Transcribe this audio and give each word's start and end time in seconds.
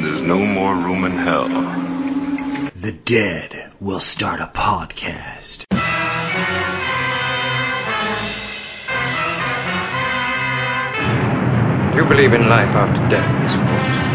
when 0.00 0.12
there's 0.12 0.26
no 0.26 0.38
more 0.38 0.74
room 0.74 1.04
in 1.04 1.12
hell. 1.12 1.48
The 2.74 2.92
dead 2.92 3.72
will 3.80 4.00
start 4.00 4.40
a 4.40 4.46
podcast. 4.46 5.64
You 11.96 12.08
believe 12.08 12.32
in 12.32 12.48
life 12.48 12.74
after 12.74 13.08
death, 13.08 13.28
I 13.28 13.52
suppose. 13.52 14.09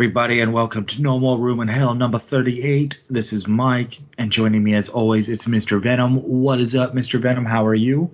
Everybody, 0.00 0.40
and 0.40 0.54
welcome 0.54 0.86
to 0.86 1.02
No 1.02 1.18
More 1.18 1.36
Room 1.36 1.60
in 1.60 1.68
Hell, 1.68 1.92
number 1.94 2.18
38. 2.18 2.96
This 3.10 3.34
is 3.34 3.46
Mike, 3.46 3.98
and 4.16 4.32
joining 4.32 4.64
me 4.64 4.74
as 4.74 4.88
always, 4.88 5.28
it's 5.28 5.44
Mr. 5.44 5.78
Venom. 5.78 6.16
What 6.22 6.58
is 6.58 6.74
up, 6.74 6.94
Mr. 6.94 7.20
Venom? 7.20 7.44
How 7.44 7.66
are 7.66 7.74
you? 7.74 8.10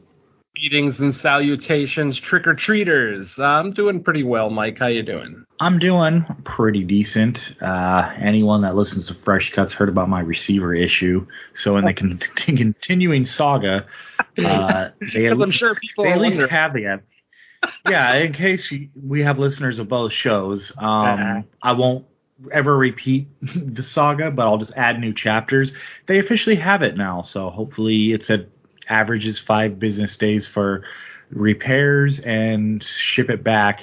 Greetings 0.56 0.98
and 0.98 1.14
salutations, 1.14 2.18
trick 2.18 2.48
or 2.48 2.54
treaters. 2.54 3.38
I'm 3.38 3.70
doing 3.70 4.02
pretty 4.02 4.24
well, 4.24 4.50
Mike. 4.50 4.80
How 4.80 4.88
you 4.88 5.04
doing? 5.04 5.44
I'm 5.60 5.78
doing 5.78 6.24
pretty 6.42 6.82
decent. 6.82 7.54
Uh, 7.62 8.12
anyone 8.18 8.62
that 8.62 8.74
listens 8.74 9.06
to 9.06 9.14
Fresh 9.14 9.52
Cuts 9.52 9.72
heard 9.72 9.88
about 9.88 10.08
my 10.08 10.22
receiver 10.22 10.74
issue. 10.74 11.24
So 11.54 11.76
in 11.76 11.84
the 11.84 11.94
con- 11.94 12.18
continuing 12.34 13.24
saga, 13.24 13.86
uh, 14.38 14.88
they, 15.14 15.28
at 15.28 15.38
least, 15.38 15.56
sure 15.56 15.76
people 15.76 16.02
they 16.02 16.10
at 16.10 16.20
least 16.20 16.50
have 16.50 16.74
the 16.74 17.00
yeah, 17.88 18.14
in 18.14 18.32
case 18.32 18.70
you, 18.70 18.88
we 19.04 19.22
have 19.22 19.38
listeners 19.38 19.78
of 19.78 19.88
both 19.88 20.12
shows, 20.12 20.72
um, 20.78 20.86
Uh-huh. 20.86 21.42
I 21.62 21.72
won't 21.72 22.04
ever 22.52 22.76
repeat 22.76 23.28
the 23.56 23.82
saga, 23.82 24.30
but 24.30 24.46
I'll 24.46 24.58
just 24.58 24.72
add 24.76 25.00
new 25.00 25.12
chapters. 25.14 25.72
They 26.06 26.18
officially 26.18 26.56
have 26.56 26.82
it 26.82 26.96
now, 26.96 27.22
so 27.22 27.50
hopefully 27.50 28.12
it 28.12 28.22
said 28.22 28.50
averages 28.88 29.38
five 29.38 29.78
business 29.78 30.16
days 30.16 30.46
for 30.46 30.82
repairs 31.30 32.20
and 32.20 32.82
ship 32.84 33.30
it 33.30 33.42
back. 33.42 33.82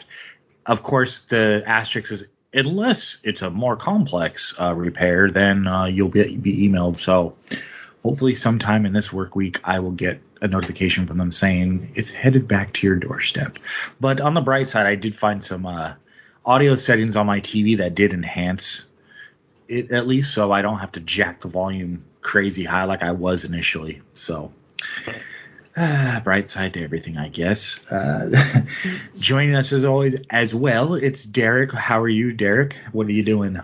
Of 0.65 0.83
course, 0.83 1.21
the 1.29 1.63
asterisk 1.65 2.11
is 2.11 2.25
unless 2.53 3.17
it's 3.23 3.41
a 3.41 3.49
more 3.49 3.75
complex 3.75 4.53
uh, 4.59 4.73
repair, 4.73 5.29
then 5.29 5.67
uh, 5.67 5.85
you'll 5.85 6.09
be, 6.09 6.37
be 6.37 6.69
emailed. 6.69 6.97
So 6.97 7.35
hopefully 8.03 8.35
sometime 8.35 8.85
in 8.85 8.93
this 8.93 9.11
work 9.11 9.35
week 9.35 9.59
I 9.63 9.79
will 9.79 9.91
get 9.91 10.21
a 10.41 10.47
notification 10.47 11.07
from 11.07 11.17
them 11.17 11.31
saying 11.31 11.91
it's 11.95 12.09
headed 12.09 12.47
back 12.47 12.73
to 12.73 12.87
your 12.87 12.97
doorstep. 12.97 13.57
But 13.99 14.19
on 14.19 14.33
the 14.33 14.41
bright 14.41 14.69
side, 14.69 14.85
I 14.85 14.95
did 14.95 15.17
find 15.17 15.43
some 15.43 15.65
uh, 15.65 15.93
audio 16.45 16.75
settings 16.75 17.15
on 17.15 17.25
my 17.25 17.39
TV 17.39 17.77
that 17.77 17.95
did 17.95 18.13
enhance 18.13 18.85
it 19.69 19.91
at 19.91 20.07
least, 20.07 20.33
so 20.33 20.51
I 20.51 20.61
don't 20.61 20.79
have 20.79 20.91
to 20.93 20.99
jack 20.99 21.41
the 21.41 21.47
volume 21.47 22.03
crazy 22.21 22.65
high 22.65 22.83
like 22.83 23.01
I 23.01 23.11
was 23.11 23.45
initially. 23.45 24.01
So. 24.13 24.51
Ah, 25.75 26.21
bright 26.23 26.51
side 26.51 26.73
to 26.73 26.83
everything, 26.83 27.17
I 27.17 27.29
guess. 27.29 27.79
Uh, 27.89 28.61
joining 29.17 29.55
us 29.55 29.71
as 29.71 29.83
always, 29.83 30.15
as 30.29 30.53
well, 30.53 30.93
it's 30.93 31.23
Derek. 31.23 31.71
How 31.71 31.99
are 31.99 32.09
you, 32.09 32.31
Derek? 32.31 32.75
What 32.91 33.07
are 33.07 33.11
you 33.11 33.23
doing? 33.23 33.59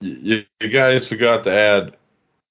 you, 0.00 0.44
you 0.60 0.68
guys 0.68 1.08
forgot 1.08 1.44
to 1.44 1.52
add 1.52 1.96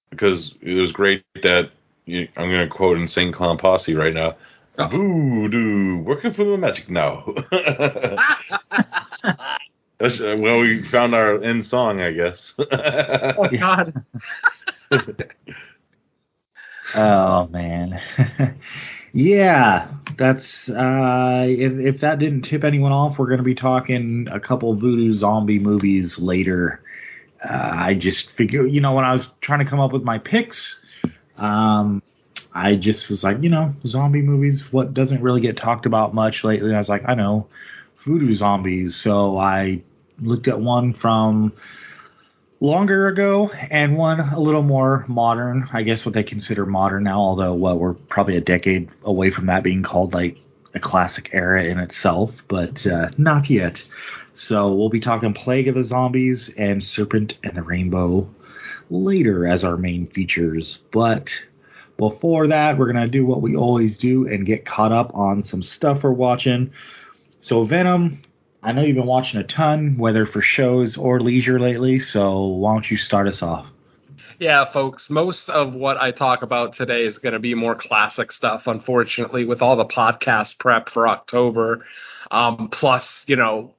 because 0.10 0.54
it 0.62 0.74
was 0.74 0.92
great 0.92 1.24
that 1.44 1.72
you, 2.06 2.28
I'm 2.38 2.50
going 2.50 2.68
to 2.68 2.74
quote 2.74 2.98
Insane 2.98 3.32
Clown 3.32 3.58
Posse 3.58 3.94
right 3.94 4.14
now. 4.14 4.36
Voodoo, 4.78 5.98
working 6.04 6.34
for 6.34 6.44
the 6.44 6.58
magic 6.58 6.90
now. 6.90 7.26
That's, 10.00 10.20
uh, 10.20 10.36
well, 10.38 10.60
we 10.60 10.84
found 10.84 11.16
our 11.16 11.42
end 11.42 11.66
song, 11.66 12.02
I 12.02 12.12
guess. 12.12 12.54
Oh 12.60 13.50
God. 13.58 13.94
Oh 16.96 17.48
man, 17.48 18.00
yeah, 19.14 19.92
that's 20.18 20.70
uh, 20.70 21.46
if 21.48 21.74
if 21.74 22.00
that 22.02 22.20
didn't 22.20 22.44
tip 22.44 22.64
anyone 22.64 22.92
off, 22.94 23.20
we're 23.20 23.28
going 23.28 23.40
to 23.40 23.44
be 23.44 23.56
talking 23.56 24.28
a 24.32 24.40
couple 24.40 24.74
voodoo 24.74 25.14
zombie 25.14 25.60
movies 25.60 26.18
later. 26.18 26.82
Uh, 27.44 27.72
I 27.74 27.94
just 27.94 28.32
figure, 28.32 28.66
you 28.66 28.82
know, 28.82 28.94
when 28.94 29.06
I 29.06 29.14
was 29.14 29.30
trying 29.42 29.60
to 29.60 29.66
come 29.66 29.80
up 29.80 29.94
with 29.94 30.04
my 30.04 30.18
picks, 30.18 30.80
um, 31.38 32.02
I 32.54 32.76
just 32.76 33.10
was 33.10 33.24
like, 33.24 33.44
you 33.44 33.50
know, 33.50 33.74
zombie 33.86 34.22
movies. 34.22 34.66
What 34.72 34.94
doesn't 34.94 35.22
really 35.22 35.42
get 35.42 35.58
talked 35.58 35.86
about 35.86 36.16
much 36.16 36.44
lately? 36.44 36.74
I 36.74 36.78
was 36.78 36.90
like, 36.90 37.04
I 37.08 37.14
know, 37.14 37.48
voodoo 38.04 38.34
zombies. 38.34 38.96
So 38.96 39.38
I 39.38 39.84
looked 40.20 40.48
at 40.48 40.60
one 40.60 40.94
from 40.94 41.54
longer 42.60 43.08
ago 43.08 43.50
and 43.70 43.98
one 43.98 44.20
a 44.20 44.40
little 44.40 44.64
more 44.64 45.06
modern 45.08 45.70
i 45.74 45.84
guess 45.84 46.06
what 46.06 46.16
they 46.16 46.24
consider 46.24 46.66
modern 46.66 47.04
now 47.04 47.20
although 47.20 47.54
well 47.54 47.78
we're 47.78 47.94
probably 47.94 48.36
a 48.36 48.42
decade 48.42 48.90
away 49.04 49.30
from 49.30 49.46
that 49.46 49.64
being 49.64 49.84
called 49.84 50.12
like 50.14 50.38
a 50.74 50.80
classic 50.80 51.30
era 51.34 51.64
in 51.64 51.78
itself 51.78 52.32
but 52.48 52.86
uh, 52.88 53.10
not 53.18 53.48
yet 53.50 53.84
so 54.38 54.74
we'll 54.74 54.90
be 54.90 55.00
talking 55.00 55.34
plague 55.34 55.68
of 55.68 55.76
the 55.76 55.84
zombies 55.84 56.50
and 56.58 56.84
serpent 56.84 57.38
and 57.44 57.56
the 57.56 57.62
rainbow 57.62 58.30
later 58.90 59.48
as 59.48 59.64
our 59.64 59.78
main 59.78 60.08
features 60.08 60.80
but 60.92 61.32
before 61.98 62.48
that 62.48 62.78
we're 62.78 62.92
going 62.92 63.04
to 63.04 63.08
do 63.08 63.26
what 63.26 63.42
we 63.42 63.56
always 63.56 63.98
do 63.98 64.28
and 64.28 64.46
get 64.46 64.66
caught 64.66 64.92
up 64.92 65.14
on 65.16 65.44
some 65.44 65.62
stuff 65.62 66.04
we're 66.04 66.12
watching 66.12 66.72
so 67.42 67.64
venom 67.64 68.22
I 68.64 68.72
know 68.72 68.82
you've 68.82 68.96
been 68.96 69.06
watching 69.06 69.40
a 69.40 69.44
ton, 69.44 69.98
whether 69.98 70.26
for 70.26 70.42
shows 70.42 70.98
or 70.98 71.20
leisure 71.22 71.60
lately. 71.60 72.00
So 72.00 72.48
why 72.48 72.74
don't 72.74 72.90
you 72.90 72.98
start 72.98 73.28
us 73.28 73.42
off? 73.42 73.68
Yeah, 74.40 74.70
folks. 74.72 75.10
Most 75.10 75.50
of 75.50 75.74
what 75.74 75.98
I 75.98 76.12
talk 76.12 76.42
about 76.42 76.74
today 76.74 77.04
is 77.04 77.18
going 77.18 77.34
to 77.34 77.40
be 77.40 77.56
more 77.56 77.76
classic 77.76 78.32
stuff. 78.32 78.68
Unfortunately, 78.68 79.46
with 79.46 79.62
all 79.62 79.76
the 79.76 79.86
podcast 79.86 80.58
prep 80.58 80.90
for 80.90 81.08
October, 81.08 81.86
um, 82.30 82.70
plus 82.70 83.24
you 83.28 83.36
know 83.36 83.74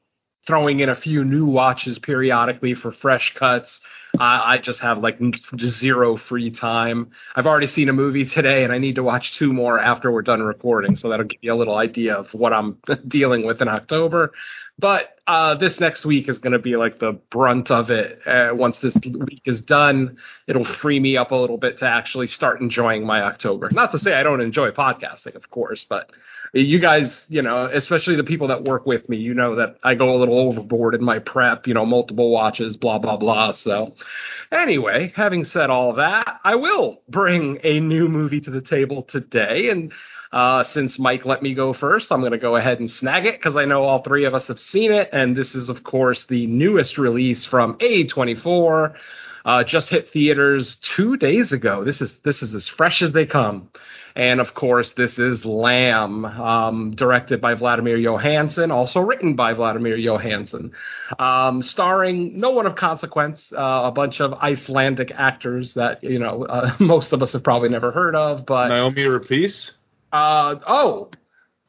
throwing 0.46 0.80
in 0.80 0.88
a 0.88 0.96
few 0.96 1.24
new 1.24 1.46
watches 1.46 1.98
periodically 1.98 2.74
for 2.74 2.92
fresh 2.92 3.34
cuts. 3.34 3.80
I 4.18 4.54
I 4.54 4.58
just 4.58 4.80
have 4.80 4.98
like 4.98 5.18
zero 5.58 6.16
free 6.16 6.50
time. 6.50 7.10
I've 7.36 7.46
already 7.46 7.66
seen 7.66 7.88
a 7.88 7.92
movie 7.92 8.24
today, 8.24 8.64
and 8.64 8.72
I 8.72 8.78
need 8.78 8.94
to 8.96 9.02
watch 9.02 9.36
two 9.36 9.52
more 9.52 9.78
after 9.78 10.10
we're 10.10 10.22
done 10.22 10.42
recording. 10.42 10.96
So 10.96 11.08
that'll 11.08 11.26
give 11.26 11.40
you 11.42 11.52
a 11.52 11.56
little 11.56 11.76
idea 11.76 12.14
of 12.14 12.32
what 12.32 12.52
I'm 12.52 12.78
dealing 13.08 13.46
with 13.46 13.60
in 13.60 13.68
October. 13.68 14.32
But 14.78 15.18
uh, 15.26 15.56
this 15.56 15.80
next 15.80 16.06
week 16.06 16.28
is 16.28 16.38
going 16.38 16.52
to 16.52 16.58
be 16.60 16.76
like 16.76 17.00
the 17.00 17.12
brunt 17.12 17.70
of 17.70 17.90
it. 17.90 18.20
Uh, 18.24 18.50
once 18.52 18.78
this 18.78 18.94
week 18.94 19.42
is 19.44 19.60
done, 19.60 20.18
it'll 20.46 20.64
free 20.64 21.00
me 21.00 21.16
up 21.16 21.32
a 21.32 21.34
little 21.34 21.58
bit 21.58 21.78
to 21.78 21.86
actually 21.86 22.28
start 22.28 22.60
enjoying 22.60 23.04
my 23.04 23.22
October. 23.22 23.68
Not 23.72 23.90
to 23.90 23.98
say 23.98 24.14
I 24.14 24.22
don't 24.22 24.40
enjoy 24.40 24.70
podcasting, 24.70 25.34
of 25.34 25.50
course, 25.50 25.84
but 25.88 26.10
you 26.52 26.78
guys, 26.78 27.26
you 27.28 27.42
know, 27.42 27.66
especially 27.66 28.16
the 28.16 28.24
people 28.24 28.48
that 28.48 28.64
work 28.64 28.86
with 28.86 29.08
me, 29.08 29.16
you 29.16 29.34
know 29.34 29.56
that 29.56 29.76
I 29.82 29.94
go 29.94 30.10
a 30.10 30.16
little 30.16 30.38
overboard 30.38 30.94
in 30.94 31.04
my 31.04 31.18
prep, 31.18 31.66
you 31.66 31.74
know, 31.74 31.84
multiple 31.84 32.30
watches, 32.30 32.76
blah, 32.76 32.98
blah, 32.98 33.16
blah. 33.16 33.52
So, 33.52 33.94
anyway, 34.50 35.12
having 35.14 35.44
said 35.44 35.70
all 35.70 35.94
that, 35.94 36.40
I 36.44 36.54
will 36.54 37.02
bring 37.08 37.58
a 37.64 37.80
new 37.80 38.08
movie 38.08 38.40
to 38.40 38.50
the 38.50 38.62
table 38.62 39.02
today. 39.02 39.70
And 39.70 39.92
uh, 40.32 40.64
since 40.64 40.98
Mike 40.98 41.24
let 41.24 41.42
me 41.42 41.54
go 41.54 41.72
first, 41.72 42.10
I'm 42.10 42.20
going 42.20 42.32
to 42.32 42.38
go 42.38 42.56
ahead 42.56 42.80
and 42.80 42.90
snag 42.90 43.26
it 43.26 43.36
because 43.36 43.56
I 43.56 43.64
know 43.64 43.82
all 43.82 44.02
three 44.02 44.24
of 44.24 44.34
us 44.34 44.46
have 44.48 44.60
seen 44.60 44.92
it. 44.92 45.10
And 45.12 45.36
this 45.36 45.54
is, 45.54 45.68
of 45.68 45.84
course, 45.84 46.24
the 46.24 46.46
newest 46.46 46.98
release 46.98 47.44
from 47.44 47.78
A24. 47.78 48.94
Uh, 49.44 49.64
just 49.64 49.88
hit 49.88 50.10
theaters 50.10 50.76
two 50.76 51.16
days 51.16 51.52
ago. 51.52 51.84
This 51.84 52.00
is 52.00 52.12
this 52.24 52.42
is 52.42 52.54
as 52.54 52.68
fresh 52.68 53.02
as 53.02 53.12
they 53.12 53.26
come, 53.26 53.70
and 54.14 54.40
of 54.40 54.54
course 54.54 54.92
this 54.96 55.18
is 55.18 55.44
Lamb, 55.44 56.24
um, 56.24 56.94
directed 56.94 57.40
by 57.40 57.54
Vladimir 57.54 57.96
Johansson, 57.96 58.70
also 58.70 59.00
written 59.00 59.36
by 59.36 59.54
Vladimir 59.54 59.96
Johansson, 59.96 60.72
um, 61.18 61.62
starring 61.62 62.38
no 62.38 62.50
one 62.50 62.66
of 62.66 62.76
consequence, 62.76 63.52
uh, 63.52 63.82
a 63.84 63.92
bunch 63.92 64.20
of 64.20 64.32
Icelandic 64.34 65.12
actors 65.14 65.74
that 65.74 66.02
you 66.02 66.18
know 66.18 66.44
uh, 66.44 66.74
most 66.80 67.12
of 67.12 67.22
us 67.22 67.32
have 67.32 67.44
probably 67.44 67.68
never 67.68 67.92
heard 67.92 68.14
of, 68.14 68.44
but 68.44 68.68
Naomi 68.68 69.04
Rapace? 69.04 69.70
uh, 70.12 70.56
oh, 70.66 71.10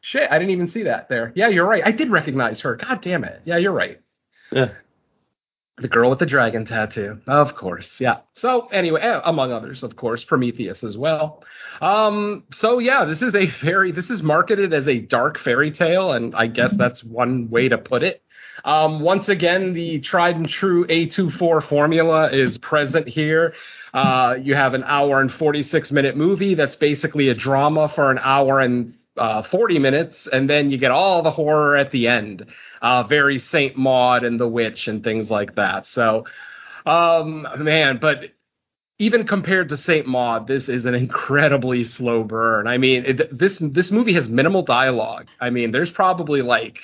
shit! 0.02 0.30
I 0.30 0.40
didn't 0.40 0.52
even 0.52 0.68
see 0.68 0.84
that 0.84 1.10
there. 1.10 1.32
Yeah, 1.36 1.50
you're 1.50 1.68
right. 1.68 1.84
I 1.86 1.92
did 1.92 2.10
recognize 2.10 2.62
her. 2.62 2.76
God 2.76 3.02
damn 3.02 3.24
it. 3.24 3.42
Yeah, 3.46 3.58
you're 3.58 3.72
right. 3.72 4.02
Yeah. 4.52 4.72
The 5.80 5.88
girl 5.88 6.10
with 6.10 6.20
the 6.20 6.26
dragon 6.26 6.66
tattoo, 6.66 7.20
of 7.26 7.56
course, 7.56 8.02
yeah. 8.02 8.18
So 8.34 8.68
anyway, 8.68 9.02
eh, 9.02 9.22
among 9.24 9.54
others, 9.54 9.82
of 9.82 9.96
course, 9.96 10.26
Prometheus 10.26 10.84
as 10.84 10.98
well. 10.98 11.44
Um, 11.82 12.44
so 12.54 12.80
yeah, 12.80 13.06
this 13.06 13.22
is 13.22 13.34
a 13.34 13.48
very 13.62 13.92
this 13.92 14.10
is 14.10 14.22
marketed 14.22 14.74
as 14.74 14.88
a 14.88 15.00
dark 15.00 15.40
fairy 15.40 15.72
tale, 15.72 16.12
and 16.12 16.36
I 16.36 16.48
guess 16.48 16.74
that's 16.74 17.04
one 17.04 17.50
way 17.50 17.70
to 17.70 17.78
put 17.78 18.04
it. 18.04 18.22
Um, 18.66 19.00
once 19.00 19.30
again, 19.30 19.74
the 19.74 20.00
tried 20.00 20.36
and 20.36 20.48
true 20.48 20.86
A24 20.88 21.64
formula 21.64 22.30
is 22.30 22.58
present 22.58 23.08
here. 23.08 23.54
Uh, 23.94 24.36
you 24.42 24.56
have 24.56 24.74
an 24.74 24.84
hour 24.84 25.22
and 25.22 25.32
46 25.32 25.92
minute 25.92 26.16
movie 26.18 26.56
that's 26.56 26.76
basically 26.76 27.30
a 27.30 27.34
drama 27.34 27.90
for 27.90 28.12
an 28.12 28.20
hour 28.22 28.60
and 28.60 28.96
uh, 29.20 29.44
40 29.44 29.80
minutes, 29.80 30.28
and 30.32 30.50
then 30.50 30.72
you 30.72 30.78
get 30.78 30.92
all 30.92 31.22
the 31.22 31.32
horror 31.32 31.76
at 31.76 31.92
the 31.92 32.08
end. 32.08 32.46
Uh, 32.82 33.04
very 33.04 33.38
Saint 33.40 33.76
Maud 33.76 34.24
and 34.24 34.40
the 34.40 34.48
Witch 34.48 34.88
and 34.88 35.04
things 35.04 35.30
like 35.30 35.56
that. 35.56 35.86
So, 35.86 36.26
um, 36.86 37.46
man, 37.58 38.00
but 38.02 38.20
even 38.98 39.28
compared 39.28 39.70
to 39.70 39.78
Saint 39.78 40.08
Maud, 40.08 40.48
this 40.48 40.70
is 40.70 40.86
an 40.86 40.94
incredibly 40.96 41.84
slow 41.84 42.24
burn. 42.24 42.68
I 42.68 42.78
mean, 42.78 43.06
it, 43.06 43.38
this 43.38 43.58
this 43.62 43.92
movie 43.92 44.14
has 44.14 44.28
minimal 44.28 44.64
dialogue. 44.64 45.28
I 45.40 45.50
mean, 45.50 45.72
there's 45.72 45.92
probably 45.92 46.42
like 46.42 46.80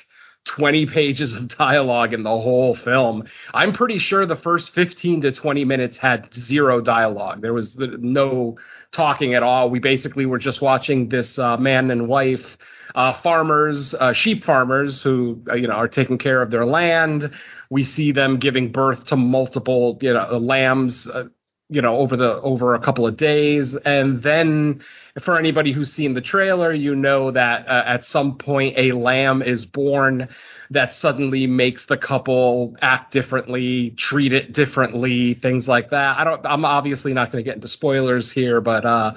20 0.46 0.86
pages 0.86 1.34
of 1.34 1.48
dialogue 1.58 2.14
in 2.14 2.24
the 2.24 2.30
whole 2.30 2.76
film. 2.76 3.24
I'm 3.54 3.74
pretty 3.74 3.98
sure 3.98 4.26
the 4.26 4.36
first 4.36 4.72
15 4.72 5.22
to 5.22 5.32
20 5.32 5.66
minutes 5.66 5.98
had 5.98 6.34
zero 6.34 6.82
dialogue. 6.82 7.42
There 7.42 7.54
was 7.54 7.76
no 7.78 8.58
talking 8.92 9.34
at 9.34 9.44
all. 9.44 9.70
We 9.70 9.80
basically 9.80 10.26
were 10.26 10.40
just 10.40 10.62
watching 10.62 11.10
this 11.10 11.38
uh, 11.38 11.58
man 11.58 11.92
and 11.92 12.08
wife 12.08 12.58
uh, 12.96 13.14
farmers, 13.22 13.94
uh, 13.94 14.14
sheep 14.14 14.46
farmers 14.46 15.02
who 15.04 15.42
uh, 15.50 15.56
you 15.56 15.68
know 15.68 15.74
are 15.74 15.88
taking 15.88 16.18
care 16.18 16.42
of 16.42 16.50
their 16.50 16.66
land. 16.66 17.30
We 17.70 17.84
see 17.84 18.14
them 18.14 18.40
giving 18.40 18.72
birth 18.72 19.06
to 19.08 19.18
multiple 19.18 19.98
you 20.02 20.14
know 20.14 20.38
lambs 20.38 21.06
uh, 21.08 21.26
you 21.70 21.82
know 21.82 21.98
over 21.98 22.16
the 22.16 22.40
over 22.42 22.76
a 22.76 22.80
couple 22.80 23.08
of 23.08 23.18
days. 23.18 23.76
And 23.86 24.22
then 24.22 24.84
for 25.24 25.38
anybody 25.38 25.72
who's 25.72 25.92
seen 25.92 26.14
the 26.14 26.22
trailer 26.22 26.74
you 26.74 26.96
know 26.96 27.32
that 27.32 27.68
uh, 27.68 27.84
at 27.86 28.06
some 28.06 28.38
point 28.38 28.78
a 28.78 28.92
lamb 28.92 29.42
is 29.42 29.66
born 29.66 30.28
that 30.72 30.94
suddenly 30.94 31.48
makes 31.48 31.86
the 31.86 31.98
couple 31.98 32.76
act 32.82 33.14
differently 33.14 33.92
treat 33.92 34.34
it 34.34 34.54
differently 34.54 35.34
things 35.36 35.68
like 35.68 35.90
that. 35.92 36.18
I 36.20 36.24
don't 36.24 36.46
i'm 36.46 36.66
obviously 36.66 37.14
not 37.14 37.32
going 37.32 37.44
to 37.44 37.48
get 37.48 37.56
into 37.56 37.68
spoilers 37.68 38.32
here 38.32 38.62
but 38.62 38.86
uh 38.86 39.14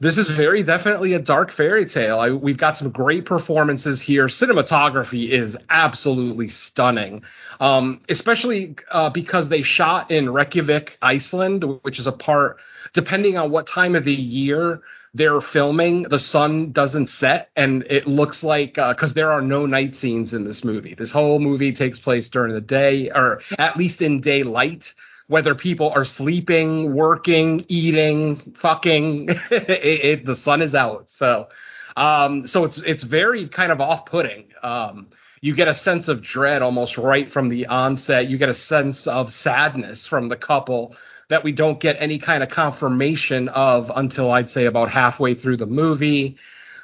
this 0.00 0.18
is 0.18 0.28
very 0.28 0.62
definitely 0.62 1.14
a 1.14 1.18
dark 1.18 1.52
fairy 1.52 1.86
tale. 1.88 2.18
I, 2.18 2.30
we've 2.30 2.58
got 2.58 2.76
some 2.76 2.90
great 2.90 3.24
performances 3.24 4.00
here. 4.00 4.26
Cinematography 4.26 5.30
is 5.30 5.56
absolutely 5.70 6.48
stunning, 6.48 7.22
um, 7.60 8.00
especially 8.08 8.76
uh, 8.90 9.10
because 9.10 9.48
they 9.48 9.62
shot 9.62 10.10
in 10.10 10.30
Reykjavik, 10.30 10.98
Iceland, 11.00 11.64
which 11.82 11.98
is 11.98 12.06
a 12.06 12.12
part, 12.12 12.58
depending 12.92 13.36
on 13.36 13.50
what 13.50 13.66
time 13.66 13.94
of 13.94 14.04
the 14.04 14.14
year 14.14 14.82
they're 15.14 15.40
filming, 15.40 16.02
the 16.02 16.18
sun 16.18 16.72
doesn't 16.72 17.08
set, 17.08 17.48
and 17.56 17.84
it 17.84 18.06
looks 18.06 18.42
like 18.42 18.74
because 18.74 19.10
uh, 19.12 19.14
there 19.14 19.32
are 19.32 19.40
no 19.40 19.64
night 19.64 19.96
scenes 19.96 20.34
in 20.34 20.44
this 20.44 20.62
movie. 20.62 20.94
This 20.94 21.10
whole 21.10 21.38
movie 21.38 21.72
takes 21.72 21.98
place 21.98 22.28
during 22.28 22.52
the 22.52 22.60
day, 22.60 23.10
or 23.10 23.40
at 23.58 23.78
least 23.78 24.02
in 24.02 24.20
daylight 24.20 24.92
whether 25.28 25.54
people 25.54 25.90
are 25.90 26.04
sleeping, 26.04 26.94
working, 26.94 27.64
eating, 27.68 28.54
fucking, 28.60 29.28
it, 29.50 29.70
it, 29.70 30.26
the 30.26 30.36
sun 30.36 30.62
is 30.62 30.74
out. 30.74 31.06
So, 31.08 31.48
um, 31.96 32.46
so 32.46 32.64
it's 32.64 32.78
it's 32.78 33.02
very 33.02 33.48
kind 33.48 33.72
of 33.72 33.80
off-putting. 33.80 34.48
Um, 34.62 35.08
you 35.40 35.54
get 35.54 35.68
a 35.68 35.74
sense 35.74 36.08
of 36.08 36.22
dread 36.22 36.62
almost 36.62 36.98
right 36.98 37.30
from 37.30 37.48
the 37.48 37.66
onset. 37.66 38.28
You 38.28 38.38
get 38.38 38.48
a 38.48 38.54
sense 38.54 39.06
of 39.06 39.32
sadness 39.32 40.06
from 40.06 40.28
the 40.28 40.36
couple 40.36 40.96
that 41.28 41.42
we 41.42 41.52
don't 41.52 41.80
get 41.80 41.96
any 41.98 42.18
kind 42.18 42.42
of 42.42 42.50
confirmation 42.50 43.48
of 43.48 43.90
until 43.94 44.30
I'd 44.30 44.50
say 44.50 44.66
about 44.66 44.90
halfway 44.90 45.34
through 45.34 45.56
the 45.56 45.66
movie. 45.66 46.36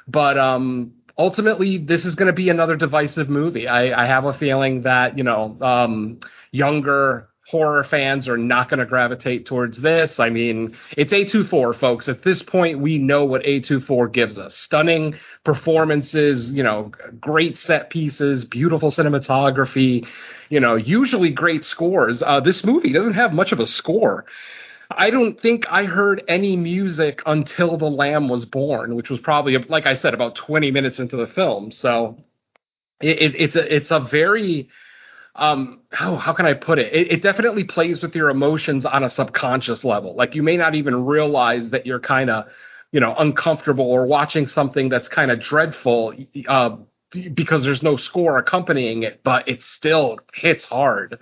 But 0.07 0.37
um, 0.37 0.93
ultimately, 1.17 1.77
this 1.77 2.05
is 2.05 2.15
going 2.15 2.27
to 2.27 2.33
be 2.33 2.49
another 2.49 2.75
divisive 2.75 3.29
movie. 3.29 3.67
I, 3.67 4.03
I, 4.03 4.05
have 4.05 4.25
a 4.25 4.33
feeling 4.33 4.81
that 4.81 5.17
you 5.17 5.23
know 5.23 5.57
um, 5.61 6.19
younger 6.51 7.29
horror 7.45 7.83
fans 7.83 8.27
are 8.29 8.37
not 8.37 8.69
going 8.69 8.79
to 8.79 8.85
gravitate 8.85 9.45
towards 9.45 9.81
this. 9.81 10.19
I 10.19 10.29
mean, 10.29 10.75
it's 10.95 11.11
A24, 11.11 11.77
folks. 11.77 12.07
At 12.07 12.23
this 12.23 12.41
point, 12.41 12.79
we 12.79 12.97
know 12.97 13.25
what 13.25 13.43
A24 13.43 14.11
gives 14.13 14.37
us 14.37 14.55
stunning 14.55 15.15
performances, 15.43 16.53
you 16.53 16.63
know, 16.63 16.91
great 17.19 17.57
set 17.57 17.89
pieces, 17.89 18.45
beautiful 18.45 18.91
cinematography, 18.91 20.07
you 20.49 20.59
know, 20.59 20.75
usually 20.75 21.31
great 21.31 21.65
scores. 21.65 22.23
Uh, 22.23 22.39
this 22.39 22.63
movie 22.63 22.93
doesn't 22.93 23.13
have 23.13 23.33
much 23.33 23.51
of 23.51 23.59
a 23.59 23.67
score. 23.67 24.25
I 24.89 25.09
don't 25.09 25.39
think 25.39 25.65
I 25.69 25.85
heard 25.85 26.23
any 26.27 26.55
music 26.55 27.21
until 27.25 27.77
The 27.77 27.89
Lamb 27.89 28.29
was 28.29 28.45
born, 28.45 28.95
which 28.95 29.09
was 29.09 29.19
probably, 29.19 29.57
like 29.57 29.85
I 29.85 29.95
said, 29.95 30.13
about 30.13 30.35
20 30.35 30.71
minutes 30.71 30.99
into 30.99 31.17
the 31.17 31.27
film. 31.27 31.71
So 31.71 32.23
it, 33.01 33.21
it, 33.21 33.35
it's 33.35 33.55
a 33.55 33.75
it's 33.75 33.91
a 33.91 33.99
very 33.99 34.69
um 35.35 35.81
how 35.91 36.15
how 36.15 36.33
can 36.33 36.45
I 36.45 36.53
put 36.53 36.79
it? 36.79 36.93
it? 36.93 37.11
It 37.11 37.21
definitely 37.23 37.63
plays 37.63 38.01
with 38.01 38.15
your 38.15 38.29
emotions 38.29 38.85
on 38.85 39.03
a 39.03 39.09
subconscious 39.09 39.83
level. 39.83 40.15
Like 40.15 40.35
you 40.35 40.43
may 40.43 40.57
not 40.57 40.75
even 40.75 41.05
realize 41.05 41.69
that 41.71 41.85
you're 41.85 41.99
kind 41.99 42.29
of 42.29 42.45
you 42.91 42.99
know 42.99 43.15
uncomfortable 43.17 43.89
or 43.89 44.05
watching 44.05 44.47
something 44.47 44.89
that's 44.89 45.07
kind 45.07 45.31
of 45.31 45.39
dreadful 45.39 46.13
uh, 46.47 46.77
because 47.33 47.63
there's 47.63 47.83
no 47.83 47.95
score 47.95 48.37
accompanying 48.37 49.03
it, 49.03 49.21
but 49.23 49.47
it 49.47 49.63
still 49.63 50.19
hits 50.33 50.65
hard. 50.65 51.19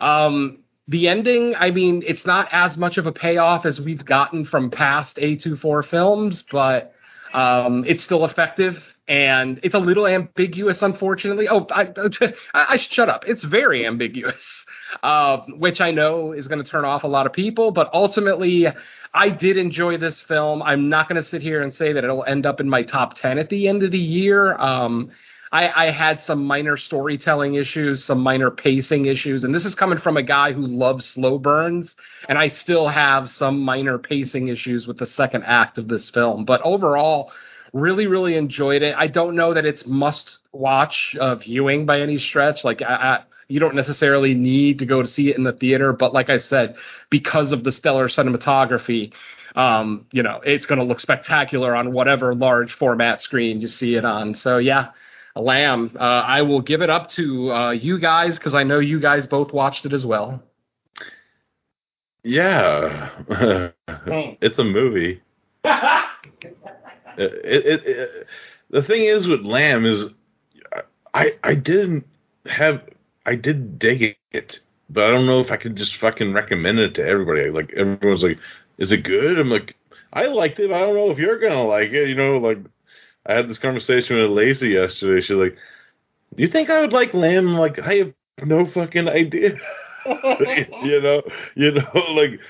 Um, 0.00 0.60
the 0.88 1.08
ending, 1.08 1.54
I 1.56 1.70
mean, 1.70 2.02
it's 2.06 2.26
not 2.26 2.48
as 2.50 2.76
much 2.76 2.98
of 2.98 3.06
a 3.06 3.12
payoff 3.12 3.64
as 3.64 3.80
we've 3.80 4.04
gotten 4.04 4.44
from 4.44 4.70
past 4.70 5.16
A24 5.16 5.86
films, 5.86 6.42
but 6.50 6.94
um, 7.32 7.84
it's 7.86 8.02
still 8.02 8.24
effective 8.24 8.82
and 9.10 9.58
it's 9.64 9.74
a 9.74 9.78
little 9.80 10.06
ambiguous, 10.06 10.82
unfortunately. 10.82 11.48
Oh, 11.48 11.66
I, 11.68 11.88
I, 12.54 12.76
should 12.76 12.92
shut 12.92 13.08
up. 13.08 13.24
It's 13.26 13.42
very 13.42 13.84
ambiguous, 13.84 14.64
uh, 15.02 15.38
which 15.48 15.80
I 15.80 15.90
know 15.90 16.30
is 16.32 16.46
going 16.46 16.62
to 16.62 16.70
turn 16.70 16.84
off 16.84 17.02
a 17.02 17.08
lot 17.08 17.26
of 17.26 17.32
people. 17.32 17.72
But 17.72 17.90
ultimately, 17.92 18.68
I 19.12 19.30
did 19.30 19.56
enjoy 19.56 19.98
this 19.98 20.20
film. 20.20 20.62
I'm 20.62 20.88
not 20.88 21.08
going 21.08 21.20
to 21.20 21.28
sit 21.28 21.42
here 21.42 21.60
and 21.60 21.74
say 21.74 21.92
that 21.92 22.04
it'll 22.04 22.22
end 22.22 22.46
up 22.46 22.60
in 22.60 22.70
my 22.70 22.84
top 22.84 23.14
ten 23.14 23.38
at 23.38 23.48
the 23.48 23.66
end 23.66 23.82
of 23.82 23.90
the 23.90 23.98
year. 23.98 24.56
Um, 24.56 25.10
I, 25.50 25.86
I, 25.86 25.90
had 25.90 26.20
some 26.20 26.44
minor 26.44 26.76
storytelling 26.76 27.54
issues, 27.54 28.04
some 28.04 28.20
minor 28.20 28.52
pacing 28.52 29.06
issues, 29.06 29.42
and 29.42 29.52
this 29.52 29.64
is 29.64 29.74
coming 29.74 29.98
from 29.98 30.16
a 30.16 30.22
guy 30.22 30.52
who 30.52 30.64
loves 30.64 31.04
slow 31.04 31.38
burns, 31.38 31.96
and 32.28 32.38
I 32.38 32.46
still 32.46 32.86
have 32.86 33.28
some 33.28 33.58
minor 33.58 33.98
pacing 33.98 34.46
issues 34.46 34.86
with 34.86 34.98
the 34.98 35.06
second 35.06 35.42
act 35.42 35.78
of 35.78 35.88
this 35.88 36.08
film. 36.08 36.44
But 36.44 36.60
overall, 36.62 37.32
really 37.72 38.06
really 38.06 38.36
enjoyed 38.36 38.82
it. 38.82 38.94
I 38.96 39.06
don't 39.06 39.36
know 39.36 39.54
that 39.54 39.64
it's 39.64 39.86
must 39.86 40.38
watch 40.52 41.16
uh, 41.20 41.36
viewing 41.36 41.86
by 41.86 42.00
any 42.00 42.18
stretch. 42.18 42.64
Like 42.64 42.82
I, 42.82 42.84
I, 42.94 43.24
you 43.50 43.58
don't 43.58 43.74
necessarily 43.74 44.34
need 44.34 44.78
to 44.78 44.86
go 44.86 45.02
to 45.02 45.08
see 45.08 45.28
it 45.30 45.36
in 45.36 45.42
the 45.42 45.52
theater 45.52 45.92
but 45.92 46.12
like 46.14 46.30
i 46.30 46.38
said 46.38 46.76
because 47.10 47.50
of 47.50 47.64
the 47.64 47.72
stellar 47.72 48.08
cinematography 48.08 49.12
um, 49.56 50.06
you 50.12 50.22
know 50.22 50.40
it's 50.44 50.66
going 50.66 50.78
to 50.78 50.84
look 50.84 51.00
spectacular 51.00 51.74
on 51.74 51.92
whatever 51.92 52.34
large 52.34 52.72
format 52.72 53.20
screen 53.20 53.60
you 53.60 53.66
see 53.66 53.96
it 53.96 54.04
on. 54.04 54.34
So 54.36 54.58
yeah 54.58 54.92
a 55.36 55.40
lamb. 55.40 55.96
Uh, 55.98 56.02
i 56.04 56.42
will 56.42 56.60
give 56.60 56.82
it 56.82 56.90
up 56.90 57.10
to 57.10 57.52
uh, 57.52 57.70
you 57.72 57.98
guys 57.98 58.38
because 58.38 58.54
i 58.54 58.62
know 58.62 58.78
you 58.78 59.00
guys 59.00 59.26
both 59.26 59.52
watched 59.52 59.84
it 59.84 59.92
as 59.92 60.06
well. 60.06 60.42
Yeah. 62.22 63.10
It's 64.42 64.58
a 64.58 64.64
movie 64.64 65.20
Uh, 67.18 67.24
it, 67.44 67.66
it, 67.66 67.86
it, 67.86 68.26
the 68.70 68.82
thing 68.82 69.04
is 69.04 69.26
with 69.26 69.42
Lamb 69.44 69.86
is, 69.86 70.04
I 71.14 71.32
I 71.42 71.54
didn't 71.54 72.06
have 72.46 72.82
I 73.26 73.34
did 73.34 73.78
dig 73.78 74.16
it, 74.32 74.60
but 74.88 75.04
I 75.04 75.10
don't 75.10 75.26
know 75.26 75.40
if 75.40 75.50
I 75.50 75.56
could 75.56 75.76
just 75.76 75.96
fucking 75.96 76.32
recommend 76.32 76.78
it 76.78 76.94
to 76.94 77.06
everybody. 77.06 77.50
Like 77.50 77.72
everyone's 77.74 78.22
like, 78.22 78.38
is 78.78 78.92
it 78.92 79.02
good? 79.04 79.38
I'm 79.38 79.50
like, 79.50 79.76
I 80.12 80.26
liked 80.26 80.58
it. 80.60 80.72
I 80.72 80.78
don't 80.80 80.94
know 80.94 81.10
if 81.10 81.18
you're 81.18 81.38
gonna 81.38 81.64
like 81.64 81.90
it. 81.90 82.08
You 82.08 82.14
know, 82.14 82.38
like 82.38 82.58
I 83.26 83.34
had 83.34 83.48
this 83.48 83.58
conversation 83.58 84.16
with 84.16 84.30
Lacey 84.30 84.70
yesterday. 84.70 85.20
She's 85.20 85.36
like, 85.36 85.56
"You 86.36 86.48
think 86.48 86.70
I 86.70 86.80
would 86.80 86.92
like 86.92 87.14
Lamb?" 87.14 87.54
Like 87.54 87.78
I 87.78 87.94
have 87.96 88.14
no 88.44 88.66
fucking 88.66 89.08
idea. 89.08 89.58
you 90.06 91.00
know, 91.02 91.22
you 91.54 91.72
know, 91.72 91.90
like 92.12 92.40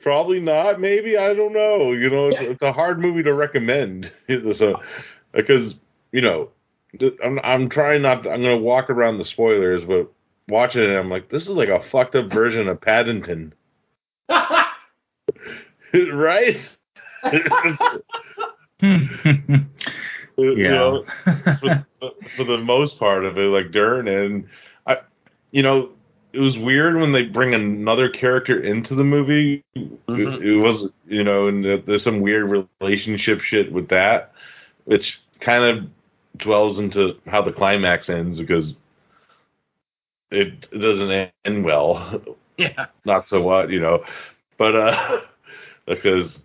Probably 0.00 0.40
not. 0.40 0.80
Maybe 0.80 1.16
I 1.16 1.34
don't 1.34 1.52
know. 1.52 1.92
You 1.92 2.10
know, 2.10 2.28
it's, 2.28 2.38
it's 2.40 2.62
a 2.62 2.72
hard 2.72 3.00
movie 3.00 3.22
to 3.22 3.34
recommend. 3.34 4.10
so 4.52 4.80
because 5.32 5.74
you 6.12 6.20
know, 6.20 6.48
I'm 7.22 7.40
I'm 7.42 7.68
trying 7.68 8.02
not. 8.02 8.22
To, 8.22 8.30
I'm 8.30 8.42
gonna 8.42 8.56
walk 8.56 8.90
around 8.90 9.18
the 9.18 9.24
spoilers, 9.24 9.84
but 9.84 10.10
watching 10.48 10.82
it, 10.82 10.96
I'm 10.96 11.10
like, 11.10 11.28
this 11.28 11.42
is 11.42 11.50
like 11.50 11.68
a 11.68 11.82
fucked 11.90 12.14
up 12.14 12.32
version 12.32 12.68
of 12.68 12.80
Paddington. 12.80 13.52
right? 14.28 14.66
yeah. 18.80 18.80
You 20.36 20.68
know, 20.68 21.04
for, 21.60 21.86
for, 22.36 22.42
the 22.42 22.58
most 22.58 22.98
part 22.98 23.24
of 23.24 23.38
it, 23.38 23.42
like 23.42 23.70
Dern 23.70 24.08
and 24.08 24.48
I, 24.84 24.98
you 25.52 25.62
know, 25.62 25.90
it 26.34 26.40
was 26.40 26.58
weird 26.58 26.96
when 26.96 27.12
they 27.12 27.24
bring 27.24 27.54
another 27.54 28.08
character 28.08 28.60
into 28.62 28.94
the 28.94 29.04
movie. 29.04 29.62
Mhm. 29.76 29.98
It, 30.08 30.46
it 30.46 30.56
was 30.56 30.90
you 31.06 31.22
know, 31.24 31.48
and 31.48 31.64
there's 31.86 32.02
some 32.02 32.20
weird 32.20 32.66
relationship 32.80 33.40
shit 33.40 33.72
with 33.72 33.88
that, 33.88 34.32
which 34.84 35.20
kind 35.40 35.64
of 35.64 35.86
dwells 36.38 36.80
into 36.80 37.16
how 37.26 37.42
the 37.42 37.52
climax 37.52 38.08
ends 38.08 38.40
because 38.40 38.74
it, 40.30 40.66
it 40.72 40.78
doesn't 40.78 41.30
end 41.44 41.64
well. 41.64 42.22
Yeah. 42.56 42.86
Not 43.04 43.28
so 43.28 43.42
what 43.42 43.70
you 43.70 43.80
know, 43.80 44.04
but 44.58 44.76
uh, 44.76 45.22
because 45.88 46.38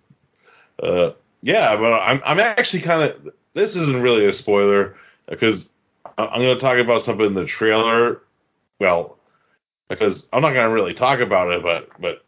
uh, 0.82 1.10
yeah, 1.42 1.76
but 1.76 1.92
I'm 1.92 2.20
I'm 2.24 2.40
actually 2.40 2.82
kind 2.82 3.04
of 3.04 3.32
this 3.54 3.76
isn't 3.76 4.02
really 4.02 4.26
a 4.26 4.32
spoiler 4.32 4.96
because 5.28 5.66
I'm 6.18 6.40
going 6.42 6.56
to 6.56 6.60
talk 6.60 6.78
about 6.78 7.04
something 7.04 7.26
in 7.26 7.34
the 7.34 7.44
trailer. 7.46 8.22
Well, 8.80 9.18
because 9.90 10.24
I'm 10.32 10.40
not 10.40 10.54
going 10.54 10.66
to 10.68 10.74
really 10.74 10.94
talk 10.94 11.20
about 11.20 11.50
it, 11.50 11.62
but 11.62 11.90
but 12.00 12.24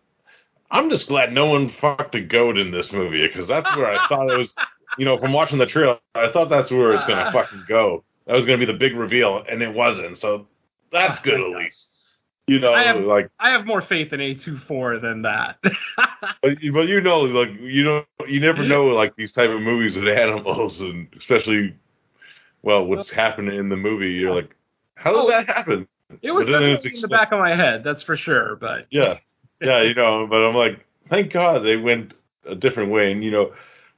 I'm 0.71 0.91
just 0.91 1.09
glad 1.09 1.33
no 1.33 1.47
one 1.47 1.71
fucked 1.71 2.15
a 2.15 2.21
goat 2.21 2.59
in 2.59 2.71
this 2.71 2.93
movie 2.93 3.27
because 3.27 3.47
that's 3.47 3.75
where 3.77 3.87
I 3.91 4.07
thought 4.09 4.31
it 4.31 4.37
was. 4.39 4.55
You 4.99 5.07
know, 5.07 5.17
from 5.17 5.33
watching 5.33 5.57
the 5.57 5.65
trailer, 5.65 5.99
I 6.15 6.31
thought 6.31 6.51
that's 6.51 6.71
where 6.71 6.93
it's 6.93 7.05
going 7.07 7.17
to 7.17 7.25
uh. 7.25 7.33
fucking 7.33 7.65
go. 7.67 8.05
That 8.27 8.37
was 8.37 8.45
going 8.45 8.61
to 8.61 8.67
be 8.67 8.71
the 8.71 8.79
big 8.79 8.95
reveal, 8.95 9.43
and 9.51 9.63
it 9.63 9.73
wasn't. 9.73 10.19
So 10.19 10.47
that's 10.93 11.19
good 11.23 11.41
at 11.41 11.49
least. 11.57 11.87
You 12.47 12.59
know, 12.59 12.75
I 12.75 12.83
have- 12.83 13.01
like, 13.01 13.31
I 13.41 13.53
have 13.53 13.65
more 13.65 13.81
faith 13.81 14.13
in 14.13 14.21
A24 14.21 15.01
than 15.01 15.23
that. 15.23 15.57
but 16.43 16.63
you, 16.63 16.75
but 16.75 16.89
you 16.89 17.01
know, 17.01 17.21
like 17.23 17.59
you 17.59 17.85
know, 17.85 18.05
you 18.29 18.39
never 18.39 18.63
know 18.63 18.89
like 18.89 19.17
these 19.17 19.33
type 19.33 19.49
of 19.49 19.63
movies 19.63 19.97
with 19.97 20.07
animals, 20.09 20.83
and 20.83 21.09
especially, 21.19 21.75
well, 22.61 22.85
what's 22.85 23.11
happening 23.11 23.59
in 23.59 23.71
the 23.71 23.77
movie. 23.77 24.11
You're 24.13 24.35
like, 24.35 24.55
how 24.97 25.13
did 25.13 25.21
Oh. 25.21 25.29
that 25.31 25.47
happen? 25.47 25.89
It 26.23 26.33
was 26.33 26.47
in 26.47 27.01
the 27.01 27.09
back 27.09 27.33
of 27.33 27.39
my 27.39 27.55
head, 27.55 27.85
that's 27.85 28.03
for 28.03 28.17
sure. 28.17 28.57
But 28.57 28.87
Yeah, 28.91 29.19
yeah, 29.61 29.83
you 29.83 29.95
know. 29.95 30.27
But 30.29 30.45
I'm 30.47 30.55
like, 30.55 30.85
thank 31.09 31.33
God 31.33 31.61
they 31.61 31.77
went 31.77 32.15
a 32.47 32.55
different 32.55 32.91
way, 32.91 33.13
and 33.13 33.25
you 33.25 33.31
know, 33.31 33.53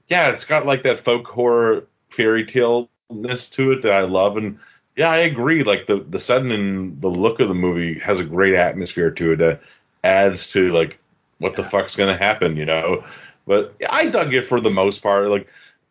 yeah, 0.08 0.30
it's 0.30 0.44
got 0.44 0.66
like 0.66 0.82
that 0.84 1.04
folk 1.04 1.26
horror 1.26 1.86
fairy 2.10 2.46
tale 2.46 2.88
ness 3.10 3.46
to 3.48 3.72
it 3.72 3.82
that 3.82 3.92
I 3.92 4.02
love, 4.02 4.36
and 4.36 4.58
yeah, 4.96 5.10
I 5.10 5.18
agree. 5.18 5.64
Like 5.64 5.86
the 5.86 6.04
the 6.08 6.20
setting 6.20 6.52
and 6.52 7.00
the 7.00 7.08
look 7.08 7.40
of 7.40 7.48
the 7.48 7.54
movie 7.54 7.98
has 8.00 8.20
a 8.20 8.24
great 8.24 8.54
atmosphere 8.54 9.10
to 9.10 9.32
it 9.32 9.36
that 9.36 9.60
adds 10.02 10.48
to 10.48 10.72
like 10.72 10.98
what 11.38 11.56
the 11.56 11.64
fuck's 11.64 11.96
gonna 11.96 12.16
happen, 12.16 12.56
you 12.56 12.64
know. 12.64 13.04
But 13.46 13.74
I 13.90 14.06
dug 14.06 14.32
it 14.34 14.48
for 14.48 14.60
the 14.60 14.70
most 14.70 15.02
part. 15.02 15.28
Like 15.28 15.48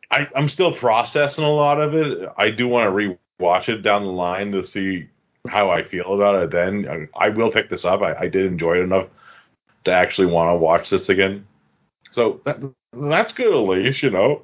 I, 0.10 0.28
I'm 0.36 0.50
still 0.50 0.72
processing 0.76 1.44
a 1.44 1.52
lot 1.52 1.82
of 1.82 1.94
it. 1.94 2.30
I 2.38 2.52
do 2.52 2.68
want 2.68 2.88
to 2.88 3.18
rewatch 3.40 3.68
it 3.70 3.82
down 3.82 4.04
the 4.04 4.12
line 4.12 4.52
to 4.52 4.64
see 4.64 5.08
how 5.48 5.70
I 5.70 5.84
feel 5.84 6.14
about 6.14 6.44
it. 6.44 6.52
Then 6.52 7.10
I, 7.16 7.26
I 7.26 7.30
will 7.30 7.52
pick 7.52 7.70
this 7.70 7.86
up. 7.86 8.02
I, 8.02 8.16
I 8.16 8.28
did 8.28 8.46
enjoy 8.46 8.78
it 8.78 8.84
enough 8.84 9.08
to 9.86 9.92
actually 9.92 10.28
want 10.28 10.50
to 10.50 10.58
watch 10.58 10.90
this 10.90 11.10
again. 11.10 11.46
So 12.12 12.42
that, 12.46 12.60
that's 12.94 13.34
good, 13.34 13.54
at 13.54 13.60
least, 13.60 14.04
you 14.04 14.10
know. 14.10 14.44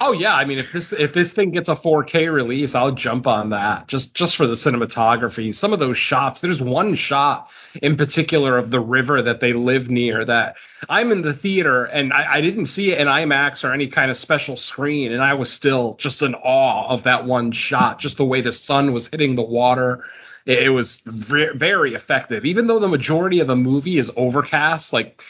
Oh 0.00 0.12
yeah, 0.12 0.34
I 0.34 0.44
mean 0.44 0.58
if 0.58 0.72
this 0.72 0.92
if 0.92 1.14
this 1.14 1.32
thing 1.32 1.50
gets 1.50 1.68
a 1.68 1.76
4K 1.76 2.32
release, 2.32 2.74
I'll 2.74 2.92
jump 2.92 3.26
on 3.26 3.50
that 3.50 3.88
just 3.88 4.14
just 4.14 4.36
for 4.36 4.46
the 4.46 4.54
cinematography. 4.54 5.54
Some 5.54 5.72
of 5.72 5.78
those 5.78 5.98
shots, 5.98 6.40
there's 6.40 6.60
one 6.60 6.94
shot 6.94 7.48
in 7.82 7.96
particular 7.96 8.58
of 8.58 8.70
the 8.70 8.80
river 8.80 9.22
that 9.22 9.40
they 9.40 9.52
live 9.52 9.88
near 9.88 10.24
that 10.24 10.56
I'm 10.88 11.12
in 11.12 11.22
the 11.22 11.34
theater 11.34 11.84
and 11.84 12.12
I, 12.12 12.34
I 12.34 12.40
didn't 12.40 12.66
see 12.66 12.92
it 12.92 12.98
in 12.98 13.06
IMAX 13.06 13.64
or 13.64 13.72
any 13.72 13.88
kind 13.88 14.10
of 14.10 14.16
special 14.16 14.56
screen, 14.56 15.12
and 15.12 15.22
I 15.22 15.34
was 15.34 15.52
still 15.52 15.96
just 15.98 16.22
in 16.22 16.34
awe 16.34 16.88
of 16.88 17.04
that 17.04 17.24
one 17.24 17.52
shot, 17.52 17.98
just 17.98 18.16
the 18.16 18.24
way 18.24 18.40
the 18.40 18.52
sun 18.52 18.92
was 18.92 19.08
hitting 19.08 19.36
the 19.36 19.42
water. 19.42 20.04
It, 20.44 20.72
was 20.72 21.00
ve- 21.04 21.56
very 21.56 21.94
effective, 21.94 22.44
even 22.44 22.68
though 22.68 22.78
the 22.78 22.86
majority 22.86 23.40
of 23.40 23.48
the 23.48 23.56
movie 23.56 23.98
is 23.98 24.12
overcast, 24.16 24.92
like 24.92 25.20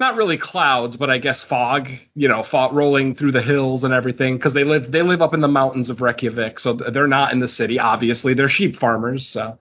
not 0.00 0.16
really 0.16 0.38
clouds, 0.38 0.96
but 0.96 1.10
I 1.10 1.18
guess 1.18 1.42
fog, 1.42 1.88
you 2.14 2.28
know, 2.28 2.42
fog 2.42 2.72
rolling 2.72 3.14
through 3.14 3.32
the 3.32 3.42
hills 3.42 3.82
and 3.84 3.92
everything 3.92 4.36
because 4.36 4.52
they 4.52 4.64
live 4.64 4.92
they 4.92 5.02
live 5.02 5.22
up 5.22 5.34
in 5.34 5.40
the 5.40 5.48
mountains 5.48 5.90
of 5.90 6.00
Reykjavik, 6.00 6.60
so 6.60 6.74
they're 6.74 7.08
not 7.08 7.32
in 7.32 7.40
the 7.40 7.48
city. 7.48 7.78
Obviously, 7.78 8.34
they're 8.34 8.48
sheep 8.48 8.76
farmers. 8.76 9.26
So, 9.26 9.58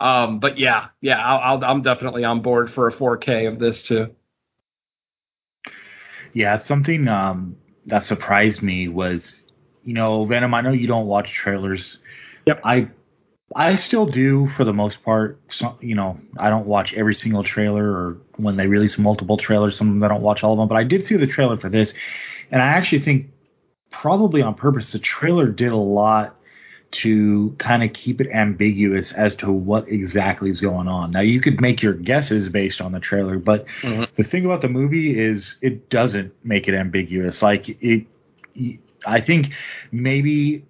um, 0.00 0.40
but 0.40 0.58
yeah, 0.58 0.88
yeah, 1.00 1.24
I'll, 1.24 1.56
I'll, 1.56 1.64
I'm 1.64 1.82
definitely 1.82 2.24
on 2.24 2.42
board 2.42 2.70
for 2.70 2.88
a 2.88 2.92
4K 2.92 3.48
of 3.48 3.58
this 3.58 3.82
too. 3.82 4.14
Yeah, 6.34 6.56
it's 6.56 6.66
something 6.66 7.08
um, 7.08 7.56
that 7.86 8.04
surprised 8.04 8.62
me 8.62 8.88
was, 8.88 9.42
you 9.84 9.94
know, 9.94 10.26
Venom. 10.26 10.52
I 10.52 10.60
know 10.60 10.72
you 10.72 10.86
don't 10.86 11.06
watch 11.06 11.32
trailers. 11.32 11.98
Yep. 12.46 12.60
I 12.62 12.90
I 13.54 13.76
still 13.76 14.06
do 14.06 14.48
for 14.56 14.64
the 14.64 14.72
most 14.72 15.02
part. 15.02 15.40
You 15.80 15.94
know, 15.94 16.18
I 16.38 16.50
don't 16.50 16.66
watch 16.66 16.92
every 16.94 17.14
single 17.14 17.42
trailer, 17.42 17.84
or 17.84 18.16
when 18.36 18.56
they 18.56 18.66
release 18.66 18.98
multiple 18.98 19.36
trailers, 19.36 19.76
some 19.76 19.88
of 19.88 19.94
them 19.94 20.04
I 20.04 20.08
don't 20.08 20.22
watch 20.22 20.42
all 20.44 20.52
of 20.52 20.58
them. 20.58 20.68
But 20.68 20.76
I 20.76 20.84
did 20.84 21.06
see 21.06 21.16
the 21.16 21.26
trailer 21.26 21.56
for 21.56 21.68
this, 21.68 21.94
and 22.50 22.60
I 22.60 22.66
actually 22.66 23.00
think 23.00 23.26
probably 23.90 24.42
on 24.42 24.54
purpose 24.54 24.92
the 24.92 24.98
trailer 24.98 25.48
did 25.48 25.72
a 25.72 25.76
lot 25.76 26.36
to 26.90 27.54
kind 27.58 27.82
of 27.82 27.92
keep 27.92 28.20
it 28.20 28.28
ambiguous 28.32 29.12
as 29.12 29.34
to 29.36 29.50
what 29.52 29.88
exactly 29.88 30.48
is 30.48 30.60
going 30.60 30.88
on. 30.88 31.10
Now 31.10 31.20
you 31.20 31.40
could 31.40 31.60
make 31.60 31.82
your 31.82 31.92
guesses 31.92 32.48
based 32.48 32.80
on 32.80 32.92
the 32.92 33.00
trailer, 33.00 33.38
but 33.38 33.66
Mhm. 33.82 34.08
the 34.16 34.24
thing 34.24 34.46
about 34.46 34.62
the 34.62 34.68
movie 34.68 35.18
is 35.18 35.56
it 35.60 35.90
doesn't 35.90 36.32
make 36.44 36.66
it 36.66 36.74
ambiguous. 36.74 37.42
Like 37.42 37.76
it, 37.82 38.06
I 39.06 39.20
think 39.20 39.52
maybe 39.92 40.64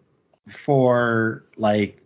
for 0.65 1.45
like 1.57 2.03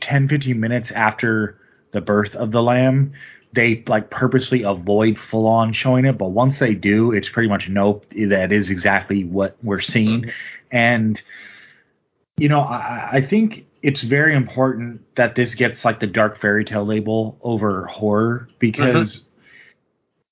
10, 0.00 0.28
15 0.28 0.58
minutes 0.58 0.90
after 0.90 1.58
the 1.92 2.00
birth 2.00 2.34
of 2.34 2.50
the 2.50 2.62
lamb, 2.62 3.12
they 3.52 3.82
like 3.86 4.10
purposely 4.10 4.62
avoid 4.62 5.18
full 5.18 5.46
on 5.46 5.72
showing 5.72 6.04
it. 6.04 6.18
But 6.18 6.28
once 6.28 6.58
they 6.58 6.74
do, 6.74 7.12
it's 7.12 7.28
pretty 7.28 7.48
much 7.48 7.68
nope, 7.68 8.06
that 8.10 8.52
is 8.52 8.70
exactly 8.70 9.24
what 9.24 9.56
we're 9.62 9.80
seeing. 9.80 10.22
Mm-hmm. 10.22 10.30
And, 10.76 11.22
you 12.36 12.48
know, 12.48 12.60
I, 12.60 13.08
I 13.12 13.26
think 13.26 13.66
it's 13.82 14.02
very 14.02 14.34
important 14.34 15.02
that 15.16 15.34
this 15.34 15.54
gets 15.54 15.84
like 15.84 16.00
the 16.00 16.06
dark 16.06 16.38
fairy 16.38 16.64
tale 16.64 16.84
label 16.84 17.38
over 17.40 17.86
horror 17.86 18.48
because 18.58 19.16
mm-hmm. 19.16 19.28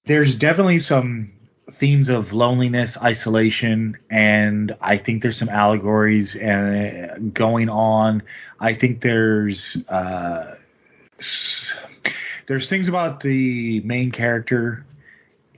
there's 0.06 0.34
definitely 0.34 0.80
some 0.80 1.32
themes 1.72 2.08
of 2.08 2.32
loneliness, 2.32 2.96
isolation, 2.98 3.96
and 4.10 4.76
I 4.80 4.98
think 4.98 5.22
there's 5.22 5.38
some 5.38 5.48
allegories 5.48 6.36
uh, 6.36 7.16
going 7.32 7.68
on. 7.68 8.22
I 8.60 8.74
think 8.74 9.00
there's 9.00 9.76
uh, 9.88 10.56
there's 12.46 12.68
things 12.68 12.88
about 12.88 13.20
the 13.20 13.80
main 13.80 14.12
character 14.12 14.84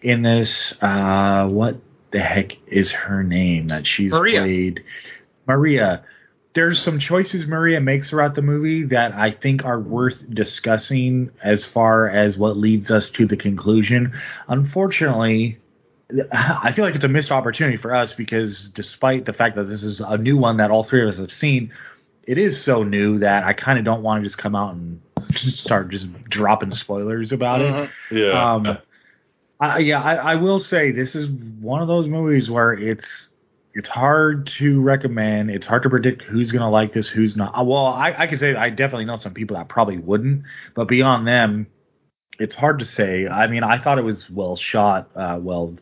in 0.03 0.23
this. 0.23 0.75
Uh, 0.81 1.47
what 1.49 1.77
the 2.13 2.21
heck 2.21 2.57
is 2.69 2.93
her 2.93 3.23
name 3.23 3.69
that 3.69 3.87
she's 3.87 4.13
Maria. 4.13 4.41
played? 4.41 4.85
Maria. 5.47 6.05
There's 6.55 6.81
some 6.81 6.99
choices 6.99 7.47
Maria 7.47 7.83
makes 7.83 8.09
throughout 8.09 8.35
the 8.35 8.41
movie 8.41 8.85
that 8.85 9.13
I 9.13 9.31
think 9.31 9.65
are 9.65 9.79
worth 9.79 10.25
discussing 10.33 11.31
as 11.43 11.65
far 11.65 12.09
as 12.09 12.39
what 12.39 12.57
leads 12.57 12.91
us 12.91 13.11
to 13.11 13.27
the 13.27 13.37
conclusion. 13.37 14.15
Unfortunately, 14.49 15.59
I 16.33 16.73
feel 16.73 16.85
like 16.85 16.95
it's 16.95 17.05
a 17.05 17.09
missed 17.09 17.33
opportunity 17.33 17.77
for 17.77 17.95
us 17.95 18.15
because 18.15 18.71
despite 18.71 19.25
the 19.25 19.33
fact 19.33 19.57
that 19.57 19.65
this 19.65 19.83
is 19.83 20.01
a 20.01 20.17
new 20.17 20.37
one 20.37 20.59
that 20.59 20.71
all 20.71 20.85
three 20.85 21.03
of 21.03 21.09
us 21.09 21.19
have 21.19 21.31
seen, 21.31 21.73
it 22.25 22.39
is 22.39 22.63
so 22.63 22.83
new 22.85 23.19
that 23.19 23.45
I 23.45 23.53
kind 23.53 23.79
of 23.79 23.85
don't 23.85 24.03
want 24.03 24.23
to 24.23 24.27
just 24.27 24.39
come 24.39 24.55
out 24.55 24.75
and 24.75 25.01
start 25.35 25.91
just 25.91 26.07
dropping 26.25 26.73
spoilers 26.73 27.33
about 27.33 27.61
it. 27.61 27.73
Mhm. 27.73 27.91
Yeah. 28.13 28.55
Um, 28.55 28.79
I, 29.59 29.79
yeah, 29.79 30.03
I, 30.03 30.15
I 30.15 30.35
will 30.37 30.61
say 30.61 30.93
this 30.93 31.15
is 31.15 31.29
one 31.29 31.81
of 31.83 31.89
those 31.89 32.07
movies 32.09 32.51
where 32.51 32.73
it's 32.73 33.29
it's 33.75 33.89
hard 33.89 34.47
to 34.59 34.81
recommend. 34.81 35.51
It's 35.51 35.67
hard 35.67 35.83
to 35.83 35.91
predict 35.91 36.23
who's 36.23 36.51
going 36.51 36.63
to 36.63 36.69
like 36.69 36.93
this, 36.93 37.09
who's 37.09 37.37
not. 37.37 37.67
Well, 37.67 37.87
I, 37.87 38.15
I 38.17 38.27
can 38.27 38.39
say 38.39 38.55
I 38.55 38.71
definitely 38.71 39.05
know 39.07 39.17
some 39.17 39.35
people 39.35 39.57
that 39.57 39.69
probably 39.69 39.99
wouldn't, 39.99 40.45
but 40.75 40.89
beyond 40.89 41.27
them, 41.27 41.67
it's 42.39 42.55
hard 42.55 42.79
to 42.81 42.85
say. 42.85 43.27
I 43.27 43.47
mean, 43.47 43.63
I 43.63 43.79
thought 43.79 43.99
it 43.99 44.05
was 44.05 44.29
well 44.31 44.57
shot, 44.57 45.11
uh, 45.15 45.39
well 45.41 45.77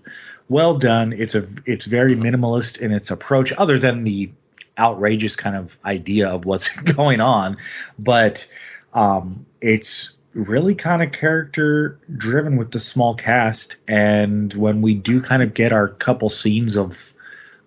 well 0.48 0.78
done. 0.78 1.12
It's 1.12 1.34
a 1.34 1.46
it's 1.66 1.86
very 1.86 2.16
minimalist 2.16 2.78
in 2.78 2.92
its 2.92 3.10
approach, 3.10 3.52
other 3.52 3.78
than 3.78 4.04
the 4.04 4.30
outrageous 4.78 5.36
kind 5.36 5.56
of 5.56 5.70
idea 5.84 6.28
of 6.28 6.44
what's 6.44 6.68
going 6.96 7.20
on, 7.20 7.56
but 7.98 8.44
um, 8.92 9.46
it's 9.60 10.12
really 10.34 10.74
kind 10.74 11.02
of 11.02 11.12
character 11.12 11.98
driven 12.16 12.56
with 12.56 12.72
the 12.72 12.80
small 12.80 13.14
cast 13.14 13.76
and 13.86 14.52
when 14.54 14.82
we 14.82 14.94
do 14.94 15.22
kind 15.22 15.42
of 15.42 15.54
get 15.54 15.72
our 15.72 15.88
couple 15.88 16.28
scenes 16.28 16.76
of 16.76 16.92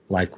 like 0.10 0.34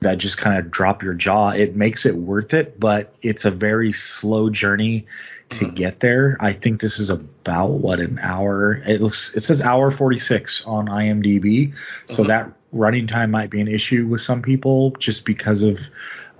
that 0.00 0.18
just 0.18 0.38
kind 0.38 0.58
of 0.58 0.70
drop 0.70 1.02
your 1.02 1.14
jaw 1.14 1.50
it 1.50 1.74
makes 1.74 2.06
it 2.06 2.14
worth 2.14 2.54
it 2.54 2.78
but 2.78 3.12
it's 3.20 3.44
a 3.44 3.50
very 3.50 3.92
slow 3.92 4.48
journey 4.48 5.04
to 5.50 5.70
get 5.70 6.00
there 6.00 6.36
i 6.40 6.52
think 6.52 6.80
this 6.80 6.98
is 6.98 7.08
about 7.08 7.70
what 7.70 8.00
an 8.00 8.18
hour 8.20 8.82
it 8.86 9.00
looks 9.00 9.32
it 9.34 9.42
says 9.42 9.60
hour 9.62 9.90
46 9.90 10.64
on 10.66 10.86
imdb 10.86 11.72
so 12.08 12.24
Mhm. 12.24 12.26
that 12.28 12.52
running 12.72 13.06
time 13.06 13.30
might 13.30 13.48
be 13.50 13.60
an 13.60 13.68
issue 13.68 14.06
with 14.06 14.20
some 14.20 14.42
people 14.42 14.90
just 14.98 15.24
because 15.24 15.62
of 15.62 15.78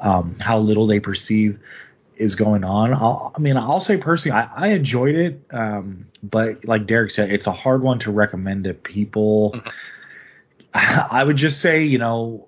um, 0.01 0.37
how 0.41 0.59
little 0.59 0.87
they 0.87 1.01
perceive 1.01 1.59
is 2.17 2.35
going 2.35 2.65
on. 2.65 2.93
I'll, 2.93 3.33
I 3.35 3.39
mean, 3.39 3.57
I'll 3.57 3.81
say 3.81 3.97
personally, 3.97 4.37
I, 4.37 4.67
I 4.67 4.69
enjoyed 4.69 5.15
it, 5.15 5.41
um, 5.53 6.07
but 6.23 6.65
like 6.67 6.87
Derek 6.87 7.11
said, 7.13 7.31
it's 7.31 7.47
a 7.47 7.53
hard 7.53 7.81
one 7.83 7.99
to 8.01 8.11
recommend 8.11 8.65
to 8.65 8.75
people. 8.75 9.59
I 10.75 11.25
would 11.25 11.37
just 11.37 11.61
say, 11.61 11.85
you 11.85 11.99
know, 11.99 12.47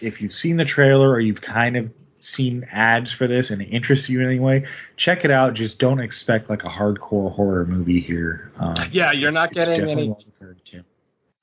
if 0.00 0.22
you've 0.22 0.32
seen 0.32 0.56
the 0.56 0.64
trailer 0.64 1.10
or 1.10 1.20
you've 1.20 1.42
kind 1.42 1.76
of 1.76 1.90
seen 2.34 2.66
ads 2.70 3.12
for 3.12 3.26
this 3.26 3.50
and 3.50 3.62
it 3.62 3.66
interests 3.66 4.08
you 4.08 4.20
in 4.20 4.26
any 4.26 4.38
way, 4.38 4.64
check 4.96 5.24
it 5.24 5.30
out. 5.30 5.54
Just 5.54 5.78
don't 5.78 6.00
expect 6.00 6.50
like 6.50 6.64
a 6.64 6.68
hardcore 6.68 7.32
horror 7.34 7.66
movie 7.66 8.00
here. 8.00 8.52
Um, 8.58 8.74
Yeah, 8.92 9.12
you're 9.12 9.32
not 9.32 9.52
getting 9.52 9.82
any 9.88 10.08
well 10.08 10.22
prepared, 10.22 10.60
too. 10.64 10.84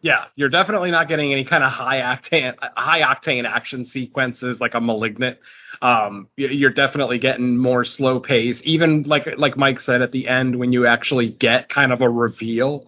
Yeah, 0.06 0.26
you're 0.36 0.50
definitely 0.50 0.92
not 0.92 1.08
getting 1.08 1.32
any 1.32 1.46
kind 1.46 1.64
of 1.64 1.72
high 1.72 2.02
octane 2.02 2.54
high 2.78 3.02
octane 3.02 3.44
action 3.50 3.86
sequences 3.86 4.60
like 4.60 4.76
a 4.76 4.80
malignant. 4.80 5.40
Um, 5.82 6.30
you're 6.36 6.70
definitely 6.70 7.18
getting 7.18 7.58
more 7.58 7.84
slow 7.84 8.20
pace. 8.20 8.62
Even 8.64 9.02
like 9.04 9.28
like 9.40 9.58
Mike 9.58 9.82
said 9.82 10.04
at 10.04 10.12
the 10.12 10.28
end, 10.28 10.58
when 10.60 10.72
you 10.72 10.86
actually 10.86 11.30
get 11.30 11.70
kind 11.70 11.92
of 11.92 12.02
a 12.04 12.10
reveal 12.10 12.86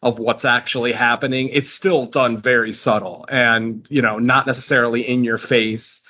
of 0.00 0.20
what's 0.20 0.44
actually 0.44 0.92
happening, 0.92 1.48
it's 1.48 1.72
still 1.72 2.06
done 2.06 2.40
very 2.40 2.72
subtle 2.72 3.26
and 3.28 3.84
you 3.90 4.00
know 4.00 4.20
not 4.20 4.46
necessarily 4.46 5.08
in 5.08 5.24
your 5.24 5.38
face. 5.38 6.00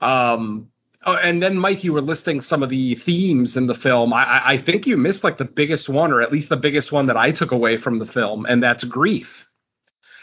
Um, 0.00 0.68
oh, 1.06 1.14
and 1.16 1.42
then 1.42 1.56
Mike, 1.56 1.84
you 1.84 1.92
were 1.92 2.00
listing 2.00 2.40
some 2.40 2.62
of 2.62 2.70
the 2.70 2.94
themes 2.96 3.56
in 3.56 3.66
the 3.66 3.74
film. 3.74 4.12
I, 4.12 4.42
I 4.54 4.62
think 4.62 4.86
you 4.86 4.96
missed 4.96 5.24
like 5.24 5.38
the 5.38 5.44
biggest 5.44 5.88
one, 5.88 6.12
or 6.12 6.22
at 6.22 6.32
least 6.32 6.48
the 6.48 6.56
biggest 6.56 6.92
one 6.92 7.06
that 7.06 7.16
I 7.16 7.32
took 7.32 7.52
away 7.52 7.76
from 7.78 7.98
the 7.98 8.06
film, 8.06 8.46
and 8.46 8.62
that's 8.62 8.84
grief. 8.84 9.46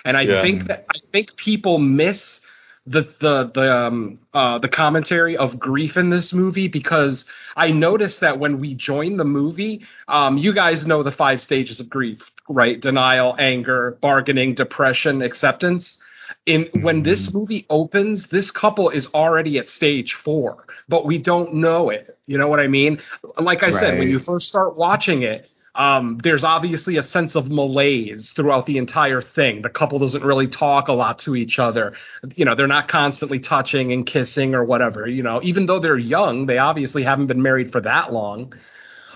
And 0.05 0.17
I 0.17 0.27
Yeah. 0.27 0.41
think 0.41 0.67
that 0.67 0.85
I 0.89 0.99
think 1.11 1.35
people 1.37 1.77
miss 1.79 2.41
the 2.87 3.03
the 3.19 3.51
the 3.53 3.75
um 3.77 4.19
uh 4.33 4.57
the 4.57 4.67
commentary 4.69 5.37
of 5.37 5.59
grief 5.59 5.97
in 5.97 6.09
this 6.09 6.33
movie 6.33 6.67
because 6.67 7.25
I 7.55 7.69
noticed 7.71 8.21
that 8.21 8.39
when 8.39 8.59
we 8.59 8.73
joined 8.73 9.19
the 9.19 9.25
movie, 9.25 9.85
um 10.07 10.37
you 10.39 10.53
guys 10.53 10.87
know 10.87 11.03
the 11.03 11.11
five 11.11 11.41
stages 11.43 11.79
of 11.79 11.89
grief, 11.89 12.21
right? 12.49 12.79
Denial, 12.81 13.35
anger, 13.37 13.97
bargaining, 14.01 14.55
depression, 14.55 15.21
acceptance. 15.21 15.99
In 16.45 16.69
when 16.81 17.03
this 17.03 17.33
movie 17.33 17.65
opens, 17.69 18.27
this 18.27 18.51
couple 18.51 18.89
is 18.89 19.07
already 19.07 19.57
at 19.57 19.69
stage 19.69 20.13
4, 20.13 20.65
but 20.87 21.05
we 21.05 21.17
don't 21.17 21.55
know 21.55 21.89
it. 21.89 22.17
You 22.27 22.37
know 22.37 22.47
what 22.47 22.59
I 22.59 22.67
mean? 22.67 22.99
Like 23.37 23.63
I 23.63 23.71
said, 23.71 23.99
when 23.99 24.09
you 24.09 24.19
first 24.19 24.47
start 24.47 24.77
watching 24.77 25.23
it, 25.23 25.47
um, 25.73 26.19
there's 26.21 26.43
obviously 26.43 26.97
a 26.97 27.03
sense 27.03 27.35
of 27.35 27.49
malaise 27.49 28.33
throughout 28.35 28.65
the 28.65 28.77
entire 28.77 29.21
thing. 29.21 29.61
The 29.61 29.69
couple 29.69 29.99
doesn't 29.99 30.23
really 30.23 30.47
talk 30.47 30.89
a 30.89 30.93
lot 30.93 31.19
to 31.19 31.35
each 31.35 31.59
other. 31.59 31.93
You 32.35 32.45
know, 32.45 32.55
they're 32.55 32.67
not 32.67 32.89
constantly 32.89 33.39
touching 33.39 33.93
and 33.93 34.05
kissing 34.05 34.53
or 34.53 34.65
whatever. 34.65 35.07
You 35.07 35.23
know, 35.23 35.39
even 35.43 35.67
though 35.67 35.79
they're 35.79 35.97
young, 35.97 36.45
they 36.45 36.57
obviously 36.57 37.03
haven't 37.03 37.27
been 37.27 37.41
married 37.41 37.71
for 37.71 37.81
that 37.81 38.11
long. 38.11 38.53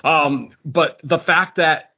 Um, 0.03 0.51
but 0.63 0.99
the 1.03 1.19
fact 1.19 1.57
that 1.57 1.91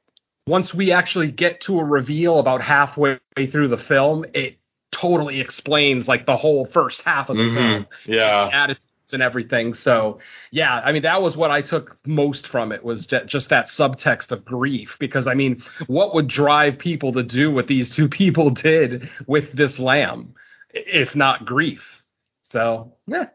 once 0.46 0.74
we 0.74 0.92
actually 0.92 1.30
get 1.30 1.60
to 1.62 1.78
a 1.78 1.84
reveal 1.84 2.38
about 2.38 2.62
halfway 2.62 3.18
through 3.36 3.68
the 3.68 3.78
film, 3.78 4.24
it 4.34 4.58
totally 4.90 5.40
explains 5.40 6.08
like 6.08 6.26
the 6.26 6.36
whole 6.36 6.66
first 6.66 7.02
half 7.02 7.28
of 7.28 7.36
the 7.36 7.42
Mhm. 7.42 7.54
film 7.54 7.86
Yeah. 8.06 8.50
attitudes 8.52 8.86
and 9.12 9.22
everything. 9.22 9.74
So 9.74 10.18
yeah, 10.50 10.80
I 10.84 10.92
mean 10.92 11.02
that 11.02 11.22
was 11.22 11.36
what 11.36 11.50
I 11.50 11.62
took 11.62 11.98
most 12.06 12.46
from 12.48 12.72
it 12.72 12.82
was 12.84 13.06
ju- 13.06 13.24
just 13.26 13.48
that 13.50 13.68
subtext 13.68 14.32
of 14.32 14.44
grief. 14.44 14.96
Because 14.98 15.26
I 15.26 15.34
mean, 15.34 15.62
what 15.86 16.14
would 16.14 16.28
drive 16.28 16.78
people 16.78 17.12
to 17.12 17.22
do 17.22 17.50
what 17.50 17.66
these 17.66 17.94
two 17.94 18.08
people 18.20 18.50
did 18.50 19.08
with 19.26 19.52
this 19.52 19.78
lamb, 19.78 20.34
if 20.72 21.14
not 21.14 21.44
grief? 21.46 22.02
So 22.50 22.92
yeah, 23.06 23.26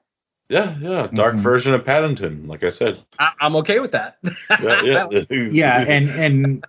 Yeah, 0.49 0.75
yeah. 0.79 1.07
Dark 1.13 1.35
Mhm. 1.35 1.41
version 1.43 1.73
of 1.73 1.85
Paddington, 1.85 2.47
like 2.47 2.63
I 2.63 2.69
said. 2.69 2.99
I- 3.17 3.33
I'm 3.39 3.55
okay 3.57 3.79
with 3.79 3.91
that. 3.93 4.17
Yeah, 4.61 4.81
yeah. 4.83 5.07
yeah 5.51 5.79
and 5.79 6.09
and 6.09 6.65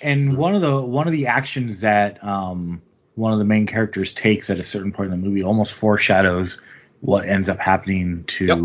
and 0.00 0.36
one 0.38 0.54
of 0.54 0.62
the 0.62 0.80
one 0.80 1.06
of 1.06 1.12
the 1.12 1.26
actions 1.26 1.80
that 1.80 2.22
um 2.24 2.80
one 3.16 3.32
of 3.32 3.38
the 3.38 3.44
main 3.44 3.66
characters 3.66 4.12
takes 4.14 4.50
at 4.50 4.58
a 4.58 4.64
certain 4.64 4.92
point 4.92 5.12
in 5.12 5.20
the 5.20 5.26
movie 5.28 5.42
almost 5.42 5.74
foreshadows 5.74 6.58
what 7.00 7.26
ends 7.28 7.48
up 7.48 7.58
happening 7.58 8.24
to 8.26 8.46
Yep. 8.46 8.58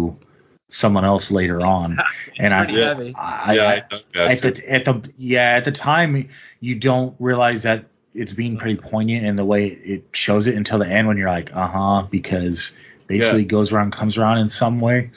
someone 0.70 1.06
else 1.06 1.32
later 1.32 1.62
on 1.66 1.98
and 2.40 2.54
i 2.54 2.66
heavy. 2.70 3.14
I, 3.18 3.54
yeah, 3.54 3.82
I, 4.16 4.20
I 4.20 4.32
at 4.34 4.42
the 4.42 4.72
at 4.72 4.86
the 4.86 5.10
yeah 5.18 5.56
at 5.56 5.66
the 5.66 5.72
time 5.72 6.30
you 6.60 6.76
don't 6.76 7.16
realize 7.20 7.64
that 7.64 7.86
it's 8.14 8.34
being 8.34 8.58
pretty 8.58 8.76
poignant 8.80 9.26
in 9.26 9.36
the 9.36 9.46
way 9.46 9.68
it 9.68 10.06
shows 10.14 10.48
it 10.48 10.56
until 10.56 10.80
the 10.80 10.88
end 10.88 11.08
when 11.08 11.18
you're 11.18 11.30
like 11.30 11.50
uh-huh 11.54 12.08
because 12.10 12.72
basically 13.08 13.42
Yeah. 13.44 13.48
goes 13.48 13.72
around 13.72 13.92
comes 13.92 14.18
around 14.18 14.40
in 14.40 14.50
some 14.50 14.80
way 14.80 15.12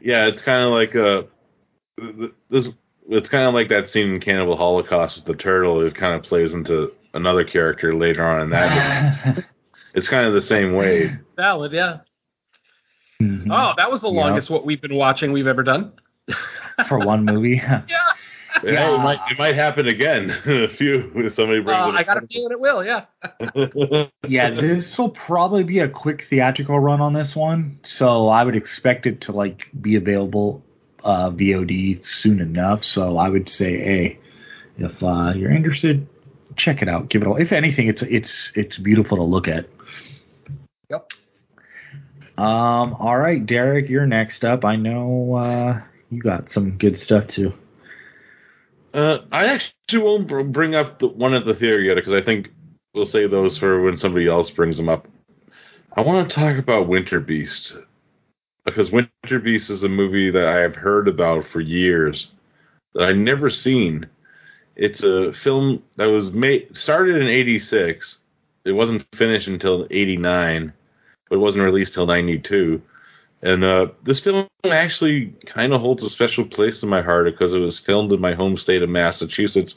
yeah, 0.00 0.26
it's 0.26 0.42
kind 0.42 0.64
of 0.64 0.70
like 0.70 0.94
uh, 0.94 1.22
th- 2.00 2.32
this. 2.50 2.68
It's 3.08 3.28
kind 3.28 3.48
of 3.48 3.52
like 3.52 3.68
that 3.70 3.90
scene 3.90 4.14
in 4.14 4.20
Cannibal 4.20 4.56
Holocaust 4.56 5.16
with 5.16 5.24
the 5.24 5.34
turtle. 5.34 5.84
It 5.84 5.96
kind 5.96 6.14
of 6.14 6.22
plays 6.22 6.52
into 6.54 6.92
another 7.14 7.44
character 7.44 7.94
later 7.94 8.24
on 8.24 8.42
in 8.42 8.50
that. 8.50 9.44
it's 9.94 10.08
kind 10.08 10.26
of 10.26 10.34
the 10.34 10.42
same 10.42 10.74
way. 10.74 11.10
Valid, 11.36 11.72
yeah. 11.72 11.98
Mhm. 13.20 13.46
Oh, 13.50 13.74
that 13.76 13.90
was 13.90 14.00
the 14.00 14.10
Yeah. 14.10 14.20
longest 14.20 14.50
what 14.50 14.64
we've 14.66 14.80
been 14.82 14.96
watching 14.96 15.32
we've 15.32 15.46
ever 15.46 15.62
done. 15.62 15.92
for 16.88 16.98
one 16.98 17.24
movie 17.24 17.56
Yeah. 17.64 17.82
Yeah, 18.62 18.94
it 18.94 18.98
might 18.98 19.18
it 19.30 19.38
might 19.38 19.54
happen 19.56 19.88
again 19.88 20.30
a 20.30 20.68
few 20.68 21.10
if 21.16 21.34
somebody 21.34 21.60
brings 21.60 21.86
Uh, 21.86 21.88
it. 21.90 21.94
I 21.94 22.02
got 22.04 22.22
a 22.22 22.26
feeling 22.26 22.52
it 22.52 22.60
will. 22.60 22.84
Yeah. 22.84 23.06
yeah, 24.28 24.50
this 24.50 24.96
will 24.98 25.08
probably 25.10 25.64
be 25.64 25.78
a 25.80 25.88
quick 25.88 26.26
theatrical 26.28 26.78
run 26.78 27.00
on 27.00 27.12
this 27.14 27.34
one, 27.34 27.80
so 27.82 28.28
I 28.28 28.44
would 28.44 28.54
expect 28.54 29.06
it 29.06 29.22
to 29.22 29.32
like 29.32 29.66
be 29.80 29.96
available 29.96 30.62
uh, 31.02 31.30
VOD 31.30 32.04
soon 32.04 32.40
enough. 32.40 32.84
So 32.84 33.16
I 33.16 33.28
would 33.30 33.48
say, 33.48 33.78
hey, 33.78 34.18
if 34.78 35.02
uh, 35.02 35.32
you're 35.34 35.50
interested, 35.50 36.06
check 36.62 36.80
it 36.80 36.88
out. 36.88 37.08
Give 37.08 37.22
it 37.22 37.28
all. 37.28 37.36
If 37.36 37.52
anything, 37.52 37.88
it's 37.88 38.02
it's 38.02 38.52
it's 38.54 38.78
beautiful 38.78 39.16
to 39.16 39.24
look 39.24 39.48
at. 39.48 39.66
Yep. 40.90 41.12
Um. 42.38 42.94
All 42.94 43.18
right, 43.18 43.44
Derek, 43.44 43.88
you're 43.88 44.06
next 44.06 44.44
up. 44.44 44.64
I 44.64 44.76
know 44.76 45.34
uh, 45.34 45.80
you 46.10 46.22
got 46.22 46.50
some 46.50 46.78
good 46.78 46.98
stuff 46.98 47.26
too. 47.26 47.52
Uh, 48.94 49.18
I 49.32 49.46
actually 49.46 50.02
won't 50.02 50.52
bring 50.52 50.74
up 50.74 50.98
the 50.98 51.08
one 51.08 51.34
at 51.34 51.44
the 51.44 51.54
theater 51.54 51.80
yet 51.80 51.94
because 51.96 52.12
I 52.12 52.22
think 52.22 52.50
we'll 52.94 53.06
save 53.06 53.30
those 53.30 53.58
for 53.58 53.82
when 53.82 53.96
somebody 53.96 54.28
else 54.28 54.50
brings 54.50 54.76
them 54.76 54.88
up. 54.88 55.08
I 55.96 56.02
want 56.02 56.28
to 56.28 56.34
talk 56.34 56.58
about 56.58 56.88
Winter 56.88 57.20
Beast 57.20 57.74
because 58.64 58.90
Winter 58.90 59.38
Beast 59.42 59.70
is 59.70 59.84
a 59.84 59.88
movie 59.88 60.30
that 60.30 60.46
I 60.46 60.58
have 60.58 60.76
heard 60.76 61.08
about 61.08 61.46
for 61.46 61.60
years 61.60 62.28
that 62.94 63.04
I've 63.04 63.16
never 63.16 63.50
seen. 63.50 64.06
It's 64.76 65.02
a 65.02 65.32
film 65.32 65.82
that 65.96 66.06
was 66.06 66.32
made 66.32 66.76
started 66.76 67.22
in 67.22 67.28
'86. 67.28 68.18
It 68.64 68.72
wasn't 68.72 69.06
finished 69.14 69.48
until 69.48 69.86
'89, 69.90 70.72
but 71.28 71.36
it 71.36 71.40
wasn't 71.40 71.64
released 71.64 71.94
till 71.94 72.06
'92. 72.06 72.80
And 73.42 73.64
uh, 73.64 73.88
this 74.04 74.20
film 74.20 74.46
actually 74.64 75.34
kind 75.46 75.72
of 75.72 75.80
holds 75.80 76.04
a 76.04 76.08
special 76.08 76.44
place 76.44 76.82
in 76.82 76.88
my 76.88 77.02
heart 77.02 77.26
because 77.26 77.52
it 77.52 77.58
was 77.58 77.78
filmed 77.78 78.12
in 78.12 78.20
my 78.20 78.34
home 78.34 78.56
state 78.56 78.82
of 78.82 78.88
Massachusetts, 78.88 79.74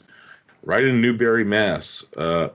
right 0.62 0.84
in 0.84 1.00
Newbury, 1.00 1.44
Mass. 1.44 2.04
Uh, 2.16 2.48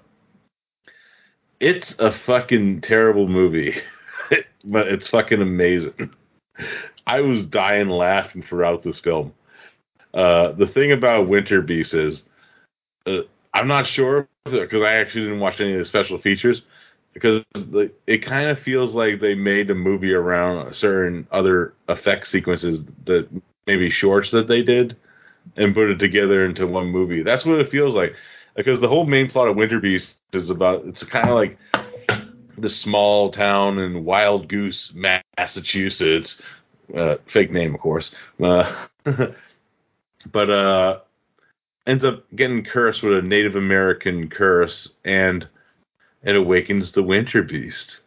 it's 1.60 1.94
a 2.00 2.12
fucking 2.12 2.82
terrible 2.82 3.28
movie, 3.28 3.76
but 4.66 4.88
it's 4.88 5.10
fucking 5.10 5.42
amazing. 5.42 6.12
I 7.06 7.22
was 7.22 7.46
dying 7.46 7.90
laughing 7.90 8.42
throughout 8.42 8.84
this 8.84 9.00
film. 9.00 9.34
Uh, 10.14 10.54
the 10.54 10.68
thing 10.68 10.92
about 10.92 11.28
Winter 11.28 11.62
Beast 11.62 11.94
is, 11.94 12.24
uh, 13.06 13.22
I'm 13.54 13.68
not 13.68 13.88
sure 13.88 14.28
because 14.46 14.82
I 14.82 14.96
actually 14.96 15.24
didn't 15.26 15.40
watch 15.40 15.60
any 15.60 15.74
of 15.74 15.80
the 15.80 15.86
special 15.86 16.18
features 16.20 16.64
because 17.14 17.44
the, 17.54 17.92
it 18.08 18.20
kind 18.20 18.50
of 18.50 18.60
feels 18.60 18.94
like 18.94 19.20
they 19.20 19.36
made 19.36 19.70
a 19.70 19.76
movie 19.76 20.14
around 20.14 20.74
certain 20.74 21.28
other 21.32 21.74
effect 21.88 22.28
sequences 22.28 22.82
that 23.06 23.28
maybe 23.68 23.90
shorts 23.90 24.32
that 24.32 24.48
they 24.48 24.62
did 24.64 24.96
and 25.58 25.74
put 25.74 25.90
it 25.90 26.00
together 26.00 26.46
into 26.46 26.66
one 26.68 26.88
movie. 26.88 27.24
That's 27.24 27.46
what 27.46 27.60
it 27.60 27.70
feels 27.70 27.94
like 27.94 28.16
because 28.56 28.80
the 28.80 28.88
whole 28.88 29.06
main 29.06 29.30
plot 29.30 29.48
of 29.48 29.56
Winter 29.56 29.80
Beast 29.80 30.16
is 30.34 30.50
about 30.50 30.86
it's 30.86 31.04
kind 31.04 31.30
of 31.30 31.36
like 31.36 31.58
the 32.58 32.70
small 32.70 33.32
town 33.32 33.80
in 33.80 34.06
Wild 34.06 34.48
Goose, 34.48 34.94
Massachusetts. 34.94 36.42
Uh, 36.96 37.16
fake 37.32 37.52
name, 37.52 37.74
of 37.74 37.80
course. 37.82 38.14
Uh, 38.44 38.88
but 40.32 40.50
uh, 40.50 41.00
ends 41.88 42.04
up 42.04 42.24
getting 42.36 42.64
cursed 42.64 43.04
with 43.04 43.18
a 43.18 43.22
Native 43.22 43.56
American 43.56 44.30
curse 44.30 44.90
and 45.04 45.48
it 46.24 46.36
awakens 46.36 46.92
the 46.92 47.04
winter 47.04 47.42
beast. 47.42 47.98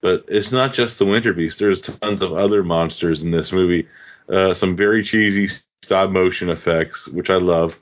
But 0.00 0.24
it's 0.28 0.52
not 0.52 0.74
just 0.74 0.98
the 0.98 1.06
winter 1.06 1.32
beast. 1.32 1.58
There's 1.58 1.80
tons 1.80 2.22
of 2.22 2.32
other 2.32 2.62
monsters 2.62 3.22
in 3.22 3.32
this 3.32 3.50
movie. 3.50 3.88
Uh, 4.32 4.54
some 4.54 4.76
very 4.76 5.02
cheesy 5.02 5.48
stop 5.82 6.10
motion 6.10 6.50
effects, 6.50 7.08
which 7.08 7.30
I 7.30 7.36
love. 7.36 7.74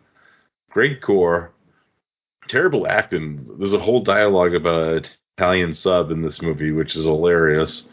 Great 0.71 1.03
gore. 1.03 1.53
Terrible 2.49 2.87
acting. 2.87 3.47
There's 3.59 3.75
a 3.75 3.79
whole 3.79 4.03
dialogue 4.03 4.55
about 4.55 4.95
an 4.95 5.05
Italian 5.37 5.75
sub 5.75 6.11
in 6.11 6.23
this 6.23 6.41
movie, 6.41 6.71
which 6.71 6.97
is 6.97 7.05
hilarious. 7.05 7.85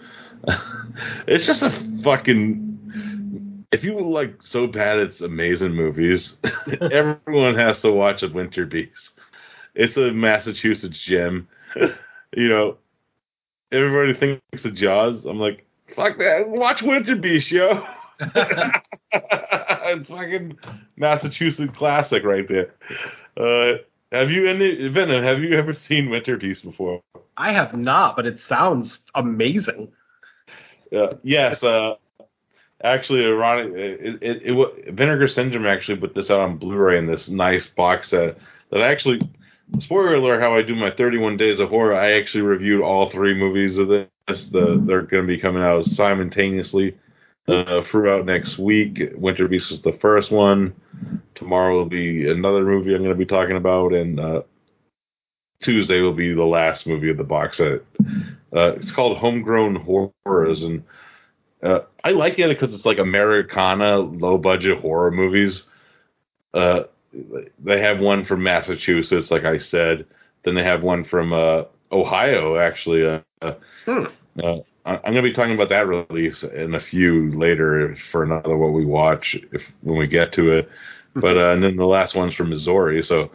it's 1.28 1.46
just 1.46 1.64
a 1.64 1.72
fucking 2.04 2.63
if 3.74 3.84
you 3.84 4.00
like 4.00 4.36
so 4.40 4.68
bad 4.68 5.00
it's 5.00 5.22
amazing 5.22 5.74
movies, 5.74 6.36
everyone 6.92 7.56
has 7.56 7.82
to 7.82 7.92
watch 7.92 8.22
a 8.22 8.30
Winter 8.30 8.68
Beast. 8.68 9.20
It's 9.74 9.98
a 9.98 10.12
Massachusetts 10.12 11.02
gem. 11.02 11.48
you 11.76 12.50
know, 12.50 12.78
everybody 13.72 14.14
thinks 14.14 14.64
of 14.64 14.76
Jaws. 14.76 15.26
I'm 15.26 15.40
like, 15.40 15.66
fuck 15.96 16.20
that. 16.20 16.48
Watch 16.48 16.84
Winter 16.84 17.16
Beast, 17.16 17.50
yo. 17.50 17.84
it's 18.20 20.08
fucking 20.08 20.56
Massachusetts 20.96 21.76
classic 21.76 22.24
right 22.24 22.48
there. 22.48 22.76
Uh, 23.36 23.80
have 24.12 24.30
you 24.30 24.48
any 24.48 24.88
Venom? 24.90 25.24
Have 25.24 25.40
you 25.40 25.58
ever 25.58 25.74
seen 25.74 26.12
Winter 26.12 26.38
Beast 26.38 26.64
before? 26.64 27.02
I 27.38 27.52
have 27.52 27.76
not, 27.76 28.16
but 28.16 28.28
it 28.28 28.40
sounds 28.40 29.00
amazing. 29.16 29.92
Uh, 30.96 31.16
yes. 31.24 31.64
Uh, 31.64 31.96
actually, 32.84 33.26
ironic. 33.26 33.74
It, 33.74 34.24
it, 34.24 34.42
it, 34.44 34.94
Vinegar 34.94 35.28
Syndrome 35.28 35.66
actually 35.66 35.98
put 35.98 36.14
this 36.14 36.30
out 36.30 36.40
on 36.40 36.58
Blu-ray 36.58 36.98
in 36.98 37.08
this 37.08 37.30
nice 37.30 37.68
box 37.68 38.10
set 38.10 38.38
that 38.72 38.82
I 38.82 38.88
actually. 38.92 39.28
Spoiler 39.80 40.16
alert! 40.16 40.42
How 40.42 40.56
I 40.56 40.62
do 40.62 40.76
my 40.76 40.92
31 40.92 41.38
days 41.38 41.60
of 41.60 41.70
horror. 41.70 41.96
I 41.96 42.12
actually 42.14 42.42
reviewed 42.42 42.82
all 42.82 43.10
three 43.10 43.34
movies 43.34 43.78
of 43.78 43.88
this. 43.88 44.08
The 44.28 44.82
they're 44.86 45.02
going 45.02 45.24
to 45.24 45.28
be 45.28 45.40
coming 45.40 45.64
out 45.64 45.86
simultaneously 45.86 46.96
uh, 47.48 47.82
throughout 47.84 48.26
next 48.26 48.58
week. 48.58 49.02
Winter 49.16 49.48
Beast 49.48 49.72
was 49.72 49.82
the 49.82 49.94
first 49.94 50.32
one. 50.32 50.76
Tomorrow 51.36 51.78
will 51.78 51.86
be 51.86 52.30
another 52.30 52.64
movie 52.64 52.94
I'm 52.94 53.02
going 53.02 53.10
to 53.10 53.18
be 53.18 53.26
talking 53.26 53.58
about, 53.58 53.94
and 53.94 54.20
uh, 54.20 54.42
Tuesday 55.62 56.02
will 56.02 56.14
be 56.14 56.34
the 56.34 56.44
last 56.44 56.88
movie 56.88 57.10
of 57.10 57.18
the 57.18 57.24
box 57.24 57.58
set. 57.58 57.82
Uh, 58.56 58.74
it's 58.76 58.92
called 58.92 59.18
Homegrown 59.18 59.76
Horrors, 59.76 60.64
and 60.64 60.84
uh, 61.64 61.80
I 62.04 62.12
like 62.12 62.40
it 62.40 62.50
because 62.50 62.76
it's 62.76 62.86
like 62.86 62.98
Americana, 62.98 64.00
low 64.00 64.38
budget 64.38 64.80
horror 64.80 65.12
movies. 65.12 65.64
Uh, 66.54 66.84
they 67.60 67.80
have 67.80 68.00
one 68.00 68.26
from 68.26 68.44
Massachusetts, 68.44 69.32
like 69.32 69.46
I 69.46 69.58
said. 69.58 70.06
Then 70.44 70.56
they 70.56 70.64
have 70.64 70.84
one 70.84 71.06
from 71.06 71.32
uh, 71.32 71.64
Ohio, 71.92 72.58
actually. 72.58 73.06
Uh, 73.42 73.54
hmm. 73.86 74.06
uh, 74.44 74.58
I'm 74.86 75.14
going 75.14 75.16
to 75.16 75.22
be 75.22 75.32
talking 75.32 75.54
about 75.54 75.70
that 75.70 75.88
release 75.88 76.44
in 76.44 76.76
a 76.76 76.82
few 76.82 77.32
later 77.38 77.96
for 78.12 78.24
another 78.24 78.58
what 78.58 78.74
we 78.74 78.86
watch 78.86 79.38
if 79.54 79.62
when 79.82 79.98
we 79.98 80.08
get 80.08 80.34
to 80.34 80.52
it. 80.52 80.70
Hmm. 81.14 81.22
But 81.22 81.38
uh, 81.38 81.54
and 81.54 81.64
then 81.64 81.78
the 81.78 81.86
last 81.86 82.14
one's 82.14 82.36
from 82.36 82.50
Missouri, 82.50 83.02
so 83.04 83.32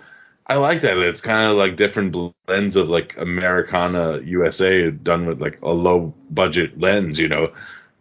I 0.49 0.57
like 0.57 0.83
that. 0.83 0.99
It's 0.99 1.23
kind 1.23 1.51
of 1.51 1.57
like 1.57 1.77
different 1.77 2.13
blends 2.47 2.77
of 2.77 2.91
like 2.91 3.15
Americana 3.17 4.21
USA 4.23 4.91
done 4.91 5.27
with 5.27 5.41
like 5.41 5.59
a 5.63 5.71
low 5.71 6.15
budget 6.31 6.79
lens, 6.79 7.19
you 7.19 7.29
know 7.29 7.53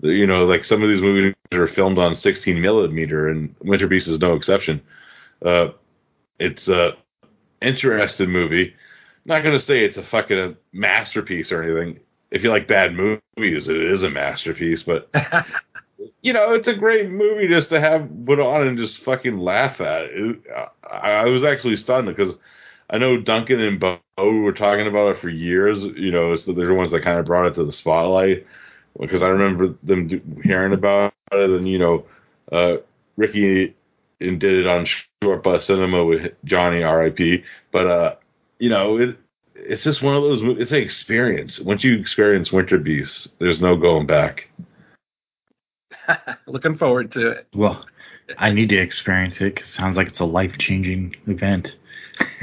you 0.01 0.27
know, 0.27 0.45
like 0.45 0.63
some 0.63 0.83
of 0.83 0.89
these 0.89 1.01
movies 1.01 1.33
are 1.53 1.67
filmed 1.67 1.97
on 1.97 2.15
16 2.15 2.61
millimeter, 2.61 3.29
and 3.29 3.55
Winter 3.61 3.87
Beast 3.87 4.07
is 4.07 4.19
no 4.19 4.35
exception. 4.35 4.81
Uh, 5.43 5.69
it's 6.39 6.67
a 6.67 6.91
interesting 7.61 8.29
movie. 8.29 8.73
Not 9.25 9.43
gonna 9.43 9.59
say 9.59 9.83
it's 9.83 9.97
a 9.97 10.03
fucking 10.03 10.55
masterpiece 10.71 11.51
or 11.51 11.63
anything. 11.63 11.99
If 12.31 12.43
you 12.43 12.49
like 12.49 12.67
bad 12.67 12.93
movies, 12.93 13.67
it 13.67 13.77
is 13.77 14.03
a 14.03 14.09
masterpiece. 14.09 14.83
But 14.83 15.09
you 16.21 16.33
know, 16.33 16.53
it's 16.53 16.67
a 16.67 16.75
great 16.75 17.09
movie 17.09 17.47
just 17.47 17.69
to 17.69 17.79
have 17.79 18.09
put 18.25 18.39
on 18.39 18.67
and 18.67 18.77
just 18.77 19.03
fucking 19.03 19.37
laugh 19.37 19.81
at. 19.81 20.05
It, 20.05 20.37
I, 20.83 21.11
I 21.11 21.25
was 21.25 21.43
actually 21.43 21.77
stunned 21.77 22.07
because 22.07 22.35
I 22.89 22.97
know 22.99 23.19
Duncan 23.19 23.59
and 23.59 23.79
Bo 23.79 23.99
were 24.17 24.53
talking 24.53 24.87
about 24.87 25.15
it 25.15 25.21
for 25.21 25.29
years. 25.29 25.83
You 25.83 26.11
know, 26.11 26.35
so 26.35 26.53
they're 26.53 26.67
the 26.67 26.73
ones 26.73 26.91
that 26.91 27.03
kind 27.03 27.19
of 27.19 27.25
brought 27.25 27.47
it 27.47 27.55
to 27.55 27.65
the 27.65 27.71
spotlight 27.71 28.45
because 28.99 29.21
I 29.21 29.27
remember 29.27 29.75
them 29.83 30.07
do, 30.07 30.21
hearing 30.43 30.73
about 30.73 31.13
it, 31.31 31.49
and 31.49 31.67
you 31.67 31.79
know, 31.79 32.05
uh, 32.51 32.77
Ricky 33.15 33.75
and 34.19 34.39
did 34.39 34.53
it 34.53 34.67
on 34.67 34.87
Short 35.23 35.43
Bus 35.43 35.65
Cinema 35.65 36.03
with 36.03 36.33
Johnny 36.45 36.83
R.I.P. 36.83 37.43
But 37.71 37.87
uh, 37.87 38.15
you 38.59 38.69
know, 38.69 38.97
it 38.97 39.17
it's 39.55 39.83
just 39.83 40.01
one 40.01 40.15
of 40.15 40.23
those. 40.23 40.41
It's 40.59 40.71
an 40.71 40.77
experience. 40.77 41.59
Once 41.59 41.83
you 41.83 41.95
experience 41.99 42.51
Winter 42.51 42.77
Beast, 42.77 43.27
there's 43.39 43.61
no 43.61 43.75
going 43.75 44.07
back. 44.07 44.47
Looking 46.47 46.77
forward 46.77 47.11
to 47.13 47.31
it. 47.31 47.47
Well, 47.53 47.85
I 48.37 48.51
need 48.51 48.69
to 48.69 48.77
experience 48.77 49.41
it 49.41 49.55
because 49.55 49.67
it 49.67 49.73
sounds 49.73 49.97
like 49.97 50.07
it's 50.07 50.19
a 50.19 50.25
life 50.25 50.57
changing 50.57 51.15
event. 51.27 51.75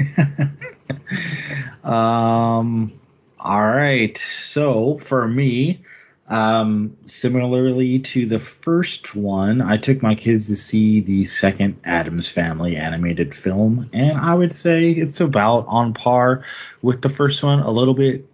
um. 1.83 2.99
All 3.39 3.67
right. 3.67 4.17
So 4.51 4.99
for 5.07 5.27
me, 5.27 5.83
um, 6.27 6.97
similarly 7.05 7.99
to 7.99 8.25
the 8.25 8.39
first 8.39 9.13
one, 9.13 9.61
I 9.61 9.77
took 9.77 10.01
my 10.01 10.15
kids 10.15 10.47
to 10.47 10.55
see 10.55 11.01
the 11.01 11.25
second 11.25 11.79
Addams 11.83 12.27
Family 12.27 12.75
animated 12.75 13.35
film, 13.35 13.89
and 13.93 14.17
I 14.17 14.33
would 14.33 14.55
say 14.57 14.89
it's 14.89 15.19
about 15.19 15.65
on 15.67 15.93
par 15.93 16.43
with 16.81 17.01
the 17.01 17.09
first 17.09 17.43
one. 17.43 17.59
A 17.59 17.69
little 17.69 17.93
bit, 17.93 18.27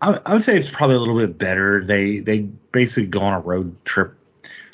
I, 0.00 0.18
I 0.24 0.32
would 0.32 0.44
say 0.44 0.56
it's 0.58 0.70
probably 0.70 0.96
a 0.96 1.00
little 1.00 1.18
bit 1.18 1.36
better. 1.36 1.84
They 1.84 2.20
they 2.20 2.38
basically 2.72 3.06
go 3.06 3.20
on 3.20 3.34
a 3.34 3.40
road 3.40 3.76
trip 3.84 4.14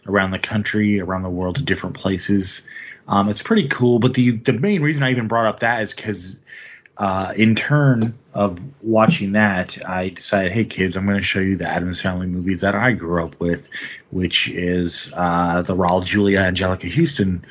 around 0.06 0.30
the 0.30 0.38
country, 0.38 1.00
around 1.00 1.24
the 1.24 1.30
world 1.30 1.56
to 1.56 1.62
different 1.62 1.96
places. 1.96 2.62
Um, 3.08 3.28
it's 3.28 3.42
pretty 3.42 3.66
cool, 3.66 3.98
but 3.98 4.14
the 4.14 4.36
the 4.36 4.52
main 4.52 4.82
reason 4.82 5.02
I 5.02 5.10
even 5.10 5.26
brought 5.26 5.46
up 5.46 5.60
that 5.60 5.82
is 5.82 5.92
because 5.92 6.38
uh, 6.98 7.32
in 7.36 7.54
turn 7.54 8.18
of 8.32 8.58
watching 8.82 9.32
that, 9.32 9.76
I 9.86 10.10
decided, 10.10 10.52
hey 10.52 10.64
kids, 10.64 10.96
I'm 10.96 11.06
going 11.06 11.18
to 11.18 11.24
show 11.24 11.40
you 11.40 11.56
the 11.56 11.70
Addams 11.70 12.00
Family 12.00 12.26
movies 12.26 12.60
that 12.62 12.74
I 12.74 12.92
grew 12.92 13.24
up 13.24 13.38
with, 13.40 13.66
which 14.10 14.48
is 14.48 15.10
uh, 15.14 15.62
the 15.62 15.74
Raul 15.74 16.04
Julia 16.04 16.38
Anjelica 16.38 16.90
Huston 16.90 17.44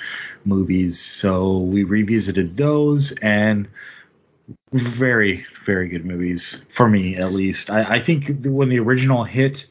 movies. 0.45 0.99
So 0.99 1.59
we 1.59 1.83
revisited 1.83 2.57
those 2.57 3.13
and 3.21 3.67
very, 4.71 5.45
very 5.65 5.89
good 5.89 6.05
movies 6.05 6.61
for 6.75 6.89
me 6.89 7.17
at 7.17 7.31
least. 7.31 7.69
I, 7.69 7.97
I 7.97 8.03
think 8.03 8.25
when 8.45 8.69
the 8.69 8.79
original 8.79 9.23
hit, 9.23 9.65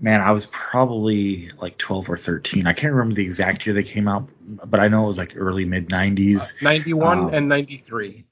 man, 0.00 0.20
I 0.20 0.30
was 0.32 0.46
probably 0.46 1.50
like 1.60 1.78
12 1.78 2.10
or 2.10 2.16
13. 2.16 2.66
I 2.66 2.72
can't 2.72 2.92
remember 2.92 3.14
the 3.14 3.24
exact 3.24 3.66
year 3.66 3.74
they 3.74 3.82
came 3.82 4.06
out, 4.06 4.28
but 4.66 4.80
I 4.80 4.88
know 4.88 5.04
it 5.04 5.08
was 5.08 5.18
like 5.18 5.32
early 5.36 5.64
mid 5.64 5.88
90s. 5.88 6.40
Uh, 6.40 6.44
91 6.62 7.18
um, 7.18 7.34
and 7.34 7.48
93. 7.48 8.24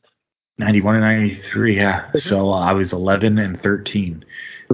91 0.59 0.97
and 0.97 1.05
93 1.05 1.77
yeah 1.77 2.01
mm-hmm. 2.01 2.19
so 2.19 2.49
uh, 2.51 2.61
i 2.61 2.73
was 2.73 2.93
11 2.93 3.39
and 3.39 3.63
13 3.63 4.25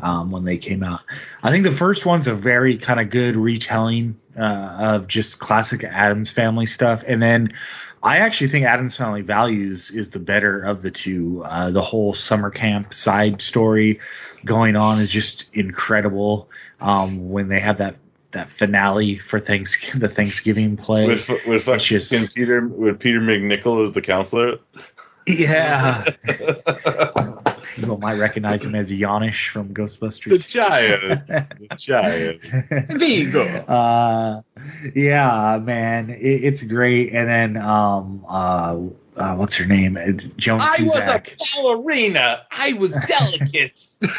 um, 0.02 0.30
when 0.30 0.44
they 0.44 0.58
came 0.58 0.82
out 0.82 1.00
i 1.42 1.50
think 1.50 1.64
the 1.64 1.76
first 1.76 2.06
one's 2.06 2.26
a 2.26 2.34
very 2.34 2.78
kind 2.78 3.00
of 3.00 3.10
good 3.10 3.36
retelling 3.36 4.18
uh, 4.38 4.76
of 4.78 5.06
just 5.08 5.38
classic 5.38 5.84
Addams 5.84 6.30
family 6.30 6.66
stuff 6.66 7.02
and 7.06 7.20
then 7.20 7.52
i 8.02 8.18
actually 8.18 8.48
think 8.48 8.64
Addams 8.64 8.96
family 8.96 9.22
values 9.22 9.90
is 9.90 10.10
the 10.10 10.18
better 10.18 10.62
of 10.62 10.82
the 10.82 10.90
two 10.90 11.42
uh, 11.44 11.70
the 11.70 11.82
whole 11.82 12.14
summer 12.14 12.50
camp 12.50 12.94
side 12.94 13.42
story 13.42 13.98
going 14.44 14.76
on 14.76 15.00
is 15.00 15.10
just 15.10 15.46
incredible 15.52 16.48
um, 16.80 17.30
when 17.30 17.48
they 17.48 17.60
have 17.60 17.78
that 17.78 17.96
that 18.32 18.50
finale 18.58 19.18
for 19.18 19.40
Thanksgiving, 19.40 20.00
the 20.00 20.08
Thanksgiving 20.08 20.76
play. 20.76 21.06
With 21.06 21.28
with, 21.46 21.66
with 21.66 21.80
just, 21.80 22.12
Peter 22.34 22.66
with 22.66 22.98
Peter 22.98 23.20
MacNicol 23.20 23.86
as 23.86 23.94
the 23.94 24.02
counselor. 24.02 24.56
Yeah. 25.26 26.10
People 27.76 27.98
might 27.98 28.18
recognize 28.18 28.62
him 28.62 28.74
as 28.74 28.90
Janish 28.90 29.50
from 29.50 29.72
Ghostbusters. 29.72 30.30
The 30.30 30.38
giant. 30.38 31.26
the 31.26 31.76
giant. 31.78 32.40
Vigo. 32.98 33.42
Uh, 33.42 34.42
yeah, 34.94 35.58
man. 35.62 36.10
It, 36.10 36.44
it's 36.44 36.62
great. 36.62 37.14
And 37.14 37.28
then, 37.28 37.56
um, 37.62 38.24
uh, 38.28 38.78
uh, 39.16 39.36
what's 39.36 39.54
her 39.56 39.66
name? 39.66 39.98
Joan 40.36 40.60
I 40.60 40.76
Cusack. 40.76 41.36
was 41.38 41.50
a 41.54 41.62
ballerina. 41.62 42.42
I 42.50 42.72
was 42.74 42.92
delicate. 43.06 43.72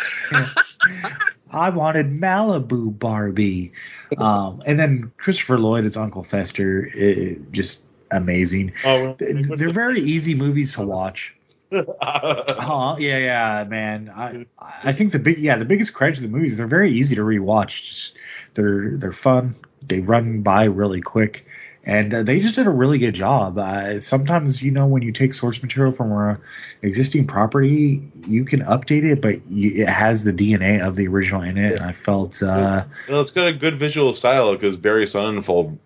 I 1.52 1.70
wanted 1.70 2.08
Malibu 2.20 2.98
Barbie. 2.98 3.74
Um, 4.18 4.64
and 4.66 4.80
then 4.80 5.12
Christopher 5.18 5.60
Lloyd 5.60 5.86
as 5.86 5.96
Uncle 5.96 6.24
Fester. 6.24 6.86
It, 6.86 7.52
just 7.52 7.80
amazing. 8.16 8.74
Oh, 8.86 9.16
they're 9.20 9.74
very 9.74 10.02
easy 10.02 10.36
movies 10.36 10.74
to 10.74 10.84
watch. 10.84 11.34
uh, 12.02 12.96
yeah, 13.00 13.18
yeah, 13.18 13.66
man. 13.68 14.12
I 14.16 14.46
I 14.60 14.94
think 14.94 15.12
the 15.12 15.20
big 15.20 15.40
yeah 15.40 15.58
the 15.58 15.66
biggest 15.66 15.94
credit 15.94 16.16
to 16.16 16.22
the 16.22 16.28
movies 16.28 16.58
they're 16.58 16.68
very 16.68 16.94
easy 16.94 17.16
to 17.16 17.22
rewatch. 17.22 17.84
Just, 17.84 18.14
they're 18.54 18.98
they're 18.98 19.12
fun. 19.12 19.56
They 19.82 20.00
run 20.00 20.42
by 20.42 20.66
really 20.66 21.02
quick, 21.02 21.46
and 21.84 22.14
uh, 22.14 22.24
they 22.24 22.40
just 22.40 22.56
did 22.56 22.68
a 22.68 22.72
really 22.72 23.00
good 23.00 23.16
job. 23.16 23.58
Uh, 23.58 24.00
sometimes 24.00 24.62
you 24.62 24.72
know 24.72 24.86
when 24.86 25.02
you 25.02 25.12
take 25.12 25.34
source 25.34 25.62
material 25.64 25.94
from 25.94 26.12
a 26.12 26.40
existing 26.84 27.26
property, 27.26 28.04
you 28.28 28.46
can 28.46 28.62
update 28.62 29.04
it, 29.04 29.22
but 29.22 29.46
you, 29.50 29.84
it 29.84 29.90
has 29.90 30.24
the 30.24 30.32
DNA 30.32 30.86
of 30.86 30.96
the 30.96 31.08
original 31.08 31.42
in 31.42 31.58
it. 31.58 31.74
And 31.74 31.82
I 31.82 31.94
felt 31.94 32.42
uh, 32.44 32.86
well, 33.10 33.22
it's 33.22 33.32
got 33.32 33.48
a 33.48 33.54
good 33.54 33.80
visual 33.80 34.16
style 34.16 34.54
because 34.54 34.76
Barry 34.78 35.08
Sonnenfeld. 35.08 35.78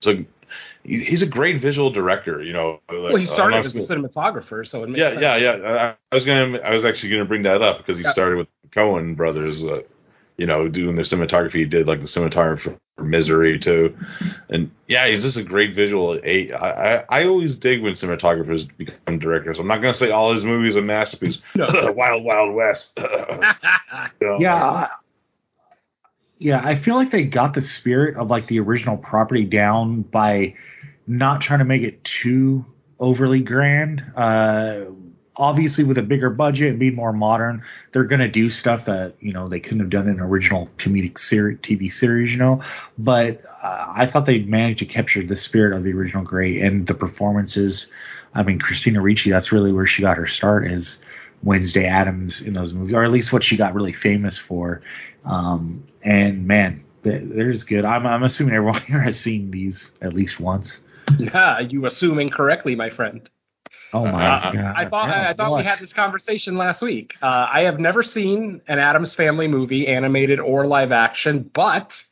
So 0.00 0.24
he's 0.84 1.22
a 1.22 1.26
great 1.26 1.60
visual 1.60 1.90
director. 1.90 2.42
You 2.42 2.52
know, 2.52 2.80
well, 2.88 3.16
he 3.16 3.26
started 3.26 3.64
as 3.64 3.74
a 3.74 3.78
cinematographer, 3.78 4.66
so 4.66 4.84
it 4.84 4.90
yeah, 4.90 5.10
sense. 5.10 5.22
yeah, 5.22 5.36
yeah. 5.36 5.52
I, 5.52 5.96
I, 6.12 6.14
was 6.14 6.24
gonna, 6.24 6.58
I 6.58 6.74
was 6.74 6.84
actually 6.84 7.10
gonna 7.10 7.24
bring 7.24 7.42
that 7.44 7.62
up 7.62 7.78
because 7.78 7.96
he 7.96 8.02
yeah. 8.02 8.12
started 8.12 8.36
with 8.36 8.48
Coen 8.74 9.16
Brothers. 9.16 9.62
Uh, 9.62 9.82
you 10.36 10.46
know, 10.46 10.68
doing 10.68 10.96
the 10.96 11.02
cinematography 11.02 11.56
he 11.56 11.64
did, 11.66 11.86
like 11.86 12.00
the 12.00 12.06
cinematography 12.06 12.74
for 12.96 13.04
Misery 13.04 13.58
too. 13.58 13.94
And 14.48 14.70
yeah, 14.88 15.06
he's 15.06 15.22
just 15.22 15.36
a 15.36 15.42
great 15.42 15.74
visual. 15.74 16.18
I, 16.24 16.48
I, 16.54 17.04
I 17.10 17.24
always 17.26 17.56
dig 17.56 17.82
when 17.82 17.92
cinematographers 17.92 18.66
become 18.76 19.18
directors. 19.18 19.58
I'm 19.58 19.66
not 19.66 19.82
gonna 19.82 19.94
say 19.94 20.10
all 20.10 20.32
his 20.32 20.42
movies 20.42 20.76
are 20.76 20.82
masterpiece. 20.82 21.38
Wild 21.56 22.24
Wild 22.24 22.54
West. 22.54 22.92
You 24.20 24.28
know, 24.28 24.38
Yeah. 24.40 24.88
Yeah, 26.40 26.58
I 26.64 26.74
feel 26.74 26.94
like 26.94 27.10
they 27.10 27.24
got 27.24 27.52
the 27.52 27.60
spirit 27.60 28.16
of 28.16 28.30
like 28.30 28.46
the 28.46 28.60
original 28.60 28.96
property 28.96 29.44
down 29.44 30.00
by 30.00 30.54
not 31.06 31.42
trying 31.42 31.58
to 31.58 31.66
make 31.66 31.82
it 31.82 32.02
too 32.02 32.64
overly 32.98 33.42
grand. 33.42 34.02
Uh, 34.16 34.86
obviously, 35.36 35.84
with 35.84 35.98
a 35.98 36.02
bigger 36.02 36.30
budget 36.30 36.70
and 36.70 36.78
being 36.78 36.94
more 36.94 37.12
modern, 37.12 37.62
they're 37.92 38.04
going 38.04 38.22
to 38.22 38.28
do 38.28 38.48
stuff 38.48 38.86
that 38.86 39.16
you 39.20 39.34
know 39.34 39.50
they 39.50 39.60
couldn't 39.60 39.80
have 39.80 39.90
done 39.90 40.08
in 40.08 40.14
an 40.14 40.20
original 40.20 40.70
comedic 40.78 41.18
series, 41.18 41.58
TV 41.58 41.92
series, 41.92 42.32
you 42.32 42.38
know. 42.38 42.62
But 42.96 43.44
uh, 43.62 43.92
I 43.94 44.06
thought 44.06 44.24
they 44.24 44.38
managed 44.38 44.78
to 44.78 44.86
capture 44.86 45.22
the 45.22 45.36
spirit 45.36 45.76
of 45.76 45.84
the 45.84 45.92
original 45.92 46.24
great 46.24 46.62
and 46.62 46.86
the 46.86 46.94
performances. 46.94 47.86
I 48.32 48.44
mean, 48.44 48.60
Christina 48.60 49.02
Ricci, 49.02 49.30
that's 49.30 49.52
really 49.52 49.74
where 49.74 49.86
she 49.86 50.00
got 50.00 50.16
her 50.16 50.26
start 50.26 50.66
as 50.66 50.96
Wednesday 51.42 51.86
Addams 51.86 52.40
in 52.40 52.52
those 52.52 52.72
movies, 52.72 52.94
or 52.94 53.04
at 53.04 53.10
least 53.10 53.32
what 53.32 53.42
she 53.42 53.56
got 53.56 53.74
really 53.74 53.92
famous 53.92 54.38
for. 54.38 54.82
Um, 55.24 55.86
and 56.02 56.46
man, 56.46 56.84
th- 57.04 57.22
they're 57.26 57.52
just 57.52 57.66
good. 57.68 57.84
I'm, 57.84 58.06
I'm 58.06 58.22
assuming 58.22 58.54
everyone 58.54 58.82
here 58.86 59.00
has 59.00 59.18
seen 59.18 59.50
these 59.50 59.92
at 60.02 60.12
least 60.12 60.40
once. 60.40 60.78
Yeah, 61.18 61.58
you 61.60 61.86
assuming 61.86 62.28
incorrectly, 62.28 62.76
my 62.76 62.90
friend. 62.90 63.28
Oh 63.92 64.04
my 64.04 64.24
Uh, 64.24 64.52
god! 64.52 64.74
I 64.76 64.88
thought 64.88 65.08
I, 65.08 65.30
I 65.30 65.32
thought 65.32 65.56
we 65.56 65.64
had 65.64 65.80
this 65.80 65.92
conversation 65.92 66.56
last 66.56 66.80
week. 66.80 67.14
Uh, 67.20 67.48
I 67.52 67.62
have 67.62 67.80
never 67.80 68.04
seen 68.04 68.60
an 68.68 68.78
Addams 68.78 69.14
Family 69.14 69.48
movie, 69.48 69.88
animated 69.88 70.38
or 70.38 70.66
live 70.66 70.92
action, 70.92 71.50
but 71.52 72.04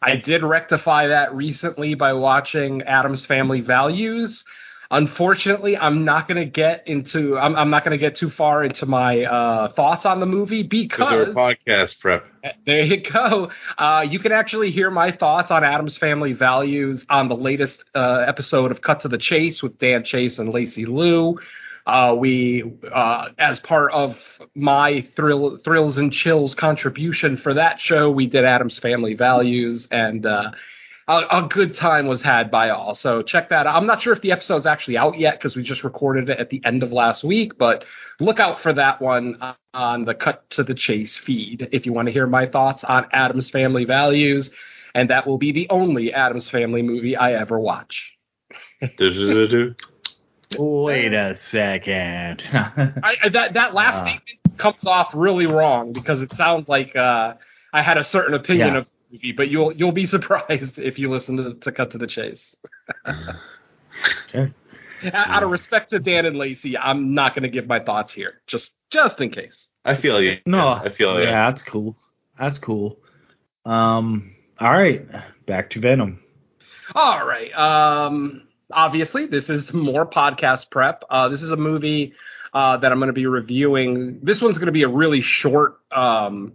I 0.00 0.14
did 0.14 0.44
rectify 0.44 1.08
that 1.08 1.34
recently 1.34 1.94
by 1.94 2.12
watching 2.12 2.82
Addams 2.82 3.26
Family 3.26 3.60
Values. 3.60 4.44
Unfortunately, 4.90 5.76
I'm 5.76 6.04
not 6.04 6.28
going 6.28 6.42
to 6.42 6.50
get 6.50 6.86
into. 6.86 7.36
I'm, 7.36 7.56
I'm 7.56 7.70
not 7.70 7.84
going 7.84 7.98
to 7.98 7.98
get 7.98 8.16
too 8.16 8.30
far 8.30 8.62
into 8.62 8.86
my 8.86 9.24
uh, 9.24 9.72
thoughts 9.72 10.06
on 10.06 10.20
the 10.20 10.26
movie 10.26 10.62
because 10.62 11.34
podcast 11.34 11.98
prep. 11.98 12.24
there 12.66 12.82
you 12.82 13.02
go. 13.02 13.50
Uh, 13.76 14.06
you 14.08 14.18
can 14.18 14.32
actually 14.32 14.70
hear 14.70 14.90
my 14.90 15.10
thoughts 15.10 15.50
on 15.50 15.64
Addams 15.64 15.96
Family 15.96 16.32
Values 16.32 17.04
on 17.10 17.28
the 17.28 17.36
latest 17.36 17.82
uh, 17.94 18.24
episode 18.26 18.70
of 18.70 18.80
Cut 18.80 19.00
to 19.00 19.08
the 19.08 19.18
Chase 19.18 19.62
with 19.62 19.78
Dan 19.78 20.04
Chase 20.04 20.38
and 20.38 20.50
Lacey 20.50 20.86
Lou. 20.86 21.38
Uh, 21.86 22.16
we, 22.18 22.64
uh, 22.92 23.28
as 23.38 23.60
part 23.60 23.92
of 23.92 24.16
my 24.56 25.06
thrill, 25.14 25.56
thrills 25.58 25.96
and 25.96 26.12
chills 26.12 26.54
contribution 26.54 27.36
for 27.36 27.54
that 27.54 27.78
show, 27.78 28.10
we 28.10 28.26
did 28.26 28.44
Addams 28.44 28.76
Family 28.78 29.14
Values, 29.14 29.86
and 29.92 30.26
uh, 30.26 30.50
a, 31.08 31.22
a 31.30 31.48
good 31.48 31.74
time 31.74 32.06
was 32.06 32.20
had 32.22 32.50
by 32.50 32.70
all. 32.70 32.94
So 32.94 33.22
check 33.22 33.48
that 33.50 33.66
out. 33.66 33.76
I'm 33.76 33.86
not 33.86 34.02
sure 34.02 34.12
if 34.12 34.20
the 34.22 34.32
episode's 34.32 34.66
actually 34.66 34.96
out 34.96 35.18
yet 35.18 35.34
because 35.38 35.54
we 35.56 35.62
just 35.62 35.84
recorded 35.84 36.28
it 36.30 36.38
at 36.38 36.50
the 36.50 36.60
end 36.64 36.82
of 36.82 36.90
last 36.92 37.22
week, 37.22 37.56
but 37.58 37.84
look 38.20 38.40
out 38.40 38.60
for 38.60 38.72
that 38.72 39.00
one 39.00 39.40
on 39.72 40.04
the 40.04 40.14
Cut 40.14 40.48
to 40.50 40.64
the 40.64 40.74
Chase 40.74 41.16
feed 41.18 41.68
if 41.72 41.86
you 41.86 41.92
want 41.92 42.06
to 42.06 42.12
hear 42.12 42.26
my 42.26 42.46
thoughts 42.46 42.82
on 42.84 43.06
Addams 43.12 43.50
Family 43.50 43.84
Values. 43.84 44.50
And 44.94 45.10
that 45.10 45.26
will 45.26 45.38
be 45.38 45.52
the 45.52 45.68
only 45.70 46.12
Addams 46.12 46.48
Family 46.48 46.82
movie 46.82 47.16
I 47.16 47.34
ever 47.34 47.60
watch. 47.60 48.16
Wait 50.58 51.12
a 51.12 51.36
second. 51.36 52.42
I, 52.52 53.16
I- 53.22 53.28
that 53.30 53.54
that 53.54 53.74
last 53.74 53.96
Ah. 53.96 54.04
statement 54.04 54.58
comes 54.58 54.86
off 54.86 55.10
really 55.14 55.46
wrong 55.46 55.92
because 55.92 56.22
it 56.22 56.32
sounds 56.34 56.68
like 56.68 56.96
uh, 56.96 57.34
I 57.72 57.82
had 57.82 57.98
a 57.98 58.04
certain 58.04 58.34
opinion 58.34 58.68
Yeah. 58.74 58.78
of 58.78 58.86
the 59.20 59.28
movie, 59.28 59.32
but 59.32 59.48
you'll 59.48 59.72
you'll 59.72 59.92
be 59.92 60.06
surprised 60.16 60.78
if 60.78 60.98
you 60.98 61.08
listen 61.08 61.36
to, 61.36 61.54
to 61.54 61.72
Cut 61.72 61.90
to 61.92 61.98
the 61.98 62.06
Chase. 62.06 62.54
Okay. 64.28 64.52
Out 65.12 65.42
of 65.42 65.50
respect 65.50 65.90
to 65.90 65.98
Dan 65.98 66.26
and 66.26 66.36
Lacey, 66.36 66.76
I'm 66.76 67.14
not 67.14 67.34
going 67.34 67.44
to 67.44 67.48
give 67.48 67.66
my 67.66 67.80
thoughts 67.80 68.12
here, 68.12 68.42
just 68.46 68.72
just 68.90 69.20
in 69.20 69.30
case. 69.30 69.68
I 69.84 69.96
feel 69.96 70.20
you. 70.20 70.38
No, 70.44 70.68
I 70.68 70.90
feel 70.90 71.18
you. 71.18 71.24
yeah, 71.24 71.48
that's 71.50 71.62
cool. 71.62 71.96
That's 72.38 72.58
cool. 72.58 72.98
Um, 73.64 74.34
all 74.58 74.72
right, 74.72 75.06
back 75.46 75.70
to 75.70 75.80
Venom. 75.80 76.20
All 76.94 77.26
right. 77.26 77.52
Um, 77.52 78.42
obviously, 78.72 79.26
this 79.26 79.48
is 79.48 79.72
more 79.72 80.06
podcast 80.06 80.70
prep. 80.70 81.04
Uh, 81.08 81.28
this 81.28 81.42
is 81.42 81.50
a 81.50 81.56
movie 81.56 82.14
uh, 82.52 82.76
that 82.78 82.92
I'm 82.92 82.98
going 82.98 83.08
to 83.08 83.12
be 83.12 83.26
reviewing. 83.26 84.20
This 84.22 84.40
one's 84.40 84.58
going 84.58 84.66
to 84.66 84.72
be 84.72 84.82
a 84.82 84.88
really 84.88 85.20
short, 85.20 85.78
um, 85.90 86.54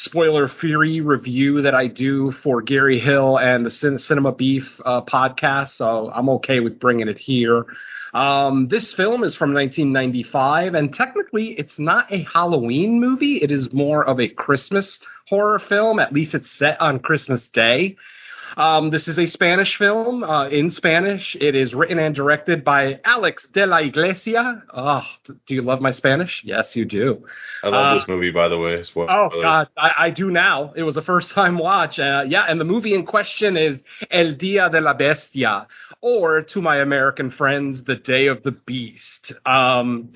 spoiler-free 0.00 1.00
review 1.02 1.60
that 1.60 1.74
I 1.74 1.86
do 1.86 2.32
for 2.32 2.62
Gary 2.62 2.98
Hill 2.98 3.38
and 3.38 3.66
the 3.66 3.70
Cin- 3.70 3.98
Cinema 3.98 4.32
Beef 4.32 4.80
uh, 4.86 5.02
podcast. 5.02 5.74
So 5.74 6.10
I'm 6.14 6.30
okay 6.30 6.60
with 6.60 6.80
bringing 6.80 7.08
it 7.08 7.18
here. 7.18 7.66
Um, 8.14 8.68
this 8.68 8.94
film 8.94 9.22
is 9.22 9.36
from 9.36 9.52
1995, 9.52 10.74
and 10.74 10.92
technically, 10.92 11.48
it's 11.48 11.78
not 11.78 12.10
a 12.10 12.22
Halloween 12.22 12.98
movie. 12.98 13.36
It 13.36 13.50
is 13.50 13.74
more 13.74 14.02
of 14.02 14.18
a 14.18 14.28
Christmas 14.28 15.00
horror 15.28 15.58
film. 15.58 16.00
At 16.00 16.14
least 16.14 16.34
it's 16.34 16.50
set 16.50 16.80
on 16.80 17.00
Christmas 17.00 17.46
Day. 17.48 17.96
Um, 18.56 18.90
this 18.90 19.08
is 19.08 19.18
a 19.18 19.26
Spanish 19.26 19.76
film 19.76 20.22
uh, 20.22 20.48
in 20.48 20.70
Spanish. 20.70 21.36
It 21.40 21.54
is 21.54 21.74
written 21.74 21.98
and 21.98 22.14
directed 22.14 22.64
by 22.64 23.00
Alex 23.04 23.46
de 23.52 23.66
la 23.66 23.78
Iglesia. 23.78 24.62
Oh, 24.74 25.06
do 25.46 25.54
you 25.54 25.62
love 25.62 25.80
my 25.80 25.90
Spanish? 25.92 26.42
Yes, 26.44 26.74
you 26.76 26.84
do. 26.84 27.24
I 27.62 27.68
love 27.68 27.86
Uh, 27.86 27.98
this 27.98 28.08
movie, 28.08 28.30
by 28.30 28.48
the 28.48 28.58
way. 28.58 28.82
Oh. 28.96 29.28
God, 29.42 29.68
I, 29.76 29.92
I 29.98 30.10
do 30.10 30.30
now. 30.30 30.72
It 30.76 30.82
was 30.82 30.96
a 30.96 31.02
first 31.02 31.30
time 31.34 31.58
watch. 31.58 31.98
Uh, 31.98 32.24
yeah, 32.26 32.44
and 32.48 32.60
the 32.60 32.64
movie 32.64 32.94
in 32.94 33.06
question 33.06 33.56
is 33.56 33.82
El 34.10 34.32
Dia 34.34 34.68
de 34.70 34.80
la 34.80 34.94
Bestia, 34.94 35.66
or 36.00 36.42
to 36.42 36.60
my 36.60 36.76
American 36.78 37.30
friends, 37.30 37.84
The 37.84 37.96
Day 37.96 38.26
of 38.26 38.42
the 38.42 38.52
Beast. 38.52 39.32
Um, 39.46 40.12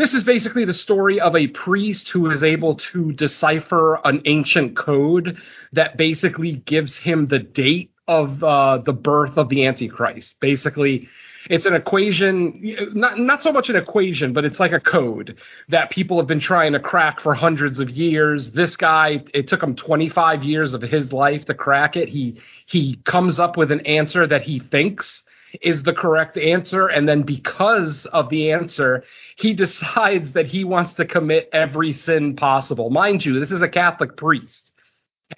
this 0.00 0.14
is 0.14 0.24
basically 0.24 0.64
the 0.64 0.72
story 0.72 1.20
of 1.20 1.36
a 1.36 1.46
priest 1.48 2.08
who 2.08 2.30
is 2.30 2.42
able 2.42 2.76
to 2.76 3.12
decipher 3.12 4.00
an 4.04 4.22
ancient 4.24 4.74
code 4.74 5.36
that 5.72 5.98
basically 5.98 6.52
gives 6.52 6.96
him 6.96 7.26
the 7.26 7.38
date 7.38 7.92
of 8.08 8.42
uh, 8.42 8.78
the 8.78 8.94
birth 8.94 9.36
of 9.36 9.50
the 9.50 9.66
Antichrist. 9.66 10.36
Basically, 10.40 11.06
it's 11.50 11.66
an 11.66 11.74
equation, 11.74 12.60
not 12.94 13.18
not 13.18 13.42
so 13.42 13.52
much 13.52 13.68
an 13.68 13.76
equation, 13.76 14.32
but 14.32 14.44
it's 14.44 14.58
like 14.58 14.72
a 14.72 14.80
code 14.80 15.38
that 15.68 15.90
people 15.90 16.16
have 16.18 16.26
been 16.26 16.40
trying 16.40 16.72
to 16.72 16.80
crack 16.80 17.20
for 17.20 17.34
hundreds 17.34 17.78
of 17.78 17.90
years. 17.90 18.50
This 18.52 18.76
guy, 18.76 19.22
it 19.34 19.48
took 19.48 19.62
him 19.62 19.76
25 19.76 20.42
years 20.42 20.74
of 20.74 20.82
his 20.82 21.12
life 21.12 21.44
to 21.44 21.54
crack 21.54 21.96
it. 21.96 22.08
He 22.08 22.40
he 22.66 22.96
comes 23.04 23.38
up 23.38 23.56
with 23.56 23.70
an 23.70 23.80
answer 23.86 24.26
that 24.26 24.42
he 24.42 24.58
thinks 24.60 25.22
is 25.60 25.82
the 25.82 25.92
correct 25.92 26.36
answer. 26.36 26.88
And 26.88 27.08
then 27.08 27.22
because 27.22 28.06
of 28.06 28.28
the 28.28 28.52
answer 28.52 29.04
he 29.36 29.54
decides 29.54 30.32
that 30.32 30.46
he 30.46 30.64
wants 30.64 30.94
to 30.94 31.04
commit 31.04 31.48
every 31.52 31.92
sin 31.92 32.36
possible. 32.36 32.90
Mind 32.90 33.24
you 33.24 33.38
this 33.40 33.52
is 33.52 33.62
a 33.62 33.68
catholic 33.68 34.16
priest 34.16 34.72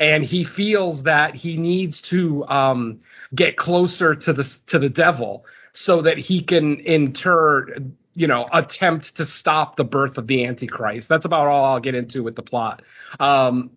and 0.01 0.25
he 0.25 0.45
feels 0.45 1.03
that 1.03 1.35
he 1.35 1.57
needs 1.57 2.01
to 2.01 2.45
um, 2.47 3.01
get 3.35 3.57
closer 3.57 4.15
to 4.15 4.33
the 4.33 4.51
to 4.67 4.79
the 4.79 4.89
devil 4.89 5.45
so 5.73 6.03
that 6.03 6.19
he 6.19 6.43
can 6.43 6.79
in 6.81 7.13
turn 7.13 7.97
you 8.15 8.27
know 8.27 8.49
attempt 8.53 9.17
to 9.17 9.25
stop 9.25 9.77
the 9.77 9.85
birth 9.85 10.19
of 10.19 10.27
the 10.27 10.45
antichrist. 10.45 11.09
That's 11.09 11.25
about 11.25 11.47
all 11.47 11.65
i'll 11.65 11.81
get 11.81 11.95
into 11.95 12.23
with 12.23 12.37
the 12.37 12.43
plot. 12.43 12.83
Um, 13.21 13.71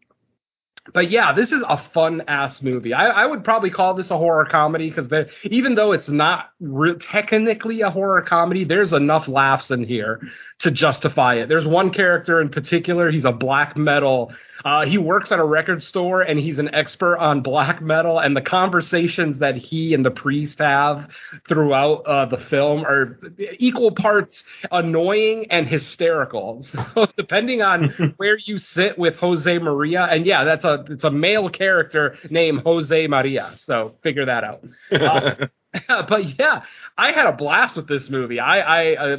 but 0.93 1.10
yeah, 1.10 1.34
this 1.34 1.52
is 1.52 1.63
a 1.67 1.78
fun 1.78 2.24
ass 2.28 2.62
movie. 2.62 2.93
I, 2.93 3.08
I 3.08 3.26
would 3.26 3.43
probably 3.43 3.71
call 3.71 3.95
this 3.95 4.12
a 4.12 4.17
horror 4.17 4.45
comedy 4.45 4.89
because 4.89 5.28
even 5.43 5.76
though 5.76 5.91
it's 5.93 6.10
not 6.10 6.52
re- 6.60 6.98
technically 6.98 7.82
a 7.82 7.89
horror 7.89 8.21
comedy, 8.21 8.63
there's 8.63 8.93
enough 8.93 9.28
laughs 9.28 9.71
in 9.71 9.84
here 9.84 10.21
to 10.60 10.71
justify 10.71 11.36
it. 11.36 11.50
There's 11.50 11.67
one 11.67 11.91
character 11.91 12.39
in 12.39 12.50
particular. 12.50 13.10
He's 13.10 13.26
a 13.26 13.32
black 13.32 13.78
metal. 13.78 14.32
Uh, 14.65 14.84
he 14.84 14.97
works 14.97 15.32
at 15.32 15.39
a 15.39 15.45
record 15.45 15.84
store 15.84 16.21
and 16.21 16.39
he's 16.39 16.58
an 16.58 16.73
expert 16.73 17.17
on 17.19 17.41
black 17.41 17.82
metal. 17.82 18.17
And 18.17 18.36
the 18.36 18.41
conversations 18.41 19.38
that 19.38 19.56
he 19.56 19.93
and 19.93 20.04
the 20.04 20.12
priest 20.12 20.58
have 20.58 21.10
throughout 21.47 22.01
uh, 22.06 22.25
the 22.25 22.38
film 22.38 22.84
are 22.84 23.19
equal 23.60 23.91
parts 23.91 24.43
annoying 24.71 25.45
and 25.51 25.67
hysterical. 25.67 26.65
So 26.95 27.08
depending 27.15 27.62
on 27.62 28.13
where 28.17 28.38
you 28.38 28.58
sit 28.58 28.97
with 28.97 29.15
Jose 29.17 29.60
Maria, 29.60 30.04
and 30.06 30.25
yeah, 30.25 30.43
that's 30.43 30.63
a 30.65 30.84
it's 30.89 31.04
a 31.04 31.12
male 31.12 31.49
character 31.49 32.17
named 32.30 32.62
Jose 32.62 33.08
Maria. 33.08 33.54
So 33.58 33.95
figure 34.01 34.25
that 34.25 34.43
out. 34.43 34.63
Uh, 34.91 35.47
but 35.88 36.40
yeah, 36.40 36.64
I 36.98 37.12
had 37.12 37.26
a 37.26 37.34
blast 37.34 37.76
with 37.76 37.88
this 37.88 38.10
movie. 38.10 38.40
I 38.40 38.60
I 38.60 38.96
uh, 38.96 39.18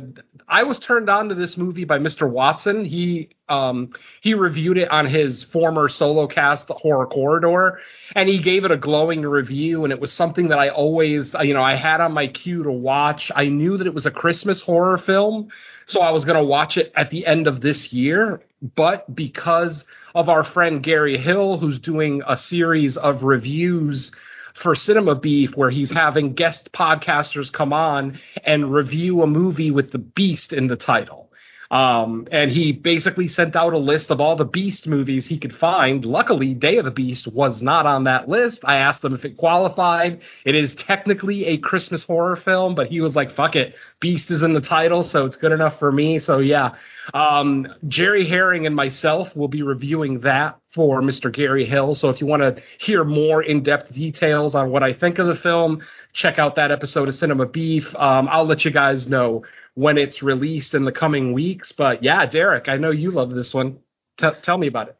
I 0.49 0.62
was 0.62 0.79
turned 0.79 1.11
on 1.11 1.29
to 1.29 1.35
this 1.35 1.57
movie 1.57 1.85
by 1.85 1.99
Mr. 1.99 2.29
Watson. 2.29 2.85
He 2.85 3.31
um 3.49 3.90
he 4.21 4.35
reviewed 4.35 4.79
it 4.79 4.90
on 4.90 5.07
his 5.07 5.45
former 5.45 5.88
solo 5.88 6.27
cast 6.27 6.66
The 6.66 6.75
Horror 6.75 7.07
Corridor 7.07 7.79
and 8.14 8.29
he 8.29 8.42
gave 8.42 8.64
it 8.64 8.71
a 8.71 8.77
glowing 8.77 9.23
review 9.23 9.85
and 9.85 9.92
it 9.92 10.01
was 10.01 10.12
something 10.12 10.49
that 10.49 10.59
I 10.59 10.71
always 10.71 11.35
you 11.42 11.55
know 11.55 11.62
I 11.62 11.77
had 11.77 12.01
on 12.01 12.12
my 12.12 12.29
queue 12.29 12.62
to 12.62 12.73
watch. 12.73 13.31
I 13.35 13.49
knew 13.49 13.77
that 13.77 13.87
it 13.87 13.95
was 13.95 14.07
a 14.07 14.11
Christmas 14.11 14.61
horror 14.61 14.99
film, 14.99 15.49
so 15.87 16.01
I 16.01 16.11
was 16.11 16.25
going 16.25 16.38
to 16.38 16.45
watch 16.45 16.77
it 16.77 16.92
at 16.97 17.11
the 17.11 17.27
end 17.27 17.47
of 17.47 17.61
this 17.61 17.92
year, 17.92 18.42
but 18.75 19.14
because 19.14 19.85
of 20.14 20.29
our 20.29 20.42
friend 20.42 20.83
Gary 20.83 21.19
Hill 21.19 21.59
who's 21.59 21.79
doing 21.79 22.23
a 22.27 22.37
series 22.37 22.97
of 22.97 23.23
reviews 23.23 24.11
for 24.57 24.75
Cinema 24.75 25.14
Beef 25.14 25.57
where 25.57 25.71
he's 25.71 25.90
having 25.90 26.35
guest 26.35 26.73
podcasters 26.73 27.53
come 27.53 27.73
on 27.73 28.19
and 28.45 28.73
review 28.73 29.23
a 29.23 29.27
movie 29.27 29.71
with 29.71 29.90
the 29.90 29.99
beast 29.99 30.53
in 30.53 30.66
the 30.66 30.77
title. 30.77 31.26
Um, 31.70 32.29
and 32.31 32.50
he 32.50 32.72
basically 32.72 33.29
sent 33.29 33.57
out 33.57 33.72
a 33.72 33.79
list 33.79 34.11
of 34.11 34.20
all 34.20 34.37
the 34.37 34.44
Beast 34.44 34.87
movies 34.87 35.26
he 35.26 35.38
could 35.38 35.55
find. 35.55 36.05
Luckily, 36.05 36.55
Day 36.55 36.79
of 36.79 36.85
the 36.85 36.90
Beast 36.90 37.26
was 37.26 37.62
not 37.62 37.87
on 37.87 38.05
that 38.05 38.29
list. 38.29 38.61
I 38.64 38.76
asked 38.76 39.05
him 39.05 39.14
if 39.14 39.24
it 39.24 39.37
qualified. 39.37 40.20
It 40.44 40.55
is 40.55 40.74
technically 40.74 41.46
a 41.46 41.59
Christmas 41.59 42.02
horror 42.02 42.37
film, 42.37 42.74
but 42.74 42.88
he 42.88 43.00
was 43.00 43.16
like, 43.16 43.33
fuck 43.33 43.57
it. 43.57 43.74
Beast 44.00 44.31
is 44.31 44.42
in 44.42 44.52
the 44.52 44.61
title, 44.61 45.02
so 45.02 45.26
it's 45.26 45.37
good 45.37 45.52
enough 45.52 45.79
for 45.79 45.90
me. 45.90 46.18
So 46.18 46.38
yeah. 46.38 46.74
Um, 47.14 47.66
Jerry 47.87 48.26
Herring 48.26 48.66
and 48.66 48.74
myself 48.74 49.35
will 49.37 49.48
be 49.48 49.62
reviewing 49.62 50.20
that 50.20 50.59
for 50.76 51.00
Mr. 51.00 51.33
Gary 51.33 51.64
Hill. 51.64 51.94
So 51.94 52.11
if 52.11 52.20
you 52.20 52.26
want 52.26 52.42
to 52.42 52.62
hear 52.79 53.02
more 53.02 53.42
in 53.42 53.62
depth 53.62 53.94
details 53.94 54.55
on 54.55 54.70
what 54.70 54.83
I 54.83 54.92
think 54.92 55.18
of 55.18 55.26
the 55.26 55.35
film, 55.35 55.81
check 56.12 56.38
out 56.38 56.57
that 56.57 56.70
episode 56.70 57.09
of 57.09 57.14
Cinema 57.14 57.46
Beef. 57.46 57.94
Um, 57.96 58.29
I'll 58.31 58.44
let 58.44 58.64
you 58.64 58.70
guys 58.70 59.09
know 59.09 59.44
when 59.77 59.99
it's 59.99 60.23
released 60.23 60.75
in 60.75 60.85
the 60.85 60.93
coming 60.93 61.33
weeks. 61.33 61.73
But 61.73 62.03
yeah, 62.03 62.27
Derek, 62.27 62.69
I 62.69 62.77
know 62.79 62.91
you 62.91 63.12
love 63.12 63.31
this 63.31 63.55
one. 63.55 63.79
T- 64.19 64.29
tell 64.43 64.59
me 64.59 64.67
about 64.67 64.89
it. 64.89 64.97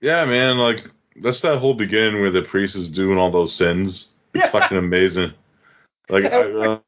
Yeah, 0.00 0.24
man, 0.26 0.58
like 0.58 0.84
that's 1.22 1.40
that 1.40 1.58
whole 1.58 1.74
beginning 1.74 2.20
where 2.20 2.30
the 2.30 2.42
priest 2.42 2.76
is 2.76 2.88
doing 2.88 3.18
all 3.18 3.32
those 3.32 3.54
sins. 3.54 4.08
It's 4.34 4.44
Yeah. 4.44 4.50
fucking 4.52 4.78
amazing. 4.78 5.32
Like, 6.08 6.24
I, 6.32 6.42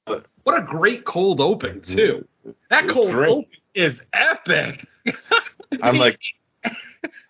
uh, 0.07 0.21
What 0.45 0.59
a 0.61 0.63
great 0.63 1.05
cold 1.05 1.41
open 1.41 1.81
too. 1.83 2.27
That 2.71 2.89
cold 2.89 3.13
great. 3.13 3.31
open 3.31 3.51
is 3.75 4.01
epic. 4.13 4.87
I'm 5.83 5.99
like, 5.99 6.21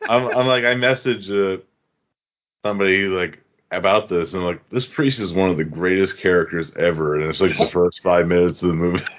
I'm, 0.09 0.27
I'm 0.29 0.46
like, 0.46 0.64
I 0.64 0.75
message 0.75 1.31
uh, 1.31 1.59
somebody 2.64 3.05
like 3.07 3.40
about 3.70 4.09
this, 4.09 4.35
and 4.35 4.44
like, 4.44 4.68
this 4.70 4.87
priest 4.87 5.20
is 5.20 5.33
one 5.35 5.51
of 5.51 5.57
the 5.57 5.64
greatest 5.64 6.18
characters 6.18 6.75
ever, 6.77 7.16
and 7.20 7.31
it's 7.31 7.40
like 7.40 7.57
the 7.59 7.68
first 7.68 8.03
five 8.03 8.27
minutes 8.29 8.62
of 8.62 8.68
the 8.68 8.75
movie. 8.75 9.05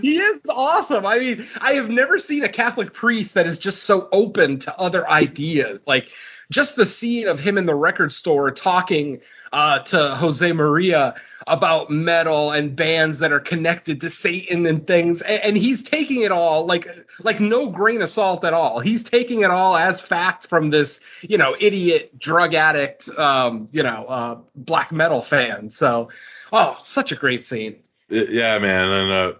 he 0.00 0.18
is 0.18 0.40
awesome. 0.48 1.06
I 1.06 1.18
mean, 1.18 1.46
I 1.60 1.74
have 1.74 1.88
never 1.88 2.18
seen 2.18 2.44
a 2.44 2.48
Catholic 2.48 2.92
priest 2.92 3.34
that 3.34 3.46
is 3.46 3.58
just 3.58 3.84
so 3.84 4.08
open 4.12 4.58
to 4.60 4.76
other 4.78 5.08
ideas. 5.08 5.80
Like 5.86 6.08
just 6.50 6.76
the 6.76 6.86
scene 6.86 7.26
of 7.26 7.38
him 7.40 7.58
in 7.58 7.66
the 7.66 7.74
record 7.74 8.12
store 8.12 8.50
talking 8.50 9.20
uh, 9.52 9.80
to 9.80 10.14
Jose 10.14 10.52
Maria 10.52 11.14
about 11.46 11.90
metal 11.90 12.52
and 12.52 12.76
bands 12.76 13.18
that 13.18 13.32
are 13.32 13.40
connected 13.40 14.00
to 14.00 14.10
Satan 14.10 14.66
and 14.66 14.86
things, 14.86 15.22
and, 15.22 15.42
and 15.42 15.56
he's 15.56 15.82
taking 15.82 16.22
it 16.22 16.32
all 16.32 16.66
like 16.66 16.86
like 17.20 17.40
no 17.40 17.70
grain 17.70 18.02
of 18.02 18.10
salt 18.10 18.44
at 18.44 18.52
all. 18.52 18.80
He's 18.80 19.02
taking 19.02 19.42
it 19.42 19.50
all 19.50 19.76
as 19.76 20.00
fact 20.00 20.48
from 20.48 20.70
this 20.70 21.00
you 21.22 21.38
know 21.38 21.56
idiot 21.58 22.18
drug 22.18 22.54
addict 22.54 23.08
um, 23.10 23.68
you 23.72 23.82
know 23.82 24.06
uh, 24.06 24.38
black 24.54 24.92
metal 24.92 25.22
fan. 25.22 25.70
So, 25.70 26.10
oh, 26.52 26.76
such 26.80 27.12
a 27.12 27.16
great 27.16 27.44
scene. 27.44 27.76
Uh, 28.10 28.24
yeah, 28.28 28.58
man. 28.58 28.88
And 28.88 29.12
uh, 29.12 29.32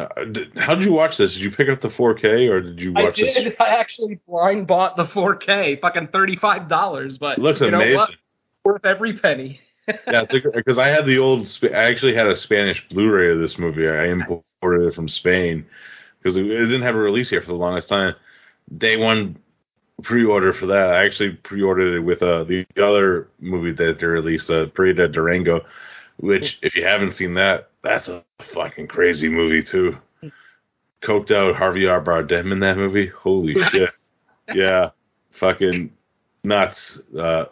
uh, 0.00 0.24
did, 0.24 0.56
how 0.56 0.74
did 0.74 0.84
you 0.84 0.92
watch 0.92 1.16
this? 1.16 1.32
Did 1.32 1.42
you 1.42 1.50
pick 1.50 1.68
up 1.68 1.80
the 1.80 1.88
4K 1.88 2.50
or 2.50 2.60
did 2.60 2.80
you 2.80 2.92
I 2.96 3.04
watch 3.04 3.16
did. 3.16 3.46
this? 3.46 3.54
I 3.60 3.68
actually 3.68 4.20
blind 4.26 4.66
bought 4.66 4.96
the 4.96 5.06
4K, 5.06 5.80
fucking 5.80 6.08
thirty 6.08 6.36
five 6.36 6.68
dollars, 6.68 7.18
but 7.18 7.38
It 7.38 7.42
looks 7.42 7.60
you 7.60 7.70
know 7.70 7.78
amazing. 7.78 7.96
what? 7.96 8.10
Worth 8.64 8.84
every 8.84 9.18
penny. 9.18 9.60
yeah, 10.06 10.24
because 10.30 10.78
I 10.78 10.86
had 10.86 11.06
the 11.06 11.18
old. 11.18 11.58
I 11.64 11.90
actually 11.90 12.14
had 12.14 12.28
a 12.28 12.36
Spanish 12.36 12.86
Blu-ray 12.90 13.32
of 13.32 13.40
this 13.40 13.58
movie. 13.58 13.88
I 13.88 14.06
imported 14.06 14.86
it 14.86 14.94
from 14.94 15.08
Spain 15.08 15.66
because 16.18 16.36
it, 16.36 16.46
it 16.46 16.66
didn't 16.66 16.82
have 16.82 16.94
a 16.94 16.98
release 16.98 17.28
here 17.30 17.40
for 17.40 17.48
the 17.48 17.54
longest 17.54 17.88
time. 17.88 18.14
Day 18.78 18.96
one 18.96 19.36
pre-order 20.04 20.52
for 20.52 20.66
that. 20.66 20.90
I 20.90 21.04
actually 21.04 21.30
pre-ordered 21.30 21.96
it 21.96 22.00
with 22.00 22.22
uh, 22.22 22.44
the 22.44 22.64
other 22.76 23.28
movie 23.40 23.72
that 23.72 23.98
they 23.98 24.06
released, 24.06 24.48
uh, 24.50 24.66
Perdita 24.66 25.08
Durango, 25.08 25.62
which 26.18 26.58
if 26.62 26.76
you 26.76 26.84
haven't 26.84 27.14
seen 27.14 27.34
that, 27.34 27.70
that's 27.82 28.08
a 28.08 28.24
fucking 28.54 28.88
crazy 28.88 29.28
movie 29.28 29.62
too. 29.62 29.96
Coked 31.02 31.32
out 31.32 31.56
Javier 31.56 32.02
Bardem 32.04 32.52
in 32.52 32.60
that 32.60 32.76
movie. 32.76 33.08
Holy 33.08 33.54
shit! 33.70 33.90
Yeah, 34.54 34.90
fucking 35.32 35.92
nuts. 36.44 37.00
Uh, 37.18 37.46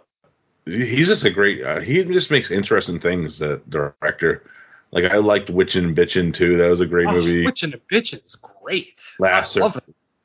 he's 0.66 1.08
just 1.08 1.24
a 1.24 1.30
great. 1.30 1.64
Uh, 1.64 1.80
he 1.80 2.04
just 2.04 2.30
makes 2.30 2.50
interesting 2.50 3.00
things. 3.00 3.38
That 3.40 3.68
director. 3.68 4.44
Like 4.92 5.04
I 5.04 5.16
liked 5.18 5.50
Witchin' 5.50 5.84
and 5.84 5.96
Bitchin' 5.96 6.34
too. 6.34 6.56
That 6.58 6.68
was 6.68 6.80
a 6.80 6.86
great 6.86 7.06
Oh, 7.08 7.12
movie. 7.12 7.44
Switching 7.44 7.72
and 7.72 7.82
bitches 7.88 8.24
is 8.26 8.36
great. 8.36 9.00
Last 9.18 9.56
it. 9.56 9.62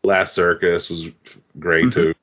Last 0.03 0.33
Circus 0.33 0.89
was 0.89 1.05
great 1.59 1.85
Mhm. 1.85 1.93
too. 1.93 2.13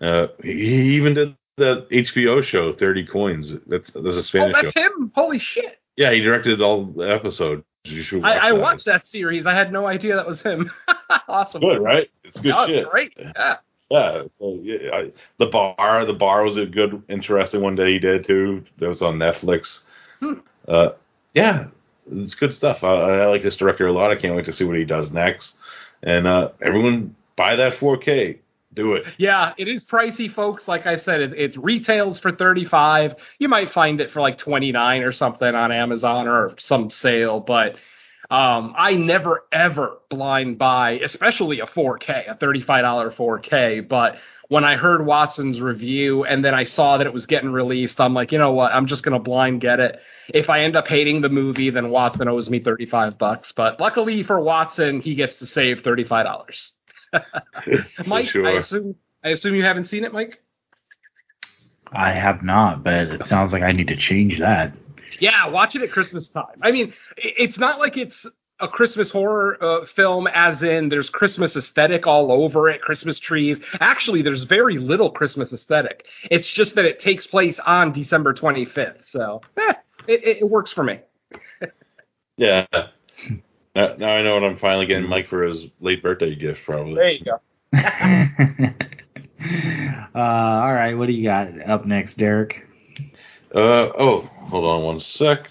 Uh, 0.00 0.26
he 0.42 0.52
he 0.52 0.94
even 0.96 1.14
did 1.14 1.36
that 1.56 1.86
HBO 1.90 2.42
show, 2.42 2.72
Thirty 2.72 3.04
Coins. 3.06 3.52
That's 3.66 3.90
that's 3.92 4.16
a 4.16 4.18
Oh, 4.18 4.22
Spanish 4.22 4.60
that's 4.60 4.72
show. 4.72 4.80
him. 4.80 5.12
Holy 5.14 5.38
shit. 5.38 5.78
Yeah, 5.96 6.12
he 6.12 6.20
directed 6.20 6.60
all 6.60 6.86
the 6.86 7.02
episodes. 7.04 7.64
You 7.84 8.02
should 8.02 8.22
watch 8.22 8.36
I, 8.36 8.48
I 8.48 8.52
that. 8.52 8.60
watched 8.60 8.84
that 8.86 9.06
series. 9.06 9.44
I 9.44 9.54
had 9.54 9.72
no 9.72 9.86
idea 9.86 10.14
that 10.16 10.26
was 10.26 10.42
him. 10.42 10.70
awesome. 11.28 11.60
Good, 11.60 11.82
right? 11.82 12.08
It's 12.24 12.40
good 12.40 12.54
it's 12.56 12.72
shit. 12.72 12.90
great. 12.90 13.12
Yeah. 13.18 13.56
Yeah, 13.90 14.22
so 14.38 14.58
yeah, 14.62 14.90
I, 14.90 15.12
the 15.38 15.46
bar, 15.46 16.06
the 16.06 16.14
bar 16.14 16.44
was 16.44 16.56
a 16.56 16.64
good, 16.64 17.02
interesting 17.10 17.60
one 17.60 17.74
that 17.74 17.88
he 17.88 17.98
did 17.98 18.24
too. 18.24 18.64
That 18.78 18.88
was 18.88 19.02
on 19.02 19.18
Netflix. 19.18 19.80
Hmm. 20.18 20.34
Uh, 20.66 20.90
yeah, 21.34 21.66
it's 22.10 22.34
good 22.34 22.54
stuff. 22.54 22.82
I, 22.82 22.86
I 22.86 23.26
like 23.26 23.42
this 23.42 23.58
director 23.58 23.86
a 23.86 23.92
lot. 23.92 24.10
I 24.10 24.16
can't 24.16 24.34
wait 24.34 24.46
to 24.46 24.52
see 24.52 24.64
what 24.64 24.78
he 24.78 24.84
does 24.84 25.10
next. 25.10 25.56
And 26.02 26.26
uh, 26.26 26.52
everyone 26.62 27.14
buy 27.36 27.54
that 27.56 27.74
4K. 27.74 28.38
Do 28.74 28.94
it. 28.94 29.04
Yeah, 29.18 29.52
it 29.58 29.68
is 29.68 29.84
pricey, 29.84 30.32
folks. 30.32 30.66
Like 30.66 30.86
I 30.86 30.96
said, 30.96 31.20
it, 31.20 31.32
it 31.34 31.56
retails 31.62 32.18
for 32.18 32.32
35. 32.32 33.16
You 33.38 33.48
might 33.48 33.70
find 33.70 34.00
it 34.00 34.10
for 34.10 34.20
like 34.20 34.38
29 34.38 35.02
or 35.02 35.12
something 35.12 35.54
on 35.54 35.70
Amazon 35.72 36.26
or 36.26 36.54
some 36.58 36.90
sale, 36.90 37.40
but 37.40 37.76
um, 38.30 38.74
I 38.78 38.94
never 38.94 39.44
ever 39.52 39.98
blind 40.08 40.56
buy, 40.56 40.92
especially 41.02 41.60
a 41.60 41.66
4K, 41.66 42.30
a 42.30 42.34
$35 42.34 43.14
4K. 43.14 43.86
But 43.86 44.16
when 44.48 44.64
I 44.64 44.76
heard 44.76 45.04
Watson's 45.04 45.60
review 45.60 46.24
and 46.24 46.42
then 46.42 46.54
I 46.54 46.64
saw 46.64 46.96
that 46.96 47.06
it 47.06 47.12
was 47.12 47.26
getting 47.26 47.52
released, 47.52 48.00
I'm 48.00 48.14
like, 48.14 48.32
you 48.32 48.38
know 48.38 48.52
what? 48.52 48.72
I'm 48.72 48.86
just 48.86 49.02
gonna 49.02 49.18
blind 49.18 49.60
get 49.60 49.80
it. 49.80 49.98
If 50.32 50.48
I 50.48 50.60
end 50.62 50.76
up 50.76 50.88
hating 50.88 51.20
the 51.20 51.28
movie, 51.28 51.68
then 51.68 51.90
Watson 51.90 52.26
owes 52.28 52.48
me 52.48 52.60
35 52.60 53.18
bucks. 53.18 53.52
But 53.52 53.80
luckily 53.80 54.22
for 54.22 54.40
Watson, 54.40 55.02
he 55.02 55.14
gets 55.14 55.38
to 55.40 55.46
save 55.46 55.82
$35. 55.82 56.70
For 56.81 56.81
Mike, 58.06 58.28
sure. 58.28 58.46
I 58.46 58.52
assume 58.52 58.96
I 59.24 59.30
assume 59.30 59.54
you 59.54 59.62
haven't 59.62 59.86
seen 59.86 60.04
it, 60.04 60.12
Mike. 60.12 60.40
I 61.92 62.12
have 62.12 62.42
not, 62.42 62.82
but 62.82 63.08
it 63.08 63.26
sounds 63.26 63.52
like 63.52 63.62
I 63.62 63.72
need 63.72 63.88
to 63.88 63.96
change 63.96 64.38
that. 64.38 64.72
Yeah, 65.20 65.48
watch 65.48 65.76
it 65.76 65.82
at 65.82 65.90
Christmas 65.90 66.28
time. 66.28 66.58
I 66.62 66.72
mean, 66.72 66.94
it's 67.18 67.58
not 67.58 67.78
like 67.78 67.96
it's 67.98 68.26
a 68.60 68.68
Christmas 68.68 69.10
horror 69.10 69.58
uh, 69.62 69.84
film, 69.84 70.26
as 70.28 70.62
in 70.62 70.88
there's 70.88 71.10
Christmas 71.10 71.54
aesthetic 71.54 72.06
all 72.06 72.32
over 72.32 72.70
it, 72.70 72.80
Christmas 72.80 73.18
trees. 73.18 73.60
Actually, 73.80 74.22
there's 74.22 74.44
very 74.44 74.78
little 74.78 75.10
Christmas 75.10 75.52
aesthetic. 75.52 76.06
It's 76.30 76.50
just 76.50 76.76
that 76.76 76.84
it 76.86 76.98
takes 76.98 77.26
place 77.26 77.58
on 77.66 77.92
December 77.92 78.32
25th, 78.32 79.04
so 79.04 79.42
eh, 79.58 79.74
it, 80.08 80.24
it, 80.24 80.36
it 80.38 80.48
works 80.48 80.72
for 80.72 80.84
me. 80.84 81.00
Yeah. 82.38 82.66
Now, 83.74 83.94
now 83.98 84.10
I 84.10 84.22
know 84.22 84.34
what 84.34 84.44
I'm 84.44 84.58
finally 84.58 84.86
getting 84.86 85.08
Mike 85.08 85.28
for 85.28 85.44
his 85.44 85.66
late 85.80 86.02
birthday 86.02 86.34
gift, 86.34 86.60
probably. 86.64 86.94
There 86.94 87.10
you 87.10 87.24
go. 87.24 87.40
uh, 90.14 90.18
all 90.18 90.72
right, 90.72 90.94
what 90.94 91.06
do 91.06 91.12
you 91.12 91.24
got 91.24 91.48
up 91.68 91.86
next, 91.86 92.16
Derek? 92.16 92.66
Uh 93.54 93.92
oh, 93.98 94.28
hold 94.48 94.64
on 94.64 94.82
one 94.82 95.00
sec. 95.00 95.48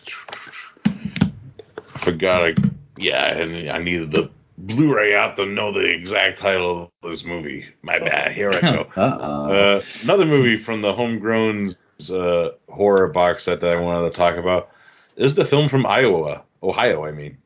Forgot 2.03 2.43
I 2.43 2.53
yeah, 2.97 3.37
and 3.37 3.69
I 3.69 3.77
needed 3.79 4.11
the 4.11 4.29
Blu-ray 4.57 5.15
out 5.15 5.35
to 5.37 5.45
know 5.45 5.71
the 5.73 5.85
exact 5.85 6.39
title 6.39 6.91
of 7.01 7.11
this 7.11 7.23
movie. 7.23 7.65
My 7.81 7.97
bad. 7.97 8.33
Here 8.33 8.51
I 8.51 8.61
go. 8.61 8.87
Uh-oh. 8.95 9.51
Uh, 9.51 9.81
another 10.03 10.25
movie 10.25 10.63
from 10.63 10.81
the 10.81 10.93
Homegrown 10.93 11.75
uh, 12.09 12.49
horror 12.69 13.07
box 13.07 13.45
set 13.45 13.59
that 13.61 13.71
I 13.71 13.79
wanted 13.79 14.11
to 14.11 14.15
talk 14.15 14.37
about 14.37 14.69
is 15.17 15.33
the 15.33 15.45
film 15.45 15.67
from 15.67 15.85
Iowa, 15.85 16.43
Ohio. 16.61 17.05
I 17.05 17.11
mean, 17.11 17.37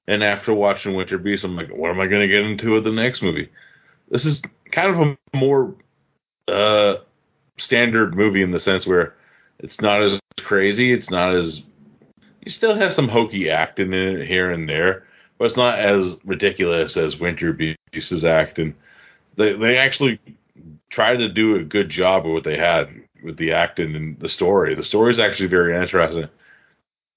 And 0.07 0.23
after 0.23 0.53
watching 0.53 0.95
Winter 0.95 1.17
Beast, 1.17 1.43
I'm 1.43 1.55
like, 1.55 1.69
what 1.69 1.91
am 1.91 1.99
I 1.99 2.07
going 2.07 2.21
to 2.21 2.27
get 2.27 2.45
into 2.45 2.73
with 2.73 2.85
the 2.85 2.91
next 2.91 3.21
movie? 3.21 3.49
This 4.09 4.25
is 4.25 4.41
kind 4.71 4.95
of 4.95 5.01
a 5.01 5.17
more 5.37 5.75
uh, 6.47 6.95
standard 7.57 8.15
movie 8.15 8.41
in 8.41 8.51
the 8.51 8.59
sense 8.59 8.87
where 8.87 9.15
it's 9.59 9.81
not 9.81 10.01
as 10.01 10.19
crazy. 10.39 10.93
It's 10.93 11.09
not 11.09 11.35
as 11.35 11.61
you 12.47 12.51
still 12.51 12.77
have 12.77 12.93
some 12.93 13.09
hokey 13.09 13.49
acting 13.49 13.91
in 13.91 14.21
it 14.21 14.25
here 14.25 14.51
and 14.51 14.69
there, 14.69 15.03
but 15.37 15.45
it's 15.45 15.57
not 15.57 15.79
as 15.79 16.15
ridiculous 16.23 16.95
as 16.95 17.19
Winter 17.19 17.51
Beast's 17.51 18.23
acting. 18.23 18.73
They 19.35 19.51
they 19.51 19.77
actually 19.77 20.17
tried 20.89 21.17
to 21.17 21.27
do 21.27 21.57
a 21.57 21.63
good 21.63 21.89
job 21.89 22.25
of 22.25 22.31
what 22.31 22.45
they 22.45 22.57
had 22.57 22.87
with 23.21 23.35
the 23.35 23.51
acting 23.51 23.93
and 23.97 24.17
the 24.21 24.29
story. 24.29 24.75
The 24.75 24.83
story 24.83 25.11
is 25.11 25.19
actually 25.19 25.49
very 25.49 25.75
interesting. 25.75 26.29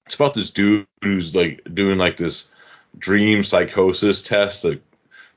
It's 0.05 0.15
about 0.15 0.33
this 0.33 0.49
dude 0.49 0.85
who's 1.01 1.33
like 1.33 1.61
doing 1.73 1.97
like 1.97 2.17
this 2.17 2.49
dream 2.97 3.45
psychosis 3.45 4.21
test 4.21 4.63
to, 4.63 4.81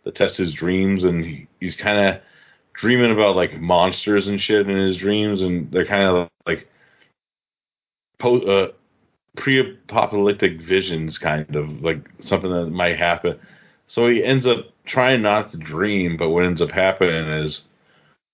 to 0.03 0.11
test 0.11 0.37
his 0.37 0.53
dreams, 0.53 1.05
and 1.05 1.25
he, 1.25 1.47
he's 1.61 1.77
kind 1.77 2.05
of 2.05 2.21
dreaming 2.73 3.13
about 3.13 3.37
like 3.37 3.61
monsters 3.61 4.27
and 4.27 4.41
shit 4.41 4.69
in 4.69 4.77
his 4.77 4.97
dreams, 4.97 5.41
and 5.41 5.71
they're 5.71 5.87
kind 5.87 6.03
of 6.03 6.29
like 6.49 6.67
po- 8.19 8.41
uh, 8.41 8.73
pre-apocalyptic 9.37 10.61
visions, 10.61 11.19
kind 11.19 11.57
of 11.57 11.83
like 11.83 11.99
something 12.21 12.51
that 12.51 12.67
might 12.67 12.99
happen. 12.99 13.39
So 13.87 14.09
he 14.09 14.25
ends 14.25 14.47
up 14.47 14.67
trying 14.87 15.23
not 15.23 15.51
to 15.53 15.57
dream, 15.57 16.17
but 16.17 16.31
what 16.31 16.45
ends 16.45 16.63
up 16.63 16.71
happening 16.71 17.29
is 17.45 17.63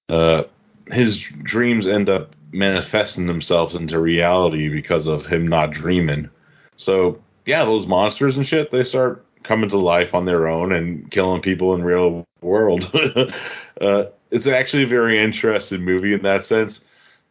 uh, 0.08 0.42
his 0.90 1.18
dreams 1.42 1.86
end 1.86 2.08
up 2.08 2.34
manifesting 2.52 3.26
themselves 3.26 3.74
into 3.74 3.98
reality 3.98 4.68
because 4.68 5.06
of 5.06 5.26
him 5.26 5.46
not 5.46 5.70
dreaming. 5.70 6.28
So 6.76 7.20
yeah, 7.46 7.64
those 7.64 7.86
monsters 7.86 8.36
and 8.36 8.46
shit, 8.46 8.70
they 8.70 8.84
start 8.84 9.24
coming 9.42 9.70
to 9.70 9.78
life 9.78 10.14
on 10.14 10.24
their 10.24 10.48
own 10.48 10.72
and 10.72 11.10
killing 11.10 11.40
people 11.40 11.74
in 11.74 11.82
real 11.82 12.26
world. 12.42 12.90
uh, 13.80 14.04
it's 14.30 14.46
actually 14.46 14.84
a 14.84 14.88
very 14.88 15.18
interesting 15.18 15.82
movie 15.82 16.12
in 16.12 16.22
that 16.22 16.46
sense. 16.46 16.80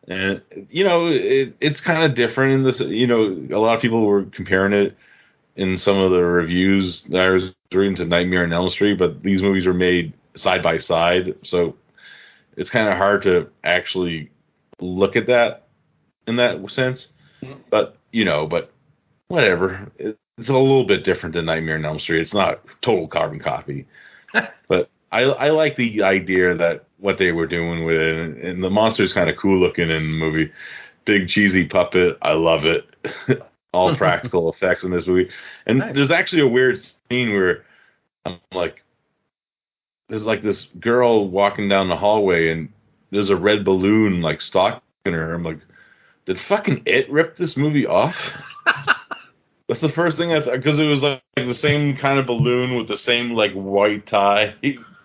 And 0.10 0.41
you 0.72 0.84
know, 0.84 1.07
it, 1.07 1.55
it's 1.62 1.80
kind 1.80 2.03
of 2.03 2.16
different 2.16 2.53
in 2.53 2.64
this. 2.64 2.80
You 2.80 3.07
know, 3.07 3.26
a 3.55 3.62
lot 3.62 3.76
of 3.76 3.82
people 3.82 4.05
were 4.05 4.24
comparing 4.24 4.74
it 4.74 4.97
in 5.55 5.78
some 5.78 5.97
of 5.97 6.12
the 6.12 6.24
reviews 6.24 7.03
that 7.10 7.22
I 7.22 7.30
was 7.30 7.51
reading 7.72 7.95
to 7.97 8.05
Nightmare 8.05 8.43
on 8.43 8.51
Elm 8.51 8.72
Street, 8.72 8.97
but 8.97 9.22
these 9.22 9.41
movies 9.41 9.68
were 9.68 9.74
made 9.74 10.14
side 10.36 10.64
by 10.64 10.80
side, 10.80 11.36
so 11.43 11.76
it's 12.57 12.70
kind 12.72 12.89
of 12.89 12.97
hard 12.97 13.22
to 13.24 13.49
actually 13.64 14.32
look 14.80 15.16
at 15.16 15.28
that 15.28 15.68
in 16.26 16.38
that 16.38 16.60
sense. 16.72 17.10
Mm-hmm. 17.43 17.60
But 17.70 17.97
you 18.12 18.26
know, 18.26 18.47
but 18.47 18.72
whatever. 19.28 19.91
It, 19.97 20.18
it's 20.39 20.49
a 20.49 20.53
little 20.53 20.86
bit 20.86 21.03
different 21.03 21.34
than 21.34 21.45
Nightmare 21.45 21.76
on 21.76 21.86
Elm 21.86 21.99
Street. 21.99 22.22
It's 22.22 22.34
not 22.34 22.62
total 22.82 23.07
carbon 23.07 23.39
copy, 23.39 23.86
but 24.68 24.89
I 25.12 25.24
I 25.24 25.49
like 25.49 25.76
the 25.76 26.01
idea 26.01 26.55
that 26.55 26.86
what 27.00 27.18
they 27.18 27.32
were 27.32 27.47
doing 27.47 27.86
with 27.86 27.95
it, 27.95 28.18
and, 28.18 28.38
and 28.38 28.64
the 28.64 28.70
monster's 28.70 29.14
kind 29.14 29.30
of 29.30 29.38
cool 29.38 29.60
looking 29.60 29.89
in 29.89 30.04
the 30.04 30.18
movie. 30.18 30.52
Big 31.06 31.28
cheesy 31.28 31.66
puppet, 31.66 32.18
I 32.22 32.34
love 32.34 32.66
it. 32.66 32.86
All 33.74 33.95
practical 33.95 34.52
effects 34.54 34.84
in 34.84 34.91
this 34.91 35.08
movie, 35.08 35.30
and 35.68 35.80
Nice. 35.80 35.95
there's 35.95 36.12
actually 36.12 36.41
a 36.41 36.47
weird 36.47 36.80
scene 36.80 37.34
where 37.34 37.66
I'm 38.26 38.39
like, 38.52 38.84
there's 40.08 40.24
like 40.26 40.41
this 40.41 40.64
girl 40.80 41.30
walking 41.30 41.70
down 41.70 41.88
the 41.88 41.95
hallway, 41.95 42.52
and 42.52 42.70
there's 43.12 43.30
a 43.30 43.36
red 43.36 43.64
balloon 43.64 44.22
like 44.22 44.41
stalking 44.41 44.82
her. 45.06 45.34
I'm 45.34 45.43
like, 45.43 45.60
did 46.26 46.39
fucking 46.41 46.84
it 46.86 47.10
rip 47.12 47.38
this 47.38 47.58
movie 47.58 47.86
off? 47.86 48.16
That's 49.68 49.82
the 49.82 49.89
first 49.89 50.18
thing 50.18 50.34
I 50.34 50.41
thought 50.41 50.58
because 50.58 50.80
it 50.80 50.86
was 50.88 51.04
like, 51.04 51.22
the 51.36 51.54
same 51.54 51.95
kind 51.95 52.20
of 52.20 52.26
balloon 52.26 52.76
with 52.76 52.88
the 52.88 52.97
same 52.97 53.32
like 53.32 53.54
white 53.54 54.06
tie 54.08 54.56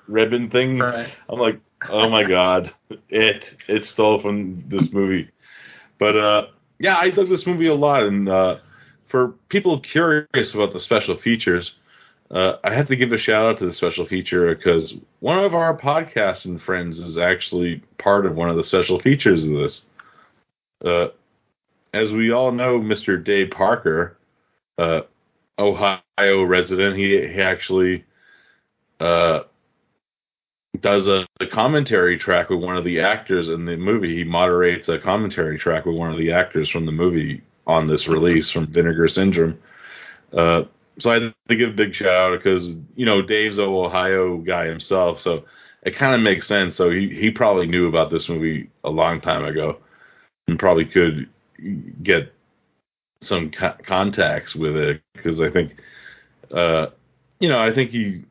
ribbon 0.08 0.50
thing. 0.50 0.78
Right. 0.78 1.08
I'm 1.28 1.38
like, 1.38 1.60
oh 1.88 2.08
my 2.08 2.24
god, 2.24 2.72
it 3.08 3.54
it 3.68 3.86
stole 3.86 4.20
from 4.20 4.64
this 4.68 4.92
movie. 4.92 5.30
But 5.98 6.16
uh, 6.16 6.46
yeah, 6.78 6.96
I 6.96 7.10
dug 7.10 7.28
this 7.28 7.46
movie 7.46 7.68
a 7.68 7.74
lot, 7.74 8.02
and 8.04 8.28
uh, 8.28 8.58
for 9.08 9.28
people 9.48 9.80
curious 9.80 10.54
about 10.54 10.72
the 10.72 10.80
special 10.80 11.16
features, 11.16 11.74
uh, 12.30 12.56
I 12.64 12.74
have 12.74 12.88
to 12.88 12.96
give 12.96 13.12
a 13.12 13.18
shout 13.18 13.46
out 13.46 13.58
to 13.58 13.66
the 13.66 13.72
special 13.72 14.06
feature 14.06 14.54
because 14.54 14.94
one 15.20 15.38
of 15.38 15.54
our 15.54 15.76
podcasting 15.76 16.60
friends 16.60 16.98
is 16.98 17.16
actually 17.18 17.82
part 17.98 18.26
of 18.26 18.34
one 18.34 18.48
of 18.48 18.56
the 18.56 18.64
special 18.64 18.98
features 18.98 19.44
of 19.44 19.52
this. 19.52 19.82
Uh, 20.84 21.08
as 21.92 22.12
we 22.12 22.32
all 22.32 22.50
know, 22.50 22.80
Mr. 22.80 23.22
Dave 23.22 23.50
Parker, 23.50 24.16
uh, 24.78 25.02
Ohio 25.58 26.42
resident, 26.42 26.96
he 26.96 27.10
he 27.28 27.40
actually 27.40 28.04
uh, 29.00 29.40
does 30.80 31.06
a, 31.06 31.26
a 31.40 31.46
commentary 31.46 32.18
track 32.18 32.50
with 32.50 32.60
one 32.60 32.76
of 32.76 32.84
the 32.84 33.00
actors 33.00 33.48
in 33.48 33.64
the 33.64 33.76
movie. 33.76 34.16
He 34.16 34.24
moderates 34.24 34.88
a 34.88 34.98
commentary 34.98 35.58
track 35.58 35.86
with 35.86 35.96
one 35.96 36.10
of 36.10 36.18
the 36.18 36.32
actors 36.32 36.70
from 36.70 36.86
the 36.86 36.92
movie 36.92 37.42
on 37.66 37.86
this 37.86 38.08
release 38.08 38.50
from 38.50 38.66
Vinegar 38.66 39.08
Syndrome. 39.08 39.58
Uh, 40.32 40.64
so 40.98 41.10
I 41.10 41.14
had 41.14 41.34
to 41.48 41.56
give 41.56 41.70
a 41.70 41.74
big 41.74 41.94
shout 41.94 42.08
out 42.08 42.38
because 42.38 42.74
you 42.96 43.06
know 43.06 43.22
Dave's 43.22 43.58
a 43.58 43.62
Ohio 43.62 44.38
guy 44.38 44.66
himself, 44.66 45.20
so 45.20 45.44
it 45.82 45.96
kind 45.96 46.14
of 46.14 46.20
makes 46.20 46.46
sense. 46.46 46.76
So 46.76 46.90
he 46.90 47.08
he 47.08 47.30
probably 47.30 47.66
knew 47.66 47.88
about 47.88 48.10
this 48.10 48.28
movie 48.28 48.70
a 48.84 48.90
long 48.90 49.20
time 49.20 49.44
ago, 49.44 49.78
and 50.46 50.58
probably 50.58 50.84
could 50.84 51.28
get 52.02 52.32
some 53.22 53.50
co- 53.50 53.76
contacts 53.86 54.54
with 54.54 54.76
it 54.76 55.00
because 55.14 55.40
I 55.40 55.50
think, 55.50 55.76
uh, 56.52 56.88
you 57.40 57.48
know, 57.48 57.58
I 57.58 57.72
think 57.74 57.90
he 57.90 58.24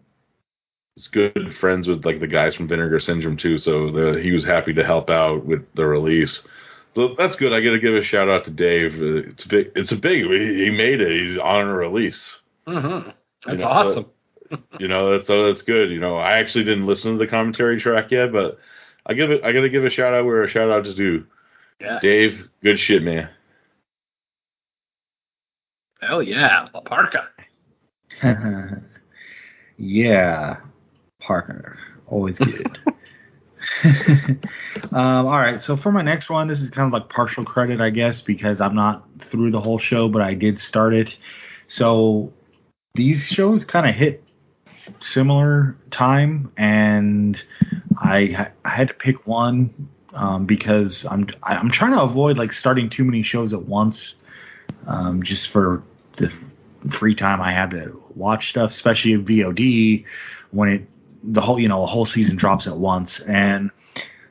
is 0.95 1.07
good 1.07 1.55
friends 1.59 1.87
with 1.87 2.05
like 2.05 2.19
the 2.19 2.27
guys 2.27 2.55
from 2.55 2.67
Vinegar 2.67 2.99
Syndrome 2.99 3.37
too. 3.37 3.57
So 3.57 3.91
the, 3.91 4.19
he 4.21 4.31
was 4.31 4.45
happy 4.45 4.73
to 4.73 4.83
help 4.83 5.09
out 5.09 5.45
with 5.45 5.65
the 5.75 5.85
release. 5.85 6.47
So 6.95 7.15
that's 7.17 7.35
good. 7.35 7.53
I 7.53 7.61
got 7.61 7.71
to 7.71 7.79
give 7.79 7.95
a 7.95 8.03
shout 8.03 8.29
out 8.29 8.43
to 8.45 8.51
Dave. 8.51 8.95
Uh, 9.01 9.29
It's 9.29 9.45
big. 9.45 9.71
It's 9.75 9.91
a 9.91 9.95
big. 9.95 10.25
He 10.25 10.65
he 10.65 10.69
made 10.69 11.01
it. 11.01 11.27
He's 11.27 11.37
on 11.37 11.67
a 11.67 11.73
release. 11.73 12.31
Mm-hmm. 12.67 13.09
That's 13.45 13.59
know, 13.59 13.67
awesome. 13.67 14.05
You 14.79 14.87
know, 14.87 15.11
that's 15.11 15.25
so 15.25 15.47
that's 15.47 15.63
good. 15.63 15.89
You 15.89 15.99
know, 15.99 16.17
I 16.17 16.37
actually 16.37 16.65
didn't 16.65 16.85
listen 16.85 17.13
to 17.13 17.17
the 17.17 17.25
commentary 17.25 17.79
track 17.81 18.11
yet, 18.11 18.31
but 18.31 18.59
I 19.05 19.15
give 19.15 19.31
it. 19.31 19.43
I 19.43 19.51
got 19.51 19.61
to 19.61 19.69
give 19.69 19.83
a 19.83 19.89
shout 19.89 20.13
out 20.13 20.25
where 20.25 20.43
a 20.43 20.49
shout 20.49 20.69
out 20.69 20.85
is 20.85 20.93
due. 20.93 21.25
yeah. 21.81 21.97
Dave, 22.03 22.49
good 22.61 22.79
shit, 22.79 23.01
man. 23.01 23.29
Hell 26.01 26.21
yeah. 26.21 26.67
La 26.73 26.81
Parka. 26.81 27.29
yeah, 29.77 30.57
Parker, 31.25 31.77
always 32.07 32.37
good. 32.37 32.77
um, 33.83 34.39
all 34.91 35.39
right, 35.39 35.61
so 35.61 35.77
for 35.77 35.91
my 35.91 36.01
next 36.01 36.29
one, 36.29 36.47
this 36.47 36.59
is 36.59 36.69
kind 36.69 36.87
of 36.87 36.93
like 36.93 37.09
partial 37.09 37.45
credit, 37.45 37.81
I 37.81 37.89
guess, 37.89 38.21
because 38.21 38.61
I'm 38.61 38.75
not 38.75 39.05
through 39.19 39.51
the 39.51 39.61
whole 39.61 39.79
show, 39.79 40.09
but 40.09 40.21
I 40.21 40.33
did 40.33 40.59
start 40.59 40.93
it. 40.93 41.15
So 41.67 42.33
these 42.95 43.25
shows 43.25 43.63
kind 43.63 43.87
of 43.87 43.95
hit 43.95 44.23
similar 44.99 45.77
time, 45.91 46.51
and 46.57 47.41
I, 47.97 48.51
I 48.63 48.69
had 48.69 48.89
to 48.89 48.93
pick 48.93 49.25
one 49.25 49.89
um, 50.13 50.45
because 50.45 51.05
I'm 51.09 51.27
I'm 51.41 51.71
trying 51.71 51.93
to 51.93 52.01
avoid 52.01 52.37
like 52.37 52.53
starting 52.53 52.89
too 52.89 53.03
many 53.03 53.23
shows 53.23 53.53
at 53.53 53.63
once, 53.63 54.15
um, 54.87 55.23
just 55.23 55.49
for 55.49 55.83
the 56.17 56.31
free 56.91 57.15
time 57.15 57.41
I 57.41 57.51
have 57.51 57.71
to 57.71 58.01
watch 58.15 58.49
stuff, 58.49 58.71
especially 58.71 59.13
VOD 59.13 60.05
when 60.51 60.69
it 60.69 60.87
the 61.23 61.41
whole 61.41 61.59
you 61.59 61.67
know 61.67 61.81
the 61.81 61.87
whole 61.87 62.05
season 62.05 62.35
drops 62.35 62.67
at 62.67 62.77
once. 62.77 63.19
And 63.21 63.71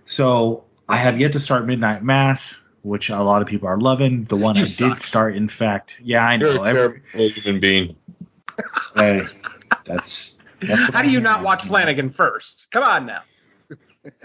so 0.07 0.65
I 0.89 0.99
have 0.99 1.19
yet 1.19 1.33
to 1.33 1.41
start 1.41 1.67
Midnight 1.67 2.03
Mass, 2.03 2.41
which 2.83 3.09
a 3.11 3.23
lot 3.23 3.43
of 3.43 3.49
people 3.49 3.69
are 3.69 3.79
loving. 3.81 4.25
The 4.25 4.37
one 4.37 4.57
You 4.57 4.63
I 4.63 4.67
suck. 4.67 4.99
did 4.99 5.07
start, 5.07 5.37
in 5.37 5.49
fact, 5.49 5.95
yeah, 6.03 6.27
I 6.27 6.35
You're 6.35 6.55
know. 6.55 6.65
a 6.65 6.69
every- 6.69 7.03
terrible 7.13 7.31
human 7.41 7.61
being. 7.61 7.97
hey, 8.95 9.23
that's, 9.87 10.37
that's 10.61 10.81
what 10.81 10.95
How 10.95 11.03
do 11.03 11.09
you 11.11 11.19
I'm 11.19 11.23
not 11.25 11.31
hearing. 11.37 11.45
watch 11.45 11.65
Flanagan 11.67 12.11
first? 12.13 12.67
Come 12.71 12.83
on 12.83 13.07
now. 13.07 13.23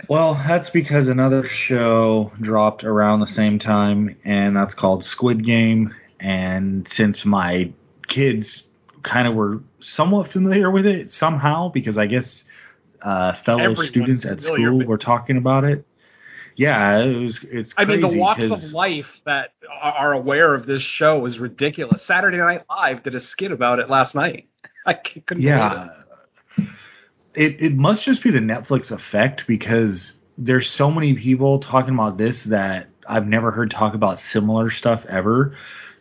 Well, 0.10 0.34
that's 0.34 0.72
because 0.72 1.08
another 1.08 1.48
show 1.48 2.32
dropped 2.42 2.84
around 2.84 3.20
the 3.20 3.28
same 3.28 3.60
time, 3.60 4.16
and 4.26 4.56
that's 4.56 4.74
called 4.74 5.04
Squid 5.06 5.46
Game. 5.46 5.94
And 6.20 6.88
since 6.92 7.26
my 7.26 7.72
kids 8.08 8.64
kind 9.08 9.28
of 9.28 9.34
were 9.34 9.62
somewhat 9.80 10.32
familiar 10.32 10.70
with 10.70 10.86
it 10.86 11.12
somehow, 11.12 11.70
because 11.70 11.98
I 11.98 12.06
guess 12.06 12.44
uh, 13.02 13.34
fellow 13.44 13.64
Everyone's 13.64 13.90
students 13.90 14.26
at 14.26 14.42
school 14.42 14.86
were 14.86 14.98
talking 14.98 15.38
about 15.38 15.64
it. 15.64 15.86
Yeah, 16.56 16.98
it 16.98 17.16
was. 17.16 17.40
It's. 17.44 17.74
I 17.78 17.86
mean, 17.86 18.02
the 18.02 18.18
walks 18.18 18.44
of 18.44 18.64
life 18.74 19.22
that 19.26 19.52
are 19.70 19.94
are 19.94 20.14
aware 20.14 20.56
of 20.56 20.66
this 20.66 20.82
show 20.82 21.26
is 21.26 21.38
ridiculous. 21.38 22.04
Saturday 22.04 22.38
Night 22.38 22.64
Live 22.70 23.04
did 23.04 23.14
a 23.14 23.20
skit 23.20 23.52
about 23.52 23.80
it 23.80 23.90
last 23.90 24.16
night. 24.16 24.50
I 24.86 24.94
couldn't 24.96 25.26
believe 25.28 25.44
Yeah. 25.44 25.90
It 27.36 27.62
it 27.62 27.74
must 27.76 28.04
just 28.04 28.24
be 28.24 28.32
the 28.32 28.40
Netflix 28.40 28.92
effect 28.92 29.44
because 29.48 30.14
there's 30.38 30.68
so 30.68 30.90
many 30.90 31.14
people 31.16 31.60
talking 31.60 31.94
about 31.94 32.18
this 32.18 32.44
that 32.46 32.88
I've 33.08 33.28
never 33.28 33.52
heard 33.52 33.70
talk 33.70 33.94
about 33.94 34.20
similar 34.32 34.72
stuff 34.72 35.06
ever. 35.08 35.56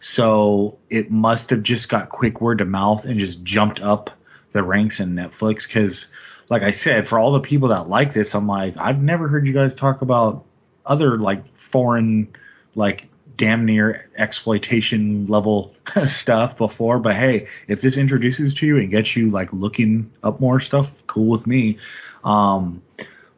So 0.09 0.79
it 0.89 1.11
must 1.11 1.51
have 1.51 1.65
just 1.65 1.89
got 1.89 2.11
quick 2.11 2.41
word 2.41 2.61
of 2.61 2.69
mouth 2.69 3.05
and 3.05 3.19
just 3.19 3.43
jumped 3.43 3.81
up 3.81 4.11
the 4.53 4.63
ranks 4.63 5.01
in 5.01 5.17
Netflix 5.17 5.67
because, 5.67 6.07
like 6.49 6.63
I 6.63 6.71
said, 6.71 7.09
for 7.09 7.19
all 7.19 7.33
the 7.33 7.41
people 7.41 7.69
that 7.71 7.89
like 7.89 8.15
this, 8.15 8.33
I'm 8.33 8.47
like, 8.47 8.75
I've 8.79 9.03
never 9.03 9.27
heard 9.27 9.49
you 9.49 9.53
guys 9.53 9.75
talk 9.75 10.03
about 10.03 10.45
other 10.87 11.19
like 11.19 11.43
foreign, 11.73 12.29
like 12.77 13.09
damn 13.37 13.67
near 13.67 14.09
exploitation 14.17 15.27
level 15.27 15.75
stuff 16.07 16.57
before. 16.57 17.01
But 17.01 17.17
hey, 17.17 17.49
if 17.67 17.81
this 17.81 17.97
introduces 17.97 18.55
to 18.55 18.67
you 18.67 18.77
and 18.79 18.93
gets 18.93 19.17
you 19.17 19.31
like 19.31 19.53
looking 19.53 20.13
up 20.23 20.41
more 20.41 20.61
stuff, 20.61 20.89
cool 21.09 21.27
with 21.27 21.49
me. 21.49 21.79
Um, 22.23 22.81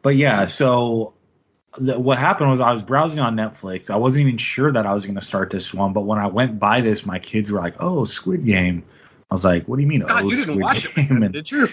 but 0.03 0.15
yeah, 0.15 0.45
so 0.45 1.13
the, 1.77 1.99
what 1.99 2.17
happened 2.17 2.49
was 2.49 2.59
I 2.59 2.71
was 2.71 2.81
browsing 2.81 3.19
on 3.19 3.35
Netflix. 3.35 3.89
I 3.89 3.97
wasn't 3.97 4.21
even 4.21 4.37
sure 4.37 4.71
that 4.73 4.85
I 4.85 4.93
was 4.93 5.05
going 5.05 5.19
to 5.19 5.25
start 5.25 5.51
this 5.51 5.73
one, 5.73 5.93
but 5.93 6.01
when 6.01 6.17
I 6.19 6.27
went 6.27 6.59
by 6.59 6.81
this, 6.81 7.05
my 7.05 7.19
kids 7.19 7.51
were 7.51 7.59
like, 7.59 7.75
"Oh, 7.79 8.05
Squid 8.05 8.45
Game." 8.45 8.83
I 9.29 9.35
was 9.35 9.43
like, 9.43 9.67
"What 9.67 9.75
do 9.77 9.83
you 9.83 9.87
mean? 9.87 10.01
God, 10.01 10.23
oh, 10.23 10.29
you 10.29 10.31
didn't 10.37 10.43
Squid 10.55 10.61
watch 10.61 10.95
Game?" 10.95 11.05
it, 11.23 11.25
And- 11.25 11.33
did 11.33 11.51
you? 11.51 11.67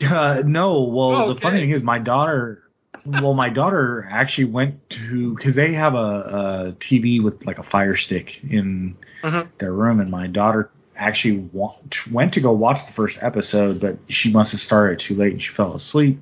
uh, 0.08 0.42
no. 0.44 0.82
Well, 0.82 1.14
Oh, 1.22 1.34
the 1.34 1.40
funny 1.40 1.60
thing 1.60 1.70
is, 1.70 1.82
my 1.82 1.98
daughter. 1.98 2.60
Well, 3.06 3.34
my 3.34 3.50
daughter 3.50 4.06
actually 4.10 4.46
went 4.46 4.88
to 4.90 5.34
because 5.36 5.54
they 5.54 5.74
have 5.74 5.94
a, 5.94 5.98
a 5.98 6.76
TV 6.80 7.22
with 7.22 7.44
like 7.46 7.58
a 7.58 7.62
Fire 7.62 7.96
Stick 7.96 8.42
in 8.44 8.96
Mhm. 9.22 9.48
their 9.58 9.72
room, 9.72 10.00
and 10.00 10.10
my 10.10 10.26
daughter 10.26 10.70
actually 10.96 11.38
wa- 11.52 11.74
went 12.10 12.32
to 12.34 12.40
go 12.40 12.52
watch 12.52 12.78
the 12.86 12.92
first 12.94 13.18
episode, 13.20 13.80
but 13.80 13.98
she 14.08 14.30
must 14.30 14.52
have 14.52 14.60
started 14.60 14.98
too 15.00 15.14
late 15.14 15.32
and 15.32 15.42
she 15.42 15.52
fell 15.52 15.74
asleep. 15.74 16.18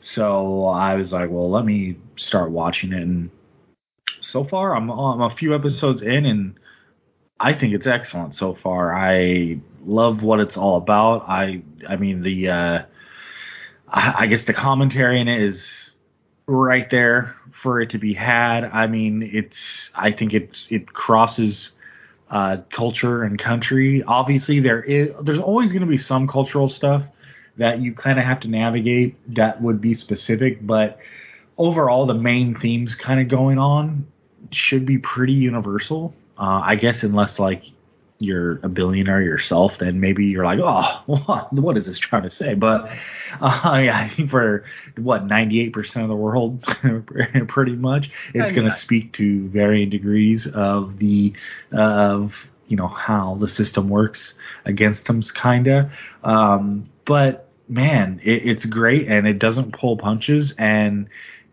So 0.00 0.66
I 0.66 0.94
was 0.94 1.12
like, 1.12 1.30
well, 1.30 1.50
let 1.50 1.64
me 1.64 1.96
start 2.16 2.50
watching 2.50 2.92
it, 2.92 3.02
and 3.02 3.30
so 4.20 4.44
far 4.44 4.74
I'm, 4.76 4.90
I'm 4.90 5.20
a 5.20 5.30
few 5.30 5.54
episodes 5.54 6.02
in, 6.02 6.26
and 6.26 6.58
I 7.40 7.52
think 7.54 7.74
it's 7.74 7.86
excellent 7.86 8.34
so 8.34 8.54
far. 8.54 8.94
I 8.94 9.60
love 9.84 10.22
what 10.22 10.40
it's 10.40 10.56
all 10.56 10.76
about. 10.76 11.24
I 11.28 11.62
I 11.88 11.96
mean 11.96 12.22
the 12.22 12.48
uh, 12.48 12.82
I, 13.88 14.14
I 14.18 14.26
guess 14.26 14.44
the 14.44 14.52
commentary 14.52 15.20
in 15.20 15.28
it 15.28 15.40
is 15.40 15.92
right 16.46 16.88
there 16.90 17.36
for 17.62 17.80
it 17.80 17.90
to 17.90 17.98
be 17.98 18.12
had. 18.12 18.64
I 18.64 18.86
mean 18.86 19.22
it's 19.22 19.90
I 19.94 20.12
think 20.12 20.34
it's 20.34 20.66
it 20.70 20.92
crosses 20.92 21.70
uh, 22.30 22.58
culture 22.70 23.22
and 23.22 23.38
country. 23.38 24.02
Obviously 24.02 24.60
there 24.60 24.82
is 24.82 25.10
there's 25.22 25.38
always 25.38 25.70
going 25.70 25.82
to 25.82 25.88
be 25.88 25.98
some 25.98 26.26
cultural 26.26 26.68
stuff 26.68 27.04
that 27.58 27.80
you 27.80 27.92
kind 27.92 28.18
of 28.18 28.24
have 28.24 28.40
to 28.40 28.48
navigate 28.48 29.16
that 29.34 29.60
would 29.60 29.80
be 29.80 29.94
specific, 29.94 30.64
but 30.66 30.98
overall 31.56 32.06
the 32.06 32.14
main 32.14 32.54
themes 32.54 32.94
kind 32.94 33.20
of 33.20 33.28
going 33.28 33.58
on 33.58 34.06
should 34.50 34.86
be 34.86 34.98
pretty 34.98 35.32
universal. 35.32 36.14
Uh, 36.38 36.62
I 36.64 36.76
guess 36.76 37.02
unless 37.02 37.38
like 37.38 37.64
you're 38.20 38.58
a 38.62 38.68
billionaire 38.68 39.22
yourself, 39.22 39.78
then 39.78 40.00
maybe 40.00 40.26
you're 40.26 40.44
like, 40.44 40.58
oh, 40.62 41.02
what, 41.26 41.52
what 41.52 41.76
is 41.76 41.86
this 41.86 41.98
trying 41.98 42.22
to 42.22 42.30
say? 42.30 42.54
But 42.54 42.90
uh, 43.40 43.80
yeah, 43.84 43.98
I 43.98 44.12
think 44.14 44.30
for 44.30 44.64
what 44.96 45.26
98% 45.26 46.02
of 46.02 46.08
the 46.08 46.16
world, 46.16 46.62
pretty 47.48 47.76
much, 47.76 48.10
it's 48.34 48.52
going 48.52 48.70
to 48.70 48.78
speak 48.78 49.12
to 49.14 49.48
varying 49.48 49.90
degrees 49.90 50.46
of 50.46 50.98
the 50.98 51.34
of 51.72 52.34
you 52.66 52.76
know 52.76 52.88
how 52.88 53.36
the 53.40 53.48
system 53.48 53.88
works 53.88 54.34
against 54.64 55.06
them, 55.06 55.22
kinda. 55.22 55.90
Um, 56.22 56.88
but 57.04 57.47
man, 57.68 58.20
it, 58.24 58.46
it's 58.46 58.64
great 58.64 59.08
and 59.08 59.26
it 59.26 59.38
doesn't 59.38 59.72
pull 59.78 59.96
punches. 59.96 60.54
And 60.58 61.08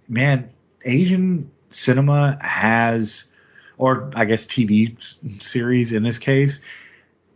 man, 0.08 0.50
Asian 0.86 1.52
cinema 1.70 2.38
has, 2.42 3.24
or 3.78 4.12
I 4.16 4.26
guess 4.26 4.46
TV 4.46 4.96
series 5.42 5.92
in 5.92 6.04
this 6.04 6.18
case, 6.18 6.60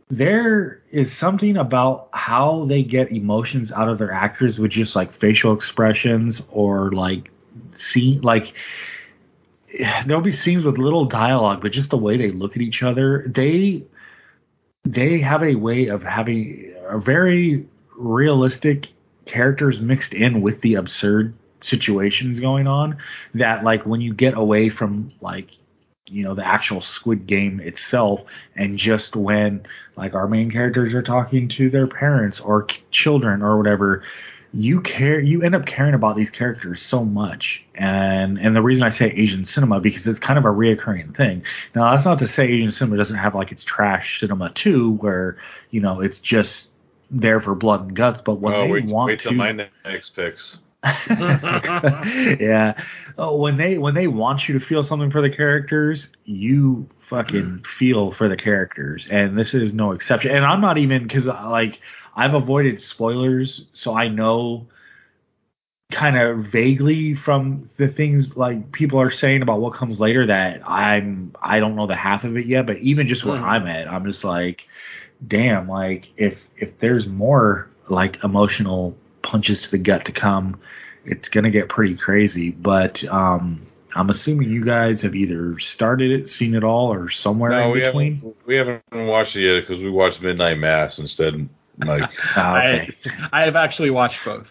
there 0.09 0.81
is 0.91 1.15
something 1.15 1.57
about 1.57 2.09
how 2.13 2.65
they 2.65 2.83
get 2.83 3.11
emotions 3.11 3.71
out 3.71 3.87
of 3.87 3.99
their 3.99 4.11
actors 4.11 4.59
with 4.59 4.71
just 4.71 4.95
like 4.95 5.13
facial 5.13 5.53
expressions 5.53 6.41
or 6.49 6.91
like 6.91 7.29
see 7.77 8.19
like 8.23 8.53
there'll 10.07 10.23
be 10.23 10.31
scenes 10.31 10.65
with 10.65 10.79
little 10.79 11.05
dialogue 11.05 11.61
but 11.61 11.71
just 11.71 11.91
the 11.91 11.97
way 11.97 12.17
they 12.17 12.31
look 12.31 12.55
at 12.55 12.61
each 12.63 12.81
other 12.81 13.23
they 13.27 13.83
they 14.83 15.19
have 15.19 15.43
a 15.43 15.53
way 15.53 15.85
of 15.85 16.01
having 16.01 16.73
a 16.87 16.97
very 16.97 17.67
realistic 17.99 18.87
characters 19.25 19.79
mixed 19.79 20.13
in 20.13 20.41
with 20.41 20.61
the 20.61 20.75
absurd 20.75 21.33
situations 21.61 22.39
going 22.39 22.67
on 22.67 22.97
that 23.33 23.63
like 23.63 23.85
when 23.85 23.99
you 23.99 24.13
get 24.13 24.35
away 24.35 24.69
from 24.69 25.11
like 25.19 25.49
you 26.07 26.23
know 26.23 26.33
the 26.33 26.45
actual 26.45 26.81
squid 26.81 27.27
game 27.27 27.59
itself 27.59 28.21
and 28.55 28.77
just 28.77 29.15
when 29.15 29.61
like 29.97 30.15
our 30.15 30.27
main 30.27 30.49
characters 30.49 30.93
are 30.93 31.03
talking 31.03 31.49
to 31.49 31.69
their 31.69 31.85
parents 31.85 32.39
or 32.39 32.63
k- 32.63 32.81
children 32.91 33.43
or 33.43 33.57
whatever 33.57 34.01
you 34.53 34.81
care 34.81 35.19
you 35.19 35.43
end 35.43 35.53
up 35.53 35.65
caring 35.65 35.93
about 35.93 36.15
these 36.15 36.29
characters 36.29 36.81
so 36.81 37.05
much. 37.05 37.63
And 37.75 38.39
and 38.39 38.55
the 38.55 38.61
reason 38.61 38.83
i 38.83 38.89
say 38.89 39.11
asian 39.11 39.45
cinema 39.45 39.79
because 39.79 40.07
it's 40.07 40.19
kind 40.19 40.39
of 40.39 40.45
a 40.45 40.49
reoccurring 40.49 41.15
thing. 41.15 41.43
Now 41.75 41.91
that's 41.91 42.05
not 42.05 42.19
to 42.19 42.27
say 42.27 42.45
asian 42.45 42.71
cinema 42.71 42.97
doesn't 42.97 43.15
have 43.15 43.35
like 43.35 43.51
its 43.51 43.63
trash 43.63 44.19
cinema 44.19 44.51
too 44.53 44.93
where 44.93 45.37
you 45.69 45.81
know 45.81 46.01
it's 46.01 46.19
just 46.19 46.67
there 47.11 47.39
for 47.41 47.55
blood 47.55 47.81
and 47.81 47.95
guts 47.95 48.21
but 48.25 48.35
when 48.35 48.53
Well, 48.53 48.59
they 48.59 48.73
wait, 48.73 48.85
want 48.85 49.05
wait 49.05 49.19
till 49.19 49.31
to 49.31 49.33
my 49.33 49.51
next 49.51 50.15
picks. 50.15 50.57
yeah. 51.09 52.81
Oh, 53.17 53.35
when 53.37 53.57
they 53.57 53.77
when 53.77 53.95
they 53.95 54.07
want 54.07 54.47
you 54.47 54.57
to 54.57 54.65
feel 54.65 54.83
something 54.83 55.11
for 55.11 55.21
the 55.21 55.29
characters, 55.29 56.09
you 56.23 56.89
fucking 57.09 57.63
feel 57.77 58.11
for 58.13 58.29
the 58.29 58.37
characters, 58.37 59.07
and 59.11 59.37
this 59.37 59.53
is 59.53 59.73
no 59.73 59.91
exception. 59.91 60.31
And 60.31 60.45
I'm 60.45 60.61
not 60.61 60.77
even 60.77 61.03
because 61.03 61.27
like 61.27 61.79
I've 62.15 62.33
avoided 62.33 62.81
spoilers, 62.81 63.65
so 63.73 63.93
I 63.95 64.07
know 64.07 64.67
kind 65.91 66.17
of 66.17 66.45
vaguely 66.45 67.15
from 67.15 67.67
the 67.77 67.87
things 67.87 68.37
like 68.37 68.71
people 68.71 69.01
are 69.01 69.09
saying 69.09 69.41
about 69.41 69.59
what 69.59 69.73
comes 69.73 69.99
later 69.99 70.25
that 70.27 70.61
I'm 70.67 71.33
I 71.41 71.59
don't 71.59 71.75
know 71.75 71.87
the 71.87 71.95
half 71.95 72.23
of 72.23 72.37
it 72.37 72.45
yet. 72.45 72.67
But 72.67 72.77
even 72.77 73.07
just 73.07 73.25
where 73.25 73.37
Mhm. 73.37 73.43
I'm 73.43 73.65
at, 73.67 73.87
I'm 73.87 74.05
just 74.05 74.23
like, 74.23 74.67
damn, 75.27 75.67
like 75.67 76.09
if 76.17 76.39
if 76.57 76.77
there's 76.79 77.07
more 77.07 77.69
like 77.89 78.23
emotional 78.23 78.95
punches 79.21 79.61
to 79.63 79.71
the 79.71 79.77
gut 79.77 80.05
to 80.05 80.11
come, 80.11 80.59
it's 81.05 81.29
gonna 81.29 81.51
get 81.51 81.69
pretty 81.69 81.95
crazy. 81.95 82.51
But 82.51 83.03
um 83.05 83.65
I'm 83.95 84.09
assuming 84.11 84.51
you 84.51 84.63
guys 84.63 85.01
have 85.01 85.15
either 85.15 85.57
started 85.59 86.11
it, 86.11 86.29
seen 86.29 86.53
it 86.53 86.63
all, 86.63 86.93
or 86.93 87.09
somewhere 87.09 87.51
No, 87.51 87.65
in 87.65 87.71
we 87.71 87.81
between. 87.81 88.15
haven't. 88.17 88.35
We 88.45 88.55
haven't 88.55 88.83
watched 88.91 89.35
it 89.35 89.41
yet 89.51 89.61
because 89.61 89.79
we 89.81 89.89
watched 89.89 90.21
Midnight 90.21 90.59
Mass 90.59 90.99
instead. 90.99 91.49
Like, 91.79 92.09
Ah, 92.35 92.57
okay. 92.59 92.95
I, 93.31 93.41
I 93.41 93.45
have 93.45 93.55
actually 93.55 93.89
watched 93.89 94.23
both. 94.23 94.47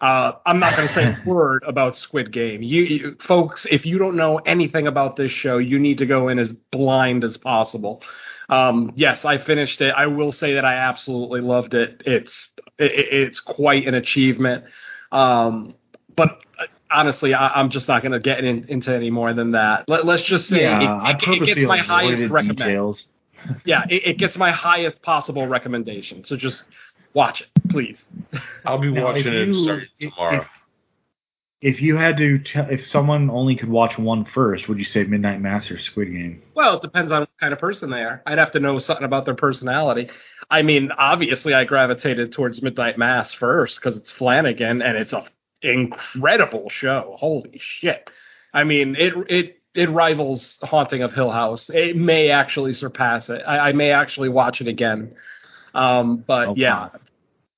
Uh, 0.00 0.32
I'm 0.44 0.58
not 0.58 0.76
going 0.76 0.88
to 0.88 0.92
say 0.94 1.04
a 1.04 1.18
word 1.26 1.62
about 1.66 1.96
Squid 1.96 2.30
Game. 2.32 2.62
You, 2.62 2.82
you 2.82 3.16
folks, 3.18 3.66
if 3.70 3.86
you 3.86 3.96
don't 3.98 4.14
know 4.16 4.36
anything 4.38 4.86
about 4.86 5.16
this 5.16 5.30
show, 5.30 5.56
you 5.56 5.78
need 5.78 5.96
to 5.98 6.06
go 6.06 6.28
in 6.28 6.38
as 6.38 6.52
blind 6.70 7.24
as 7.24 7.38
possible. 7.38 8.02
Um, 8.48 8.92
yes, 8.94 9.24
I 9.24 9.38
finished 9.38 9.80
it. 9.80 9.92
I 9.96 10.06
will 10.06 10.32
say 10.32 10.54
that 10.54 10.64
I 10.64 10.74
absolutely 10.74 11.40
loved 11.40 11.74
it. 11.74 12.02
It's 12.06 12.50
it, 12.78 12.92
it's 12.94 13.40
quite 13.40 13.86
an 13.86 13.94
achievement. 13.94 14.64
Um, 15.12 15.74
but 16.14 16.40
uh, 16.58 16.66
honestly, 16.90 17.34
I, 17.34 17.48
I'm 17.48 17.70
just 17.70 17.88
not 17.88 18.02
going 18.02 18.12
to 18.12 18.20
get 18.20 18.44
in, 18.44 18.64
into 18.68 18.94
any 18.94 19.10
more 19.10 19.32
than 19.32 19.52
that. 19.52 19.88
Let, 19.88 20.06
let's 20.06 20.22
just 20.22 20.48
say 20.48 20.62
yeah, 20.62 21.10
it, 21.10 21.22
it, 21.22 21.42
it 21.42 21.46
gets 21.46 21.66
my 21.66 21.78
highest 21.78 22.22
avoided 22.22 22.30
recommend 22.30 23.02
yeah, 23.64 23.84
it, 23.88 24.06
it 24.06 24.18
gets 24.18 24.36
my 24.36 24.50
highest 24.50 25.02
possible 25.02 25.46
recommendation. 25.46 26.24
So 26.24 26.36
just 26.36 26.64
watch 27.14 27.42
it, 27.42 27.48
please. 27.68 28.04
I'll 28.64 28.78
be 28.78 28.90
Now, 28.90 29.04
watching 29.04 29.26
it 29.32 29.48
you- 29.48 29.64
starting 29.64 29.88
tomorrow. 30.00 30.40
If, 30.40 30.48
if 31.66 31.82
you 31.82 31.96
had 31.96 32.16
to, 32.18 32.38
te- 32.38 32.60
if 32.70 32.86
someone 32.86 33.28
only 33.28 33.56
could 33.56 33.68
watch 33.68 33.98
one 33.98 34.24
first, 34.24 34.68
would 34.68 34.78
you 34.78 34.84
say 34.84 35.02
Midnight 35.02 35.40
Mass 35.40 35.68
or 35.68 35.78
Squid 35.78 36.12
Game? 36.12 36.40
Well, 36.54 36.76
it 36.76 36.82
depends 36.82 37.10
on 37.10 37.22
what 37.22 37.30
kind 37.40 37.52
of 37.52 37.58
person 37.58 37.90
they 37.90 38.04
are. 38.04 38.22
I'd 38.24 38.38
have 38.38 38.52
to 38.52 38.60
know 38.60 38.78
something 38.78 39.04
about 39.04 39.24
their 39.24 39.34
personality. 39.34 40.08
I 40.48 40.62
mean, 40.62 40.92
obviously, 40.96 41.54
I 41.54 41.64
gravitated 41.64 42.30
towards 42.30 42.62
Midnight 42.62 42.98
Mass 42.98 43.32
first 43.32 43.80
because 43.80 43.96
it's 43.96 44.12
Flanagan 44.12 44.80
and 44.80 44.96
it's 44.96 45.12
a 45.12 45.26
incredible 45.60 46.68
show. 46.70 47.16
Holy 47.18 47.58
shit! 47.60 48.08
I 48.54 48.62
mean, 48.62 48.94
it 48.94 49.14
it 49.28 49.60
it 49.74 49.90
rivals 49.90 50.60
Haunting 50.62 51.02
of 51.02 51.12
Hill 51.12 51.32
House. 51.32 51.68
It 51.74 51.96
may 51.96 52.30
actually 52.30 52.74
surpass 52.74 53.28
it. 53.28 53.42
I, 53.44 53.70
I 53.70 53.72
may 53.72 53.90
actually 53.90 54.28
watch 54.28 54.60
it 54.60 54.68
again. 54.68 55.16
Um, 55.74 56.18
but 56.18 56.48
Oh, 56.48 56.54
yeah. 56.56 56.90
God. 56.92 57.00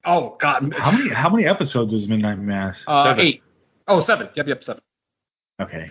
Oh 0.06 0.36
God. 0.40 0.72
How 0.78 0.92
many 0.92 1.10
how 1.10 1.28
many 1.28 1.46
episodes 1.46 1.92
is 1.92 2.08
Midnight 2.08 2.38
Mass? 2.38 2.78
Uh, 2.86 3.14
eight. 3.18 3.42
Oh, 3.88 4.00
seven. 4.00 4.28
Yep, 4.34 4.46
yep, 4.46 4.64
seven. 4.64 4.82
okay. 5.60 5.90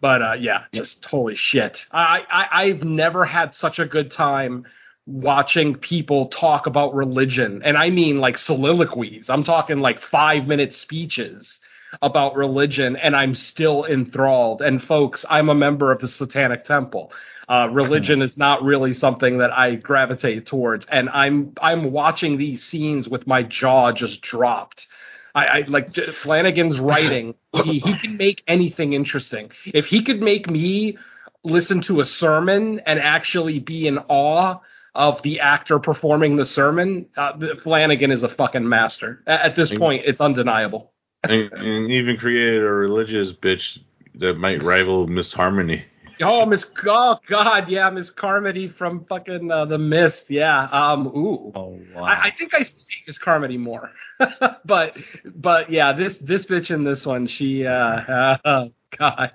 But 0.00 0.22
uh, 0.22 0.36
yeah, 0.38 0.64
just 0.74 1.04
holy 1.04 1.36
shit. 1.36 1.86
I, 1.90 2.24
I 2.30 2.64
I've 2.64 2.84
never 2.84 3.24
had 3.24 3.54
such 3.54 3.78
a 3.78 3.86
good 3.86 4.10
time 4.10 4.66
watching 5.06 5.74
people 5.74 6.28
talk 6.28 6.66
about 6.66 6.94
religion, 6.94 7.62
and 7.64 7.78
I 7.78 7.90
mean 7.90 8.18
like 8.18 8.36
soliloquies. 8.36 9.30
I'm 9.30 9.44
talking 9.44 9.78
like 9.78 10.00
five 10.00 10.46
minute 10.46 10.74
speeches 10.74 11.60
about 12.02 12.36
religion, 12.36 12.96
and 12.96 13.16
I'm 13.16 13.34
still 13.34 13.84
enthralled. 13.84 14.60
And 14.60 14.82
folks, 14.82 15.24
I'm 15.30 15.48
a 15.48 15.54
member 15.54 15.92
of 15.92 16.00
the 16.00 16.08
Satanic 16.08 16.64
Temple. 16.64 17.12
Uh, 17.48 17.68
religion 17.72 18.22
is 18.22 18.36
not 18.36 18.62
really 18.62 18.92
something 18.92 19.38
that 19.38 19.56
I 19.56 19.76
gravitate 19.76 20.46
towards, 20.46 20.84
and 20.86 21.08
I'm 21.08 21.52
I'm 21.60 21.92
watching 21.92 22.36
these 22.36 22.62
scenes 22.62 23.08
with 23.08 23.26
my 23.26 23.44
jaw 23.44 23.92
just 23.92 24.20
dropped. 24.20 24.88
I, 25.36 25.46
I 25.46 25.64
like 25.68 25.94
Flanagan's 26.22 26.80
writing. 26.80 27.34
He, 27.52 27.78
he 27.78 27.98
can 27.98 28.16
make 28.16 28.42
anything 28.48 28.94
interesting. 28.94 29.50
If 29.66 29.84
he 29.84 30.02
could 30.02 30.22
make 30.22 30.48
me 30.50 30.96
listen 31.44 31.82
to 31.82 32.00
a 32.00 32.06
sermon 32.06 32.80
and 32.86 32.98
actually 32.98 33.60
be 33.60 33.86
in 33.86 33.98
awe 34.08 34.60
of 34.94 35.20
the 35.22 35.40
actor 35.40 35.78
performing 35.78 36.36
the 36.36 36.46
sermon, 36.46 37.06
uh, 37.18 37.38
Flanagan 37.62 38.10
is 38.10 38.22
a 38.22 38.30
fucking 38.30 38.66
master. 38.66 39.22
At, 39.26 39.54
this 39.56 39.70
point, 39.70 40.04
it's 40.06 40.22
undeniable. 40.22 40.92
and, 41.24 41.52
and 41.52 41.92
even 41.92 42.16
created 42.16 42.62
a 42.62 42.72
religious 42.72 43.32
bitch 43.32 43.78
that 44.14 44.38
might 44.38 44.62
rival 44.62 45.06
Miss 45.06 45.34
Carmody. 45.34 45.84
Oh, 46.22 46.46
Miss, 46.46 46.64
oh 46.86 47.18
God, 47.28 47.68
yeah, 47.68 47.90
Miss 47.90 48.10
Carmody 48.10 48.68
from 48.68 49.04
fucking 49.04 49.50
uh, 49.50 49.66
The 49.66 49.78
Mist, 49.78 50.26
yeah. 50.30 50.64
Um, 50.64 51.08
ooh, 51.08 51.52
Oh 51.54 51.78
wow. 51.94 52.04
I, 52.04 52.28
I 52.28 52.30
think 52.30 52.54
I 52.54 52.62
see 52.62 53.02
Miss 53.06 53.18
Carmody 53.18 53.58
more, 53.58 53.90
but 54.64 54.96
but 55.24 55.70
yeah, 55.70 55.92
this 55.92 56.16
this 56.18 56.46
bitch 56.46 56.70
in 56.70 56.84
this 56.84 57.04
one, 57.06 57.26
she, 57.26 57.66
uh, 57.66 58.36
oh 58.44 58.72
God, 58.98 59.32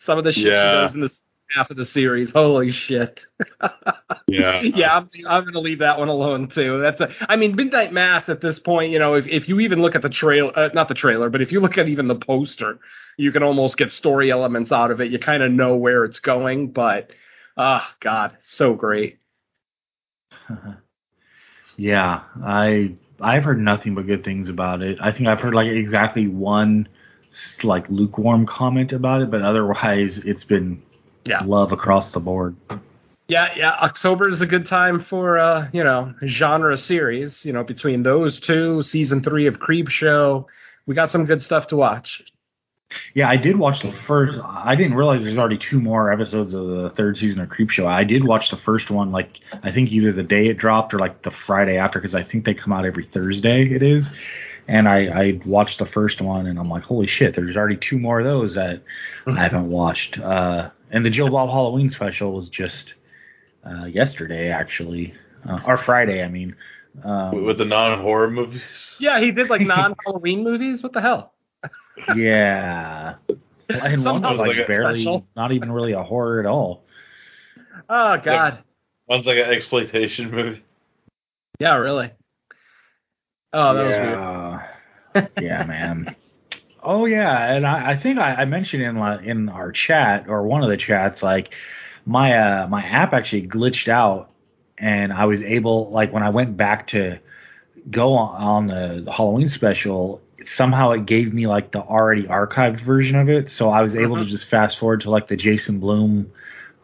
some 0.00 0.18
of 0.18 0.24
the 0.24 0.32
shit 0.32 0.52
Yeah. 0.52 0.64
she 0.64 0.70
does 0.70 0.94
in 0.94 1.00
this 1.00 1.20
half 1.50 1.70
of 1.70 1.76
the 1.76 1.84
series, 1.84 2.30
holy 2.30 2.72
shit. 2.72 3.20
Yeah. 4.30 4.60
yeah, 4.60 4.94
I'm, 4.94 5.10
I'm 5.26 5.42
going 5.44 5.54
to 5.54 5.60
leave 5.60 5.78
that 5.78 5.98
one 5.98 6.08
alone 6.08 6.48
too. 6.48 6.78
That's 6.80 7.00
a, 7.00 7.10
I 7.20 7.36
mean, 7.36 7.56
Midnight 7.56 7.94
Mass 7.94 8.28
at 8.28 8.42
this 8.42 8.58
point, 8.58 8.90
you 8.90 8.98
know, 8.98 9.14
if, 9.14 9.26
if 9.26 9.48
you 9.48 9.58
even 9.60 9.80
look 9.80 9.94
at 9.94 10.02
the 10.02 10.10
trail, 10.10 10.52
uh, 10.54 10.68
not 10.74 10.88
the 10.88 10.94
trailer, 10.94 11.30
but 11.30 11.40
if 11.40 11.50
you 11.50 11.60
look 11.60 11.78
at 11.78 11.88
even 11.88 12.08
the 12.08 12.14
poster, 12.14 12.78
you 13.16 13.32
can 13.32 13.42
almost 13.42 13.78
get 13.78 13.90
story 13.90 14.30
elements 14.30 14.70
out 14.70 14.90
of 14.90 15.00
it. 15.00 15.10
You 15.10 15.18
kind 15.18 15.42
of 15.42 15.50
know 15.50 15.76
where 15.76 16.04
it's 16.04 16.20
going, 16.20 16.72
but, 16.72 17.10
ah, 17.56 17.94
God, 18.00 18.36
so 18.44 18.74
great. 18.74 19.18
Yeah, 21.78 22.22
I 22.44 22.96
I've 23.20 23.44
heard 23.44 23.60
nothing 23.60 23.94
but 23.94 24.06
good 24.06 24.24
things 24.24 24.48
about 24.48 24.82
it. 24.82 24.98
I 25.00 25.12
think 25.12 25.28
I've 25.28 25.40
heard 25.40 25.54
like 25.54 25.68
exactly 25.68 26.26
one 26.26 26.88
like 27.62 27.88
lukewarm 27.88 28.46
comment 28.46 28.92
about 28.92 29.22
it, 29.22 29.30
but 29.30 29.42
otherwise 29.42 30.18
it's 30.18 30.42
been 30.42 30.82
Yeah. 31.24 31.42
love 31.44 31.72
across 31.72 32.12
the 32.12 32.20
board. 32.20 32.56
Yeah, 33.28 33.48
yeah. 33.56 33.72
October 33.82 34.28
is 34.28 34.40
a 34.40 34.46
good 34.46 34.66
time 34.66 35.00
for 35.00 35.38
uh, 35.38 35.68
you 35.72 35.84
know, 35.84 36.14
genre 36.26 36.76
series. 36.76 37.44
You 37.44 37.52
know, 37.52 37.62
between 37.62 38.02
those 38.02 38.40
two, 38.40 38.82
season 38.82 39.22
three 39.22 39.46
of 39.46 39.58
Creepshow, 39.58 40.46
we 40.86 40.94
got 40.94 41.10
some 41.10 41.26
good 41.26 41.42
stuff 41.42 41.66
to 41.68 41.76
watch. 41.76 42.22
Yeah, 43.12 43.28
I 43.28 43.36
did 43.36 43.58
watch 43.58 43.82
the 43.82 43.92
first. 44.06 44.38
I 44.42 44.74
didn't 44.74 44.94
realize 44.94 45.22
there's 45.22 45.36
already 45.36 45.58
two 45.58 45.78
more 45.78 46.10
episodes 46.10 46.54
of 46.54 46.66
the 46.66 46.90
third 46.96 47.18
season 47.18 47.42
of 47.42 47.50
Creepshow. 47.50 47.86
I 47.86 48.02
did 48.04 48.24
watch 48.24 48.50
the 48.50 48.56
first 48.56 48.90
one, 48.90 49.12
like 49.12 49.40
I 49.62 49.72
think 49.72 49.92
either 49.92 50.10
the 50.10 50.22
day 50.22 50.46
it 50.46 50.56
dropped 50.56 50.94
or 50.94 50.98
like 50.98 51.22
the 51.22 51.30
Friday 51.30 51.76
after, 51.76 51.98
because 51.98 52.14
I 52.14 52.22
think 52.22 52.46
they 52.46 52.54
come 52.54 52.72
out 52.72 52.86
every 52.86 53.04
Thursday. 53.04 53.68
It 53.68 53.82
is, 53.82 54.08
and 54.66 54.88
I 54.88 55.06
I 55.08 55.40
watched 55.44 55.78
the 55.78 55.86
first 55.86 56.22
one, 56.22 56.46
and 56.46 56.58
I'm 56.58 56.70
like, 56.70 56.84
holy 56.84 57.06
shit, 57.06 57.34
there's 57.36 57.58
already 57.58 57.76
two 57.76 57.98
more 57.98 58.20
of 58.20 58.24
those 58.24 58.54
that 58.54 58.82
I 59.26 59.42
haven't 59.42 59.68
watched. 59.68 60.18
Uh, 60.18 60.70
and 60.90 61.04
the 61.04 61.10
Joe 61.10 61.28
Bob 61.28 61.50
Halloween 61.50 61.90
special 61.90 62.32
was 62.32 62.48
just 62.48 62.94
uh, 63.64 63.84
yesterday, 63.84 64.50
actually, 64.50 65.14
uh, 65.48 65.60
or 65.66 65.76
Friday, 65.76 66.22
I 66.22 66.28
mean. 66.28 66.56
Um, 67.04 67.44
With 67.44 67.58
the 67.58 67.64
non 67.64 68.00
horror 68.00 68.30
movies. 68.30 68.96
Yeah, 68.98 69.20
he 69.20 69.30
did 69.30 69.50
like 69.50 69.60
non-Halloween 69.66 70.42
movies. 70.42 70.82
What 70.82 70.92
the 70.92 71.00
hell? 71.00 71.34
yeah. 72.16 73.16
And 73.70 74.02
one 74.02 74.22
was 74.22 74.38
like 74.38 74.56
like 74.56 74.66
barely, 74.66 75.02
special. 75.02 75.26
not 75.36 75.52
even 75.52 75.70
really 75.70 75.92
a 75.92 76.02
horror 76.02 76.40
at 76.40 76.46
all. 76.46 76.84
Oh 77.86 78.16
God. 78.16 78.64
One's 79.08 79.26
like 79.26 79.36
an 79.36 79.50
exploitation 79.50 80.30
movie. 80.30 80.64
Yeah, 81.60 81.74
really. 81.74 82.10
Oh, 83.52 83.74
that 83.74 83.82
was 83.82 83.92
weird. 83.92 85.28
yeah. 85.42 85.60
yeah, 85.60 85.64
man. 85.66 86.16
Oh 86.90 87.04
yeah, 87.04 87.54
and 87.54 87.66
I, 87.66 87.90
I 87.90 87.96
think 87.98 88.18
I, 88.18 88.36
I 88.36 88.44
mentioned 88.46 88.82
in 88.82 88.96
la- 88.96 89.18
in 89.18 89.50
our 89.50 89.72
chat 89.72 90.24
or 90.26 90.44
one 90.44 90.62
of 90.62 90.70
the 90.70 90.76
chats, 90.78 91.22
like 91.22 91.52
my 92.06 92.32
uh, 92.32 92.66
my 92.66 92.82
app 92.82 93.12
actually 93.12 93.46
glitched 93.46 93.88
out, 93.88 94.30
and 94.78 95.12
I 95.12 95.26
was 95.26 95.42
able 95.42 95.90
like 95.90 96.14
when 96.14 96.22
I 96.22 96.30
went 96.30 96.56
back 96.56 96.86
to 96.88 97.18
go 97.90 98.14
on, 98.14 98.70
on 98.70 99.04
the 99.04 99.12
Halloween 99.12 99.50
special, 99.50 100.22
somehow 100.56 100.92
it 100.92 101.04
gave 101.04 101.34
me 101.34 101.46
like 101.46 101.72
the 101.72 101.80
already 101.80 102.22
archived 102.22 102.80
version 102.80 103.16
of 103.16 103.28
it, 103.28 103.50
so 103.50 103.68
I 103.68 103.82
was 103.82 103.94
able 103.94 104.16
to 104.16 104.24
just 104.24 104.48
fast 104.48 104.78
forward 104.78 105.02
to 105.02 105.10
like 105.10 105.28
the 105.28 105.36
Jason 105.36 105.80
Blum 105.80 106.32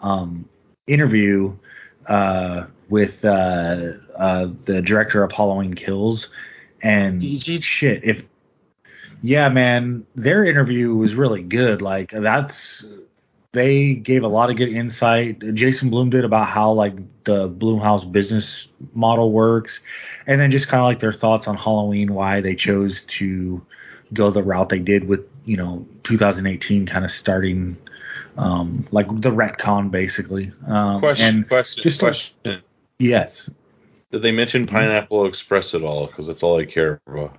um, 0.03 0.47
interview 0.87 1.57
uh, 2.09 2.67
with 2.91 3.25
uh, 3.25 3.93
uh, 4.19 4.49
the 4.67 4.83
director 4.83 5.25
of 5.25 5.33
Halloween 5.33 5.73
Kills, 5.73 6.29
and 6.83 7.23
DG? 7.23 7.63
shit 7.63 8.05
if 8.05 8.23
yeah 9.23 9.49
man 9.49 10.07
their 10.15 10.45
interview 10.45 10.95
was 10.95 11.15
really 11.15 11.43
good 11.43 11.81
like 11.83 12.11
that's 12.13 12.85
they 13.53 13.95
gave 13.95 14.23
a 14.25 14.29
lot 14.29 14.51
of 14.51 14.57
good 14.57 14.69
insight 14.69 15.39
jason 15.55 15.91
blum 15.91 16.11
did 16.11 16.25
about 16.25 16.49
how 16.49 16.71
like 16.73 16.95
the 17.25 17.49
blumhouse 17.49 18.11
business 18.11 18.69
model 18.95 19.33
works 19.33 19.81
and 20.27 20.41
then 20.41 20.51
just 20.51 20.69
kind 20.69 20.81
of 20.81 20.85
like 20.85 21.01
their 21.01 21.13
thoughts 21.13 21.47
on 21.47 21.57
halloween 21.57 22.13
why 22.15 22.41
they 22.41 22.55
chose 22.55 23.03
to 23.07 23.65
go 24.13 24.31
the 24.31 24.43
route 24.43 24.69
they 24.69 24.79
did 24.79 25.07
with 25.09 25.21
you 25.45 25.57
know 25.57 25.87
2018 26.05 26.87
kind 26.87 27.05
of 27.05 27.11
starting 27.11 27.77
um 28.37 28.87
like 28.91 29.07
the 29.21 29.31
retcon 29.31 29.91
basically 29.91 30.53
um 30.67 31.01
Question, 31.01 31.27
and 31.27 31.49
question, 31.49 31.83
just 31.83 32.01
a- 32.03 32.07
question. 32.07 32.63
yes 32.99 33.51
Did 34.11 34.23
they 34.23 34.31
mention 34.33 34.67
Pineapple 34.67 35.27
Express 35.27 35.75
at 35.75 35.83
all? 35.83 36.07
Because 36.07 36.29
that's 36.29 36.43
all 36.45 36.61
I 36.61 36.65
care 36.67 37.01
about. 37.09 37.37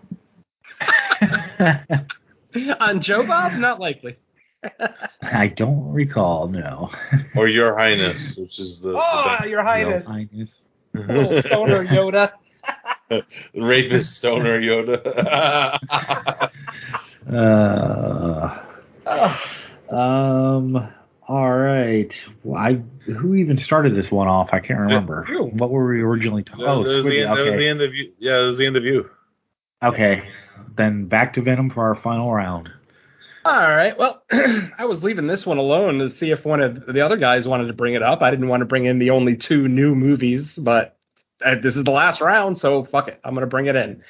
On 2.79 3.01
Joe 3.01 3.25
Bob, 3.25 3.53
not 3.53 3.79
likely. 3.79 4.17
i 5.21 5.47
don't 5.47 5.91
recall 5.93 6.47
no 6.47 6.89
Or 7.35 7.47
Your 7.47 7.77
Highness, 7.77 8.35
which 8.35 8.57
is 8.59 8.79
the, 8.79 8.93
Oh, 8.99 9.45
Your 9.45 9.61
Highness, 9.63 10.05
Highness. 10.07 10.55
little 10.93 11.39
stoner 11.41 11.85
Yoda. 11.85 12.31
the 13.09 13.23
rapist 13.53 14.15
stoner 14.15 14.59
Yoda. 14.59 16.49
Uh, 17.31 18.61
um. 19.89 20.87
All 21.27 21.51
right. 21.57 22.13
Well, 22.43 22.59
I 22.61 22.73
who 23.11 23.33
even 23.35 23.57
started 23.57 23.95
this 23.95 24.11
one 24.11 24.27
off? 24.27 24.49
I 24.53 24.59
can't 24.59 24.79
remember. 24.79 25.25
you. 25.29 25.45
What 25.45 25.71
were 25.71 25.87
we 25.87 26.01
originally 26.01 26.43
talking? 26.43 26.65
that, 26.65 26.71
Oh, 26.71 26.79
was 26.79 26.87
the 26.93 27.01
Squidgy. 27.01 27.21
end, 27.21 27.29
that 27.29 27.37
was 27.37 27.45
the 27.45 27.51
Okay. 27.53 27.67
end 27.67 27.81
of 27.81 27.93
you. 27.95 28.11
Yeah, 28.19 28.37
that 28.41 28.47
was 28.47 28.57
the 28.59 28.65
end 28.67 28.77
of 28.77 28.83
you. 28.83 29.09
Okay. 29.85 30.27
Then 30.75 31.05
back 31.05 31.33
to 31.33 31.41
Venom 31.41 31.69
for 31.69 31.87
our 31.87 31.95
final 31.95 32.33
round. 32.33 32.69
All 33.45 33.53
right. 33.53 33.95
Well, 33.97 34.23
I 34.31 34.85
was 34.85 35.03
leaving 35.03 35.27
this 35.27 35.45
one 35.45 35.59
alone 35.59 35.99
to 35.99 36.09
see 36.09 36.31
if 36.31 36.43
one 36.43 36.59
of 36.59 36.87
the 36.87 37.01
other 37.01 37.17
guys 37.17 37.47
wanted 37.47 37.67
to 37.67 37.73
bring 37.73 37.93
it 37.93 38.01
up. 38.01 38.23
I 38.23 38.31
didn't 38.31 38.47
want 38.47 38.61
to 38.61 38.65
bring 38.65 38.85
in 38.85 38.97
the 38.97 39.11
only 39.11 39.37
two 39.37 39.67
new 39.67 39.93
movies, 39.93 40.53
but 40.57 40.97
uh, 41.45 41.55
this 41.61 41.75
is 41.75 41.83
the 41.83 41.91
last 41.91 42.21
round, 42.21 42.57
so 42.57 42.83
fuck 42.85 43.07
it. 43.07 43.19
I'm 43.23 43.35
going 43.35 43.41
to 43.41 43.47
bring 43.47 43.67
it 43.67 43.75
in. 43.75 44.01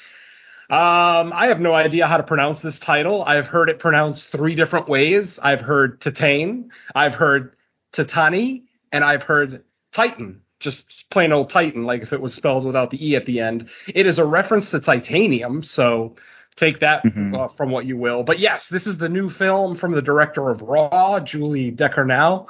Um, 0.70 1.34
I 1.34 1.48
have 1.48 1.60
no 1.60 1.74
idea 1.74 2.08
how 2.08 2.18
to 2.18 2.24
pronounce 2.24 2.62
this 2.62 2.80
title. 2.80 3.24
I've 3.24 3.46
heard 3.46 3.70
it 3.70 3.78
pronounced 3.78 4.32
three 4.32 4.56
different 4.56 4.88
ways. 4.88 5.38
I've 5.44 5.62
heard 5.62 6.00
Titane, 6.00 6.70
I've 6.96 7.14
heard 7.14 7.56
Titani, 7.94 8.64
and 8.92 9.04
I've 9.04 9.24
heard 9.24 9.66
Titan. 9.92 10.42
Just 10.66 11.06
plain 11.12 11.32
old 11.32 11.52
Titan, 11.52 11.84
like 11.86 12.02
if 12.02 12.12
it 12.12 12.20
was 12.20 12.34
spelled 12.34 12.66
without 12.66 12.90
the 12.90 13.08
E 13.08 13.16
at 13.16 13.28
the 13.28 13.40
end. 13.40 13.70
It 13.88 14.08
is 14.08 14.18
a 14.18 14.26
reference 14.26 14.72
to 14.72 14.80
titanium, 14.80 15.62
so 15.62 16.16
take 16.56 16.80
that 16.80 17.04
Mhm. 17.04 17.38
uh, 17.38 17.50
from 17.56 17.70
what 17.70 17.86
you 17.86 17.98
will. 17.98 18.24
But 18.24 18.40
yes, 18.40 18.68
this 18.68 18.88
is 18.88 18.98
the 18.98 19.08
new 19.08 19.30
film 19.30 19.78
from 19.78 19.92
the 19.92 20.02
director 20.02 20.50
of 20.50 20.62
Raw, 20.64 21.20
Julie 21.20 21.72
Ducournau. 21.72 22.48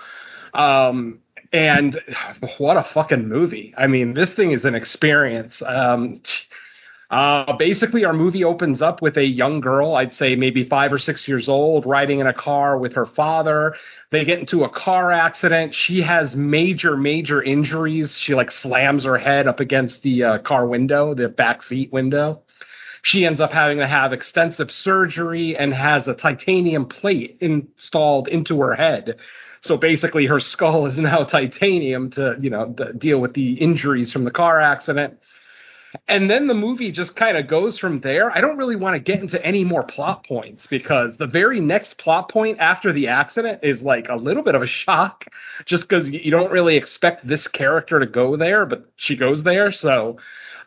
Um, 0.53 1.19
and 1.51 1.99
what 2.57 2.77
a 2.77 2.83
fucking 2.83 3.27
movie. 3.27 3.73
I 3.77 3.87
mean, 3.87 4.13
this 4.13 4.33
thing 4.33 4.51
is 4.51 4.63
an 4.63 4.75
experience. 4.75 5.61
Um, 5.65 6.21
uh, 7.11 7.55
basically, 7.57 8.03
our 8.03 8.13
movie 8.13 8.43
opens 8.43 8.81
up 8.81 9.01
with 9.01 9.17
a 9.17 9.25
young 9.25 9.59
girl, 9.59 9.95
I'd 9.95 10.13
say 10.13 10.35
maybe 10.35 10.67
five 10.67 10.91
or 10.91 10.97
six 10.97 11.27
years 11.27 11.47
old, 11.47 11.85
riding 11.85 12.19
in 12.19 12.27
a 12.27 12.33
car 12.33 12.79
with 12.79 12.93
her 12.93 13.05
father. 13.05 13.75
They 14.11 14.25
get 14.25 14.39
into 14.39 14.63
a 14.63 14.69
car 14.69 15.11
accident. 15.11 15.75
She 15.75 16.01
has 16.01 16.35
major, 16.35 16.97
major 16.97 17.43
injuries. 17.43 18.17
She 18.17 18.33
like 18.33 18.51
slams 18.51 19.03
her 19.03 19.17
head 19.17 19.47
up 19.47 19.59
against 19.59 20.01
the 20.01 20.23
uh, 20.23 20.37
car 20.39 20.65
window, 20.65 21.13
the 21.13 21.29
back 21.29 21.61
seat 21.61 21.93
window. 21.93 22.41
She 23.03 23.23
ends 23.23 23.39
up 23.39 23.51
having 23.51 23.77
to 23.77 23.87
have 23.87 24.11
extensive 24.11 24.71
surgery 24.71 25.55
and 25.55 25.71
has 25.75 26.07
a 26.07 26.15
titanium 26.15 26.87
plate 26.87 27.37
installed 27.39 28.27
into 28.27 28.59
her 28.61 28.73
head. 28.73 29.19
So 29.61 29.77
basically, 29.77 30.25
her 30.25 30.39
skull 30.39 30.87
is 30.87 30.97
now 30.97 31.23
titanium 31.23 32.09
to, 32.11 32.35
you 32.41 32.49
know, 32.49 32.73
to 32.73 32.93
deal 32.93 33.19
with 33.21 33.35
the 33.35 33.53
injuries 33.53 34.11
from 34.11 34.23
the 34.23 34.31
car 34.31 34.59
accident. 34.59 35.19
And 36.07 36.29
then 36.29 36.47
the 36.47 36.53
movie 36.53 36.91
just 36.91 37.15
kind 37.15 37.37
of 37.37 37.47
goes 37.47 37.77
from 37.77 37.99
there. 38.01 38.31
I 38.31 38.41
don't 38.41 38.57
really 38.57 38.75
want 38.75 38.95
to 38.95 38.99
get 38.99 39.21
into 39.21 39.43
any 39.45 39.63
more 39.63 39.83
plot 39.83 40.25
points 40.25 40.67
because 40.67 41.17
the 41.17 41.27
very 41.27 41.59
next 41.59 41.97
plot 41.97 42.29
point 42.29 42.59
after 42.59 42.91
the 42.91 43.07
accident 43.07 43.59
is 43.63 43.81
like 43.81 44.09
a 44.09 44.15
little 44.15 44.43
bit 44.43 44.55
of 44.55 44.61
a 44.61 44.67
shock 44.67 45.25
just 45.65 45.83
because 45.83 46.09
you 46.09 46.31
don't 46.31 46.51
really 46.51 46.75
expect 46.75 47.27
this 47.27 47.47
character 47.47 47.99
to 47.99 48.05
go 48.05 48.37
there, 48.37 48.65
but 48.65 48.89
she 48.95 49.15
goes 49.15 49.43
there. 49.43 49.71
So, 49.71 50.17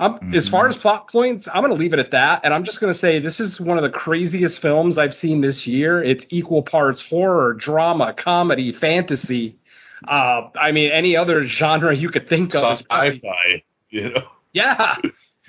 mm-hmm. 0.01 0.35
as 0.35 0.49
far 0.49 0.69
as 0.69 0.77
plot 0.77 1.09
points, 1.11 1.49
I'm 1.53 1.63
going 1.63 1.73
to 1.73 1.79
leave 1.79 1.93
it 1.93 1.99
at 1.99 2.13
that. 2.13 2.43
And 2.45 2.55
I'm 2.55 2.65
just 2.65 2.81
going 2.81 2.93
to 2.93 2.99
say 2.99 3.19
this 3.19 3.41
is 3.41 3.61
one 3.61 3.79
of 3.79 3.83
the 3.83 3.91
craziest 3.91 4.61
films 4.61 4.99
I've 4.99 5.15
seen 5.15 5.41
this 5.41 5.67
year. 5.67 6.03
It's 6.03 6.27
equal 6.31 6.63
parts 6.63 7.03
horror, 7.03 7.55
drama, 7.55 8.13
comedy, 8.13 8.73
fantasy. 8.73 9.59
Uh, 10.07 10.49
I 10.59 10.73
mean, 10.73 10.91
any 10.93 11.17
other 11.17 11.45
genre 11.45 11.95
you 11.95 12.11
could 12.11 12.29
think 12.29 12.55
of. 12.55 12.79
Sci-fi, 12.79 13.65
you 13.91 14.11
know. 14.11 14.23
Yeah. 14.53 14.97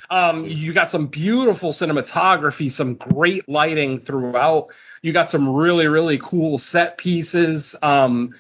Um, 0.10 0.46
you 0.46 0.74
got 0.74 0.90
some 0.92 1.08
beautiful 1.08 1.72
cinematography, 1.72 2.72
some 2.72 2.96
great 2.96 3.48
lighting 3.48 4.02
throughout. 4.02 4.68
You 5.02 5.14
got 5.14 5.30
some 5.30 5.48
really, 5.48 5.88
really 5.88 6.20
cool 6.20 6.58
set 6.58 6.98
pieces. 6.98 7.76
Um, 7.82 8.34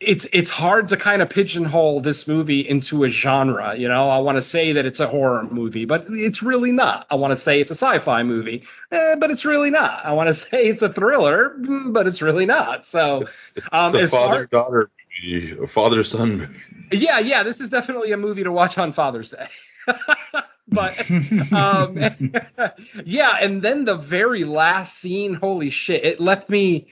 it's 0.00 0.26
it's 0.32 0.50
hard 0.50 0.88
to 0.88 0.96
kind 0.96 1.22
of 1.22 1.30
pigeonhole 1.30 2.00
this 2.00 2.26
movie 2.28 2.68
into 2.68 3.04
a 3.04 3.08
genre. 3.08 3.76
You 3.76 3.88
know, 3.88 4.08
I 4.08 4.18
want 4.18 4.36
to 4.36 4.42
say 4.42 4.72
that 4.72 4.84
it's 4.84 5.00
a 5.00 5.08
horror 5.08 5.44
movie, 5.44 5.84
but 5.84 6.06
it's 6.10 6.42
really 6.42 6.72
not. 6.72 7.06
I 7.10 7.14
want 7.14 7.36
to 7.36 7.42
say 7.42 7.60
it's 7.60 7.70
a 7.70 7.76
sci-fi 7.76 8.22
movie, 8.22 8.62
eh, 8.92 9.14
but 9.18 9.30
it's 9.30 9.44
really 9.44 9.70
not. 9.70 10.04
I 10.04 10.12
want 10.12 10.28
to 10.28 10.34
say 10.50 10.66
it's 10.66 10.82
a 10.82 10.92
thriller, 10.92 11.56
but 11.88 12.06
it's 12.06 12.20
really 12.20 12.46
not. 12.46 12.86
So, 12.86 13.26
um, 13.72 13.94
it's 13.94 14.12
a 14.12 14.16
father 14.16 14.46
daughter 14.46 14.90
movie, 15.24 15.56
a 15.62 15.66
father 15.68 16.04
son 16.04 16.38
movie. 16.38 16.54
Yeah, 16.92 17.18
yeah, 17.18 17.42
this 17.42 17.60
is 17.60 17.70
definitely 17.70 18.12
a 18.12 18.16
movie 18.16 18.44
to 18.44 18.52
watch 18.52 18.78
on 18.78 18.92
Father's 18.92 19.30
Day. 19.30 19.48
but 20.68 20.98
um, 21.52 21.98
yeah, 23.04 23.36
and 23.40 23.62
then 23.62 23.84
the 23.84 23.96
very 23.96 24.44
last 24.44 24.98
scene, 25.00 25.34
holy 25.34 25.70
shit, 25.70 26.04
it 26.04 26.20
left 26.20 26.48
me 26.48 26.88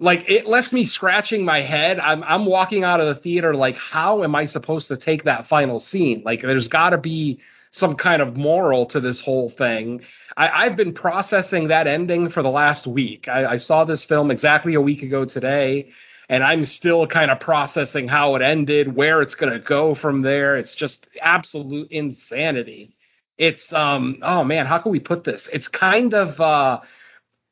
like 0.00 0.24
it 0.28 0.46
left 0.46 0.72
me 0.72 0.84
scratching 0.84 1.44
my 1.44 1.60
head. 1.60 1.98
I'm 1.98 2.22
I'm 2.22 2.46
walking 2.46 2.84
out 2.84 3.00
of 3.00 3.14
the 3.14 3.20
theater 3.20 3.54
like, 3.54 3.76
how 3.76 4.22
am 4.22 4.34
I 4.34 4.46
supposed 4.46 4.88
to 4.88 4.96
take 4.96 5.24
that 5.24 5.48
final 5.48 5.80
scene? 5.80 6.22
Like, 6.24 6.42
there's 6.42 6.68
got 6.68 6.90
to 6.90 6.98
be 6.98 7.40
some 7.70 7.96
kind 7.96 8.22
of 8.22 8.36
moral 8.36 8.86
to 8.86 9.00
this 9.00 9.20
whole 9.20 9.50
thing. 9.50 10.02
I, 10.36 10.64
have 10.64 10.76
been 10.76 10.94
processing 10.94 11.68
that 11.68 11.86
ending 11.86 12.30
for 12.30 12.42
the 12.42 12.50
last 12.50 12.86
week. 12.86 13.28
I, 13.28 13.44
I 13.44 13.56
saw 13.56 13.84
this 13.84 14.04
film 14.04 14.30
exactly 14.30 14.74
a 14.74 14.80
week 14.80 15.02
ago 15.02 15.24
today, 15.24 15.90
and 16.28 16.42
I'm 16.42 16.64
still 16.64 17.06
kind 17.06 17.30
of 17.30 17.40
processing 17.40 18.08
how 18.08 18.36
it 18.36 18.42
ended, 18.42 18.94
where 18.94 19.20
it's 19.20 19.34
going 19.34 19.52
to 19.52 19.58
go 19.58 19.94
from 19.94 20.22
there. 20.22 20.56
It's 20.56 20.74
just 20.74 21.08
absolute 21.20 21.90
insanity. 21.90 22.96
It's 23.38 23.72
um 23.72 24.18
oh 24.22 24.44
man, 24.44 24.66
how 24.66 24.78
can 24.78 24.92
we 24.92 25.00
put 25.00 25.24
this? 25.24 25.48
It's 25.52 25.68
kind 25.68 26.12
of 26.14 26.40
uh 26.40 26.80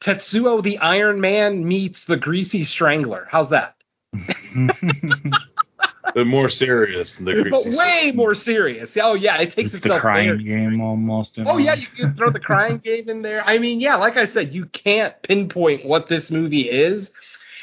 Tetsuo 0.02 0.62
the 0.62 0.78
Iron 0.78 1.20
Man 1.20 1.66
meets 1.66 2.04
the 2.04 2.16
Greasy 2.16 2.64
Strangler. 2.64 3.26
How's 3.30 3.50
that? 3.50 3.76
but 6.14 6.26
more 6.26 6.48
serious. 6.50 7.14
The 7.14 7.46
but 7.50 7.64
way 7.66 8.12
more 8.14 8.34
serious. 8.34 8.96
Oh 9.00 9.14
yeah, 9.14 9.38
it 9.38 9.52
takes 9.54 9.74
it's 9.74 9.82
the 9.82 9.98
crying 9.98 10.44
game 10.44 10.80
almost. 10.80 11.38
Oh 11.44 11.58
yeah, 11.58 11.74
you 11.74 11.86
can 11.96 12.14
throw 12.14 12.30
the 12.30 12.40
crying 12.40 12.78
game 12.84 13.08
in 13.08 13.22
there. 13.22 13.44
I 13.44 13.58
mean, 13.58 13.80
yeah, 13.80 13.96
like 13.96 14.16
I 14.16 14.26
said, 14.26 14.54
you 14.54 14.66
can't 14.66 15.14
pinpoint 15.22 15.84
what 15.84 16.08
this 16.08 16.30
movie 16.30 16.68
is. 16.70 17.10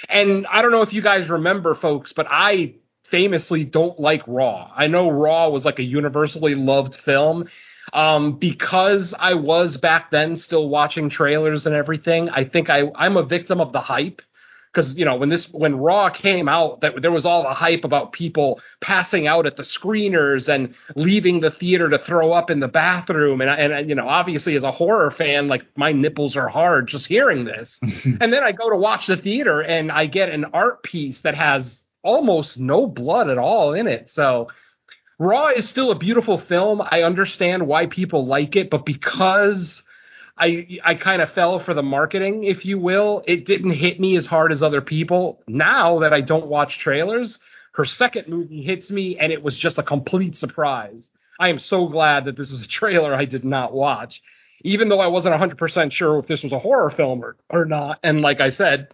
And 0.09 0.45
I 0.47 0.61
don't 0.61 0.71
know 0.71 0.81
if 0.81 0.93
you 0.93 1.01
guys 1.01 1.29
remember, 1.29 1.75
folks, 1.75 2.13
but 2.13 2.27
I 2.29 2.75
famously 3.05 3.63
don't 3.63 3.99
like 3.99 4.21
Raw. 4.27 4.71
I 4.75 4.87
know 4.87 5.09
Raw 5.09 5.49
was 5.49 5.65
like 5.65 5.79
a 5.79 5.83
universally 5.83 6.55
loved 6.55 6.95
film. 6.95 7.47
Um, 7.93 8.33
because 8.39 9.13
I 9.17 9.35
was 9.35 9.77
back 9.77 10.09
then 10.09 10.35
still 10.35 10.67
watching 10.67 11.09
trailers 11.09 11.67
and 11.67 11.75
everything, 11.75 12.27
I 12.29 12.43
think 12.43 12.69
I, 12.69 12.91
I'm 12.95 13.17
a 13.17 13.23
victim 13.23 13.61
of 13.61 13.71
the 13.71 13.81
hype. 13.81 14.21
Because 14.73 14.95
you 14.95 15.05
know 15.05 15.15
when 15.17 15.29
this 15.29 15.47
when 15.51 15.75
Raw 15.75 16.09
came 16.09 16.49
out, 16.49 16.81
that 16.81 16.99
there 17.03 17.11
was 17.11 17.27
all 17.27 17.43
the 17.43 17.53
hype 17.53 17.83
about 17.83 18.11
people 18.11 18.59
passing 18.81 19.27
out 19.27 19.45
at 19.45 19.55
the 19.55 19.61
screeners 19.61 20.49
and 20.49 20.73
leaving 20.95 21.41
the 21.41 21.51
theater 21.51 21.87
to 21.91 21.99
throw 21.99 22.31
up 22.33 22.49
in 22.49 22.59
the 22.59 22.67
bathroom, 22.67 23.39
and 23.41 23.51
and 23.51 23.87
you 23.87 23.93
know 23.93 24.09
obviously 24.09 24.55
as 24.55 24.63
a 24.63 24.71
horror 24.71 25.11
fan, 25.11 25.47
like 25.47 25.61
my 25.77 25.91
nipples 25.91 26.35
are 26.35 26.47
hard 26.47 26.87
just 26.87 27.05
hearing 27.05 27.45
this, 27.45 27.79
and 27.83 28.33
then 28.33 28.43
I 28.43 28.51
go 28.51 28.71
to 28.71 28.75
watch 28.75 29.05
the 29.05 29.15
theater 29.15 29.61
and 29.61 29.91
I 29.91 30.07
get 30.07 30.29
an 30.29 30.45
art 30.45 30.81
piece 30.81 31.21
that 31.21 31.35
has 31.35 31.83
almost 32.01 32.57
no 32.59 32.87
blood 32.87 33.29
at 33.29 33.37
all 33.37 33.73
in 33.75 33.85
it, 33.85 34.09
so. 34.09 34.47
Raw 35.19 35.47
is 35.47 35.67
still 35.67 35.91
a 35.91 35.97
beautiful 35.97 36.37
film. 36.37 36.81
I 36.81 37.03
understand 37.03 37.67
why 37.67 37.85
people 37.87 38.25
like 38.25 38.55
it, 38.55 38.69
but 38.69 38.85
because 38.85 39.83
I 40.37 40.79
I 40.83 40.95
kind 40.95 41.21
of 41.21 41.31
fell 41.31 41.59
for 41.59 41.73
the 41.73 41.83
marketing, 41.83 42.43
if 42.43 42.65
you 42.65 42.79
will. 42.79 43.23
It 43.27 43.45
didn't 43.45 43.71
hit 43.71 43.99
me 43.99 44.17
as 44.17 44.25
hard 44.25 44.51
as 44.51 44.63
other 44.63 44.81
people. 44.81 45.43
Now 45.47 45.99
that 45.99 46.13
I 46.13 46.21
don't 46.21 46.47
watch 46.47 46.79
trailers, 46.79 47.39
her 47.73 47.85
second 47.85 48.27
movie 48.27 48.63
hits 48.63 48.89
me, 48.91 49.17
and 49.17 49.31
it 49.31 49.43
was 49.43 49.57
just 49.57 49.77
a 49.77 49.83
complete 49.83 50.35
surprise. 50.35 51.11
I 51.39 51.49
am 51.49 51.59
so 51.59 51.87
glad 51.87 52.25
that 52.25 52.37
this 52.37 52.51
is 52.51 52.63
a 52.63 52.67
trailer 52.67 53.13
I 53.13 53.25
did 53.25 53.43
not 53.43 53.73
watch, 53.73 54.21
even 54.63 54.89
though 54.89 54.99
I 54.99 55.07
wasn't 55.07 55.35
100% 55.35 55.91
sure 55.91 56.19
if 56.19 56.27
this 56.27 56.43
was 56.43 56.51
a 56.51 56.59
horror 56.59 56.91
film 56.91 57.23
or, 57.23 57.35
or 57.49 57.65
not. 57.65 57.99
And 58.03 58.21
like 58.21 58.39
I 58.39 58.49
said, 58.49 58.89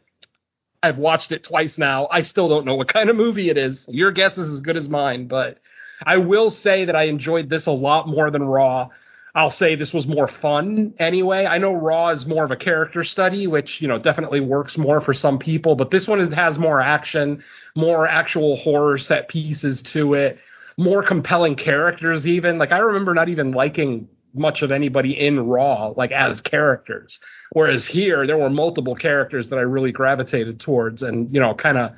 I've 0.81 0.97
watched 0.97 1.33
it 1.33 1.43
twice 1.43 1.77
now. 1.77 2.07
I 2.09 2.21
still 2.21 2.47
don't 2.47 2.65
know 2.65 2.75
what 2.75 2.91
kind 2.91 3.09
of 3.09 3.17
movie 3.17 3.49
it 3.49 3.57
is. 3.57 3.85
Your 3.89 4.11
guess 4.11 4.37
is 4.37 4.49
as 4.49 4.61
good 4.61 4.77
as 4.77 4.87
mine, 4.87 5.27
but 5.27 5.59
I 6.05 6.17
will 6.17 6.51
say 6.51 6.85
that 6.85 6.95
I 6.95 7.03
enjoyed 7.03 7.49
this 7.49 7.65
a 7.65 7.71
lot 7.71 8.07
more 8.07 8.31
than 8.31 8.43
Raw. 8.43 8.89
I'll 9.35 9.51
say 9.51 9.75
this 9.75 9.93
was 9.93 10.07
more 10.07 10.27
fun 10.27 10.93
anyway. 10.97 11.45
I 11.45 11.59
know 11.59 11.73
Raw 11.73 12.09
is 12.09 12.25
more 12.25 12.43
of 12.43 12.51
a 12.51 12.55
character 12.55 13.03
study, 13.03 13.47
which 13.47 13.81
you 13.81 13.87
know 13.87 13.99
definitely 13.99 14.39
works 14.39 14.77
more 14.77 15.01
for 15.01 15.13
some 15.13 15.37
people, 15.37 15.75
but 15.75 15.91
this 15.91 16.07
one 16.07 16.19
is, 16.19 16.33
has 16.33 16.57
more 16.57 16.81
action, 16.81 17.43
more 17.75 18.07
actual 18.07 18.55
horror 18.55 18.97
set 18.97 19.27
pieces 19.27 19.81
to 19.83 20.15
it, 20.15 20.39
more 20.77 21.03
compelling 21.03 21.55
characters. 21.55 22.25
Even 22.25 22.57
like 22.57 22.71
I 22.71 22.79
remember 22.79 23.13
not 23.13 23.29
even 23.29 23.51
liking 23.51 24.07
much 24.33 24.61
of 24.61 24.71
anybody 24.71 25.19
in 25.19 25.39
Raw 25.39 25.93
like 25.95 26.11
as 26.11 26.41
characters, 26.41 27.19
whereas 27.51 27.85
here 27.85 28.25
there 28.25 28.37
were 28.37 28.49
multiple 28.49 28.95
characters 28.95 29.49
that 29.49 29.57
I 29.57 29.63
really 29.63 29.91
gravitated 29.91 30.59
towards, 30.59 31.03
and 31.03 31.31
you 31.33 31.39
know 31.39 31.53
kind 31.53 31.77
of 31.77 31.91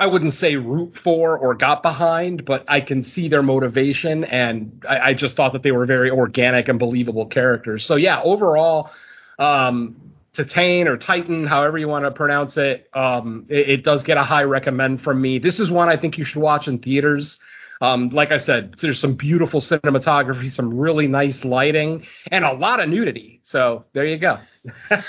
I 0.00 0.06
wouldn't 0.06 0.32
say 0.32 0.56
root 0.56 0.96
for 0.96 1.36
or 1.36 1.54
got 1.54 1.82
behind, 1.82 2.46
but 2.46 2.64
I 2.66 2.80
can 2.80 3.04
see 3.04 3.28
their 3.28 3.42
motivation, 3.42 4.24
and 4.24 4.82
I, 4.88 4.98
I 5.10 5.14
just 5.14 5.36
thought 5.36 5.52
that 5.52 5.62
they 5.62 5.72
were 5.72 5.84
very 5.84 6.10
organic 6.10 6.68
and 6.68 6.78
believable 6.78 7.26
characters. 7.26 7.84
So 7.84 7.96
yeah, 7.96 8.22
overall, 8.22 8.90
um, 9.38 9.96
Titan 10.32 10.88
or 10.88 10.96
Titan, 10.96 11.46
however 11.46 11.76
you 11.76 11.86
want 11.86 12.06
to 12.06 12.10
pronounce 12.12 12.56
it, 12.56 12.88
um, 12.94 13.44
it, 13.50 13.68
it, 13.68 13.84
does 13.84 14.02
get 14.02 14.16
a 14.16 14.22
high 14.22 14.44
recommend 14.44 15.02
from 15.02 15.20
me. 15.20 15.38
This 15.38 15.60
is 15.60 15.70
one 15.70 15.90
I 15.90 15.98
think 15.98 16.16
you 16.16 16.24
should 16.24 16.40
watch 16.40 16.66
in 16.66 16.78
theaters. 16.78 17.38
Um, 17.82 18.08
like 18.08 18.30
I 18.30 18.38
said, 18.38 18.76
there's 18.80 19.00
some 19.00 19.14
beautiful 19.14 19.60
cinematography, 19.60 20.50
some 20.50 20.78
really 20.78 21.08
nice 21.08 21.44
lighting, 21.44 22.06
and 22.30 22.44
a 22.44 22.52
lot 22.52 22.80
of 22.80 22.88
nudity. 22.88 23.40
So 23.42 23.84
there 23.92 24.06
you 24.06 24.18
go. 24.18 24.38
oh 24.90 25.04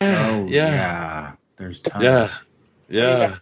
yeah. 0.00 0.46
yeah. 0.48 1.32
there's 1.56 1.80
tons. 1.80 2.02
Yeah, 2.02 2.30
yeah. 2.88 3.38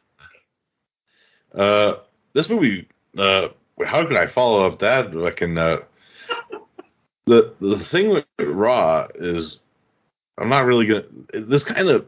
Uh, 1.55 1.95
this 2.33 2.49
movie, 2.49 2.89
uh, 3.19 3.49
how 3.85 4.07
can 4.07 4.17
I 4.17 4.27
follow 4.27 4.67
up 4.67 4.79
that? 4.81 5.17
I 5.17 5.31
can. 5.31 5.59
Uh, 5.59 5.79
the 7.27 7.55
the 7.61 7.79
thing 7.79 8.11
with 8.11 8.25
Raw 8.39 9.07
is, 9.15 9.59
I'm 10.39 10.49
not 10.49 10.65
really 10.67 10.87
gonna. 10.87 11.05
This 11.33 11.65
kind 11.65 11.89
of 11.89 12.07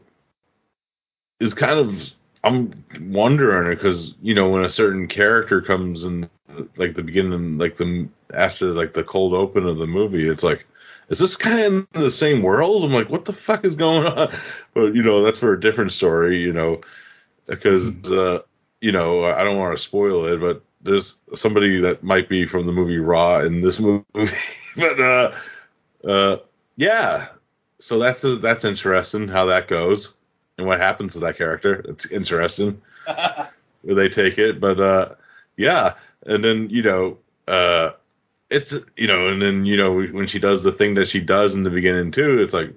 is 1.39 1.53
kind 1.53 1.79
of. 1.79 2.01
I'm 2.45 2.83
wondering 2.99 3.69
because 3.69 4.15
you 4.21 4.33
know 4.33 4.49
when 4.49 4.63
a 4.65 4.69
certain 4.69 5.07
character 5.07 5.61
comes 5.61 6.03
in, 6.03 6.29
like 6.75 6.95
the 6.95 7.03
beginning, 7.03 7.57
like 7.57 7.77
the 7.77 8.07
after 8.33 8.67
like 8.73 8.93
the 8.93 9.03
cold 9.03 9.33
open 9.33 9.65
of 9.65 9.77
the 9.77 9.87
movie, 9.87 10.27
it's 10.27 10.43
like, 10.43 10.65
is 11.09 11.19
this 11.19 11.35
kind 11.37 11.59
of 11.59 11.87
in 11.95 12.01
the 12.01 12.11
same 12.11 12.41
world? 12.41 12.83
I'm 12.83 12.91
like, 12.93 13.09
what 13.09 13.25
the 13.25 13.33
fuck 13.33 13.63
is 13.65 13.75
going 13.75 14.05
on? 14.05 14.33
But 14.73 14.95
you 14.95 15.03
know, 15.03 15.23
that's 15.23 15.39
for 15.39 15.53
a 15.53 15.59
different 15.59 15.91
story, 15.91 16.41
you 16.41 16.51
know, 16.51 16.81
because 17.47 17.91
uh, 18.05 18.39
you 18.83 18.91
know, 18.91 19.23
I 19.23 19.45
don't 19.45 19.57
want 19.57 19.77
to 19.77 19.81
spoil 19.81 20.25
it, 20.25 20.41
but 20.41 20.61
there's 20.81 21.15
somebody 21.35 21.79
that 21.79 22.03
might 22.03 22.27
be 22.27 22.45
from 22.45 22.65
the 22.65 22.73
movie 22.73 22.97
Raw 22.97 23.39
in 23.39 23.61
this 23.61 23.79
movie. 23.79 24.03
but 24.75 24.99
uh, 24.99 25.31
uh, 26.05 26.37
yeah, 26.75 27.27
so 27.79 27.97
that's 27.97 28.25
a, 28.25 28.35
that's 28.35 28.65
interesting 28.65 29.29
how 29.29 29.45
that 29.45 29.69
goes 29.69 30.13
and 30.57 30.67
what 30.67 30.81
happens 30.81 31.13
to 31.13 31.19
that 31.19 31.37
character. 31.37 31.75
It's 31.87 32.07
interesting 32.07 32.81
where 33.05 33.95
they 33.95 34.09
take 34.09 34.37
it, 34.37 34.59
but 34.59 34.77
uh, 34.81 35.15
yeah, 35.55 35.93
and 36.25 36.43
then 36.43 36.69
you 36.69 36.83
know, 36.83 37.17
uh, 37.47 37.91
it's 38.49 38.73
you 38.97 39.07
know, 39.07 39.29
and 39.29 39.41
then 39.41 39.65
you 39.65 39.77
know 39.77 39.93
when 39.93 40.27
she 40.27 40.39
does 40.39 40.61
the 40.61 40.73
thing 40.73 40.95
that 40.95 41.07
she 41.07 41.21
does 41.21 41.53
in 41.53 41.63
the 41.63 41.69
beginning 41.69 42.11
too, 42.11 42.41
it's 42.41 42.53
like, 42.53 42.75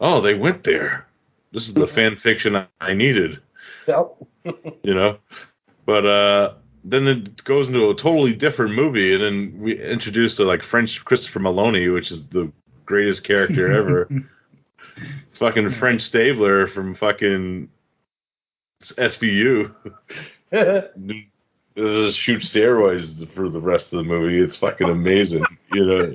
oh, 0.00 0.20
they 0.20 0.34
went 0.34 0.64
there. 0.64 1.06
This 1.52 1.68
is 1.68 1.74
the 1.74 1.86
fan 1.86 2.16
fiction 2.16 2.66
I 2.80 2.94
needed. 2.94 3.40
Yep. 3.86 4.16
you 4.82 4.94
know, 4.94 5.18
but 5.86 6.06
uh, 6.06 6.54
then 6.84 7.06
it 7.08 7.44
goes 7.44 7.66
into 7.66 7.90
a 7.90 7.94
totally 7.94 8.34
different 8.34 8.74
movie, 8.74 9.14
and 9.14 9.22
then 9.22 9.58
we 9.60 9.80
introduce 9.82 10.36
the 10.36 10.44
like 10.44 10.62
French 10.62 11.04
Christopher 11.04 11.40
Meloni, 11.40 11.92
which 11.92 12.10
is 12.10 12.26
the 12.28 12.50
greatest 12.86 13.24
character 13.24 13.72
ever. 13.72 14.08
fucking 15.38 15.72
French 15.78 16.02
Stabler 16.02 16.68
from 16.68 16.94
fucking 16.94 17.68
SVU. 18.82 19.74
Just 21.76 22.18
shoot 22.18 22.42
steroids 22.42 23.28
for 23.34 23.48
the 23.48 23.60
rest 23.60 23.92
of 23.92 23.98
the 23.98 24.04
movie. 24.04 24.38
It's 24.40 24.54
fucking 24.56 24.88
amazing, 24.88 25.44
you 25.72 25.84
know. 25.84 26.12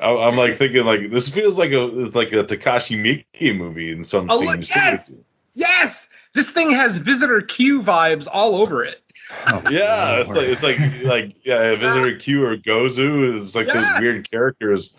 I- 0.00 0.06
I'm 0.26 0.36
like 0.36 0.56
thinking 0.58 0.84
like 0.84 1.10
this 1.10 1.28
feels 1.28 1.54
like 1.54 1.72
a 1.72 1.80
like 2.14 2.32
a 2.32 2.42
Takashi 2.44 2.96
Miike 2.96 3.54
movie 3.56 3.92
in 3.92 4.04
some 4.06 4.30
Oh, 4.30 4.40
things. 4.40 4.70
yes! 4.74 5.10
Yes, 5.54 5.94
this 6.34 6.50
thing 6.50 6.72
has 6.72 6.98
Visitor 6.98 7.40
Q 7.42 7.82
vibes 7.82 8.26
all 8.30 8.56
over 8.56 8.84
it. 8.84 9.00
Oh, 9.48 9.62
Yeah, 9.70 10.20
it's 10.20 10.28
like 10.28 10.46
it's 10.48 10.62
like 10.62 10.78
like 11.04 11.36
yeah, 11.44 11.76
Visitor 11.76 12.16
Q 12.18 12.44
or 12.44 12.56
Gozu 12.56 13.42
is 13.42 13.54
like 13.54 13.66
Yeah. 13.66 13.74
those 13.74 14.00
weird 14.00 14.30
characters 14.30 14.94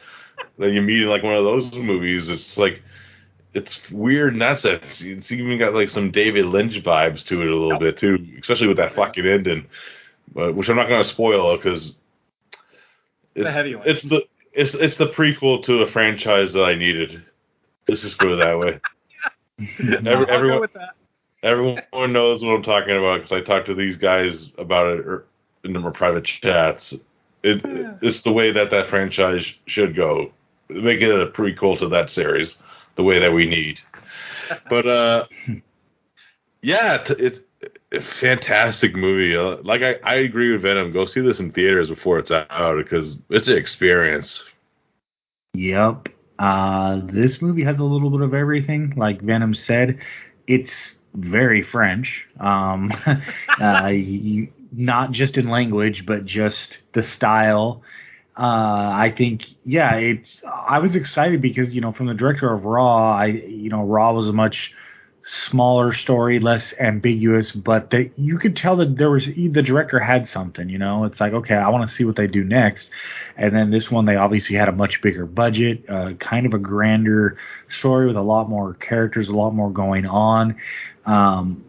that 0.60 0.72
you 0.72 0.82
meet 0.82 1.02
in 1.02 1.08
like 1.10 1.24
one 1.24 1.36
of 1.36 1.44
those 1.44 1.72
movies. 1.74 2.30
It's 2.30 2.58
like 2.58 2.82
it's 3.54 3.80
weird 3.92 4.34
in 4.34 4.40
that 4.40 4.60
sense. 4.60 5.02
It's 5.02 5.32
even 5.32 5.60
got 5.60 5.74
like 5.76 5.90
some 5.90 6.10
David 6.12 6.46
Lynch 6.46 6.76
vibes 6.84 7.24
to 7.28 7.42
it 7.42 7.48
a 7.48 7.56
little 7.56 7.78
bit 7.80 7.98
too, 7.98 8.18
especially 8.40 8.68
with 8.68 8.78
that 8.78 8.96
fucking 8.96 9.26
ending, 9.26 9.68
but 10.34 10.56
which 10.56 10.70
I'm 10.70 10.76
not 10.76 10.88
going 10.88 11.04
to 11.04 11.10
spoil 11.10 11.56
because 11.58 11.94
it's 13.36 13.44
The 13.46 13.52
heavy 13.52 13.76
one. 13.76 13.88
it's 13.88 14.02
the 14.04 14.24
it's 14.54 14.74
it's 14.74 14.98
the 14.98 15.08
prequel 15.10 15.64
to 15.66 15.82
a 15.82 15.92
franchise 15.92 16.54
that 16.54 16.64
I 16.64 16.76
needed. 16.76 17.24
Let's 17.88 18.02
just 18.02 18.18
put 18.18 18.32
it 18.32 18.38
that 18.38 18.58
way. 18.58 18.80
Every, 20.10 20.28
everyone, 20.30 20.62
with 20.62 20.74
that. 20.74 20.96
Everyone 21.44 22.14
knows 22.14 22.42
what 22.42 22.54
I'm 22.54 22.64
talking 22.64 22.98
about 22.98 23.22
because 23.22 23.34
I 23.34 23.42
talked 23.42 23.68
to 23.68 23.76
these 23.76 23.98
guys 23.98 24.50
about 24.58 24.88
it 24.98 25.06
er- 25.06 25.26
in 25.64 25.74
more 25.74 25.92
private 25.92 26.24
chats. 26.24 26.94
It, 27.44 27.62
it's 28.02 28.22
the 28.22 28.32
way 28.32 28.52
that 28.52 28.72
that 28.72 28.90
franchise 28.90 29.46
should 29.66 29.96
go. 29.96 30.32
Make 30.70 31.02
it 31.02 31.12
a 31.12 31.28
prequel 31.28 31.78
to 31.80 31.90
that 31.90 32.10
series, 32.10 32.58
the 32.96 33.04
way 33.04 33.20
that 33.20 33.32
we 33.32 33.48
need. 33.48 33.80
But 34.70 34.86
uh, 34.86 35.26
yeah, 36.62 36.96
it's, 36.96 37.10
it's 37.12 37.40
a 37.94 38.02
fantastic 38.20 38.94
movie. 38.94 39.36
Uh, 39.36 39.58
like 39.64 39.82
I, 39.82 39.96
I 40.04 40.16
agree 40.16 40.52
with 40.52 40.62
Venom. 40.62 40.92
Go 40.92 41.06
see 41.06 41.22
this 41.22 41.40
in 41.40 41.52
theaters 41.52 41.90
before 41.90 42.20
it's 42.20 42.30
out 42.30 42.78
because 42.78 43.18
it's 43.30 43.48
an 43.48 43.58
experience. 43.58 44.44
Yep. 45.54 46.10
Uh, 46.40 47.02
this 47.06 47.42
movie 47.42 47.64
has 47.64 47.80
a 47.80 47.84
little 47.84 48.10
bit 48.10 48.22
of 48.22 48.34
everything. 48.34 48.94
Like 48.96 49.22
Venom 49.22 49.54
said, 49.54 50.00
it's 50.48 50.96
very 51.14 51.62
French. 51.62 52.28
Um, 52.40 52.92
uh, 53.62 53.88
you, 53.88 54.50
not 54.72 55.12
just 55.12 55.38
in 55.38 55.50
language, 55.50 56.06
but 56.06 56.26
just 56.26 56.78
the 56.94 57.04
style. 57.04 57.84
Uh, 58.36 58.90
I 58.96 59.14
think, 59.16 59.46
yeah, 59.64 59.96
it's. 59.96 60.42
I 60.46 60.80
was 60.80 60.96
excited 60.96 61.42
because 61.42 61.74
you 61.74 61.82
know, 61.82 61.92
from 61.92 62.08
the 62.08 62.16
director 62.16 62.52
of 62.52 62.66
Raw, 62.66 63.16
I 63.16 63.28
you 63.28 63.70
know, 63.70 63.84
Raw 63.84 64.14
was 64.14 64.28
a 64.28 64.34
much 64.34 64.74
smaller 65.26 65.94
story, 65.94 66.40
less 66.40 66.74
ambiguous, 66.80 67.52
but 67.52 67.90
that 67.92 68.12
you 68.18 68.38
could 68.38 68.56
tell 68.56 68.76
that 68.78 68.98
there 68.98 69.10
was 69.10 69.26
the 69.26 69.62
director 69.62 70.00
had 70.00 70.28
something. 70.28 70.70
You 70.70 70.78
know, 70.78 71.06
it's 71.06 71.20
like 71.20 71.34
okay, 71.34 71.56
I 71.56 71.70
want 71.70 71.88
to 71.90 71.96
see 71.96 72.04
what 72.04 72.16
they 72.16 72.28
do 72.28 72.44
next. 72.44 72.90
And 73.38 73.56
then 73.56 73.72
this 73.72 73.90
one, 73.90 74.06
they 74.06 74.16
obviously 74.16 74.56
had 74.56 74.70
a 74.70 74.74
much 74.74 75.02
bigger 75.02 75.26
budget, 75.26 75.90
uh, 75.90 76.14
kind 76.14 76.46
of 76.46 76.54
a 76.54 76.60
grander 76.60 77.38
story 77.70 78.08
with 78.08 78.18
a 78.18 78.22
lot 78.22 78.50
more 78.50 78.74
characters, 78.74 79.30
a 79.30 79.36
lot 79.36 79.52
more 79.52 79.72
going 79.72 80.06
on. 80.06 80.58
Um, 81.06 81.64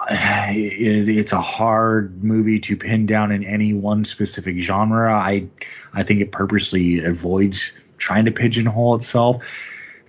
it, 0.10 1.08
it's 1.08 1.32
a 1.32 1.40
hard 1.40 2.24
movie 2.24 2.60
to 2.60 2.76
pin 2.76 3.06
down 3.06 3.32
in 3.32 3.44
any 3.44 3.74
one 3.74 4.04
specific 4.04 4.58
genre. 4.60 5.14
I 5.14 5.48
I 5.92 6.02
think 6.04 6.20
it 6.20 6.32
purposely 6.32 7.04
avoids 7.04 7.72
trying 7.98 8.24
to 8.24 8.30
pigeonhole 8.30 8.96
itself. 8.96 9.42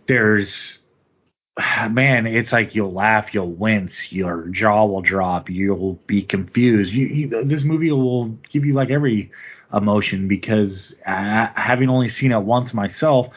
There's 0.07 0.79
man, 1.89 2.25
it's 2.27 2.51
like 2.51 2.75
you'll 2.75 2.93
laugh, 2.93 3.33
you'll 3.33 3.51
wince, 3.51 4.11
your 4.11 4.47
jaw 4.49 4.85
will 4.85 5.01
drop, 5.01 5.49
you'll 5.49 5.99
be 6.07 6.23
confused. 6.23 6.91
You, 6.93 7.07
you, 7.07 7.43
this 7.43 7.63
movie 7.63 7.91
will 7.91 8.29
give 8.49 8.65
you 8.65 8.73
like 8.73 8.91
every 8.91 9.31
emotion 9.73 10.27
because 10.27 10.95
uh, 11.05 11.47
having 11.55 11.89
only 11.89 12.09
seen 12.09 12.31
it 12.31 12.41
once 12.41 12.73
myself, 12.73 13.27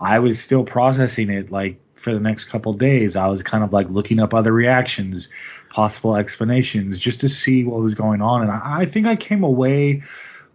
I 0.00 0.18
was 0.18 0.40
still 0.40 0.64
processing 0.64 1.30
it 1.30 1.50
like 1.50 1.80
for 2.02 2.14
the 2.14 2.20
next 2.20 2.44
couple 2.44 2.72
days. 2.72 3.16
I 3.16 3.28
was 3.28 3.42
kind 3.42 3.62
of 3.62 3.72
like 3.72 3.88
looking 3.90 4.18
up 4.18 4.34
other 4.34 4.52
reactions, 4.52 5.28
possible 5.70 6.16
explanations, 6.16 6.98
just 6.98 7.20
to 7.20 7.28
see 7.28 7.64
what 7.64 7.80
was 7.80 7.94
going 7.94 8.22
on, 8.22 8.42
and 8.42 8.50
I, 8.50 8.80
I 8.80 8.90
think 8.90 9.06
I 9.06 9.16
came 9.16 9.44
away 9.44 10.02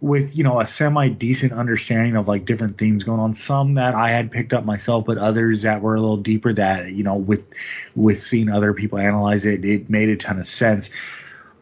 with 0.06 0.36
you 0.36 0.44
know 0.44 0.60
a 0.60 0.66
semi 0.66 1.08
decent 1.08 1.52
understanding 1.52 2.16
of 2.16 2.28
like 2.28 2.44
different 2.46 2.78
themes 2.78 3.04
going 3.04 3.20
on. 3.20 3.34
Some 3.34 3.74
that 3.74 3.94
i 3.94 4.10
had 4.10 4.30
picked 4.30 4.52
up 4.52 4.64
myself 4.64 5.04
but 5.06 5.18
others 5.18 5.62
that 5.62 5.82
were 5.82 5.94
a 5.96 6.00
little 6.00 6.16
deeper 6.16 6.52
that 6.54 6.92
you 6.92 7.02
know 7.02 7.16
with 7.16 7.44
with 7.94 8.22
seeing 8.22 8.48
other 8.48 8.72
people 8.72 8.98
analyze 8.98 9.44
it 9.44 9.64
it 9.64 9.90
made 9.90 10.08
a 10.08 10.16
ton 10.16 10.38
of 10.38 10.46
sense. 10.46 10.88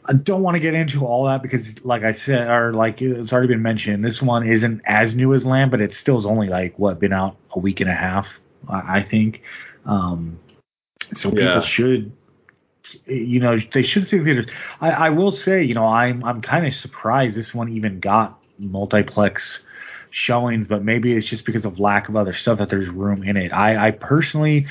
I 0.06 0.12
don't 0.12 0.42
want 0.42 0.56
to 0.56 0.60
get 0.60 0.74
into 0.74 1.06
all 1.06 1.24
that 1.26 1.42
because 1.42 1.82
like 1.82 2.02
i 2.02 2.12
said 2.12 2.46
or 2.48 2.72
like 2.74 3.00
it's 3.00 3.32
already 3.32 3.48
been 3.48 3.62
mentioned 3.62 4.04
this 4.04 4.20
one 4.20 4.46
isn't 4.46 4.82
as 4.84 5.14
new 5.14 5.32
as 5.32 5.46
lamb 5.46 5.70
but 5.70 5.80
it 5.80 5.94
still 5.94 6.18
is 6.18 6.26
only 6.26 6.48
like 6.48 6.78
what 6.78 7.00
been 7.00 7.14
out 7.14 7.36
a 7.52 7.58
week 7.58 7.80
and 7.80 7.88
a 7.88 7.94
half 7.94 8.26
i, 8.68 8.98
I 8.98 9.02
think. 9.02 9.40
Um 9.86 10.38
so 11.14 11.30
people 11.30 11.44
Yeah. 11.44 11.60
should 11.60 12.12
you 13.06 13.40
know 13.40 13.58
they 13.72 13.82
should 13.82 14.06
see 14.06 14.18
the 14.18 14.24
theaters. 14.24 14.46
I, 14.80 14.90
I 14.90 15.10
will 15.10 15.32
say, 15.32 15.62
you 15.62 15.74
know, 15.74 15.84
I'm 15.84 16.24
I'm 16.24 16.40
kind 16.40 16.66
of 16.66 16.74
surprised 16.74 17.36
this 17.36 17.54
one 17.54 17.68
even 17.70 18.00
got 18.00 18.38
multiplex 18.58 19.60
showings, 20.10 20.66
but 20.66 20.84
maybe 20.84 21.12
it's 21.12 21.26
just 21.26 21.44
because 21.44 21.64
of 21.64 21.80
lack 21.80 22.08
of 22.08 22.16
other 22.16 22.32
stuff 22.32 22.58
that 22.58 22.68
there's 22.68 22.88
room 22.88 23.22
in 23.24 23.36
it. 23.36 23.52
I, 23.52 23.88
I 23.88 23.90
personally, 23.90 24.66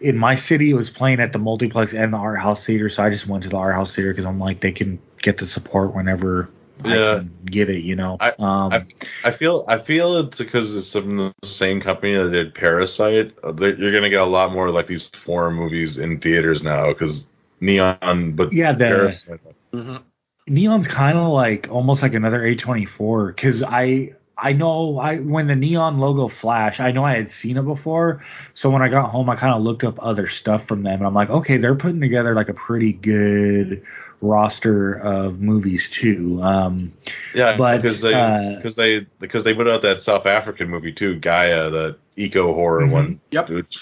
in 0.00 0.18
my 0.18 0.34
city, 0.34 0.70
it 0.70 0.74
was 0.74 0.90
playing 0.90 1.20
at 1.20 1.32
the 1.32 1.38
multiplex 1.38 1.92
and 1.94 2.12
the 2.12 2.16
art 2.18 2.40
house 2.40 2.66
theater, 2.66 2.88
so 2.88 3.02
I 3.02 3.10
just 3.10 3.26
went 3.26 3.44
to 3.44 3.48
the 3.48 3.56
art 3.56 3.74
house 3.74 3.94
theater 3.94 4.12
because 4.12 4.26
I'm 4.26 4.40
like 4.40 4.60
they 4.60 4.72
can 4.72 5.00
get 5.22 5.38
the 5.38 5.46
support 5.46 5.94
whenever 5.94 6.48
I 6.84 6.96
Yeah. 6.96 7.14
can 7.18 7.38
get 7.44 7.70
it. 7.70 7.84
You 7.84 7.94
know, 7.94 8.16
I- 8.20 8.30
um, 8.40 8.72
I, 8.72 8.84
I 9.24 9.30
feel 9.36 9.64
I 9.68 9.78
feel 9.78 10.16
it's 10.16 10.38
because 10.38 10.74
it's 10.74 10.90
from 10.92 11.16
the 11.16 11.32
same 11.48 11.80
company 11.80 12.16
that 12.16 12.30
did 12.30 12.54
Parasite. 12.54 13.34
Uh, 13.44 13.54
You're 13.54 13.92
gonna 13.92 14.10
get 14.10 14.20
a 14.20 14.24
lot 14.26 14.52
more 14.52 14.70
like 14.70 14.88
these 14.88 15.08
foreign 15.24 15.54
movies 15.54 15.98
in 15.98 16.18
theaters 16.18 16.60
now 16.62 16.88
because 16.92 17.26
Neon, 17.62 18.32
but 18.32 18.52
Yeah, 18.52 18.72
the- 18.72 18.84
Parasite. 18.84 19.40
Mhm. 19.72 20.00
Neon's 20.48 20.88
kind 20.88 21.16
of 21.16 21.28
like 21.32 21.68
almost 21.70 22.02
like 22.02 22.14
another 22.14 22.40
A24 22.42 23.28
because 23.28 23.62
I 23.62 24.12
I 24.36 24.52
know 24.54 24.98
I 24.98 25.18
when 25.18 25.46
the 25.46 25.54
Neon 25.54 25.98
logo 25.98 26.26
flashed, 26.26 26.80
I 26.80 26.90
know 26.90 27.04
I 27.04 27.14
had 27.14 27.30
seen 27.30 27.56
it 27.56 27.62
before. 27.62 28.22
So 28.54 28.68
when 28.70 28.82
I 28.82 28.88
got 28.88 29.10
home, 29.10 29.30
I 29.30 29.36
kind 29.36 29.54
of 29.54 29.62
looked 29.62 29.84
up 29.84 29.98
other 30.02 30.26
stuff 30.26 30.66
from 30.66 30.82
them, 30.82 30.94
and 30.98 31.06
I'm 31.06 31.14
like, 31.14 31.30
okay, 31.30 31.58
they're 31.58 31.76
putting 31.76 32.00
together 32.00 32.34
like 32.34 32.48
a 32.48 32.54
pretty 32.54 32.92
good 32.92 33.82
roster 34.20 34.94
of 34.94 35.40
movies 35.40 35.88
too. 35.90 36.40
Um, 36.42 36.92
Yeah, 37.34 37.56
But, 37.56 37.82
because 37.82 38.00
they 38.00 38.12
uh, 38.14 38.56
because 38.56 38.74
they 38.74 39.06
because 39.20 39.44
they 39.44 39.54
put 39.54 39.68
out 39.68 39.82
that 39.82 40.02
South 40.02 40.26
African 40.26 40.68
movie 40.68 40.92
too, 40.92 41.20
Gaia, 41.20 41.70
the 41.70 41.96
eco 42.16 42.52
horror 42.52 42.82
Mhm. 42.86 42.90
one. 42.90 43.20
Yep. 43.30 43.48
Which, 43.50 43.76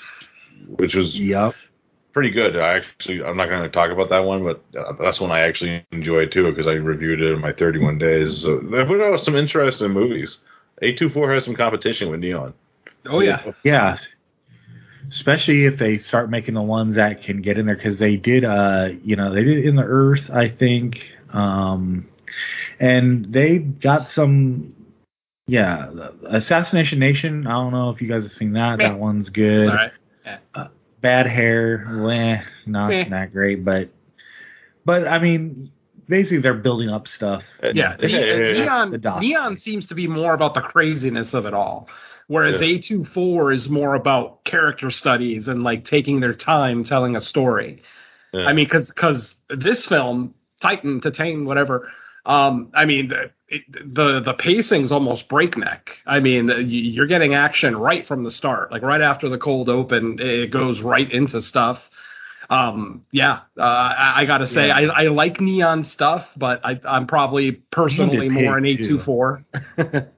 which 0.77 0.95
was 0.95 1.19
yep. 1.19 1.55
Pretty 2.13 2.31
good. 2.31 2.57
I 2.57 2.77
actually 2.77 3.23
I'm 3.23 3.37
not 3.37 3.49
going 3.49 3.63
to 3.63 3.69
talk 3.69 3.91
about 3.91 4.11
that 4.11 4.21
one, 4.21 4.45
but 4.45 4.63
uh, 4.79 4.93
that's 5.01 5.21
one 5.21 5.31
I 5.31 5.41
actually 5.41 5.85
enjoyed 5.93 6.33
too 6.33 6.51
because 6.51 6.67
I 6.67 6.73
reviewed 6.73 7.21
it 7.21 7.33
in 7.33 7.41
my 7.41 7.53
31 7.53 7.99
days. 7.99 8.43
So 8.43 8.59
they 8.59 8.85
put 8.85 9.01
out 9.01 9.21
some 9.21 9.37
interesting 9.37 9.91
movies. 9.91 10.39
A24 10.83 11.35
has 11.35 11.45
some 11.45 11.57
competition 11.57 12.11
with 12.11 12.21
Neon. 12.21 12.55
Oh 13.07 13.21
yeah. 13.21 13.53
Yeah. 13.63 13.99
Especially 15.09 15.65
if 15.65 15.79
they 15.79 15.99
start 15.99 16.31
making 16.31 16.55
the 16.55 16.63
ones 16.63 16.97
that 16.97 17.23
can 17.23 17.43
get 17.43 17.59
in 17.59 17.67
there 17.67 17.75
because 17.75 17.99
they 17.99 18.17
did, 18.17 18.45
uh, 18.45 18.91
you 19.03 19.17
know, 19.17 19.33
they 19.35 19.43
did 19.43 19.65
in 19.65 19.75
the 19.75 19.83
Earth, 19.83 20.31
I 20.31 20.49
think, 20.49 21.07
um, 21.33 22.09
and 22.79 23.33
they 23.33 23.59
got 23.59 24.11
some, 24.11 24.75
yeah, 25.47 25.91
Assassination 26.29 27.01
Nation. 27.01 27.47
I 27.47 27.53
don't 27.53 27.73
know 27.73 27.91
if 27.91 28.01
you 28.01 28.09
guys 28.09 28.23
have 28.23 28.33
seen 28.33 28.53
that. 28.53 28.79
That 28.79 28.99
one's 28.99 29.31
good. 29.31 29.69
All 29.69 29.75
right. 29.75 29.93
Bad 31.01 31.27
Hair, 31.27 31.87
eh, 32.11 32.43
not 32.67 32.93
Eh. 32.93 33.09
that 33.09 33.33
great, 33.33 33.65
but, 33.65 33.89
but 34.85 35.07
I 35.07 35.19
mean, 35.19 35.71
basically 36.09 36.39
they're 36.41 36.55
building 36.55 36.91
up 36.91 37.09
stuff. 37.09 37.45
Yeah, 37.63 37.97
the, 37.97 38.11
Yeah, 38.11 38.19
yeah, 38.19 38.35
yeah. 38.37 38.53
Neon 38.65 38.91
The. 39.01 39.21
Neon 39.21 39.57
seems 39.57 39.87
to 39.89 39.95
be 39.95 40.07
more 40.07 40.35
about 40.35 40.55
the 40.55 40.61
craziness 40.61 41.33
of 41.35 41.47
it 41.47 41.55
all, 41.55 41.89
whereas 42.27 42.61
Yeah. 42.61 42.79
A24 42.79 43.55
is 43.55 43.69
more 43.69 43.95
about 43.95 44.45
character 44.45 44.91
studies 44.91 45.49
and 45.49 45.63
like 45.63 45.85
taking 45.85 46.21
their 46.21 46.35
time 46.35 46.85
telling 46.85 47.17
a 47.17 47.21
story. 47.21 47.83
Yeah. 48.33 48.47
I 48.47 48.53
mean, 48.53 48.67
because 48.67 48.89
because 48.89 49.35
this 49.49 49.87
film, 49.87 50.35
Titan, 50.61 51.01
Titan, 51.01 51.45
whatever. 51.47 51.91
Um, 52.27 52.71
I 52.75 52.85
mean, 52.85 53.09
the, 53.09 53.31
it, 53.51 53.63
the 53.95 54.21
the 54.21 54.35
pacing's 54.35 54.93
almost 54.93 55.29
breakneck. 55.29 55.91
I 56.07 56.21
mean, 56.21 56.51
you're 56.69 57.07
getting 57.09 57.35
action 57.35 57.77
right 57.77 58.07
from 58.07 58.25
the 58.25 58.31
start, 58.31 58.71
like 58.73 58.83
right 58.83 59.01
after 59.01 59.29
the 59.29 59.39
cold 59.39 59.69
open, 59.69 60.19
it 60.21 60.51
goes 60.51 60.81
right 60.83 61.11
into 61.11 61.41
stuff. 61.41 61.79
um, 62.49 63.05
yeah, 63.13 63.41
uh, 63.59 63.63
I, 63.63 64.23
I 64.23 64.25
gotta 64.27 64.47
say, 64.47 64.71
I, 64.71 64.83
I 64.85 65.03
like 65.09 65.41
neon 65.41 65.85
stuff, 65.85 66.27
but 66.37 66.61
I, 66.65 66.81
I'm 66.85 67.07
probably 67.07 67.53
personally 67.53 68.29
more 68.29 68.57
an 68.59 68.65
eight 68.67 68.83
two 68.85 68.99
four. 68.99 69.45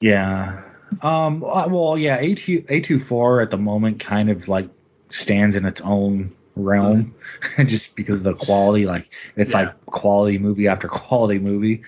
Yeah. 0.00 0.62
Um. 1.02 1.42
uh, 1.44 1.68
Well, 1.68 1.98
yeah. 1.98 2.18
A 2.18 2.34
two 2.34 2.64
A 2.68 2.80
two 2.80 3.00
four 3.04 3.40
at 3.40 3.50
the 3.50 3.56
moment 3.56 4.00
kind 4.00 4.30
of 4.30 4.48
like 4.48 4.68
stands 5.10 5.56
in 5.56 5.64
its 5.64 5.80
own 5.82 6.34
realm, 6.56 7.14
just 7.66 7.94
because 7.96 8.16
of 8.16 8.22
the 8.22 8.34
quality. 8.34 8.84
Like 8.86 9.08
it's 9.36 9.50
Yeah. 9.50 9.58
like 9.66 9.86
quality 9.86 10.38
movie 10.38 10.68
after 10.68 10.88
quality 10.88 11.38
movie. 11.38 11.82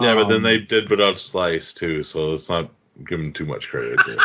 Yeah, 0.00 0.14
but 0.14 0.28
then 0.28 0.38
Um, 0.38 0.42
they 0.42 0.58
did 0.58 0.88
put 0.88 1.00
out 1.00 1.20
Slice 1.20 1.72
too, 1.72 2.02
so 2.02 2.30
let's 2.30 2.48
not 2.48 2.70
give 3.08 3.18
them 3.18 3.32
too 3.32 3.44
much 3.46 3.68
credit. 3.68 3.98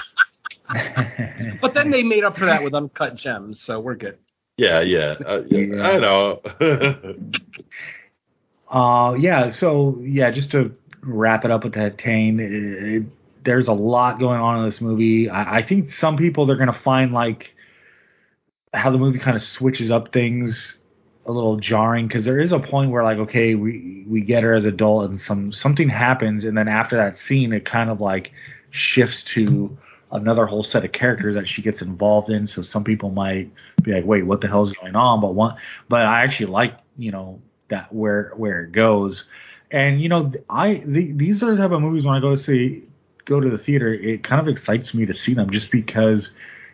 But 1.62 1.74
then 1.74 1.90
they 1.92 2.04
made 2.04 2.24
up 2.24 2.38
for 2.38 2.46
that 2.46 2.64
with 2.64 2.74
uncut 2.76 3.16
gems, 3.16 3.60
so 3.62 3.80
we're 3.80 3.96
good. 3.96 4.18
yeah, 4.58 4.82
yeah, 4.82 5.16
uh, 5.26 5.44
yeah, 5.48 5.60
Yeah. 5.76 5.90
I 5.90 5.98
know. 5.98 6.42
Uh, 8.70 9.14
yeah. 9.16 9.50
So 9.50 10.00
yeah, 10.04 10.32
just 10.32 10.52
to 10.52 10.76
wrap 11.02 11.44
it 11.46 11.52
up 11.52 11.64
with 11.64 11.74
that 11.74 11.98
Tane, 11.98 12.40
it, 12.40 12.52
it, 12.52 13.04
there's 13.44 13.68
a 13.68 13.74
lot 13.74 14.20
going 14.20 14.40
on 14.40 14.60
in 14.60 14.66
this 14.70 14.80
movie. 14.82 15.30
I, 15.30 15.58
I 15.58 15.66
think 15.66 15.90
some 15.90 16.18
people 16.18 16.46
they're 16.46 16.56
gonna 16.58 16.72
find 16.74 17.12
like 17.12 17.56
how 18.74 18.92
the 18.92 19.00
movie 19.00 19.18
kind 19.20 19.36
of 19.36 19.42
switches 19.42 19.90
up 19.90 20.14
things 20.14 20.78
a 21.30 21.32
little 21.32 21.58
jarring 21.58 22.08
because 22.08 22.26
there 22.26 22.40
is 22.40 22.52
a 22.52 22.58
point 22.58 22.90
where 22.90 23.04
like 23.04 23.20
okay 23.20 23.54
we 23.54 24.04
we 24.08 24.20
get 24.20 24.42
her 24.42 24.56
as 24.56 24.66
adult 24.66 25.08
and 25.08 25.22
some 25.22 25.52
something 25.52 25.88
happens 25.88 26.44
and 26.44 26.58
then 26.58 26.68
after 26.68 26.98
that 26.98 27.16
scene 27.18 27.54
it 27.54 27.64
kind 27.66 27.92
of 27.92 28.02
like 28.02 28.32
shifts 28.72 29.24
to 29.24 29.78
another 30.12 30.48
whole 30.48 30.64
set 30.64 30.84
of 30.84 30.92
characters 30.92 31.36
that 31.36 31.48
she 31.48 31.62
gets 31.62 31.84
involved 31.84 32.32
in. 32.32 32.48
So 32.48 32.64
some 32.64 32.84
people 32.84 33.12
might 33.12 33.52
be 33.84 33.94
like 33.94 34.06
wait 34.06 34.26
what 34.26 34.42
the 34.42 34.48
hell 34.48 34.64
is 34.64 34.74
going 34.74 34.96
on? 34.96 35.22
But 35.22 35.36
one 35.36 35.56
but 35.88 36.08
i 36.08 36.24
actually 36.24 36.48
like 36.48 36.74
you 36.98 37.12
know 37.12 37.40
that 37.68 37.94
where 37.94 38.34
where 38.36 38.64
it 38.64 38.72
goes. 38.72 39.26
And 39.70 40.02
you 40.02 40.10
know 40.10 40.32
i 40.50 40.82
the, 40.84 41.12
these 41.12 41.44
are 41.44 41.56
the 41.56 41.62
type 41.62 41.72
of 41.72 41.82
movies 41.82 42.06
when 42.06 42.16
i 42.16 42.20
go 42.20 42.36
to 42.36 42.42
see 42.42 42.84
go 43.26 43.40
to 43.40 43.52
the 43.52 43.58
theater 43.60 43.94
it 43.94 44.24
kind 44.24 44.42
of 44.42 44.48
excites 44.48 44.96
me 44.96 45.06
to 45.06 45.14
see 45.14 45.36
them 45.36 45.52
just 45.52 45.70
because 45.70 46.32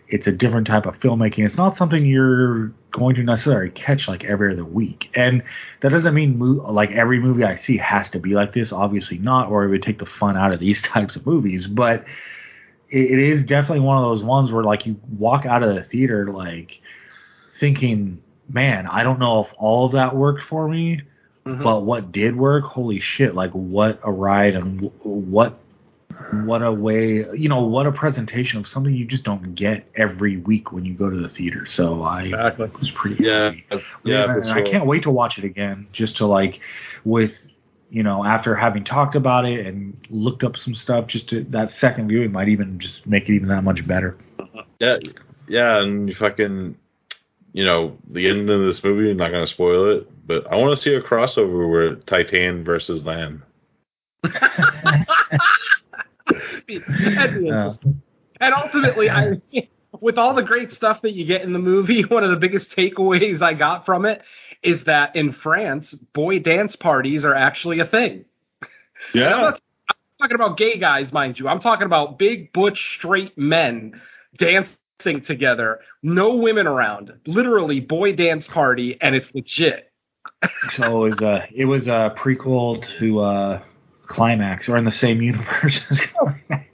it's 0.08 0.28
a 0.28 0.32
different 0.32 0.68
type 0.68 0.86
of 0.86 1.00
filmmaking. 1.00 1.46
It's 1.46 1.58
not 1.58 1.78
something 1.78 2.06
you're 2.06 2.72
going 2.92 3.16
to 3.16 3.24
necessarily 3.24 3.72
catch 3.72 4.08
like 4.08 4.24
every 4.24 4.54
other 4.54 4.64
week. 4.64 5.10
And 5.16 5.44
that 5.82 5.90
doesn't 5.90 6.14
mean 6.14 6.38
mo- 6.38 6.72
like 6.72 6.92
every 6.92 7.20
movie 7.20 7.44
i 7.44 7.56
see 7.56 7.76
has 7.78 8.10
to 8.12 8.20
be 8.20 8.34
like 8.36 8.54
this. 8.54 8.72
Obviously 8.72 9.18
not 9.18 9.50
or 9.50 9.64
it 9.66 9.70
would 9.70 9.82
take 9.84 10.00
the 10.00 10.06
fun 10.06 10.38
out 10.38 10.54
of 10.54 10.60
these 10.60 10.82
types 10.94 11.16
of 11.16 11.26
movies. 11.26 11.68
But 11.68 12.06
it, 12.90 13.12
it 13.12 13.20
is 13.20 13.44
definitely 13.44 13.80
one 13.82 13.98
of 13.98 14.04
those 14.04 14.24
ones 14.24 14.52
where 14.52 14.64
like 14.64 14.86
you 14.86 14.96
walk 15.18 15.46
out 15.46 15.64
of 15.64 15.74
the 15.76 15.82
theater 15.84 16.28
like 16.32 16.82
thinking 17.60 18.22
man 18.50 18.86
i 18.88 19.02
don't 19.02 19.18
know 19.20 19.44
if 19.44 19.48
all 19.58 19.86
of 19.88 19.94
that 19.94 20.16
worked 20.16 20.44
for 20.44 20.68
me 20.68 21.02
Mhm. 21.46 21.62
but 21.64 21.82
what 21.84 22.12
did 22.12 22.36
work? 22.36 22.64
Holy 22.64 23.00
shit 23.00 23.36
like 23.36 23.52
what 23.52 24.00
a 24.04 24.12
ride 24.12 24.56
and 24.56 24.82
w- 24.82 24.92
what 25.04 25.56
what 26.32 26.62
a 26.62 26.72
way 26.72 27.26
you 27.34 27.50
know 27.50 27.62
what 27.62 27.86
a 27.86 27.92
presentation 27.92 28.58
of 28.60 28.66
something 28.68 28.94
you 28.94 29.06
just 29.06 29.24
don't 29.24 29.54
get 29.56 29.86
every 29.96 30.38
week 30.38 30.72
when 30.72 30.86
you 30.86 30.94
go 30.94 31.10
to 31.10 31.18
the 31.18 31.30
theater 31.30 31.66
so 31.66 32.04
i 32.04 32.24
Exactly. 32.24 32.70
was 32.80 32.92
pretty 32.92 33.24
yeah, 33.24 33.52
happy. 33.70 33.84
yeah, 34.04 34.26
for 34.26 34.40
and 34.40 34.50
I 34.52 34.62
can't 34.62 34.86
wait 34.86 35.04
to 35.04 35.12
watch 35.12 35.38
it 35.38 35.44
again, 35.44 35.88
just 35.92 36.18
to 36.18 36.26
like, 36.26 36.60
with 37.04 37.48
you 37.90 38.04
know, 38.04 38.24
after 38.26 38.56
having 38.56 38.84
talked 38.84 39.16
about 39.16 39.46
it 39.46 39.66
and 39.66 39.96
looked 40.10 40.44
up 40.44 40.58
some 40.58 40.76
stuff, 40.76 41.08
just 41.08 41.30
to 41.30 41.44
that 41.46 41.72
second 41.72 42.08
viewing 42.10 42.32
might 42.32 42.50
even 42.50 42.80
just 42.80 43.06
make 43.08 43.30
it 43.30 43.34
even 43.34 43.48
that 43.50 43.64
much 43.64 43.86
better. 43.88 44.18
Yeah, 44.80 44.98
yeah, 45.48 45.82
and 45.82 46.10
you 46.10 46.16
fucking, 46.16 46.78
you 47.54 47.64
know, 47.64 47.98
the 48.10 48.28
end 48.30 48.50
of 48.50 48.62
this 48.62 48.84
movie. 48.84 49.12
I'm 49.12 49.18
not 49.18 49.32
gonna 49.32 49.48
spoil 49.48 49.90
it, 49.98 50.28
but 50.28 50.52
I 50.52 50.56
want 50.58 50.78
to 50.78 50.82
see 50.82 50.94
a 50.94 51.02
crossover 51.02 51.70
where 51.70 51.96
Titane 51.96 52.64
versus 52.66 53.04
Lamb. 53.06 53.44
That'd 56.68 57.42
be 57.42 57.48
interesting. 57.48 58.02
And 58.40 58.54
ultimately, 58.54 59.10
I, 59.10 59.42
with 60.02 60.18
all 60.18 60.34
the 60.34 60.44
great 60.44 60.74
stuff 60.74 61.02
that 61.02 61.14
you 61.14 61.26
get 61.26 61.44
in 61.44 61.54
the 61.54 61.60
movie, 61.60 62.02
one 62.08 62.24
of 62.24 62.32
the 62.32 62.38
biggest 62.38 62.72
takeaways 62.72 63.42
I 63.42 63.54
got 63.54 63.86
from 63.86 64.06
it 64.06 64.22
is 64.64 64.84
that 64.86 65.16
in 65.16 65.32
France, 65.32 65.94
boy 66.14 66.40
dance 66.40 66.76
parties 66.76 67.24
are 67.24 67.36
actually 67.36 67.80
a 67.80 67.86
thing. 67.86 68.26
I'm 69.36 69.42
not 69.42 69.62
I'm 69.90 69.96
talking 70.30 70.36
about 70.36 70.58
gay 70.58 70.80
guys, 70.80 71.12
mind 71.14 71.38
you. 71.38 71.48
I'm 71.48 71.60
talking 71.60 71.86
about 71.86 72.18
big, 72.18 72.52
butch, 72.54 72.96
straight 72.98 73.38
men 73.38 74.02
dancing 74.38 75.22
together, 75.24 75.82
no 76.02 76.36
women 76.36 76.68
around. 76.68 77.14
Literally, 77.28 77.80
boy 77.80 78.16
dance 78.16 78.48
party, 78.48 78.98
and 79.02 79.16
it's 79.16 79.34
legit. 79.34 79.92
So 80.72 81.06
it 81.06 81.10
was 81.10 81.22
a 81.22 81.48
it 81.54 81.66
was 81.66 81.88
a 81.88 82.14
prequel 82.18 82.86
to 82.98 83.20
uh, 83.20 83.62
Climax, 84.08 84.68
or 84.70 84.78
in 84.78 84.86
the 84.86 84.92
same 84.92 85.22
universe 85.22 85.80
as 85.90 86.00
Climax. 86.18 86.66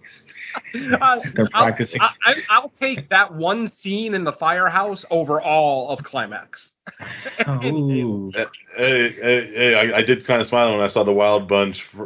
Uh, 0.73 1.19
They're 1.35 1.47
I'll, 1.53 1.63
practicing. 1.65 2.01
I, 2.01 2.11
I- 2.25 2.41
I'll 2.49 2.71
take 2.79 3.09
that 3.09 3.33
one 3.33 3.69
scene 3.69 4.13
in 4.13 4.23
the 4.23 4.33
firehouse 4.33 5.05
over 5.09 5.41
all 5.41 5.89
of 5.89 6.03
Climax. 6.03 6.71
Ooh. 7.65 8.31
Hey, 8.75 9.11
hey, 9.11 9.47
hey, 9.53 9.75
I, 9.75 9.97
I 9.97 10.01
did 10.01 10.25
kind 10.25 10.41
of 10.41 10.47
smile 10.47 10.71
when 10.71 10.81
I 10.81 10.87
saw 10.87 11.03
the 11.03 11.11
Wild 11.13 11.47
Bunch 11.47 11.83
fr- 11.95 12.05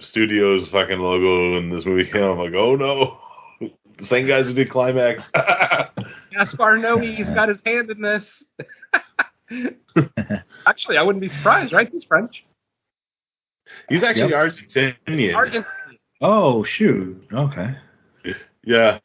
Studios 0.00 0.68
fucking 0.68 0.98
logo 0.98 1.56
in 1.58 1.70
this 1.70 1.86
movie 1.86 2.10
came. 2.10 2.22
I'm 2.22 2.38
like, 2.38 2.54
oh 2.54 2.76
no, 2.76 3.18
the 3.98 4.04
same 4.04 4.26
guys 4.26 4.46
who 4.46 4.52
did 4.54 4.68
Climax. 4.70 5.28
Gaspar 6.32 6.78
Noe, 6.78 6.98
he's 6.98 7.30
got 7.30 7.48
his 7.48 7.62
hand 7.64 7.90
in 7.90 8.00
this. 8.02 8.44
Actually, 10.66 10.98
I 10.98 11.02
wouldn't 11.02 11.20
be 11.22 11.28
surprised, 11.28 11.72
right? 11.72 11.88
He's 11.90 12.04
French. 12.04 12.44
He's 13.88 14.02
actually 14.02 14.30
Yep. 14.30 14.52
Argentinian. 15.06 15.34
Argentine. 15.34 15.72
Oh 16.20 16.62
shoot. 16.64 17.26
Okay. 17.32 17.74
yeah. 18.64 18.98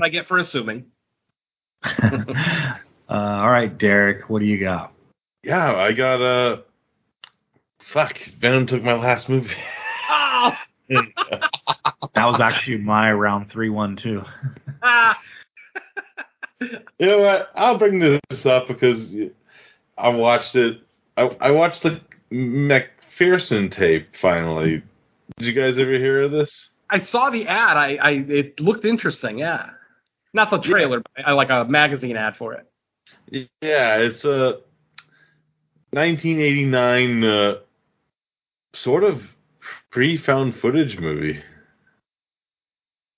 I 0.00 0.08
get 0.08 0.26
for 0.26 0.38
assuming. 0.38 0.86
uh, 1.84 2.74
all 3.08 3.50
right, 3.50 3.76
Derek, 3.76 4.28
what 4.30 4.38
do 4.40 4.46
you 4.46 4.58
got? 4.58 4.92
Yeah, 5.42 5.74
I 5.74 5.92
got 5.92 6.22
Uh, 6.22 6.58
fuck, 7.92 8.18
Venom 8.40 8.66
took 8.66 8.82
my 8.82 8.94
last 8.94 9.28
movie. 9.28 9.50
Oh, 10.08 10.52
That 10.88 12.26
was 12.26 12.40
actually 12.40 12.78
my 12.78 13.12
round 13.12 13.50
three 13.50 13.70
one 13.70 13.96
too. 13.96 14.22
ah. 14.82 15.18
You 16.60 17.06
know 17.06 17.18
what? 17.20 17.50
I'll 17.56 17.76
bring 17.78 17.98
this 17.98 18.46
up 18.46 18.68
because 18.68 19.12
I 19.98 20.08
watched 20.08 20.54
it. 20.56 20.80
I, 21.16 21.22
I 21.40 21.50
watched 21.50 21.82
the 21.82 22.00
McPherson 23.18 23.70
tape 23.70 24.08
finally. 24.20 24.82
Did 25.38 25.46
you 25.46 25.52
guys 25.52 25.78
ever 25.78 25.92
hear 25.92 26.22
of 26.22 26.30
this? 26.32 26.68
I 26.90 27.00
saw 27.00 27.30
the 27.30 27.46
ad. 27.46 27.76
I, 27.76 27.96
I 27.96 28.10
it 28.28 28.60
looked 28.60 28.84
interesting. 28.84 29.38
Yeah, 29.38 29.70
not 30.32 30.50
the 30.50 30.58
trailer, 30.58 31.00
but 31.00 31.26
I 31.26 31.32
like 31.32 31.50
a 31.50 31.64
magazine 31.64 32.16
ad 32.16 32.36
for 32.36 32.54
it. 32.54 32.66
Yeah, 33.62 33.96
it's 33.96 34.24
a 34.24 34.58
1989 35.90 37.24
uh, 37.24 37.54
sort 38.74 39.04
of 39.04 39.22
pre-found 39.90 40.56
footage 40.56 40.98
movie 40.98 41.42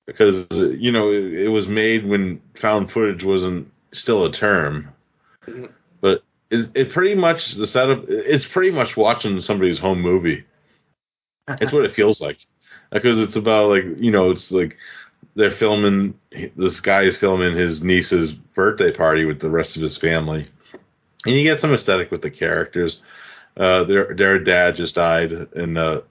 because 0.06 0.46
uh, 0.52 0.68
you 0.70 0.92
know 0.92 1.10
it, 1.10 1.24
it 1.44 1.48
was 1.48 1.66
made 1.66 2.06
when 2.06 2.40
found 2.60 2.90
footage 2.92 3.24
wasn't 3.24 3.70
still 3.92 4.24
a 4.24 4.32
term, 4.32 4.88
Mhm. 5.46 5.62
but 5.62 5.70
it, 6.50 6.70
it 6.74 6.92
pretty 6.92 7.14
much 7.14 7.54
the 7.54 7.66
setup. 7.66 8.04
It's 8.08 8.46
pretty 8.46 8.70
much 8.70 8.96
watching 8.96 9.40
somebody's 9.40 9.78
home 9.78 10.00
movie. 10.00 10.44
It's 11.60 11.72
what 11.72 11.84
it 11.84 11.94
feels 11.94 12.20
like. 12.20 12.38
Because 12.92 13.18
it's 13.18 13.36
about 13.36 13.70
like 13.70 13.84
you 13.98 14.10
know 14.10 14.30
it's 14.30 14.50
like 14.52 14.76
they're 15.34 15.50
filming 15.50 16.14
this 16.56 16.80
guy 16.80 17.02
is 17.02 17.16
filming 17.16 17.56
his 17.56 17.82
niece's 17.82 18.32
birthday 18.32 18.92
party 18.92 19.24
with 19.24 19.40
the 19.40 19.50
rest 19.50 19.76
of 19.76 19.82
his 19.82 19.96
family. 19.96 20.48
And 21.24 21.34
you 21.34 21.42
get 21.42 21.60
some 21.60 21.74
aesthetic 21.74 22.10
with 22.10 22.22
the 22.22 22.30
characters. 22.30 23.02
Uh 23.56 23.84
their 23.84 24.14
their 24.14 24.38
dad 24.38 24.76
just 24.76 24.94
died 24.94 25.32
and 25.32 25.78
uh 25.78 26.02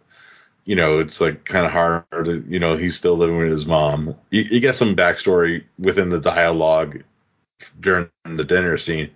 you 0.66 0.76
know 0.76 1.00
it's 1.00 1.22
like 1.22 1.46
kind 1.46 1.66
of 1.66 1.72
hard 1.72 2.04
to, 2.12 2.44
you 2.48 2.60
know 2.60 2.76
he's 2.76 2.98
still 2.98 3.18
living 3.18 3.38
with 3.38 3.52
his 3.52 3.66
mom. 3.66 4.16
You, 4.32 4.42
you 4.42 4.60
get 4.60 4.76
some 4.76 4.96
backstory 4.96 5.64
within 5.80 6.10
the 6.10 6.20
dialogue 6.20 7.04
during 7.80 8.10
the 8.26 8.44
dinner 8.44 8.78
scene 8.78 9.12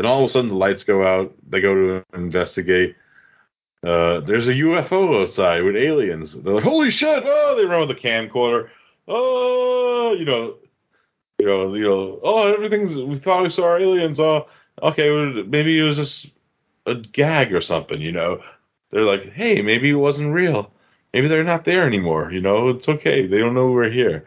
then 0.00 0.10
all 0.10 0.24
of 0.24 0.30
a 0.30 0.32
sudden 0.32 0.48
the 0.48 0.56
lights 0.56 0.82
go 0.84 1.06
out 1.06 1.34
they 1.48 1.60
go 1.60 1.74
to 1.74 2.04
investigate 2.14 2.96
uh, 3.82 4.20
there's 4.20 4.46
a 4.46 4.52
UFO 4.52 5.22
outside 5.22 5.62
with 5.62 5.74
aliens. 5.74 6.34
They're 6.34 6.54
like, 6.54 6.64
"Holy 6.64 6.90
shit!" 6.90 7.22
Oh, 7.24 7.56
they 7.56 7.64
run 7.64 7.88
with 7.88 7.96
a 7.96 8.00
camcorder. 8.00 8.68
Oh, 9.08 10.14
you 10.18 10.26
know, 10.26 10.56
you 11.38 11.46
know, 11.46 11.74
you 11.74 11.84
know. 11.84 12.20
Oh, 12.22 12.52
everything's. 12.52 12.94
We 12.94 13.18
thought 13.18 13.42
we 13.42 13.50
saw 13.50 13.76
aliens. 13.76 14.20
Oh, 14.20 14.48
okay. 14.82 15.08
Maybe 15.46 15.78
it 15.78 15.82
was 15.82 15.96
just 15.96 16.26
a 16.86 16.94
gag 16.94 17.54
or 17.54 17.62
something. 17.62 18.00
You 18.00 18.12
know, 18.12 18.42
they're 18.90 19.04
like, 19.04 19.32
"Hey, 19.32 19.62
maybe 19.62 19.90
it 19.90 19.94
wasn't 19.94 20.34
real. 20.34 20.70
Maybe 21.14 21.28
they're 21.28 21.42
not 21.44 21.64
there 21.64 21.86
anymore. 21.86 22.30
You 22.32 22.42
know, 22.42 22.68
it's 22.70 22.88
okay. 22.88 23.26
They 23.26 23.38
don't 23.38 23.54
know 23.54 23.70
we're 23.70 23.90
here." 23.90 24.26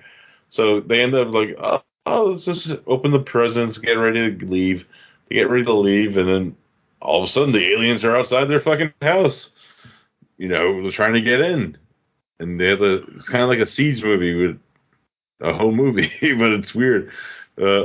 So 0.49 0.79
they 0.81 1.01
end 1.01 1.13
up 1.13 1.27
like, 1.29 1.55
"Oh, 1.59 1.83
oh 2.07 2.25
let's 2.31 2.45
just 2.45 2.71
open 2.87 3.11
the 3.11 3.19
presents, 3.19 3.77
get 3.77 3.93
ready 3.93 4.35
to 4.35 4.45
leave." 4.47 4.87
They 5.33 5.39
get 5.39 5.49
ready 5.49 5.65
to 5.65 5.73
leave, 5.73 6.17
and 6.17 6.29
then 6.29 6.55
all 7.01 7.23
of 7.23 7.29
a 7.29 7.31
sudden 7.31 7.51
the 7.51 7.73
aliens 7.73 8.03
are 8.03 8.15
outside 8.15 8.45
their 8.45 8.59
fucking 8.59 8.93
house. 9.01 9.49
You 10.37 10.47
know, 10.47 10.81
they're 10.81 10.91
trying 10.91 11.13
to 11.13 11.21
get 11.21 11.41
in, 11.41 11.77
and 12.39 12.59
they 12.59 12.67
have 12.67 12.81
a. 12.81 13.03
It's 13.15 13.29
kind 13.29 13.43
of 13.43 13.49
like 13.49 13.59
a 13.59 13.65
siege 13.65 14.03
movie 14.03 14.35
with 14.35 14.59
a 15.41 15.53
whole 15.53 15.71
movie, 15.71 16.11
but 16.37 16.51
it's 16.51 16.75
weird. 16.75 17.11
Uh, 17.59 17.83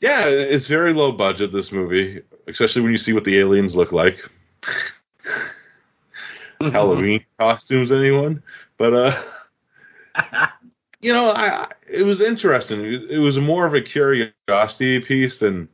yeah, 0.00 0.26
it's 0.26 0.66
very 0.66 0.92
low 0.94 1.12
budget. 1.12 1.52
This 1.52 1.72
movie, 1.72 2.22
especially 2.48 2.82
when 2.82 2.92
you 2.92 2.98
see 2.98 3.12
what 3.12 3.24
the 3.24 3.38
aliens 3.38 3.76
look 3.76 3.92
like. 3.92 4.18
Halloween 6.60 7.24
costumes, 7.38 7.92
anyone? 7.92 8.42
But 8.78 8.94
uh, 8.94 9.22
you 11.00 11.12
know, 11.12 11.30
I, 11.30 11.64
I 11.64 11.68
it 11.88 12.02
was 12.02 12.20
interesting. 12.20 12.80
It, 12.80 13.10
it 13.10 13.18
was 13.18 13.38
more 13.38 13.66
of 13.66 13.74
a 13.74 13.80
curiosity 13.80 15.00
piece 15.00 15.38
than 15.38 15.68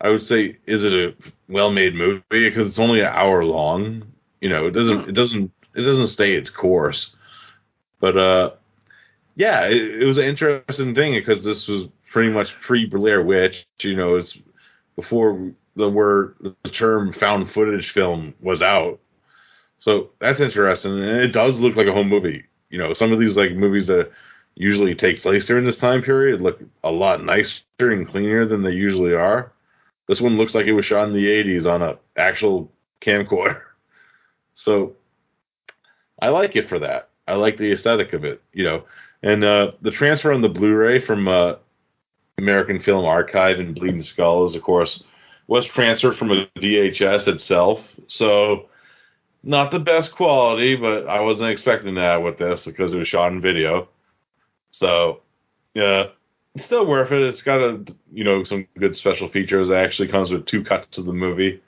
I 0.00 0.10
would 0.10 0.26
say. 0.26 0.58
Is 0.66 0.84
it 0.84 0.92
a 0.92 1.14
well-made 1.48 1.94
movie? 1.94 2.22
Because 2.30 2.68
it's 2.68 2.78
only 2.78 3.00
an 3.00 3.06
hour 3.06 3.44
long. 3.44 4.04
You 4.40 4.48
know, 4.48 4.66
it 4.66 4.72
doesn't. 4.72 5.08
It 5.08 5.12
doesn't. 5.12 5.50
It 5.74 5.82
doesn't 5.82 6.08
stay 6.08 6.34
its 6.34 6.50
course. 6.50 7.14
But 8.00 8.16
uh, 8.16 8.50
yeah, 9.36 9.66
it, 9.66 10.02
it 10.02 10.04
was 10.04 10.18
an 10.18 10.24
interesting 10.24 10.94
thing 10.94 11.14
because 11.14 11.42
this 11.42 11.66
was 11.66 11.88
pretty 12.12 12.30
much 12.30 12.54
pre 12.60 12.86
Blair 12.86 13.22
Witch. 13.22 13.66
You 13.80 13.96
know, 13.96 14.16
it's 14.16 14.36
before 14.96 15.52
the 15.76 15.88
word 15.88 16.36
the 16.62 16.70
term 16.70 17.12
found 17.12 17.50
footage 17.50 17.92
film 17.92 18.34
was 18.40 18.62
out. 18.62 19.00
So 19.80 20.10
that's 20.20 20.40
interesting, 20.40 20.92
and 20.92 21.20
it 21.20 21.32
does 21.32 21.58
look 21.58 21.76
like 21.76 21.86
a 21.86 21.92
home 21.92 22.08
movie. 22.08 22.44
You 22.70 22.78
know, 22.78 22.94
some 22.94 23.12
of 23.12 23.20
these 23.20 23.36
like 23.36 23.52
movies 23.52 23.86
that 23.88 24.10
usually 24.54 24.94
take 24.94 25.22
place 25.22 25.46
during 25.46 25.66
this 25.66 25.76
time 25.76 26.02
period 26.02 26.40
look 26.40 26.60
a 26.84 26.90
lot 26.90 27.24
nicer 27.24 27.62
and 27.80 28.08
cleaner 28.08 28.46
than 28.46 28.62
they 28.62 28.72
usually 28.72 29.12
are. 29.12 29.52
This 30.06 30.20
one 30.20 30.36
looks 30.36 30.54
like 30.54 30.66
it 30.66 30.72
was 30.72 30.86
shot 30.86 31.08
in 31.08 31.14
the 31.14 31.26
80s 31.26 31.66
on 31.66 31.82
a 31.82 31.98
actual 32.16 32.70
camcorder. 33.00 33.60
So 34.56 34.94
I 36.22 36.28
like 36.28 36.54
it 36.54 36.68
for 36.68 36.78
that. 36.78 37.08
I 37.26 37.34
like 37.34 37.56
the 37.56 37.72
aesthetic 37.72 38.12
of 38.12 38.24
it, 38.24 38.40
you 38.52 38.62
know. 38.62 38.84
And 39.24 39.42
uh, 39.42 39.72
the 39.82 39.90
transfer 39.90 40.32
on 40.32 40.42
the 40.42 40.48
Blu-ray 40.48 41.04
from 41.04 41.26
uh, 41.26 41.54
American 42.38 42.78
Film 42.78 43.04
Archive 43.04 43.58
and 43.58 43.74
Bleeding 43.74 44.04
Skull 44.04 44.46
is, 44.46 44.54
of 44.54 44.62
course, 44.62 45.02
was 45.46 45.66
transferred 45.66 46.16
from 46.16 46.30
a 46.30 46.46
VHS 46.56 47.26
itself. 47.26 47.80
So 48.06 48.68
not 49.42 49.70
the 49.70 49.78
best 49.78 50.14
quality, 50.14 50.76
but 50.76 51.06
I 51.06 51.20
wasn't 51.20 51.50
expecting 51.50 51.94
that 51.96 52.16
with 52.16 52.38
this 52.38 52.64
because 52.64 52.94
it 52.94 52.98
was 52.98 53.08
shot 53.08 53.32
in 53.32 53.40
video. 53.40 53.88
So 54.70 55.20
yeah, 55.74 56.08
it's 56.54 56.64
still 56.64 56.86
worth 56.86 57.10
it. 57.12 57.22
It's 57.22 57.42
got 57.42 57.60
a 57.60 57.84
you 58.12 58.24
know 58.24 58.44
some 58.44 58.66
good 58.78 58.96
special 58.96 59.28
features. 59.28 59.70
It 59.70 59.74
actually 59.74 60.08
comes 60.08 60.30
with 60.30 60.46
two 60.46 60.62
cuts 60.62 60.98
of 60.98 61.06
the 61.06 61.12
movie, 61.12 61.62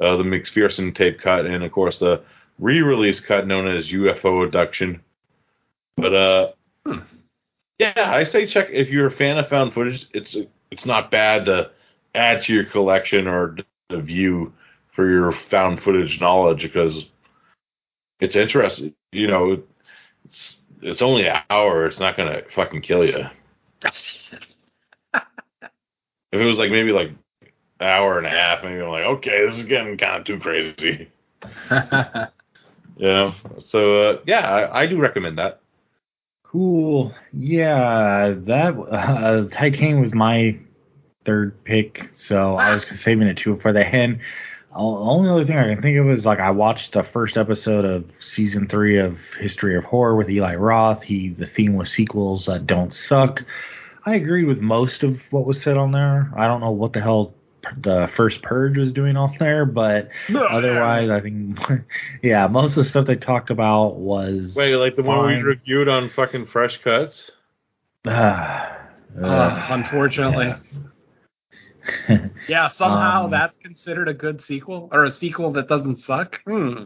uh, 0.00 0.16
the 0.16 0.24
McPherson 0.24 0.94
tape 0.94 1.20
cut, 1.20 1.46
and 1.46 1.62
of 1.62 1.72
course 1.72 1.98
the 1.98 2.22
re-release 2.58 3.20
cut 3.20 3.46
known 3.46 3.68
as 3.68 3.92
UFO 3.92 4.44
Abduction. 4.44 5.00
But 5.96 6.14
uh, 6.14 6.48
yeah, 7.78 7.92
I 7.96 8.24
say 8.24 8.46
check 8.46 8.68
if 8.70 8.88
you're 8.88 9.08
a 9.08 9.12
fan 9.12 9.38
of 9.38 9.48
found 9.48 9.74
footage. 9.74 10.06
It's 10.12 10.36
it's 10.70 10.86
not 10.86 11.10
bad 11.10 11.46
to 11.46 11.70
add 12.14 12.42
to 12.44 12.52
your 12.52 12.64
collection 12.64 13.26
or 13.28 13.56
to 13.90 14.00
view 14.00 14.52
for 14.92 15.08
your 15.08 15.32
found 15.50 15.82
footage 15.82 16.20
knowledge 16.20 16.62
because 16.62 17.04
it's 18.18 18.34
interesting. 18.34 18.94
You 19.12 19.28
know, 19.28 19.62
it's 20.24 20.56
it's 20.82 21.02
only 21.02 21.28
an 21.28 21.42
hour. 21.48 21.86
It's 21.86 22.00
not 22.00 22.16
gonna 22.16 22.42
fucking 22.54 22.82
kill 22.82 23.04
you. 23.04 23.26
If 26.32 26.40
it 26.40 26.44
was 26.44 26.58
like 26.58 26.70
maybe 26.70 26.92
like 26.92 27.08
an 27.80 27.86
hour 27.86 28.18
and 28.18 28.26
a 28.26 28.30
half, 28.30 28.62
maybe 28.62 28.82
I'm 28.82 28.88
like, 28.90 29.04
okay, 29.04 29.46
this 29.46 29.56
is 29.58 29.64
getting 29.64 29.96
kind 29.96 30.20
of 30.20 30.26
too 30.26 30.38
crazy. 30.38 31.08
You 32.98 33.06
know, 33.08 33.34
so 33.60 34.02
uh, 34.02 34.20
yeah, 34.26 34.48
I, 34.48 34.82
I 34.82 34.86
do 34.86 34.98
recommend 34.98 35.36
that. 35.36 35.60
Cool. 36.42 37.14
Yeah, 37.32 38.34
that 38.34 38.74
uh, 38.74 39.48
Titanium 39.50 40.00
was 40.00 40.14
my 40.14 40.58
third 41.26 41.62
pick, 41.64 42.08
so 42.14 42.56
I 42.56 42.72
was 42.72 42.86
saving 42.98 43.28
it 43.28 43.36
too 43.36 43.58
for 43.60 43.72
the 43.72 43.84
hen. 43.84 44.20
The 44.76 44.82
only 44.82 45.30
other 45.30 45.44
thing 45.46 45.56
I 45.56 45.72
can 45.72 45.80
think 45.80 45.96
of 45.96 46.10
is 46.10 46.26
like 46.26 46.38
I 46.38 46.50
watched 46.50 46.92
the 46.92 47.02
first 47.02 47.38
episode 47.38 47.86
of 47.86 48.04
season 48.20 48.68
three 48.68 48.98
of 48.98 49.18
History 49.40 49.74
of 49.74 49.84
Horror 49.84 50.16
with 50.16 50.28
Eli 50.28 50.54
Roth. 50.56 51.02
He 51.02 51.30
the 51.30 51.46
theme 51.46 51.76
was 51.76 51.90
sequels 51.90 52.44
that 52.44 52.66
don't 52.66 52.92
suck. 52.92 53.42
I 54.04 54.16
agree 54.16 54.44
with 54.44 54.60
most 54.60 55.02
of 55.02 55.18
what 55.30 55.46
was 55.46 55.62
said 55.62 55.78
on 55.78 55.92
there. 55.92 56.30
I 56.36 56.46
don't 56.46 56.60
know 56.60 56.72
what 56.72 56.92
the 56.92 57.00
hell 57.00 57.34
the 57.78 58.10
first 58.16 58.42
purge 58.42 58.76
was 58.76 58.92
doing 58.92 59.16
on 59.16 59.34
there, 59.38 59.64
but 59.64 60.10
otherwise, 60.34 61.08
I 61.08 61.20
think 61.20 61.58
yeah, 62.22 62.46
most 62.46 62.76
of 62.76 62.84
the 62.84 62.90
stuff 62.90 63.06
they 63.06 63.16
talked 63.16 63.48
about 63.48 63.96
was 63.96 64.54
Wait, 64.54 64.76
like 64.76 64.94
the 64.94 65.02
one 65.02 65.26
we 65.26 65.42
reviewed 65.42 65.88
on 65.88 66.10
fucking 66.10 66.46
Fresh 66.46 66.82
Cuts? 66.82 67.30
Ah, 68.06 68.72
Uh, 69.18 69.68
unfortunately. 69.70 70.44
Yeah, 70.44 70.58
somehow 72.72 73.24
Um, 73.24 73.30
that's 73.30 73.56
considered 73.56 74.08
a 74.08 74.14
good 74.14 74.42
sequel 74.42 74.88
or 74.92 75.04
a 75.04 75.10
sequel 75.10 75.52
that 75.52 75.68
doesn't 75.68 76.00
suck. 76.00 76.40
Hmm. 76.46 76.84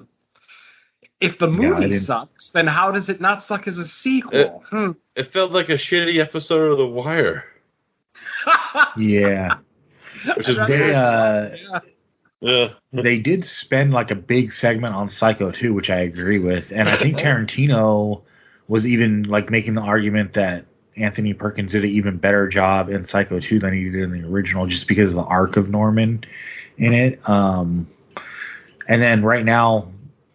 If 1.21 1.39
the 1.39 1.49
movie 1.49 1.89
didn't- 1.89 2.05
sucks, 2.05 2.51
then 2.51 2.67
how 2.67 2.91
does 2.91 3.09
it 3.09 3.21
not 3.21 3.43
suck 3.43 3.69
as 3.69 3.77
a 3.79 3.87
sequel? 3.87 4.63
Hmm. 4.71 4.93
It 5.17 5.33
felt 5.33 5.53
like 5.53 5.69
a 5.69 5.75
shitty 5.75 6.19
episode 6.21 6.73
of 6.73 6.79
The 6.79 6.87
Wire. 6.87 7.45
yeah. 8.97 9.57
Which 10.37 10.49
is 10.49 10.57
They 10.67 10.95
uh 10.95 11.51
Yeah. 11.55 11.81
Yeah. 12.43 12.69
they 13.03 13.19
did 13.19 13.45
spend 13.45 13.93
like 13.93 14.11
a 14.11 14.15
big 14.15 14.51
segment 14.51 14.95
on 14.95 15.11
Psycho 15.11 15.51
2, 15.51 15.75
which 15.75 15.91
I 15.91 16.01
agree 16.01 16.39
with, 16.39 16.73
and 16.75 16.89
I 16.89 16.97
think 16.97 17.17
Tarantino 17.19 18.23
was 18.67 18.87
even 18.87 19.25
like 19.25 19.51
making 19.51 19.75
the 19.75 19.83
argument 19.83 20.33
that 20.35 20.65
Anthony 20.97 21.33
Perkins 21.35 21.73
did 21.73 21.85
an 21.85 21.91
even 21.91 22.17
better 22.19 22.49
job 22.49 22.89
in 22.89 23.07
Psycho 23.07 23.41
2 23.41 23.59
than 23.59 23.73
he 23.75 23.85
did 23.85 24.03
in 24.03 24.11
the 24.23 24.29
original, 24.29 24.67
just 24.67 24.87
because 24.89 25.11
of 25.11 25.17
the 25.17 25.23
arc 25.23 25.57
of 25.57 25.69
Norman 25.71 26.25
in 26.79 26.93
it. 26.93 27.21
Um, 27.29 27.89
and 28.89 29.01
then 29.01 29.23
right 29.23 29.45
now, 29.45 29.93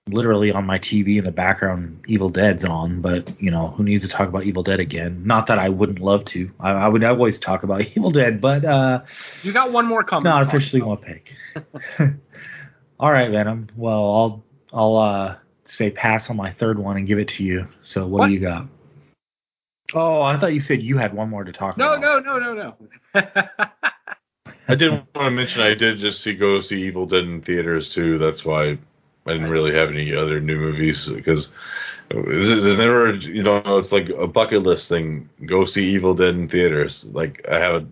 literally 0.07 0.51
on 0.51 0.65
my 0.65 0.77
TV 0.79 1.17
in 1.17 1.23
the 1.23 1.31
background, 1.31 1.99
Evil 2.07 2.29
Dead's 2.29 2.63
on, 2.63 3.01
but 3.01 3.39
you 3.41 3.49
know 3.51 3.69
who 3.69 3.83
needs 3.83 4.03
to 4.03 4.09
talk 4.09 4.29
about 4.29 4.43
Evil 4.43 4.61
Dead 4.63 4.79
again? 4.79 5.23
Not 5.25 5.47
that 5.47 5.57
I 5.59 5.69
wouldn't 5.69 5.99
love 5.99 6.25
to. 6.25 6.49
I, 6.59 6.71
I 6.71 6.87
would 6.87 7.03
always 7.03 7.39
talk 7.39 7.63
about 7.63 7.81
Evil 7.95 8.11
Dead, 8.11 8.39
but 8.39 8.63
uh, 8.63 9.01
You 9.43 9.51
got 9.51 9.71
one 9.71 9.85
more 9.87 10.03
coming. 10.03 10.23
not 10.29 10.43
officially 10.47 10.81
one 10.81 10.97
pick. 10.97 11.31
All 12.99 13.11
right, 13.11 13.29
Venom. 13.29 13.67
Well, 13.75 13.93
I'll 14.13 14.43
I'll 14.73 14.97
uh, 14.97 15.35
say 15.65 15.89
pass 15.91 16.29
on 16.29 16.37
my 16.37 16.51
third 16.51 16.79
one 16.79 16.97
and 16.97 17.07
give 17.07 17.19
it 17.19 17.27
to 17.29 17.43
you. 17.43 17.67
So 17.81 18.07
what, 18.07 18.19
What? 18.21 18.27
do 18.27 18.33
you 18.33 18.39
got? 18.39 18.67
Oh, 19.95 20.21
I 20.21 20.37
thought 20.39 20.53
you 20.53 20.59
said 20.59 20.81
you 20.81 20.97
had 20.97 21.13
one 21.13 21.29
more 21.29 21.43
to 21.43 21.51
talk 21.53 21.77
No, 21.77 21.93
about. 21.93 22.23
no, 22.25 22.37
no, 22.37 22.53
no, 22.53 22.53
no. 22.53 22.75
No. 23.15 23.47
I 24.67 24.75
did 24.75 24.91
want 24.91 25.07
to 25.15 25.31
mention 25.31 25.61
I 25.61 25.73
did 25.73 25.99
just 25.99 26.21
see 26.21 26.35
go 26.35 26.59
see 26.61 26.83
Evil 26.83 27.05
Dead 27.05 27.23
in 27.23 27.41
theaters 27.41 27.93
too. 27.93 28.17
That's 28.17 28.43
why 28.43 28.77
I 29.25 29.31
didn't 29.31 29.49
really 29.49 29.73
have 29.73 29.89
any 29.89 30.13
other 30.13 30.39
new 30.39 30.57
movies 30.57 31.07
because 31.07 31.49
there's 32.09 32.49
there's 32.63 32.77
never 32.77 33.13
you 33.15 33.43
know 33.43 33.57
it's 33.77 33.91
like 33.91 34.09
a 34.09 34.27
bucket 34.27 34.63
list 34.63 34.89
thing. 34.89 35.29
Go 35.45 35.65
see 35.65 35.85
Evil 35.93 36.13
Dead 36.15 36.35
in 36.35 36.49
theaters. 36.49 37.05
Like 37.11 37.45
I 37.49 37.59
have 37.59 37.75
a 37.75 37.85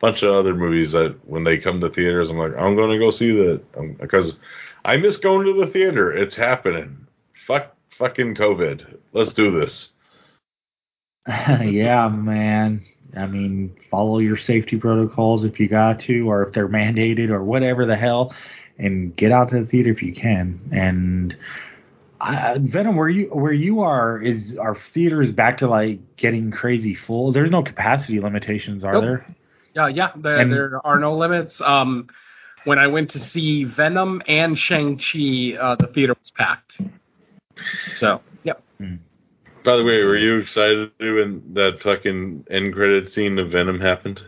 bunch 0.00 0.22
of 0.22 0.34
other 0.34 0.54
movies 0.54 0.92
that 0.92 1.14
when 1.26 1.44
they 1.44 1.58
come 1.58 1.80
to 1.80 1.90
theaters, 1.90 2.30
I'm 2.30 2.38
like 2.38 2.56
I'm 2.58 2.74
going 2.74 2.90
to 2.90 2.98
go 2.98 3.10
see 3.10 3.32
that 3.32 3.62
um, 3.76 3.92
because 4.00 4.38
I 4.84 4.96
miss 4.96 5.18
going 5.18 5.46
to 5.46 5.60
the 5.64 5.70
theater. 5.70 6.10
It's 6.12 6.34
happening. 6.34 7.06
Fuck 7.46 7.74
fucking 7.98 8.34
COVID. 8.34 8.96
Let's 9.12 9.34
do 9.34 9.50
this. 9.50 9.90
yeah, 11.62 12.08
man. 12.08 12.84
I 13.16 13.26
mean, 13.26 13.76
follow 13.90 14.18
your 14.18 14.36
safety 14.36 14.76
protocols 14.76 15.44
if 15.44 15.58
you 15.60 15.68
got 15.68 16.00
to, 16.00 16.30
or 16.30 16.42
if 16.42 16.54
they're 16.54 16.68
mandated, 16.68 17.30
or 17.30 17.42
whatever 17.42 17.84
the 17.86 17.96
hell, 17.96 18.34
and 18.78 19.14
get 19.16 19.32
out 19.32 19.50
to 19.50 19.60
the 19.60 19.66
theater 19.66 19.90
if 19.90 20.02
you 20.02 20.12
can. 20.14 20.60
And 20.72 21.36
I, 22.20 22.58
Venom, 22.58 22.96
where 22.96 23.08
you 23.08 23.26
where 23.26 23.52
you 23.52 23.80
are 23.80 24.20
is 24.20 24.56
our 24.58 24.76
theaters 24.94 25.32
back 25.32 25.58
to 25.58 25.68
like 25.68 26.16
getting 26.16 26.50
crazy 26.50 26.94
full. 26.94 27.32
There's 27.32 27.50
no 27.50 27.62
capacity 27.62 28.20
limitations, 28.20 28.82
are 28.84 28.92
Nope. 28.92 29.02
there? 29.02 29.26
Yeah, 29.74 29.88
yeah. 29.88 30.10
There, 30.16 30.36
And- 30.38 30.52
there 30.52 30.80
are 30.86 30.98
no 30.98 31.16
limits. 31.16 31.60
Um, 31.60 32.08
when 32.64 32.78
I 32.78 32.88
went 32.88 33.10
to 33.10 33.20
see 33.20 33.64
Venom 33.64 34.20
and 34.26 34.58
Shang 34.58 34.98
Chi, 34.98 35.56
uh, 35.58 35.76
the 35.76 35.86
theater 35.94 36.14
was 36.18 36.30
packed. 36.30 36.80
So, 37.96 38.20
yep. 38.42 38.62
By 39.68 39.76
the 39.76 39.84
way, 39.84 40.02
were 40.02 40.16
you 40.16 40.36
excited 40.38 40.92
when 40.98 41.42
that 41.52 41.80
fucking 41.82 42.46
end 42.50 42.72
credit 42.72 43.12
scene 43.12 43.38
of 43.38 43.50
Venom 43.50 43.78
happened? 43.78 44.18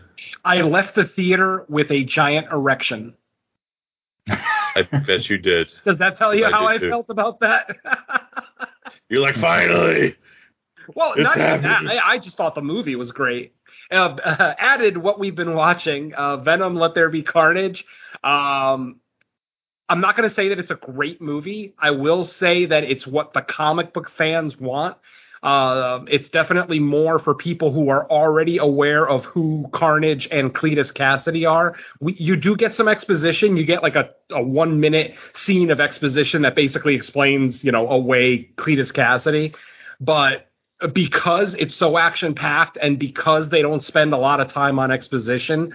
I 0.45 0.61
left 0.61 0.93
the 0.93 1.05
theater 1.07 1.65
with 1.67 1.89
a 1.89 2.03
giant 2.03 2.51
erection. 2.51 3.15
I 4.27 4.83
bet 5.07 5.31
you 5.31 5.39
did. 5.39 5.69
Does 5.83 5.97
that 5.97 6.15
tell 6.15 6.35
you 6.35 6.45
I 6.45 6.51
how 6.51 6.67
I 6.67 6.77
too. 6.77 6.89
felt 6.89 7.07
about 7.09 7.39
that? 7.39 7.75
You're 9.09 9.21
like, 9.21 9.33
finally. 9.37 10.15
well, 10.93 11.15
not 11.17 11.37
even 11.37 11.63
that. 11.63 11.87
I, 11.87 12.11
I 12.11 12.19
just 12.19 12.37
thought 12.37 12.53
the 12.53 12.61
movie 12.61 12.95
was 12.95 13.11
great. 13.11 13.55
uh, 13.89 14.19
added 14.59 14.95
what 14.95 15.19
we've 15.19 15.33
been 15.33 15.55
watching, 15.55 16.13
uh, 16.13 16.37
Venom: 16.37 16.75
Let 16.75 16.93
There 16.93 17.09
Be 17.09 17.23
Carnage. 17.23 17.83
Um, 18.23 18.99
I'm 19.89 20.01
not 20.01 20.15
going 20.15 20.29
to 20.29 20.35
say 20.35 20.49
that 20.49 20.59
it's 20.59 20.69
a 20.69 20.75
great 20.75 21.19
movie. 21.19 21.73
I 21.79 21.89
will 21.89 22.25
say 22.25 22.67
that 22.67 22.83
it's 22.83 23.07
what 23.07 23.33
the 23.33 23.41
comic 23.41 23.91
book 23.91 24.11
fans 24.11 24.55
want. 24.55 24.97
Uh, 25.43 26.05
it's 26.07 26.29
definitely 26.29 26.79
more 26.79 27.17
for 27.17 27.33
people 27.33 27.71
who 27.71 27.89
are 27.89 28.07
already 28.11 28.59
aware 28.59 29.07
of 29.07 29.25
who 29.25 29.67
Carnage 29.73 30.27
and 30.29 30.53
Cletus 30.53 30.93
Kasady 30.93 31.49
are. 31.49 31.75
We, 31.99 32.13
you 32.13 32.35
do 32.35 32.55
get 32.55 32.75
some 32.75 32.87
exposition. 32.87 33.57
You 33.57 33.65
get 33.65 33.81
like 33.81 33.95
a, 33.95 34.11
a 34.29 34.41
one 34.41 34.79
minute 34.79 35.15
scene 35.33 35.71
of 35.71 35.79
exposition 35.79 36.43
that 36.43 36.55
basically 36.55 36.93
explains, 36.93 37.63
you 37.63 37.71
know, 37.71 37.89
away 37.89 38.49
Cletus 38.55 38.91
Kasady. 38.91 39.55
But 39.99 40.47
because 40.93 41.55
it's 41.55 41.75
so 41.75 41.97
action 41.97 42.35
packed 42.35 42.77
and 42.79 42.99
because 42.99 43.49
they 43.49 43.63
don't 43.63 43.83
spend 43.83 44.13
a 44.13 44.17
lot 44.17 44.39
of 44.39 44.47
time 44.47 44.77
on 44.77 44.91
exposition, 44.91 45.73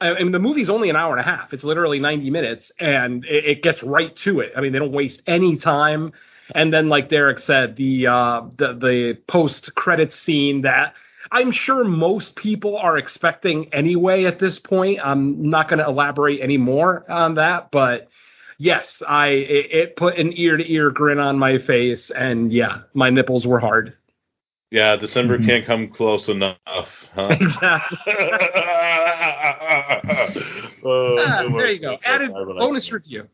I 0.00 0.14
mean, 0.14 0.32
the 0.32 0.38
movie's 0.40 0.70
only 0.70 0.90
an 0.90 0.96
hour 0.96 1.12
and 1.12 1.20
a 1.20 1.24
half. 1.24 1.52
It's 1.52 1.64
literally 1.64 2.00
90 2.00 2.30
minutes 2.30 2.72
and 2.80 3.24
it, 3.24 3.44
it 3.44 3.62
gets 3.62 3.82
right 3.82 4.14
to 4.18 4.40
it. 4.40 4.52
I 4.56 4.60
mean, 4.60 4.72
they 4.72 4.78
don't 4.80 4.92
waste 4.92 5.22
any 5.26 5.56
time 5.56 6.12
and 6.54 6.72
then, 6.72 6.88
like 6.88 7.08
Derek 7.08 7.38
said, 7.38 7.76
the 7.76 8.06
uh, 8.06 8.42
the 8.56 8.74
the 8.74 9.18
post 9.26 9.74
credit 9.74 10.12
scene 10.12 10.62
that 10.62 10.94
I'm 11.30 11.50
sure 11.50 11.84
most 11.84 12.36
people 12.36 12.76
are 12.76 12.98
expecting 12.98 13.72
anyway 13.72 14.24
at 14.24 14.38
this 14.38 14.58
point. 14.58 15.00
I'm 15.02 15.50
not 15.50 15.68
going 15.68 15.78
to 15.78 15.86
elaborate 15.86 16.40
any 16.40 16.58
more 16.58 17.04
on 17.10 17.34
that, 17.34 17.70
but 17.70 18.08
yes, 18.58 19.02
I 19.06 19.28
it, 19.28 19.72
it 19.72 19.96
put 19.96 20.18
an 20.18 20.32
ear 20.36 20.56
to 20.56 20.72
ear 20.72 20.90
grin 20.90 21.18
on 21.18 21.38
my 21.38 21.58
face, 21.58 22.10
and 22.10 22.52
yeah, 22.52 22.82
my 22.92 23.10
nipples 23.10 23.46
were 23.46 23.60
hard. 23.60 23.94
Yeah, 24.70 24.96
December 24.96 25.38
mm-hmm. 25.38 25.46
can't 25.46 25.66
come 25.66 25.88
close 25.88 26.28
enough. 26.28 26.58
Huh? 26.66 27.28
Exactly. 27.40 27.98
oh, 30.84 31.16
ah, 31.18 31.42
there 31.56 31.70
you 31.70 31.78
go. 31.78 31.96
Added 32.04 32.32
bonus 32.32 32.90
review. 32.90 33.28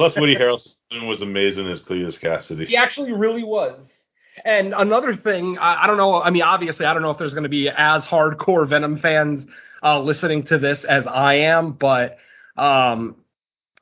Plus, 0.00 0.16
Woody 0.16 0.34
Harrelson 0.34 1.06
was 1.06 1.20
amazing 1.20 1.68
as 1.68 1.82
Cletus 1.82 2.18
Kasady. 2.18 2.66
He 2.66 2.74
actually 2.74 3.12
really 3.12 3.44
was. 3.44 3.86
And 4.46 4.72
another 4.74 5.14
thing, 5.14 5.58
I, 5.58 5.84
I 5.84 5.86
don't 5.86 5.98
know. 5.98 6.14
I 6.14 6.30
mean, 6.30 6.40
obviously, 6.40 6.86
I 6.86 6.94
don't 6.94 7.02
know 7.02 7.10
if 7.10 7.18
there's 7.18 7.34
going 7.34 7.42
to 7.42 7.50
be 7.50 7.68
as 7.68 8.02
hardcore 8.02 8.66
Venom 8.66 8.96
fans 8.96 9.46
uh, 9.82 10.00
listening 10.00 10.44
to 10.44 10.58
this 10.58 10.84
as 10.84 11.06
I 11.06 11.34
am, 11.34 11.72
but 11.72 12.16
um, 12.56 13.16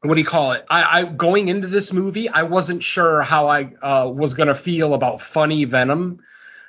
what 0.03 0.16
do 0.16 0.20
you 0.20 0.27
call 0.27 0.55
it? 0.55 0.65
I, 0.69 1.03
I 1.03 1.05
going 1.05 1.47
into 1.47 1.69
this 1.69 1.93
movie, 1.93 2.28
I 2.28 2.43
wasn't 2.43 2.82
sure 2.82 3.23
how 3.23 3.47
I 3.47 3.73
uh, 3.81 4.11
was 4.11 4.35
going 4.35 4.49
to 4.49 4.57
feel 4.57 4.95
about 4.95 5.23
funny 5.23 5.66
Venom. 5.66 6.19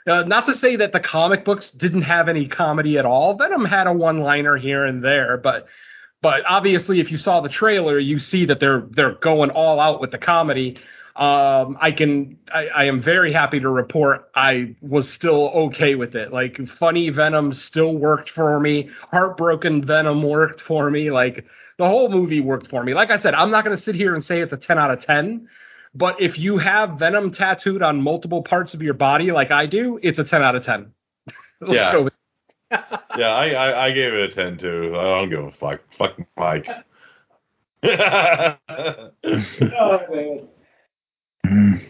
Uh, 0.06 0.22
not 0.28 0.46
to 0.46 0.54
say 0.54 0.76
that 0.76 0.92
the 0.92 1.00
comic 1.00 1.44
books 1.44 1.72
didn't 1.72 2.04
have 2.04 2.30
any 2.30 2.48
comedy 2.48 3.00
at 3.00 3.06
all. 3.06 3.36
Venom 3.36 3.66
had 3.66 3.88
a 3.88 3.94
one-liner 3.94 4.58
here 4.58 4.86
and 4.86 5.04
there, 5.04 5.38
but 5.38 5.66
but 6.22 6.44
obviously, 6.48 7.00
if 7.00 7.12
you 7.12 7.18
saw 7.18 7.42
the 7.42 7.50
trailer, 7.50 7.98
you 7.98 8.20
see 8.20 8.46
that 8.46 8.60
they're 8.60 8.84
they're 8.90 9.16
going 9.16 9.52
all 9.52 9.80
out 9.80 10.02
with 10.02 10.12
the 10.12 10.18
comedy. 10.18 10.78
Um, 11.16 11.78
I 11.82 11.92
can 11.92 12.40
I, 12.54 12.68
I 12.68 12.84
am 12.86 13.02
very 13.02 13.34
happy 13.34 13.60
to 13.60 13.70
report 13.70 14.30
I 14.34 14.76
was 14.82 15.12
still 15.12 15.50
okay 15.50 15.96
with 15.96 16.16
it. 16.16 16.32
Like 16.32 16.60
funny 16.80 17.10
Venom 17.10 17.54
still 17.54 17.94
worked 17.96 18.30
for 18.30 18.60
me. 18.60 18.90
Heartbroken 19.12 19.86
Venom 19.86 20.24
worked 20.24 20.62
for 20.62 20.90
me. 20.90 21.12
Like 21.12 21.46
the 21.78 21.86
whole 21.86 22.10
movie 22.10 22.40
worked 22.40 22.68
for 22.68 22.84
me. 22.84 22.94
Like 22.94 23.10
I 23.10 23.18
said, 23.18 23.34
I'm 23.34 23.52
not 23.52 23.66
going 23.66 23.76
to 23.76 23.82
sit 23.82 23.96
here 23.96 24.16
and 24.16 24.24
say 24.24 24.42
it's 24.42 24.54
a 24.54 24.58
10 24.58 24.78
out 24.78 24.92
of 24.92 25.02
10. 25.02 25.48
But 25.96 26.22
if 26.22 26.38
you 26.38 26.58
have 26.58 27.00
Venom 27.00 27.32
tattooed 27.32 27.82
on 27.82 28.02
multiple 28.02 28.44
parts 28.44 28.74
of 28.74 28.82
your 28.82 28.94
body 28.94 29.32
like 29.32 29.52
I 29.52 29.66
do, 29.66 30.00
it's 30.04 30.20
a 30.20 30.24
10 30.24 30.44
out 30.44 30.56
of 30.56 30.64
10. 30.64 30.92
Let's 31.62 31.74
yeah. 31.74 31.92
go 31.92 32.04
with 32.04 32.14
yeah, 32.72 33.34
I, 33.34 33.50
I, 33.50 33.86
I 33.88 33.92
gave 33.92 34.14
it 34.14 34.32
a 34.32 34.34
ten 34.34 34.58
too. 34.58 34.94
I 34.96 35.04
don't 35.04 35.30
give 35.30 35.44
a 35.44 35.52
fuck. 35.52 35.82
Fuck 35.98 36.18
Mike. 36.38 36.68
oh. 37.84 38.58
Mm. 41.46 41.82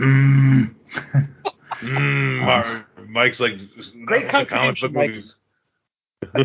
Mm. 0.00 0.74
mm. 1.80 2.84
Mike's 3.08 3.40
like 3.40 3.54
great 4.04 4.28
comic 4.48 4.80
book 4.80 4.92
movies. 4.92 5.36
uh, 6.34 6.36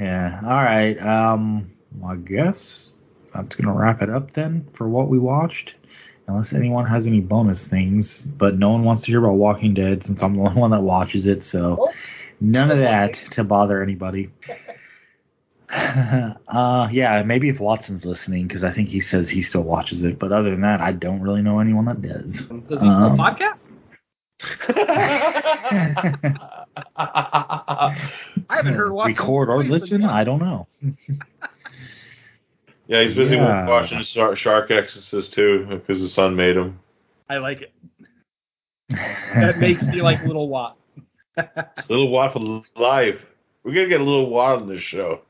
yeah. 0.00 0.40
All 0.42 0.64
right. 0.64 0.98
Um, 0.98 1.70
I 2.06 2.16
guess 2.16 2.94
that's 3.34 3.56
gonna 3.56 3.74
wrap 3.74 4.02
it 4.02 4.10
up 4.10 4.32
then 4.32 4.68
for 4.74 4.88
what 4.88 5.08
we 5.08 5.18
watched 5.18 5.74
unless 6.28 6.52
anyone 6.52 6.86
has 6.86 7.06
any 7.06 7.20
bonus 7.20 7.66
things. 7.66 8.22
But 8.22 8.58
no 8.58 8.70
one 8.70 8.84
wants 8.84 9.04
to 9.04 9.10
hear 9.10 9.18
about 9.18 9.34
Walking 9.34 9.74
Dead 9.74 10.04
since 10.04 10.22
I'm 10.22 10.36
the 10.36 10.42
only 10.48 10.60
one 10.60 10.70
that 10.70 10.82
watches 10.82 11.26
it, 11.26 11.44
so 11.44 11.88
none 12.40 12.70
of 12.70 12.78
that 12.78 13.14
to 13.32 13.44
bother 13.44 13.82
anybody. 13.82 14.30
uh, 16.48 16.88
yeah, 16.90 17.22
maybe 17.24 17.50
if 17.50 17.60
Watson's 17.60 18.04
listening, 18.04 18.48
because 18.48 18.64
I 18.64 18.72
think 18.72 18.88
he 18.88 19.00
says 19.00 19.28
he 19.28 19.42
still 19.42 19.64
watches 19.64 20.02
it. 20.02 20.18
But 20.18 20.32
other 20.32 20.50
than 20.50 20.62
that, 20.62 20.80
I 20.80 20.92
don't 20.92 21.20
really 21.20 21.42
know 21.42 21.58
anyone 21.58 21.84
that 21.84 22.00
does. 22.00 22.40
Does 22.68 22.80
he 22.80 22.88
um, 22.88 23.18
podcast? 23.18 23.66
I 26.96 27.92
haven't 28.48 28.74
heard 28.74 28.92
Watson 28.92 29.12
record 29.12 29.50
or 29.50 29.62
listen. 29.62 30.04
I 30.04 30.24
don't 30.24 30.38
know. 30.38 30.66
Yeah, 32.88 33.02
he's 33.02 33.14
busy 33.14 33.36
yeah. 33.36 33.66
watching 33.66 34.02
Shark, 34.02 34.38
Shark 34.38 34.70
Exorcist 34.70 35.34
too 35.34 35.66
because 35.68 36.00
his 36.00 36.12
son 36.12 36.34
made 36.34 36.56
him. 36.56 36.80
I 37.28 37.36
like 37.36 37.60
it. 37.60 37.72
that 38.88 39.58
makes 39.58 39.86
me 39.86 40.00
like 40.00 40.24
Little 40.24 40.48
Watt. 40.48 40.78
little 41.90 42.10
Watt 42.10 42.32
for 42.32 42.62
life. 42.80 43.20
We're 43.62 43.74
gonna 43.74 43.88
get 43.88 44.00
a 44.00 44.04
Little 44.04 44.30
Watt 44.30 44.62
on 44.62 44.68
this 44.68 44.80
show. 44.82 45.20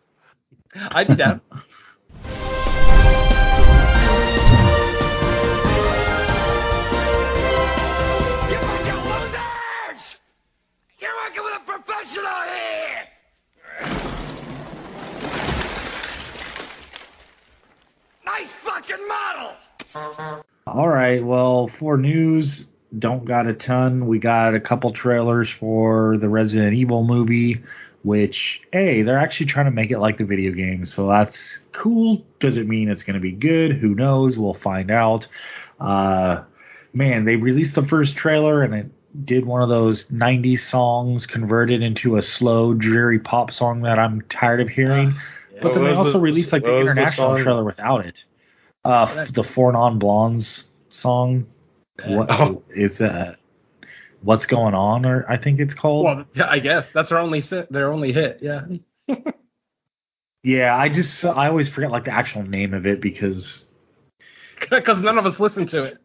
I'd 0.74 1.09
be 1.09 1.16
down. 1.16 1.40
All 19.94 20.89
right. 20.89 21.24
Well, 21.24 21.69
for 21.78 21.97
news, 21.97 22.66
don't 22.98 23.24
got 23.24 23.47
a 23.47 23.55
ton. 23.55 24.06
We 24.06 24.19
got 24.19 24.55
a 24.55 24.60
couple 24.60 24.93
trailers 24.93 25.51
for 25.51 26.16
the 26.19 26.28
Resident 26.28 26.74
Evil 26.74 27.05
movie, 27.05 27.62
which, 28.02 28.60
hey, 28.73 29.02
they're 29.02 29.19
actually 29.19 29.47
trying 29.47 29.66
to 29.66 29.70
make 29.70 29.90
it 29.90 29.98
like 29.98 30.19
the 30.19 30.24
video 30.24 30.52
game. 30.52 30.85
So 30.85 31.09
that's 31.09 31.39
cool. 31.73 32.24
Does 32.40 32.56
it 32.56 32.66
mean 32.66 32.89
it's 32.89 33.02
going 33.02 33.15
to 33.15 33.20
be 33.20 33.32
good? 33.32 33.73
Who 33.73 33.94
knows? 33.94 34.39
We'll 34.39 34.55
find 34.55 34.90
out. 34.90 35.27
Uh, 35.81 36.43
man, 36.93 37.24
they 37.24 37.36
released 37.36 37.74
the 37.74 37.86
first 37.86 38.16
trailer 38.16 38.62
and 38.62 38.74
it 38.74 38.86
did 39.24 39.47
one 39.47 39.62
of 39.62 39.69
those 39.69 40.05
90s 40.06 40.69
songs 40.69 41.27
converted 41.27 41.82
into 41.82 42.16
a 42.16 42.23
slow, 42.23 42.74
dreary 42.74 43.19
pop 43.19 43.51
song 43.51 43.82
that 43.82 43.98
I'm 43.98 44.23
tired 44.23 44.60
of 44.60 44.69
hearing. 44.69 45.10
Yeah. 45.10 45.23
But 45.60 45.74
then 45.74 45.82
they 45.82 45.93
also 45.93 46.12
the, 46.12 46.20
released 46.20 46.52
like 46.52 46.62
the 46.62 46.78
international 46.78 47.35
the 47.35 47.43
trailer 47.43 47.65
without 47.65 48.06
it. 48.06 48.23
Uh, 48.84 49.26
the 49.32 49.44
Four 49.44 49.72
Non 49.72 49.98
Blondes 49.98 50.64
song. 50.88 51.46
What 52.06 52.30
oh. 52.30 52.62
is 52.74 52.98
that? 52.98 53.38
What's 54.22 54.46
going 54.46 54.74
on? 54.74 55.05
Or 55.05 55.24
I 55.28 55.36
think 55.36 55.60
it's 55.60 55.74
called. 55.74 56.05
Well, 56.05 56.24
yeah, 56.34 56.48
I 56.48 56.59
guess 56.59 56.88
that's 56.92 57.10
their 57.10 57.18
only 57.18 57.42
their 57.70 57.92
only 57.92 58.12
hit. 58.12 58.40
Yeah. 58.42 58.66
yeah, 60.42 60.76
I 60.76 60.88
just 60.88 61.24
I 61.24 61.48
always 61.48 61.68
forget 61.68 61.90
like 61.90 62.05
the 62.05 62.12
actual 62.12 62.42
name 62.42 62.74
of 62.74 62.86
it 62.86 63.00
because 63.00 63.64
because 64.70 65.02
none 65.02 65.18
of 65.18 65.26
us 65.26 65.38
listen 65.40 65.66
to 65.68 65.84
it. 65.84 65.98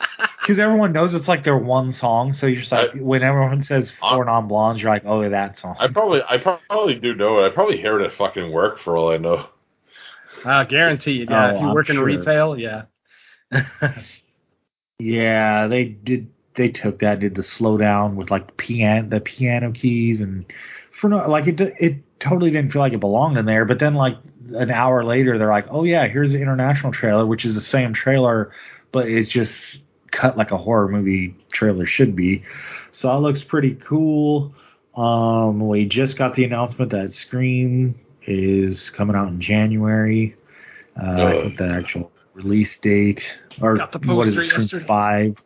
Because 0.40 0.60
everyone 0.60 0.92
knows 0.92 1.14
it's 1.14 1.28
like 1.28 1.44
their 1.44 1.58
one 1.58 1.92
song, 1.92 2.32
so 2.32 2.46
you're 2.46 2.60
just 2.60 2.72
like 2.72 2.94
I, 2.94 2.98
when 2.98 3.22
everyone 3.22 3.62
says 3.62 3.92
4 4.00 4.24
non 4.24 4.48
blondes, 4.48 4.80
you're 4.80 4.90
like, 4.90 5.02
oh, 5.04 5.28
that 5.28 5.58
song. 5.58 5.76
I 5.78 5.88
probably 5.88 6.22
I 6.22 6.38
probably 6.38 6.94
do 6.94 7.14
know 7.14 7.40
it. 7.40 7.46
I 7.46 7.54
probably 7.54 7.76
hear 7.76 8.00
it 8.00 8.06
at 8.06 8.16
fucking 8.16 8.50
work 8.50 8.78
for 8.80 8.96
all 8.96 9.12
I 9.12 9.18
know. 9.18 9.46
Uh, 10.44 10.64
guaranteed. 10.64 11.30
Yeah, 11.30 11.46
oh, 11.46 11.54
if 11.54 11.60
you 11.60 11.68
I'm 11.68 11.74
work 11.74 11.88
in 11.88 11.96
sure. 11.96 12.04
retail, 12.04 12.58
yeah. 12.58 12.82
yeah, 14.98 15.66
they 15.66 15.84
did. 15.84 16.30
They 16.54 16.68
took 16.70 17.00
that, 17.00 17.20
did 17.20 17.36
the 17.36 17.42
slowdown 17.42 18.16
with 18.16 18.30
like 18.32 18.56
piano, 18.56 19.08
the 19.08 19.20
piano 19.20 19.70
keys, 19.70 20.20
and 20.20 20.44
for 20.90 21.08
no, 21.08 21.28
like 21.28 21.46
it, 21.46 21.60
it 21.60 22.18
totally 22.18 22.50
didn't 22.50 22.72
feel 22.72 22.82
like 22.82 22.92
it 22.92 23.00
belonged 23.00 23.38
in 23.38 23.46
there. 23.46 23.64
But 23.64 23.78
then, 23.78 23.94
like 23.94 24.16
an 24.54 24.70
hour 24.70 25.04
later, 25.04 25.38
they're 25.38 25.50
like, 25.50 25.66
"Oh 25.70 25.84
yeah, 25.84 26.08
here's 26.08 26.32
the 26.32 26.40
international 26.40 26.92
trailer, 26.92 27.26
which 27.26 27.44
is 27.44 27.54
the 27.54 27.60
same 27.60 27.94
trailer, 27.94 28.50
but 28.90 29.08
it's 29.08 29.30
just 29.30 29.82
cut 30.10 30.36
like 30.36 30.50
a 30.50 30.58
horror 30.58 30.88
movie 30.88 31.36
trailer 31.52 31.86
should 31.86 32.16
be." 32.16 32.42
So 32.90 33.14
it 33.14 33.20
looks 33.20 33.42
pretty 33.42 33.74
cool. 33.74 34.54
Um, 34.96 35.68
we 35.68 35.84
just 35.84 36.18
got 36.18 36.34
the 36.34 36.44
announcement 36.44 36.90
that 36.90 37.12
Scream 37.12 37.94
is 38.28 38.90
coming 38.90 39.16
out 39.16 39.28
in 39.28 39.40
January. 39.40 40.36
Uh, 41.00 41.24
I 41.24 41.40
think 41.42 41.58
the 41.58 41.68
actual 41.68 42.12
release 42.34 42.78
date 42.78 43.38
or 43.60 43.76
what 43.76 44.28
is 44.28 44.36
it? 44.36 44.60
Scream 44.68 44.84
Five. 44.84 45.36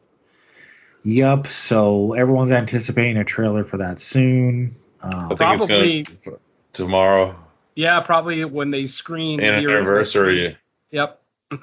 Yep. 1.04 1.46
So 1.48 2.12
everyone's 2.14 2.52
anticipating 2.52 3.16
a 3.18 3.24
trailer 3.24 3.64
for 3.64 3.76
that 3.78 4.00
soon. 4.00 4.76
I 5.02 5.08
Um, 5.08 5.28
think 5.28 5.38
Probably- 5.40 6.00
it's 6.00 6.10
going 6.24 6.38
tomorrow 6.72 7.34
Yeah, 7.74 8.00
probably 8.00 8.44
when 8.44 8.70
they 8.70 8.86
screen 8.86 9.40
the 9.40 9.46
anniversary 9.46 10.56
Yep. 10.90 11.20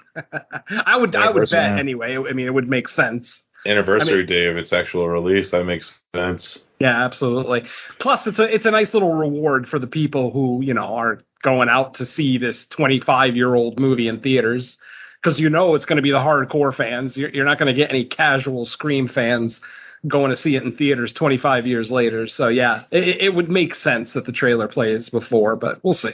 I 0.86 0.96
would 0.98 1.16
I 1.16 1.30
would 1.30 1.50
bet 1.50 1.72
Yeah. 1.72 1.78
anyway. 1.78 2.16
I 2.18 2.34
mean, 2.34 2.48
it 2.48 2.54
would 2.54 2.70
make 2.70 2.88
sense. 2.88 3.44
anniversary 3.66 4.14
I 4.14 4.18
mean- 4.18 4.26
day 4.28 4.46
of 4.46 4.58
its 4.58 4.72
actual 4.74 5.08
release. 5.10 5.52
That 5.52 5.66
makes 5.66 6.00
sense. 6.16 6.60
Yeah, 6.80 7.04
absolutely. 7.04 7.66
Plus, 8.00 8.26
it's 8.26 8.40
a 8.40 8.54
it's 8.54 8.66
a 8.66 8.72
nice 8.72 8.94
little 8.94 9.14
reward 9.14 9.68
for 9.68 9.80
the 9.80 9.88
people 9.88 10.32
who 10.32 10.62
you 10.64 10.74
know 10.74 10.96
are 10.96 11.22
going 11.42 11.70
out 11.70 11.96
to 11.96 12.06
see 12.06 12.38
this 12.38 12.66
25 12.68 13.36
year 13.36 13.54
old 13.54 13.80
movie 13.80 14.08
in 14.08 14.22
theaters 14.22 14.78
because 15.22 15.40
you 15.40 15.50
know 15.50 15.76
it's 15.76 15.86
going 15.86 15.98
to 15.98 16.02
be 16.04 16.12
the 16.12 16.20
hardcore 16.20 16.74
fans. 16.74 17.18
You're, 17.18 17.30
you're 17.30 17.46
not 17.46 17.60
going 17.60 17.74
to 17.74 17.78
get 17.78 17.90
any 17.90 18.06
casual 18.06 18.66
Scream 18.66 19.08
fans 19.08 19.60
going 20.08 20.32
to 20.32 20.38
see 20.38 20.56
it 20.56 20.64
in 20.64 20.76
theaters 20.78 21.12
25 21.14 21.68
years 21.68 21.92
later. 21.92 22.28
So 22.28 22.48
yeah, 22.48 22.84
it, 22.92 23.22
it 23.22 23.36
would 23.36 23.50
make 23.50 23.76
sense 23.76 24.14
that 24.14 24.26
the 24.26 24.32
trailer 24.32 24.68
plays 24.68 25.10
before, 25.10 25.56
but 25.56 25.84
we'll 25.84 25.94
see. 25.94 26.14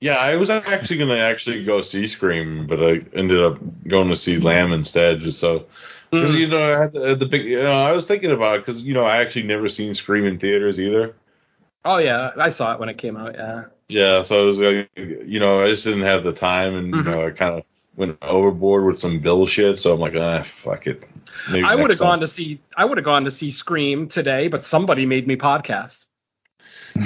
Yeah, 0.00 0.16
I 0.16 0.36
was 0.36 0.50
actually 0.50 0.98
going 0.98 1.08
to 1.08 1.20
actually 1.20 1.64
go 1.64 1.80
see 1.80 2.06
Scream, 2.06 2.66
but 2.66 2.78
I 2.78 2.98
ended 3.16 3.42
up 3.42 3.58
going 3.88 4.08
to 4.08 4.16
see 4.16 4.36
Lamb 4.36 4.72
instead. 4.72 5.32
So 5.34 5.66
because 6.14 6.34
Mm. 6.34 6.38
you 6.40 6.46
know 6.48 6.62
I 6.62 6.80
had 6.82 6.92
the, 6.92 7.14
the 7.16 7.26
big. 7.26 7.44
You 7.44 7.62
know, 7.62 7.72
I 7.72 7.92
was 7.92 8.06
thinking 8.06 8.30
about 8.32 8.56
it 8.60 8.66
because 8.66 8.80
you 8.82 8.94
know 8.94 9.04
I 9.04 9.18
actually 9.18 9.44
never 9.44 9.68
seen 9.68 9.94
Scream 9.94 10.24
in 10.26 10.38
theaters 10.38 10.78
either. 10.78 11.14
Oh 11.84 11.98
yeah, 11.98 12.30
I 12.38 12.48
saw 12.50 12.72
it 12.72 12.80
when 12.80 12.88
it 12.88 12.98
came 12.98 13.16
out. 13.16 13.34
Yeah. 13.34 13.64
Yeah, 13.88 14.22
so 14.22 14.40
I 14.40 14.42
was 14.44 14.56
like, 14.58 14.90
you 14.96 15.38
know, 15.38 15.62
I 15.62 15.68
just 15.70 15.84
didn't 15.84 16.02
have 16.04 16.24
the 16.24 16.32
time, 16.32 16.74
and 16.74 16.94
Mhm. 16.94 17.04
you 17.04 17.10
know, 17.10 17.26
I 17.26 17.30
kind 17.30 17.58
of 17.58 17.64
went 17.96 18.16
overboard 18.22 18.86
with 18.86 18.98
some 19.00 19.20
Bill 19.20 19.46
shit. 19.46 19.78
So 19.80 19.92
I'm 19.92 20.00
like, 20.00 20.14
ah, 20.16 20.44
fuck 20.64 20.86
it. 20.86 21.02
Maybe 21.50 21.64
I 21.64 21.74
would 21.74 21.90
have 21.90 21.98
gone 21.98 22.20
to 22.20 22.28
see 22.28 22.60
I 22.76 22.84
would 22.86 22.96
have 22.98 23.04
gone 23.04 23.24
to 23.26 23.30
see 23.30 23.50
Scream 23.50 24.08
today, 24.08 24.48
but 24.48 24.64
somebody 24.64 25.04
made 25.06 25.26
me 25.26 25.36
podcast. 25.36 26.06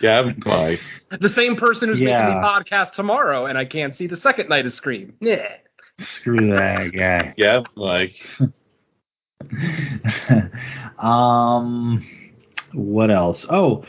Yeah, 0.00 0.20
I'm 0.20 0.40
The 1.20 1.28
same 1.28 1.56
person 1.56 1.90
who's 1.90 2.00
making 2.00 2.24
me 2.24 2.32
podcast 2.42 2.92
tomorrow, 2.92 3.44
and 3.44 3.58
I 3.58 3.66
can't 3.66 3.94
see 3.94 4.06
the 4.06 4.16
second 4.16 4.48
night 4.48 4.64
of 4.64 4.72
Scream. 4.72 5.12
Yeah. 5.20 5.56
Screw 6.00 6.50
that 6.50 6.92
guy. 6.92 7.34
yeah, 7.36 7.62
like, 7.74 8.14
um, 10.98 12.04
what 12.72 13.10
else? 13.10 13.46
Oh, 13.48 13.84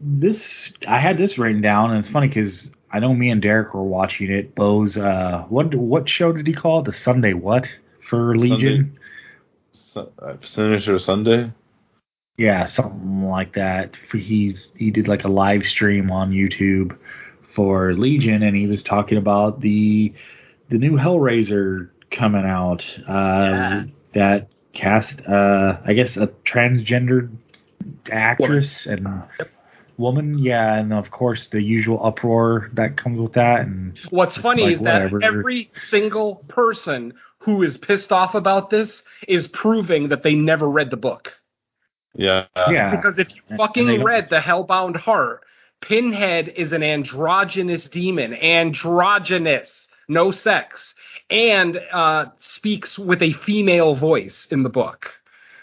this 0.00 0.72
I 0.86 0.98
had 0.98 1.18
this 1.18 1.38
written 1.38 1.60
down, 1.60 1.90
and 1.90 2.00
it's 2.00 2.12
funny 2.12 2.28
because 2.28 2.70
I 2.90 3.00
know 3.00 3.14
me 3.14 3.30
and 3.30 3.42
Derek 3.42 3.74
were 3.74 3.82
watching 3.82 4.30
it. 4.30 4.54
Bo's 4.54 4.96
uh, 4.96 5.44
what 5.48 5.74
what 5.74 6.08
show 6.08 6.32
did 6.32 6.46
he 6.46 6.54
call 6.54 6.80
it? 6.80 6.84
The 6.86 6.92
Sunday 6.92 7.32
what 7.32 7.68
for 8.08 8.36
Legion? 8.36 8.98
Uh, 9.96 10.36
Sinister 10.42 10.98
Sunday. 10.98 11.52
Yeah, 12.36 12.66
something 12.66 13.28
like 13.28 13.54
that. 13.54 13.96
He 14.12 14.56
he 14.76 14.90
did 14.90 15.08
like 15.08 15.24
a 15.24 15.28
live 15.28 15.64
stream 15.66 16.10
on 16.10 16.30
YouTube 16.30 16.96
for 17.54 17.94
Legion, 17.94 18.44
and 18.44 18.56
he 18.56 18.68
was 18.68 18.82
talking 18.82 19.18
about 19.18 19.60
the 19.60 20.14
the 20.68 20.78
new 20.78 20.92
Hellraiser 20.92 21.90
coming 22.10 22.44
out. 22.44 22.84
Uh, 23.06 23.50
Yeah. 23.52 23.84
That 24.14 24.48
cast, 24.72 25.20
uh, 25.28 25.78
I 25.84 25.92
guess, 25.92 26.16
a 26.16 26.28
transgendered 26.46 27.30
actress 28.10 28.86
and 28.86 29.06
woman. 29.98 30.38
Yeah, 30.38 30.74
and 30.76 30.92
of 30.94 31.10
course 31.10 31.48
the 31.48 31.60
usual 31.62 32.04
uproar 32.04 32.70
that 32.72 32.96
comes 32.96 33.18
with 33.20 33.34
that. 33.34 33.60
And 33.60 33.98
What's 34.10 34.36
funny 34.38 34.62
like, 34.62 34.74
is 34.76 34.80
that 34.82 35.12
every 35.22 35.70
single 35.76 36.36
person 36.48 37.14
who 37.40 37.62
is 37.62 37.76
pissed 37.76 38.12
off 38.12 38.34
about 38.34 38.70
this 38.70 39.02
is 39.28 39.46
proving 39.48 40.08
that 40.08 40.22
they 40.22 40.34
never 40.34 40.68
read 40.68 40.90
the 40.90 40.96
book. 40.96 41.32
Yeah, 42.14 42.46
yeah, 42.70 42.90
Because 42.96 43.18
if 43.18 43.34
you 43.36 43.42
fucking 43.56 43.82
and 43.82 43.90
they 43.90 43.96
don't- 43.98 44.06
read 44.06 44.30
The 44.30 44.38
Hellbound 44.40 44.96
Heart, 44.96 45.42
Pinhead 45.80 46.48
is 46.48 46.72
an 46.72 46.82
androgynous 46.82 47.88
demon. 47.88 48.34
Androgynous. 48.34 49.86
No 50.08 50.30
sex. 50.30 50.94
And 51.30 51.80
uh, 51.92 52.26
speaks 52.38 52.98
with 52.98 53.22
a 53.22 53.32
female 53.32 53.94
voice 53.94 54.46
in 54.50 54.62
the 54.62 54.70
book. 54.70 55.12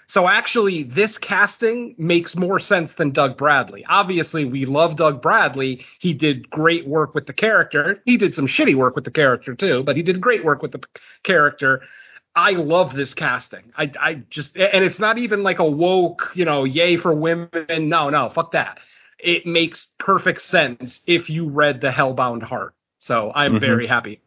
So 0.08 0.28
actually, 0.28 0.84
this 0.84 1.18
casting 1.18 1.96
makes 1.98 2.36
more 2.36 2.60
sense 2.60 2.94
than 2.94 3.10
Doug 3.10 3.38
Bradley. 3.38 3.84
Obviously, 3.90 4.46
we 4.46 4.66
love 4.66 4.98
Doug 4.98 5.20
Bradley. 5.20 5.84
He 6.00 6.14
did 6.14 6.48
great 6.52 6.88
work 6.88 7.16
with 7.16 7.26
the 7.26 7.34
character. 7.34 8.02
He 8.06 8.16
did 8.16 8.36
some 8.36 8.46
shitty 8.46 8.76
work 8.76 8.96
with 8.96 9.04
the 9.06 9.12
character 9.12 9.56
too, 9.56 9.82
but 9.84 9.98
he 9.98 10.04
did 10.04 10.22
great 10.22 10.46
work 10.46 10.62
with 10.62 10.74
the 10.74 10.82
character. 11.24 11.82
I 12.36 12.52
love 12.52 12.94
this 12.94 13.16
casting. 13.16 13.72
I, 13.78 13.92
I 14.00 14.14
just, 14.30 14.56
and 14.58 14.84
it's 14.84 15.00
not 15.00 15.18
even 15.18 15.42
like 15.42 15.58
a 15.58 15.66
woke, 15.66 16.30
you 16.36 16.46
know, 16.46 16.66
yay 16.66 16.98
for 16.98 17.14
women. 17.16 17.50
No, 17.90 18.10
no, 18.12 18.30
fuck 18.30 18.52
that. 18.52 18.80
It 19.18 19.48
makes 19.48 19.88
perfect 19.98 20.44
sense 20.44 21.02
if 21.08 21.32
you 21.32 21.50
read 21.50 21.82
the 21.82 21.90
Hellbound 21.90 22.44
Heart. 22.44 22.76
So 23.00 23.32
I'm 23.34 23.56
Mhm. 23.56 23.60
very 23.62 23.88
happy. 23.88 24.20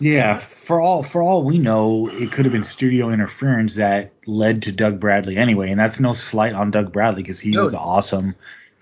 Yeah, 0.00 0.42
for 0.66 0.80
all 0.80 1.02
for 1.02 1.22
all 1.22 1.44
we 1.44 1.58
know, 1.58 2.08
it 2.12 2.32
could 2.32 2.46
have 2.46 2.52
been 2.52 2.64
studio 2.64 3.10
interference 3.10 3.76
that 3.76 4.12
led 4.26 4.62
to 4.62 4.72
Doug 4.72 4.98
Bradley 4.98 5.36
anyway, 5.36 5.70
and 5.70 5.78
that's 5.78 6.00
no 6.00 6.14
slight 6.14 6.54
on 6.54 6.70
Doug 6.70 6.90
Bradley 6.92 7.22
because 7.22 7.38
he 7.38 7.50
No. 7.50 7.62
was 7.64 7.74
awesome. 7.74 8.34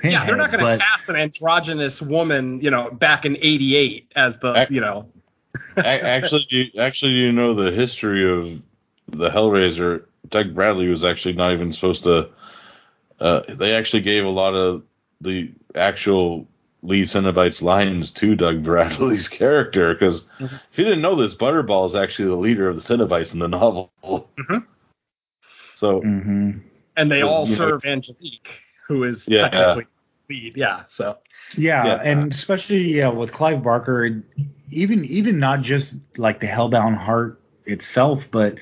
yeah, 0.04 0.24
they're 0.24 0.36
not 0.36 0.52
going 0.52 0.64
to 0.64 0.78
cast 0.84 1.08
an 1.08 1.16
androgynous 1.16 2.00
woman, 2.00 2.60
you 2.60 2.70
know, 2.70 2.88
back 2.92 3.24
in 3.24 3.36
'88 3.36 4.12
as 4.14 4.38
the, 4.38 4.54
Ac- 4.56 4.72
you 4.72 4.80
know, 4.80 5.06
A- 5.76 5.86
actually, 5.86 6.46
you, 6.50 6.66
actually, 6.80 7.12
you 7.12 7.32
know 7.32 7.52
the 7.52 7.72
history 7.72 8.24
of 8.30 8.62
the 9.08 9.28
Hellraiser. 9.28 10.04
Doug 10.28 10.54
Bradley 10.54 10.86
was 10.88 11.04
actually 11.04 11.34
not 11.34 11.52
even 11.52 11.72
supposed 11.72 12.04
to. 12.04 12.28
Uh, 13.18 13.40
they 13.56 13.72
actually 13.72 14.02
gave 14.02 14.24
a 14.24 14.28
lot 14.28 14.54
of 14.54 14.84
the 15.20 15.50
actual 15.74 16.46
lead 16.82 17.06
Cenobites 17.08 17.60
lines 17.60 18.10
to 18.12 18.34
Doug 18.36 18.62
Bradley's 18.62 19.28
character 19.40 19.94
because 19.94 20.22
Mhm. 20.40 20.60
if 20.72 20.78
you 20.78 20.84
didn't 20.84 21.02
know 21.02 21.16
this, 21.16 21.34
Butterball 21.34 21.86
is 21.86 21.94
actually 21.94 22.26
the 22.28 22.36
leader 22.36 22.68
of 22.68 22.76
the 22.76 22.82
Cenobites 22.82 23.32
in 23.32 23.40
the 23.40 23.48
novel. 23.48 23.90
Mhm. 24.04 24.64
So 25.74 26.00
Mhm. 26.02 26.60
and 26.96 27.10
they 27.10 27.22
all 27.22 27.46
you 27.46 27.52
know- 27.52 27.70
serve 27.70 27.84
Angelique, 27.84 28.48
who 28.86 29.04
is 29.04 29.26
Yeah. 29.28 29.48
technically 29.48 29.86
lead. 30.30 30.56
Yeah, 30.56 30.82
so 30.88 31.18
Yeah, 31.56 31.86
Yeah. 31.86 31.94
and 32.04 32.32
especially 32.32 32.94
yeah, 32.96 33.08
with 33.08 33.32
Clive 33.32 33.62
Barker, 33.62 34.22
even 34.70 35.04
even 35.04 35.38
not 35.38 35.62
just 35.62 35.94
like 36.18 36.40
the 36.40 36.46
Hellbound 36.46 36.96
Heart 36.98 37.40
itself, 37.64 38.24
but 38.30 38.56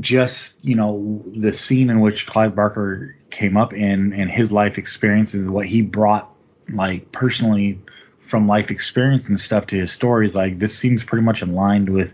just 0.00 0.54
you 0.62 0.74
know 0.74 1.22
the 1.36 1.52
scene 1.52 1.90
in 1.90 2.00
which 2.00 2.26
Clive 2.26 2.54
Barker 2.56 3.14
came 3.30 3.56
up 3.56 3.72
in 3.74 4.12
and 4.14 4.30
his 4.30 4.50
life 4.50 4.78
experiences, 4.78 5.48
what 5.48 5.66
he 5.66 5.82
brought 5.82 6.30
like 6.72 7.10
personally 7.12 7.80
from 8.28 8.48
life 8.48 8.70
experience 8.70 9.28
and 9.28 9.38
stuff 9.38 9.66
to 9.68 9.76
his 9.78 9.92
stories. 9.92 10.34
Like 10.34 10.58
this 10.58 10.78
seems 10.78 11.04
pretty 11.04 11.24
much 11.24 11.42
in 11.42 11.54
line 11.54 11.92
with 11.92 12.10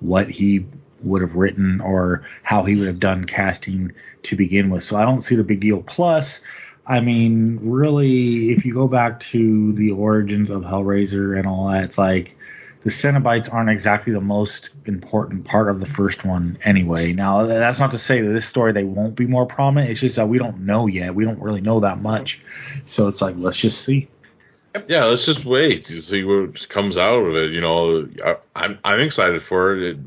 what 0.00 0.30
he 0.30 0.66
would 1.02 1.22
have 1.22 1.34
written 1.34 1.80
or 1.80 2.22
how 2.42 2.64
he 2.64 2.76
would 2.76 2.86
have 2.86 3.00
done 3.00 3.24
casting 3.24 3.92
to 4.24 4.36
begin 4.36 4.70
with. 4.70 4.84
So 4.84 4.96
I 4.96 5.04
don't 5.04 5.22
see 5.22 5.36
the 5.36 5.44
big 5.44 5.60
deal. 5.60 5.82
Plus, 5.82 6.40
I 6.86 7.00
mean, 7.00 7.58
really, 7.62 8.50
if 8.50 8.64
you 8.64 8.74
go 8.74 8.88
back 8.88 9.20
to 9.32 9.72
the 9.74 9.92
origins 9.92 10.50
of 10.50 10.62
Hellraiser 10.62 11.38
and 11.38 11.46
all 11.46 11.68
that, 11.68 11.84
it's 11.84 11.98
like 11.98 12.36
the 12.82 12.90
Cenobites 12.90 13.52
aren't 13.52 13.68
exactly 13.68 14.12
the 14.12 14.20
most 14.20 14.70
important 14.86 15.44
part 15.44 15.68
of 15.68 15.80
the 15.80 15.86
first 15.86 16.24
one 16.24 16.58
anyway. 16.64 17.12
Now, 17.12 17.46
that's 17.46 17.78
not 17.78 17.90
to 17.90 17.98
say 17.98 18.22
that 18.22 18.32
this 18.32 18.46
story 18.46 18.72
they 18.72 18.84
won't 18.84 19.16
be 19.16 19.26
more 19.26 19.44
prominent. 19.46 19.90
It's 19.90 20.00
just 20.00 20.16
that 20.16 20.28
we 20.28 20.38
don't 20.38 20.60
know 20.60 20.86
yet. 20.86 21.14
We 21.14 21.24
don't 21.24 21.40
really 21.40 21.60
know 21.60 21.80
that 21.80 22.00
much. 22.00 22.40
So 22.86 23.08
it's 23.08 23.20
like, 23.20 23.34
let's 23.36 23.58
just 23.58 23.84
see. 23.84 24.08
yeah, 24.88 25.04
let's 25.04 25.26
just 25.26 25.44
wait 25.44 25.84
to 25.86 26.00
see 26.00 26.24
what 26.24 26.68
comes 26.70 26.96
out 26.96 27.18
of 27.18 27.34
it. 27.36 27.50
You 27.50 27.60
know, 27.60 28.08
I, 28.24 28.36
I'm 28.56 28.78
I'm 28.84 29.00
excited 29.00 29.42
for 29.42 29.76
it. 29.76 29.82
it. 29.96 29.98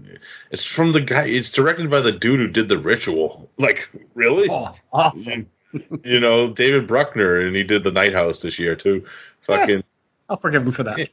It's 0.51 0.63
from 0.63 0.93
the 0.93 1.01
guy. 1.01 1.25
It's 1.25 1.49
directed 1.49 1.91
by 1.91 1.99
the 2.01 2.11
dude 2.11 2.39
who 2.39 2.47
did 2.47 2.69
the 2.69 2.77
Ritual. 2.77 3.49
Like, 3.59 3.87
really? 4.15 4.49
oh, 4.49 4.73
awesome. 4.91 5.49
you 6.03 6.19
know, 6.19 6.51
David 6.51 6.87
Bruckner, 6.87 7.39
and 7.41 7.55
he 7.55 7.63
did 7.63 7.83
the 7.83 7.91
Night 7.91 8.13
House 8.13 8.39
this 8.39 8.57
year 8.57 8.75
too. 8.75 9.05
Fucking, 9.45 9.83
I'll 10.27 10.37
forgive 10.37 10.63
him 10.65 10.71
for 10.71 10.83
that. 10.83 11.09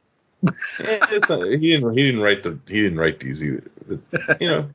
Eh, 0.81 1.19
not- 1.29 1.47
he 1.49 1.71
didn't 1.73 1.97
he 1.97 2.05
didn't 2.07 2.21
write 2.21 2.43
the 2.43 2.59
he 2.67 2.83
didn't 2.83 2.99
write 2.99 3.21
these 3.21 3.43
either. 3.43 3.71
But, 3.89 4.41
you 4.41 4.49
know, 4.49 4.71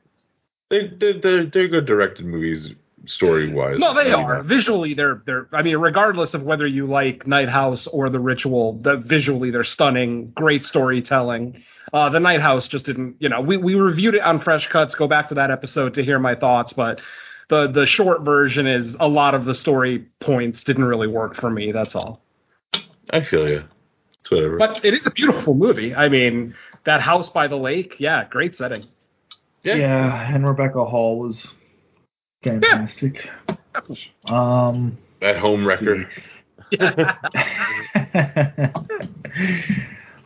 they 0.70 0.88
they 0.88 1.18
they're, 1.18 1.46
they're 1.46 1.68
good 1.68 1.86
directed 1.86 2.26
movies 2.26 2.70
story 3.06 3.52
wise. 3.52 3.78
No, 3.78 3.94
they 3.94 4.12
are 4.12 4.42
visually. 4.42 4.94
They're 4.94 5.22
they're. 5.26 5.48
I 5.52 5.62
mean, 5.62 5.76
regardless 5.76 6.34
of 6.34 6.42
whether 6.42 6.66
you 6.66 6.86
like 6.86 7.26
Night 7.26 7.48
House 7.48 7.86
or 7.86 8.10
The 8.10 8.20
Ritual, 8.20 8.74
the 8.74 8.96
visually 8.96 9.50
they're 9.50 9.64
stunning. 9.64 10.32
Great 10.34 10.64
storytelling. 10.64 11.62
Uh, 11.92 12.08
the 12.08 12.20
Night 12.20 12.40
House 12.40 12.68
just 12.68 12.84
didn't. 12.86 13.16
You 13.20 13.28
know, 13.28 13.40
we 13.40 13.56
we 13.56 13.74
reviewed 13.74 14.14
it 14.14 14.22
on 14.22 14.40
Fresh 14.40 14.68
Cuts. 14.68 14.94
Go 14.94 15.06
back 15.06 15.28
to 15.28 15.34
that 15.34 15.50
episode 15.50 15.94
to 15.94 16.04
hear 16.04 16.18
my 16.18 16.34
thoughts. 16.34 16.72
But 16.72 17.00
the 17.48 17.68
the 17.68 17.86
short 17.86 18.22
version 18.22 18.66
is 18.66 18.96
a 18.98 19.08
lot 19.08 19.34
of 19.34 19.44
the 19.44 19.54
story 19.54 20.06
points 20.20 20.64
didn't 20.64 20.84
really 20.84 21.08
work 21.08 21.36
for 21.36 21.50
me. 21.50 21.72
That's 21.72 21.94
all. 21.94 22.20
I 23.10 23.22
feel 23.22 23.48
you. 23.48 23.62
It's 24.26 24.30
whatever. 24.32 24.58
But 24.58 24.84
it 24.84 24.92
is 24.92 25.06
a 25.06 25.10
beautiful 25.12 25.54
movie. 25.54 25.94
I 25.94 26.08
mean, 26.08 26.54
that 26.82 27.00
house 27.00 27.30
by 27.30 27.46
the 27.46 27.56
lake. 27.56 27.94
Yeah, 28.00 28.26
great 28.28 28.56
setting. 28.56 28.84
Yeah. 29.62 30.34
and 30.34 30.46
Rebecca 30.46 30.84
Hall 30.84 31.18
was 31.18 31.46
Fantastic. 32.42 33.28
Um, 34.28 34.98
At 35.22 35.36
home 35.36 35.66
record. 35.66 36.08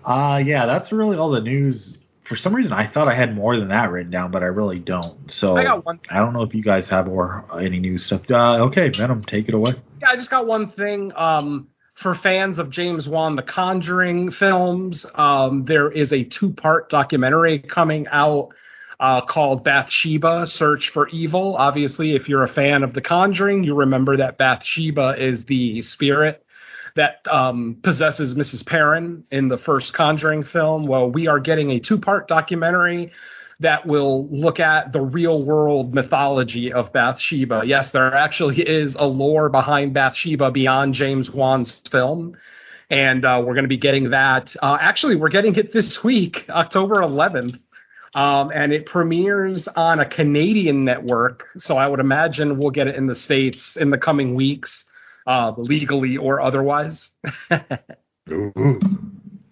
uh 0.06 0.40
yeah, 0.43 0.64
that's 0.66 0.93
really 0.93 1.18
all 1.18 1.31
the 1.31 1.43
news. 1.43 1.98
For 2.24 2.36
some 2.36 2.55
reason, 2.55 2.72
I 2.72 2.86
thought 2.86 3.09
I 3.09 3.14
had 3.14 3.35
more 3.35 3.59
than 3.59 3.68
that 3.68 3.90
written 3.90 4.10
down, 4.10 4.31
but 4.31 4.43
I 4.43 4.47
really 4.47 4.78
don't. 4.78 5.31
So 5.31 5.56
I 5.56 5.64
got 5.64 5.85
one. 5.85 6.01
I 6.09 6.18
don't 6.18 6.32
know 6.32 6.43
if 6.43 6.55
you 6.55 6.62
guys 6.62 6.89
have 6.89 7.09
or 7.09 7.44
any 7.60 7.81
new 7.81 7.98
stuff. 7.98 8.22
Uh, 8.31 8.64
okay, 8.66 8.89
Venom, 8.89 9.24
take 9.24 9.48
it 9.48 9.55
away. 9.55 9.72
Yeah, 10.01 10.10
I 10.10 10.16
just 10.16 10.31
got 10.31 10.47
one 10.47 10.70
thing. 10.70 11.12
Um, 11.16 11.68
for 12.01 12.14
fans 12.14 12.59
of 12.59 12.70
James 12.70 13.06
Wan, 13.06 13.36
The 13.36 13.43
Conjuring 13.43 14.31
films, 14.31 15.05
um, 15.14 15.66
there 15.66 15.90
is 15.90 16.12
a 16.12 16.24
two-part 16.24 16.89
documentary 16.89 17.59
coming 17.59 18.06
out 18.10 18.48
uh, 18.98 19.20
called 19.20 19.64
Bathsheba: 19.64 20.47
Search 20.47 20.90
for 20.90 21.09
Evil. 21.09 21.56
Obviously, 21.56 22.14
if 22.14 22.28
you're 22.28 22.43
a 22.43 22.48
fan 22.48 22.82
of 22.82 22.94
The 22.94 23.02
Conjuring, 23.02 23.64
you 23.64 23.74
remember 23.74 24.16
that 24.16 24.39
Bathsheba 24.39 25.14
is 25.18 25.44
the 25.44 25.82
spirit 25.82 26.44
that 26.97 27.27
um, 27.31 27.78
possesses 27.82 28.35
Mrs. 28.35 28.64
Perron 28.66 29.24
in 29.31 29.48
the 29.48 29.59
first 29.59 29.93
Conjuring 29.93 30.43
film. 30.43 30.86
Well, 30.86 31.10
we 31.10 31.28
are 31.28 31.39
getting 31.39 31.70
a 31.70 31.81
two-part 31.81 32.28
documentary 32.28 33.12
that 33.60 33.86
will 33.86 34.26
look 34.28 34.58
at 34.58 34.92
the 34.92 35.00
real 35.00 35.44
world 35.44 35.94
mythology 35.94 36.72
of 36.72 36.92
Bathsheba. 36.92 37.62
Yes, 37.64 37.90
there 37.90 38.12
actually 38.14 38.62
is 38.62 38.96
a 38.98 39.06
lore 39.06 39.50
behind 39.50 39.92
Bathsheba 39.92 40.50
beyond 40.50 40.94
James 40.94 41.30
Wan's 41.30 41.80
film. 41.90 42.36
And 42.88 43.24
uh, 43.24 43.42
we're 43.46 43.54
going 43.54 43.64
to 43.64 43.68
be 43.68 43.76
getting 43.76 44.10
that. 44.10 44.56
Uh, 44.60 44.78
actually, 44.80 45.14
we're 45.14 45.28
getting 45.28 45.54
it 45.56 45.72
this 45.72 46.02
week, 46.02 46.46
October 46.48 46.96
11th. 46.96 47.60
Um, 48.14 48.50
and 48.52 48.72
it 48.72 48.86
premieres 48.86 49.68
on 49.68 50.00
a 50.00 50.06
Canadian 50.06 50.84
network. 50.84 51.44
So 51.58 51.76
I 51.76 51.86
would 51.86 52.00
imagine 52.00 52.58
we'll 52.58 52.70
get 52.70 52.88
it 52.88 52.96
in 52.96 53.06
the 53.06 53.14
States 53.14 53.76
in 53.76 53.90
the 53.90 53.98
coming 53.98 54.34
weeks, 54.34 54.84
uh, 55.26 55.52
legally 55.56 56.16
or 56.16 56.40
otherwise. 56.40 57.12
Ooh. 58.32 58.80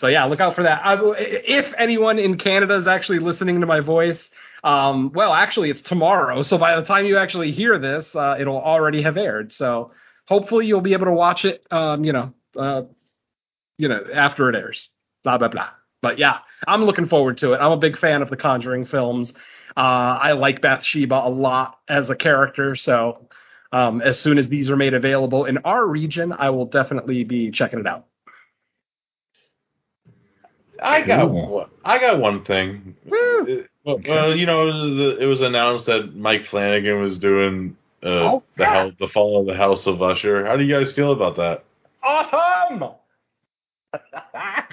So 0.01 0.07
yeah, 0.07 0.25
look 0.25 0.41
out 0.41 0.55
for 0.55 0.63
that. 0.63 0.85
I, 0.85 0.97
if 1.17 1.73
anyone 1.77 2.19
in 2.19 2.39
Canada 2.39 2.75
is 2.77 2.87
actually 2.87 3.19
listening 3.19 3.61
to 3.61 3.67
my 3.67 3.81
voice, 3.81 4.31
um, 4.65 5.13
well, 5.15 5.33
actually 5.35 5.71
it's 5.71 5.81
tomorrow. 5.81 6.43
So 6.43 6.59
by 6.59 6.77
the 6.77 6.87
time 6.87 7.07
you 7.07 7.17
actually 7.17 7.53
hear 7.53 7.79
this, 7.79 8.15
uh, 8.15 8.37
it'll 8.39 8.61
already 8.61 9.03
have 9.03 9.17
aired. 9.17 9.53
So 9.53 9.93
hopefully 10.27 10.67
you'll 10.67 10.81
be 10.81 10.93
able 10.93 11.07
to 11.07 11.13
watch 11.13 11.45
it. 11.45 11.67
Um, 11.71 12.05
you 12.05 12.13
know, 12.13 12.33
uh, 12.57 12.83
you 13.77 13.89
know, 13.89 14.05
after 14.13 14.49
it 14.49 14.57
airs. 14.57 14.91
Blah 15.25 15.39
blah 15.39 15.49
blah. 15.49 15.71
But 16.01 16.19
yeah, 16.19 16.39
I'm 16.67 16.85
looking 16.85 17.09
forward 17.09 17.39
to 17.39 17.53
it. 17.53 17.59
I'm 17.59 17.73
a 17.73 17.77
big 17.77 17.99
fan 17.99 18.23
of 18.23 18.31
the 18.31 18.37
Conjuring 18.37 18.85
films. 18.85 19.33
Uh, 19.77 20.19
I 20.21 20.33
like 20.33 20.61
Bathsheba 20.61 21.23
a 21.25 21.29
lot 21.29 21.79
as 21.89 22.09
a 22.09 22.17
character. 22.17 22.77
So 22.77 23.29
um, 23.73 24.01
as 24.01 24.19
soon 24.19 24.39
as 24.39 24.49
these 24.49 24.71
are 24.71 24.77
made 24.77 24.95
available 24.95 25.45
in 25.45 25.59
our 25.59 25.87
region, 25.87 26.33
I 26.33 26.51
will 26.51 26.67
definitely 26.67 27.25
be 27.25 27.51
checking 27.51 27.81
it 27.81 27.87
out. 27.87 28.07
I 30.83 31.03
got 31.03 31.29
Cool. 31.29 31.49
one, 31.49 31.71
I 31.85 31.99
got 31.99 32.19
one 32.19 32.45
thing. 32.45 32.95
Woo! 33.07 33.65
Well, 33.85 34.01
well, 34.07 34.37
you 34.37 34.47
know, 34.47 34.69
it 34.69 34.73
was, 34.73 35.17
it 35.21 35.25
was 35.27 35.41
announced 35.41 35.87
that 35.87 36.15
Mike 36.15 36.45
Flanagan 36.47 37.01
was 37.01 37.19
doing 37.19 37.77
uh, 38.03 38.07
Oh, 38.09 38.43
the 38.57 38.65
yeah. 38.65 38.71
hell, 38.73 38.93
the 38.99 39.09
fall 39.09 39.41
of 39.41 39.47
the 39.47 39.55
House 39.55 39.87
of 39.87 40.03
Usher. 40.03 40.47
How 40.47 40.57
do 40.57 40.65
you 40.65 40.75
guys 40.75 40.93
feel 40.93 41.13
about 41.13 41.37
that? 41.37 41.65
Awesome. 42.03 42.95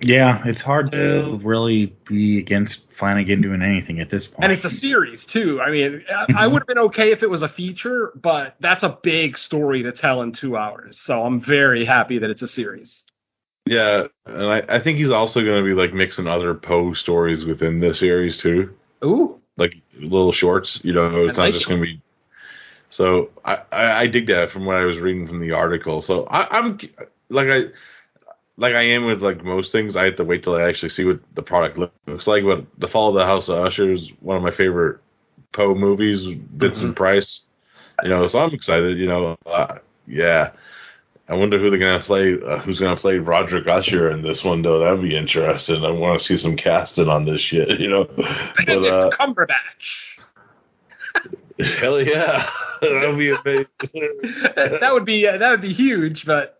Yeah, 0.00 0.42
it's 0.46 0.62
hard 0.62 0.92
to 0.92 1.40
really 1.42 1.92
be 2.06 2.38
against 2.38 2.82
Flanagan 2.96 3.40
doing 3.40 3.62
anything 3.62 3.98
at 3.98 4.08
this 4.10 4.28
point. 4.28 4.44
And 4.44 4.52
it's 4.52 4.64
a 4.64 4.70
series 4.70 5.24
too. 5.26 5.60
I 5.60 5.72
mean, 5.72 6.04
I, 6.08 6.44
I 6.44 6.46
would 6.46 6.60
have 6.60 6.68
been 6.68 6.78
okay 6.78 7.10
if 7.10 7.24
it 7.24 7.28
was 7.30 7.42
a 7.42 7.48
feature, 7.48 8.12
but 8.22 8.54
that's 8.60 8.84
a 8.84 8.96
big 9.02 9.36
story 9.36 9.82
to 9.82 9.90
tell 9.90 10.22
in 10.22 10.30
two 10.30 10.56
hours. 10.56 11.00
So 11.04 11.24
I'm 11.24 11.40
very 11.40 11.84
happy 11.84 12.18
that 12.20 12.30
it's 12.30 12.42
a 12.42 12.46
series. 12.48 13.04
Yeah, 13.68 14.06
and 14.26 14.44
I, 14.44 14.62
I 14.68 14.80
think 14.80 14.98
he's 14.98 15.10
also 15.10 15.44
going 15.44 15.62
to 15.62 15.68
be 15.68 15.74
like 15.74 15.92
mixing 15.92 16.26
other 16.26 16.54
Poe 16.54 16.94
stories 16.94 17.44
within 17.44 17.80
the 17.80 17.94
series 17.94 18.38
too, 18.38 18.74
Ooh, 19.04 19.40
like 19.56 19.74
little 19.98 20.32
shorts. 20.32 20.80
You 20.84 20.92
know, 20.92 21.26
it's 21.26 21.38
I 21.38 21.42
not 21.42 21.44
like 21.46 21.54
just 21.54 21.68
going 21.68 21.80
to 21.80 21.86
be. 21.86 22.00
So 22.90 23.30
I, 23.44 23.58
I 23.70 24.00
I 24.00 24.06
dig 24.06 24.26
that 24.28 24.50
from 24.50 24.64
what 24.64 24.76
I 24.76 24.84
was 24.84 24.98
reading 24.98 25.26
from 25.26 25.40
the 25.40 25.52
article. 25.52 26.00
So 26.00 26.24
I, 26.26 26.58
I'm 26.58 26.78
like 27.28 27.48
I 27.48 27.64
like 28.56 28.74
I 28.74 28.82
am 28.82 29.04
with 29.06 29.22
like 29.22 29.44
most 29.44 29.72
things. 29.72 29.96
I 29.96 30.04
have 30.04 30.16
to 30.16 30.24
wait 30.24 30.42
till 30.42 30.56
I 30.56 30.62
actually 30.62 30.88
see 30.90 31.04
what 31.04 31.20
the 31.34 31.42
product 31.42 31.78
looks 31.78 32.26
like. 32.26 32.44
But 32.44 32.64
the 32.78 32.88
Fall 32.88 33.10
of 33.10 33.14
the 33.14 33.26
House 33.26 33.48
of 33.48 33.58
Usher 33.58 33.92
is 33.92 34.10
one 34.20 34.36
of 34.36 34.42
my 34.42 34.50
favorite 34.50 35.00
Poe 35.52 35.74
movies. 35.74 36.26
Vincent 36.54 36.96
Price, 36.96 37.42
you 38.02 38.08
know, 38.08 38.26
so 38.28 38.38
I'm 38.38 38.54
excited. 38.54 38.98
You 38.98 39.06
know, 39.08 39.36
uh, 39.46 39.78
yeah. 40.06 40.52
I 41.30 41.34
wonder 41.34 41.58
who 41.58 41.68
they're 41.70 41.78
gonna 41.78 42.02
play. 42.02 42.34
Uh, 42.42 42.58
who's 42.60 42.80
gonna 42.80 42.96
play 42.98 43.18
Roger 43.18 43.68
Usher 43.68 44.10
in 44.10 44.22
this 44.22 44.42
one, 44.42 44.62
though? 44.62 44.78
That'd 44.78 45.02
be 45.02 45.16
interesting. 45.16 45.84
I 45.84 45.90
want 45.90 46.20
to 46.20 46.26
see 46.26 46.38
some 46.38 46.56
casting 46.56 47.08
on 47.08 47.26
this 47.26 47.40
shit. 47.40 47.78
You 47.78 47.88
know, 47.88 48.04
but, 48.16 48.68
uh, 48.68 49.10
Cumberbatch. 49.10 50.16
hell 51.80 52.00
yeah, 52.02 52.48
that'd 52.80 53.18
be 53.18 53.30
amazing. 53.30 53.66
that 54.80 54.90
would 54.92 55.04
be 55.04 55.26
uh, 55.26 55.36
that 55.36 55.50
would 55.50 55.60
be 55.60 55.72
huge, 55.74 56.24
but 56.24 56.58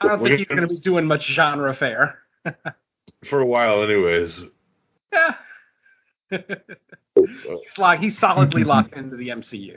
I 0.00 0.08
don't 0.08 0.22
think 0.22 0.38
he's 0.38 0.46
gonna- 0.48 0.62
going 0.62 0.68
to 0.68 0.74
be 0.74 0.80
doing 0.80 1.06
much 1.06 1.26
genre 1.26 1.74
fare. 1.74 2.18
For 3.28 3.40
a 3.40 3.46
while, 3.46 3.82
anyways. 3.82 4.40
Yeah. 5.12 5.34
he's, 6.30 7.78
locked, 7.78 8.02
he's 8.02 8.18
solidly 8.18 8.64
locked 8.64 8.94
into 8.94 9.16
the 9.16 9.28
MCU. 9.28 9.76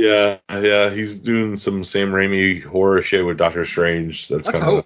Yeah, 0.00 0.38
yeah, 0.50 0.90
he's 0.90 1.14
doing 1.18 1.56
some 1.56 1.84
Sam 1.84 2.10
Raimi 2.10 2.62
horror 2.64 3.02
shit 3.02 3.24
with 3.24 3.36
Doctor 3.36 3.66
Strange. 3.66 4.28
That's 4.28 4.48
kind 4.48 4.64
of. 4.64 4.84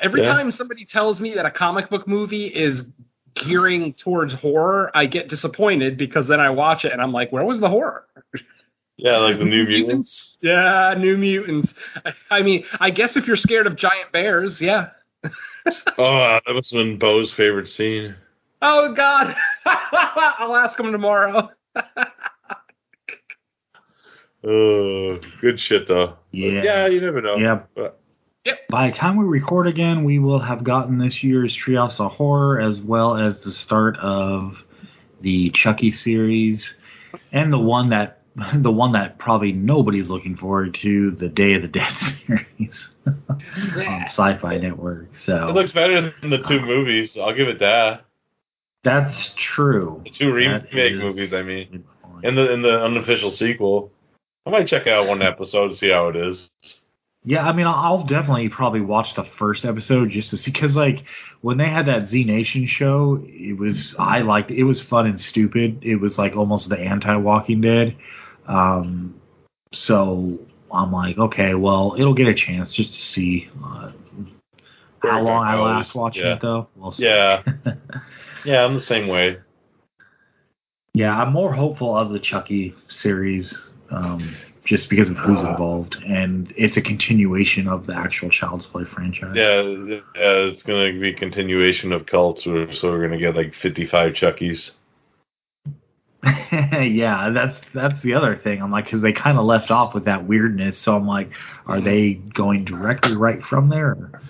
Every 0.00 0.20
Yeah. 0.22 0.34
time 0.34 0.50
somebody 0.50 0.84
tells 0.84 1.20
me 1.20 1.34
that 1.34 1.46
a 1.46 1.50
comic 1.50 1.88
book 1.88 2.06
movie 2.06 2.46
is 2.46 2.84
gearing 3.34 3.94
towards 3.94 4.34
horror, 4.34 4.90
I 4.94 5.06
get 5.06 5.28
disappointed 5.28 5.96
because 5.96 6.26
then 6.26 6.40
I 6.40 6.50
watch 6.50 6.84
it 6.84 6.92
and 6.92 7.00
I'm 7.00 7.12
like, 7.12 7.32
where 7.32 7.44
was 7.44 7.60
the 7.60 7.68
horror? 7.70 8.04
yeah, 8.98 9.16
like 9.16 9.38
the 9.38 9.44
New 9.46 9.64
Mutants. 9.64 10.36
Yeah, 10.42 10.94
New 10.98 11.16
Mutants. 11.16 11.72
I, 12.04 12.12
I 12.30 12.42
mean, 12.42 12.64
I 12.78 12.90
guess 12.90 13.16
if 13.16 13.26
you're 13.26 13.36
scared 13.36 13.66
of 13.66 13.76
giant 13.76 14.12
bears, 14.12 14.60
yeah. 14.60 14.90
Oh, 15.98 16.04
uh, 16.04 16.40
that 16.46 16.52
must 16.54 16.72
have 16.72 16.78
been 16.78 16.98
Bo's 16.98 17.32
favorite 17.32 17.68
scene. 17.68 18.14
Oh 18.62 18.92
God, 18.94 19.34
I'll 19.66 20.54
ask 20.54 20.78
him 20.78 20.92
tomorrow. 20.92 21.50
Oh, 24.46 25.18
good 25.40 25.58
shit 25.58 25.88
though. 25.88 26.14
Yeah. 26.30 26.62
yeah, 26.62 26.86
you 26.86 27.00
never 27.00 27.20
know. 27.20 27.36
Yeah. 27.36 27.62
But, 27.74 28.00
By 28.68 28.90
the 28.90 28.96
time 28.96 29.16
we 29.16 29.24
record 29.24 29.66
again, 29.66 30.04
we 30.04 30.18
will 30.20 30.38
have 30.38 30.62
gotten 30.62 30.98
this 30.98 31.24
year's 31.24 31.56
Treehouse 31.56 31.98
of 31.98 32.12
Horror 32.12 32.60
as 32.60 32.82
well 32.82 33.16
as 33.16 33.40
the 33.40 33.50
start 33.50 33.96
of 33.98 34.56
the 35.20 35.50
Chucky 35.50 35.90
series 35.90 36.76
and 37.32 37.52
the 37.52 37.58
one 37.58 37.90
that 37.90 38.20
the 38.54 38.70
one 38.70 38.92
that 38.92 39.18
probably 39.18 39.50
nobody's 39.50 40.10
looking 40.10 40.36
forward 40.36 40.74
to, 40.74 41.10
the 41.12 41.28
Day 41.28 41.54
of 41.54 41.62
the 41.62 41.68
Dead 41.68 41.90
series 42.26 42.90
on 43.06 44.02
Sci-Fi 44.04 44.58
Network. 44.58 45.16
So 45.16 45.48
it 45.48 45.54
looks 45.54 45.72
better 45.72 46.12
than 46.20 46.30
the 46.30 46.38
two 46.38 46.60
movies. 46.60 47.16
I'll 47.16 47.34
give 47.34 47.48
it 47.48 47.58
that. 47.60 48.04
that's 48.84 49.32
true. 49.36 50.02
The 50.04 50.10
two 50.10 50.32
remake 50.32 50.66
is 50.72 51.00
movies, 51.00 51.32
I 51.32 51.42
mean, 51.42 51.66
a 51.66 51.70
good 51.70 51.84
point. 52.02 52.24
and 52.26 52.36
the 52.38 52.52
and 52.52 52.64
the 52.64 52.84
unofficial 52.84 53.30
sequel. 53.30 53.90
I 54.46 54.50
might 54.50 54.68
check 54.68 54.86
out 54.86 55.08
one 55.08 55.22
episode 55.22 55.68
to 55.68 55.74
see 55.74 55.90
how 55.90 56.08
it 56.08 56.16
is. 56.16 56.50
Yeah, 57.24 57.44
I 57.44 57.52
mean, 57.52 57.66
I'll 57.66 57.74
I'll 57.74 58.04
definitely 58.04 58.48
probably 58.48 58.80
watch 58.80 59.14
the 59.16 59.24
first 59.24 59.64
episode 59.64 60.10
just 60.10 60.30
to 60.30 60.38
see, 60.38 60.52
because 60.52 60.76
like 60.76 61.02
when 61.40 61.56
they 61.56 61.68
had 61.68 61.86
that 61.86 62.06
Z 62.06 62.22
Nation 62.24 62.66
show, 62.68 63.20
it 63.26 63.58
was 63.58 63.96
I 63.98 64.20
liked 64.20 64.52
it 64.52 64.62
was 64.62 64.80
fun 64.80 65.06
and 65.06 65.20
stupid. 65.20 65.80
It 65.82 65.96
was 65.96 66.18
like 66.18 66.36
almost 66.36 66.68
the 66.68 66.78
anti 66.78 67.16
Walking 67.16 67.60
Dead. 67.60 67.96
Um, 68.46 69.20
so 69.72 70.38
I'm 70.70 70.92
like, 70.92 71.18
okay, 71.18 71.54
well, 71.54 71.96
it'll 71.98 72.14
get 72.14 72.28
a 72.28 72.34
chance 72.34 72.72
just 72.72 72.94
to 72.94 73.00
see 73.00 73.50
uh, 73.64 73.90
how 75.02 75.22
long 75.22 75.44
I 75.44 75.56
last 75.58 75.96
watching 75.96 76.22
Yeah. 76.24 76.34
it 76.34 76.40
though. 76.40 76.68
We'll. 76.76 76.94
Yeah, 76.96 77.42
yeah, 78.44 78.64
I'm 78.64 78.74
the 78.74 78.80
same 78.80 79.08
way. 79.08 79.38
Yeah, 80.94 81.20
I'm 81.20 81.32
more 81.32 81.52
hopeful 81.52 81.96
of 81.96 82.10
the 82.10 82.20
Chucky 82.20 82.74
series, 82.86 83.52
um, 83.90 84.36
just 84.64 84.90
because 84.90 85.10
of 85.10 85.16
who's 85.16 85.42
involved, 85.42 85.96
and 86.06 86.52
it's 86.56 86.76
a 86.76 86.82
continuation 86.82 87.68
of 87.68 87.86
the 87.86 87.94
actual 87.94 88.28
Child's 88.30 88.66
Play 88.66 88.84
franchise. 88.84 89.34
Yeah, 89.34 89.62
yeah, 89.62 90.00
it's 90.14 90.62
gonna 90.62 90.92
be 90.92 91.10
a 91.10 91.14
continuation 91.14 91.92
of 91.92 92.06
cults, 92.06 92.44
so 92.44 92.66
we're 92.82 93.02
gonna 93.02 93.18
get 93.18 93.36
like 93.36 93.54
55 93.54 94.12
Chuckies. 94.12 94.72
yeah, 96.52 97.30
that's 97.30 97.60
that's 97.72 98.02
the 98.02 98.14
other 98.14 98.36
thing. 98.36 98.60
I'm 98.60 98.72
like, 98.72 98.86
because 98.86 99.02
they 99.02 99.12
kind 99.12 99.38
of 99.38 99.44
left 99.44 99.70
off 99.70 99.94
with 99.94 100.06
that 100.06 100.26
weirdness, 100.26 100.76
so 100.76 100.96
I'm 100.96 101.06
like, 101.06 101.30
are 101.66 101.80
they 101.80 102.14
going 102.14 102.64
directly 102.64 103.14
right 103.14 103.42
from 103.42 103.68
there? 103.68 104.20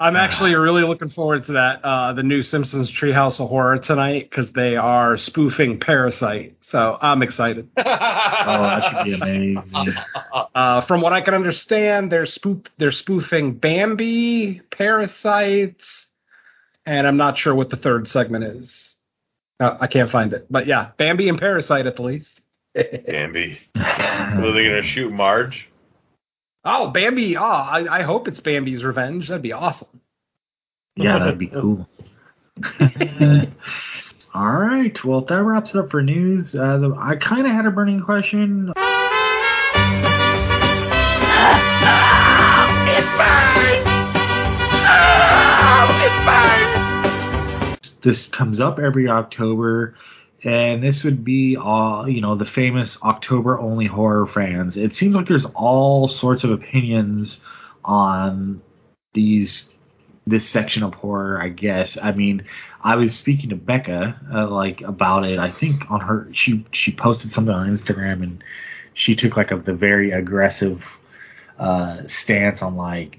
Or- 0.00 0.06
I'm 0.06 0.16
actually 0.16 0.54
really 0.54 0.82
looking 0.82 1.08
forward 1.10 1.44
to 1.46 1.52
that. 1.52 1.84
Uh, 1.84 2.12
the 2.12 2.22
new 2.22 2.42
Simpsons 2.42 2.90
Treehouse 2.90 3.40
of 3.40 3.48
Horror 3.48 3.78
tonight 3.78 4.28
because 4.30 4.52
they 4.52 4.76
are 4.76 5.16
spoofing 5.18 5.78
Parasite. 5.80 6.56
So 6.62 6.98
I'm 7.00 7.22
excited. 7.22 7.68
Oh, 8.48 8.62
that 8.62 8.90
should 8.90 9.04
be 9.04 9.14
amazing. 9.14 9.94
Uh, 10.54 10.80
from 10.86 11.00
what 11.00 11.12
I 11.12 11.20
can 11.20 11.34
understand, 11.34 12.10
they're 12.12 12.26
spoof 12.26 12.62
they're 12.78 12.92
spoofing 12.92 13.54
Bambi, 13.54 14.60
Parasites, 14.70 16.06
and 16.86 17.06
I'm 17.06 17.16
not 17.16 17.36
sure 17.36 17.54
what 17.54 17.68
the 17.70 17.76
third 17.76 18.06
segment 18.08 18.44
is. 18.44 18.96
Uh, 19.60 19.76
I 19.80 19.86
can't 19.86 20.10
find 20.10 20.32
it, 20.32 20.46
but 20.50 20.66
yeah, 20.66 20.90
Bambi 20.96 21.28
and 21.28 21.38
Parasite 21.38 21.86
at 21.86 21.96
the 21.96 22.02
least. 22.02 22.40
Bambi. 22.74 23.58
Are 23.76 24.52
they 24.52 24.64
gonna 24.64 24.82
shoot 24.82 25.12
Marge? 25.12 25.68
Oh, 26.68 26.90
Bambi! 26.90 27.36
Oh, 27.36 27.44
I, 27.44 28.00
I 28.00 28.02
hope 28.02 28.26
it's 28.26 28.40
Bambi's 28.40 28.82
revenge. 28.82 29.28
That'd 29.28 29.40
be 29.40 29.52
awesome. 29.52 30.00
yeah, 30.96 31.20
that'd 31.20 31.38
be 31.38 31.46
cool. 31.46 31.88
All 34.34 34.52
right. 34.52 35.04
Well, 35.04 35.20
that 35.20 35.42
wraps 35.42 35.76
it 35.76 35.78
up 35.78 35.92
for 35.92 36.02
news. 36.02 36.56
Uh, 36.56 36.78
the, 36.78 36.96
I 36.98 37.14
kind 37.16 37.46
of 37.46 37.52
had 37.52 37.66
a 37.66 37.70
burning 37.70 38.00
question. 38.00 38.72
This 48.02 48.26
comes 48.28 48.60
up 48.60 48.78
every 48.80 49.08
October, 49.08 49.94
and 50.46 50.80
this 50.80 51.02
would 51.02 51.24
be 51.24 51.56
all 51.56 52.08
you 52.08 52.20
know 52.20 52.36
the 52.36 52.46
famous 52.46 52.96
October 53.02 53.58
only 53.58 53.86
horror 53.86 54.26
fans. 54.28 54.76
It 54.76 54.94
seems 54.94 55.16
like 55.16 55.26
there's 55.26 55.46
all 55.56 56.06
sorts 56.06 56.44
of 56.44 56.52
opinions 56.52 57.38
on 57.84 58.62
these 59.12 59.68
this 60.24 60.48
section 60.48 60.84
of 60.84 60.94
horror, 60.94 61.40
I 61.42 61.48
guess. 61.48 61.98
I 62.00 62.12
mean, 62.12 62.44
I 62.82 62.94
was 62.94 63.16
speaking 63.16 63.50
to 63.50 63.56
Becca 63.56 64.20
uh, 64.32 64.48
like 64.48 64.82
about 64.82 65.24
it. 65.24 65.40
I 65.40 65.50
think 65.50 65.90
on 65.90 66.00
her 66.00 66.28
she 66.32 66.64
she 66.70 66.92
posted 66.92 67.32
something 67.32 67.52
on 67.52 67.68
Instagram 67.68 68.22
and 68.22 68.44
she 68.94 69.16
took 69.16 69.36
like 69.36 69.50
a 69.50 69.56
the 69.56 69.74
very 69.74 70.12
aggressive 70.12 70.80
uh, 71.58 72.06
stance 72.06 72.62
on 72.62 72.76
like 72.76 73.18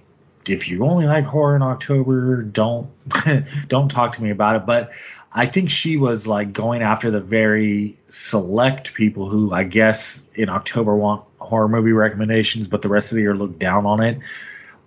if 0.50 0.70
you 0.70 0.86
only 0.86 1.06
like 1.06 1.26
horror 1.26 1.58
in 1.58 1.62
October, 1.62 2.42
don't 2.42 2.90
don't 3.68 3.90
talk 3.90 4.16
to 4.16 4.24
me 4.24 4.32
about 4.32 4.56
it. 4.56 4.66
But 4.66 4.92
I 5.32 5.48
think 5.48 5.70
she 5.70 5.98
was 5.98 6.26
like 6.26 6.54
going 6.54 6.82
after 6.82 7.12
the 7.12 7.20
very 7.20 7.98
select 8.10 8.94
people 8.94 9.30
who 9.30 9.52
I 9.52 9.64
guess 9.64 10.22
in 10.36 10.50
October 10.50 10.96
want 10.96 11.24
horror 11.38 11.68
movie 11.68 11.92
recommendations, 11.92 12.68
but 12.68 12.82
the 12.82 12.90
rest 12.90 13.12
of 13.12 13.16
the 13.16 13.22
year 13.22 13.36
look 13.36 13.60
down 13.60 13.86
on 13.86 14.02
it. 14.02 14.20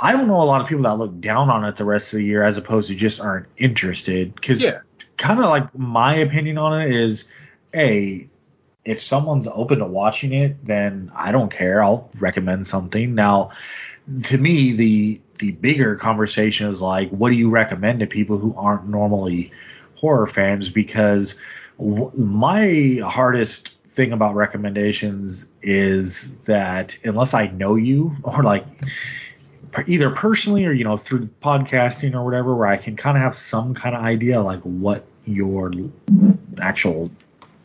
I 0.00 0.12
don't 0.12 0.28
know 0.28 0.40
a 0.40 0.44
lot 0.44 0.62
of 0.62 0.66
people 0.66 0.84
that 0.84 0.94
look 0.96 1.20
down 1.20 1.50
on 1.50 1.64
it 1.64 1.76
the 1.76 1.84
rest 1.84 2.06
of 2.06 2.18
the 2.18 2.24
year 2.24 2.42
as 2.42 2.56
opposed 2.56 2.88
to 2.88 2.94
just 2.94 3.20
aren't 3.20 3.46
interested. 3.58 4.34
Because 4.34 4.62
Yeah. 4.62 4.80
kind 5.18 5.38
of 5.38 5.46
like 5.46 5.76
my 5.78 6.16
opinion 6.16 6.58
on 6.58 6.80
it 6.80 6.94
is, 6.94 7.24
a 7.74 8.26
if 8.84 9.02
someone's 9.02 9.46
open 9.52 9.78
to 9.78 9.86
watching 9.86 10.32
it, 10.32 10.66
then 10.66 11.12
I 11.14 11.32
don't 11.32 11.52
care. 11.52 11.82
I'll 11.84 12.10
recommend 12.18 12.66
something. 12.66 13.14
Now, 13.14 13.50
to 14.24 14.38
me, 14.38 14.72
the 14.72 15.20
the 15.38 15.52
bigger 15.52 15.96
conversation 15.96 16.68
is 16.68 16.80
like, 16.80 17.10
what 17.10 17.30
do 17.30 17.34
you 17.36 17.48
recommend 17.50 18.00
to 18.00 18.06
people 18.06 18.38
who 18.38 18.54
aren't 18.56 18.88
normally 18.88 19.52
horror 20.00 20.26
fans? 20.26 20.68
Because 20.68 21.34
w- 21.78 22.10
my 22.16 23.00
hardest 23.04 23.76
thing 23.94 24.12
about 24.12 24.34
recommendations 24.34 25.46
is 25.62 26.32
that 26.46 26.96
unless 27.04 27.34
I 27.34 27.48
know 27.48 27.74
you 27.74 28.16
or 28.22 28.42
like 28.42 28.64
either 29.86 30.10
personally 30.10 30.64
or 30.64 30.72
you 30.72 30.84
know 30.84 30.96
through 30.96 31.28
podcasting 31.42 32.14
or 32.14 32.24
whatever, 32.24 32.54
where 32.54 32.68
I 32.68 32.76
can 32.76 32.96
kind 32.96 33.16
of 33.16 33.22
have 33.22 33.36
some 33.36 33.74
kind 33.74 33.94
of 33.94 34.02
idea 34.02 34.40
like 34.40 34.60
what 34.60 35.04
your 35.26 35.70
actual 36.60 37.10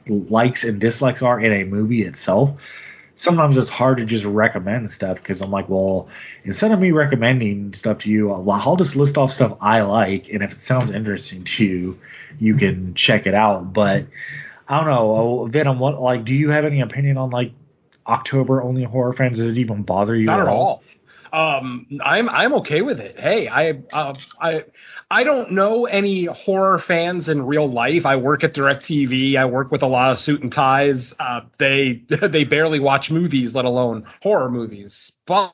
likes 0.08 0.64
and 0.64 0.80
dislikes 0.80 1.22
are 1.22 1.40
in 1.40 1.52
a 1.54 1.64
movie 1.64 2.04
itself. 2.04 2.52
Sometimes 3.18 3.58
it's 3.58 3.70
hard 3.70 3.98
to 3.98 4.06
just 4.06 4.26
recommend 4.26 4.90
stuff 4.92 5.18
because 5.18 5.42
I'm 5.42 5.52
like, 5.52 5.70
well, 5.70 6.10
instead 6.44 6.72
of 6.72 6.80
me 6.80 6.92
recommending 6.92 7.74
stuff 7.74 8.00
to 8.00 8.10
you, 8.10 8.32
I'll, 8.32 8.76
just 8.76 8.96
list 8.96 9.18
off 9.18 9.32
stuff 9.32 9.58
I 9.62 9.82
like, 9.82 10.28
and 10.30 10.44
if 10.44 10.52
it 10.52 10.62
sounds 10.62 10.92
interesting 10.92 11.46
to 11.46 11.64
you, 11.64 12.00
you 12.40 12.56
can 12.56 12.94
check 12.94 13.26
it 13.26 13.34
out. 13.34 13.72
But 13.74 14.06
I 14.68 14.78
don't 14.78 14.88
know, 14.88 15.16
oh, 15.16 15.48
Venom. 15.48 15.80
What 15.80 16.02
like? 16.02 16.26
Do 16.26 16.34
you 16.34 16.50
have 16.50 16.66
any 16.66 16.82
opinion 16.82 17.18
on 17.18 17.30
like 17.30 17.54
October 18.06 18.62
only 18.62 18.84
horror 18.84 19.14
fans? 19.14 19.38
Does 19.38 19.52
it 19.52 19.60
even 19.60 19.84
bother 19.84 20.16
you? 20.16 20.26
Not 20.26 20.42
at 20.42 20.48
all. 20.48 20.84
Um, 21.36 21.88
I'm 22.02 22.30
I'm 22.30 22.54
okay 22.54 22.82
with 22.82 23.02
it. 23.02 23.20
Hey, 23.20 23.50
I 23.50 23.72
uh, 23.92 24.14
I 24.40 24.64
I 25.12 25.26
don't 25.26 25.52
know 25.52 25.86
any 25.86 26.26
horror 26.26 26.80
fans 26.80 27.28
in 27.28 27.46
real 27.46 27.70
life. 27.70 28.06
I 28.06 28.16
work 28.16 28.46
at 28.46 28.54
DirecTV. 28.54 29.36
I 29.36 29.44
work 29.44 29.70
with 29.70 29.82
a 29.82 29.88
lot 29.88 30.14
of 30.14 30.20
suit 30.20 30.44
and 30.44 30.52
ties. 30.52 31.14
Uh, 31.20 31.42
they 31.58 32.04
they 32.22 32.46
barely 32.46 32.80
watch 32.80 33.12
movies, 33.12 33.54
let 33.54 33.66
alone 33.66 34.06
horror 34.22 34.50
movies. 34.50 35.12
But 35.26 35.54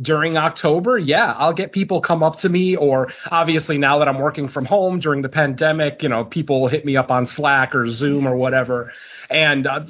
during 0.00 0.36
October, 0.36 0.98
yeah, 0.98 1.32
I'll 1.36 1.52
get 1.52 1.72
people 1.72 2.00
come 2.00 2.22
up 2.22 2.38
to 2.38 2.48
me, 2.48 2.76
or 2.76 3.08
obviously 3.28 3.78
now 3.78 3.98
that 3.98 4.06
I'm 4.06 4.20
working 4.20 4.46
from 4.46 4.66
home 4.66 5.00
during 5.00 5.22
the 5.22 5.28
pandemic, 5.28 6.04
you 6.04 6.10
know, 6.10 6.24
people 6.24 6.68
hit 6.68 6.84
me 6.84 6.96
up 6.96 7.10
on 7.10 7.26
Slack 7.26 7.74
or 7.74 7.88
Zoom 7.88 8.24
or 8.24 8.36
whatever. 8.36 8.92
And 9.30 9.66
uh, 9.66 9.80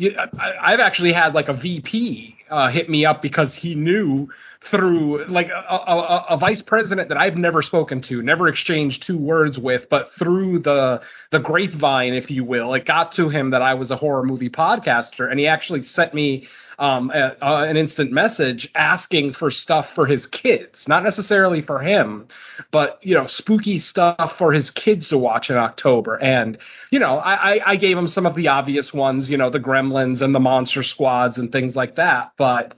I've 0.59 0.80
actually 0.80 1.12
had 1.12 1.34
like 1.34 1.48
a 1.48 1.55
VP 1.55 2.36
uh, 2.52 2.68
hit 2.68 2.89
me 2.89 3.05
up 3.06 3.22
because 3.22 3.55
he 3.55 3.74
knew 3.74 4.28
through 4.70 5.26
like 5.26 5.48
a, 5.48 5.74
a, 5.74 6.26
a- 6.30 6.36
vice 6.36 6.62
president 6.62 7.09
that 7.09 7.18
I've 7.18 7.36
never 7.36 7.62
spoken 7.62 8.01
to, 8.02 8.22
never 8.22 8.48
exchanged 8.48 9.02
two 9.02 9.18
words 9.18 9.59
with, 9.59 9.89
but 9.89 10.10
through 10.18 10.60
the 10.60 11.02
the 11.30 11.39
grapevine, 11.39 12.14
if 12.14 12.30
you 12.30 12.44
will, 12.44 12.74
it 12.74 12.84
got 12.84 13.12
to 13.12 13.28
him 13.28 13.51
that 13.51 13.62
I 13.62 13.74
was 13.74 13.90
a 13.90 13.97
horror 13.97 14.22
movie 14.24 14.51
podcaster, 14.51 15.30
and 15.30 15.39
he 15.40 15.47
actually 15.47 15.82
sent 15.82 16.14
me 16.14 16.47
um, 16.78 17.10
a, 17.10 17.36
an 17.40 17.76
instant 17.76 18.12
message 18.12 18.68
asking 18.74 19.34
for 19.34 19.51
stuff 19.51 19.90
for 19.94 20.06
his 20.06 20.26
kids, 20.26 20.89
not 20.89 21.02
necessarily 21.05 21.60
for 21.60 21.80
him, 21.80 22.28
but 22.70 22.98
you 23.02 23.14
know, 23.14 23.26
spooky 23.26 23.78
stuff 23.78 24.36
for 24.39 24.52
his 24.52 24.70
kids 24.70 25.09
to 25.09 25.18
watch 25.18 25.51
in 25.51 25.56
October. 25.56 26.16
And 26.22 26.59
you 26.90 26.98
know, 26.98 27.16
I, 27.16 27.55
I, 27.55 27.60
I 27.72 27.76
gave 27.76 27.97
him 27.97 28.09
some 28.09 28.26
of 28.26 28.34
the 28.34 28.48
obvious 28.48 28.93
ones, 28.93 29.28
you 29.28 29.36
know, 29.36 29.51
the 29.51 29.60
Gremlins 29.60 30.22
and 30.22 30.34
the 30.34 30.40
Monster 30.40 30.82
Squads 30.82 31.39
and 31.39 31.51
things 31.51 31.74
like 31.76 31.97
that, 31.97 32.32
but. 32.36 32.74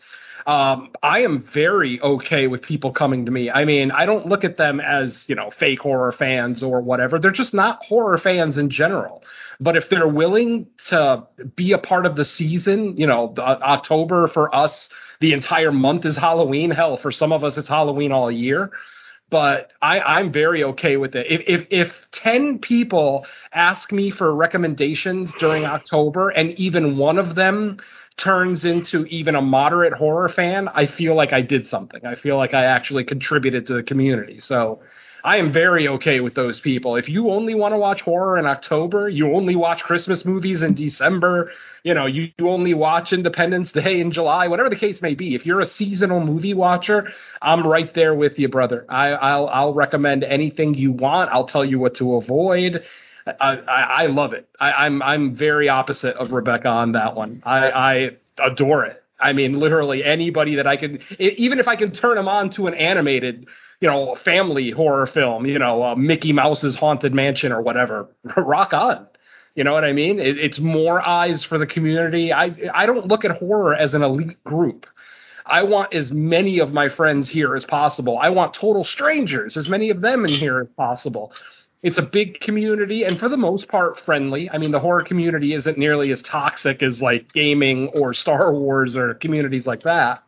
Um, 0.47 0.90
I 1.02 1.20
am 1.20 1.43
very 1.43 2.01
okay 2.01 2.47
with 2.48 2.62
people 2.62 2.93
coming 2.93 3.24
to 3.27 3.31
me. 3.31 3.51
I 3.51 3.65
mean, 3.65 3.90
I 3.90 4.05
don't 4.05 4.27
look 4.27 4.44
at 4.44 4.56
them 4.56 4.81
as, 4.81 5.27
you 5.28 5.35
know, 5.35 5.51
fake 5.51 5.81
horror 5.81 6.12
fans 6.12 6.62
or 6.62 6.81
whatever. 6.81 7.19
They're 7.19 7.31
just 7.31 7.55
not 7.55 7.85
horror 7.85 8.19
fans 8.19 8.59
in 8.59 8.70
general. 8.70 9.23
But 9.61 9.77
if 9.77 9.89
they're 9.89 10.09
willing 10.09 10.66
to 10.89 11.27
be 11.56 11.73
a 11.73 11.78
part 11.78 12.06
of 12.06 12.16
the 12.16 12.24
season, 12.24 12.97
you 12.97 13.06
know, 13.06 13.32
the, 13.35 13.43
October 13.43 14.28
for 14.28 14.55
us, 14.55 14.89
the 15.20 15.32
entire 15.32 15.73
month 15.73 16.05
is 16.05 16.16
Halloween. 16.16 16.70
Hell, 16.70 16.97
for 16.97 17.12
some 17.12 17.32
of 17.32 17.44
us, 17.44 17.56
it's 17.56 17.69
Halloween 17.69 18.12
all 18.12 18.31
year. 18.31 18.70
But 19.31 19.70
I, 19.81 20.01
I'm 20.01 20.32
very 20.32 20.62
okay 20.65 20.97
with 20.97 21.15
it. 21.16 21.27
If, 21.28 21.40
if 21.47 21.66
if 21.70 21.93
ten 22.12 22.59
people 22.59 23.27
ask 23.52 23.90
me 23.90 24.11
for 24.11 24.32
recommendations 24.35 25.32
during 25.40 25.65
October, 25.65 26.28
and 26.28 26.52
even 26.52 26.98
one 26.98 27.19
of 27.19 27.35
them 27.35 27.78
turns 28.16 28.65
into 28.65 29.05
even 29.07 29.35
a 29.35 29.43
moderate 29.43 29.93
horror 29.93 30.28
fan, 30.28 30.69
I 30.69 30.86
feel 30.86 31.15
like 31.15 31.32
I 31.32 31.41
did 31.41 31.66
something. 31.66 32.05
I 32.07 32.15
feel 32.15 32.36
like 32.36 32.55
I 32.55 32.65
actually 32.65 33.05
contributed 33.05 33.66
to 33.66 33.74
the 33.74 33.82
community. 33.82 34.39
So 34.41 34.81
I 35.24 35.39
am 35.39 35.51
very 35.51 35.89
okay 35.89 36.20
with 36.20 36.35
those 36.35 36.61
people. 36.61 36.97
If 36.97 37.09
you 37.09 37.31
only 37.31 37.55
want 37.55 37.73
to 37.73 37.78
watch 37.78 38.03
horror 38.03 38.39
in 38.39 38.45
October, 38.45 39.09
you 39.09 39.35
only 39.35 39.57
watch 39.57 39.82
Christmas 39.82 40.24
movies 40.27 40.62
in 40.62 40.74
December, 40.74 41.51
you 41.82 41.95
know, 41.95 42.05
you, 42.05 42.31
you 42.39 42.51
only 42.51 42.74
watch 42.74 43.12
Independence 43.12 43.73
Day 43.73 44.01
in 44.01 44.12
July, 44.12 44.49
whatever 44.49 44.69
the 44.69 44.77
case 44.77 45.01
may 45.01 45.15
be. 45.15 45.35
If 45.35 45.47
you're 45.47 45.61
a 45.61 45.66
seasonal 45.66 46.20
movie 46.20 46.53
watcher, 46.53 47.11
I'm 47.41 47.66
right 47.66 47.93
there 47.95 48.15
with 48.15 48.39
you, 48.39 48.49
brother. 48.49 48.85
I, 48.91 49.09
I'll 49.12 49.49
I'll 49.49 49.74
recommend 49.74 50.24
anything 50.24 50.74
you 50.74 50.93
want. 50.93 51.31
I'll 51.32 51.47
tell 51.47 51.65
you 51.65 51.78
what 51.78 51.95
to 51.97 52.16
avoid. 52.16 52.85
I, 53.26 53.56
I, 53.56 54.06
love 54.06 54.32
it. 54.34 54.48
I, 54.60 54.72
I'm 54.72 55.02
I'm 55.02 55.34
very 55.34 55.68
opposite 55.68 56.16
of 56.16 56.32
Rebecca 56.32 56.68
on 56.68 56.92
that 56.92 57.16
one. 57.16 57.42
I, 57.44 57.70
I 57.70 58.10
adore 58.38 58.84
it. 58.84 59.02
I 59.18 59.32
mean, 59.32 59.59
literally 59.59 60.05
anybody 60.05 60.56
that 60.56 60.66
I 60.66 60.76
can, 60.76 60.98
even 61.18 61.59
if 61.59 61.68
I 61.68 61.76
can 61.76 61.92
turn 61.92 62.16
them 62.16 62.28
on 62.28 62.51
to 62.51 62.66
an 62.66 62.74
animated, 62.74 63.46
you 63.80 63.88
know, 63.88 64.16
family 64.24 64.70
horror 64.70 65.06
film, 65.06 65.46
you 65.46 65.59
know, 65.59 65.82
uh, 65.82 65.94
Mickey 65.94 66.32
Mouse's 66.32 66.76
Haunted 66.76 67.14
Mansion 67.14 67.52
or 67.52 67.62
whatever, 67.62 68.09
rock 68.36 68.74
on. 68.74 69.06
You 69.55 69.64
know 69.64 69.72
what 69.72 69.84
I 69.84 69.92
mean? 69.92 70.18
It, 70.18 70.36
it's 70.38 70.59
more 70.59 71.01
eyes 71.01 71.44
for 71.44 71.59
the 71.59 71.66
community. 71.66 72.32
I 72.32 72.52
I 72.74 72.86
don't 72.86 73.06
look 73.06 73.24
at 73.24 73.30
horror 73.30 73.74
as 73.74 73.94
an 73.94 74.02
elite 74.02 74.42
group. 74.44 74.86
I 75.46 75.62
want 75.62 75.92
as 75.94 76.10
many 76.10 76.59
of 76.59 76.72
my 76.72 76.88
friends 76.88 77.28
here 77.28 77.55
as 77.55 77.64
possible. 77.64 78.18
I 78.18 78.30
want 78.30 78.55
total 78.55 78.82
strangers, 78.82 79.56
as 79.56 79.68
many 79.68 79.90
of 79.90 80.01
them 80.01 80.24
in 80.24 80.30
here 80.30 80.60
as 80.60 80.68
possible. 80.76 81.32
It's 81.85 81.98
a 81.98 82.02
big 82.02 82.40
community 82.40 83.05
and 83.05 83.19
for 83.19 83.28
the 83.28 83.36
most 83.36 83.69
part 83.69 84.01
friendly. 84.01 84.48
I 84.51 84.56
mean, 84.56 84.70
the 84.70 84.81
horror 84.81 85.02
community 85.02 85.52
isn't 85.52 85.77
nearly 85.77 86.11
as 86.12 86.23
toxic 86.23 86.82
as 86.82 87.02
like 87.02 87.31
gaming 87.35 87.89
or 87.89 88.15
Star 88.15 88.55
Wars 88.55 88.97
or 88.97 89.12
communities 89.12 89.66
like 89.66 89.82
that. 89.82 90.24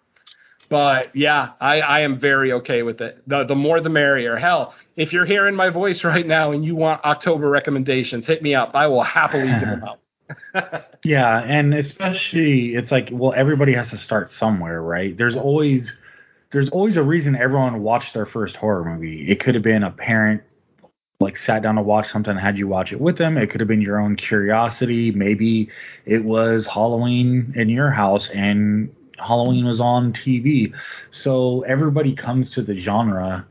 But 0.69 1.17
yeah, 1.17 1.53
I, 1.59 1.81
I 1.81 2.01
am 2.01 2.21
very 2.21 2.53
okay 2.53 2.83
with 2.83 3.01
it. 3.01 3.23
The 3.27 3.45
the 3.45 3.55
more 3.55 3.81
the 3.81 3.89
merrier. 3.89 4.37
Hell, 4.37 4.75
if 4.97 5.15
you're 5.15 5.25
hearing 5.25 5.55
my 5.55 5.71
voice 5.71 6.05
right 6.05 6.27
now 6.27 6.53
and 6.53 6.63
you 6.63 6.77
want 6.77 7.03
October 7.05 7.49
recommendations, 7.49 8.27
hit 8.27 8.43
me 8.43 8.55
up. 8.55 8.73
I 8.75 8.87
will 8.89 9.03
happily 9.03 9.49
give 9.49 9.61
them 9.61 9.83
out. 9.85 10.01
Yeah, 11.05 11.39
and 11.39 11.73
especially 11.73 12.75
it's 12.75 12.91
like 12.91 13.11
well 13.13 13.33
everybody 13.33 13.73
has 13.73 13.89
to 13.91 13.99
start 13.99 14.29
somewhere, 14.29 14.83
right? 14.83 15.17
There's 15.17 15.37
always 15.37 15.91
there's 16.53 16.69
always 16.69 16.99
a 16.99 17.03
reason 17.03 17.35
everyone 17.35 17.81
watched 17.83 18.13
their 18.13 18.27
first 18.27 18.57
horror 18.57 18.85
movie. 18.85 19.31
It 19.31 19.41
could 19.41 19.55
have 19.55 19.65
been 19.65 19.85
a 19.85 19.91
parent 19.91 20.43
like 21.21 21.37
sat 21.37 21.63
down 21.63 21.77
to 21.77 21.83
watch 21.83 22.11
something 22.11 22.33
and 22.33 22.41
had 22.41 22.59
you 22.59 22.69
watch 22.69 22.93
it 22.93 23.01
with 23.01 23.17
them. 23.17 23.39
It 23.39 23.49
could 23.49 23.61
have 23.61 23.69
been 23.69 23.81
your 23.81 23.99
own 23.99 24.17
curiosity. 24.17 25.13
Maybe 25.13 25.71
it 26.05 26.25
was 26.25 26.67
Halloween 26.67 27.55
in 27.57 27.69
your 27.69 27.91
house 27.91 28.29
and 28.29 28.95
Halloween 29.19 29.65
was 29.65 29.81
on 29.81 30.13
TV. 30.13 30.75
So 31.11 31.63
everybody 31.63 32.15
comes 32.15 32.51
to 32.53 32.63
the 32.63 32.77
genre 32.77 33.47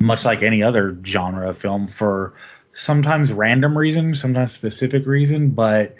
much 0.00 0.24
like 0.24 0.42
any 0.42 0.62
other 0.62 0.98
genre 1.04 1.50
of 1.50 1.58
film 1.58 1.86
for 1.86 2.34
sometimes 2.72 3.32
random 3.32 3.76
reason, 3.76 4.14
sometimes 4.14 4.52
specific 4.52 5.06
reason, 5.06 5.50
but 5.50 5.94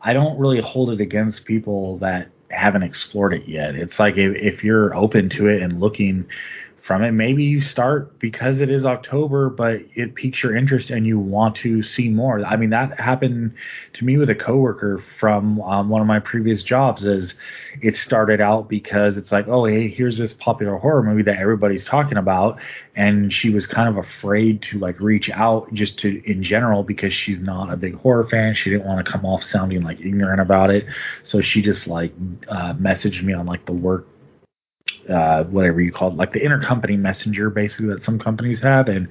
I 0.00 0.12
don't 0.12 0.38
really 0.38 0.60
hold 0.60 0.90
it 0.90 1.00
against 1.00 1.44
people 1.44 1.98
that 1.98 2.28
haven't 2.50 2.82
explored 2.82 3.32
it 3.32 3.48
yet. 3.48 3.74
It's 3.74 3.98
like 3.98 4.16
if, 4.16 4.36
if 4.36 4.64
you're 4.64 4.94
open 4.94 5.28
to 5.30 5.46
it 5.46 5.62
and 5.62 5.80
looking 5.80 6.26
from 6.84 7.02
it, 7.02 7.12
maybe 7.12 7.44
you 7.44 7.62
start 7.62 8.18
because 8.18 8.60
it 8.60 8.68
is 8.68 8.84
October, 8.84 9.48
but 9.48 9.80
it 9.94 10.14
piques 10.14 10.42
your 10.42 10.54
interest 10.54 10.90
and 10.90 11.06
you 11.06 11.18
want 11.18 11.56
to 11.56 11.82
see 11.82 12.10
more. 12.10 12.44
I 12.44 12.56
mean, 12.56 12.70
that 12.70 13.00
happened 13.00 13.54
to 13.94 14.04
me 14.04 14.18
with 14.18 14.28
a 14.28 14.34
coworker 14.34 15.02
from 15.18 15.62
um, 15.62 15.88
one 15.88 16.02
of 16.02 16.06
my 16.06 16.20
previous 16.20 16.62
jobs. 16.62 17.02
Is 17.06 17.32
it 17.80 17.96
started 17.96 18.42
out 18.42 18.68
because 18.68 19.16
it's 19.16 19.32
like, 19.32 19.48
oh, 19.48 19.64
hey, 19.64 19.88
here's 19.88 20.18
this 20.18 20.34
popular 20.34 20.76
horror 20.76 21.02
movie 21.02 21.22
that 21.22 21.38
everybody's 21.38 21.86
talking 21.86 22.18
about, 22.18 22.58
and 22.94 23.32
she 23.32 23.48
was 23.48 23.66
kind 23.66 23.88
of 23.88 23.96
afraid 23.96 24.60
to 24.64 24.78
like 24.78 25.00
reach 25.00 25.30
out 25.30 25.72
just 25.72 25.98
to 26.00 26.22
in 26.30 26.42
general 26.42 26.82
because 26.82 27.14
she's 27.14 27.38
not 27.38 27.72
a 27.72 27.78
big 27.78 27.94
horror 27.94 28.28
fan. 28.28 28.54
She 28.54 28.68
didn't 28.68 28.84
want 28.84 29.06
to 29.06 29.10
come 29.10 29.24
off 29.24 29.42
sounding 29.44 29.80
like 29.80 30.00
ignorant 30.00 30.42
about 30.42 30.68
it, 30.68 30.84
so 31.22 31.40
she 31.40 31.62
just 31.62 31.86
like 31.86 32.12
uh, 32.46 32.74
messaged 32.74 33.22
me 33.22 33.32
on 33.32 33.46
like 33.46 33.64
the 33.64 33.72
work 33.72 34.06
uh, 35.08 35.44
whatever 35.44 35.80
you 35.80 35.92
call 35.92 36.08
it, 36.08 36.14
like 36.16 36.32
the 36.32 36.40
intercompany 36.40 36.98
messenger, 36.98 37.50
basically 37.50 37.88
that 37.88 38.02
some 38.02 38.18
companies 38.18 38.60
have, 38.60 38.88
and 38.88 39.08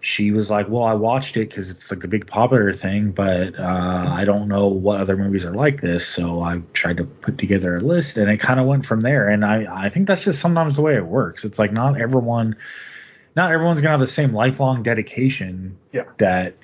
she 0.00 0.30
was 0.30 0.50
like, 0.50 0.68
"Well, 0.68 0.84
I 0.84 0.94
watched 0.94 1.36
it 1.36 1.48
because 1.50 1.70
it's 1.70 1.90
like 1.90 2.00
the 2.00 2.08
big 2.08 2.26
popular 2.26 2.72
thing, 2.72 3.10
but 3.10 3.58
uh, 3.58 4.06
I 4.10 4.24
don't 4.24 4.48
know 4.48 4.68
what 4.68 5.00
other 5.00 5.16
movies 5.16 5.44
are 5.44 5.54
like 5.54 5.80
this." 5.80 6.06
So 6.06 6.40
I 6.40 6.62
tried 6.72 6.98
to 6.98 7.04
put 7.04 7.38
together 7.38 7.76
a 7.76 7.80
list, 7.80 8.16
and 8.16 8.30
it 8.30 8.38
kind 8.38 8.60
of 8.60 8.66
went 8.66 8.86
from 8.86 9.00
there. 9.00 9.28
And 9.28 9.44
I 9.44 9.86
I 9.86 9.90
think 9.90 10.06
that's 10.06 10.24
just 10.24 10.40
sometimes 10.40 10.76
the 10.76 10.82
way 10.82 10.96
it 10.96 11.06
works. 11.06 11.44
It's 11.44 11.58
like 11.58 11.72
not 11.72 12.00
everyone, 12.00 12.56
not 13.36 13.52
everyone's 13.52 13.80
gonna 13.80 13.98
have 13.98 14.06
the 14.06 14.12
same 14.14 14.32
lifelong 14.32 14.82
dedication 14.82 15.76
Yeah. 15.92 16.04
that 16.18 16.54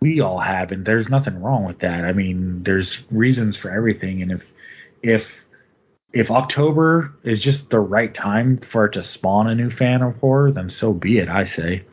we 0.00 0.20
all 0.20 0.38
have, 0.38 0.72
and 0.72 0.84
there's 0.86 1.08
nothing 1.10 1.42
wrong 1.42 1.64
with 1.66 1.80
that. 1.80 2.04
I 2.04 2.12
mean, 2.12 2.62
there's 2.62 2.98
reasons 3.10 3.56
for 3.58 3.70
everything, 3.70 4.22
and 4.22 4.32
if 4.32 4.44
if 5.02 5.26
if 6.12 6.30
October 6.30 7.14
is 7.22 7.40
just 7.40 7.70
the 7.70 7.80
right 7.80 8.12
time 8.12 8.58
for 8.58 8.86
it 8.86 8.92
to 8.92 9.02
spawn 9.02 9.46
a 9.46 9.54
new 9.54 9.70
fan 9.70 10.02
of 10.02 10.16
horror, 10.16 10.50
then 10.50 10.70
so 10.70 10.92
be 10.92 11.18
it. 11.18 11.28
I 11.28 11.44
say. 11.44 11.84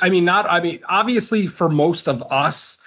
I 0.00 0.08
mean, 0.10 0.24
not. 0.24 0.46
I 0.48 0.60
mean, 0.60 0.80
obviously, 0.88 1.46
for 1.46 1.68
most 1.68 2.08
of 2.08 2.22
us, 2.22 2.78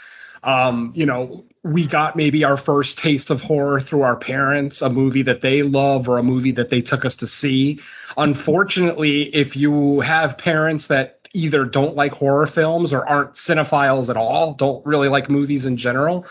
um, 0.44 0.92
you 0.96 1.06
know, 1.06 1.46
we 1.64 1.88
got 1.88 2.16
maybe 2.16 2.44
our 2.44 2.58
first 2.58 2.98
taste 2.98 3.30
of 3.30 3.42
horror 3.42 3.80
through 3.80 4.02
our 4.02 4.16
parents, 4.16 4.82
a 4.82 4.90
movie 4.90 5.24
that 5.24 5.42
they 5.42 5.64
love 5.64 6.08
or 6.08 6.18
a 6.18 6.24
movie 6.24 6.54
that 6.54 6.70
they 6.70 6.82
took 6.82 7.06
us 7.06 7.16
to 7.18 7.28
see. 7.28 7.80
Unfortunately, 8.16 9.24
if 9.34 9.56
you 9.56 10.02
have 10.02 10.38
parents 10.38 10.88
that 10.88 11.28
either 11.34 11.66
don't 11.66 11.96
like 11.96 12.14
horror 12.14 12.48
films 12.48 12.94
or 12.94 13.08
aren't 13.08 13.34
cinephiles 13.34 14.10
at 14.10 14.18
all, 14.18 14.54
don't 14.54 14.86
really 14.86 15.10
like 15.10 15.30
movies 15.30 15.66
in 15.66 15.78
general, 15.78 16.26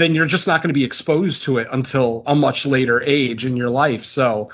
then 0.00 0.14
you're 0.14 0.26
just 0.26 0.46
not 0.46 0.62
going 0.62 0.68
to 0.68 0.74
be 0.74 0.84
exposed 0.84 1.42
to 1.42 1.58
it 1.58 1.68
until 1.72 2.22
a 2.26 2.34
much 2.34 2.64
later 2.64 3.02
age 3.02 3.44
in 3.44 3.56
your 3.56 3.70
life. 3.70 4.04
So, 4.04 4.50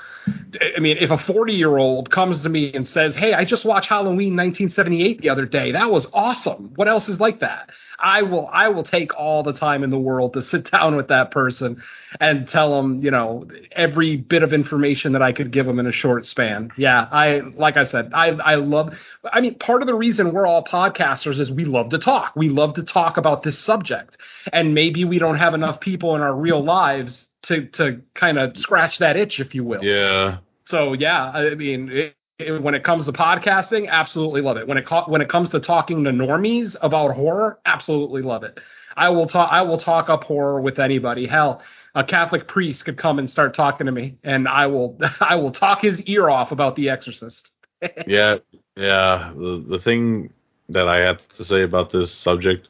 I 0.75 0.79
mean, 0.79 0.97
if 0.99 1.11
a 1.11 1.17
40 1.17 1.53
year 1.53 1.77
old 1.77 2.09
comes 2.09 2.43
to 2.43 2.49
me 2.49 2.73
and 2.73 2.87
says, 2.87 3.15
Hey, 3.15 3.33
I 3.33 3.45
just 3.45 3.65
watched 3.65 3.89
Halloween 3.89 4.35
1978 4.35 5.21
the 5.21 5.29
other 5.29 5.45
day. 5.45 5.71
That 5.71 5.91
was 5.91 6.07
awesome. 6.13 6.73
What 6.75 6.87
else 6.87 7.09
is 7.09 7.19
like 7.19 7.39
that? 7.39 7.69
I 7.99 8.21
will, 8.21 8.47
I 8.51 8.69
will 8.69 8.83
take 8.83 9.17
all 9.17 9.41
the 9.41 9.53
time 9.53 9.83
in 9.83 9.89
the 9.89 9.97
world 9.97 10.33
to 10.33 10.43
sit 10.43 10.69
down 10.71 10.95
with 10.95 11.07
that 11.07 11.31
person 11.31 11.81
and 12.19 12.47
tell 12.47 12.75
them, 12.75 13.01
you 13.01 13.11
know, 13.11 13.47
every 13.71 14.17
bit 14.17 14.43
of 14.43 14.53
information 14.53 15.13
that 15.13 15.21
I 15.21 15.31
could 15.31 15.51
give 15.51 15.65
them 15.65 15.79
in 15.79 15.87
a 15.87 15.91
short 15.91 16.25
span. 16.25 16.71
Yeah. 16.77 17.07
I, 17.11 17.39
like 17.39 17.77
I 17.77 17.85
said, 17.85 18.11
I, 18.13 18.27
I 18.29 18.55
love, 18.55 18.97
I 19.23 19.41
mean, 19.41 19.55
part 19.55 19.81
of 19.81 19.87
the 19.87 19.95
reason 19.95 20.31
we're 20.31 20.45
all 20.45 20.63
podcasters 20.63 21.39
is 21.39 21.51
we 21.51 21.65
love 21.65 21.89
to 21.89 21.97
talk. 21.97 22.35
We 22.35 22.49
love 22.49 22.75
to 22.75 22.83
talk 22.83 23.17
about 23.17 23.43
this 23.43 23.57
subject. 23.57 24.17
And 24.53 24.73
maybe 24.73 25.03
we 25.03 25.19
don't 25.19 25.36
have 25.37 25.53
enough 25.53 25.79
people 25.79 26.15
in 26.15 26.21
our 26.21 26.35
real 26.35 26.63
lives 26.63 27.27
to, 27.43 27.65
to 27.67 28.01
kind 28.13 28.37
of 28.37 28.57
scratch 28.57 28.99
that 28.99 29.17
itch, 29.17 29.39
if 29.39 29.55
you 29.55 29.63
will. 29.63 29.83
Yeah. 29.83 30.37
So 30.65 30.93
yeah, 30.93 31.29
I 31.29 31.55
mean, 31.55 31.89
it, 31.89 32.15
it, 32.39 32.61
when 32.61 32.75
it 32.75 32.83
comes 32.83 33.05
to 33.05 33.11
podcasting, 33.11 33.87
absolutely 33.87 34.41
love 34.41 34.57
it. 34.57 34.67
When 34.67 34.77
it 34.77 34.85
co- 34.85 35.05
when 35.07 35.21
it 35.21 35.29
comes 35.29 35.49
to 35.51 35.59
talking 35.59 36.03
to 36.03 36.11
normies 36.11 36.75
about 36.81 37.15
horror, 37.15 37.59
absolutely 37.65 38.21
love 38.21 38.43
it. 38.43 38.59
I 38.95 39.09
will 39.09 39.27
talk. 39.27 39.49
I 39.51 39.61
will 39.61 39.77
talk 39.77 40.09
up 40.09 40.23
horror 40.23 40.61
with 40.61 40.79
anybody. 40.79 41.25
Hell, 41.25 41.61
a 41.95 42.03
Catholic 42.03 42.47
priest 42.47 42.85
could 42.85 42.97
come 42.97 43.17
and 43.17 43.29
start 43.29 43.53
talking 43.53 43.85
to 43.85 43.91
me, 43.91 44.17
and 44.23 44.47
I 44.47 44.67
will 44.67 44.99
I 45.21 45.35
will 45.35 45.51
talk 45.51 45.81
his 45.81 46.01
ear 46.01 46.29
off 46.29 46.51
about 46.51 46.75
The 46.75 46.89
Exorcist. 46.89 47.51
yeah, 48.07 48.37
yeah. 48.75 49.31
The 49.35 49.63
the 49.67 49.79
thing 49.79 50.33
that 50.69 50.87
I 50.87 50.97
have 50.97 51.25
to 51.37 51.45
say 51.45 51.63
about 51.63 51.91
this 51.91 52.11
subject 52.11 52.67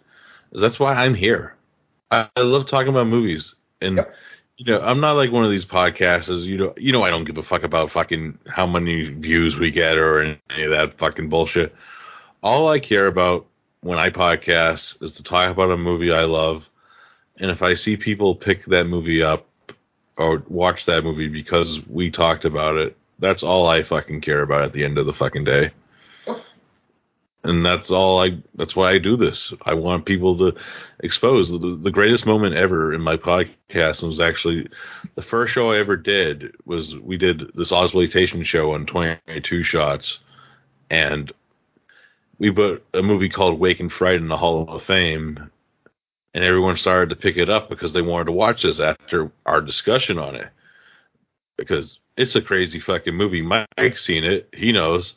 is 0.54 0.62
that's 0.62 0.80
why 0.80 0.94
I'm 0.94 1.16
here. 1.16 1.57
I, 2.12 2.30
I 2.36 2.42
love 2.42 2.68
talking 2.68 2.90
about 2.90 3.08
movies, 3.08 3.56
and 3.82 4.06
you 4.58 4.66
know, 4.66 4.82
I'm 4.82 5.00
not 5.00 5.14
like 5.14 5.32
one 5.32 5.44
of 5.44 5.52
these 5.52 5.66
podcasters. 5.66 6.44
You 6.44 6.58
know, 6.58 6.74
you 6.78 6.92
know, 6.92 7.04
I 7.04 7.10
don't 7.10 7.26
give 7.26 7.38
a 7.38 7.44
fuck 7.44 7.64
about 7.64 7.92
fucking 7.92 8.40
how 8.48 8.66
many 8.66 9.10
views 9.10 9.58
we 9.58 9.72
get 9.72 9.98
or 9.98 10.22
any 10.22 10.64
of 10.64 10.72
that 10.72 10.98
fucking 10.98 11.30
bullshit. 11.30 11.74
All 12.42 12.70
I 12.70 12.80
care 12.80 13.08
about 13.08 13.46
when 13.82 13.98
I 13.98 14.10
podcast 14.10 15.02
is 15.02 15.12
to 15.14 15.24
talk 15.24 15.52
about 15.52 15.72
a 15.72 15.78
movie 15.78 16.12
I 16.12 16.24
love, 16.24 16.64
and 17.38 17.52
if 17.52 17.62
I 17.62 17.76
see 17.76 17.98
people 17.98 18.36
pick 18.36 18.66
that 18.68 18.86
movie 18.86 19.22
up 19.22 19.48
or 20.18 20.44
watch 20.48 20.86
that 20.86 21.04
movie 21.04 21.28
because 21.28 21.80
we 21.88 22.10
talked 22.10 22.46
about 22.46 22.76
it, 22.76 22.98
that's 23.20 23.44
all 23.44 23.68
I 23.68 23.84
fucking 23.84 24.22
care 24.22 24.42
about 24.42 24.64
at 24.64 24.74
the 24.74 24.84
end 24.84 24.98
of 24.98 25.06
the 25.06 25.14
fucking 25.14 25.44
day. 25.44 25.72
And 27.48 27.66
that's 27.66 27.92
all 27.92 28.22
I. 28.22 28.38
That's 28.56 28.76
why 28.76 28.92
I 28.92 28.98
do 28.98 29.16
this. 29.16 29.54
I 29.62 29.74
want 29.74 30.06
people 30.06 30.38
to 30.38 30.60
expose 31.00 31.50
the, 31.50 31.80
the 31.82 31.92
greatest 31.92 32.26
moment 32.26 32.56
ever 32.56 32.94
in 32.94 33.00
my 33.00 33.16
podcast 33.16 34.04
was 34.04 34.20
actually 34.20 34.68
the 35.16 35.22
first 35.22 35.54
show 35.54 35.72
I 35.72 35.78
ever 35.78 35.96
did 35.96 36.54
was 36.66 36.94
we 36.98 37.16
did 37.16 37.54
this 37.56 37.72
exploitation 37.72 38.44
show 38.44 38.74
on 38.74 38.86
22 38.86 39.64
shots, 39.64 40.20
and 40.90 41.32
we 42.38 42.52
put 42.52 42.84
a 42.94 43.02
movie 43.02 43.30
called 43.30 43.62
Wake 43.62 43.80
in 43.80 43.90
Fright 43.90 44.18
in 44.18 44.28
the 44.28 44.36
Hall 44.36 44.68
of 44.68 44.84
Fame, 44.84 45.50
and 46.34 46.44
everyone 46.44 46.76
started 46.76 47.08
to 47.12 47.16
pick 47.16 47.38
it 47.38 47.50
up 47.50 47.70
because 47.70 47.94
they 47.94 48.02
wanted 48.02 48.26
to 48.26 48.34
watch 48.34 48.64
this 48.64 48.82
after 48.82 49.32
our 49.46 49.62
discussion 49.62 50.20
on 50.20 50.36
it 50.36 50.50
because 51.56 52.00
it's 52.18 52.36
a 52.36 52.42
crazy 52.42 52.82
fucking 52.82 53.16
movie. 53.16 53.42
Mike's 53.42 54.04
seen 54.06 54.26
it; 54.26 54.50
he 54.54 54.74
knows. 54.74 55.14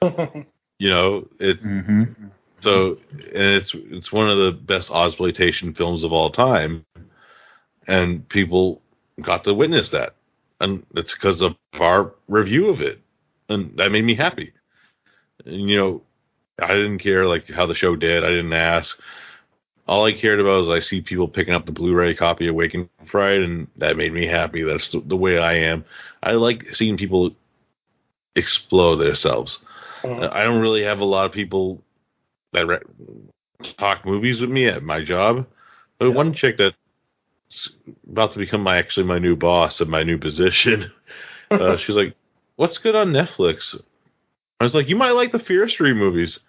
you 0.78 0.90
know 0.90 1.28
it. 1.38 1.62
Mm-hmm. 1.62 2.04
So, 2.60 2.98
and 3.10 3.54
it's 3.54 3.74
it's 3.74 4.10
one 4.12 4.30
of 4.30 4.38
the 4.38 4.52
best 4.52 4.90
exploitation 4.90 5.74
films 5.74 6.02
of 6.02 6.12
all 6.12 6.30
time, 6.30 6.84
and 7.86 8.26
people 8.28 8.80
got 9.20 9.44
to 9.44 9.54
witness 9.54 9.90
that, 9.90 10.14
and 10.60 10.84
it's 10.94 11.12
because 11.12 11.42
of 11.42 11.56
our 11.74 12.14
review 12.26 12.68
of 12.68 12.80
it, 12.80 13.00
and 13.48 13.76
that 13.76 13.92
made 13.92 14.04
me 14.04 14.14
happy. 14.14 14.52
And, 15.44 15.68
you 15.68 15.76
know, 15.76 16.02
I 16.58 16.68
didn't 16.68 17.00
care 17.00 17.26
like 17.26 17.50
how 17.50 17.66
the 17.66 17.74
show 17.74 17.96
did. 17.96 18.24
I 18.24 18.28
didn't 18.28 18.52
ask. 18.52 18.98
All 19.86 20.06
I 20.06 20.12
cared 20.12 20.40
about 20.40 20.66
was 20.66 20.70
I 20.70 20.80
see 20.80 21.02
people 21.02 21.28
picking 21.28 21.52
up 21.52 21.66
the 21.66 21.72
Blu-ray 21.72 22.14
copy 22.14 22.48
of 22.48 22.54
Wake 22.54 22.72
in 22.72 22.88
Fright, 23.04 23.42
and 23.42 23.68
that 23.76 23.98
made 23.98 24.14
me 24.14 24.26
happy. 24.26 24.62
That's 24.62 24.88
the, 24.88 25.00
the 25.00 25.16
way 25.16 25.38
I 25.38 25.56
am. 25.56 25.84
I 26.22 26.32
like 26.32 26.74
seeing 26.74 26.96
people 26.96 27.32
explode 28.34 28.96
themselves. 28.96 29.58
I 30.04 30.44
don't 30.44 30.60
really 30.60 30.82
have 30.84 31.00
a 31.00 31.04
lot 31.04 31.26
of 31.26 31.32
people 31.32 31.82
that 32.52 32.66
re- 32.66 32.78
talk 33.78 34.04
movies 34.04 34.40
with 34.40 34.50
me 34.50 34.66
at 34.66 34.82
my 34.82 35.02
job, 35.04 35.46
but 35.98 36.12
one 36.12 36.32
chick 36.34 36.56
that's 36.58 36.76
about 38.10 38.32
to 38.32 38.38
become 38.38 38.62
my 38.62 38.78
actually 38.78 39.06
my 39.06 39.18
new 39.18 39.36
boss 39.36 39.80
at 39.80 39.88
my 39.88 40.02
new 40.02 40.18
position, 40.18 40.90
uh, 41.58 41.76
she's 41.76 41.96
like, 41.96 42.14
"What's 42.56 42.78
good 42.78 42.94
on 42.96 43.12
Netflix?" 43.12 43.74
I 44.60 44.64
was 44.64 44.74
like, 44.74 44.88
"You 44.88 44.96
might 44.96 45.10
like 45.12 45.32
the 45.32 45.38
Fear 45.38 45.68
Street 45.68 45.94
movies," 45.94 46.40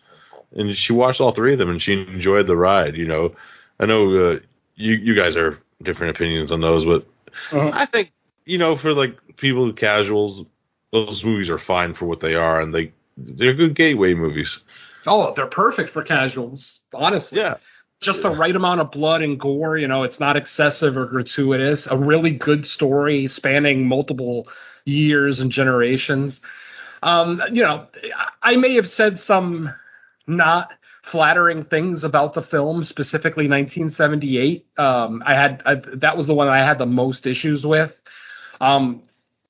and 0.54 0.76
she 0.76 0.94
watched 0.94 1.22
all 1.22 1.32
three 1.34 1.54
of 1.54 1.60
them 1.60 1.70
and 1.70 1.82
she 1.82 1.94
enjoyed 1.94 2.48
the 2.48 2.56
ride. 2.58 2.96
You 2.96 3.08
know, 3.08 3.36
I 3.80 3.86
know 3.86 4.32
uh, 4.34 4.40
you 4.76 4.94
you 4.94 5.16
guys 5.16 5.36
are 5.38 5.60
different 5.84 6.16
opinions 6.16 6.52
on 6.52 6.62
those, 6.62 6.86
but 6.86 7.06
Uh-huh. 7.52 7.72
I 7.74 7.86
think 7.86 8.12
you 8.46 8.58
know 8.58 8.76
for 8.78 8.94
like 8.94 9.18
people 9.38 9.72
casuals 9.74 10.44
those 10.92 11.24
movies 11.24 11.50
are 11.50 11.60
fine 11.60 11.94
for 11.94 12.06
what 12.06 12.22
they 12.22 12.36
are, 12.36 12.62
and 12.62 12.74
they 12.74 12.92
they're 13.18 13.54
good 13.54 13.76
gateway 13.76 14.14
movies. 14.14 14.58
Oh, 15.06 15.34
they're 15.36 15.48
perfect 15.48 15.92
for 15.92 16.04
casuals, 16.04 16.80
honestly. 16.94 17.40
Yeah, 17.40 17.58
Just 18.02 18.22
the 18.24 18.32
right 18.32 18.56
amount 18.56 18.82
of 18.82 18.92
blood 18.92 19.22
and 19.22 19.40
gore, 19.40 19.78
you 19.78 19.88
know, 19.88 20.04
it's 20.04 20.20
not 20.20 20.36
excessive 20.36 20.98
or 20.98 21.06
gratuitous. 21.06 21.88
A 21.90 21.98
really 21.98 22.32
good 22.32 22.66
story 22.66 23.28
spanning 23.28 23.88
multiple 23.88 24.48
years 24.86 25.40
and 25.40 25.52
generations. 25.52 26.42
Um, 27.04 27.42
you 27.52 27.62
know, 27.62 27.88
I 28.42 28.56
may 28.56 28.76
have 28.76 28.90
said 28.90 29.20
some 29.20 29.72
not 30.28 30.72
flattering 31.04 31.64
things 31.64 32.04
about 32.04 32.34
the 32.34 32.42
film, 32.42 32.84
specifically 32.84 33.48
1978. 33.48 34.66
Um, 34.78 35.22
I 35.26 35.36
had 35.36 35.62
I, 35.66 35.76
that 35.98 36.18
was 36.18 36.26
the 36.26 36.34
one 36.34 36.48
I 36.48 36.66
had 36.66 36.80
the 36.80 36.88
most 36.88 37.28
issues 37.28 37.66
with. 37.66 37.94
Um, 38.60 39.04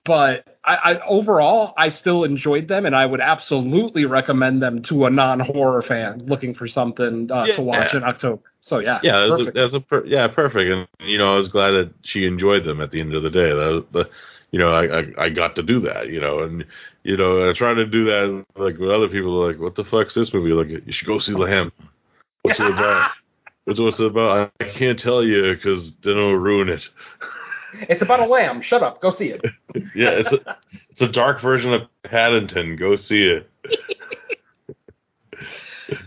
but 0.06 0.58
I, 0.64 0.76
I 0.76 1.00
overall 1.06 1.74
I 1.78 1.90
still 1.90 2.24
enjoyed 2.24 2.68
them, 2.68 2.86
and 2.86 2.96
I 2.96 3.06
would 3.06 3.20
absolutely 3.20 4.06
recommend 4.06 4.62
them 4.62 4.82
to 4.84 5.06
a 5.06 5.10
non-horror 5.10 5.82
fan 5.82 6.20
looking 6.26 6.54
for 6.54 6.68
something 6.68 7.30
uh, 7.32 7.46
Yeah. 7.46 7.56
to 7.56 7.62
watch 7.62 7.94
in 7.94 8.04
October. 8.04 8.42
So 8.62 8.80
yeah, 8.80 9.00
yeah, 9.04 9.28
that's 9.28 9.42
a, 9.42 9.52
that's 9.52 9.74
a 9.74 9.80
per, 9.80 10.06
yeah, 10.06 10.28
perfect. 10.28 10.72
And 10.72 11.10
you 11.10 11.18
know, 11.18 11.34
I 11.34 11.36
was 11.36 11.50
glad 11.50 11.72
that 11.72 11.94
she 12.04 12.26
enjoyed 12.26 12.64
them 12.66 12.82
at 12.82 12.92
the 12.92 13.02
end 13.02 13.14
of 13.14 13.24
the 13.24 13.30
day. 13.30 13.50
That, 13.50 13.86
the, 13.92 14.10
you 14.52 14.60
know, 14.60 14.70
I, 14.70 15.02
I 15.02 15.26
I 15.26 15.30
got 15.30 15.56
to 15.56 15.64
do 15.64 15.80
that. 15.82 16.10
You 16.10 16.22
know, 16.22 16.40
and 16.40 16.66
you 17.04 17.18
know, 17.18 17.50
I 17.50 17.54
try 17.54 17.74
to 17.74 17.86
do 17.86 18.06
that 18.06 18.46
like 18.56 18.78
with 18.78 18.90
other 18.90 19.10
people. 19.10 19.44
Are 19.44 19.52
like, 19.52 19.60
what 19.60 19.76
the 19.76 19.84
fuck's 19.84 20.16
this 20.16 20.34
movie? 20.34 20.52
Like, 20.52 20.86
you 20.86 20.94
should 20.94 21.08
go 21.08 21.20
see 21.20 21.34
Lamb. 21.34 21.72
What's 22.44 22.60
it 22.60 22.68
about? 22.68 23.12
What's 23.66 23.80
what's 23.80 24.00
it 24.00 24.06
about? 24.06 24.52
I, 24.62 24.66
I 24.66 24.70
can't 24.70 25.00
tell 25.00 25.24
you 25.24 25.56
because 25.56 25.92
then 26.04 26.14
it'll 26.14 26.38
ruin 26.38 26.70
it. 26.70 26.88
it's 27.82 28.02
about 28.02 28.20
a 28.20 28.26
lamb. 28.26 28.62
Shut 28.62 28.84
up. 28.84 29.02
Go 29.02 29.12
see 29.12 29.30
it. 29.30 29.42
Yeah, 29.94 30.12
it's 30.12 30.32
a 30.32 30.58
it's 30.90 31.02
a 31.02 31.08
dark 31.10 31.42
version 31.42 31.74
of 31.74 31.82
Paddington. 32.04 32.78
Go 32.78 32.96
see 32.96 33.24
it. 33.24 33.50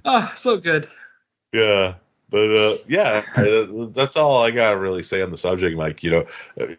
Ah, 0.04 0.34
so 0.36 0.56
good. 0.56 0.88
Yeah, 1.52 1.94
but 2.30 2.56
uh, 2.56 2.78
yeah, 2.88 3.22
that's 3.94 4.16
all 4.16 4.42
I 4.42 4.50
gotta 4.50 4.76
really 4.78 5.02
say 5.02 5.22
on 5.22 5.30
the 5.30 5.36
subject, 5.36 5.76
Mike. 5.76 6.02
You 6.02 6.10
know, 6.58 6.76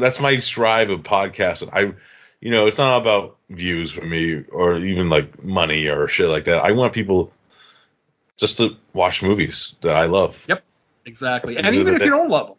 that's 0.00 0.18
my 0.20 0.40
strive 0.40 0.90
of 0.90 1.00
podcasting. 1.00 1.70
I, 1.72 1.92
you 2.40 2.50
know, 2.50 2.66
it's 2.66 2.78
not 2.78 3.00
about 3.00 3.36
views 3.50 3.92
for 3.92 4.04
me 4.04 4.44
or 4.50 4.78
even 4.78 5.08
like 5.08 5.42
money 5.44 5.86
or 5.86 6.08
shit 6.08 6.28
like 6.28 6.44
that. 6.46 6.64
I 6.64 6.72
want 6.72 6.94
people 6.94 7.32
just 8.36 8.56
to 8.58 8.76
watch 8.92 9.22
movies 9.22 9.74
that 9.82 9.96
I 9.96 10.06
love. 10.06 10.36
Yep, 10.48 10.62
exactly. 11.04 11.56
And 11.56 11.74
even 11.74 11.94
if 11.94 12.02
you 12.02 12.10
don't 12.10 12.30
love 12.30 12.48
them, 12.48 12.57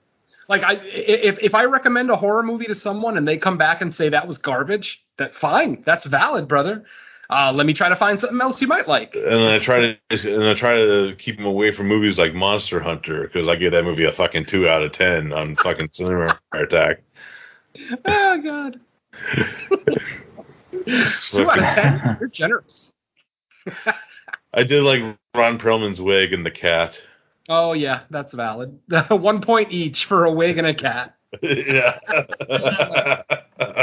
like 0.49 0.63
I, 0.63 0.73
if 0.83 1.37
if 1.39 1.53
I 1.53 1.65
recommend 1.65 2.09
a 2.09 2.15
horror 2.15 2.43
movie 2.43 2.65
to 2.65 2.75
someone 2.75 3.17
and 3.17 3.27
they 3.27 3.37
come 3.37 3.57
back 3.57 3.81
and 3.81 3.93
say 3.93 4.09
that 4.09 4.27
was 4.27 4.39
garbage, 4.39 5.01
that 5.17 5.35
fine, 5.35 5.83
that's 5.85 6.05
valid, 6.05 6.47
brother. 6.47 6.85
Uh, 7.29 7.53
let 7.53 7.67
me 7.67 7.73
try 7.75 7.87
to 7.87 7.95
find 7.95 8.19
something 8.19 8.41
else 8.41 8.59
you 8.59 8.67
might 8.67 8.87
like. 8.87 9.13
And 9.13 9.47
I 9.47 9.59
try 9.59 9.95
to 10.09 10.33
and 10.33 10.43
I 10.43 10.55
try 10.55 10.75
to 10.77 11.15
keep 11.19 11.37
them 11.37 11.45
away 11.45 11.71
from 11.71 11.87
movies 11.87 12.17
like 12.17 12.33
Monster 12.33 12.79
Hunter 12.79 13.29
because 13.31 13.47
I 13.47 13.55
give 13.55 13.71
that 13.73 13.83
movie 13.83 14.05
a 14.05 14.11
fucking 14.11 14.47
two 14.47 14.67
out 14.67 14.81
of 14.81 14.91
ten 14.91 15.31
on 15.31 15.55
fucking 15.57 15.89
Cinema 15.91 16.39
Attack. 16.53 17.03
Oh 18.03 18.41
God, 18.43 18.79
two 21.31 21.49
out 21.51 21.59
of 21.59 21.65
ten. 21.75 22.17
You're 22.19 22.29
generous. 22.29 22.91
I 24.53 24.63
did 24.63 24.81
like 24.81 25.03
Ron 25.35 25.59
Perlman's 25.59 26.01
wig 26.01 26.33
and 26.33 26.43
the 26.43 26.51
cat. 26.51 26.97
Oh 27.49 27.73
yeah, 27.73 28.01
that's 28.11 28.31
valid. 28.33 28.79
One 29.09 29.41
point 29.41 29.71
each 29.71 30.05
for 30.05 30.25
a 30.25 30.31
wig 30.31 30.57
and 30.59 30.67
a 30.67 30.73
cat. 30.75 31.15
yeah. 31.41 31.99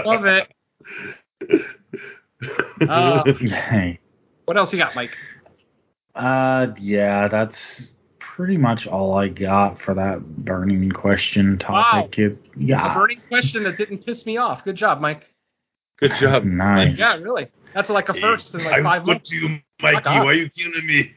Love 0.04 0.24
it. 0.26 0.48
Uh, 2.86 3.24
Hey. 3.40 3.98
what 4.44 4.58
else 4.58 4.70
you 4.70 4.78
got, 4.78 4.94
Mike? 4.94 5.10
Uh, 6.14 6.66
yeah, 6.78 7.28
that's 7.28 7.56
pretty 8.18 8.58
much 8.58 8.86
all 8.86 9.14
I 9.16 9.28
got 9.28 9.80
for 9.80 9.94
that 9.94 10.20
burning 10.44 10.90
question 10.92 11.56
topic. 11.56 12.18
It- 12.18 12.32
A 12.32 12.58
yeah, 12.58 12.94
burning 12.94 13.22
question 13.28 13.62
that 13.64 13.78
didn't 13.78 14.04
piss 14.04 14.26
me 14.26 14.36
off. 14.36 14.64
Good 14.64 14.76
job, 14.76 15.00
Mike. 15.00 15.24
Good 15.98 16.12
job. 16.20 16.44
nice. 16.44 16.96
Yeah, 16.98 17.16
really. 17.16 17.48
That's 17.74 17.88
like 17.88 18.10
a 18.10 18.14
first 18.14 18.54
in 18.54 18.62
like 18.64 18.74
I 18.74 18.82
five 18.82 19.02
put 19.04 19.08
months. 19.14 19.30
you, 19.30 19.48
Mikey. 19.80 19.94
Fuck. 19.96 20.04
Why 20.04 20.24
are 20.26 20.32
you 20.34 20.50
killing 20.50 20.86
me? 20.86 21.12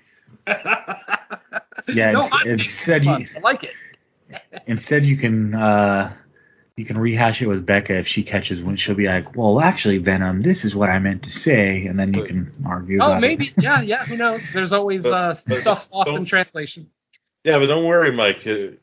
Yeah, 1.87 2.11
no, 2.11 2.29
instead 2.45 3.05
you 3.05 3.11
I 3.11 3.39
like 3.41 3.63
it. 3.63 3.71
instead 4.67 5.05
you 5.05 5.17
can 5.17 5.53
uh 5.55 6.13
you 6.75 6.85
can 6.85 6.97
rehash 6.97 7.41
it 7.41 7.47
with 7.47 7.65
Becca 7.65 7.97
if 7.97 8.07
she 8.07 8.23
catches 8.23 8.61
when 8.61 8.77
she'll 8.77 8.95
be 8.95 9.07
like, 9.07 9.35
well, 9.35 9.59
actually, 9.59 9.97
Venom, 9.97 10.41
this 10.43 10.63
is 10.63 10.73
what 10.73 10.87
I 10.89 10.97
meant 10.99 11.23
to 11.23 11.29
say, 11.29 11.85
and 11.85 11.99
then 11.99 12.13
you 12.13 12.23
can 12.23 12.53
argue. 12.65 12.99
Oh, 13.01 13.07
about 13.07 13.19
maybe. 13.21 13.47
It. 13.47 13.53
Yeah, 13.61 13.81
yeah. 13.81 14.05
Who 14.05 14.15
knows? 14.15 14.39
There's 14.53 14.71
always 14.71 15.03
uh, 15.03 15.37
But- 15.45 15.57
stuff 15.57 15.87
lost 15.91 16.09
in 16.11 16.23
translation. 16.25 16.89
Yeah, 17.43 17.59
but 17.59 17.65
don't 17.67 17.85
worry, 17.85 18.13
Mike. 18.15 18.45
It, 18.45 18.79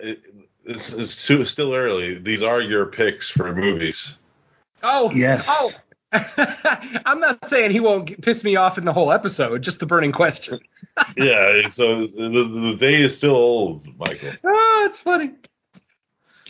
it, 0.00 0.22
it's, 0.64 0.92
it's 0.92 1.24
too, 1.26 1.44
still 1.44 1.72
early. 1.72 2.18
These 2.18 2.42
are 2.42 2.60
your 2.60 2.86
picks 2.86 3.30
for 3.30 3.54
movies. 3.54 4.12
Oh, 4.82 5.10
Yes. 5.12 5.44
Oh, 5.48 5.70
I'm 7.06 7.20
not 7.20 7.48
saying 7.48 7.70
he 7.72 7.80
won't 7.80 8.20
piss 8.22 8.44
me 8.44 8.56
off 8.56 8.78
in 8.78 8.84
the 8.84 8.92
whole 8.92 9.12
episode. 9.12 9.62
Just 9.62 9.80
the 9.80 9.86
burning 9.86 10.12
question. 10.12 10.60
yeah, 11.16 11.68
so 11.70 12.06
the, 12.06 12.70
the 12.70 12.76
day 12.78 13.02
is 13.02 13.16
still 13.16 13.34
old, 13.34 13.84
Michael. 13.98 14.32
Oh, 14.44 14.86
it's 14.88 14.98
funny. 15.00 15.30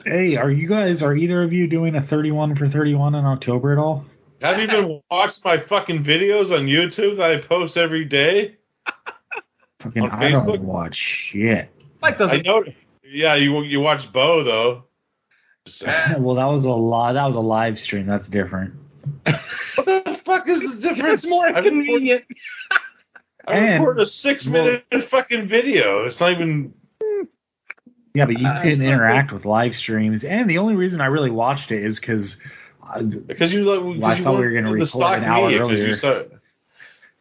Hey, 0.05 0.37
are 0.37 0.51
you 0.51 0.69
guys? 0.69 1.03
Are 1.03 1.15
either 1.17 1.43
of 1.43 1.53
you 1.53 1.67
doing 1.67 1.95
a 1.95 2.01
31 2.03 2.57
for 2.57 2.69
31 2.69 3.15
in 3.15 3.25
October 3.25 3.73
at 3.73 3.79
all? 3.79 4.05
Have 4.43 4.59
you 4.61 4.67
been 4.67 5.01
watching 5.11 5.41
my 5.45 5.59
fucking 5.59 6.05
videos 6.05 6.51
on 6.51 6.67
YouTube 6.67 7.17
that 7.17 7.31
I 7.31 7.39
post 7.39 7.77
every 7.77 8.05
day? 8.05 8.57
Fucking, 9.81 10.03
On 10.03 10.11
I 10.11 10.31
don't 10.31 10.47
Facebook? 10.47 10.61
watch 10.61 10.97
shit. 10.97 11.71
Mike 12.03 12.17
I 12.17 12.19
doesn't. 12.19 12.47
know. 12.47 12.65
Yeah, 13.05 13.35
you 13.37 13.63
you 13.63 13.81
watch 13.81 14.13
Bo 14.13 14.43
though. 14.45 14.85
well, 16.19 16.35
that 16.35 16.45
was 16.47 16.65
a 16.65 16.71
lot. 16.71 17.13
That 17.15 17.25
was 17.27 17.37
a 17.37 17.41
live 17.41 17.79
stream. 17.79 18.07
That's 18.07 18.29
different. 18.29 18.75
What 19.77 19.87
the 19.87 20.21
fuck 20.25 20.49
is 20.49 20.61
the 20.61 20.77
difference? 20.81 21.25
It's 21.25 21.31
more 21.31 21.47
I 21.47 21.49
record- 21.51 21.65
convenient. 21.65 22.25
I 23.47 23.55
And- 23.57 23.85
record 23.85 24.01
a 24.01 24.07
six 24.07 24.47
minute 24.47 24.85
fucking 25.11 25.49
video. 25.49 26.07
It's 26.07 26.21
not 26.21 26.33
even. 26.33 26.73
Yeah, 28.15 28.27
but 28.27 28.39
you 28.39 28.47
Uh, 28.47 28.63
can 28.63 28.79
so- 28.79 28.85
interact 28.85 29.33
with 29.33 29.45
live 29.45 29.75
streams, 29.75 30.25
and 30.25 30.49
the 30.49 30.59
only 30.59 30.77
reason 30.77 31.01
I 31.01 31.07
really 31.07 31.31
watched 31.33 31.73
it 31.73 31.83
is 31.83 31.99
because 31.99 32.37
Because 33.27 33.53
you 33.53 33.65
like. 33.65 33.81
Well, 34.01 34.05
I 34.11 34.17
you 34.17 34.25
thought 34.25 34.39
we 34.39 34.45
were 34.45 34.51
gonna 34.53 34.69
the 34.69 34.75
record 34.75 34.89
stock 34.89 35.19
an 35.19 35.25
hour 35.25 35.45
media, 35.47 35.59
'cause 35.61 35.71
earlier. 35.73 35.87
you 35.89 35.95
saw- 35.95 36.23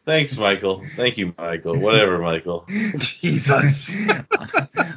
Thanks, 0.06 0.36
Michael. 0.36 0.84
Thank 0.96 1.16
you, 1.16 1.32
Michael. 1.38 1.78
Whatever, 1.78 2.18
Michael. 2.18 2.66
Jesus. 3.20 3.90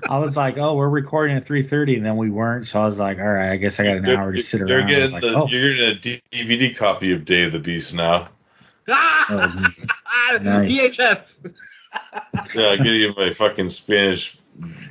I 0.10 0.18
was 0.20 0.36
like, 0.36 0.58
oh, 0.58 0.76
we're 0.76 0.90
recording 0.90 1.38
at 1.38 1.46
3:30, 1.46 1.98
and 1.98 2.06
then 2.06 2.18
we 2.18 2.30
weren't. 2.30 2.68
So 2.68 2.82
I 2.82 2.88
was 2.88 2.98
like, 2.98 3.18
all 3.18 3.24
right, 3.24 3.52
I 3.54 3.56
guess 3.58 3.80
I 3.80 3.84
got 3.84 3.98
an 3.98 4.06
You're- 4.06 4.18
hour 4.18 4.34
to 4.34 4.42
sit 4.42 4.60
You're 4.60 4.80
around. 4.80 4.94
I 4.94 5.00
was 5.00 5.12
getting 5.12 5.12
like, 5.14 5.22
the, 5.22 5.34
oh, 5.36 5.48
you're 5.48 5.74
getting 5.76 6.22
a 6.34 6.36
DVD 6.36 6.78
copy 6.78 7.14
of 7.14 7.24
Day 7.24 7.44
of 7.44 7.54
the 7.54 7.60
Beast 7.60 7.94
now. 7.94 8.30
Ah, 8.90 9.72
Nice. 10.42 10.70
VHS. 10.98 11.22
Yeah, 12.54 12.62
I'll 12.64 12.78
give 12.78 12.86
you 12.88 13.14
my 13.16 13.34
fucking 13.34 13.70
Spanish 13.72 14.38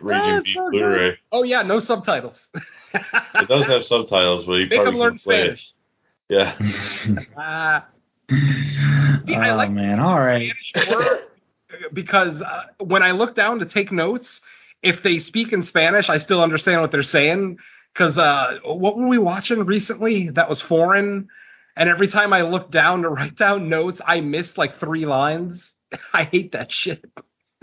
Raging 0.00 0.42
Beast 0.44 0.54
so. 0.56 0.70
Blu-ray. 0.70 1.18
Oh 1.32 1.42
yeah, 1.42 1.60
no 1.62 1.78
subtitles. 1.80 2.48
It 2.94 3.48
does 3.48 3.66
have 3.66 3.84
subtitles, 3.84 4.46
but 4.46 4.54
you 4.54 4.66
Make 4.66 4.80
probably 4.80 4.92
them 4.92 5.00
learn 5.00 5.10
can 5.18 5.18
play 5.18 5.42
it. 5.48 5.58
Spanish. 5.58 5.72
Yeah. 7.38 7.82
Ah. 9.34 9.38
oh 9.38 9.40
I 9.40 9.52
like 9.54 9.70
man, 9.70 10.00
all 10.00 10.18
right. 10.18 10.52
Because 11.92 12.40
uh, 12.42 12.64
when 12.78 13.02
I 13.02 13.10
look 13.10 13.34
down 13.34 13.58
to 13.58 13.66
take 13.66 13.92
notes, 13.92 14.40
if 14.82 15.02
they 15.02 15.18
speak 15.18 15.52
in 15.52 15.62
Spanish, 15.62 16.08
I 16.08 16.18
still 16.18 16.42
understand 16.42 16.80
what 16.80 16.90
they're 16.92 17.02
saying. 17.02 17.58
Because 17.92 18.16
uh, 18.18 18.58
what 18.64 18.96
were 18.96 19.08
we 19.08 19.18
watching 19.18 19.64
recently 19.64 20.30
that 20.30 20.48
was 20.48 20.60
foreign? 20.60 21.28
And 21.76 21.88
every 21.90 22.08
time 22.08 22.32
I 22.32 22.42
look 22.42 22.70
down 22.70 23.02
to 23.02 23.08
write 23.08 23.36
down 23.36 23.68
notes, 23.68 24.00
I 24.06 24.20
missed 24.20 24.56
like 24.58 24.78
three 24.78 25.06
lines. 25.06 25.74
I 26.12 26.24
hate 26.24 26.52
that 26.52 26.70
shit. 26.70 27.04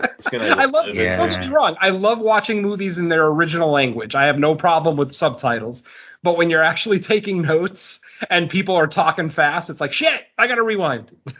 It's 0.00 0.28
gonna- 0.28 0.46
I 0.58 0.66
love. 0.66 0.94
Yeah. 0.94 1.16
Don't 1.16 1.30
get 1.30 1.40
me 1.40 1.48
wrong. 1.48 1.76
I 1.80 1.90
love 1.90 2.18
watching 2.18 2.62
movies 2.62 2.98
in 2.98 3.08
their 3.08 3.26
original 3.26 3.70
language. 3.70 4.14
I 4.14 4.26
have 4.26 4.38
no 4.38 4.54
problem 4.54 4.96
with 4.96 5.14
subtitles. 5.14 5.82
But 6.22 6.36
when 6.36 6.50
you're 6.50 6.62
actually 6.62 7.00
taking 7.00 7.42
notes 7.42 8.00
and 8.30 8.48
people 8.50 8.76
are 8.76 8.86
talking 8.86 9.30
fast, 9.30 9.70
it's 9.70 9.80
like 9.80 9.92
shit. 9.92 10.22
I 10.38 10.46
gotta 10.46 10.62
rewind. 10.62 11.16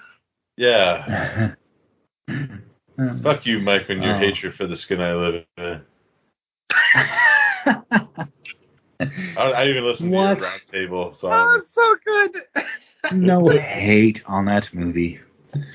Yeah. 0.56 1.54
Fuck 3.22 3.44
you, 3.46 3.58
Mike, 3.60 3.86
and 3.88 4.02
your 4.02 4.16
Oh. 4.16 4.18
hatred 4.18 4.54
for 4.54 4.66
the 4.66 4.76
skin 4.76 5.00
I 5.00 5.14
live 5.14 5.44
in. 5.58 5.80
I, 9.00 9.08
I 9.36 9.66
even 9.66 9.84
listened 9.84 10.10
to 10.12 10.16
What? 10.16 10.38
your 10.38 10.46
round 10.46 10.62
table, 10.70 11.14
so 11.14 11.28
Oh, 11.32 11.56
it's 11.58 11.74
so 11.74 11.96
good. 12.04 12.64
no 13.12 13.48
hate 13.48 14.22
on 14.26 14.44
that 14.46 14.68
movie. 14.72 15.20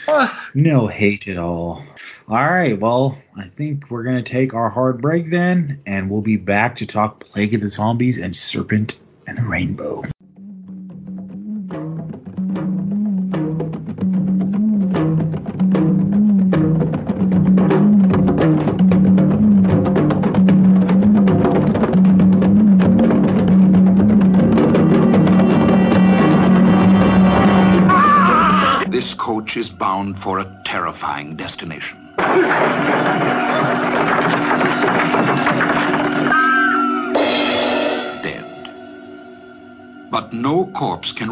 No 0.54 0.88
hate 0.88 1.28
at 1.30 1.38
all. 1.38 1.84
All 2.28 2.36
right, 2.52 2.78
well, 2.80 3.18
I 3.38 3.50
think 3.56 3.90
we're 3.90 4.04
going 4.04 4.22
to 4.22 4.30
take 4.30 4.54
our 4.54 4.70
hard 4.70 5.02
break 5.02 5.30
then, 5.30 5.82
and 5.86 6.10
we'll 6.10 6.22
be 6.22 6.36
back 6.38 6.76
to 6.78 6.86
talk 6.86 7.22
Plague 7.22 7.54
of 7.54 7.62
the 7.62 7.70
Zombies 7.70 8.18
and 8.18 8.36
Serpent 8.36 8.98
and 9.28 9.38
the 9.38 9.44
Rainbow. 9.44 10.04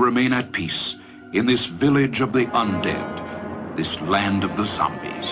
Remain 0.08 0.32
at 0.32 0.54
peace 0.54 0.96
in 1.34 1.46
this 1.46 1.66
village 1.66 2.22
of 2.22 2.32
the 2.32 2.46
undead, 2.46 3.76
this 3.76 3.94
land 4.00 4.46
of 4.46 4.56
the 4.56 4.66
zombies. 4.66 5.28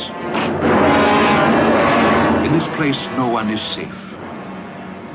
In 2.46 2.52
this 2.52 2.68
place, 2.76 3.00
no 3.16 3.30
one 3.30 3.50
is 3.50 3.62
safe. 3.62 3.96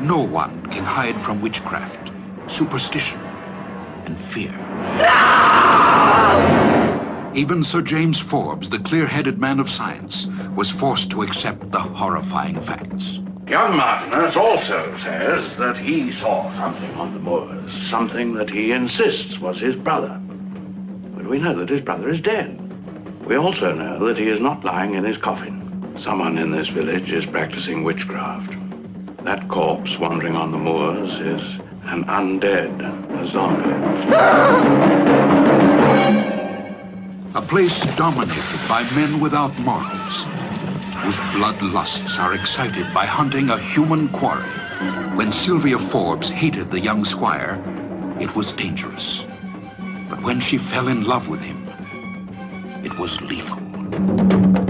No 0.00 0.22
one 0.22 0.64
can 0.70 0.82
hide 0.82 1.22
from 1.26 1.42
witchcraft, 1.42 2.10
superstition, 2.50 3.18
and 4.06 4.18
fear. 4.32 4.56
Even 7.34 7.62
Sir 7.62 7.82
James 7.82 8.18
Forbes, 8.18 8.70
the 8.70 8.78
clear 8.78 9.06
headed 9.06 9.38
man 9.38 9.60
of 9.60 9.68
science, 9.68 10.26
was 10.56 10.70
forced 10.70 11.10
to 11.10 11.20
accept 11.20 11.70
the 11.70 11.80
horrifying 11.80 12.58
facts. 12.64 13.18
Young 13.50 13.76
Martinus 13.76 14.36
also 14.36 14.96
says 14.98 15.56
that 15.56 15.76
he 15.76 16.12
saw 16.12 16.56
something 16.56 16.92
on 16.92 17.14
the 17.14 17.18
moors, 17.18 17.72
something 17.90 18.34
that 18.34 18.48
he 18.48 18.70
insists 18.70 19.40
was 19.40 19.58
his 19.58 19.74
brother. 19.74 20.20
But 21.16 21.28
we 21.28 21.40
know 21.40 21.58
that 21.58 21.68
his 21.68 21.80
brother 21.80 22.10
is 22.10 22.20
dead. 22.20 22.56
We 23.26 23.34
also 23.34 23.72
know 23.72 24.06
that 24.06 24.16
he 24.16 24.28
is 24.28 24.40
not 24.40 24.62
lying 24.62 24.94
in 24.94 25.02
his 25.02 25.16
coffin. 25.16 25.96
Someone 25.98 26.38
in 26.38 26.52
this 26.52 26.68
village 26.68 27.10
is 27.10 27.26
practicing 27.26 27.82
witchcraft. 27.82 28.54
That 29.24 29.48
corpse 29.48 29.98
wandering 29.98 30.36
on 30.36 30.52
the 30.52 30.58
moors 30.58 31.10
is 31.14 31.42
an 31.86 32.04
undead, 32.04 32.80
a 33.20 33.26
zombie. 33.32 33.70
A 37.34 37.42
place 37.48 37.80
dominated 37.96 38.68
by 38.68 38.88
men 38.94 39.18
without 39.18 39.58
morals, 39.58 40.24
whose 41.02 41.16
bloodlusts 41.34 42.18
are 42.18 42.34
excited 42.34 42.92
by 42.92 43.06
hunting 43.06 43.48
a 43.50 43.58
human 43.72 44.08
quarry. 44.10 44.48
When 45.16 45.32
Sylvia 45.32 45.78
Forbes 45.90 46.28
hated 46.28 46.70
the 46.70 46.80
young 46.80 47.04
squire, 47.04 47.62
it 48.20 48.34
was 48.36 48.52
dangerous. 48.52 49.22
But 50.08 50.22
when 50.22 50.40
she 50.40 50.58
fell 50.58 50.88
in 50.88 51.04
love 51.04 51.28
with 51.28 51.40
him, 51.40 51.66
it 52.84 52.98
was 52.98 53.18
lethal. 53.22 54.69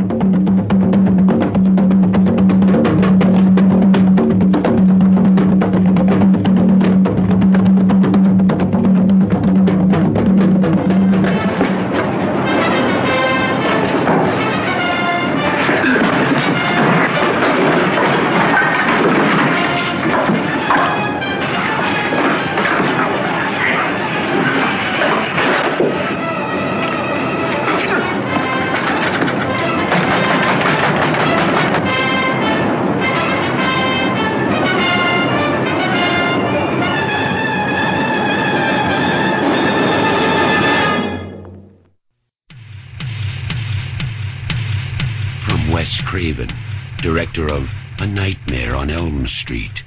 Street, 49.41 49.83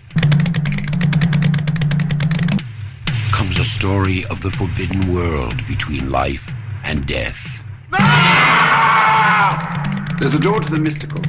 comes 3.32 3.60
a 3.60 3.66
story 3.78 4.26
of 4.26 4.42
the 4.42 4.50
forbidden 4.58 5.14
world 5.14 5.62
between 5.68 6.10
life 6.10 6.42
and 6.84 7.06
death. 7.06 7.36
There's 10.20 10.34
a 10.34 10.40
door 10.40 10.60
to 10.60 10.70
the 10.70 10.80
mystical. 10.80 11.22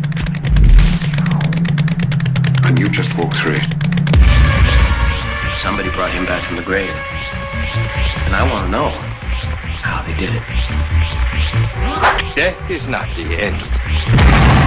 And 2.65 2.79
you 2.79 2.89
just 2.89 3.15
walk 3.19 3.35
through 3.35 3.57
it. 3.57 3.71
Somebody 5.61 5.91
brought 5.91 6.13
him 6.13 6.25
back 6.25 6.47
from 6.49 6.57
the 6.57 6.63
grave. 6.63 6.89
And 6.89 8.35
I 8.35 8.49
want 8.51 8.67
to 8.67 8.71
know 8.71 8.89
how 9.85 10.03
they 10.07 10.15
did 10.17 10.35
it. 10.35 10.43
Death 12.35 12.71
is 12.71 12.87
not 12.89 13.07
the 13.17 13.37
end. 13.37 14.64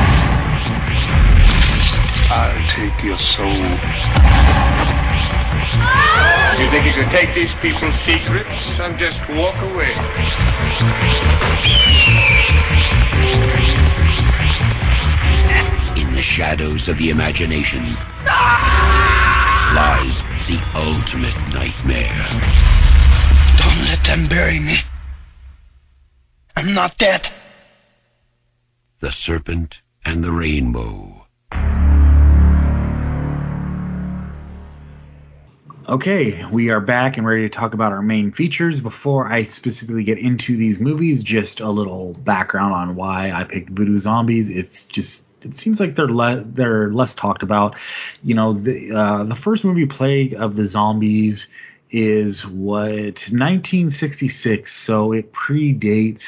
I'll 2.30 2.68
take 2.68 3.04
your 3.04 3.18
soul. 3.18 3.48
You 6.60 6.72
think 6.72 6.86
you 6.86 6.92
can 6.92 7.10
take 7.10 7.34
these 7.34 7.54
people's 7.62 7.96
secrets 8.02 8.52
and 8.80 9.00
just 9.00 9.20
walk 9.30 9.56
away? 9.62 9.94
In 16.02 16.14
the 16.14 16.22
shadows 16.22 16.90
of 16.90 16.98
the 16.98 17.10
imagination 17.12 17.96
lies 19.74 20.18
the 20.48 20.60
ultimate 20.76 21.38
nightmare. 21.54 22.28
Don't 23.58 23.86
let 23.86 24.04
them 24.06 24.28
bury 24.28 24.60
me. 24.60 24.80
I'm 26.56 26.74
not 26.74 26.98
dead. 26.98 27.30
The 29.00 29.12
Serpent 29.12 29.78
and 30.04 30.24
the 30.24 30.32
Rainbow. 30.32 31.17
Okay, 35.88 36.44
we 36.52 36.70
are 36.70 36.82
back 36.82 37.16
and 37.16 37.26
ready 37.26 37.48
to 37.48 37.50
talk 37.50 37.74
about 37.74 37.94
our 37.94 38.02
main 38.02 38.34
features. 38.34 38.82
Before 38.82 39.32
I 39.32 39.46
specifically 39.46 40.04
get 40.04 40.18
into 40.18 40.58
these 40.58 40.80
movies, 40.80 41.24
just 41.24 41.62
a 41.62 41.70
little 41.70 42.14
background 42.14 42.74
on 42.74 42.96
why 42.98 43.32
I 43.32 43.46
picked 43.46 43.70
Voodoo 43.70 43.98
Zombies. 43.98 44.50
It's 44.50 44.84
just 44.84 45.22
it 45.44 45.56
seems 45.56 45.80
like 45.80 45.96
they're 45.96 46.10
le- 46.10 46.44
they're 46.44 46.92
less 46.92 47.14
talked 47.14 47.42
about. 47.42 47.78
You 48.22 48.36
know, 48.36 48.52
the 48.52 48.92
uh, 48.92 49.24
the 49.24 49.36
first 49.36 49.64
movie, 49.64 49.86
Plague 49.86 50.34
of 50.34 50.58
the 50.58 50.66
Zombies, 50.66 51.48
is 51.90 52.46
what 52.46 53.24
1966, 53.32 54.70
so 54.86 55.14
it 55.14 55.32
predates 55.32 56.26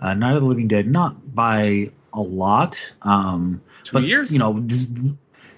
uh, 0.00 0.14
Night 0.14 0.36
of 0.36 0.40
the 0.40 0.48
Living 0.48 0.68
Dead, 0.68 0.86
not 0.86 1.34
by 1.34 1.90
a 2.14 2.20
lot. 2.22 2.78
Um, 3.02 3.60
Two 3.84 3.92
but, 3.92 4.02
years? 4.04 4.30
You 4.30 4.38
know, 4.38 4.58
just 4.60 4.88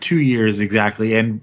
two 0.01 0.19
years 0.19 0.59
exactly. 0.59 1.15
And 1.15 1.41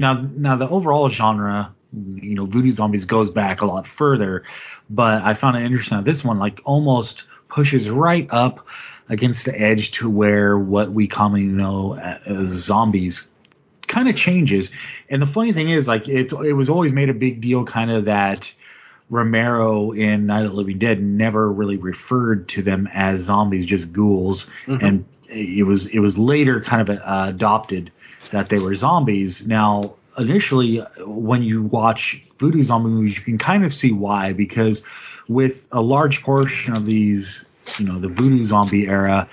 now, 0.00 0.26
now 0.36 0.56
the 0.56 0.68
overall 0.68 1.08
genre, 1.08 1.74
you 1.92 2.34
know, 2.34 2.46
Voodoo 2.46 2.72
Zombies 2.72 3.04
goes 3.04 3.30
back 3.30 3.60
a 3.60 3.66
lot 3.66 3.86
further, 3.86 4.44
but 4.90 5.22
I 5.22 5.34
found 5.34 5.56
it 5.56 5.64
interesting 5.64 5.98
that 5.98 6.04
this 6.04 6.24
one 6.24 6.38
like 6.38 6.60
almost 6.64 7.24
pushes 7.48 7.88
right 7.88 8.28
up 8.30 8.66
against 9.08 9.44
the 9.46 9.58
edge 9.58 9.90
to 9.92 10.10
where 10.10 10.58
what 10.58 10.92
we 10.92 11.08
commonly 11.08 11.46
know 11.46 11.96
as 11.96 12.48
zombies 12.48 13.26
kind 13.86 14.06
of 14.08 14.14
changes. 14.16 14.70
And 15.08 15.22
the 15.22 15.26
funny 15.26 15.52
thing 15.54 15.70
is, 15.70 15.88
like, 15.88 16.08
it's 16.08 16.32
it 16.32 16.52
was 16.52 16.68
always 16.68 16.92
made 16.92 17.08
a 17.08 17.14
big 17.14 17.40
deal, 17.40 17.64
kind 17.64 17.90
of 17.90 18.04
that 18.04 18.52
Romero 19.08 19.92
in 19.92 20.26
Night 20.26 20.44
of 20.44 20.50
the 20.50 20.56
Living 20.58 20.78
Dead 20.78 21.02
never 21.02 21.50
really 21.50 21.78
referred 21.78 22.48
to 22.50 22.62
them 22.62 22.86
as 22.92 23.22
zombies, 23.22 23.64
just 23.64 23.92
ghouls, 23.92 24.46
Mhm. 24.66 24.82
and 24.82 25.04
it 25.30 25.66
was 25.66 25.86
it 25.86 26.00
was 26.00 26.18
later 26.18 26.60
kind 26.60 26.86
of 26.86 26.90
uh, 26.98 27.26
adopted 27.28 27.90
that 28.32 28.48
they 28.48 28.58
were 28.58 28.74
zombies. 28.74 29.46
Now, 29.46 29.94
initially, 30.16 30.78
when 31.04 31.42
you 31.42 31.62
watch 31.62 32.22
voodoo 32.38 32.62
zombie 32.62 32.90
movies, 32.90 33.16
you 33.16 33.22
can 33.22 33.38
kind 33.38 33.64
of 33.64 33.72
see 33.72 33.92
why 33.92 34.32
because 34.32 34.82
with 35.28 35.64
a 35.72 35.80
large 35.80 36.22
portion 36.22 36.74
of 36.74 36.86
these, 36.86 37.44
you 37.78 37.84
know, 37.84 38.00
the 38.00 38.08
voodoo 38.08 38.44
zombie 38.44 38.86
era, 38.86 39.28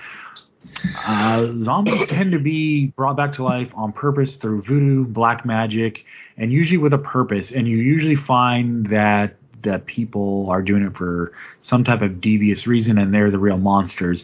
uh, 1.06 1.52
zombies 1.60 2.06
tend 2.08 2.32
to 2.32 2.38
be 2.38 2.86
brought 2.96 3.16
back 3.16 3.32
to 3.34 3.42
life 3.42 3.70
on 3.74 3.92
purpose 3.92 4.36
through 4.36 4.62
voodoo, 4.62 5.04
black 5.04 5.44
magic, 5.44 6.04
and 6.36 6.52
usually 6.52 6.78
with 6.78 6.92
a 6.92 6.98
purpose. 6.98 7.50
And 7.50 7.66
you 7.66 7.78
usually 7.78 8.16
find 8.16 8.86
that 8.86 9.36
that 9.62 9.86
people 9.86 10.48
are 10.50 10.62
doing 10.62 10.84
it 10.84 10.96
for 10.96 11.32
some 11.60 11.82
type 11.82 12.02
of 12.02 12.20
devious 12.20 12.66
reason, 12.66 12.98
and 12.98 13.12
they're 13.12 13.30
the 13.30 13.38
real 13.38 13.58
monsters. 13.58 14.22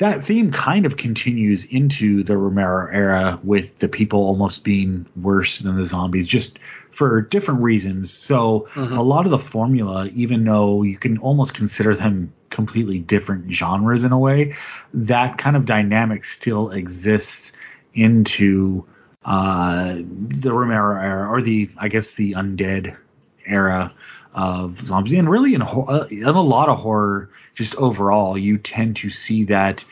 That 0.00 0.24
theme 0.24 0.50
kind 0.50 0.86
of 0.86 0.96
continues 0.96 1.64
into 1.64 2.24
the 2.24 2.34
Romero 2.34 2.88
era 2.90 3.38
with 3.44 3.78
the 3.80 3.88
people 3.88 4.20
almost 4.20 4.64
being 4.64 5.04
worse 5.20 5.58
than 5.58 5.76
the 5.76 5.84
zombies, 5.84 6.26
just 6.26 6.58
for 6.90 7.20
different 7.20 7.60
reasons. 7.60 8.10
So 8.10 8.66
Mhm. 8.74 8.96
a 8.96 9.02
lot 9.02 9.26
of 9.26 9.30
the 9.30 9.38
formula, 9.38 10.08
even 10.14 10.44
though 10.44 10.82
you 10.82 10.96
can 10.96 11.18
almost 11.18 11.52
consider 11.52 11.94
them 11.94 12.32
completely 12.48 12.98
different 12.98 13.52
genres 13.52 14.02
in 14.02 14.10
a 14.12 14.18
way, 14.18 14.54
that 14.94 15.36
kind 15.36 15.54
of 15.54 15.66
dynamic 15.66 16.24
still 16.24 16.70
exists 16.70 17.52
into 17.94 18.84
uh, 19.26 19.96
the 20.40 20.50
Romero 20.50 20.98
era, 20.98 21.28
or 21.28 21.42
the 21.42 21.68
I 21.76 21.88
guess 21.88 22.10
the 22.14 22.32
undead 22.32 22.96
era 23.46 23.92
of 24.34 24.78
zombies, 24.84 25.14
and 25.14 25.28
really 25.28 25.54
in, 25.54 25.62
uh, 25.62 26.06
in 26.10 26.24
a 26.24 26.40
lot 26.40 26.68
of 26.68 26.78
horror, 26.78 27.30
just 27.54 27.74
overall, 27.76 28.38
you 28.38 28.58
tend 28.58 28.96
to 28.96 29.10
see 29.10 29.44
that 29.44 29.84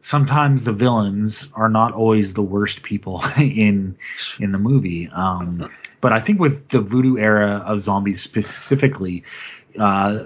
sometimes 0.00 0.64
the 0.64 0.72
villains 0.72 1.48
are 1.54 1.68
not 1.68 1.92
always 1.92 2.34
the 2.34 2.42
worst 2.42 2.82
people 2.82 3.24
in 3.38 3.96
in 4.38 4.52
the 4.52 4.58
movie. 4.58 5.08
Um, 5.14 5.68
but 6.00 6.12
I 6.12 6.20
think 6.20 6.40
with 6.40 6.68
the 6.70 6.80
voodoo 6.80 7.16
era 7.16 7.62
of 7.66 7.80
zombies 7.80 8.22
specifically, 8.22 9.24
uh, 9.78 10.24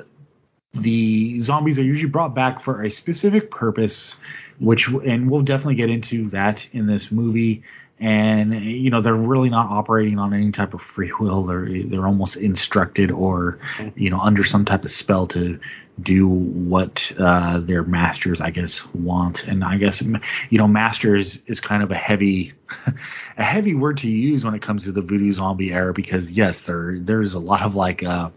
the 0.74 1.41
zombies 1.41 1.78
are 1.78 1.82
usually 1.82 2.11
brought 2.11 2.35
back 2.35 2.62
for 2.62 2.82
a 2.82 2.91
specific 2.91 3.51
purpose, 3.51 4.16
which 4.61 4.89
and 4.89 5.31
we'll 5.31 5.43
definitely 5.43 5.74
get 5.74 5.91
into 5.91 6.31
that 6.31 6.66
in 6.73 6.87
this 6.87 7.11
movie. 7.11 7.62
And 8.01 8.55
you 8.64 8.89
know 8.89 9.02
they're 9.02 9.14
really 9.14 9.51
not 9.51 9.70
operating 9.70 10.18
on 10.18 10.32
any 10.32 10.52
type 10.52 10.72
of 10.72 10.81
free 10.81 11.12
will. 11.20 11.44
They're 11.44 11.68
they're 11.85 12.06
almost 12.06 12.36
instructed 12.36 13.10
or 13.10 13.59
you 13.94 14.09
know 14.09 14.18
under 14.18 14.43
some 14.43 14.64
type 14.64 14.86
of 14.86 14.90
spell 14.90 15.27
to 15.28 15.60
do 16.02 16.27
what 16.27 17.12
uh, 17.18 17.60
their 17.60 17.82
masters, 17.82 18.40
I 18.40 18.51
guess, 18.51 18.81
want. 18.94 19.44
And 19.44 19.62
I 19.62 19.77
guess 19.77 20.01
you 20.01 20.59
know 20.59 20.66
masters 20.66 21.43
is, 21.47 21.60
kind 21.60 21.82
of 21.82 21.90
a 21.90 21.94
heavy 21.94 22.55
a 23.36 23.44
heavy 23.44 23.74
word 23.74 23.98
to 23.98 24.09
use 24.09 24.44
when 24.44 24.55
it 24.55 24.62
comes 24.62 24.85
to 24.85 24.93
the 24.93 25.02
voodoo 25.02 25.32
zombie 25.32 25.72
era 25.72 25.93
because 25.93 26.31
yes, 26.31 26.56
there 26.66 26.98
there's 27.01 27.35
a 27.35 27.39
lot 27.39 27.62
of 27.62 27.74
like 27.74 28.02
uh, 28.02 28.31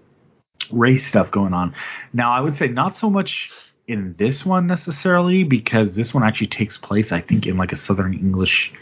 race 0.72 1.08
stuff 1.08 1.32
going 1.32 1.54
on. 1.54 1.74
Now 2.12 2.34
I 2.34 2.42
would 2.42 2.56
say 2.56 2.68
not 2.68 2.96
so 2.96 3.10
much 3.10 3.50
in 3.88 4.16
this 4.18 4.46
one 4.46 4.68
necessarily 4.68 5.44
because 5.44 5.96
this 5.96 6.14
one 6.14 6.24
actually 6.24 6.48
takes 6.48 6.78
place 6.78 7.12
I 7.12 7.20
think 7.20 7.46
in 7.46 7.58
like 7.58 7.74
a 7.74 7.76
southern 7.76 8.14
English 8.14 8.74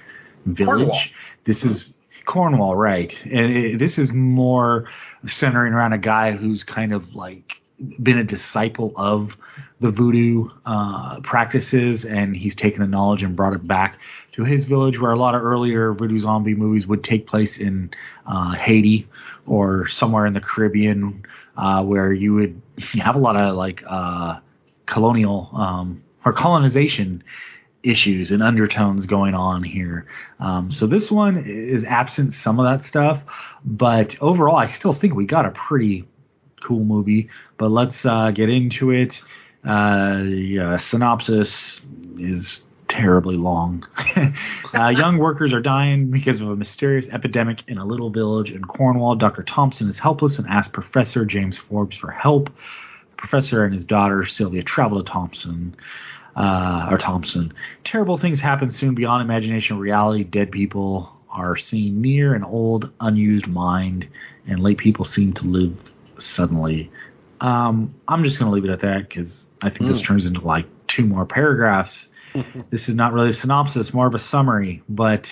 village. 0.45 0.67
Cornwall. 0.67 0.99
This 1.45 1.63
is 1.63 1.93
Cornwall, 2.25 2.75
right? 2.75 3.13
And 3.23 3.57
it, 3.57 3.79
this 3.79 3.97
is 3.97 4.11
more 4.11 4.87
centering 5.27 5.73
around 5.73 5.93
a 5.93 5.97
guy 5.97 6.31
who's 6.31 6.63
kind 6.63 6.93
of 6.93 7.15
like 7.15 7.61
been 8.01 8.19
a 8.19 8.23
disciple 8.23 8.93
of 8.95 9.35
the 9.79 9.89
voodoo 9.89 10.47
uh, 10.65 11.19
practices, 11.21 12.05
and 12.05 12.35
he's 12.35 12.55
taken 12.55 12.81
the 12.81 12.87
knowledge 12.87 13.23
and 13.23 13.35
brought 13.35 13.53
it 13.53 13.67
back 13.67 13.97
to 14.33 14.43
his 14.43 14.65
village, 14.65 14.99
where 14.99 15.11
a 15.11 15.17
lot 15.17 15.33
of 15.33 15.43
earlier 15.43 15.93
voodoo 15.93 16.19
zombie 16.19 16.53
movies 16.53 16.85
would 16.85 17.03
take 17.03 17.25
place 17.27 17.57
in 17.57 17.89
uh, 18.27 18.53
Haiti 18.53 19.07
or 19.47 19.87
somewhere 19.87 20.25
in 20.25 20.33
the 20.33 20.41
Caribbean, 20.41 21.25
uh, 21.57 21.83
where 21.83 22.13
you 22.13 22.35
would 22.35 22.61
have 23.01 23.15
a 23.15 23.19
lot 23.19 23.35
of 23.35 23.55
like 23.55 23.83
uh, 23.87 24.39
colonial 24.85 25.49
um, 25.53 26.03
or 26.23 26.33
colonization 26.33 27.23
issues 27.83 28.31
and 28.31 28.43
undertones 28.43 29.05
going 29.05 29.33
on 29.33 29.63
here. 29.63 30.05
Um, 30.39 30.71
so 30.71 30.87
this 30.87 31.09
one 31.09 31.43
is 31.47 31.83
absent 31.83 32.33
some 32.33 32.59
of 32.59 32.65
that 32.65 32.85
stuff, 32.87 33.21
but 33.65 34.15
overall, 34.21 34.57
I 34.57 34.65
still 34.65 34.93
think 34.93 35.15
we 35.15 35.25
got 35.25 35.45
a 35.45 35.51
pretty 35.51 36.07
cool 36.63 36.83
movie. 36.83 37.29
But 37.57 37.69
let's 37.69 38.05
uh, 38.05 38.31
get 38.31 38.49
into 38.49 38.91
it. 38.91 39.21
Uh, 39.67 40.23
yeah, 40.25 40.77
synopsis 40.77 41.81
is 42.17 42.61
terribly 42.87 43.35
long. 43.35 43.87
uh, 44.73 44.89
young 44.89 45.17
workers 45.17 45.53
are 45.53 45.61
dying 45.61 46.11
because 46.11 46.41
of 46.41 46.49
a 46.49 46.55
mysterious 46.55 47.07
epidemic 47.09 47.63
in 47.67 47.77
a 47.77 47.85
little 47.85 48.09
village 48.09 48.51
in 48.51 48.63
Cornwall. 48.63 49.15
Dr. 49.15 49.43
Thompson 49.43 49.87
is 49.87 49.97
helpless 49.97 50.37
and 50.37 50.47
asks 50.47 50.71
Professor 50.73 51.25
James 51.25 51.57
Forbes 51.57 51.95
for 51.95 52.11
help. 52.11 52.47
The 52.47 53.15
professor 53.17 53.63
and 53.63 53.73
his 53.73 53.85
daughter 53.85 54.25
Sylvia 54.25 54.63
travel 54.63 55.01
to 55.01 55.09
Thompson 55.09 55.75
uh, 56.35 56.87
or 56.89 56.97
Thompson. 56.97 57.53
Terrible 57.83 58.17
things 58.17 58.39
happen 58.39 58.71
soon 58.71 58.95
beyond 58.95 59.23
imagination 59.23 59.77
reality. 59.79 60.23
Dead 60.23 60.51
people 60.51 61.15
are 61.29 61.55
seen 61.57 62.01
near 62.01 62.33
an 62.35 62.43
old, 62.43 62.91
unused 62.99 63.47
mind, 63.47 64.07
and 64.47 64.59
late 64.59 64.77
people 64.77 65.05
seem 65.05 65.33
to 65.33 65.45
live 65.45 65.77
suddenly. 66.19 66.91
Um, 67.39 67.95
I'm 68.07 68.23
just 68.23 68.37
going 68.37 68.49
to 68.49 68.53
leave 68.53 68.65
it 68.65 68.69
at 68.71 68.81
that 68.81 69.07
because 69.09 69.47
I 69.63 69.69
think 69.69 69.89
this 69.89 70.01
Mm. 70.01 70.05
turns 70.05 70.25
into 70.25 70.41
like 70.41 70.65
two 70.87 71.05
more 71.05 71.25
paragraphs. 71.25 72.07
this 72.69 72.87
is 72.87 72.95
not 72.95 73.13
really 73.13 73.29
a 73.29 73.33
synopsis, 73.33 73.93
more 73.93 74.07
of 74.07 74.15
a 74.15 74.19
summary, 74.19 74.83
but. 74.89 75.27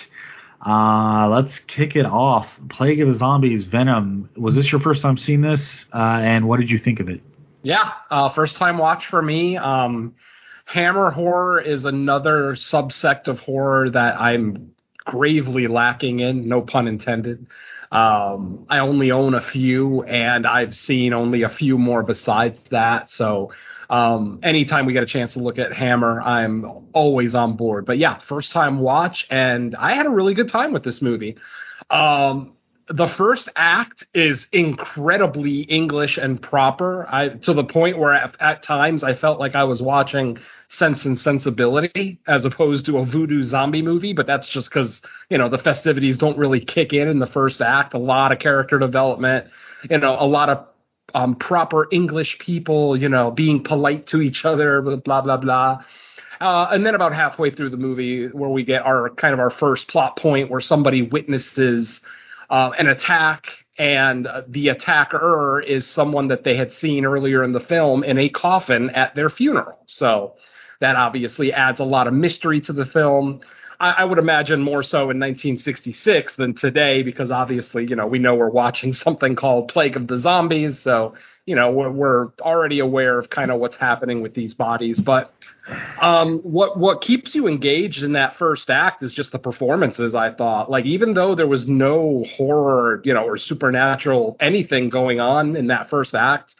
Uh, 0.62 1.26
let's 1.30 1.58
kick 1.60 1.96
it 1.96 2.04
off. 2.04 2.46
Plague 2.68 3.00
of 3.00 3.08
the 3.08 3.14
Zombies, 3.14 3.64
Venom. 3.64 4.28
Was 4.36 4.54
this 4.54 4.70
your 4.70 4.78
first 4.82 5.00
time 5.00 5.16
seeing 5.16 5.40
this? 5.40 5.62
Uh, 5.90 6.20
and 6.22 6.46
what 6.46 6.60
did 6.60 6.70
you 6.70 6.76
think 6.76 7.00
of 7.00 7.08
it? 7.08 7.22
Yeah, 7.62 7.92
uh, 8.10 8.28
first 8.34 8.56
time 8.56 8.76
watch 8.76 9.06
for 9.06 9.22
me. 9.22 9.56
Um, 9.56 10.14
Hammer 10.70 11.10
horror 11.10 11.60
is 11.60 11.84
another 11.84 12.54
subsect 12.54 13.26
of 13.26 13.40
horror 13.40 13.90
that 13.90 14.20
I'm 14.20 14.70
gravely 14.98 15.66
lacking 15.66 16.20
in, 16.20 16.46
no 16.46 16.62
pun 16.62 16.86
intended. 16.86 17.48
Um, 17.90 18.66
I 18.68 18.78
only 18.78 19.10
own 19.10 19.34
a 19.34 19.40
few, 19.40 20.04
and 20.04 20.46
I've 20.46 20.76
seen 20.76 21.12
only 21.12 21.42
a 21.42 21.48
few 21.48 21.76
more 21.76 22.04
besides 22.04 22.56
that. 22.70 23.10
So, 23.10 23.50
um, 23.88 24.38
anytime 24.44 24.86
we 24.86 24.92
get 24.92 25.02
a 25.02 25.06
chance 25.06 25.32
to 25.32 25.40
look 25.40 25.58
at 25.58 25.72
Hammer, 25.72 26.20
I'm 26.20 26.64
always 26.92 27.34
on 27.34 27.56
board. 27.56 27.84
But 27.84 27.98
yeah, 27.98 28.20
first 28.20 28.52
time 28.52 28.78
watch, 28.78 29.26
and 29.28 29.74
I 29.74 29.94
had 29.94 30.06
a 30.06 30.10
really 30.10 30.34
good 30.34 30.50
time 30.50 30.72
with 30.72 30.84
this 30.84 31.02
movie. 31.02 31.36
Um, 31.90 32.52
the 32.90 33.06
first 33.06 33.48
act 33.54 34.04
is 34.14 34.46
incredibly 34.52 35.60
English 35.60 36.18
and 36.18 36.42
proper. 36.42 37.06
I 37.08 37.28
to 37.28 37.54
the 37.54 37.64
point 37.64 37.98
where 37.98 38.12
at, 38.12 38.34
at 38.40 38.62
times 38.64 39.04
I 39.04 39.14
felt 39.14 39.38
like 39.38 39.54
I 39.54 39.64
was 39.64 39.80
watching 39.80 40.38
Sense 40.68 41.04
and 41.04 41.18
Sensibility 41.18 42.18
as 42.26 42.44
opposed 42.44 42.86
to 42.86 42.98
a 42.98 43.06
voodoo 43.06 43.44
zombie 43.44 43.82
movie. 43.82 44.12
But 44.12 44.26
that's 44.26 44.48
just 44.48 44.68
because 44.68 45.00
you 45.28 45.38
know 45.38 45.48
the 45.48 45.58
festivities 45.58 46.18
don't 46.18 46.36
really 46.36 46.60
kick 46.60 46.92
in 46.92 47.06
in 47.06 47.20
the 47.20 47.28
first 47.28 47.60
act. 47.60 47.94
A 47.94 47.98
lot 47.98 48.32
of 48.32 48.40
character 48.40 48.78
development, 48.78 49.46
you 49.88 49.98
know, 49.98 50.16
a 50.18 50.26
lot 50.26 50.48
of 50.48 50.66
um, 51.14 51.36
proper 51.36 51.86
English 51.92 52.38
people, 52.40 52.96
you 52.96 53.08
know, 53.08 53.30
being 53.30 53.62
polite 53.62 54.08
to 54.08 54.20
each 54.20 54.44
other, 54.44 54.82
blah 54.82 55.20
blah 55.20 55.36
blah. 55.36 55.84
Uh, 56.40 56.68
and 56.72 56.84
then 56.84 56.94
about 56.94 57.12
halfway 57.12 57.50
through 57.50 57.68
the 57.68 57.76
movie, 57.76 58.26
where 58.28 58.50
we 58.50 58.64
get 58.64 58.82
our 58.84 59.10
kind 59.10 59.34
of 59.34 59.38
our 59.38 59.50
first 59.50 59.86
plot 59.86 60.16
point, 60.16 60.50
where 60.50 60.60
somebody 60.60 61.02
witnesses 61.02 62.00
uh, 62.50 62.72
an 62.78 62.88
attack, 62.88 63.46
and 63.78 64.28
the 64.48 64.68
attacker 64.68 65.60
is 65.60 65.86
someone 65.86 66.28
that 66.28 66.44
they 66.44 66.56
had 66.56 66.72
seen 66.72 67.06
earlier 67.06 67.42
in 67.42 67.52
the 67.52 67.60
film 67.60 68.04
in 68.04 68.18
a 68.18 68.28
coffin 68.28 68.90
at 68.90 69.14
their 69.14 69.30
funeral. 69.30 69.82
So 69.86 70.34
that 70.80 70.96
obviously 70.96 71.52
adds 71.52 71.80
a 71.80 71.84
lot 71.84 72.06
of 72.06 72.12
mystery 72.12 72.60
to 72.62 72.72
the 72.72 72.84
film. 72.84 73.40
I, 73.78 73.92
I 73.98 74.04
would 74.04 74.18
imagine 74.18 74.60
more 74.60 74.82
so 74.82 74.98
in 74.98 75.18
1966 75.18 76.36
than 76.36 76.54
today, 76.54 77.02
because 77.02 77.30
obviously, 77.30 77.86
you 77.86 77.96
know, 77.96 78.06
we 78.06 78.18
know 78.18 78.34
we're 78.34 78.50
watching 78.50 78.92
something 79.06 79.36
called 79.36 79.68
Plague 79.68 79.96
of 79.96 80.08
the 80.08 80.18
Zombies, 80.18 80.80
so 80.80 81.14
you 81.50 81.56
know 81.56 81.68
we're, 81.72 81.90
we're 81.90 82.28
already 82.42 82.78
aware 82.78 83.18
of 83.18 83.28
kind 83.28 83.50
of 83.50 83.58
what's 83.58 83.74
happening 83.74 84.22
with 84.22 84.34
these 84.34 84.54
bodies. 84.54 85.00
But 85.00 85.34
um, 86.00 86.38
what 86.38 86.78
what 86.78 87.00
keeps 87.00 87.34
you 87.34 87.48
engaged 87.48 88.04
in 88.04 88.12
that 88.12 88.36
first 88.36 88.70
act 88.70 89.02
is 89.02 89.12
just 89.12 89.32
the 89.32 89.38
performances. 89.40 90.14
I 90.14 90.30
thought, 90.32 90.70
like, 90.70 90.84
even 90.84 91.14
though 91.14 91.34
there 91.34 91.48
was 91.48 91.66
no 91.66 92.24
horror, 92.36 93.02
you 93.04 93.12
know, 93.12 93.24
or 93.24 93.36
supernatural 93.36 94.36
anything 94.38 94.90
going 94.90 95.18
on 95.18 95.56
in 95.56 95.66
that 95.66 95.90
first 95.90 96.14
act, 96.14 96.54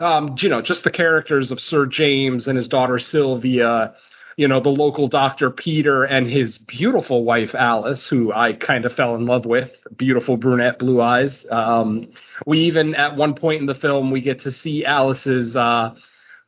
um, 0.00 0.36
you 0.38 0.48
know, 0.48 0.62
just 0.62 0.84
the 0.84 0.90
characters 0.90 1.50
of 1.50 1.60
Sir 1.60 1.84
James 1.84 2.48
and 2.48 2.56
his 2.56 2.66
daughter 2.66 2.98
Sylvia, 2.98 3.94
you 4.40 4.48
know, 4.48 4.58
the 4.58 4.70
local 4.70 5.06
doctor 5.06 5.50
Peter 5.50 6.04
and 6.04 6.26
his 6.26 6.56
beautiful 6.56 7.24
wife 7.24 7.54
Alice, 7.54 8.08
who 8.08 8.32
I 8.32 8.54
kind 8.54 8.86
of 8.86 8.94
fell 8.94 9.14
in 9.14 9.26
love 9.26 9.44
with, 9.44 9.70
beautiful 9.98 10.38
brunette, 10.38 10.78
blue 10.78 11.02
eyes. 11.02 11.44
Um, 11.50 12.10
we 12.46 12.60
even 12.60 12.94
at 12.94 13.16
one 13.16 13.34
point 13.34 13.60
in 13.60 13.66
the 13.66 13.74
film 13.74 14.10
we 14.10 14.22
get 14.22 14.40
to 14.40 14.50
see 14.50 14.82
Alice's 14.86 15.56
uh, 15.56 15.94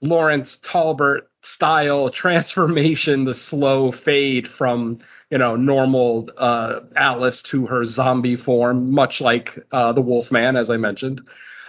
Lawrence 0.01 0.59
Talbot 0.63 1.29
style 1.43 2.09
transformation, 2.15 3.27
the 3.27 3.35
slow 3.35 3.93
fade 3.93 4.49
from 4.49 5.01
you 5.29 5.37
know 5.37 5.55
normal 5.55 6.31
uh, 6.39 6.81
Alice 6.97 7.43
to 7.43 7.67
her 7.67 7.85
zombie 7.85 8.37
form, 8.37 8.91
much 8.91 9.21
like 9.21 9.59
uh, 9.71 9.93
the 9.93 10.01
Wolfman, 10.01 10.57
as 10.57 10.71
I 10.71 10.79
mentioned. 10.79 11.21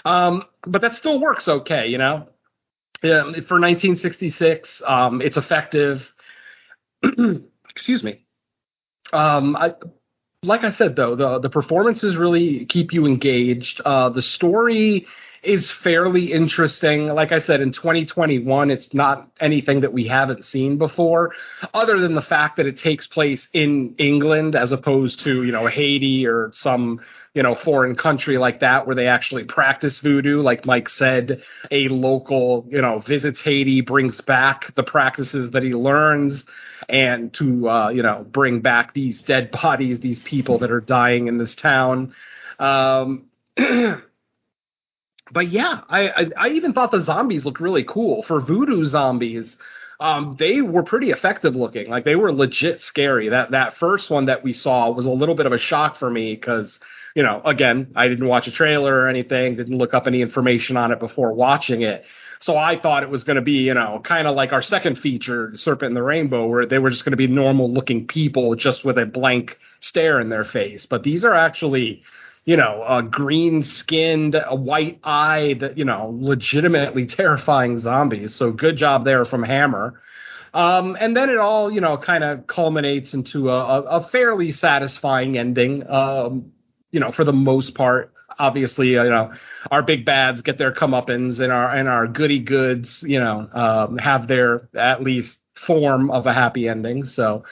Um, 0.06 0.46
but 0.66 0.82
that 0.84 0.96
still 0.96 1.20
works 1.20 1.50
okay, 1.50 1.88
you 1.88 1.98
know. 1.98 2.30
Yeah, 3.04 3.24
for 3.24 3.60
1966, 3.60 4.82
um, 4.88 5.22
it's 5.22 5.36
effective. 5.36 6.13
Excuse 7.70 8.04
me. 8.04 8.26
Um, 9.12 9.56
I, 9.56 9.76
like 10.44 10.64
I 10.64 10.72
said 10.72 10.96
though, 10.96 11.16
the 11.16 11.40
the 11.40 11.50
performances 11.50 12.18
really 12.18 12.66
keep 12.66 12.94
you 12.94 13.06
engaged. 13.06 13.82
Uh, 13.84 14.10
the 14.10 14.22
story 14.22 15.08
is 15.44 15.72
fairly 15.72 16.32
interesting. 16.32 17.08
Like 17.08 17.32
I 17.32 17.40
said, 17.40 17.60
in 17.60 17.72
2021, 17.72 18.72
it's 18.72 18.94
not 18.94 19.30
anything 19.40 19.82
that 19.82 19.92
we 19.92 20.08
haven't 20.08 20.46
seen 20.46 20.78
before, 20.78 21.34
other 21.74 22.00
than 22.00 22.16
the 22.16 22.22
fact 22.22 22.58
that 22.58 22.66
it 22.66 22.78
takes 22.78 23.08
place 23.08 23.48
in 23.54 23.96
England 23.98 24.56
as 24.56 24.72
opposed 24.72 25.20
to 25.22 25.44
you 25.44 25.52
know 25.52 25.68
Haiti 25.68 26.26
or 26.26 26.50
some 26.54 27.02
you 27.34 27.44
know 27.44 27.56
foreign 27.56 27.96
country 27.96 28.38
like 28.38 28.62
that 28.62 28.88
where 28.88 28.96
they 28.96 29.08
actually 29.08 29.44
practice 29.44 30.00
voodoo. 30.00 30.40
Like 30.40 30.66
Mike 30.66 30.88
said, 30.88 31.44
a 31.72 31.90
local 31.90 32.66
you 32.70 32.82
know 32.82 33.00
visits 33.00 33.42
Haiti, 33.42 33.82
brings 33.82 34.22
back 34.22 34.74
the 34.76 34.84
practices 34.84 35.52
that 35.52 35.64
he 35.64 35.74
learns, 35.74 36.46
and 36.88 37.34
to 37.34 37.70
uh, 37.70 37.90
you 37.90 38.02
know 38.02 38.26
bring 38.32 38.62
back 38.62 38.94
these 38.94 39.22
dead 39.22 39.52
bodies, 39.64 40.00
these 40.00 40.20
people 40.20 40.60
that 40.60 40.72
are 40.72 40.82
dying 40.82 41.28
in 41.28 41.38
this 41.38 41.54
town. 41.54 42.16
Um, 42.60 43.26
but 45.32 45.50
yeah, 45.50 45.82
I, 45.90 46.10
I 46.10 46.26
I 46.38 46.50
even 46.50 46.74
thought 46.74 46.92
the 46.92 47.02
zombies 47.02 47.46
looked 47.46 47.60
really 47.60 47.84
cool 47.84 48.24
for 48.24 48.40
voodoo 48.40 48.84
zombies. 48.86 49.58
Um, 50.00 50.36
they 50.38 50.62
were 50.62 50.84
pretty 50.84 51.12
effective 51.12 51.56
looking. 51.56 51.90
Like 51.90 52.04
they 52.04 52.16
were 52.16 52.34
legit 52.34 52.82
scary. 52.82 53.30
That 53.30 53.52
that 53.52 53.78
first 53.78 54.10
one 54.10 54.26
that 54.26 54.44
we 54.44 54.54
saw 54.54 54.92
was 54.92 55.06
a 55.06 55.10
little 55.10 55.36
bit 55.36 55.46
of 55.46 55.54
a 55.54 55.58
shock 55.58 55.98
for 55.98 56.10
me 56.10 56.36
because 56.36 56.80
you 57.16 57.24
know 57.24 57.42
again 57.46 57.92
I 57.96 58.08
didn't 58.08 58.28
watch 58.28 58.48
a 58.48 58.52
trailer 58.52 58.94
or 58.94 59.08
anything, 59.08 59.56
didn't 59.56 59.78
look 59.78 59.94
up 59.94 60.08
any 60.08 60.22
information 60.22 60.78
on 60.78 60.92
it 60.92 61.00
before 61.00 61.34
watching 61.34 61.82
it. 61.82 62.04
So 62.44 62.58
I 62.58 62.78
thought 62.78 63.04
it 63.04 63.10
was 63.10 63.24
going 63.24 63.38
to 63.38 63.42
be, 63.42 63.66
you 63.68 63.74
know, 63.74 64.02
kind 64.04 64.28
of 64.28 64.36
like 64.36 64.52
our 64.52 64.62
second 64.62 65.00
feature, 65.00 65.56
Serpent 65.56 65.88
and 65.88 65.96
the 65.96 66.04
Rainbow, 66.04 66.46
where 66.46 66.66
they 66.66 66.78
were 66.78 66.90
just 66.90 67.06
going 67.06 67.12
to 67.12 67.18
be 67.18 67.28
normal 67.28 67.72
looking 67.72 68.06
people 68.06 68.54
just 68.56 68.84
with 68.84 68.98
a 68.98 69.06
blank 69.06 69.58
stare 69.80 70.20
in 70.20 70.28
their 70.28 70.44
face. 70.44 70.86
But 70.86 71.04
these 71.04 71.24
are 71.24 71.34
actually, 71.34 72.04
you 72.46 72.58
know, 72.58 73.02
green 73.10 73.64
skinned, 73.64 74.36
white 74.52 75.00
eyed, 75.04 75.74
you 75.78 75.86
know, 75.86 76.14
legitimately 76.14 77.06
terrifying 77.06 77.80
zombies. 77.80 78.36
So 78.36 78.52
good 78.52 78.76
job 78.76 79.06
there 79.06 79.24
from 79.26 79.44
Hammer. 79.44 80.02
Um, 80.54 80.96
and 81.00 81.16
then 81.16 81.30
it 81.30 81.38
all, 81.38 81.72
you 81.72 81.82
know, 81.82 81.98
kind 81.98 82.24
of 82.24 82.46
culminates 82.46 83.14
into 83.14 83.50
a, 83.50 83.82
a, 83.82 84.08
fairly 84.10 84.52
satisfying 84.52 85.38
ending. 85.38 85.90
Um, 85.90 86.52
you 86.92 87.00
know, 87.00 87.12
for 87.12 87.24
the 87.24 87.34
most 87.34 87.74
part, 87.74 88.14
obviously, 88.38 88.90
you 88.90 89.04
know, 89.04 89.32
our 89.72 89.82
big 89.82 90.06
bads 90.06 90.44
get 90.44 90.60
their 90.60 90.72
comeuppance 90.72 91.40
and 91.40 91.52
our 91.52 91.76
and 91.76 91.88
our 91.90 92.08
goody 92.08 92.40
goods, 92.40 93.04
you 93.08 93.20
know, 93.20 93.50
um, 93.52 93.98
have 93.98 94.28
their 94.28 94.70
at 94.76 95.02
least 95.02 95.40
form 95.56 96.12
of 96.12 96.28
a 96.28 96.34
happy 96.34 96.68
ending. 96.68 97.06
So, 97.06 97.46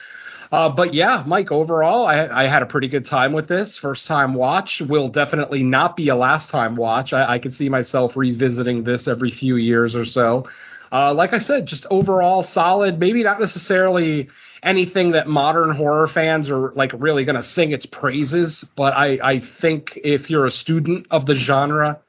uh, 0.52 0.68
but 0.68 0.92
yeah, 0.92 1.24
Mike, 1.26 1.50
overall, 1.50 2.06
I, 2.06 2.26
I, 2.26 2.46
had 2.46 2.62
a 2.62 2.66
pretty 2.66 2.88
good 2.88 3.06
time 3.06 3.32
with 3.32 3.48
this. 3.48 3.78
First 3.78 4.06
time 4.06 4.34
watch 4.34 4.82
will 4.86 5.08
definitely 5.08 5.62
not 5.62 5.96
be 5.96 6.08
a 6.08 6.14
last 6.14 6.50
time 6.50 6.76
watch. 6.76 7.14
I, 7.14 7.34
I 7.34 7.38
could 7.38 7.54
see 7.54 7.70
myself 7.70 8.16
revisiting 8.16 8.84
this 8.84 9.08
every 9.08 9.30
few 9.30 9.56
years 9.56 9.94
or 9.94 10.04
so. 10.04 10.46
Uh, 10.92 11.14
like 11.14 11.32
I 11.32 11.38
said, 11.38 11.64
just 11.64 11.86
overall 11.90 12.42
solid. 12.42 13.00
Maybe 13.00 13.22
not 13.22 13.40
necessarily 13.40 14.28
anything 14.62 15.12
that 15.12 15.26
modern 15.26 15.74
horror 15.74 16.06
fans 16.06 16.50
are 16.50 16.70
like 16.72 16.92
really 16.94 17.24
going 17.24 17.36
to 17.36 17.42
sing 17.42 17.72
its 17.72 17.86
praises, 17.86 18.62
but 18.76 18.92
I, 18.92 19.18
I 19.22 19.40
think 19.40 19.98
if 20.04 20.28
you're 20.28 20.44
a 20.44 20.50
student 20.50 21.06
of 21.10 21.24
the 21.24 21.34
genre, 21.34 22.00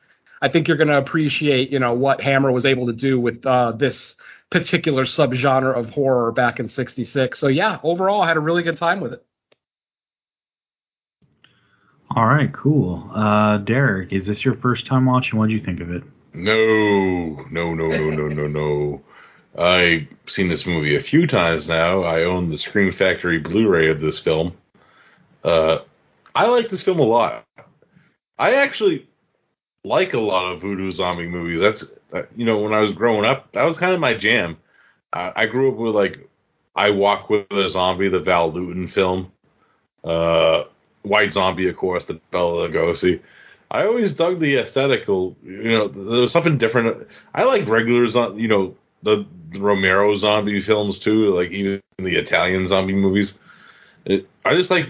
I 0.42 0.50
think 0.50 0.68
you're 0.68 0.76
going 0.76 0.90
to 0.90 0.98
appreciate, 0.98 1.72
you 1.72 1.80
know, 1.80 1.94
what 1.94 2.20
Hammer 2.20 2.52
was 2.52 2.66
able 2.66 2.88
to 2.88 2.94
do 2.94 3.18
with 3.22 3.46
uh, 3.46 3.72
this 3.72 4.16
particular 4.54 5.04
subgenre 5.04 5.76
of 5.76 5.90
horror 5.90 6.32
back 6.32 6.60
in 6.60 6.70
'66. 6.70 7.38
So 7.38 7.48
yeah, 7.48 7.80
overall, 7.84 8.22
I 8.22 8.28
had 8.28 8.38
a 8.38 8.40
really 8.40 8.64
good 8.64 8.78
time 8.78 9.02
with 9.02 9.14
it. 9.14 9.26
All 12.16 12.28
right, 12.28 12.54
cool. 12.54 13.10
Uh, 13.14 13.58
Derek, 13.58 14.14
is 14.14 14.28
this 14.28 14.46
your 14.46 14.56
first 14.56 14.86
time 14.86 15.06
watching? 15.06 15.40
What 15.40 15.48
do 15.48 15.54
you 15.54 15.60
think 15.60 15.82
of 15.82 15.90
it? 15.90 16.04
No, 16.36 17.44
no, 17.50 17.74
no, 17.74 17.88
no, 17.88 18.10
no, 18.12 18.28
no, 18.28 18.48
no. 18.48 19.02
I've 19.58 20.08
seen 20.28 20.48
this 20.48 20.66
movie 20.66 20.96
a 20.96 21.02
few 21.02 21.26
times 21.26 21.68
now. 21.68 22.04
I 22.04 22.24
own 22.24 22.50
the 22.50 22.58
Scream 22.58 22.92
Factory 22.92 23.40
Blu-ray 23.40 23.90
of 23.90 24.00
this 24.00 24.20
film. 24.20 24.54
Uh, 25.44 25.80
I 26.36 26.46
like 26.48 26.70
this 26.70 26.84
film 26.84 27.00
a 27.00 27.04
lot. 27.04 27.46
I 28.38 28.56
actually 28.56 29.08
like 29.84 30.14
a 30.14 30.20
lot 30.20 30.54
of 30.54 30.62
voodoo 30.62 30.92
zombie 30.92 31.28
movies. 31.28 31.62
That's 31.62 31.84
uh, 32.14 32.24
you 32.36 32.46
know 32.46 32.60
when 32.60 32.74
I 32.74 32.80
was 32.80 32.92
growing 32.92 33.26
up, 33.26 33.52
that 33.54 33.64
was 33.64 33.78
kind 33.78 33.94
of 33.94 34.00
my 34.00 34.14
jam. 34.14 34.58
Uh, 35.12 35.32
I 35.36 35.46
grew 35.46 35.72
up 35.72 35.78
with 35.78 35.96
like 35.96 36.28
I 36.76 36.90
Walk 36.90 37.30
with 37.30 37.50
a 37.52 37.70
Zombie, 37.70 38.10
the 38.10 38.20
Val 38.20 38.52
Lewton 38.52 38.88
film, 38.88 39.32
uh, 40.04 40.64
White 41.04 41.34
Zombie, 41.34 41.68
of 41.68 41.78
course, 41.78 42.06
the 42.06 42.20
Bela 42.32 42.68
Lugosi. 42.68 43.22
I 43.72 43.86
always 43.86 44.12
dug 44.12 44.40
the 44.40 44.58
aesthetical. 44.58 45.36
You 45.44 45.72
know, 45.72 45.88
there 45.88 46.22
was 46.22 46.32
something 46.32 46.58
different. 46.58 47.08
I 47.34 47.44
like 47.44 47.68
regular, 47.68 48.06
you 48.38 48.48
know, 48.48 48.76
the, 49.02 49.26
the 49.52 49.60
Romero 49.60 50.16
zombie 50.16 50.62
films 50.62 51.00
too, 51.00 51.36
like 51.36 51.52
even 51.52 51.82
the 51.98 52.16
Italian 52.16 52.68
zombie 52.68 52.94
movies. 52.94 53.34
It, 54.06 54.28
I 54.46 54.56
just 54.56 54.70
like 54.70 54.88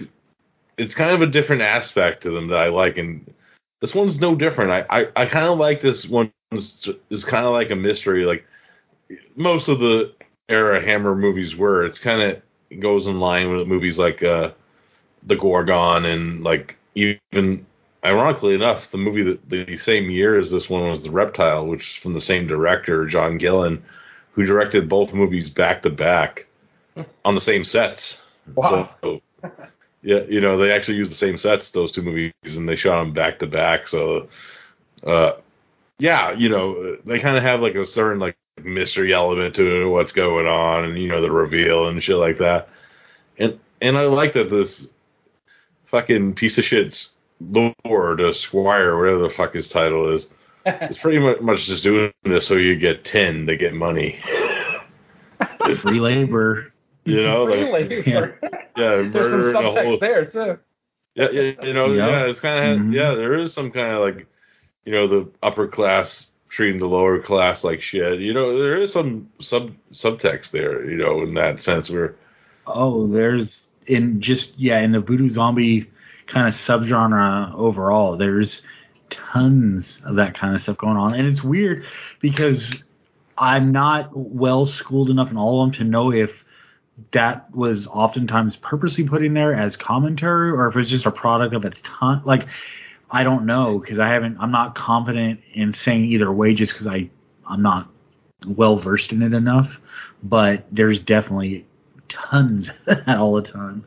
it's 0.76 0.94
kind 0.94 1.10
of 1.10 1.22
a 1.22 1.26
different 1.26 1.62
aspect 1.62 2.22
to 2.22 2.30
them 2.30 2.48
that 2.48 2.58
I 2.58 2.68
like, 2.68 2.98
and 2.98 3.32
this 3.80 3.94
one's 3.94 4.18
no 4.18 4.34
different. 4.34 4.70
I 4.70 4.84
I, 4.90 5.06
I 5.16 5.26
kind 5.26 5.46
of 5.46 5.58
like 5.58 5.80
this 5.80 6.06
one. 6.06 6.32
Is 6.56 7.24
kind 7.24 7.44
of 7.44 7.52
like 7.52 7.70
a 7.70 7.76
mystery, 7.76 8.24
like 8.24 8.44
most 9.36 9.68
of 9.68 9.80
the 9.80 10.14
era 10.48 10.84
Hammer 10.84 11.14
movies 11.14 11.56
were. 11.56 11.84
It's 11.84 11.98
kind 11.98 12.22
of 12.22 12.80
goes 12.80 13.06
in 13.06 13.20
line 13.20 13.54
with 13.54 13.68
movies 13.68 13.98
like 13.98 14.22
uh, 14.22 14.50
the 15.22 15.36
Gorgon 15.36 16.04
and 16.04 16.42
like 16.42 16.76
even 16.94 17.66
ironically 18.04 18.54
enough, 18.54 18.90
the 18.90 18.98
movie 18.98 19.22
that 19.22 19.48
the 19.48 19.76
same 19.78 20.10
year 20.10 20.38
as 20.38 20.50
this 20.50 20.68
one 20.68 20.88
was 20.90 21.02
The 21.02 21.10
Reptile, 21.10 21.66
which 21.66 21.80
is 21.80 22.02
from 22.02 22.14
the 22.14 22.20
same 22.20 22.46
director, 22.46 23.06
John 23.06 23.38
Gilling, 23.38 23.82
who 24.32 24.44
directed 24.44 24.88
both 24.88 25.12
movies 25.14 25.48
back 25.48 25.82
to 25.82 25.90
back 25.90 26.46
on 27.24 27.34
the 27.34 27.40
same 27.40 27.64
sets. 27.64 28.18
Wow. 28.54 28.90
So, 29.00 29.20
yeah, 30.02 30.20
you 30.28 30.40
know, 30.40 30.58
they 30.58 30.70
actually 30.70 30.98
used 30.98 31.10
the 31.10 31.16
same 31.16 31.38
sets, 31.38 31.70
those 31.70 31.92
two 31.92 32.02
movies, 32.02 32.32
and 32.44 32.68
they 32.68 32.76
shot 32.76 33.02
them 33.02 33.14
back 33.14 33.38
to 33.38 33.46
back. 33.46 33.88
So, 33.88 34.28
uh, 35.06 35.32
yeah, 35.98 36.32
you 36.32 36.48
know, 36.48 36.96
they 37.04 37.18
kind 37.20 37.36
of 37.36 37.42
have 37.42 37.60
like 37.60 37.74
a 37.74 37.86
certain 37.86 38.18
like 38.18 38.36
mystery 38.62 39.12
element 39.12 39.54
to 39.56 39.90
what's 39.90 40.12
going 40.12 40.46
on, 40.46 40.84
and 40.84 40.98
you 40.98 41.08
know, 41.08 41.20
the 41.20 41.30
reveal 41.30 41.88
and 41.88 42.02
shit 42.02 42.16
like 42.16 42.38
that. 42.38 42.68
And 43.38 43.58
and 43.80 43.96
I 43.98 44.02
like 44.02 44.32
that 44.34 44.50
this 44.50 44.88
fucking 45.86 46.34
piece 46.34 46.58
of 46.58 46.64
shit's 46.64 47.10
Lord, 47.84 48.20
a 48.20 48.32
Squire, 48.34 48.98
whatever 48.98 49.22
the 49.28 49.34
fuck 49.34 49.54
his 49.54 49.68
title 49.68 50.14
is, 50.14 50.26
is 50.66 50.98
pretty 50.98 51.18
much 51.40 51.64
just 51.66 51.82
doing 51.82 52.12
this 52.24 52.46
so 52.46 52.54
you 52.54 52.76
get 52.76 53.04
ten 53.04 53.46
to 53.46 53.56
get 53.56 53.74
money. 53.74 54.18
Free 55.82 56.00
labor. 56.00 56.72
You 57.04 57.22
know, 57.22 57.46
Free 57.46 57.70
like, 57.70 57.90
labor. 57.90 58.38
yeah, 58.76 59.02
There's 59.12 59.12
some 59.12 59.40
murder 59.40 59.52
subtext 59.52 59.84
whole- 59.84 59.98
there 59.98 60.24
too. 60.24 60.58
Yeah, 61.14 61.30
yeah, 61.30 61.52
you 61.62 61.74
know, 61.74 61.92
Yeah. 61.92 62.08
yeah, 62.08 62.24
it's 62.26 62.40
kind 62.40 62.72
of 62.72 62.78
Mhm. 62.86 62.94
yeah. 62.94 63.14
There 63.14 63.34
is 63.34 63.52
some 63.52 63.70
kind 63.70 63.92
of 63.94 64.00
like, 64.00 64.26
you 64.84 64.92
know, 64.92 65.06
the 65.08 65.28
upper 65.42 65.66
class 65.66 66.26
treating 66.50 66.78
the 66.78 66.86
lower 66.86 67.20
class 67.20 67.64
like 67.64 67.82
shit. 67.82 68.20
You 68.20 68.32
know, 68.32 68.58
there 68.58 68.80
is 68.80 68.92
some 68.92 69.30
sub 69.40 69.72
subtext 69.92 70.50
there. 70.50 70.88
You 70.88 70.96
know, 70.96 71.22
in 71.22 71.34
that 71.34 71.60
sense, 71.60 71.90
where 71.90 72.16
Oh, 72.66 73.06
there's 73.06 73.66
in 73.86 74.20
just 74.20 74.58
yeah 74.58 74.80
in 74.80 74.92
the 74.92 75.00
voodoo 75.00 75.28
zombie 75.28 75.90
kind 76.26 76.48
of 76.48 76.54
subgenre 76.54 77.54
overall. 77.54 78.16
There's 78.16 78.62
tons 79.10 79.98
of 80.04 80.16
that 80.16 80.36
kind 80.36 80.54
of 80.54 80.62
stuff 80.62 80.78
going 80.78 80.96
on, 80.96 81.14
and 81.14 81.26
it's 81.26 81.42
weird 81.42 81.84
because 82.20 82.82
I'm 83.36 83.72
not 83.72 84.10
well 84.16 84.66
schooled 84.66 85.10
enough 85.10 85.30
in 85.30 85.36
all 85.36 85.62
of 85.62 85.72
them 85.72 85.78
to 85.80 85.84
know 85.84 86.12
if 86.12 86.30
that 87.12 87.52
was 87.54 87.86
oftentimes 87.88 88.56
purposely 88.56 89.06
put 89.06 89.24
in 89.24 89.34
there 89.34 89.54
as 89.54 89.76
commentary 89.76 90.50
or 90.50 90.68
if 90.68 90.76
it's 90.76 90.88
just 90.88 91.06
a 91.06 91.10
product 91.10 91.52
of 91.54 91.64
its 91.64 91.80
time. 91.82 92.22
Like 92.24 92.46
I 93.10 93.22
don't 93.22 93.46
know 93.46 93.78
because 93.78 93.98
I 93.98 94.08
haven't. 94.08 94.36
I'm 94.40 94.50
not 94.50 94.74
confident 94.74 95.40
in 95.52 95.72
saying 95.74 96.04
either 96.04 96.32
way 96.32 96.54
just 96.54 96.72
because 96.72 96.86
I 96.86 97.08
I'm 97.46 97.62
not 97.62 97.88
well 98.46 98.78
versed 98.78 99.12
in 99.12 99.22
it 99.22 99.32
enough. 99.34 99.68
But 100.22 100.64
there's 100.72 100.98
definitely 100.98 101.66
tons 102.08 102.70
of 102.86 103.04
that 103.06 103.18
all 103.18 103.34
the 103.34 103.42
time. 103.42 103.84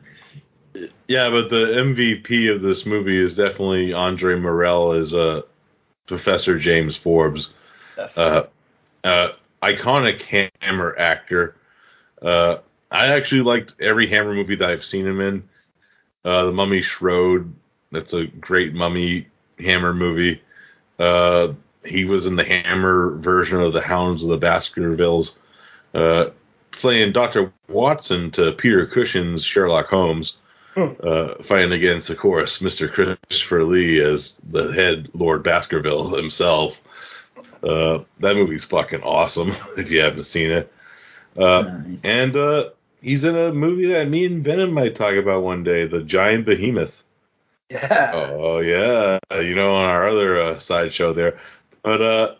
yeah. 1.08 1.30
But 1.30 1.50
the 1.50 1.66
MVP 1.66 2.54
of 2.54 2.62
this 2.62 2.86
movie 2.86 3.22
is 3.22 3.34
definitely 3.34 3.92
Andre 3.92 4.38
Morell 4.38 4.92
as 4.92 5.12
uh, 5.12 5.42
Professor 6.06 6.58
James 6.58 6.96
Forbes. 6.96 7.54
Yes. 7.96 8.16
uh, 8.16 8.46
uh, 9.04 9.28
iconic 9.62 10.50
Hammer 10.60 10.96
actor. 10.98 11.56
Uh, 12.22 12.58
I 12.90 13.06
actually 13.08 13.42
liked 13.42 13.74
every 13.80 14.08
Hammer 14.08 14.34
movie 14.34 14.56
that 14.56 14.70
I've 14.70 14.84
seen 14.84 15.06
him 15.06 15.20
in. 15.20 15.48
Uh, 16.24 16.46
the 16.46 16.52
Mummy 16.52 16.82
Shroud, 16.82 17.52
that's 17.92 18.12
a 18.12 18.26
great 18.26 18.74
Mummy 18.74 19.26
Hammer 19.58 19.94
movie. 19.94 20.40
Uh, 20.98 21.48
he 21.84 22.04
was 22.04 22.26
in 22.26 22.36
the 22.36 22.44
Hammer 22.44 23.16
version 23.18 23.60
of 23.60 23.72
the 23.72 23.80
Hounds 23.80 24.22
of 24.22 24.28
the 24.30 24.36
Baskervilles, 24.36 25.36
uh, 25.94 26.26
playing 26.72 27.12
Doctor 27.12 27.52
Watson 27.68 28.30
to 28.32 28.52
Peter 28.52 28.86
Cushing's 28.86 29.44
Sherlock 29.44 29.86
Holmes, 29.86 30.34
uh, 30.76 31.42
fighting 31.44 31.72
against, 31.72 32.10
of 32.10 32.18
course, 32.18 32.60
Mister 32.60 32.88
Christopher 32.88 33.64
Lee 33.64 34.00
as 34.00 34.36
the 34.50 34.70
head 34.72 35.08
Lord 35.14 35.42
Baskerville 35.42 36.14
himself. 36.16 36.74
Uh, 37.62 38.04
that 38.20 38.34
movie's 38.36 38.64
fucking 38.64 39.02
awesome 39.02 39.54
if 39.76 39.90
you 39.90 40.00
haven't 40.00 40.24
seen 40.24 40.50
it. 40.50 40.72
Uh, 41.36 41.62
Nice. 41.62 41.98
and 42.04 42.36
uh, 42.36 42.70
he's 43.00 43.24
in 43.24 43.36
a 43.36 43.52
movie 43.52 43.86
that 43.88 44.08
me 44.08 44.26
and 44.26 44.44
Venom 44.44 44.72
might 44.72 44.94
talk 44.94 45.14
about 45.14 45.42
one 45.42 45.62
day, 45.64 45.86
The 45.86 46.02
Giant 46.02 46.46
Behemoth. 46.46 46.94
Yeah. 47.70 48.12
Oh 48.14 48.60
yeah, 48.60 49.18
you 49.40 49.54
know 49.54 49.74
on 49.74 49.84
our 49.84 50.08
other 50.08 50.40
uh, 50.40 50.58
side 50.58 50.92
show 50.92 51.12
there, 51.12 51.38
but 51.82 52.00
uh, 52.02 52.34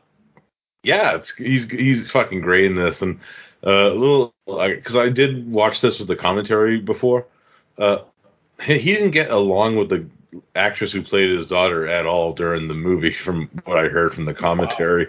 yeah, 0.82 1.16
it's 1.16 1.34
he's 1.36 1.68
he's 1.70 2.10
fucking 2.10 2.40
great 2.40 2.64
in 2.66 2.76
this, 2.76 3.02
and 3.02 3.18
uh, 3.66 3.92
a 3.92 3.94
little 3.94 4.34
because 4.46 4.96
I 4.96 5.08
did 5.08 5.50
watch 5.50 5.80
this 5.80 5.98
with 5.98 6.08
the 6.08 6.16
commentary 6.16 6.80
before. 6.80 7.26
Uh, 7.78 7.98
he 8.60 8.78
he 8.78 8.92
didn't 8.92 9.10
get 9.12 9.30
along 9.30 9.76
with 9.76 9.88
the 9.90 10.06
actress 10.54 10.92
who 10.92 11.02
played 11.02 11.30
his 11.30 11.46
daughter 11.46 11.86
at 11.86 12.06
all 12.06 12.32
during 12.32 12.68
the 12.68 12.74
movie, 12.74 13.14
from 13.24 13.50
what 13.64 13.78
I 13.78 13.88
heard 13.88 14.14
from 14.14 14.24
the 14.24 14.34
commentary. 14.34 15.08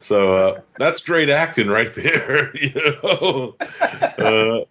So 0.00 0.34
uh, 0.36 0.60
that's 0.78 1.00
great 1.00 1.30
acting 1.30 1.68
right 1.68 1.94
there, 1.94 2.54
you 2.56 2.72
know. 3.02 3.56
uh, 3.80 4.64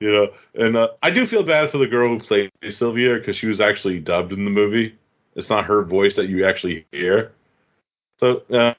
you 0.00 0.12
know, 0.12 0.28
and 0.54 0.76
uh, 0.76 0.88
I 1.02 1.10
do 1.10 1.26
feel 1.26 1.42
bad 1.42 1.70
for 1.70 1.78
the 1.78 1.86
girl 1.86 2.18
who 2.18 2.24
played 2.24 2.50
Sylvia 2.70 3.14
because 3.14 3.36
she 3.36 3.46
was 3.46 3.60
actually 3.60 3.98
dubbed 4.00 4.32
in 4.32 4.44
the 4.44 4.50
movie. 4.50 4.96
It's 5.34 5.50
not 5.50 5.66
her 5.66 5.82
voice 5.82 6.16
that 6.16 6.28
you 6.28 6.46
actually 6.46 6.86
hear. 6.92 7.32
So, 8.18 8.42
uh. 8.52 8.74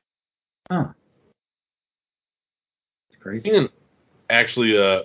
It's 3.09 3.17
crazy. 3.21 3.49
and 3.55 3.69
actually, 4.29 4.77
uh, 4.77 5.03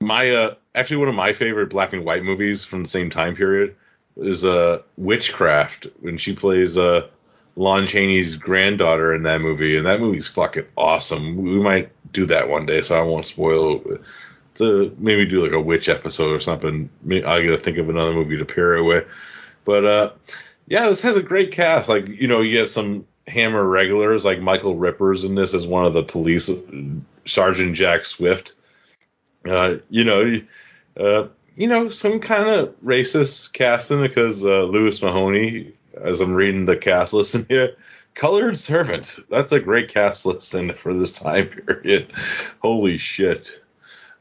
my 0.00 0.30
uh, 0.30 0.54
actually 0.74 0.98
one 0.98 1.08
of 1.08 1.14
my 1.14 1.32
favorite 1.32 1.70
black 1.70 1.92
and 1.92 2.04
white 2.04 2.22
movies 2.22 2.64
from 2.64 2.82
the 2.82 2.88
same 2.88 3.10
time 3.10 3.34
period 3.34 3.76
is 4.16 4.44
uh, 4.44 4.82
Witchcraft 4.96 5.86
when 6.00 6.18
she 6.18 6.34
plays 6.34 6.76
uh, 6.78 7.08
Lon 7.56 7.86
Chaney's 7.86 8.36
granddaughter 8.36 9.14
in 9.14 9.22
that 9.24 9.40
movie, 9.40 9.76
and 9.76 9.86
that 9.86 10.00
movie's 10.00 10.28
fucking 10.28 10.66
awesome. 10.76 11.36
We 11.36 11.60
might 11.62 11.90
do 12.12 12.26
that 12.26 12.48
one 12.48 12.66
day, 12.66 12.82
so 12.82 12.98
I 12.98 13.02
won't 13.02 13.26
spoil. 13.26 13.80
it. 13.86 14.00
To 14.56 14.94
maybe 14.98 15.26
do 15.26 15.42
like 15.42 15.52
a 15.52 15.60
witch 15.60 15.88
episode 15.88 16.32
or 16.32 16.40
something. 16.40 16.88
I 17.08 17.42
gotta 17.42 17.60
think 17.62 17.78
of 17.78 17.88
another 17.88 18.12
movie 18.12 18.38
to 18.38 18.44
pair 18.44 18.74
it 18.76 18.84
with. 18.84 19.04
But 19.64 19.84
uh, 19.84 20.12
yeah, 20.66 20.88
this 20.88 21.00
has 21.02 21.16
a 21.16 21.22
great 21.22 21.52
cast. 21.52 21.88
Like 21.88 22.08
you 22.08 22.26
know, 22.26 22.40
you 22.40 22.58
have 22.58 22.70
some 22.70 23.06
Hammer 23.28 23.64
regulars 23.64 24.24
like 24.24 24.40
Michael 24.40 24.76
Ripper's 24.76 25.24
in 25.24 25.34
this 25.34 25.52
as 25.52 25.66
one 25.66 25.84
of 25.84 25.94
the 25.94 26.02
police, 26.02 26.48
Sergeant 27.26 27.74
Jack 27.74 28.04
Swift. 28.04 28.54
Uh, 29.48 29.76
you 29.90 30.04
know, 30.04 30.40
uh, 30.98 31.28
you 31.56 31.66
know, 31.66 31.90
some 31.90 32.20
kind 32.20 32.48
of 32.48 32.74
racist 32.84 33.52
casting 33.52 34.02
because 34.02 34.42
uh, 34.44 34.64
Louis 34.64 35.00
Mahoney, 35.02 35.72
as 36.00 36.20
I'm 36.20 36.34
reading 36.34 36.66
the 36.66 36.76
cast 36.76 37.12
list 37.12 37.34
in 37.34 37.46
here, 37.48 37.76
colored 38.14 38.58
servant. 38.58 39.16
That's 39.30 39.52
a 39.52 39.60
great 39.60 39.88
cast 39.88 40.26
list 40.26 40.54
for 40.82 40.94
this 40.94 41.12
time 41.12 41.48
period. 41.66 42.12
Holy 42.60 42.98
shit. 42.98 43.60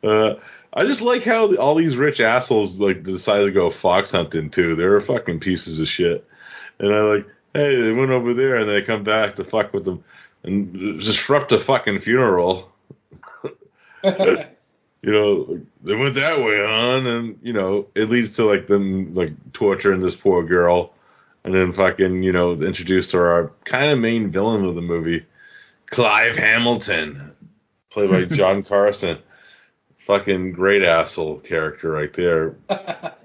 Uh, 0.06 0.36
I 0.74 0.86
just 0.86 1.02
like 1.02 1.24
how 1.24 1.56
all 1.56 1.76
these 1.76 1.96
rich 1.96 2.20
assholes 2.20 2.78
like 2.80 3.04
decided 3.04 3.46
to 3.46 3.52
go 3.52 3.72
fox 3.72 4.12
hunting 4.12 4.50
too. 4.50 4.76
They're 4.76 5.00
fucking 5.02 5.40
pieces 5.40 5.80
of 5.80 5.88
shit. 5.88 6.28
And 6.80 6.94
I 6.94 7.00
like, 7.00 7.26
hey, 7.54 7.82
they 7.82 7.92
went 7.94 8.12
over 8.12 8.34
there 8.34 8.58
and 8.58 8.70
they 8.70 8.86
come 8.86 9.04
back 9.04 9.38
to 9.38 9.46
fuck 9.46 9.74
with 9.74 9.86
them 9.86 10.04
and 10.44 11.00
disrupt 11.00 11.52
a 11.52 11.60
fucking 11.60 12.02
funeral. 12.02 12.72
you 14.04 15.12
know, 15.12 15.62
they 15.84 15.96
went 15.96 16.16
that 16.16 16.40
way 16.40 16.60
on, 16.60 17.08
and 17.08 17.40
you 17.42 17.54
know, 17.54 17.88
it 17.96 18.10
leads 18.10 18.36
to 18.36 18.46
like 18.46 18.68
them 18.68 19.14
like 19.16 19.32
torturing 19.54 20.02
this 20.02 20.16
poor 20.16 20.44
girl, 20.44 20.94
and 21.44 21.54
then 21.54 21.74
fucking 21.74 22.22
you 22.22 22.32
know 22.32 22.54
introduced 22.54 23.12
to 23.12 23.18
our 23.18 23.52
kind 23.66 23.92
of 23.92 24.00
main 24.00 24.32
villain 24.32 24.66
of 24.66 24.76
the 24.76 24.82
movie, 24.82 25.26
Clive 25.88 26.36
Hamilton, 26.36 27.32
played 27.92 28.12
by 28.12 28.26
John 28.36 28.64
Carson. 28.64 29.18
Fucking 30.06 30.52
great 30.52 30.84
asshole 30.84 31.40
character 31.40 31.92
right 31.92 32.14
there. 32.14 32.56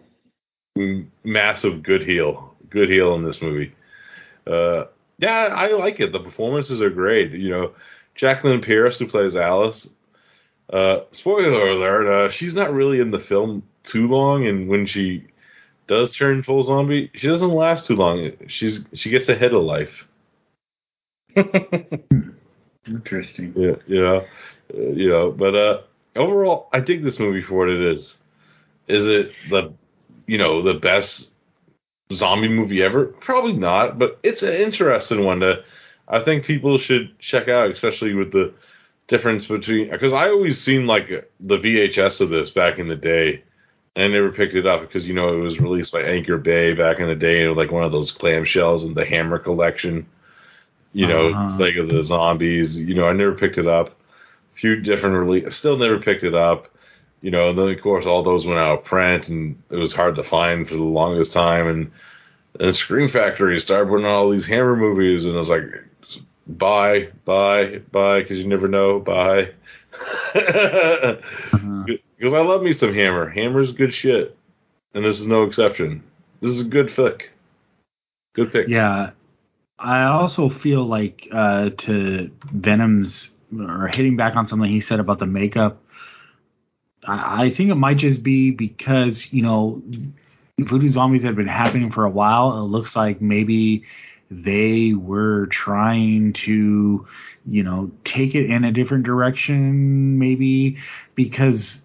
Massive 1.25 1.83
good 1.83 2.03
heel, 2.05 2.55
good 2.71 2.89
heel 2.89 3.15
in 3.15 3.25
this 3.25 3.43
movie. 3.43 3.75
Uh, 4.47 4.85
yeah, 5.19 5.51
I 5.55 5.73
like 5.73 6.01
it. 6.01 6.13
The 6.13 6.21
performances 6.21 6.81
are 6.81 6.89
great. 6.89 7.33
You 7.33 7.51
know, 7.51 7.73
Jacqueline 8.15 8.63
Pearce 8.63 8.99
who 8.99 9.07
plays 9.07 9.37
Alice. 9.37 9.89
Uh, 10.73 11.01
spoiler 11.13 11.71
alert: 11.71 12.07
uh, 12.07 12.31
she's 12.31 12.55
not 12.55 12.73
really 12.73 13.01
in 13.01 13.11
the 13.11 13.19
film 13.19 13.63
too 13.85 14.07
long, 14.09 14.47
and 14.47 14.69
when 14.69 14.87
she 14.87 15.27
does 15.87 16.15
turn 16.15 16.43
full 16.43 16.63
zombie, 16.63 17.11
she 17.15 17.27
doesn't 17.27 17.51
last 17.51 17.87
too 17.87 17.97
long. 17.97 18.31
She's 18.47 18.81
she 18.95 19.11
gets 19.11 19.29
ahead 19.29 19.53
of 19.53 19.63
life. 19.63 20.07
Interesting. 22.87 23.53
Yeah, 23.57 23.75
you 23.87 24.01
know, 24.01 24.25
uh, 24.73 24.91
you 24.93 25.09
know. 25.09 25.33
But 25.33 25.55
uh, 25.55 25.81
overall, 26.21 26.69
I 26.73 26.81
dig 26.81 27.03
this 27.03 27.19
movie 27.19 27.43
for 27.43 27.55
what 27.55 27.69
it 27.69 27.81
is. 27.81 28.17
Is 28.89 29.07
it 29.09 29.33
the, 29.51 29.73
you 30.27 30.39
know, 30.39 30.63
the 30.63 30.75
best 30.75 31.29
zombie 32.13 32.49
movie 32.49 32.83
ever? 32.83 33.07
Probably 33.07 33.53
not, 33.53 33.99
but 33.99 34.19
it's 34.23 34.43
an 34.43 34.53
interesting 34.53 35.25
one 35.25 35.41
to. 35.41 35.63
I 36.09 36.23
think 36.25 36.45
people 36.45 36.77
should 36.79 37.17
check 37.21 37.49
out, 37.49 37.71
especially 37.71 38.15
with 38.15 38.33
the 38.33 38.53
difference 39.07 39.47
between 39.47 39.91
because 39.91 40.13
I 40.13 40.29
always 40.29 40.61
seen 40.61 40.87
like 40.87 41.09
the 41.41 41.57
VHS 41.59 42.21
of 42.21 42.31
this 42.31 42.51
back 42.51 42.79
in 42.79 42.89
the 42.89 42.97
day. 42.97 43.43
And 43.97 44.05
I 44.05 44.09
never 44.09 44.31
picked 44.33 44.55
it 44.55 44.67
up 44.67 44.81
because 44.83 45.05
you 45.05 45.15
know 45.15 45.35
it 45.37 45.41
was 45.41 45.59
released 45.61 45.93
by 45.93 46.03
Anchor 46.03 46.39
Bay 46.39 46.75
back 46.75 46.99
in 47.01 47.07
the 47.09 47.15
day, 47.15 47.45
and 47.45 47.57
like 47.57 47.71
one 47.73 47.85
of 47.85 47.93
those 47.93 48.13
clamshells 48.13 48.85
in 48.85 48.95
the 48.95 49.05
Hammer 49.05 49.39
collection. 49.39 50.07
You 50.93 51.07
know, 51.07 51.29
Uh-huh. 51.29 51.57
like 51.59 51.77
of 51.77 51.89
the 51.89 52.03
zombies. 52.03 52.77
You 52.77 52.95
know, 52.95 53.07
I 53.07 53.13
never 53.13 53.35
picked 53.35 53.59
it 53.59 53.69
up. 53.69 53.97
Few 54.61 54.77
different 54.77 55.17
release, 55.17 55.57
still 55.57 55.79
never 55.79 55.99
picked 55.99 56.23
it 56.23 56.35
up. 56.35 56.69
You 57.23 57.31
know, 57.31 57.51
and 57.51 57.59
then 57.59 57.69
of 57.69 57.81
course 57.83 58.07
all 58.07 58.23
those 58.23 58.47
went 58.47 58.59
out 58.59 58.79
of 58.79 58.85
print, 58.85 59.29
and 59.29 59.63
it 59.71 59.77
was 59.77 59.93
hard 59.93 60.17
to 60.17 60.23
find 60.23 60.67
for 60.67 60.75
the 60.75 60.83
longest 60.83 61.33
time. 61.33 61.67
And 61.67 61.91
and 62.59 62.75
Scream 62.75 63.09
Factory 63.11 63.61
started 63.61 63.89
putting 63.89 64.07
out 64.07 64.15
all 64.15 64.31
these 64.31 64.47
Hammer 64.47 64.77
movies, 64.77 65.25
and 65.25 65.37
I 65.37 65.39
was 65.39 65.49
like, 65.49 65.63
buy, 66.47 67.09
buy, 67.25 67.79
buy, 67.93 68.21
because 68.21 68.39
you 68.39 68.47
never 68.47 68.69
know, 68.69 69.01
buy. 69.01 69.51
Uh-huh. 70.33 71.85
Because 72.17 72.33
I 72.33 72.41
love 72.41 72.63
me 72.63 72.73
some 72.73 72.95
Hammer. 72.95 73.29
Hammer's 73.29 73.73
good 73.73 73.93
shit, 73.93 74.37
and 74.95 75.05
this 75.05 75.19
is 75.19 75.27
no 75.27 75.43
exception. 75.43 76.03
This 76.41 76.53
is 76.53 76.61
a 76.61 76.65
good 76.65 76.89
pick. 76.95 77.31
Good 78.35 78.53
pick. 78.53 78.69
Yeah, 78.69 79.11
I 79.79 80.05
also 80.05 80.49
feel 80.49 80.87
like 80.87 81.27
uh, 81.33 81.71
to 81.71 82.31
Venom's 82.53 83.31
or 83.59 83.89
hitting 83.89 84.17
back 84.17 84.37
on 84.37 84.47
something 84.47 84.71
he 84.71 84.81
said 84.81 85.01
about 85.01 85.19
the 85.19 85.27
makeup. 85.27 85.83
I, 87.05 87.47
I 87.47 87.51
think 87.51 87.71
it 87.71 87.77
might 87.77 87.99
just 87.99 88.23
be 88.23 88.51
because 88.51 89.27
you 89.33 89.43
know 89.43 89.83
voodoo 90.59 90.89
zombies 90.89 91.23
have 91.23 91.37
been 91.37 91.49
happening 91.49 91.91
for 91.91 92.05
a 92.05 92.11
while. 92.11 92.59
It 92.59 92.63
looks 92.69 92.95
like 92.95 93.21
maybe 93.21 93.85
they 94.31 94.95
were 94.95 95.47
trying 95.47 96.33
to 96.33 97.07
you 97.47 97.63
know 97.63 97.91
take 98.05 98.35
it 98.35 98.51
in 98.51 98.65
a 98.65 98.73
different 98.73 99.05
direction, 99.05 100.19
maybe 100.19 100.77
because 101.15 101.83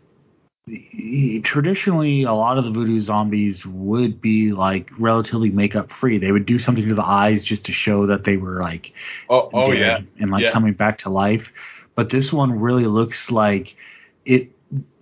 traditionally 1.43 2.23
a 2.23 2.33
lot 2.33 2.57
of 2.57 2.65
the 2.65 2.71
voodoo 2.71 2.99
zombies 2.99 3.65
would 3.65 4.19
be 4.19 4.51
like 4.51 4.89
relatively 4.97 5.49
makeup 5.49 5.91
free 5.91 6.17
they 6.17 6.31
would 6.31 6.45
do 6.45 6.57
something 6.57 6.87
to 6.87 6.95
the 6.95 7.05
eyes 7.05 7.43
just 7.43 7.65
to 7.65 7.71
show 7.71 8.07
that 8.07 8.23
they 8.23 8.37
were 8.37 8.61
like 8.61 8.91
Oh, 9.29 9.49
oh 9.53 9.71
dead 9.71 9.79
yeah. 9.79 9.99
and 10.19 10.31
like 10.31 10.41
Yeah. 10.41 10.51
coming 10.51 10.73
back 10.73 10.97
to 10.99 11.09
life 11.09 11.51
but 11.93 12.09
this 12.09 12.33
one 12.33 12.59
really 12.59 12.87
looks 12.87 13.29
like 13.29 13.75
it 14.25 14.51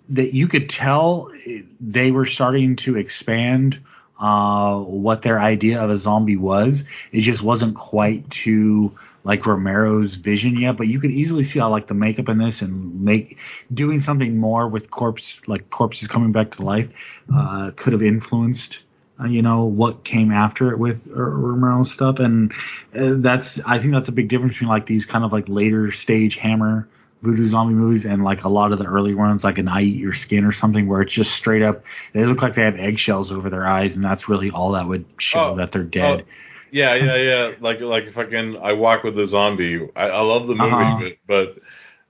that 0.10 0.34
you 0.34 0.50
could 0.50 0.70
tell 0.70 1.32
eh, 1.46 1.62
they 1.80 2.12
were 2.12 2.26
starting 2.26 2.76
to 2.78 2.98
expand 2.98 3.80
uh, 4.24 4.80
what 4.80 5.22
their 5.22 5.38
idea 5.38 5.82
of 5.82 5.90
a 5.90 5.98
zombie 5.98 6.38
was. 6.38 6.86
It 7.12 7.22
just 7.22 7.44
wasn't 7.44 7.76
quite 7.76 8.30
to 8.46 8.94
like 9.26 9.46
Romero's 9.46 10.16
vision 10.16 10.58
yet, 10.58 10.78
but 10.78 10.88
you 10.88 11.02
could 11.02 11.12
easily 11.12 11.44
see 11.44 11.60
how 11.60 11.70
like 11.70 11.88
the 11.88 11.94
makeup 11.94 12.30
in 12.30 12.38
this 12.38 12.62
and 12.62 13.04
make 13.04 13.38
doing 13.74 14.00
something 14.00 14.38
more 14.38 14.70
with 14.70 14.90
corpse 14.90 15.42
like 15.46 15.70
corpses 15.70 16.08
coming 16.08 16.32
back 16.32 16.52
to 16.52 16.64
life 16.64 16.90
uh, 17.36 17.72
could 17.76 17.92
have 17.92 18.02
influenced 18.02 18.80
uh, 19.20 19.26
you 19.26 19.42
know 19.42 19.66
what 19.66 20.06
came 20.06 20.32
after 20.32 20.72
it 20.72 20.80
with 20.80 21.06
uh, 21.08 21.20
Romero's 21.20 21.92
stuff, 21.92 22.20
and 22.20 22.52
uh, 22.98 23.16
that's 23.18 23.60
I 23.66 23.80
think 23.80 23.92
that's 23.92 24.08
a 24.08 24.14
big 24.14 24.30
difference 24.30 24.54
between 24.54 24.70
like 24.70 24.88
these 24.88 25.06
kind 25.06 25.26
of 25.26 25.34
like 25.34 25.50
later 25.50 25.92
stage 25.92 26.38
Hammer 26.38 26.88
voodoo 27.24 27.48
zombie 27.48 27.74
movies 27.74 28.06
and 28.06 28.24
like 28.24 28.44
a 28.44 28.50
lot 28.50 28.72
of 28.72 28.80
the 28.80 28.86
early 28.86 29.16
ones 29.16 29.44
like 29.44 29.58
an 29.58 29.68
I 29.68 29.82
Eat 29.82 29.98
Your 30.00 30.14
Skin 30.14 30.44
or 30.46 30.52
something 30.52 30.88
where 30.88 31.02
it's 31.02 31.14
just 31.14 31.32
straight 31.32 31.62
up 31.64 31.84
they 32.14 32.26
look 32.26 32.42
like 32.42 32.54
they 32.56 32.64
have 32.64 32.76
eggshells 32.76 33.32
over 33.32 33.50
their 33.50 33.66
eyes 33.66 33.96
and 33.96 34.04
that's 34.04 34.28
really 34.30 34.52
all 34.52 34.74
that 34.74 34.88
would 34.88 35.06
show 35.18 35.52
Oh, 35.54 35.56
that 35.56 35.72
they're 35.72 35.84
dead. 35.84 36.26
Yeah, 36.72 36.96
yeah, 36.96 37.16
yeah. 37.18 37.52
Like, 37.62 37.82
like 37.82 38.12
fucking, 38.14 38.58
I 38.58 38.74
walk 38.74 39.04
with 39.04 39.16
the 39.16 39.28
zombie. 39.28 39.88
I, 39.96 40.10
I 40.10 40.22
love 40.22 40.48
the 40.48 40.56
movie, 40.56 40.74
Uh-huh. 40.74 41.10
but, 41.28 41.58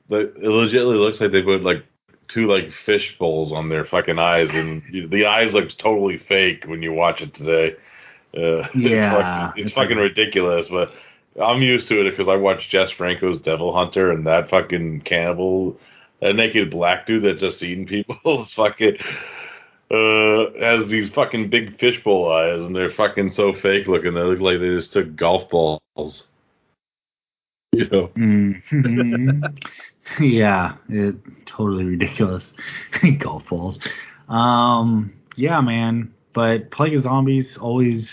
but 0.09 0.21
it 0.41 0.47
legitimately 0.49 0.95
looks 0.97 1.19
like 1.19 1.31
they 1.33 1.41
put 1.41 1.63
like 1.63 1.83
two 2.29 2.47
like 2.47 2.71
fish 2.85 3.17
bowls 3.19 3.51
on 3.51 3.67
their 3.67 3.83
fucking 3.83 4.17
eyes, 4.17 4.49
and 4.51 4.81
the 5.11 5.25
eyes 5.25 5.53
look 5.53 5.69
totally 5.77 6.17
fake 6.17 6.63
when 6.65 6.81
you 6.81 6.93
watch 6.93 7.21
it 7.21 7.33
today. 7.33 7.75
Uh, 8.35 8.65
Yeah, 8.73 9.11
it's 9.13 9.13
fucking, 9.13 9.61
it's 9.61 9.67
it's 9.67 9.75
fucking 9.75 9.97
ridiculous, 9.97 10.67
but 10.69 10.91
I'm 11.41 11.61
used 11.61 11.87
to 11.87 12.01
it 12.05 12.11
because 12.11 12.27
I 12.27 12.35
watched 12.35 12.69
Jess 12.69 12.91
Franco's 12.91 13.39
Devil 13.39 13.73
Hunter, 13.75 14.11
and 14.11 14.25
that 14.27 14.49
fucking 14.49 15.01
cannibal, 15.01 15.79
that 16.21 16.35
naked 16.35 16.69
black 16.71 17.07
dude 17.07 17.23
that 17.23 17.39
just 17.39 17.63
eating 17.63 17.85
people 17.87 18.43
is 18.43 18.53
fucking 18.53 18.97
uh, 19.91 20.45
has 20.59 20.87
these 20.89 21.09
fucking 21.09 21.49
big 21.49 21.79
fishbowl 21.79 22.31
eyes, 22.31 22.61
and 22.65 22.75
they're 22.75 22.89
fucking 22.91 23.31
so 23.31 23.53
fake 23.53 23.87
looking. 23.87 24.13
They 24.13 24.21
look 24.21 24.39
like 24.39 24.59
they 24.59 24.69
just 24.69 24.93
took 24.93 25.15
golf 25.15 25.49
balls. 25.49 26.27
You 27.75 27.89
know, 27.89 28.07
Mhm. 28.15 29.57
yeah, 30.19 30.75
it 30.89 31.15
totally 31.47 31.85
ridiculous. 31.85 32.53
Golf 33.17 33.47
balls. 33.49 33.79
Um, 34.29 35.11
yeah, 35.35 35.59
man. 35.59 36.13
But 36.33 36.69
Plague 36.69 36.93
of 36.93 37.01
Zombies 37.01 37.57
always 37.57 38.11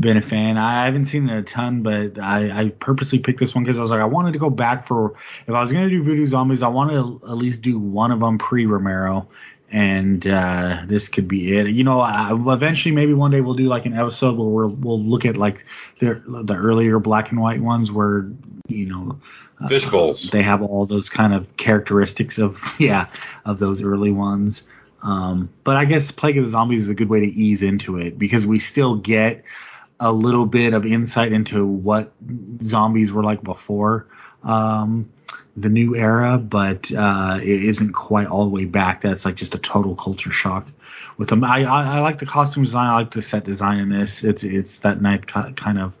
been 0.00 0.16
a 0.16 0.22
fan. 0.22 0.58
I 0.58 0.84
haven't 0.84 1.06
seen 1.06 1.28
it 1.28 1.38
a 1.38 1.42
ton, 1.42 1.82
but 1.82 2.18
I, 2.18 2.64
I 2.64 2.68
purposely 2.70 3.18
picked 3.18 3.40
this 3.40 3.54
one 3.54 3.64
because 3.64 3.78
I 3.78 3.82
was 3.82 3.90
like, 3.90 4.00
I 4.00 4.04
wanted 4.04 4.32
to 4.32 4.38
go 4.38 4.50
back 4.50 4.86
for 4.86 5.14
if 5.46 5.54
I 5.54 5.60
was 5.60 5.72
going 5.72 5.88
to 5.88 5.90
do 5.90 6.02
Voodoo 6.02 6.26
Zombies, 6.26 6.62
I 6.62 6.68
wanted 6.68 6.94
to 6.94 7.20
at 7.28 7.36
least 7.36 7.62
do 7.62 7.78
one 7.78 8.10
of 8.10 8.20
them 8.20 8.38
pre 8.38 8.66
Romero, 8.66 9.28
and 9.70 10.26
uh, 10.26 10.82
this 10.86 11.08
could 11.08 11.28
be 11.28 11.56
it. 11.56 11.68
You 11.68 11.84
know, 11.84 12.00
I, 12.00 12.32
eventually 12.32 12.92
maybe 12.92 13.14
one 13.14 13.30
day 13.30 13.40
we'll 13.40 13.54
do 13.54 13.68
like 13.68 13.86
an 13.86 13.94
episode 13.94 14.36
where 14.36 14.66
we'll, 14.66 14.76
we'll 14.76 15.00
look 15.00 15.24
at 15.24 15.36
like 15.36 15.64
the 16.00 16.22
the 16.44 16.54
earlier 16.54 16.98
black 16.98 17.30
and 17.30 17.40
white 17.40 17.60
ones 17.60 17.90
where 17.90 18.30
you 18.68 18.86
know 18.86 19.18
uh, 19.62 19.68
Fish 19.68 19.88
bowls. 19.90 20.28
they 20.32 20.42
have 20.42 20.62
all 20.62 20.84
those 20.84 21.08
kind 21.08 21.32
of 21.32 21.56
characteristics 21.56 22.38
of 22.38 22.58
yeah 22.78 23.08
of 23.44 23.58
those 23.58 23.82
early 23.82 24.12
ones. 24.12 24.62
Um, 25.02 25.50
but 25.64 25.76
I 25.76 25.84
guess 25.84 26.12
Plague 26.12 26.38
of 26.38 26.44
the 26.44 26.50
Zombies 26.52 26.82
is 26.82 26.88
a 26.88 26.94
good 26.94 27.08
way 27.08 27.18
to 27.20 27.26
ease 27.26 27.62
into 27.62 27.98
it 27.98 28.18
because 28.18 28.46
we 28.46 28.60
still 28.60 28.94
get 28.94 29.42
a 30.00 30.12
little 30.12 30.46
bit 30.46 30.74
of 30.74 30.84
insight 30.84 31.32
into 31.32 31.64
what 31.64 32.12
zombies 32.62 33.12
were 33.12 33.22
like 33.22 33.42
before 33.42 34.06
um, 34.44 35.10
the 35.56 35.68
new 35.68 35.94
era, 35.94 36.38
but 36.38 36.90
uh, 36.92 37.38
it 37.40 37.64
isn't 37.64 37.92
quite 37.92 38.26
all 38.26 38.44
the 38.44 38.50
way 38.50 38.64
back. 38.64 39.02
That's 39.02 39.24
like 39.24 39.36
just 39.36 39.54
a 39.54 39.58
total 39.58 39.94
culture 39.94 40.32
shock 40.32 40.66
with 41.18 41.28
them. 41.28 41.44
I, 41.44 41.64
I, 41.64 41.96
I 41.96 42.00
like 42.00 42.18
the 42.18 42.26
costume 42.26 42.64
design. 42.64 42.86
I 42.86 42.94
like 42.94 43.12
the 43.12 43.22
set 43.22 43.44
design 43.44 43.78
in 43.78 43.90
this. 43.90 44.22
It's 44.24 44.42
it's 44.42 44.78
that 44.78 44.98
ki- 45.26 45.52
kind 45.54 45.78
of 45.78 45.94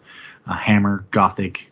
uh, 0.46 0.56
hammer 0.56 1.04
gothic 1.10 1.70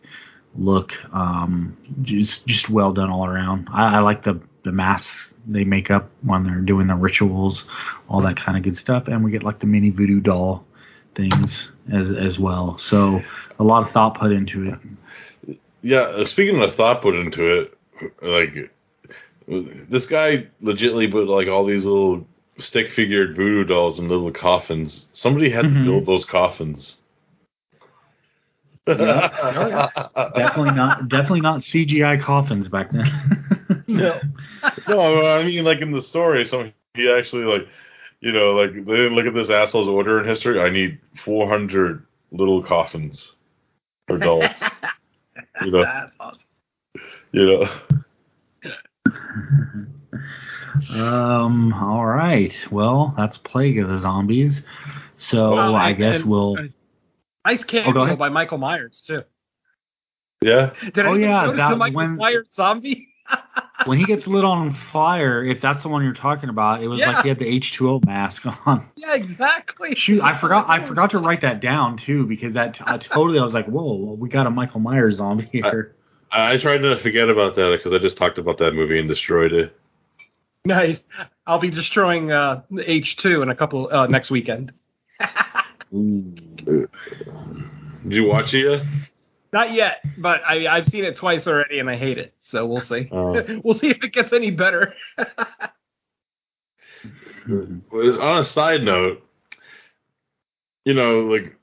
look. 0.55 0.93
Um, 1.13 1.77
just 2.03 2.45
just 2.45 2.69
well 2.69 2.93
done 2.93 3.09
all 3.09 3.25
around. 3.25 3.67
I, 3.71 3.97
I 3.97 3.99
like 3.99 4.23
the 4.23 4.39
the 4.63 4.71
masks 4.71 5.09
they 5.47 5.63
make 5.63 5.89
up 5.89 6.09
when 6.21 6.43
they're 6.43 6.61
doing 6.61 6.87
the 6.87 6.95
rituals, 6.95 7.65
all 8.07 8.21
that 8.21 8.37
kind 8.37 8.57
of 8.57 8.63
good 8.63 8.77
stuff, 8.77 9.07
and 9.07 9.23
we 9.23 9.31
get 9.31 9.43
like 9.43 9.59
the 9.59 9.65
mini 9.65 9.89
voodoo 9.89 10.19
doll 10.19 10.65
things 11.15 11.70
as 11.91 12.11
as 12.11 12.39
well. 12.39 12.77
So 12.77 13.21
a 13.59 13.63
lot 13.63 13.83
of 13.85 13.91
thought 13.91 14.19
put 14.19 14.31
into 14.31 14.67
it. 14.69 15.57
Yeah, 15.81 16.01
uh, 16.01 16.25
speaking 16.25 16.61
of 16.61 16.73
thought 16.75 17.01
put 17.01 17.15
into 17.15 17.61
it, 17.61 17.77
like 18.21 18.71
this 19.89 20.05
guy 20.05 20.47
legitly 20.63 21.11
put 21.11 21.27
like 21.27 21.47
all 21.47 21.65
these 21.65 21.85
little 21.85 22.25
stick 22.57 22.91
figured 22.91 23.35
voodoo 23.35 23.63
dolls 23.63 23.99
in 23.99 24.07
little 24.07 24.31
coffins. 24.31 25.07
Somebody 25.13 25.49
had 25.49 25.65
Mhm. 25.65 25.73
to 25.73 25.83
build 25.83 26.05
those 26.05 26.25
coffins. 26.25 26.97
definitely 30.35 30.71
not 30.71 31.07
definitely 31.07 31.41
not 31.41 31.61
CGI 31.61 32.19
coffins 32.21 32.67
back 32.67 32.91
then. 32.91 33.83
no, 33.87 34.19
no, 34.87 35.25
I 35.27 35.43
mean 35.43 35.63
like 35.63 35.81
in 35.81 35.91
the 35.91 36.01
story, 36.01 36.45
some 36.45 36.73
he 36.93 37.09
actually 37.11 37.43
like, 37.43 37.67
you 38.21 38.31
know, 38.31 38.51
like 38.53 38.73
they 38.73 38.79
didn't 38.95 39.15
look 39.15 39.25
at 39.25 39.33
this 39.33 39.49
asshole's 39.49 39.87
order 39.87 40.19
in 40.21 40.27
history. 40.27 40.59
I 40.59 40.69
need 40.69 40.99
four 41.25 41.47
hundred 41.49 42.05
little 42.31 42.61
coffins 42.63 43.31
or 44.09 44.17
dolls. 44.19 44.45
you 45.63 45.71
know, 45.71 45.83
That's 45.83 46.15
awesome. 46.19 46.43
you 47.31 47.45
know. 47.45 47.69
um. 50.91 51.73
All 51.73 52.05
right. 52.05 52.53
Well, 52.71 53.13
that's 53.17 53.37
Plague 53.37 53.79
of 53.79 53.89
the 53.89 53.99
Zombies. 54.01 54.61
So 55.17 55.57
Oh, 55.57 55.73
I 55.73 55.89
and- 55.89 55.97
guess 55.97 56.19
and- 56.21 56.29
we'll. 56.29 56.55
Nice 57.45 57.61
Oh, 57.63 57.63
go 57.63 57.83
cameo 58.03 58.15
by 58.15 58.29
Michael 58.29 58.59
Myers 58.59 59.01
too. 59.05 59.23
Yeah. 60.41 60.73
Did 60.93 61.05
Oh, 61.05 61.13
yeah, 61.13 61.41
notice 61.45 61.57
that- 61.57 61.69
the 61.71 61.75
Michael 61.75 61.95
when- 61.97 62.15
Myers 62.17 62.49
zombie? 62.53 63.07
When 63.85 63.97
he 63.97 64.05
gets 64.05 64.27
lit 64.27 64.43
on 64.45 64.75
fire, 64.91 65.43
if 65.43 65.61
that's 65.61 65.81
the 65.83 65.89
one 65.89 66.03
you're 66.03 66.13
talking 66.13 66.49
about, 66.49 66.83
it 66.83 66.87
was 66.87 66.99
Yeah. 66.99 67.11
like 67.11 67.23
he 67.23 67.29
had 67.29 67.39
the 67.39 67.45
H2O 67.45 68.05
mask 68.05 68.43
on. 68.65 68.87
Yeah, 68.95 69.13
exactly. 69.15 69.95
Shoot, 69.95 70.21
I 70.21 70.37
forgot. 70.39 70.65
I 70.69 70.85
forgot 70.85 71.11
to 71.11 71.19
write 71.19 71.41
that 71.41 71.61
down 71.61 71.97
too 71.97 72.25
because 72.25 72.53
that 72.53 72.77
I 72.85 72.97
totally. 72.97 73.39
I 73.39 73.43
was 73.43 73.53
like, 73.53 73.65
whoa, 73.67 74.15
we 74.19 74.29
got 74.29 74.45
a 74.47 74.49
Michael 74.51 74.79
Myers 74.79 75.15
zombie 75.17 75.49
here. 75.51 75.95
I 76.31 76.57
tried 76.57 76.79
to 76.79 76.95
forget 76.97 77.27
about 77.29 77.55
that 77.55 77.75
because 77.77 77.93
I 77.93 77.97
just 77.97 78.17
talked 78.17 78.37
about 78.37 78.57
that 78.59 78.73
movie 78.73 78.99
and 78.99 79.07
destroyed 79.09 79.51
it. 79.51 79.75
Nice. 80.63 81.01
I'll 81.47 81.59
be 81.59 81.71
destroying 81.71 82.31
uh, 82.31 82.61
H2 82.71 83.41
in 83.43 83.49
a 83.49 83.55
couple 83.55 83.89
uh, 83.91 84.07
next 84.07 84.29
weekend. 84.31 84.71
Did 85.91 86.87
you 88.05 88.23
watch 88.25 88.53
it 88.53 88.69
yet? 88.69 88.81
Not 89.53 89.71
yet, 89.71 90.01
but 90.17 90.41
I, 90.47 90.67
I've 90.67 90.87
seen 90.87 91.03
it 91.03 91.15
twice 91.17 91.45
already 91.45 91.79
and 91.79 91.89
I 91.89 91.95
hate 91.95 92.17
it. 92.17 92.33
So 92.41 92.65
we'll 92.65 92.79
see. 92.79 93.09
Oh. 93.11 93.43
we'll 93.63 93.75
see 93.75 93.89
if 93.89 94.03
it 94.03 94.13
gets 94.13 94.31
any 94.31 94.51
better. 94.51 94.93
On 97.49 98.37
a 98.37 98.45
side 98.45 98.83
note, 98.83 99.23
you 100.85 100.93
know, 100.93 101.21
like 101.21 101.55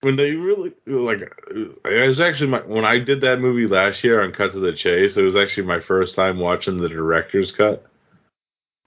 when 0.00 0.16
they 0.16 0.30
really 0.32 0.72
like, 0.86 1.20
it 1.48 2.08
was 2.08 2.20
actually 2.20 2.50
my 2.50 2.60
when 2.60 2.84
I 2.84 2.98
did 2.98 3.20
that 3.22 3.40
movie 3.40 3.66
last 3.66 4.04
year 4.04 4.22
on 4.22 4.32
Cut 4.32 4.52
to 4.52 4.60
the 4.60 4.72
Chase. 4.72 5.16
It 5.16 5.22
was 5.22 5.34
actually 5.36 5.66
my 5.66 5.80
first 5.80 6.14
time 6.14 6.38
watching 6.38 6.80
the 6.80 6.88
director's 6.88 7.50
cut. 7.50 7.84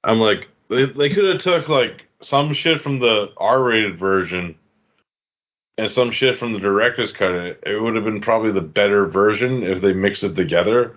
I'm 0.03 0.19
like, 0.19 0.47
they 0.69 0.85
they 0.85 1.13
could 1.13 1.25
have 1.25 1.41
took 1.43 1.67
like 1.67 2.07
some 2.21 2.53
shit 2.53 2.81
from 2.81 2.99
the 2.99 3.31
R-rated 3.37 3.99
version 3.99 4.55
and 5.77 5.91
some 5.91 6.11
shit 6.11 6.39
from 6.39 6.53
the 6.53 6.59
director's 6.59 7.11
cut. 7.11 7.31
It, 7.31 7.63
it 7.65 7.81
would 7.81 7.95
have 7.95 8.03
been 8.03 8.21
probably 8.21 8.51
the 8.51 8.61
better 8.61 9.05
version 9.05 9.63
if 9.63 9.81
they 9.81 9.93
mixed 9.93 10.23
it 10.23 10.35
together. 10.35 10.95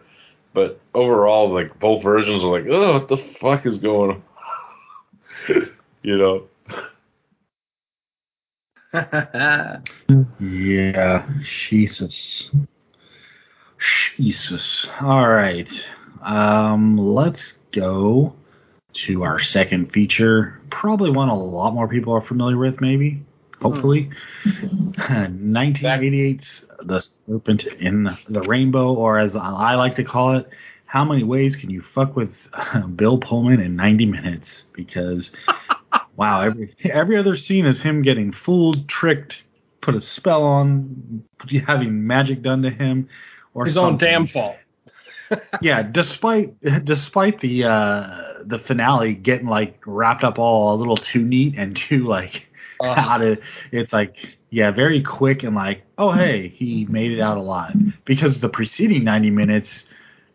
But 0.53 0.81
overall, 0.95 1.53
like 1.53 1.79
both 1.79 2.03
versions 2.03 2.43
are 2.43 2.51
like, 2.51 2.67
oh, 2.69 2.95
what 2.95 3.09
the 3.09 3.19
fuck 3.41 3.67
is 3.67 3.79
going 3.79 4.23
on? 5.49 5.71
you 6.03 6.19
know. 6.19 6.47
Yeah, 10.41 11.29
Jesus. 11.69 12.51
Jesus. 14.17 14.87
All 15.01 15.29
right. 15.29 15.69
Um, 16.23 16.97
let's 16.97 17.53
go 17.73 18.35
to 18.93 19.23
our 19.23 19.39
second 19.39 19.93
feature. 19.93 20.61
Probably 20.71 21.11
one 21.11 21.29
a 21.29 21.35
lot 21.35 21.75
more 21.75 21.89
people 21.89 22.13
are 22.15 22.21
familiar 22.21 22.57
with, 22.57 22.81
maybe. 22.81 23.23
Hopefully. 23.61 24.11
1988's 24.97 26.65
The 26.83 27.01
Serpent 27.01 27.67
and 27.81 28.09
the 28.29 28.43
Rainbow, 28.43 28.95
or 28.95 29.19
as 29.19 29.35
I 29.37 29.75
like 29.75 29.97
to 29.97 30.05
call 30.05 30.37
it, 30.37 30.49
How 30.87 31.05
Many 31.05 31.25
Ways 31.25 31.57
Can 31.57 31.71
You 31.71 31.83
Fuck 31.83 32.17
with 32.17 32.35
Bill 32.97 33.19
Pullman 33.19 33.61
in 33.61 33.77
90 33.77 34.07
Minutes? 34.07 34.65
Because, 34.73 35.33
wow, 36.17 36.41
every, 36.43 36.75
every 36.85 37.17
other 37.17 37.37
scene 37.37 37.67
is 37.67 37.83
him 37.83 38.03
getting 38.03 38.33
fooled, 38.33 38.89
tricked, 38.89 39.43
put 39.81 39.95
a 39.95 40.01
spell 40.01 40.43
on, 40.43 41.23
having 41.67 42.07
magic 42.07 42.43
done 42.43 42.63
to 42.63 42.71
him, 42.71 43.09
or 43.55 43.67
His 43.67 43.77
own 43.77 43.97
damn 43.99 44.27
fault. 44.27 44.57
yeah, 45.61 45.83
despite 45.83 46.55
despite 46.85 47.41
the 47.41 47.65
uh 47.65 48.30
the 48.45 48.59
finale 48.59 49.15
getting 49.15 49.47
like 49.47 49.83
wrapped 49.87 50.25
up 50.25 50.39
all 50.39 50.75
a 50.75 50.77
little 50.77 50.97
too 50.97 51.23
neat 51.23 51.55
and 51.57 51.77
too 51.77 52.05
like 52.05 52.47
Uh, 52.83 52.95
out 52.97 53.21
of 53.21 53.39
it's 53.73 53.93
like 53.93 54.17
yeah, 54.49 54.71
very 54.71 55.03
quick 55.03 55.43
and 55.43 55.55
like, 55.55 55.83
oh 55.99 56.13
hey, 56.13 56.49
he 56.49 56.87
made 56.87 57.13
it 57.13 57.21
out 57.21 57.37
alive. 57.37 57.75
Because 58.07 58.41
the 58.41 58.49
preceding 58.49 59.05
90 59.05 59.31
minutes 59.31 59.85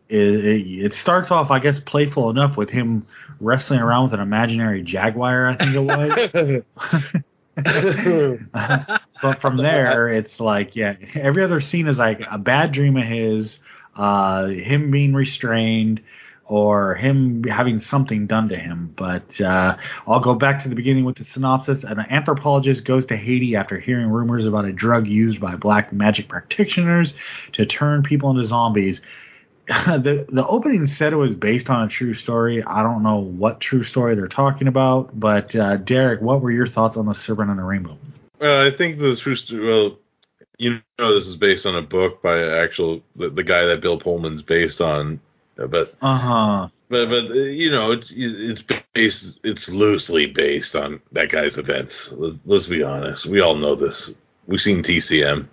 it, 0.10 0.45
it, 0.45 0.86
it 0.86 0.94
starts 0.94 1.32
off 1.32 1.49
I 1.49 1.57
guess 1.57 1.80
playful 1.80 2.30
enough 2.30 2.56
with 2.56 2.69
him 2.69 3.07
wrestling 3.40 3.80
around 3.80 4.03
with 4.03 4.14
an 4.14 4.19
imaginary 4.19 4.84
jaguar, 4.84 5.48
I 5.48 5.57
think 5.57 5.76
it 5.76 6.64
was. 6.84 7.22
but 9.22 9.41
from 9.41 9.57
there, 9.57 10.10
it's 10.10 10.40
like, 10.40 10.76
yeah, 10.76 10.95
every 11.15 11.44
other 11.44 11.61
scene 11.61 11.88
is 11.88 11.98
like 11.98 12.22
a 12.30 12.38
bad 12.38 12.73
dream 12.73 12.98
of 12.98 13.06
his, 13.06 13.57
uh, 13.95 14.48
him 14.48 14.91
being 14.91 15.14
restrained, 15.14 16.02
or 16.47 16.95
him 16.95 17.43
having 17.43 17.80
something 17.80 18.27
done 18.27 18.49
to 18.49 18.55
him. 18.55 18.93
But 18.95 19.39
uh, 19.41 19.77
I'll 20.07 20.19
go 20.19 20.35
back 20.35 20.61
to 20.63 20.69
the 20.69 20.76
beginning 20.76 21.05
with 21.05 21.17
the 21.17 21.23
synopsis. 21.23 21.84
An 21.84 21.99
anthropologist 21.99 22.85
goes 22.85 23.05
to 23.07 23.17
Haiti 23.17 23.55
after 23.55 23.80
hearing 23.80 24.09
rumors 24.09 24.45
about 24.45 24.65
a 24.65 24.72
drug 24.72 25.07
used 25.07 25.39
by 25.39 25.55
black 25.55 25.91
magic 25.91 26.27
practitioners 26.27 27.13
to 27.53 27.65
turn 27.65 28.03
people 28.03 28.30
into 28.30 28.45
zombies. 28.45 29.01
the 29.67 30.27
the 30.31 30.45
opening 30.45 30.85
said 30.85 31.11
it 31.11 31.15
was 31.15 31.34
based 31.34 31.72
on 31.72 31.88
a 31.88 31.89
true 31.89 32.13
story. 32.13 32.63
I 32.63 32.84
don't 32.84 33.01
know 33.01 33.17
what 33.17 33.59
true 33.59 33.84
story 33.84 34.13
they're 34.13 34.27
talking 34.27 34.67
about, 34.67 35.19
but 35.19 35.55
uh, 35.55 35.77
Derek, 35.77 36.22
what 36.22 36.41
were 36.41 36.51
your 36.51 36.67
thoughts 36.67 36.97
on 36.97 37.07
the 37.07 37.15
Serpent 37.15 37.49
and 37.49 37.57
the 37.57 37.63
Rainbow? 37.63 37.97
Well, 38.39 38.67
I 38.67 38.76
think 38.76 38.99
the 38.99 39.15
true 39.15 39.35
sto- 39.35 39.65
well, 39.65 39.97
you 40.59 40.81
know, 40.99 41.15
this 41.15 41.26
is 41.26 41.35
based 41.35 41.65
on 41.65 41.76
a 41.76 41.81
book 41.81 42.22
by 42.22 42.39
actual 42.61 43.01
the, 43.15 43.30
the 43.30 43.43
guy 43.43 43.65
that 43.65 43.81
Bill 43.81 43.99
Pullman's 43.99 44.43
based 44.43 44.81
on, 44.81 45.19
but 45.57 45.95
Uh 46.02 46.18
huh. 46.18 46.68
but 46.90 47.07
but 47.10 47.32
uh, 47.32 47.34
you 47.34 47.72
know, 47.72 47.91
it's 47.91 48.11
it's 48.15 48.61
based 48.94 49.40
it's 49.44 49.69
loosely 49.69 50.27
based 50.27 50.76
on 50.76 51.02
that 51.14 51.32
guy's 51.32 51.57
events. 51.57 52.10
Let's, 52.11 52.38
let's 52.45 52.65
be 52.68 52.84
honest, 52.84 53.26
we 53.26 53.41
all 53.41 53.56
know 53.56 53.76
this. 53.76 54.11
We've 54.48 54.61
seen 54.61 54.84
TCM. 54.84 55.48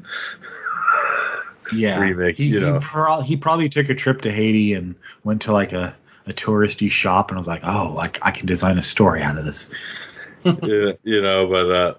Yeah, 1.72 2.00
remake, 2.00 2.36
he, 2.36 2.46
you 2.46 2.60
know. 2.60 2.80
he, 2.80 2.86
pro- 2.86 3.20
he 3.22 3.36
probably 3.36 3.68
took 3.68 3.88
a 3.88 3.94
trip 3.94 4.20
to 4.22 4.32
Haiti 4.32 4.74
and 4.74 4.94
went 5.24 5.40
to 5.42 5.52
like 5.52 5.72
a, 5.72 5.96
a 6.26 6.32
touristy 6.32 6.90
shop 6.90 7.30
and 7.30 7.38
was 7.38 7.46
like, 7.46 7.62
oh, 7.64 7.92
like 7.94 8.18
I 8.20 8.30
can 8.30 8.46
design 8.46 8.76
a 8.76 8.82
story 8.82 9.22
out 9.22 9.38
of 9.38 9.46
this. 9.46 9.70
yeah, 10.44 10.92
you 11.02 11.22
know, 11.22 11.46
but 11.48 11.70
uh, 11.70 11.94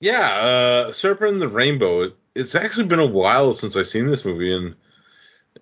Yeah, 0.00 0.20
uh, 0.20 0.92
Serpent 0.92 1.32
and 1.32 1.42
the 1.42 1.48
Rainbow. 1.48 2.02
It, 2.02 2.16
it's 2.34 2.54
actually 2.54 2.84
been 2.86 3.00
a 3.00 3.06
while 3.06 3.52
since 3.54 3.74
I've 3.76 3.88
seen 3.88 4.06
this 4.08 4.24
movie, 4.24 4.54
and 4.54 4.76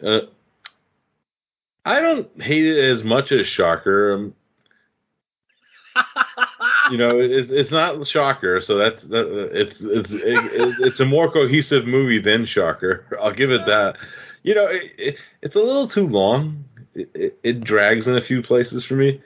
uh, 0.02 0.20
I 1.84 2.00
don't 2.00 2.42
hate 2.42 2.66
it 2.66 2.78
as 2.78 3.04
much 3.04 3.32
as 3.32 3.46
Shocker. 3.46 4.14
Um, 4.14 4.34
you 6.90 6.98
know, 6.98 7.18
it's 7.20 7.50
it's 7.50 7.70
not 7.70 8.06
Shocker, 8.06 8.60
so 8.60 8.76
that's 8.76 9.04
that, 9.04 9.50
it's 9.52 9.80
it's 9.80 10.10
it, 10.10 10.76
it's 10.80 11.00
a 11.00 11.04
more 11.04 11.30
cohesive 11.30 11.86
movie 11.86 12.20
than 12.20 12.44
Shocker. 12.44 13.06
I'll 13.22 13.32
give 13.32 13.50
it 13.50 13.66
that. 13.66 13.96
You 14.42 14.54
know, 14.54 14.66
it, 14.66 14.92
it, 14.98 15.16
it's 15.42 15.56
a 15.56 15.60
little 15.60 15.88
too 15.88 16.06
long. 16.06 16.64
It, 16.94 17.62
drags 17.62 18.06
in 18.06 18.16
a 18.16 18.22
few 18.22 18.42
places 18.42 18.84
for 18.84 18.94
me. 18.94 19.20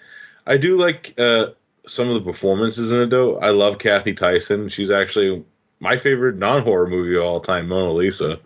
I 0.44 0.56
do 0.56 0.76
like 0.76 1.14
uh, 1.18 1.46
some 1.86 2.08
of 2.08 2.22
the 2.22 2.32
performances 2.32 2.90
in 2.90 3.00
it 3.00 3.10
though. 3.10 3.38
I 3.38 3.50
love 3.50 3.78
Cathy 3.78 4.12
Tyson. 4.12 4.68
She's 4.68 4.90
actually 4.90 5.44
my 5.78 5.98
favorite 5.98 6.36
non-horror 6.36 6.88
movie 6.88 7.16
of 7.16 7.22
all 7.22 7.40
time, 7.40 7.68
Mona 7.68 7.92
Lisa. 7.92 8.38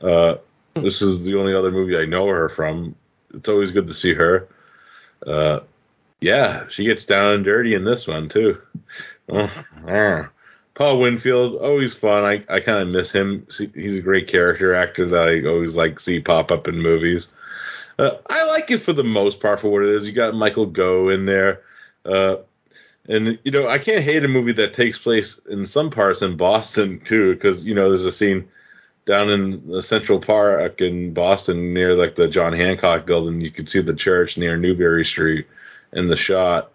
Uh, 0.00 0.34
this 0.82 1.02
is 1.02 1.24
the 1.24 1.36
only 1.36 1.54
other 1.54 1.70
movie 1.70 1.96
I 1.96 2.04
know 2.04 2.26
her 2.26 2.48
from. 2.48 2.94
It's 3.34 3.48
always 3.48 3.70
good 3.70 3.86
to 3.88 3.94
see 3.94 4.14
her. 4.14 4.48
Uh, 5.26 5.60
yeah, 6.20 6.66
she 6.70 6.84
gets 6.84 7.04
down 7.04 7.34
and 7.34 7.44
dirty 7.44 7.74
in 7.74 7.84
this 7.84 8.06
one 8.06 8.28
too. 8.28 8.58
Oh, 9.28 9.50
ah. 9.86 10.30
Paul 10.74 11.00
Winfield, 11.00 11.56
always 11.56 11.92
fun. 11.92 12.24
I, 12.24 12.54
I 12.54 12.60
kind 12.60 12.78
of 12.78 12.88
miss 12.88 13.10
him. 13.10 13.46
He's 13.74 13.96
a 13.96 14.00
great 14.00 14.28
character 14.28 14.74
actor 14.74 15.06
that 15.06 15.28
I 15.28 15.48
always 15.48 15.74
like 15.74 15.98
see 15.98 16.20
pop 16.20 16.52
up 16.52 16.68
in 16.68 16.80
movies. 16.80 17.26
Uh, 17.98 18.10
I 18.28 18.44
like 18.44 18.70
it 18.70 18.84
for 18.84 18.92
the 18.92 19.02
most 19.02 19.40
part 19.40 19.60
for 19.60 19.70
what 19.70 19.82
it 19.82 19.94
is. 19.96 20.06
You 20.06 20.12
got 20.12 20.34
Michael 20.34 20.66
Go 20.66 21.08
in 21.08 21.26
there. 21.26 21.62
Uh, 22.04 22.36
and 23.08 23.38
you 23.42 23.50
know, 23.50 23.66
I 23.68 23.78
can't 23.78 24.04
hate 24.04 24.24
a 24.24 24.28
movie 24.28 24.52
that 24.52 24.72
takes 24.72 24.98
place 24.98 25.40
in 25.50 25.66
some 25.66 25.90
parts 25.90 26.22
in 26.22 26.36
Boston 26.36 27.00
too, 27.04 27.34
because 27.34 27.64
you 27.64 27.74
know 27.74 27.88
there's 27.88 28.04
a 28.04 28.12
scene 28.12 28.48
down 29.08 29.30
in 29.30 29.66
the 29.66 29.82
Central 29.82 30.20
Park 30.20 30.82
in 30.82 31.14
Boston 31.14 31.72
near 31.72 31.94
like 31.94 32.14
the 32.14 32.28
John 32.28 32.52
Hancock 32.52 33.06
building. 33.06 33.40
You 33.40 33.50
can 33.50 33.66
see 33.66 33.80
the 33.80 33.94
church 33.94 34.36
near 34.36 34.58
Newbury 34.58 35.04
Street 35.06 35.46
in 35.94 36.08
the 36.08 36.16
shot. 36.16 36.70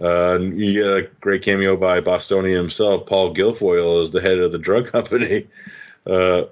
Uh, 0.00 0.38
you 0.38 0.72
get 0.72 0.86
a 0.86 1.10
great 1.20 1.42
cameo 1.42 1.76
by 1.76 2.00
Bostonian 2.00 2.56
himself. 2.56 3.06
Paul 3.06 3.34
Guilfoyle 3.34 4.04
is 4.04 4.12
the 4.12 4.20
head 4.20 4.38
of 4.38 4.52
the 4.52 4.58
drug 4.58 4.86
company, 4.92 5.48
uh, 6.06 6.42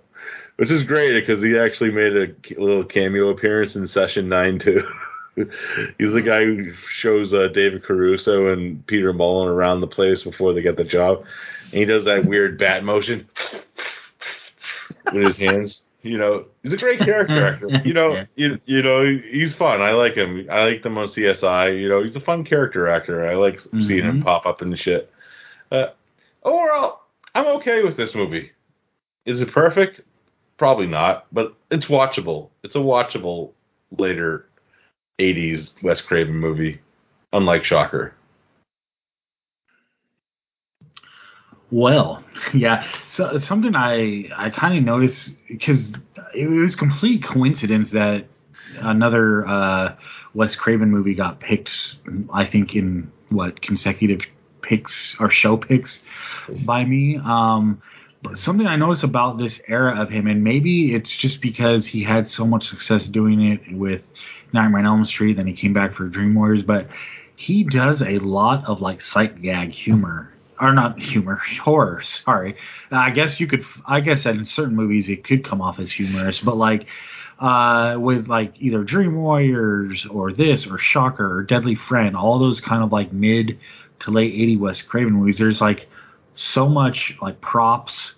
which 0.57 0.73
is 0.73 0.83
great 0.83 1.25
because 1.25 1.43
he 1.43 1.57
actually 1.57 1.93
made 1.93 2.17
a 2.17 2.61
little 2.61 2.85
cameo 2.85 3.29
appearance 3.29 3.77
in 3.77 3.87
Session 3.87 4.29
Nine 4.29 4.59
too. 4.59 4.83
He's 5.37 6.13
the 6.13 6.23
guy 6.25 6.45
who 6.45 6.73
shows 6.93 7.33
uh, 7.33 7.47
David 7.55 7.85
Caruso 7.85 8.53
and 8.53 8.85
Peter 8.89 9.13
Mullan 9.13 9.47
around 9.47 9.83
the 9.83 9.87
place 9.87 10.25
before 10.25 10.53
they 10.53 10.63
get 10.63 10.77
the 10.77 10.83
job. 10.83 11.25
And 11.71 11.79
he 11.79 11.85
does 11.85 12.05
that 12.07 12.27
weird 12.27 12.59
bat 12.59 12.83
motion 12.83 13.29
with 15.13 15.25
his 15.25 15.39
hands. 15.39 15.83
You 16.03 16.17
know, 16.17 16.47
he's 16.63 16.73
a 16.73 16.79
great 16.79 16.99
character 16.99 17.47
actor. 17.53 17.69
You 17.85 17.93
know, 17.93 18.25
you, 18.37 18.59
you 18.65 18.83
know, 18.83 19.05
he's 19.05 19.55
fun. 19.55 19.83
I 19.83 19.91
like 19.91 20.15
him. 20.15 20.47
I 20.51 20.65
liked 20.65 20.87
him 20.87 20.97
on 20.97 21.09
CSI. 21.09 21.79
You 21.79 21.89
know, 21.89 22.03
he's 22.03 22.17
a 22.17 22.21
fun 22.21 22.45
character 22.45 22.89
actor. 22.89 23.27
I 23.27 23.35
like 23.35 23.57
mm-hmm. 23.57 23.83
seeing 23.83 24.05
him 24.05 24.23
pop 24.23 24.47
up 24.47 24.63
in 24.63 24.71
the 24.71 24.77
shit. 24.77 25.13
Uh, 25.71 25.89
overall, 26.43 27.03
I'm 27.35 27.47
okay 27.59 27.83
with 27.83 27.97
this 27.97 28.15
movie. 28.15 28.51
Is 29.27 29.41
it 29.41 29.53
perfect? 29.53 30.01
Probably 30.57 30.87
not, 30.87 31.27
but 31.33 31.55
it's 31.71 31.87
watchable. 31.87 32.49
It's 32.63 32.77
a 32.77 32.81
watchable 32.81 33.53
later 33.99 34.47
80s 35.19 35.71
Wes 35.83 36.01
Craven 36.01 36.37
movie, 36.37 36.81
unlike 37.33 37.65
Shocker. 37.65 38.15
Well, 41.71 42.25
yeah. 42.55 42.87
So 43.11 43.39
something 43.39 43.75
I 43.75 44.29
I 44.37 44.51
kind 44.51 44.77
of 44.77 44.85
noticed 44.85 45.31
because 45.49 45.93
it 46.35 46.49
was 46.49 46.75
complete 46.75 47.23
coincidence 47.23 47.91
that 47.93 48.27
another 48.79 49.47
uh, 49.47 49.97
Wes 50.35 50.55
Craven 50.55 50.91
movie 50.91 51.15
got 51.15 51.41
picked. 51.41 51.71
I 52.33 52.47
think 52.47 52.75
in 52.75 53.11
what 53.31 53.61
consecutive 53.63 54.21
picks 54.63 55.17
or 55.19 55.31
show 55.31 55.57
picks 55.57 56.03
by 56.65 56.85
me. 56.85 57.19
Um, 57.25 57.83
but 58.23 58.39
something 58.39 58.67
I 58.67 58.77
noticed 58.77 59.03
about 59.03 59.39
this 59.39 59.59
era 59.67 60.01
of 60.01 60.11
him, 60.11 60.27
and 60.27 60.45
maybe 60.45 60.95
it's 60.95 61.15
just 61.17 61.41
because 61.41 61.87
he 61.87 62.05
had 62.05 62.31
so 62.31 62.47
much 62.47 62.69
success 62.69 63.07
doing 63.07 63.53
it 63.53 63.61
with 63.73 64.03
Nightmare 64.53 64.81
on 64.81 64.87
Elm 64.87 65.05
Street, 65.07 65.39
then 65.39 65.47
he 65.47 65.55
came 65.55 65.73
back 65.73 65.95
for 65.95 66.07
Dream 66.07 66.35
Warriors, 66.35 66.63
but 66.63 66.87
he 67.37 67.65
does 67.65 68.03
a 68.03 68.19
lot 68.19 68.67
of 68.67 68.83
like 68.83 69.01
sight 69.01 69.41
gag 69.41 69.71
humor 69.71 70.35
or 70.61 70.73
not 70.73 70.99
humor, 70.99 71.41
horror. 71.63 72.03
Sorry, 72.03 72.57
I 72.91 73.11
guess 73.11 73.41
you 73.41 73.47
could. 73.47 73.65
I 73.87 74.01
guess 74.01 74.25
that 74.25 74.37
in 74.37 74.47
certain 74.47 74.77
movies 74.77 75.09
it 75.09 75.25
could 75.25 75.45
come 75.45 75.61
off 75.61 75.79
as 75.79 75.91
humorous, 75.91 76.41
but 76.41 76.57
like 76.57 76.87
uh, 77.41 77.97
with 77.99 78.29
like 78.29 78.55
either 78.61 78.85
Dream 78.85 79.17
Warriors 79.17 80.07
or 80.11 80.33
this 80.33 80.67
or 80.67 80.79
Shocker 80.79 81.39
or 81.39 81.43
Deadly 81.43 81.75
Friend, 81.75 82.15
all 82.15 82.39
those 82.39 82.61
kind 82.61 82.83
of 82.83 82.93
like 82.93 83.13
mid 83.13 83.59
to 84.01 84.11
late 84.11 84.35
80 84.35 84.57
Wes 84.59 84.83
Craven 84.83 85.15
movies. 85.15 85.39
There's 85.39 85.61
like 85.61 85.89
so 86.35 86.69
much 86.69 87.17
like 87.23 87.41
props 87.41 88.15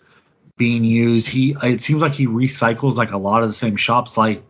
being 0.56 0.84
used. 0.84 1.28
He 1.28 1.56
it 1.62 1.82
seems 1.82 2.00
like 2.00 2.12
he 2.12 2.26
recycles 2.26 2.96
like 2.96 3.12
a 3.12 3.18
lot 3.18 3.42
of 3.42 3.50
the 3.50 3.58
same 3.58 3.76
shops 3.76 4.16
like 4.16 4.42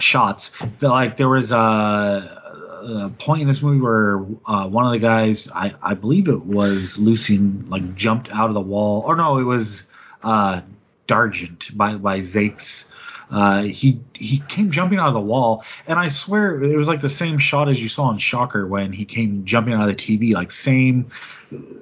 shots. 0.00 0.50
Like 0.80 1.16
there 1.16 1.28
was 1.28 1.50
a 1.50 2.47
a 2.82 3.10
point 3.18 3.42
in 3.42 3.48
this 3.48 3.62
movie 3.62 3.80
where 3.80 4.18
uh, 4.46 4.66
one 4.68 4.86
of 4.86 4.92
the 4.92 4.98
guys, 4.98 5.48
I, 5.54 5.74
I 5.82 5.94
believe 5.94 6.28
it 6.28 6.44
was 6.44 6.96
Lucien, 6.98 7.66
like 7.68 7.94
jumped 7.94 8.28
out 8.30 8.48
of 8.48 8.54
the 8.54 8.60
wall. 8.60 9.02
Or 9.06 9.16
no, 9.16 9.38
it 9.38 9.44
was 9.44 9.82
uh, 10.22 10.60
Dargent 11.06 11.76
by 11.76 11.94
by 11.94 12.20
Zakes. 12.20 12.84
Uh, 13.30 13.62
he 13.62 14.00
he 14.14 14.42
came 14.48 14.70
jumping 14.70 14.98
out 14.98 15.08
of 15.08 15.14
the 15.14 15.20
wall, 15.20 15.62
and 15.86 15.98
I 15.98 16.08
swear 16.08 16.62
it 16.62 16.76
was 16.76 16.88
like 16.88 17.02
the 17.02 17.10
same 17.10 17.38
shot 17.38 17.68
as 17.68 17.78
you 17.78 17.88
saw 17.88 18.10
in 18.10 18.18
Shocker 18.18 18.66
when 18.66 18.92
he 18.92 19.04
came 19.04 19.44
jumping 19.44 19.74
out 19.74 19.88
of 19.88 19.96
the 19.96 20.02
TV, 20.02 20.32
like 20.32 20.50
same 20.50 21.10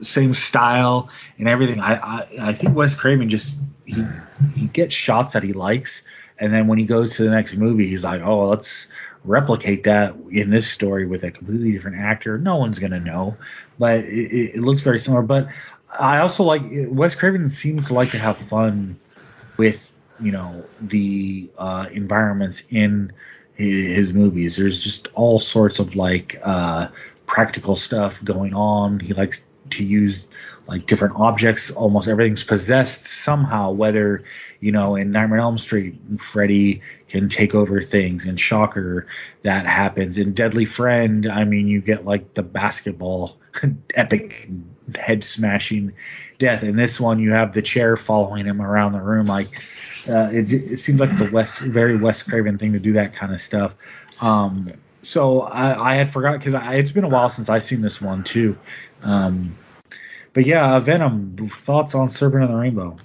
same 0.03 0.35
style 0.35 1.09
and 1.39 1.49
everything. 1.49 1.79
I 1.79 1.95
I, 1.95 2.29
I 2.49 2.55
think 2.55 2.75
Wes 2.75 2.95
Craven 2.95 3.31
just 3.31 3.55
he 3.85 4.05
he 4.55 4.67
gets 4.67 4.93
shots 4.95 5.35
that 5.35 5.45
he 5.45 5.53
likes, 5.53 5.91
and 6.39 6.53
then 6.53 6.67
when 6.67 6.79
he 6.79 6.85
goes 6.85 7.15
to 7.17 7.25
the 7.25 7.31
next 7.31 7.55
movie, 7.55 7.89
he's 7.89 8.05
like, 8.05 8.23
oh, 8.23 8.49
let's 8.49 8.87
replicate 9.25 9.85
that 9.85 10.15
in 10.31 10.51
this 10.51 10.71
story 10.71 11.07
with 11.07 11.25
a 11.25 11.31
completely 11.31 11.73
different 11.73 11.99
actor. 11.99 12.39
No 12.39 12.57
one's 12.57 12.79
gonna 12.79 13.01
know, 13.01 13.37
but 13.79 14.01
it, 14.01 14.55
it 14.55 14.61
looks 14.61 14.83
very 14.83 14.99
similar. 14.99 15.23
But 15.23 15.49
I 15.99 16.19
also 16.19 16.43
like 16.43 16.63
Wes 16.71 17.15
Craven 17.15 17.51
seems 17.51 17.87
to 17.89 17.95
like 17.95 18.11
to 18.11 18.19
have 18.19 18.39
fun 18.49 18.99
with 19.57 19.81
you 20.21 20.33
know 20.33 20.65
the 20.81 21.51
uh, 21.59 21.87
environments 21.93 22.63
in 22.71 23.13
his, 23.55 23.97
his, 23.97 24.15
movies. 24.15 24.57
There's 24.57 24.83
just 24.83 25.09
all 25.15 25.39
sorts 25.39 25.79
of 25.79 25.97
like 25.97 26.39
uh, 26.45 26.89
practical 27.27 27.77
stuff 27.77 28.15
going 28.25 28.55
on. 28.55 29.01
He 29.01 29.15
likes 29.15 29.41
to 29.71 29.85
use 29.85 30.25
like 30.69 30.87
different 30.87 31.15
objects. 31.17 31.71
Almost 31.71 32.09
everything's 32.09 32.45
possessed 32.45 33.01
somehow. 33.25 33.71
Whether 33.71 34.25
you 34.61 34.73
know 34.73 34.97
in 34.97 35.11
Nightmare 35.11 35.39
on 35.39 35.45
Elm 35.45 35.59
Street, 35.59 36.01
Freddy 36.33 36.83
can 37.09 37.29
take 37.29 37.55
over 37.55 37.83
things. 37.83 38.25
and 38.25 38.39
Shocker, 38.39 39.07
that 39.43 39.67
happens. 39.67 40.19
In 40.19 40.35
Deadly 40.35 40.67
Friend, 40.67 41.31
I 41.31 41.45
mean, 41.45 41.69
you 41.69 41.81
get 41.81 42.05
like 42.05 42.35
the 42.35 42.43
basketball 42.43 43.37
epic 43.95 44.49
head 44.95 45.25
smashing 45.25 45.93
death. 46.39 46.63
In 46.63 46.77
this 46.77 47.01
one, 47.01 47.19
you 47.19 47.33
have 47.33 47.55
the 47.55 47.63
chair 47.63 47.97
following 47.97 48.47
him 48.47 48.61
around 48.61 48.93
the 48.93 49.01
room. 49.01 49.27
Like 49.27 49.51
uh, 50.09 50.29
it, 50.33 50.53
it, 50.53 50.79
seems 50.79 51.01
like 51.01 51.11
a 51.21 51.31
West, 51.33 51.61
very 51.61 51.97
Wes 51.97 52.23
Craven 52.23 52.59
thing 52.59 52.73
to 52.73 52.79
do 52.79 52.93
that 52.93 53.15
kind 53.15 53.33
of 53.33 53.41
stuff. 53.41 53.73
Um, 54.21 54.73
so 55.03 55.43
I, 55.43 55.93
I 55.93 55.97
had 55.97 56.13
forgot 56.13 56.39
because 56.39 56.55
it's 56.57 56.93
been 56.93 57.05
a 57.05 57.09
while 57.09 57.31
since 57.31 57.49
I've 57.49 57.65
seen 57.65 57.81
this 57.81 58.01
one 58.01 58.25
too. 58.25 58.57
Um, 59.03 59.57
but 60.37 60.45
yeah, 60.45 60.79
Venom. 60.81 61.51
Thoughts 61.65 61.95
on 61.95 62.11
Serpent 62.11 62.45
and 62.45 62.53
the 62.53 62.59
Rainbow? 62.59 62.99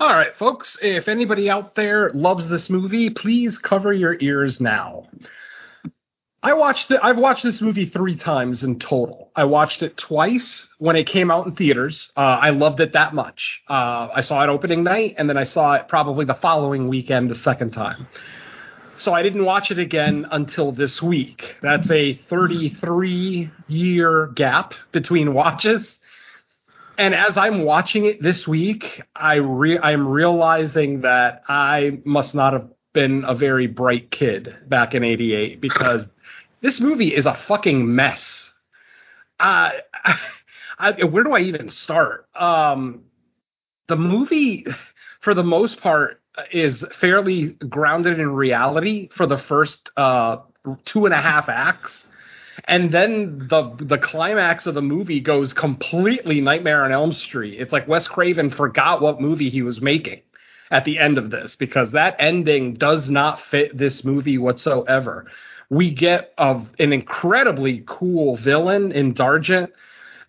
All 0.00 0.14
right, 0.14 0.34
folks. 0.34 0.78
If 0.80 1.08
anybody 1.08 1.50
out 1.50 1.74
there 1.74 2.10
loves 2.14 2.48
this 2.48 2.70
movie, 2.70 3.10
please 3.10 3.58
cover 3.58 3.92
your 3.92 4.16
ears 4.18 4.58
now. 4.58 5.08
I 6.42 6.54
watched 6.54 6.90
it. 6.90 7.00
I've 7.02 7.18
watched 7.18 7.42
this 7.42 7.60
movie 7.60 7.84
three 7.84 8.16
times 8.16 8.62
in 8.62 8.78
total. 8.78 9.30
I 9.36 9.44
watched 9.44 9.82
it 9.82 9.98
twice 9.98 10.68
when 10.78 10.96
it 10.96 11.06
came 11.06 11.30
out 11.30 11.48
in 11.48 11.54
theaters. 11.54 12.10
Uh, 12.16 12.38
I 12.40 12.48
loved 12.48 12.80
it 12.80 12.94
that 12.94 13.12
much. 13.12 13.60
Uh, 13.68 14.08
I 14.14 14.22
saw 14.22 14.42
it 14.42 14.48
opening 14.48 14.84
night, 14.84 15.16
and 15.18 15.28
then 15.28 15.36
I 15.36 15.44
saw 15.44 15.74
it 15.74 15.86
probably 15.86 16.24
the 16.24 16.34
following 16.34 16.88
weekend 16.88 17.28
the 17.28 17.34
second 17.34 17.72
time. 17.72 18.06
So 18.96 19.12
I 19.12 19.22
didn't 19.22 19.44
watch 19.44 19.70
it 19.70 19.78
again 19.78 20.26
until 20.30 20.72
this 20.72 21.02
week. 21.02 21.56
That's 21.60 21.90
a 21.90 22.14
33 22.14 23.50
year 23.68 24.28
gap 24.28 24.72
between 24.92 25.34
watches. 25.34 25.98
And 26.98 27.14
as 27.14 27.36
I'm 27.36 27.64
watching 27.64 28.06
it 28.06 28.22
this 28.22 28.48
week, 28.48 29.02
I 29.14 29.34
re- 29.36 29.78
I'm 29.78 30.08
realizing 30.08 31.02
that 31.02 31.42
I 31.48 32.00
must 32.04 32.34
not 32.34 32.52
have 32.54 32.68
been 32.92 33.24
a 33.26 33.34
very 33.34 33.66
bright 33.66 34.10
kid 34.10 34.54
back 34.68 34.94
in 34.94 35.04
88 35.04 35.60
because 35.60 36.06
this 36.62 36.80
movie 36.80 37.14
is 37.14 37.26
a 37.26 37.34
fucking 37.34 37.94
mess. 37.94 38.50
Uh, 39.38 39.72
I, 40.78 41.04
where 41.04 41.24
do 41.24 41.32
I 41.32 41.40
even 41.40 41.68
start? 41.68 42.26
Um, 42.34 43.04
the 43.88 43.96
movie, 43.96 44.66
for 45.20 45.34
the 45.34 45.44
most 45.44 45.80
part, 45.80 46.20
is 46.50 46.84
fairly 47.00 47.50
grounded 47.68 48.18
in 48.18 48.30
reality 48.30 49.08
for 49.14 49.26
the 49.26 49.38
first 49.38 49.90
uh, 49.96 50.38
two 50.84 51.04
and 51.04 51.14
a 51.14 51.20
half 51.20 51.48
acts. 51.48 52.06
And 52.64 52.90
then 52.90 53.46
the 53.48 53.74
the 53.78 53.98
climax 53.98 54.66
of 54.66 54.74
the 54.74 54.82
movie 54.82 55.20
goes 55.20 55.52
completely 55.52 56.40
Nightmare 56.40 56.84
on 56.84 56.92
Elm 56.92 57.12
Street. 57.12 57.60
It's 57.60 57.72
like 57.72 57.88
Wes 57.88 58.08
Craven 58.08 58.50
forgot 58.50 59.00
what 59.00 59.20
movie 59.20 59.50
he 59.50 59.62
was 59.62 59.80
making 59.80 60.22
at 60.70 60.84
the 60.84 60.98
end 60.98 61.18
of 61.18 61.30
this 61.30 61.56
because 61.56 61.92
that 61.92 62.16
ending 62.18 62.74
does 62.74 63.08
not 63.10 63.40
fit 63.40 63.76
this 63.76 64.04
movie 64.04 64.38
whatsoever. 64.38 65.26
We 65.68 65.92
get 65.92 66.32
a, 66.38 66.62
an 66.78 66.92
incredibly 66.92 67.84
cool 67.86 68.36
villain 68.36 68.92
in 68.92 69.14
Dargent 69.14 69.72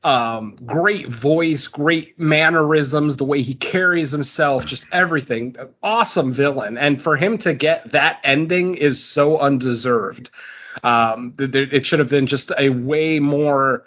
um, 0.04 0.58
great 0.66 1.10
voice, 1.10 1.68
great 1.68 2.20
mannerisms, 2.20 3.18
the 3.18 3.26
way 3.26 3.42
he 3.42 3.56
carries 3.56 4.12
himself, 4.12 4.66
just 4.66 4.86
everything. 4.92 5.56
Awesome 5.82 6.34
villain. 6.34 6.78
And 6.78 7.02
for 7.02 7.18
him 7.18 7.38
to 7.40 7.54
get 7.54 7.92
that 7.92 8.20
ending 8.24 8.76
is 8.76 9.04
so 9.04 9.38
undeserved. 9.40 10.30
Um, 10.84 11.34
it 11.40 11.86
should 11.86 12.00
have 12.00 12.10
been 12.10 12.28
just 12.28 12.52
a 12.58 12.70
way 12.70 13.20
more 13.20 13.84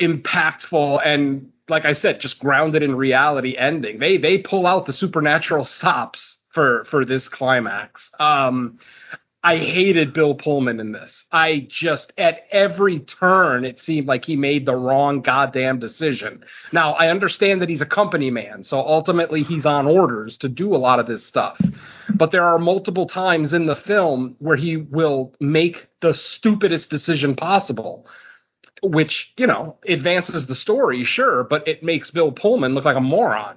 impactful 0.00 1.00
and 1.04 1.50
like 1.68 1.84
I 1.84 1.94
said, 1.94 2.20
just 2.20 2.38
grounded 2.38 2.82
in 2.82 2.94
reality 2.94 3.56
ending. 3.56 3.98
They 3.98 4.18
they 4.18 4.38
pull 4.38 4.66
out 4.66 4.86
the 4.86 4.92
supernatural 4.92 5.64
stops 5.64 6.38
for 6.50 6.84
for 6.90 7.04
this 7.04 7.28
climax. 7.28 8.10
Um, 8.20 8.78
I 9.44 9.58
hated 9.58 10.14
Bill 10.14 10.34
Pullman 10.34 10.80
in 10.80 10.92
this. 10.92 11.26
I 11.30 11.66
just, 11.68 12.14
at 12.16 12.46
every 12.50 13.00
turn, 13.00 13.66
it 13.66 13.78
seemed 13.78 14.06
like 14.06 14.24
he 14.24 14.36
made 14.36 14.64
the 14.64 14.74
wrong 14.74 15.20
goddamn 15.20 15.78
decision. 15.78 16.42
Now, 16.72 16.94
I 16.94 17.10
understand 17.10 17.60
that 17.60 17.68
he's 17.68 17.82
a 17.82 17.86
company 17.86 18.30
man, 18.30 18.64
so 18.64 18.78
ultimately 18.78 19.42
he's 19.42 19.66
on 19.66 19.86
orders 19.86 20.38
to 20.38 20.48
do 20.48 20.74
a 20.74 20.78
lot 20.78 20.98
of 20.98 21.06
this 21.06 21.26
stuff. 21.26 21.60
But 22.14 22.30
there 22.30 22.44
are 22.44 22.58
multiple 22.58 23.06
times 23.06 23.52
in 23.52 23.66
the 23.66 23.76
film 23.76 24.36
where 24.38 24.56
he 24.56 24.78
will 24.78 25.34
make 25.40 25.88
the 26.00 26.14
stupidest 26.14 26.88
decision 26.88 27.36
possible 27.36 28.06
which 28.82 29.32
you 29.38 29.46
know 29.46 29.78
advances 29.88 30.46
the 30.46 30.54
story, 30.54 31.04
sure, 31.04 31.44
but 31.44 31.66
it 31.66 31.82
makes 31.82 32.10
Bill 32.10 32.30
Pullman 32.32 32.74
look 32.74 32.84
like 32.84 32.96
a 32.96 33.00
moron. 33.00 33.56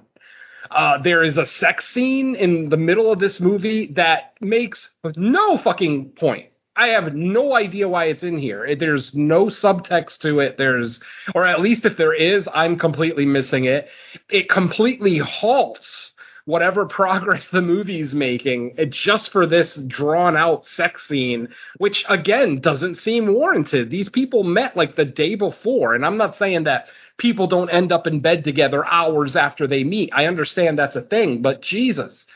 Uh, 0.70 0.98
there 0.98 1.22
is 1.22 1.36
a 1.36 1.46
sex 1.46 1.88
scene 1.88 2.36
in 2.36 2.68
the 2.68 2.76
middle 2.76 3.12
of 3.12 3.18
this 3.18 3.40
movie 3.40 3.86
that 3.94 4.34
makes 4.40 4.88
no 5.16 5.58
fucking 5.58 6.10
point. 6.10 6.46
I 6.76 6.88
have 6.88 7.12
no 7.12 7.56
idea 7.56 7.88
why 7.88 8.04
it's 8.04 8.22
in 8.22 8.38
here. 8.38 8.76
There's 8.76 9.12
no 9.12 9.46
subtext 9.46 10.18
to 10.18 10.38
it. 10.38 10.56
There's, 10.56 11.00
or 11.34 11.44
at 11.44 11.60
least 11.60 11.84
if 11.84 11.96
there 11.96 12.14
is, 12.14 12.48
I'm 12.54 12.78
completely 12.78 13.26
missing 13.26 13.64
it. 13.64 13.88
It 14.30 14.48
completely 14.48 15.18
halts 15.18 16.12
whatever 16.48 16.86
progress 16.86 17.48
the 17.48 17.60
movie's 17.60 18.14
making 18.14 18.74
just 18.88 19.30
for 19.30 19.46
this 19.46 19.74
drawn 19.86 20.34
out 20.34 20.64
sex 20.64 21.06
scene, 21.06 21.48
which 21.76 22.06
again 22.08 22.58
doesn't 22.60 22.94
seem 22.94 23.34
warranted. 23.34 23.90
These 23.90 24.08
people 24.08 24.44
met 24.44 24.74
like 24.74 24.96
the 24.96 25.04
day 25.04 25.34
before, 25.34 25.94
and 25.94 26.06
I'm 26.06 26.16
not 26.16 26.36
saying 26.36 26.64
that 26.64 26.86
people 27.18 27.46
don't 27.46 27.68
end 27.68 27.92
up 27.92 28.06
in 28.06 28.20
bed 28.20 28.44
together 28.44 28.86
hours 28.86 29.36
after 29.36 29.66
they 29.66 29.84
meet. 29.84 30.10
I 30.14 30.26
understand 30.26 30.78
that's 30.78 30.96
a 30.96 31.02
thing, 31.02 31.42
but 31.42 31.60
Jesus. 31.60 32.26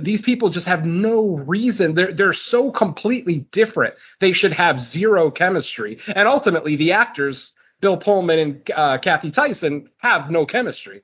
these 0.00 0.22
people 0.22 0.50
just 0.50 0.66
have 0.66 0.84
no 0.84 1.36
reason. 1.36 1.94
They're 1.94 2.12
they're 2.12 2.32
so 2.32 2.70
completely 2.70 3.46
different. 3.52 3.94
They 4.20 4.32
should 4.32 4.52
have 4.52 4.80
zero 4.80 5.30
chemistry. 5.30 5.98
And 6.14 6.28
ultimately, 6.28 6.76
the 6.76 6.92
actors, 6.92 7.52
Bill 7.80 7.96
Pullman 7.96 8.38
and 8.38 8.70
uh, 8.70 8.98
Cathy 8.98 9.30
Tyson, 9.30 9.88
have 9.98 10.30
no 10.30 10.46
chemistry. 10.46 11.02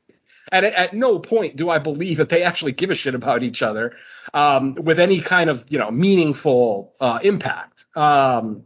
And 0.52 0.64
at, 0.64 0.74
at, 0.74 0.94
no 0.94 1.18
point 1.18 1.56
do 1.56 1.68
I 1.70 1.78
believe 1.78 2.18
that 2.18 2.30
they 2.30 2.42
actually 2.42 2.72
give 2.72 2.90
a 2.90 2.94
shit 2.94 3.14
about 3.14 3.42
each 3.42 3.62
other 3.62 3.92
um, 4.32 4.74
with 4.74 4.98
any 4.98 5.20
kind 5.20 5.50
of 5.50 5.64
you 5.68 5.78
know 5.78 5.90
meaningful 5.90 6.94
uh, 7.00 7.18
impact. 7.22 7.84
Um, 7.96 8.64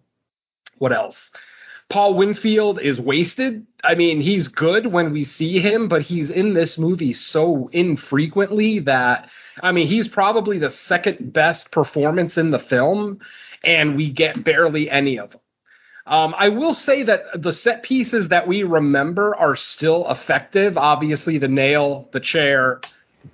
what 0.78 0.92
else? 0.92 1.30
Paul 1.92 2.14
Winfield 2.14 2.80
is 2.80 2.98
wasted. 2.98 3.66
I 3.84 3.96
mean, 3.96 4.22
he's 4.22 4.48
good 4.48 4.86
when 4.86 5.12
we 5.12 5.24
see 5.24 5.58
him, 5.58 5.88
but 5.88 6.00
he's 6.00 6.30
in 6.30 6.54
this 6.54 6.78
movie 6.78 7.12
so 7.12 7.68
infrequently 7.70 8.78
that 8.80 9.28
I 9.60 9.72
mean, 9.72 9.86
he's 9.86 10.08
probably 10.08 10.58
the 10.58 10.70
second 10.70 11.34
best 11.34 11.70
performance 11.70 12.38
in 12.38 12.50
the 12.50 12.58
film, 12.58 13.20
and 13.62 13.94
we 13.94 14.10
get 14.10 14.42
barely 14.42 14.90
any 14.90 15.18
of 15.18 15.32
them. 15.32 15.40
Um, 16.06 16.34
I 16.36 16.48
will 16.48 16.72
say 16.72 17.02
that 17.02 17.42
the 17.42 17.52
set 17.52 17.82
pieces 17.82 18.28
that 18.28 18.48
we 18.48 18.62
remember 18.62 19.36
are 19.36 19.54
still 19.54 20.10
effective. 20.10 20.78
Obviously, 20.78 21.36
the 21.36 21.48
nail, 21.48 22.08
the 22.12 22.20
chair, 22.20 22.80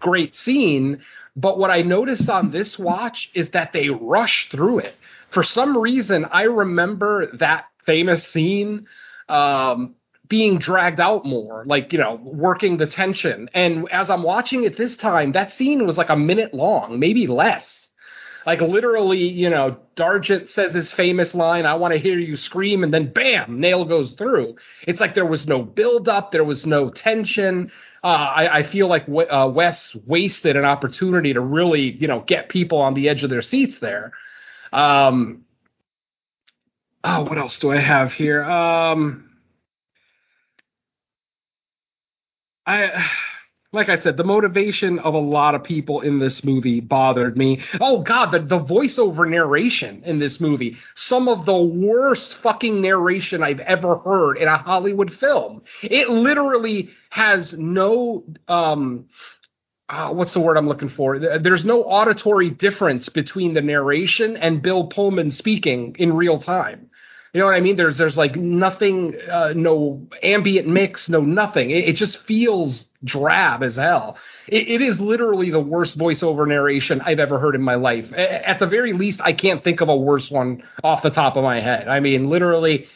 great 0.01 0.35
scene. 0.35 1.01
But 1.36 1.59
what 1.59 1.70
I 1.70 1.82
noticed 1.82 2.28
on 2.28 2.51
this 2.51 2.76
watch 2.76 3.30
is 3.35 3.51
that 3.51 3.72
they 3.72 3.89
rush 3.89 4.48
through 4.51 4.80
it. 4.80 4.94
For 5.30 5.44
some 5.44 5.78
reason, 5.78 6.24
I 6.24 6.43
remember 6.43 7.26
that 7.36 7.66
famous 7.89 8.28
scene 8.28 8.86
um, 9.31 9.94
being 10.28 10.59
dragged 10.59 11.01
out 11.01 11.24
more, 11.24 11.65
like, 11.66 11.90
you 11.90 11.98
know, 11.98 12.20
working 12.23 12.77
the 12.77 12.86
tension. 12.86 13.48
And 13.55 13.90
as 13.90 14.10
I'm 14.10 14.23
watching 14.23 14.65
it 14.65 14.77
this 14.77 14.94
time, 14.94 15.32
that 15.32 15.52
scene 15.52 15.86
was 15.86 15.97
like 15.97 16.10
a 16.10 16.16
minute 16.16 16.52
long, 16.52 17.01
maybe 17.01 17.27
less. 17.27 17.89
Like 18.44 18.60
literally, 18.60 19.27
you 19.27 19.48
know, 19.48 19.78
Dargent 19.97 20.51
says 20.51 20.74
his 20.74 20.93
famous 20.93 21.35
line, 21.35 21.65
I 21.65 21.74
want 21.74 21.93
to 21.93 21.98
hear 21.98 22.19
you 22.19 22.36
scream, 22.36 22.85
and 22.85 22.93
then 22.93 23.10
bam, 23.10 23.59
nail 23.59 23.86
goes 23.86 24.12
through. 24.12 24.56
It's 24.86 25.01
like 25.01 25.15
there 25.15 25.27
was 25.27 25.47
no 25.47 25.62
build 25.62 26.10
up, 26.10 26.31
there 26.31 26.44
was 26.44 26.66
no 26.66 26.90
tension. 26.90 27.70
Uh, 28.05 28.06
I, 28.06 28.59
I, 28.59 28.62
feel 28.62 28.86
like 28.86 29.06
uh, 29.09 29.51
Wes 29.52 29.97
wasted 30.06 30.56
an 30.56 30.65
opportunity 30.65 31.32
to 31.32 31.40
really, 31.40 31.90
you 31.97 32.06
know, 32.06 32.20
get 32.20 32.48
people 32.48 32.78
on 32.78 32.94
the 32.94 33.09
edge 33.09 33.24
of 33.24 33.31
their 33.31 33.43
seats 33.43 33.78
there. 33.78 34.12
Um, 34.73 35.44
oh, 37.05 37.23
what 37.25 37.39
else 37.39 37.59
do 37.59 37.70
I 37.70 37.79
have 37.79 38.12
here? 38.12 38.43
Um, 38.45 39.31
I 42.66 43.09
like 43.73 43.91
I 43.91 43.97
said, 43.97 44.16
the 44.16 44.25
motivation 44.25 44.99
of 44.99 45.12
a 45.12 45.19
lot 45.19 45.55
of 45.55 45.62
people 45.62 46.01
in 46.01 46.19
this 46.19 46.43
movie 46.43 46.81
bothered 46.81 47.37
me. 47.37 47.62
Oh 47.81 48.03
God, 48.03 48.31
the, 48.31 48.39
the 48.39 48.59
voiceover 48.59 49.29
narration 49.29 50.03
in 50.05 50.19
this 50.19 50.41
movie, 50.41 50.77
some 50.95 51.29
of 51.29 51.45
the 51.45 51.57
worst 51.57 52.35
fucking 52.43 52.81
narration 52.81 53.43
I've 53.43 53.61
ever 53.61 53.97
heard 53.97 54.39
in 54.39 54.49
a 54.49 54.57
Hollywood 54.57 55.12
film. 55.12 55.62
It 55.83 56.09
literally 56.09 56.89
has 57.11 57.53
no, 57.53 58.25
um, 58.49 59.09
uh, 59.89 60.12
what's 60.12 60.35
the 60.35 60.40
word 60.40 60.56
I'm 60.56 60.69
looking 60.69 60.89
for? 60.89 61.19
There's 61.19 61.65
no 61.65 61.82
auditory 61.82 62.51
difference 62.51 63.09
between 63.09 63.55
the 63.55 63.62
narration 63.62 64.36
and 64.36 64.60
Bill 64.60 64.86
Pullman 64.86 65.31
speaking 65.31 65.97
in 65.98 66.12
real 66.15 66.40
time. 66.40 66.90
You 67.32 67.40
know 67.40 67.47
what 67.47 67.55
I 67.55 67.60
mean? 67.60 67.77
There's 67.77 67.98
there's 67.98 68.16
like 68.16 68.36
nothing, 68.36 69.15
uh, 69.31 69.52
no 69.55 70.06
ambient 70.23 70.66
mix, 70.66 71.09
no 71.09 71.20
nothing. 71.20 71.70
It, 71.70 71.89
it 71.89 71.93
just 71.97 72.19
feels 72.19 72.86
drab 73.05 73.62
as 73.62 73.77
hell. 73.77 74.16
It, 74.47 74.69
it 74.69 74.82
is 74.82 75.01
literally 75.01 75.51
the 75.51 75.60
worst 75.60 75.98
voiceover 75.98 76.48
narration 76.48 77.01
I've 77.01 77.19
ever 77.19 77.39
heard 77.39 77.55
in 77.55 77.62
my 77.62 77.74
life. 77.74 78.12
At 78.12 78.59
the 78.59 78.66
very 78.66 78.93
least, 78.93 79.20
I 79.23 79.35
can't 79.35 79.62
think 79.62 79.81
of 79.81 79.89
a 79.89 79.97
worse 79.97 80.31
one 80.31 80.62
off 80.82 81.02
the 81.02 81.10
top 81.10 81.36
of 81.36 81.44
my 81.44 81.60
head. 81.60 81.86
I 81.86 82.01
mean, 82.01 82.28
literally, 82.28 82.86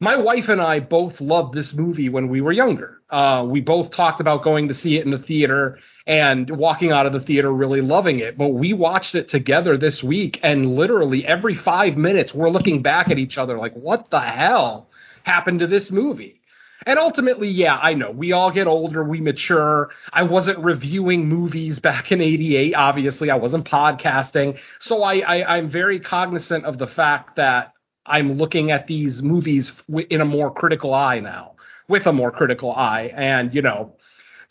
my 0.00 0.16
wife 0.16 0.48
and 0.48 0.60
I 0.60 0.80
both 0.80 1.20
loved 1.20 1.54
this 1.54 1.72
movie 1.72 2.08
when 2.08 2.28
we 2.28 2.40
were 2.40 2.52
younger. 2.52 3.00
Uh, 3.10 3.46
we 3.48 3.60
both 3.60 3.90
talked 3.90 4.20
about 4.20 4.42
going 4.42 4.68
to 4.68 4.74
see 4.74 4.96
it 4.96 5.04
in 5.04 5.10
the 5.10 5.18
theater 5.18 5.78
and 6.06 6.50
walking 6.50 6.92
out 6.92 7.06
of 7.06 7.12
the 7.12 7.20
theater 7.20 7.52
really 7.52 7.80
loving 7.80 8.18
it. 8.18 8.36
But 8.36 8.48
we 8.48 8.72
watched 8.72 9.14
it 9.14 9.28
together 9.28 9.76
this 9.76 10.02
week, 10.02 10.40
and 10.42 10.74
literally 10.74 11.26
every 11.26 11.54
five 11.54 11.96
minutes, 11.96 12.34
we're 12.34 12.50
looking 12.50 12.82
back 12.82 13.10
at 13.10 13.18
each 13.18 13.38
other 13.38 13.58
like, 13.58 13.74
what 13.74 14.10
the 14.10 14.20
hell 14.20 14.90
happened 15.22 15.60
to 15.60 15.66
this 15.66 15.90
movie? 15.90 16.40
And 16.84 16.98
ultimately, 16.98 17.48
yeah, 17.48 17.78
I 17.80 17.94
know 17.94 18.10
we 18.10 18.32
all 18.32 18.50
get 18.50 18.66
older, 18.66 19.04
we 19.04 19.20
mature. 19.20 19.90
I 20.12 20.24
wasn't 20.24 20.58
reviewing 20.58 21.28
movies 21.28 21.78
back 21.78 22.10
in 22.10 22.20
'88. 22.20 22.74
Obviously, 22.74 23.30
I 23.30 23.36
wasn't 23.36 23.66
podcasting, 23.66 24.58
so 24.80 25.02
I, 25.02 25.18
I 25.18 25.56
I'm 25.58 25.68
very 25.68 26.00
cognizant 26.00 26.64
of 26.64 26.78
the 26.78 26.88
fact 26.88 27.36
that 27.36 27.74
I'm 28.04 28.32
looking 28.32 28.72
at 28.72 28.88
these 28.88 29.22
movies 29.22 29.70
in 30.10 30.20
a 30.20 30.24
more 30.24 30.52
critical 30.52 30.92
eye 30.92 31.20
now, 31.20 31.52
with 31.86 32.06
a 32.06 32.12
more 32.12 32.32
critical 32.32 32.72
eye, 32.72 33.12
and 33.14 33.54
you 33.54 33.62
know, 33.62 33.94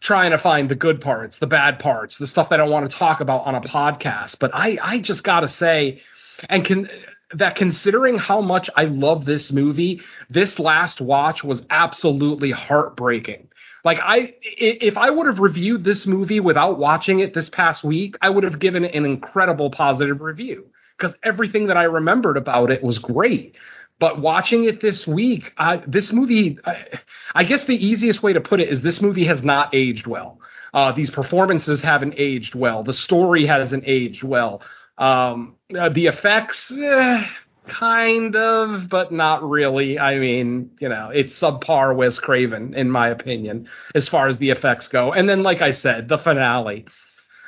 trying 0.01 0.31
to 0.31 0.37
find 0.37 0.67
the 0.67 0.75
good 0.75 0.99
parts, 0.99 1.37
the 1.37 1.47
bad 1.47 1.79
parts, 1.79 2.17
the 2.17 2.27
stuff 2.27 2.49
that 2.49 2.59
I 2.59 2.63
want 2.63 2.89
to 2.89 2.97
talk 2.97 3.21
about 3.21 3.45
on 3.45 3.55
a 3.55 3.61
podcast. 3.61 4.37
But 4.39 4.51
I, 4.53 4.77
I 4.81 4.99
just 4.99 5.23
gotta 5.23 5.47
say, 5.47 6.01
and 6.49 6.65
can 6.65 6.89
that 7.33 7.55
considering 7.55 8.17
how 8.17 8.41
much 8.41 8.69
I 8.75 8.85
love 8.85 9.25
this 9.25 9.51
movie, 9.51 10.01
this 10.29 10.59
last 10.59 10.99
watch 10.99 11.43
was 11.43 11.61
absolutely 11.69 12.51
heartbreaking. 12.51 13.47
Like 13.83 13.99
I, 14.01 14.35
if 14.41 14.97
I 14.97 15.09
would 15.09 15.27
have 15.27 15.39
reviewed 15.39 15.83
this 15.83 16.05
movie 16.05 16.39
without 16.39 16.77
watching 16.77 17.19
it 17.19 17.33
this 17.33 17.49
past 17.49 17.83
week, 17.83 18.15
I 18.21 18.29
would 18.29 18.43
have 18.43 18.59
given 18.59 18.83
it 18.83 18.93
an 18.95 19.05
incredible 19.05 19.71
positive 19.71 20.21
review 20.21 20.65
because 20.97 21.15
everything 21.23 21.67
that 21.67 21.77
I 21.77 21.83
remembered 21.83 22.37
about 22.37 22.69
it 22.69 22.83
was 22.83 22.99
great. 22.99 23.55
But 24.01 24.19
watching 24.19 24.63
it 24.63 24.81
this 24.81 25.05
week, 25.05 25.53
this 25.85 26.11
movie, 26.11 26.57
I, 26.65 26.99
I 27.35 27.43
guess 27.43 27.65
the 27.65 27.75
easiest 27.75 28.23
way 28.23 28.33
to 28.33 28.41
put 28.41 28.59
it 28.59 28.67
is 28.67 28.81
this 28.81 28.99
movie 28.99 29.25
has 29.25 29.43
not 29.43 29.75
aged 29.75 30.07
well. 30.07 30.39
Uh, 30.73 30.91
these 30.91 31.11
performances 31.11 31.81
haven't 31.81 32.15
aged 32.17 32.55
well. 32.55 32.83
The 32.83 32.93
story 32.93 33.45
hasn't 33.45 33.83
aged 33.85 34.23
well. 34.23 34.63
Um, 34.97 35.55
uh, 35.77 35.89
the 35.89 36.07
effects, 36.07 36.71
eh, 36.75 37.27
kind 37.67 38.35
of, 38.35 38.89
but 38.89 39.11
not 39.11 39.47
really. 39.47 39.99
I 39.99 40.17
mean, 40.17 40.71
you 40.79 40.89
know, 40.89 41.11
it's 41.13 41.39
subpar 41.39 41.95
Wes 41.95 42.17
Craven, 42.17 42.73
in 42.73 42.89
my 42.89 43.09
opinion, 43.09 43.67
as 43.93 44.07
far 44.09 44.27
as 44.27 44.39
the 44.39 44.49
effects 44.49 44.87
go. 44.87 45.13
And 45.13 45.29
then, 45.29 45.43
like 45.43 45.61
I 45.61 45.73
said, 45.73 46.09
the 46.09 46.17
finale. 46.17 46.85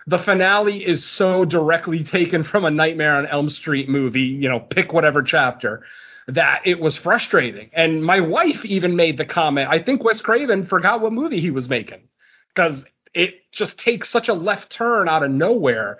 The 0.05 0.19
finale 0.19 0.85
is 0.85 1.03
so 1.03 1.45
directly 1.45 2.03
taken 2.03 2.43
from 2.43 2.63
a 2.63 2.69
Nightmare 2.69 3.15
on 3.15 3.25
Elm 3.25 3.49
Street 3.49 3.89
movie, 3.89 4.21
you 4.21 4.49
know, 4.49 4.59
pick 4.59 4.93
whatever 4.93 5.23
chapter 5.23 5.81
that 6.27 6.61
it 6.65 6.79
was 6.79 6.97
frustrating. 6.97 7.69
And 7.73 8.03
my 8.03 8.21
wife 8.21 8.63
even 8.65 8.95
made 8.95 9.17
the 9.17 9.25
comment, 9.25 9.69
I 9.69 9.81
think 9.81 10.03
Wes 10.03 10.21
Craven 10.21 10.65
forgot 10.65 11.01
what 11.01 11.13
movie 11.13 11.41
he 11.41 11.51
was 11.51 11.67
making 11.69 12.07
because 12.53 12.85
it 13.13 13.51
just 13.51 13.77
takes 13.77 14.09
such 14.09 14.29
a 14.29 14.33
left 14.33 14.71
turn 14.71 15.07
out 15.09 15.23
of 15.23 15.31
nowhere. 15.31 15.99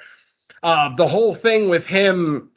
Uh, 0.62 0.96
the 0.96 1.08
whole 1.08 1.36
thing 1.36 1.70
with 1.70 1.86
him, 1.86 2.50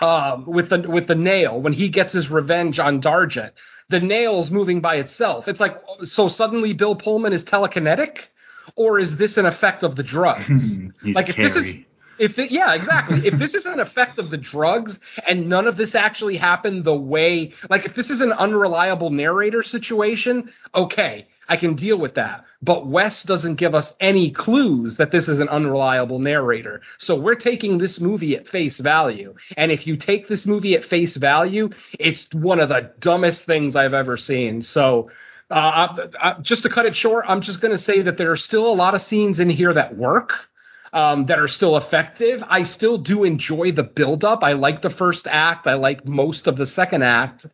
uh, 0.00 0.42
with 0.46 0.70
the 0.70 0.80
with 0.88 1.06
the 1.06 1.14
nail 1.14 1.60
when 1.60 1.72
he 1.72 1.88
gets 1.88 2.12
his 2.12 2.30
revenge 2.30 2.78
on 2.78 3.00
Dargent, 3.00 3.52
the 3.88 4.00
nail's 4.00 4.50
moving 4.50 4.80
by 4.80 4.96
itself. 4.96 5.48
It's 5.48 5.60
like 5.60 5.76
so 6.04 6.28
suddenly 6.28 6.72
Bill 6.72 6.96
Pullman 6.96 7.32
is 7.32 7.44
telekinetic, 7.44 8.18
or 8.74 8.98
is 8.98 9.16
this 9.16 9.36
an 9.36 9.46
effect 9.46 9.82
of 9.82 9.96
the 9.96 10.02
drugs? 10.02 10.78
like 11.04 11.28
if 11.28 11.36
this 11.36 11.56
is 11.56 11.74
if 12.18 12.38
it, 12.38 12.50
yeah, 12.50 12.74
exactly. 12.74 13.26
if 13.26 13.38
this 13.38 13.54
is 13.54 13.66
an 13.66 13.80
effect 13.80 14.18
of 14.18 14.30
the 14.30 14.36
drugs 14.36 14.98
and 15.26 15.48
none 15.48 15.66
of 15.66 15.76
this 15.76 15.94
actually 15.94 16.36
happened 16.36 16.84
the 16.84 16.96
way, 16.96 17.52
like 17.70 17.84
if 17.84 17.94
this 17.94 18.10
is 18.10 18.20
an 18.20 18.32
unreliable 18.32 19.10
narrator 19.10 19.62
situation, 19.62 20.50
okay, 20.74 21.26
I 21.48 21.56
can 21.56 21.74
deal 21.74 21.98
with 21.98 22.14
that. 22.14 22.44
But 22.62 22.86
Wes 22.86 23.22
doesn't 23.22 23.56
give 23.56 23.74
us 23.74 23.92
any 24.00 24.30
clues 24.30 24.96
that 24.96 25.10
this 25.10 25.28
is 25.28 25.40
an 25.40 25.48
unreliable 25.48 26.18
narrator. 26.18 26.82
So 26.98 27.16
we're 27.16 27.36
taking 27.36 27.78
this 27.78 28.00
movie 28.00 28.36
at 28.36 28.48
face 28.48 28.78
value. 28.78 29.34
And 29.56 29.70
if 29.70 29.86
you 29.86 29.96
take 29.96 30.28
this 30.28 30.46
movie 30.46 30.74
at 30.74 30.84
face 30.84 31.16
value, 31.16 31.70
it's 31.98 32.26
one 32.32 32.60
of 32.60 32.68
the 32.68 32.92
dumbest 32.98 33.46
things 33.46 33.76
I've 33.76 33.94
ever 33.94 34.16
seen. 34.16 34.62
So 34.62 35.10
uh, 35.50 35.54
I, 35.54 36.30
I, 36.30 36.40
just 36.40 36.64
to 36.64 36.68
cut 36.68 36.86
it 36.86 36.96
short, 36.96 37.24
I'm 37.28 37.40
just 37.40 37.60
going 37.60 37.76
to 37.76 37.82
say 37.82 38.02
that 38.02 38.16
there 38.16 38.32
are 38.32 38.36
still 38.36 38.66
a 38.66 38.74
lot 38.74 38.94
of 38.94 39.02
scenes 39.02 39.38
in 39.38 39.48
here 39.48 39.72
that 39.72 39.96
work 39.96 40.32
um, 40.96 41.26
that 41.26 41.38
are 41.38 41.46
still 41.46 41.76
effective. 41.76 42.42
I 42.48 42.62
still 42.62 42.96
do 42.96 43.24
enjoy 43.24 43.70
the 43.70 43.82
buildup. 43.82 44.42
I 44.42 44.54
like 44.54 44.80
the 44.80 44.88
first 44.88 45.26
act. 45.26 45.66
I 45.66 45.74
like 45.74 46.06
most 46.06 46.46
of 46.46 46.56
the 46.56 46.66
second 46.66 47.02
act. 47.02 47.44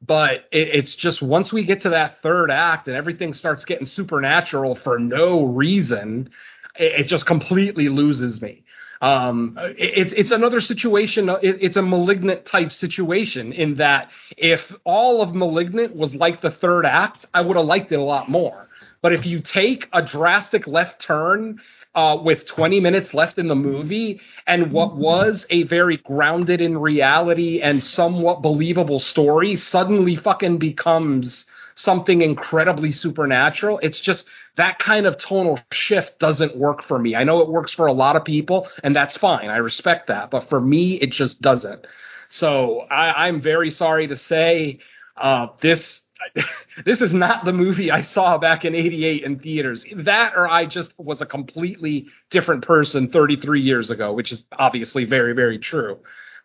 But 0.00 0.46
it, 0.50 0.68
it's 0.72 0.96
just 0.96 1.20
once 1.20 1.52
we 1.52 1.66
get 1.66 1.82
to 1.82 1.90
that 1.90 2.22
third 2.22 2.50
act 2.50 2.88
and 2.88 2.96
everything 2.96 3.34
starts 3.34 3.66
getting 3.66 3.86
supernatural 3.86 4.74
for 4.74 4.98
no 4.98 5.44
reason, 5.44 6.30
it, 6.74 7.00
it 7.00 7.06
just 7.08 7.26
completely 7.26 7.90
loses 7.90 8.40
me. 8.40 8.64
Um, 9.02 9.58
it, 9.60 9.76
it's 9.78 10.12
it's 10.14 10.30
another 10.30 10.62
situation. 10.62 11.28
It, 11.28 11.58
it's 11.60 11.76
a 11.76 11.82
malignant 11.82 12.46
type 12.46 12.72
situation 12.72 13.52
in 13.52 13.74
that 13.76 14.08
if 14.38 14.60
all 14.84 15.20
of 15.20 15.34
malignant 15.34 15.94
was 15.94 16.14
like 16.14 16.40
the 16.40 16.50
third 16.50 16.86
act, 16.86 17.26
I 17.34 17.42
would 17.42 17.58
have 17.58 17.66
liked 17.66 17.92
it 17.92 17.96
a 17.96 18.02
lot 18.02 18.30
more. 18.30 18.68
But 19.02 19.12
if 19.12 19.26
you 19.26 19.40
take 19.40 19.88
a 19.92 20.00
drastic 20.00 20.66
left 20.66 21.02
turn 21.02 21.58
uh, 21.94 22.18
with 22.22 22.46
20 22.46 22.80
minutes 22.80 23.12
left 23.12 23.38
in 23.38 23.48
the 23.48 23.54
movie 23.54 24.20
and 24.46 24.72
what 24.72 24.96
was 24.96 25.46
a 25.50 25.64
very 25.64 25.98
grounded 25.98 26.60
in 26.60 26.78
reality 26.78 27.60
and 27.60 27.82
somewhat 27.82 28.42
believable 28.42 29.00
story 29.00 29.56
suddenly 29.56 30.16
fucking 30.16 30.58
becomes 30.58 31.46
something 31.74 32.22
incredibly 32.22 32.92
supernatural. 32.92 33.78
It's 33.82 34.00
just 34.00 34.26
that 34.56 34.78
kind 34.78 35.06
of 35.06 35.16
tonal 35.18 35.58
shift 35.72 36.18
doesn't 36.18 36.56
work 36.56 36.82
for 36.82 36.98
me. 36.98 37.14
I 37.16 37.24
know 37.24 37.40
it 37.40 37.48
works 37.48 37.72
for 37.72 37.86
a 37.86 37.92
lot 37.92 38.16
of 38.16 38.24
people, 38.24 38.68
and 38.84 38.94
that's 38.94 39.16
fine. 39.16 39.48
I 39.48 39.56
respect 39.56 40.06
that. 40.08 40.30
But 40.30 40.48
for 40.48 40.60
me, 40.60 40.94
it 40.94 41.10
just 41.10 41.40
doesn't. 41.40 41.86
So 42.28 42.80
I, 42.90 43.26
I'm 43.26 43.40
very 43.40 43.70
sorry 43.70 44.06
to 44.06 44.16
say 44.16 44.80
uh, 45.16 45.48
this 45.60 46.01
this 46.84 47.00
is 47.00 47.12
not 47.12 47.44
the 47.44 47.52
movie 47.52 47.90
I 47.90 48.00
saw 48.00 48.38
back 48.38 48.64
in 48.64 48.74
88 48.74 49.22
in 49.24 49.38
theaters. 49.38 49.84
That 49.96 50.34
or 50.36 50.48
I 50.48 50.66
just 50.66 50.92
was 50.98 51.20
a 51.20 51.26
completely 51.26 52.06
different 52.30 52.64
person 52.64 53.10
33 53.10 53.60
years 53.60 53.90
ago, 53.90 54.12
which 54.12 54.32
is 54.32 54.44
obviously 54.52 55.04
very, 55.04 55.34
very 55.34 55.58
true. 55.58 55.98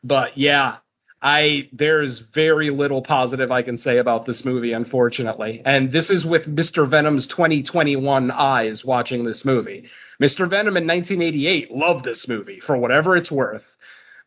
But 0.04 0.38
yeah, 0.38 0.78
I 1.22 1.70
there's 1.74 2.20
very 2.20 2.70
little 2.70 3.02
positive 3.02 3.52
I 3.52 3.64
can 3.64 3.78
say 3.78 3.98
about 3.98 4.26
this 4.26 4.46
movie, 4.46 4.74
unfortunately. 4.74 5.62
And 5.66 5.92
this 5.92 6.10
is 6.10 6.26
with 6.26 6.46
Mr. 6.46 6.88
Venom's 6.88 7.26
2021 7.28 8.30
eyes 8.30 8.86
watching 8.86 9.26
this 9.26 9.44
movie. 9.44 9.90
Mr. 10.22 10.50
Venom 10.50 10.78
in 10.78 10.88
1988 10.88 11.72
loved 11.72 12.06
this 12.06 12.28
movie 12.28 12.60
for 12.60 12.78
whatever 12.78 13.16
it's 13.16 13.32
worth. 13.32 13.64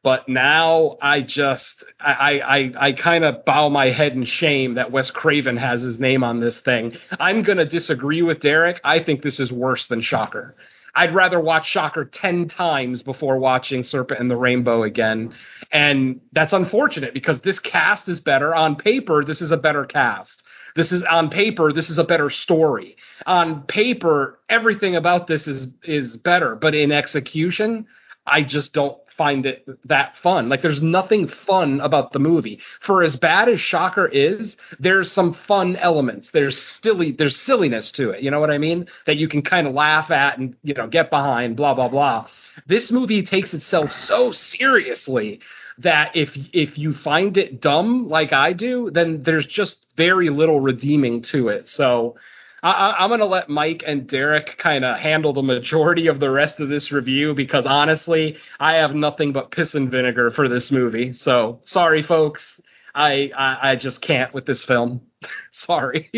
But 0.02 0.28
now 0.28 0.96
I 1.02 1.20
just 1.20 1.84
I 2.00 2.40
I 2.40 2.88
I 2.88 2.92
kind 2.92 3.24
of 3.24 3.44
bow 3.44 3.68
my 3.68 3.90
head 3.90 4.12
in 4.12 4.24
shame 4.24 4.74
that 4.74 4.90
Wes 4.90 5.10
Craven 5.10 5.58
has 5.58 5.82
his 5.82 5.98
name 5.98 6.24
on 6.24 6.40
this 6.40 6.58
thing. 6.60 6.96
I'm 7.18 7.42
gonna 7.42 7.66
disagree 7.66 8.22
with 8.22 8.40
Derek. 8.40 8.80
I 8.82 9.02
think 9.02 9.22
this 9.22 9.38
is 9.38 9.52
worse 9.52 9.86
than 9.88 10.00
Shocker. 10.00 10.56
I'd 10.94 11.14
rather 11.14 11.38
watch 11.38 11.68
Shocker 11.68 12.04
10 12.04 12.48
times 12.48 13.02
before 13.02 13.38
watching 13.38 13.82
Serpent 13.82 14.20
and 14.20 14.30
the 14.30 14.36
Rainbow 14.36 14.82
again. 14.82 15.32
And 15.70 16.20
that's 16.32 16.52
unfortunate 16.52 17.14
because 17.14 17.42
this 17.42 17.60
cast 17.60 18.08
is 18.08 18.20
better. 18.20 18.54
On 18.54 18.74
paper, 18.74 19.24
this 19.24 19.40
is 19.40 19.50
a 19.50 19.56
better 19.56 19.84
cast. 19.84 20.42
This 20.76 20.92
is 20.92 21.02
on 21.02 21.30
paper, 21.30 21.72
this 21.72 21.90
is 21.90 21.98
a 21.98 22.04
better 22.04 22.30
story. 22.30 22.96
On 23.26 23.62
paper, 23.62 24.38
everything 24.48 24.96
about 24.96 25.26
this 25.26 25.46
is 25.46 25.68
is 25.82 26.16
better, 26.16 26.54
but 26.56 26.74
in 26.74 26.92
execution, 26.92 27.86
I 28.26 28.42
just 28.42 28.72
don't 28.72 28.96
find 29.20 29.44
it 29.44 29.68
that 29.84 30.16
fun. 30.16 30.48
Like 30.48 30.62
there's 30.62 30.80
nothing 30.80 31.28
fun 31.28 31.78
about 31.80 32.12
the 32.12 32.18
movie. 32.18 32.58
For 32.80 33.02
as 33.02 33.16
bad 33.16 33.50
as 33.50 33.60
Shocker 33.60 34.06
is, 34.06 34.56
there's 34.78 35.12
some 35.12 35.34
fun 35.34 35.76
elements. 35.76 36.30
There's 36.30 36.56
silly 36.58 37.12
there's 37.12 37.36
silliness 37.36 37.92
to 37.92 38.12
it. 38.12 38.22
You 38.22 38.30
know 38.30 38.40
what 38.40 38.50
I 38.50 38.56
mean? 38.56 38.86
That 39.04 39.18
you 39.18 39.28
can 39.28 39.42
kind 39.42 39.66
of 39.66 39.74
laugh 39.74 40.10
at 40.10 40.38
and 40.38 40.56
you 40.62 40.72
know 40.72 40.86
get 40.86 41.10
behind. 41.10 41.54
Blah 41.54 41.74
blah 41.74 41.88
blah. 41.88 42.28
This 42.66 42.90
movie 42.90 43.22
takes 43.22 43.52
itself 43.52 43.92
so 43.92 44.32
seriously 44.32 45.40
that 45.76 46.16
if 46.16 46.34
if 46.54 46.78
you 46.78 46.94
find 46.94 47.36
it 47.36 47.60
dumb 47.60 48.08
like 48.08 48.32
I 48.32 48.54
do, 48.54 48.90
then 48.90 49.22
there's 49.22 49.46
just 49.46 49.84
very 49.98 50.30
little 50.30 50.60
redeeming 50.60 51.20
to 51.24 51.48
it. 51.48 51.68
So 51.68 52.16
I, 52.62 53.04
am 53.04 53.08
going 53.10 53.20
to 53.20 53.26
let 53.26 53.48
Mike 53.48 53.82
and 53.86 54.06
Derek 54.06 54.58
kind 54.58 54.84
of 54.84 54.98
handle 54.98 55.32
the 55.32 55.42
majority 55.42 56.08
of 56.08 56.20
the 56.20 56.30
rest 56.30 56.60
of 56.60 56.68
this 56.68 56.92
review 56.92 57.34
because 57.34 57.64
honestly, 57.66 58.36
I 58.58 58.74
have 58.74 58.94
nothing 58.94 59.32
but 59.32 59.50
piss 59.50 59.74
and 59.74 59.90
vinegar 59.90 60.30
for 60.30 60.48
this 60.48 60.70
movie. 60.70 61.12
So 61.12 61.60
sorry, 61.64 62.02
folks. 62.02 62.60
I 62.94 63.30
I, 63.36 63.72
I 63.72 63.76
just 63.76 64.00
can't 64.00 64.34
with 64.34 64.46
this 64.46 64.64
film. 64.64 65.00
sorry. 65.52 66.10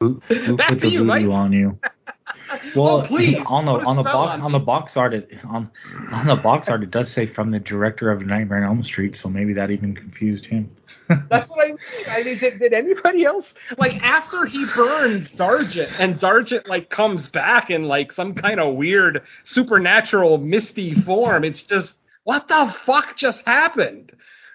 who, 0.00 0.20
who 0.28 0.56
Back 0.56 0.68
put 0.68 0.74
to 0.76 0.80
the 0.80 0.88
you, 0.88 0.98
voodoo 1.00 1.04
Mike. 1.04 1.26
on 1.26 1.52
you? 1.52 1.78
Well, 2.76 3.02
Oh, 3.02 3.02
please, 3.06 3.38
on 3.46 3.66
the 3.66 3.72
on 3.72 3.96
the 3.96 4.02
box 4.02 4.32
on 4.34 4.40
on, 4.42 4.52
the 4.52 4.58
box 4.58 4.96
art 4.96 5.14
it 5.14 5.28
on 5.44 5.70
on 6.10 6.26
the 6.26 6.36
box 6.36 6.68
art 6.68 6.82
it 6.82 6.90
does 6.90 7.10
say 7.12 7.26
from 7.26 7.50
the 7.50 7.58
director 7.58 8.10
of 8.10 8.24
Nightmare 8.24 8.58
on 8.58 8.64
Elm 8.64 8.82
Street, 8.84 9.16
so 9.16 9.28
maybe 9.28 9.54
that 9.54 9.70
even 9.70 9.94
confused 9.94 10.46
him. 10.46 10.70
That's 11.28 11.50
what 11.50 11.64
I 11.64 11.68
mean. 11.68 11.78
I 12.08 12.22
mean, 12.22 12.38
did, 12.38 12.58
did 12.58 12.72
anybody 12.72 13.24
else 13.24 13.52
like 13.76 14.00
after 14.02 14.46
he 14.46 14.64
burns 14.74 15.30
Dargent 15.32 15.90
and 15.98 16.18
Dargent 16.18 16.68
like 16.68 16.90
comes 16.90 17.28
back 17.28 17.70
in 17.70 17.84
like 17.84 18.12
some 18.12 18.34
kind 18.34 18.60
of 18.60 18.74
weird 18.76 19.22
supernatural 19.44 20.38
misty 20.38 20.94
form? 20.94 21.44
It's 21.44 21.62
just 21.62 21.94
what 22.24 22.48
the 22.48 22.74
fuck 22.86 23.16
just 23.16 23.42
happened? 23.46 24.12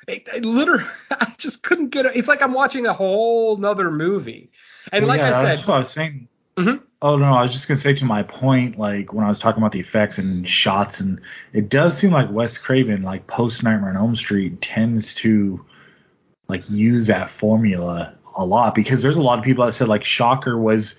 It, 0.07 0.27
it 0.33 0.45
literally, 0.45 0.85
I 1.11 1.33
just 1.37 1.61
couldn't 1.61 1.89
get 1.89 2.05
it. 2.05 2.15
It's 2.15 2.27
like 2.29 2.41
I'm 2.41 2.53
watching 2.53 2.85
a 2.85 2.93
whole 2.93 3.57
nother 3.57 3.91
movie. 3.91 4.49
And 4.91 5.03
Well, 5.05 5.09
like 5.09 5.19
yeah, 5.19 5.37
I 5.39 5.43
that's 5.43 5.59
said, 5.59 5.67
what 5.67 5.75
I 5.75 5.79
was 5.79 5.91
saying. 5.91 6.27
Mhm. 6.57 6.81
Oh 7.01 7.15
no, 7.15 7.25
I 7.25 7.43
was 7.43 7.51
just 7.51 7.67
gonna 7.67 7.79
say 7.79 7.93
to 7.95 8.05
my 8.05 8.23
point, 8.23 8.79
like 8.79 9.13
when 9.13 9.23
I 9.23 9.29
was 9.29 9.39
talking 9.39 9.61
about 9.61 9.71
the 9.71 9.79
effects 9.79 10.17
and 10.17 10.47
shots, 10.47 10.99
and 10.99 11.21
it 11.53 11.69
does 11.69 11.97
seem 11.97 12.11
like 12.11 12.31
Wes 12.31 12.57
Craven, 12.57 13.03
like 13.03 13.27
post 13.27 13.61
Nightmare 13.61 13.91
on 13.91 13.97
Elm 13.97 14.15
Street, 14.15 14.61
tends 14.61 15.13
to 15.15 15.63
like 16.47 16.69
use 16.69 17.07
that 17.07 17.29
formula 17.29 18.15
a 18.35 18.45
lot 18.45 18.73
because 18.73 19.01
there's 19.01 19.17
a 19.17 19.21
lot 19.21 19.37
of 19.37 19.45
people 19.45 19.65
that 19.65 19.75
said 19.75 19.87
like 19.87 20.03
Shocker 20.03 20.57
was 20.57 20.95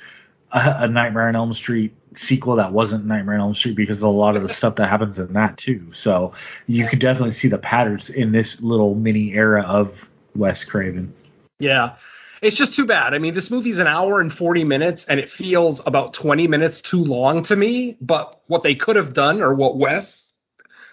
a, 0.52 0.76
a 0.80 0.88
Nightmare 0.88 1.28
on 1.28 1.36
Elm 1.36 1.52
Street 1.52 1.94
sequel 2.16 2.56
that 2.56 2.72
wasn't 2.72 3.04
Nightmare 3.04 3.34
on 3.34 3.40
Elm 3.40 3.54
Street 3.54 3.76
because 3.76 3.96
of 3.96 4.04
a 4.04 4.08
lot 4.08 4.36
of 4.36 4.46
the 4.46 4.54
stuff 4.54 4.76
that 4.76 4.88
happens 4.88 5.18
in 5.18 5.32
that 5.32 5.56
too. 5.56 5.92
So 5.92 6.32
you 6.68 6.86
could 6.86 7.00
definitely 7.00 7.34
see 7.34 7.48
the 7.48 7.58
patterns 7.58 8.08
in 8.08 8.30
this 8.30 8.60
little 8.60 8.94
mini 8.94 9.32
era 9.32 9.62
of 9.62 9.92
Wes 10.36 10.64
Craven. 10.64 11.12
Yeah. 11.58 11.96
It's 12.40 12.56
just 12.56 12.74
too 12.74 12.86
bad. 12.86 13.14
I 13.14 13.18
mean, 13.18 13.34
this 13.34 13.50
movie's 13.50 13.78
an 13.78 13.86
hour 13.86 14.20
and 14.20 14.32
40 14.32 14.64
minutes, 14.64 15.04
and 15.08 15.18
it 15.18 15.30
feels 15.30 15.80
about 15.84 16.14
20 16.14 16.46
minutes 16.46 16.80
too 16.80 17.02
long 17.02 17.42
to 17.44 17.56
me. 17.56 17.96
But 18.00 18.40
what 18.46 18.62
they 18.62 18.74
could 18.74 18.96
have 18.96 19.14
done, 19.14 19.42
or 19.42 19.54
what 19.54 19.76
Wes 19.76 20.32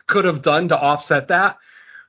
could 0.07 0.25
have 0.25 0.41
done 0.41 0.69
to 0.69 0.77
offset 0.77 1.27
that, 1.29 1.57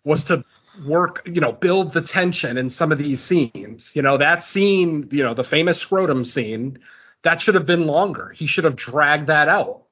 was 0.04 0.24
to 0.24 0.44
work, 0.86 1.22
you 1.26 1.40
know, 1.40 1.52
build 1.52 1.92
the 1.92 2.02
tension 2.02 2.56
in 2.56 2.70
some 2.70 2.92
of 2.92 2.98
these 2.98 3.22
scenes. 3.22 3.90
You 3.94 4.02
know, 4.02 4.16
that 4.18 4.44
scene, 4.44 5.08
you 5.10 5.22
know, 5.22 5.34
the 5.34 5.44
famous 5.44 5.78
scrotum 5.78 6.24
scene, 6.24 6.78
that 7.22 7.40
should 7.40 7.54
have 7.54 7.66
been 7.66 7.86
longer. 7.86 8.32
He 8.34 8.46
should 8.46 8.64
have 8.64 8.76
dragged 8.76 9.28
that 9.28 9.48
out. 9.48 9.82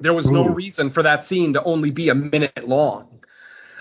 There 0.00 0.14
was 0.14 0.26
no 0.26 0.48
reason 0.48 0.90
for 0.90 1.02
that 1.02 1.24
scene 1.24 1.54
to 1.54 1.64
only 1.64 1.90
be 1.90 2.08
a 2.08 2.14
minute 2.14 2.68
long. 2.68 3.24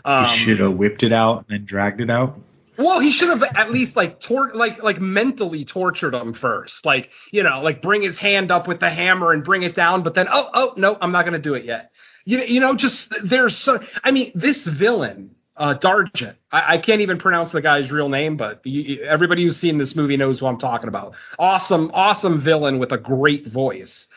Um, 0.03 0.37
should 0.37 0.59
have 0.59 0.73
whipped 0.73 1.03
it 1.03 1.13
out 1.13 1.45
and 1.47 1.59
then 1.59 1.65
dragged 1.65 2.01
it 2.01 2.09
out. 2.09 2.39
Well, 2.77 2.99
he 2.99 3.11
should 3.11 3.29
have 3.29 3.43
at 3.43 3.71
least 3.71 3.95
like 3.95 4.19
tor- 4.19 4.53
like 4.53 4.83
like 4.83 4.99
mentally 4.99 5.65
tortured 5.65 6.13
him 6.13 6.33
first. 6.33 6.85
Like, 6.85 7.09
you 7.31 7.43
know, 7.43 7.61
like 7.61 7.81
bring 7.81 8.01
his 8.01 8.17
hand 8.17 8.51
up 8.51 8.67
with 8.67 8.79
the 8.79 8.89
hammer 8.89 9.31
and 9.31 9.43
bring 9.43 9.63
it 9.63 9.75
down, 9.75 10.03
but 10.03 10.13
then 10.13 10.27
oh 10.29 10.49
oh 10.53 10.73
no, 10.77 10.97
I'm 10.99 11.11
not 11.11 11.23
going 11.23 11.33
to 11.33 11.39
do 11.39 11.55
it 11.55 11.65
yet. 11.65 11.91
You 12.25 12.39
you 12.39 12.59
know, 12.59 12.75
just 12.75 13.13
there's 13.23 13.57
so 13.57 13.79
I 14.03 14.11
mean, 14.11 14.31
this 14.35 14.65
villain 14.65 15.35
uh 15.55 15.73
Dargent. 15.73 16.37
I, 16.51 16.75
I 16.75 16.77
can't 16.77 17.01
even 17.01 17.17
pronounce 17.17 17.51
the 17.51 17.61
guy's 17.61 17.91
real 17.91 18.09
name, 18.09 18.37
but 18.37 18.65
you, 18.65 19.01
everybody 19.03 19.43
who's 19.43 19.57
seen 19.57 19.77
this 19.77 19.95
movie 19.95 20.17
knows 20.17 20.39
who 20.39 20.45
I'm 20.45 20.59
talking 20.59 20.87
about. 20.87 21.15
Awesome 21.39 21.89
awesome 21.93 22.41
villain 22.41 22.79
with 22.79 22.91
a 22.91 22.97
great 22.97 23.47
voice. 23.47 24.07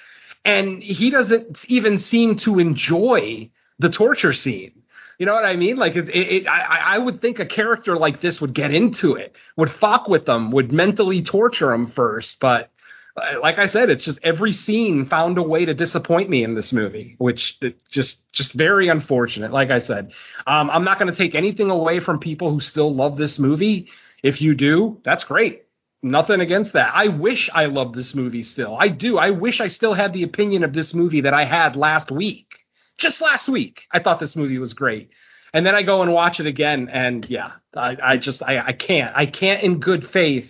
And 0.44 0.82
he 0.82 1.10
doesn't 1.10 1.64
even 1.68 1.98
seem 1.98 2.36
to 2.38 2.58
enjoy 2.58 3.50
the 3.78 3.90
torture 3.90 4.32
scene. 4.32 4.82
You 5.20 5.26
know 5.26 5.34
what 5.34 5.44
I 5.44 5.54
mean? 5.54 5.76
Like, 5.76 5.96
it, 5.96 6.08
it, 6.08 6.28
it, 6.32 6.48
I, 6.48 6.94
I 6.94 6.98
would 6.98 7.20
think 7.20 7.40
a 7.40 7.44
character 7.44 7.94
like 7.94 8.22
this 8.22 8.40
would 8.40 8.54
get 8.54 8.72
into 8.72 9.16
it, 9.16 9.36
would 9.54 9.70
fuck 9.70 10.08
with 10.08 10.24
them, 10.24 10.50
would 10.52 10.72
mentally 10.72 11.22
torture 11.22 11.66
them 11.66 11.88
first. 11.90 12.40
But 12.40 12.70
uh, 13.18 13.38
like 13.42 13.58
I 13.58 13.66
said, 13.66 13.90
it's 13.90 14.06
just 14.06 14.18
every 14.22 14.52
scene 14.52 15.04
found 15.04 15.36
a 15.36 15.42
way 15.42 15.66
to 15.66 15.74
disappoint 15.74 16.30
me 16.30 16.42
in 16.42 16.54
this 16.54 16.72
movie, 16.72 17.16
which 17.18 17.58
it 17.60 17.86
just 17.90 18.32
just 18.32 18.54
very 18.54 18.88
unfortunate. 18.88 19.52
Like 19.52 19.68
I 19.70 19.80
said, 19.80 20.12
um, 20.46 20.70
I'm 20.70 20.84
not 20.84 20.98
going 20.98 21.12
to 21.12 21.18
take 21.18 21.34
anything 21.34 21.68
away 21.68 22.00
from 22.00 22.18
people 22.18 22.50
who 22.50 22.60
still 22.60 22.94
love 22.94 23.18
this 23.18 23.38
movie. 23.38 23.88
If 24.22 24.40
you 24.40 24.54
do, 24.54 25.02
that's 25.04 25.24
great. 25.24 25.64
Nothing 26.02 26.40
against 26.40 26.72
that. 26.72 26.92
I 26.94 27.08
wish 27.08 27.50
I 27.52 27.66
loved 27.66 27.94
this 27.94 28.14
movie 28.14 28.42
still. 28.42 28.74
I 28.74 28.88
do. 28.88 29.18
I 29.18 29.32
wish 29.32 29.60
I 29.60 29.68
still 29.68 29.92
had 29.92 30.14
the 30.14 30.22
opinion 30.22 30.64
of 30.64 30.72
this 30.72 30.94
movie 30.94 31.20
that 31.20 31.34
I 31.34 31.44
had 31.44 31.76
last 31.76 32.10
week 32.10 32.59
just 33.00 33.20
last 33.20 33.48
week. 33.48 33.82
I 33.92 33.98
thought 33.98 34.20
this 34.20 34.36
movie 34.36 34.58
was 34.58 34.74
great. 34.74 35.10
And 35.52 35.66
then 35.66 35.74
I 35.74 35.82
go 35.82 36.02
and 36.02 36.12
watch 36.12 36.38
it 36.38 36.46
again, 36.46 36.88
and 36.92 37.28
yeah, 37.28 37.52
I, 37.74 37.96
I 38.00 38.16
just 38.18 38.40
I, 38.42 38.60
I 38.68 38.72
can't. 38.72 39.12
I 39.16 39.26
can't 39.26 39.64
in 39.64 39.80
good 39.80 40.08
faith 40.08 40.48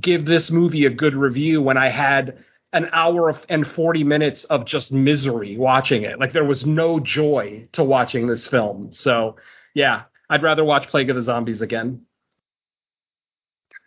give 0.00 0.24
this 0.24 0.52
movie 0.52 0.86
a 0.86 0.90
good 0.90 1.16
review 1.16 1.60
when 1.60 1.76
I 1.76 1.88
had 1.88 2.38
an 2.72 2.88
hour 2.92 3.28
of- 3.28 3.44
and 3.48 3.66
40 3.66 4.04
minutes 4.04 4.44
of 4.44 4.64
just 4.64 4.92
misery 4.92 5.56
watching 5.56 6.04
it. 6.04 6.20
Like 6.20 6.32
there 6.32 6.44
was 6.44 6.64
no 6.64 7.00
joy 7.00 7.66
to 7.72 7.82
watching 7.82 8.28
this 8.28 8.46
film. 8.46 8.92
So 8.92 9.34
yeah, 9.74 10.02
I'd 10.28 10.44
rather 10.44 10.64
watch 10.64 10.86
Plague 10.86 11.10
of 11.10 11.16
the 11.16 11.22
Zombies 11.22 11.60
again. 11.60 12.02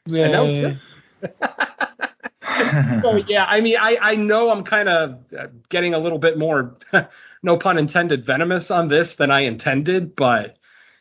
And 0.06 0.34
that 0.34 0.40
was 0.42 0.52
Yeah. 0.52 1.66
so 3.04 3.16
yeah, 3.28 3.46
I 3.46 3.62
mean, 3.62 3.78
I 3.80 3.98
I 4.02 4.16
know 4.16 4.50
I'm 4.50 4.64
kind 4.64 4.90
of 4.90 5.20
uh, 5.38 5.48
getting 5.70 5.94
a 5.94 6.00
little 6.00 6.20
bit 6.20 6.38
more, 6.38 6.78
no 7.44 7.58
pun 7.58 7.78
intended, 7.78 8.26
venomous 8.26 8.72
on 8.72 8.88
this 8.88 9.16
than 9.16 9.32
I 9.32 9.42
intended, 9.42 10.16
but 10.16 10.58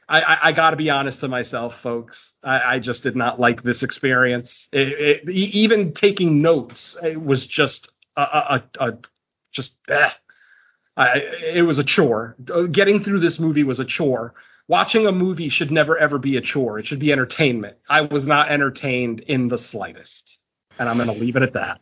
I 0.08 0.20
I, 0.20 0.38
I 0.48 0.52
got 0.52 0.70
to 0.70 0.76
be 0.76 0.90
honest 0.90 1.20
to 1.20 1.28
myself, 1.28 1.74
folks. 1.82 2.32
I, 2.42 2.74
I 2.74 2.78
just 2.78 3.02
did 3.02 3.16
not 3.16 3.40
like 3.40 3.62
this 3.62 3.82
experience. 3.82 4.68
It, 4.72 4.88
it, 5.26 5.30
even 5.30 5.94
taking 5.94 6.42
notes, 6.42 6.96
it 7.02 7.22
was 7.22 7.46
just 7.46 7.90
a, 8.16 8.22
a, 8.22 8.62
a, 8.80 8.88
a 8.88 8.98
just. 9.52 9.74
Eh. 9.88 10.10
I, 10.94 11.20
it 11.54 11.62
was 11.62 11.78
a 11.78 11.84
chore. 11.84 12.36
Uh, 12.52 12.62
Getting 12.64 13.02
through 13.02 13.20
this 13.20 13.38
movie 13.38 13.64
was 13.64 13.80
a 13.80 13.84
chore. 13.84 14.34
Watching 14.68 15.06
a 15.06 15.12
movie 15.12 15.48
should 15.48 15.70
never 15.70 15.96
ever 15.98 16.18
be 16.18 16.36
a 16.36 16.40
chore. 16.40 16.78
It 16.78 16.86
should 16.86 17.00
be 17.00 17.12
entertainment. 17.12 17.76
I 17.88 18.02
was 18.02 18.26
not 18.26 18.50
entertained 18.50 19.20
in 19.20 19.48
the 19.48 19.58
slightest, 19.58 20.38
and 20.78 20.88
I'm 20.88 20.96
going 20.96 21.08
to 21.08 21.14
leave 21.14 21.36
it 21.36 21.42
at 21.42 21.52
that. 21.54 21.80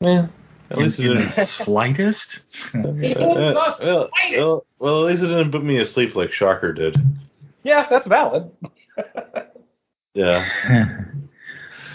Yeah. 0.00 0.28
At 0.70 0.78
In, 0.78 0.84
least 0.84 0.98
it 0.98 1.06
in 1.10 1.16
didn't. 1.18 1.36
the 1.36 1.46
slightest. 1.46 2.40
Uh, 2.74 2.78
uh, 2.78 2.92
well, 3.82 4.10
well, 4.32 4.66
well, 4.80 5.06
at 5.06 5.10
least 5.12 5.22
it 5.22 5.28
didn't 5.28 5.52
put 5.52 5.64
me 5.64 5.78
asleep 5.78 6.14
like 6.16 6.32
Shocker 6.32 6.72
did. 6.72 6.96
Yeah, 7.62 7.86
that's 7.90 8.06
valid. 8.06 8.50
Yeah. 10.14 10.48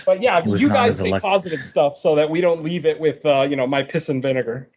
But 0.06 0.22
yeah, 0.22 0.44
you 0.46 0.68
guys 0.70 0.98
say 0.98 1.10
elect- 1.10 1.22
positive 1.24 1.62
stuff 1.62 1.96
so 1.96 2.16
that 2.16 2.30
we 2.30 2.42
don't 2.42 2.64
leave 2.64 2.86
it 2.88 3.00
with 3.00 3.24
uh, 3.26 3.44
you 3.44 3.56
know 3.56 3.66
my 3.68 3.84
piss 3.84 4.10
and 4.10 4.22
vinegar. 4.22 4.70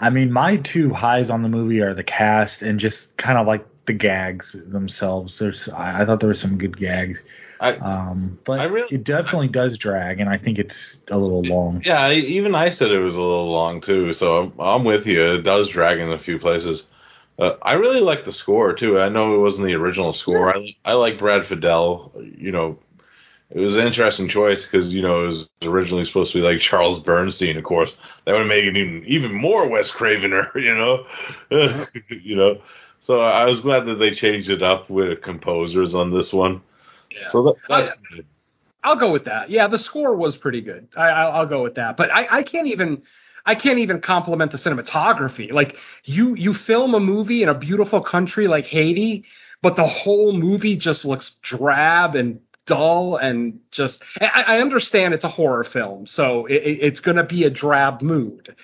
I 0.00 0.10
mean, 0.10 0.32
my 0.32 0.56
two 0.58 0.92
highs 0.92 1.30
on 1.30 1.42
the 1.42 1.48
movie 1.48 1.80
are 1.80 1.94
the 1.94 2.02
cast 2.04 2.60
and 2.62 2.78
just 2.78 3.16
kind 3.16 3.38
of 3.38 3.46
like 3.46 3.64
the 3.88 3.92
gags 3.92 4.54
themselves. 4.68 5.38
There's, 5.40 5.68
I, 5.70 6.02
I 6.02 6.04
thought 6.06 6.20
there 6.20 6.28
were 6.28 6.34
some 6.34 6.56
good 6.58 6.76
gags, 6.78 7.24
I, 7.60 7.72
um, 7.78 8.38
but 8.44 8.60
I 8.60 8.64
really- 8.64 8.94
it 8.94 9.02
definitely 9.02 9.48
does 9.48 9.76
drag, 9.76 10.20
and 10.20 10.30
I 10.30 10.38
think 10.38 10.58
it's 10.60 10.98
a 11.10 11.18
little 11.18 11.42
long. 11.42 11.82
yeah, 11.84 12.12
even 12.12 12.54
I 12.54 12.70
said 12.70 12.92
it 12.92 13.00
was 13.00 13.16
a 13.16 13.20
little 13.20 13.50
long 13.50 13.80
too, 13.80 14.14
so 14.14 14.38
I'm, 14.38 14.52
I'm 14.60 14.84
with 14.84 15.06
you. 15.06 15.32
It 15.34 15.42
does 15.42 15.68
drag 15.68 15.98
in 15.98 16.12
a 16.12 16.18
few 16.18 16.38
places. 16.38 16.84
Uh, 17.38 17.56
I 17.62 17.72
really 17.74 18.00
like 18.00 18.24
the 18.24 18.32
score 18.32 18.72
too. 18.72 19.00
I 19.00 19.08
know 19.08 19.34
it 19.34 19.38
wasn't 19.38 19.66
the 19.66 19.74
original 19.74 20.12
score. 20.12 20.56
I 20.56 20.76
I 20.84 20.92
like 20.92 21.18
Brad 21.18 21.42
Fiedel. 21.46 22.12
You 22.36 22.50
know, 22.52 22.78
it 23.50 23.60
was 23.60 23.76
an 23.76 23.86
interesting 23.86 24.28
choice 24.28 24.64
because 24.64 24.92
you 24.92 25.02
know 25.02 25.22
it 25.24 25.26
was 25.28 25.48
originally 25.62 26.04
supposed 26.04 26.32
to 26.32 26.38
be 26.38 26.42
like 26.46 26.60
Charles 26.60 27.00
Bernstein, 27.00 27.56
of 27.56 27.62
course. 27.64 27.92
That 28.24 28.32
would 28.32 28.46
make 28.48 28.64
it 28.64 28.76
even 28.76 29.04
even 29.06 29.32
more 29.32 29.68
Wes 29.68 29.88
Cravener. 29.90 30.50
You 30.56 30.74
know, 30.74 31.06
you 32.08 32.36
know. 32.36 32.60
So 33.00 33.20
I 33.20 33.44
was 33.44 33.60
glad 33.60 33.86
that 33.86 33.94
they 33.96 34.10
changed 34.12 34.50
it 34.50 34.62
up 34.62 34.90
with 34.90 35.22
composers 35.22 35.94
on 35.94 36.12
this 36.12 36.32
one. 36.32 36.62
Yeah. 37.10 37.30
So 37.30 37.42
that, 37.44 37.54
oh, 37.70 37.80
that's 37.84 37.98
good. 38.10 38.26
I'll 38.84 38.96
go 38.96 39.10
with 39.12 39.24
that. 39.24 39.50
Yeah, 39.50 39.66
the 39.66 39.78
score 39.78 40.14
was 40.14 40.36
pretty 40.36 40.60
good. 40.60 40.88
I, 40.96 41.08
I'll, 41.08 41.32
I'll 41.32 41.46
go 41.46 41.62
with 41.62 41.74
that. 41.76 41.96
But 41.96 42.10
I, 42.12 42.26
I 42.30 42.42
can't 42.42 42.66
even 42.66 43.02
I 43.46 43.54
can't 43.54 43.78
even 43.78 44.00
compliment 44.00 44.52
the 44.52 44.58
cinematography. 44.58 45.52
Like 45.52 45.76
you 46.04 46.34
you 46.34 46.54
film 46.54 46.94
a 46.94 47.00
movie 47.00 47.42
in 47.42 47.48
a 47.48 47.54
beautiful 47.54 48.02
country 48.02 48.46
like 48.46 48.66
Haiti, 48.66 49.24
but 49.62 49.76
the 49.76 49.86
whole 49.86 50.32
movie 50.32 50.76
just 50.76 51.04
looks 51.04 51.32
drab 51.42 52.14
and 52.14 52.40
dull 52.66 53.16
and 53.16 53.60
just. 53.70 54.02
I, 54.20 54.44
I 54.46 54.60
understand 54.60 55.14
it's 55.14 55.24
a 55.24 55.28
horror 55.28 55.64
film, 55.64 56.06
so 56.06 56.46
it- 56.46 56.54
it's 56.82 57.00
going 57.00 57.16
to 57.16 57.24
be 57.24 57.44
a 57.44 57.50
drab 57.50 58.02
mood. 58.02 58.54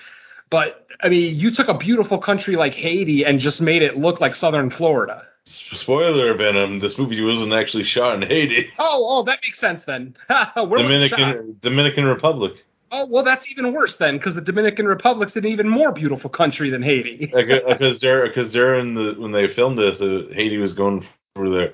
But 0.50 0.86
I 1.00 1.08
mean, 1.08 1.38
you 1.38 1.50
took 1.50 1.68
a 1.68 1.74
beautiful 1.76 2.18
country 2.18 2.56
like 2.56 2.74
Haiti 2.74 3.24
and 3.24 3.40
just 3.40 3.60
made 3.60 3.82
it 3.82 3.96
look 3.96 4.20
like 4.20 4.34
Southern 4.34 4.70
Florida. 4.70 5.26
Spoiler, 5.46 6.34
Venom. 6.34 6.74
Um, 6.74 6.80
this 6.80 6.96
movie 6.98 7.20
wasn't 7.22 7.52
actually 7.52 7.84
shot 7.84 8.22
in 8.22 8.28
Haiti, 8.28 8.68
Oh, 8.78 9.06
oh, 9.08 9.22
that 9.24 9.40
makes 9.42 9.58
sense 9.58 9.82
then. 9.84 10.16
Where 10.28 10.66
was 10.66 10.80
it 10.82 11.08
shot? 11.10 11.18
Dominican 11.18 11.58
Dominican 11.60 12.04
Republic. 12.06 12.52
Oh 12.90 13.06
well, 13.06 13.24
that's 13.24 13.46
even 13.50 13.72
worse 13.72 13.96
then, 13.96 14.16
because 14.16 14.34
the 14.34 14.40
Dominican 14.40 14.86
Republic's 14.86 15.36
an 15.36 15.46
even 15.46 15.68
more 15.68 15.92
beautiful 15.92 16.30
country 16.30 16.70
than 16.70 16.82
Haiti. 16.82 17.26
Because 17.34 17.96
uh, 17.96 17.98
they're 18.00 18.28
because 18.28 18.50
during 18.52 18.94
the 18.94 19.14
when 19.18 19.32
they 19.32 19.48
filmed 19.48 19.78
this, 19.78 20.00
uh, 20.00 20.28
Haiti 20.32 20.58
was 20.58 20.72
going 20.72 21.04
through 21.34 21.54
their 21.54 21.72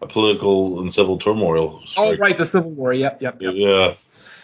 a 0.00 0.06
political 0.06 0.80
and 0.80 0.92
civil 0.92 1.18
turmoil. 1.18 1.82
Oh 1.96 2.16
right, 2.16 2.36
the 2.36 2.46
Civil 2.46 2.72
War. 2.72 2.92
Yep, 2.92 3.22
yep, 3.22 3.36
yep. 3.40 3.54
Yeah. 3.54 3.94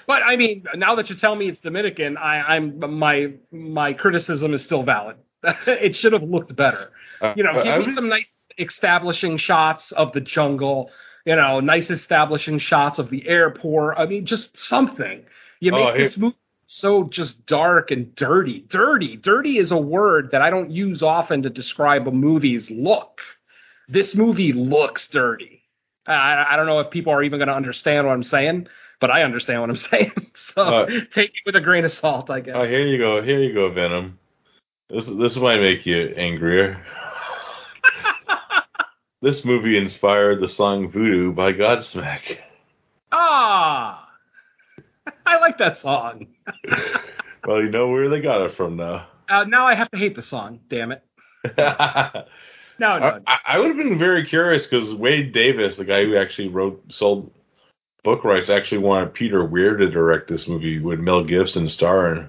But 0.08 0.22
I 0.24 0.36
mean, 0.36 0.64
now 0.74 0.96
that 0.96 1.08
you 1.10 1.14
tell 1.16 1.36
me 1.36 1.48
it's 1.48 1.60
Dominican, 1.60 2.16
I, 2.16 2.56
I'm 2.56 2.80
my 2.98 3.34
my 3.52 3.92
criticism 3.92 4.54
is 4.54 4.64
still 4.64 4.82
valid. 4.82 5.16
it 5.66 5.94
should 5.94 6.14
have 6.14 6.22
looked 6.24 6.56
better. 6.56 6.90
You 7.36 7.44
know, 7.44 7.50
Uh, 7.52 7.62
give 7.62 7.72
I 7.74 7.78
me 7.78 7.84
was- 7.84 7.94
some 7.94 8.08
nice 8.08 8.48
establishing 8.58 9.36
shots 9.36 9.92
of 9.92 10.12
the 10.12 10.20
jungle. 10.20 10.90
You 11.26 11.36
know, 11.36 11.60
nice 11.60 11.90
establishing 11.90 12.58
shots 12.58 12.98
of 12.98 13.10
the 13.10 13.28
airport. 13.28 13.98
I 13.98 14.06
mean, 14.06 14.24
just 14.24 14.56
something. 14.56 15.24
You 15.60 15.72
make 15.72 15.84
Oh, 15.86 15.92
here- 15.92 15.98
this 16.04 16.16
movie 16.16 16.36
so 16.70 17.04
just 17.04 17.46
dark 17.46 17.90
and 17.90 18.14
dirty. 18.14 18.60
Dirty. 18.68 19.16
Dirty 19.16 19.56
is 19.58 19.70
a 19.70 19.78
word 19.78 20.30
that 20.32 20.42
I 20.42 20.50
don't 20.50 20.70
use 20.70 21.02
often 21.02 21.42
to 21.42 21.50
describe 21.50 22.06
a 22.06 22.10
movie's 22.10 22.70
look. 22.70 23.20
This 23.88 24.14
movie 24.14 24.52
looks 24.52 25.06
dirty. 25.08 25.62
I, 26.06 26.46
I 26.50 26.56
don't 26.56 26.66
know 26.66 26.78
if 26.80 26.90
people 26.90 27.12
are 27.12 27.22
even 27.22 27.38
going 27.38 27.48
to 27.48 27.54
understand 27.54 28.06
what 28.06 28.12
I'm 28.12 28.22
saying, 28.22 28.68
but 29.00 29.10
I 29.10 29.22
understand 29.22 29.60
what 29.60 29.70
I'm 29.70 29.76
saying. 29.90 30.12
So 30.34 30.62
Uh, 30.62 30.86
take 31.12 31.30
it 31.30 31.42
with 31.46 31.56
a 31.56 31.60
grain 31.60 31.84
of 31.84 31.92
salt, 31.92 32.30
I 32.30 32.40
guess. 32.40 32.54
Oh, 32.56 32.64
here 32.66 32.86
you 32.86 32.98
go. 32.98 33.22
Here 33.22 33.40
you 33.42 33.52
go, 33.54 33.70
Venom. 33.72 34.18
This 34.90 35.06
this 35.06 35.36
might 35.36 35.60
make 35.60 35.84
you 35.86 36.14
angrier. 36.16 36.82
this 39.22 39.44
movie 39.44 39.76
inspired 39.76 40.40
the 40.40 40.48
song 40.48 40.90
"Voodoo" 40.90 41.32
by 41.32 41.52
Godsmack. 41.52 42.38
ah, 43.12 44.08
I 45.26 45.38
like 45.40 45.58
that 45.58 45.76
song. 45.76 46.26
well, 47.46 47.62
you 47.62 47.68
know 47.70 47.88
where 47.88 48.08
they 48.08 48.20
got 48.20 48.42
it 48.42 48.54
from 48.54 48.76
now. 48.76 49.06
Uh, 49.28 49.44
now 49.44 49.66
I 49.66 49.74
have 49.74 49.90
to 49.90 49.98
hate 49.98 50.16
the 50.16 50.22
song. 50.22 50.60
Damn 50.68 50.92
it. 50.92 51.02
I, 51.58 52.24
No, 52.78 52.98
no. 52.98 53.18
I 53.26 53.58
would 53.58 53.68
have 53.68 53.76
been 53.76 53.98
very 53.98 54.24
curious 54.26 54.66
because 54.66 54.94
Wade 54.94 55.32
Davis, 55.32 55.76
the 55.76 55.84
guy 55.84 56.04
who 56.04 56.16
actually 56.16 56.48
wrote 56.48 56.80
sold 56.90 57.30
book 58.02 58.24
rights, 58.24 58.50
actually 58.50 58.78
wanted 58.78 59.14
Peter 59.14 59.44
Weir 59.44 59.76
to 59.76 59.88
direct 59.90 60.28
this 60.28 60.48
movie 60.48 60.78
with 60.78 61.00
Mel 61.00 61.24
Gibson 61.24 61.68
starring. 61.68 62.28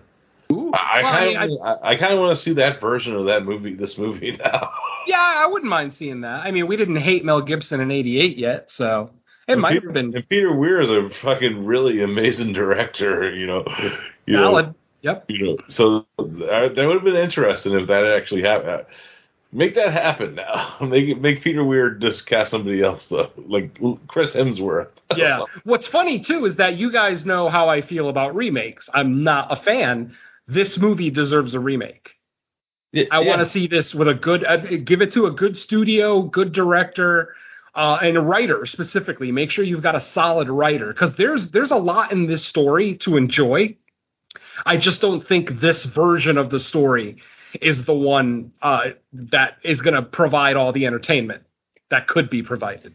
Ooh. 0.51 0.71
I 0.73 1.01
Well, 1.01 1.13
I 1.13 1.33
kind 1.33 1.51
of 1.51 1.61
I, 1.61 1.91
I 1.91 1.95
kind 1.95 2.13
of 2.13 2.19
want 2.19 2.35
to 2.35 2.43
see 2.43 2.53
that 2.53 2.81
version 2.81 3.15
of 3.15 3.25
that 3.27 3.43
movie. 3.45 3.75
This 3.75 3.97
movie 3.97 4.31
now. 4.43 4.71
Yeah, 5.05 5.17
I 5.21 5.47
wouldn't 5.47 5.69
mind 5.69 5.93
seeing 5.93 6.21
that. 6.21 6.45
I 6.45 6.51
mean, 6.51 6.67
we 6.67 6.77
didn't 6.77 6.97
hate 6.97 7.23
Mel 7.23 7.41
Gibson 7.41 7.79
in 7.79 7.91
'88 7.91 8.37
yet, 8.37 8.71
so 8.71 9.11
it 9.47 9.53
And 9.53 9.61
might 9.61 9.73
Peter, 9.73 9.87
have 9.87 9.93
been 9.93 10.15
And 10.15 10.27
Peter 10.29 10.53
Weir 10.55 10.81
is 10.81 10.89
a 10.89 11.09
fucking 11.21 11.65
really 11.65 12.01
amazing 12.01 12.53
director. 12.53 13.33
You 13.33 13.47
know. 13.47 13.65
You 14.25 14.33
know. 14.33 14.75
Yep. 15.01 15.25
you 15.29 15.45
know, 15.45 15.57
so 15.69 16.05
uh, 16.17 16.23
that, 16.23 16.75
that 16.75 16.85
would 16.85 16.95
have 16.95 17.03
been 17.05 17.15
interesting 17.15 17.73
if 17.73 17.87
that 17.87 18.03
actually 18.03 18.41
happened. 18.41 18.85
Make 19.51 19.75
that 19.75 19.93
happen 19.93 20.35
now. 20.35 20.77
Make 20.81 21.19
make 21.19 21.41
Peter 21.41 21.63
Weir 21.63 21.91
just 21.91 22.27
cast 22.27 22.51
somebody 22.51 22.81
else 22.83 23.07
though, 23.07 23.31
like 23.35 23.77
Chris 24.07 24.33
Hemsworth. 24.33 24.89
Yeah. 25.17 25.45
What's 25.63 25.87
funny 25.87 26.19
too 26.19 26.45
is 26.45 26.57
that 26.57 26.77
you 26.77 26.91
guys 26.91 27.25
know 27.25 27.49
how 27.49 27.67
I 27.67 27.81
feel 27.81 28.09
about 28.09 28.35
remakes. 28.35 28.87
I'm 28.93 29.23
not 29.23 29.51
a 29.51 29.55
fan. 29.55 30.15
This 30.47 30.77
movie 30.77 31.09
deserves 31.09 31.55
a 31.55 31.59
remake. 31.59 32.11
I 33.11 33.21
want 33.21 33.39
to 33.39 33.45
see 33.45 33.65
this 33.65 33.93
with 33.93 34.07
a 34.07 34.13
good, 34.13 34.43
uh, 34.43 34.57
give 34.57 35.01
it 35.01 35.11
to 35.13 35.25
a 35.25 35.31
good 35.31 35.57
studio, 35.57 36.21
good 36.21 36.51
director, 36.51 37.35
uh, 37.73 37.99
and 38.03 38.17
a 38.17 38.21
writer 38.21 38.67
specifically. 38.67 39.31
Make 39.31 39.49
sure 39.49 39.63
you've 39.63 39.81
got 39.81 39.95
a 39.95 40.01
solid 40.01 40.47
writer 40.47 40.93
because 40.93 41.15
there's 41.15 41.49
there's 41.49 41.71
a 41.71 41.77
lot 41.77 42.11
in 42.11 42.27
this 42.27 42.45
story 42.45 42.95
to 42.97 43.17
enjoy. 43.17 43.75
I 44.65 44.77
just 44.77 45.01
don't 45.01 45.25
think 45.25 45.59
this 45.59 45.83
version 45.85 46.37
of 46.37 46.51
the 46.51 46.59
story 46.59 47.17
is 47.61 47.85
the 47.85 47.93
one 47.93 48.51
uh, 48.61 48.91
that 49.13 49.57
is 49.63 49.81
going 49.81 49.95
to 49.95 50.01
provide 50.01 50.55
all 50.55 50.71
the 50.71 50.85
entertainment 50.85 51.43
that 51.89 52.07
could 52.07 52.29
be 52.29 52.43
provided. 52.43 52.93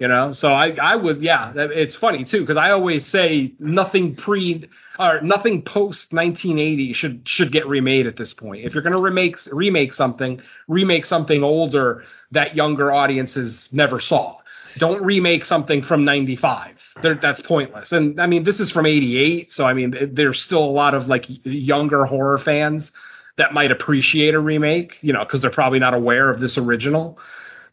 You 0.00 0.08
know, 0.08 0.32
so 0.32 0.48
I, 0.48 0.70
I 0.70 0.96
would, 0.96 1.22
yeah. 1.22 1.52
It's 1.54 1.94
funny 1.94 2.24
too 2.24 2.40
because 2.40 2.56
I 2.56 2.72
always 2.72 3.06
say 3.06 3.54
nothing 3.60 4.16
pre 4.16 4.68
or 4.98 5.20
nothing 5.20 5.62
post 5.62 6.12
1980 6.12 6.92
should 6.94 7.28
should 7.28 7.52
get 7.52 7.68
remade 7.68 8.08
at 8.08 8.16
this 8.16 8.34
point. 8.34 8.64
If 8.64 8.74
you're 8.74 8.82
going 8.82 8.94
to 8.94 9.00
remake 9.00 9.36
remake 9.52 9.92
something, 9.92 10.42
remake 10.66 11.06
something 11.06 11.44
older 11.44 12.02
that 12.32 12.56
younger 12.56 12.92
audiences 12.92 13.68
never 13.70 14.00
saw. 14.00 14.38
Don't 14.78 15.00
remake 15.00 15.44
something 15.44 15.82
from 15.82 16.04
95. 16.04 16.76
There, 17.00 17.14
that's 17.14 17.40
pointless. 17.40 17.92
And 17.92 18.20
I 18.20 18.26
mean, 18.26 18.42
this 18.42 18.58
is 18.58 18.72
from 18.72 18.86
88, 18.86 19.52
so 19.52 19.64
I 19.64 19.74
mean, 19.74 19.94
there's 20.12 20.42
still 20.42 20.64
a 20.64 20.66
lot 20.66 20.94
of 20.94 21.06
like 21.06 21.26
younger 21.44 22.04
horror 22.04 22.38
fans 22.38 22.90
that 23.36 23.52
might 23.52 23.70
appreciate 23.70 24.34
a 24.34 24.40
remake, 24.40 24.98
you 25.00 25.12
know, 25.12 25.24
because 25.24 25.40
they're 25.40 25.50
probably 25.50 25.78
not 25.78 25.94
aware 25.94 26.30
of 26.30 26.40
this 26.40 26.56
original. 26.56 27.18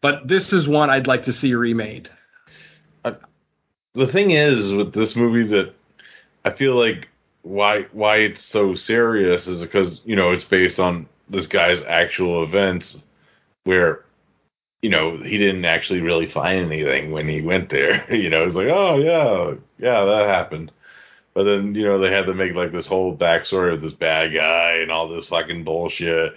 But 0.01 0.27
this 0.27 0.51
is 0.51 0.67
one 0.67 0.89
I'd 0.89 1.07
like 1.07 1.23
to 1.25 1.33
see 1.33 1.53
remade. 1.53 2.09
Uh, 3.05 3.13
the 3.93 4.07
thing 4.07 4.31
is 4.31 4.71
with 4.71 4.93
this 4.93 5.15
movie 5.15 5.47
that 5.49 5.73
I 6.43 6.51
feel 6.51 6.75
like 6.75 7.07
why 7.43 7.83
why 7.91 8.17
it's 8.17 8.43
so 8.43 8.75
serious 8.75 9.47
is 9.47 9.61
because 9.61 10.01
you 10.05 10.15
know 10.15 10.31
it's 10.31 10.43
based 10.43 10.79
on 10.79 11.07
this 11.29 11.47
guy's 11.47 11.81
actual 11.87 12.43
events 12.43 12.97
where 13.63 14.05
you 14.81 14.89
know 14.89 15.17
he 15.17 15.37
didn't 15.37 15.65
actually 15.65 16.01
really 16.01 16.27
find 16.27 16.71
anything 16.71 17.11
when 17.11 17.27
he 17.27 17.41
went 17.41 17.69
there 17.69 18.13
you 18.15 18.29
know 18.29 18.45
it's 18.45 18.55
like 18.55 18.67
oh 18.67 18.97
yeah 18.97 19.55
yeah 19.79 20.05
that 20.05 20.27
happened 20.27 20.71
but 21.33 21.43
then 21.43 21.73
you 21.75 21.83
know 21.85 21.99
they 21.99 22.11
had 22.11 22.25
to 22.25 22.33
make 22.33 22.53
like 22.53 22.71
this 22.71 22.87
whole 22.87 23.15
backstory 23.15 23.73
of 23.73 23.81
this 23.81 23.91
bad 23.93 24.33
guy 24.33 24.77
and 24.81 24.91
all 24.91 25.07
this 25.07 25.25
fucking 25.27 25.63
bullshit 25.63 26.33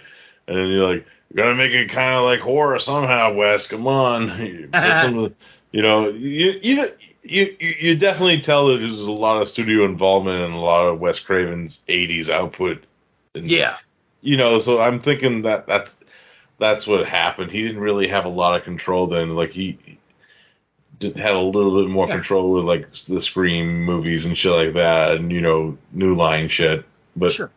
and 0.47 0.57
then 0.57 0.67
you're 0.67 0.87
like 0.93 1.05
you 1.29 1.35
gotta 1.35 1.55
make 1.55 1.71
it 1.71 1.89
kind 1.91 2.15
of 2.15 2.23
like 2.23 2.39
horror 2.39 2.79
somehow 2.79 3.33
wes 3.33 3.67
come 3.67 3.87
on 3.87 4.29
Put 4.71 4.71
some 4.71 5.17
of 5.17 5.25
uh-huh. 5.25 5.29
the- 5.29 5.33
you 5.71 5.81
know 5.81 6.09
you 6.09 6.59
you 6.63 6.91
you 7.23 7.55
you 7.59 7.95
definitely 7.97 8.39
tell 8.41 8.67
that 8.67 8.77
there's 8.77 9.01
a 9.01 9.11
lot 9.11 9.41
of 9.41 9.47
studio 9.47 9.83
involvement 9.85 10.43
and 10.43 10.53
a 10.53 10.57
lot 10.57 10.85
of 10.85 10.99
Wes 10.99 11.19
Craven's 11.19 11.79
'80s 11.89 12.29
output. 12.29 12.83
And, 13.33 13.47
Yeah. 13.49 13.77
you 14.21 14.37
know, 14.37 14.59
so 14.59 14.79
I'm 14.79 14.99
thinking 15.01 15.41
that 15.41 15.65
that's 15.65 15.89
that's 16.59 16.85
what 16.87 17.07
happened. 17.07 17.51
He 17.51 17.63
didn't 17.63 17.81
really 17.81 18.07
have 18.07 18.25
a 18.25 18.29
lot 18.29 18.55
of 18.55 18.63
control 18.63 19.07
then. 19.07 19.31
Like 19.31 19.49
he 19.49 19.77
had 21.01 21.33
a 21.33 21.39
little 21.39 21.81
bit 21.83 21.89
more 21.91 22.07
Yeah. 22.07 22.15
control 22.15 22.51
with 22.53 22.65
like 22.65 22.87
the 23.07 23.21
Scream 23.21 23.83
movies 23.83 24.25
and 24.25 24.37
shit 24.37 24.51
like 24.51 24.73
that, 24.73 25.17
and 25.17 25.31
you 25.31 25.41
know, 25.41 25.77
New 25.91 26.15
Line 26.15 26.47
shit. 26.49 26.85
But 27.15 27.31
Sure. 27.33 27.51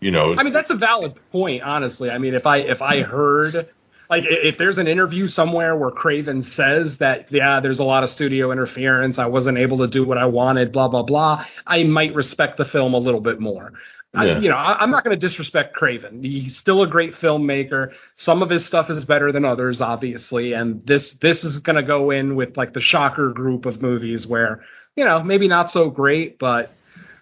you 0.00 0.10
know, 0.10 0.34
I 0.36 0.42
mean, 0.42 0.52
that's 0.52 0.70
a 0.70 0.74
valid 0.74 1.14
point, 1.30 1.62
honestly. 1.62 2.10
I 2.10 2.18
mean, 2.18 2.34
if 2.34 2.46
I 2.46 2.58
if 2.58 2.82
I 2.82 3.02
heard 3.02 3.68
like 4.10 4.24
if 4.26 4.58
there's 4.58 4.78
an 4.78 4.88
interview 4.88 5.28
somewhere 5.28 5.74
where 5.76 5.90
Craven 5.90 6.42
says 6.42 6.98
that 6.98 7.32
yeah, 7.32 7.60
there's 7.60 7.78
a 7.78 7.84
lot 7.84 8.04
of 8.04 8.10
studio 8.10 8.52
interference, 8.52 9.18
I 9.18 9.26
wasn't 9.26 9.58
able 9.58 9.78
to 9.78 9.86
do 9.86 10.04
what 10.04 10.18
I 10.18 10.26
wanted, 10.26 10.72
blah 10.72 10.88
blah 10.88 11.02
blah, 11.02 11.44
I 11.66 11.84
might 11.84 12.14
respect 12.14 12.56
the 12.58 12.64
film 12.66 12.94
a 12.94 12.98
little 12.98 13.20
bit 13.22 13.40
more. 13.40 13.72
I, 14.14 14.26
Yeah. 14.26 14.38
you 14.40 14.48
know, 14.50 14.56
I, 14.56 14.76
I'm 14.78 14.90
not 14.90 15.04
going 15.04 15.18
to 15.18 15.20
disrespect 15.20 15.74
Craven. 15.74 16.22
He's 16.22 16.56
still 16.56 16.82
a 16.82 16.86
great 16.86 17.14
filmmaker. 17.14 17.92
Some 18.16 18.42
of 18.42 18.50
his 18.50 18.64
stuff 18.64 18.90
is 18.90 19.04
better 19.04 19.32
than 19.32 19.44
others, 19.44 19.80
obviously, 19.80 20.52
and 20.52 20.84
this 20.86 21.14
this 21.14 21.44
is 21.44 21.58
going 21.60 21.76
to 21.76 21.82
go 21.82 22.10
in 22.10 22.36
with 22.36 22.56
like 22.56 22.72
the 22.72 22.80
shocker 22.80 23.30
group 23.30 23.64
of 23.66 23.80
movies 23.80 24.26
where 24.26 24.62
you 24.96 25.04
know 25.04 25.22
maybe 25.22 25.48
not 25.48 25.70
so 25.70 25.88
great, 25.90 26.38
but 26.38 26.70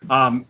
um, 0.09 0.47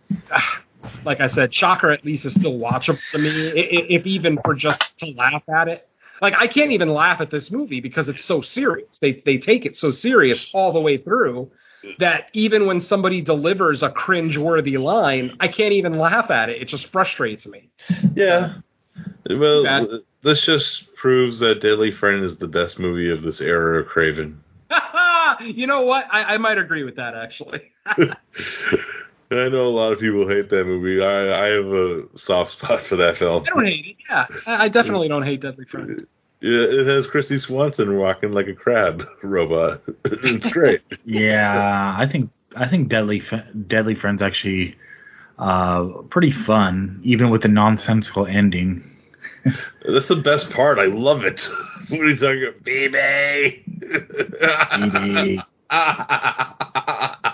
like 1.05 1.19
I 1.19 1.27
said, 1.27 1.53
Shocker 1.53 1.91
at 1.91 2.03
least 2.05 2.25
is 2.25 2.33
still 2.33 2.57
watchable 2.57 2.99
to 3.11 3.17
me, 3.19 3.29
if 3.29 4.05
even 4.07 4.39
for 4.43 4.55
just 4.55 4.81
to 4.99 5.07
laugh 5.11 5.43
at 5.47 5.67
it. 5.67 5.87
Like 6.21 6.35
I 6.37 6.47
can't 6.47 6.71
even 6.71 6.89
laugh 6.89 7.19
at 7.19 7.31
this 7.31 7.49
movie 7.51 7.81
because 7.81 8.07
it's 8.07 8.23
so 8.23 8.41
serious. 8.41 8.97
They 8.99 9.21
they 9.25 9.37
take 9.37 9.65
it 9.65 9.75
so 9.75 9.91
serious 9.91 10.49
all 10.53 10.71
the 10.71 10.81
way 10.81 10.97
through 10.97 11.51
that 11.99 12.29
even 12.33 12.65
when 12.65 12.79
somebody 12.81 13.21
delivers 13.21 13.83
a 13.83 13.89
cringe-worthy 13.89 14.77
line, 14.77 15.35
I 15.39 15.47
can't 15.47 15.73
even 15.73 15.97
laugh 15.97 16.29
at 16.29 16.49
it. 16.49 16.61
It 16.61 16.65
just 16.67 16.87
frustrates 16.87 17.45
me. 17.45 17.69
yeah. 18.15 18.55
Well, 19.29 19.63
Bad. 19.63 19.87
this 20.23 20.41
just 20.41 20.93
proves 20.95 21.39
that 21.39 21.61
Deadly 21.61 21.91
Friend 21.91 22.23
is 22.23 22.37
the 22.37 22.47
best 22.47 22.79
movie 22.79 23.09
of 23.09 23.21
this 23.23 23.41
era 23.41 23.81
of 23.81 23.87
Craven. 23.87 24.43
you 25.41 25.67
know 25.67 25.81
what? 25.81 26.05
I, 26.11 26.35
I 26.35 26.37
might 26.37 26.57
agree 26.57 26.83
with 26.83 26.95
that 26.95 27.15
actually. 27.15 27.71
I 27.85 29.47
know 29.47 29.61
a 29.61 29.69
lot 29.69 29.93
of 29.93 29.99
people 29.99 30.27
hate 30.27 30.49
that 30.49 30.65
movie. 30.65 31.01
I, 31.01 31.45
I 31.45 31.47
have 31.51 31.65
a 31.65 32.03
soft 32.17 32.51
spot 32.51 32.83
for 32.87 32.97
that 32.97 33.17
film. 33.17 33.43
I 33.43 33.49
don't 33.49 33.65
hate 33.65 33.85
it. 33.85 33.95
Yeah, 34.09 34.27
I 34.45 34.65
I 34.65 34.69
definitely 34.69 35.07
don't 35.07 35.23
hate 35.23 35.41
Deadly 35.41 35.65
Friend. 35.65 36.05
Yeah, 36.41 36.63
it 36.63 36.87
has 36.87 37.05
Kristy 37.05 37.39
Swanson 37.39 37.97
walking 37.97 38.31
like 38.31 38.47
a 38.47 38.53
crab 38.53 39.03
robot. 39.23 39.81
it's 40.05 40.49
great. 40.49 40.81
Yeah, 41.05 41.95
I 41.97 42.07
think 42.11 42.31
I 42.55 42.67
think 42.67 42.89
Deadly 42.89 43.21
F- 43.21 43.45
Deadly 43.67 43.93
Friends 43.93 44.23
actually 44.23 44.75
uh, 45.37 45.85
pretty 46.09 46.31
fun, 46.31 46.99
even 47.03 47.29
with 47.29 47.43
the 47.43 47.47
nonsensical 47.47 48.25
ending. 48.25 48.83
That's 49.87 50.07
the 50.07 50.15
best 50.15 50.49
part. 50.49 50.79
I 50.79 50.85
love 50.85 51.23
it. 51.25 51.47
What 51.89 51.99
are 51.99 52.07
you 52.07 52.15
talking 52.15 52.43
about? 52.43 52.63
Baby. 52.63 53.63
BB. 54.17 55.43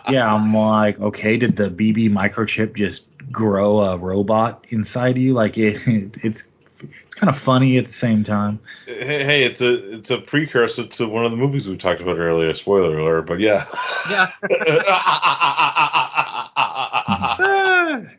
yeah, 0.10 0.34
I'm 0.34 0.54
like, 0.54 1.00
okay, 1.00 1.38
did 1.38 1.56
the 1.56 1.70
BB 1.70 2.10
microchip 2.12 2.76
just 2.76 3.04
grow 3.32 3.80
a 3.80 3.98
robot 3.98 4.66
inside 4.70 5.18
you? 5.18 5.34
Like 5.34 5.58
it, 5.58 5.82
it's 6.24 6.44
it's 6.82 7.16
kind 7.16 7.34
of 7.34 7.42
funny 7.42 7.78
at 7.78 7.88
the 7.88 7.94
same 7.94 8.24
time. 8.24 8.60
hey, 8.86 9.24
hey, 9.24 9.44
it's 9.44 9.62
a 9.62 9.98
it's 9.98 10.10
a 10.10 10.20
precursor 10.20 10.88
to 10.88 11.08
one 11.08 11.26
of 11.26 11.32
the 11.32 11.38
movies 11.38 11.68
we 11.68 11.78
talked 11.78 12.02
about 12.02 12.18
earlier. 12.18 12.54
Spoiler 12.54 12.98
alert, 12.98 13.28
but 13.28 13.40
yeah. 13.40 13.66
Yeah. 14.10 14.32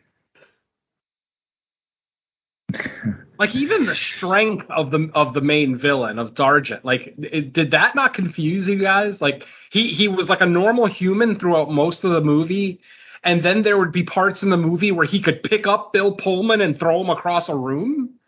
like 3.39 3.55
even 3.55 3.85
the 3.85 3.95
strength 3.95 4.69
of 4.69 4.91
the 4.91 5.09
of 5.15 5.33
the 5.33 5.41
main 5.41 5.77
villain 5.77 6.19
of 6.19 6.35
Dargent, 6.35 6.83
like 6.83 7.15
it, 7.17 7.53
did 7.53 7.71
that 7.71 7.95
not 7.95 8.13
confuse 8.13 8.67
you 8.67 8.77
guys? 8.79 9.21
Like 9.21 9.45
he 9.71 9.87
he 9.87 10.07
was 10.09 10.27
like 10.27 10.41
a 10.41 10.45
normal 10.45 10.85
human 10.87 11.39
throughout 11.39 11.71
most 11.71 12.03
of 12.03 12.11
the 12.11 12.21
movie, 12.21 12.81
and 13.23 13.41
then 13.41 13.63
there 13.63 13.77
would 13.77 13.93
be 13.93 14.03
parts 14.03 14.43
in 14.43 14.49
the 14.49 14.57
movie 14.57 14.91
where 14.91 15.05
he 15.05 15.21
could 15.21 15.41
pick 15.41 15.65
up 15.65 15.93
Bill 15.93 16.15
Pullman 16.15 16.61
and 16.61 16.77
throw 16.77 17.01
him 17.01 17.09
across 17.09 17.47
a 17.47 17.55
room. 17.55 18.18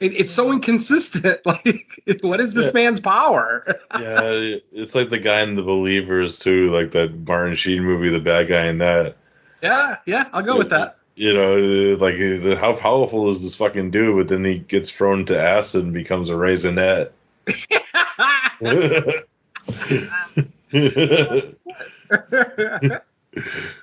It, 0.00 0.14
it's 0.14 0.32
so 0.34 0.50
inconsistent. 0.52 1.40
Like, 1.46 1.86
what 2.22 2.40
is 2.40 2.54
this 2.54 2.66
Yeah. 2.66 2.72
man's 2.72 3.00
power? 3.00 3.64
yeah, 3.98 4.56
it's 4.72 4.94
like 4.94 5.10
the 5.10 5.18
guy 5.18 5.42
in 5.42 5.56
The 5.56 5.62
Believers 5.62 6.38
too, 6.38 6.70
like 6.70 6.92
that 6.92 7.14
Martin 7.26 7.56
Sheen 7.56 7.84
movie, 7.84 8.08
the 8.08 8.18
bad 8.18 8.48
guy 8.48 8.66
in 8.66 8.78
that. 8.78 9.16
yeah, 9.62 9.96
yeah, 10.06 10.28
I'll 10.32 10.42
go 10.42 10.56
with 10.56 10.70
that. 10.70 10.96
You 11.16 11.34
know, 11.34 11.56
like 12.00 12.16
how 12.58 12.74
powerful 12.76 13.30
is 13.30 13.42
this 13.42 13.54
fucking 13.56 13.90
dude? 13.90 14.16
But 14.16 14.28
then 14.34 14.44
he 14.44 14.58
gets 14.60 14.90
thrown 14.90 15.26
to 15.26 15.38
acid 15.38 15.84
and 15.84 15.92
becomes 15.92 16.30
a 16.30 16.34
raisinette. 16.34 17.10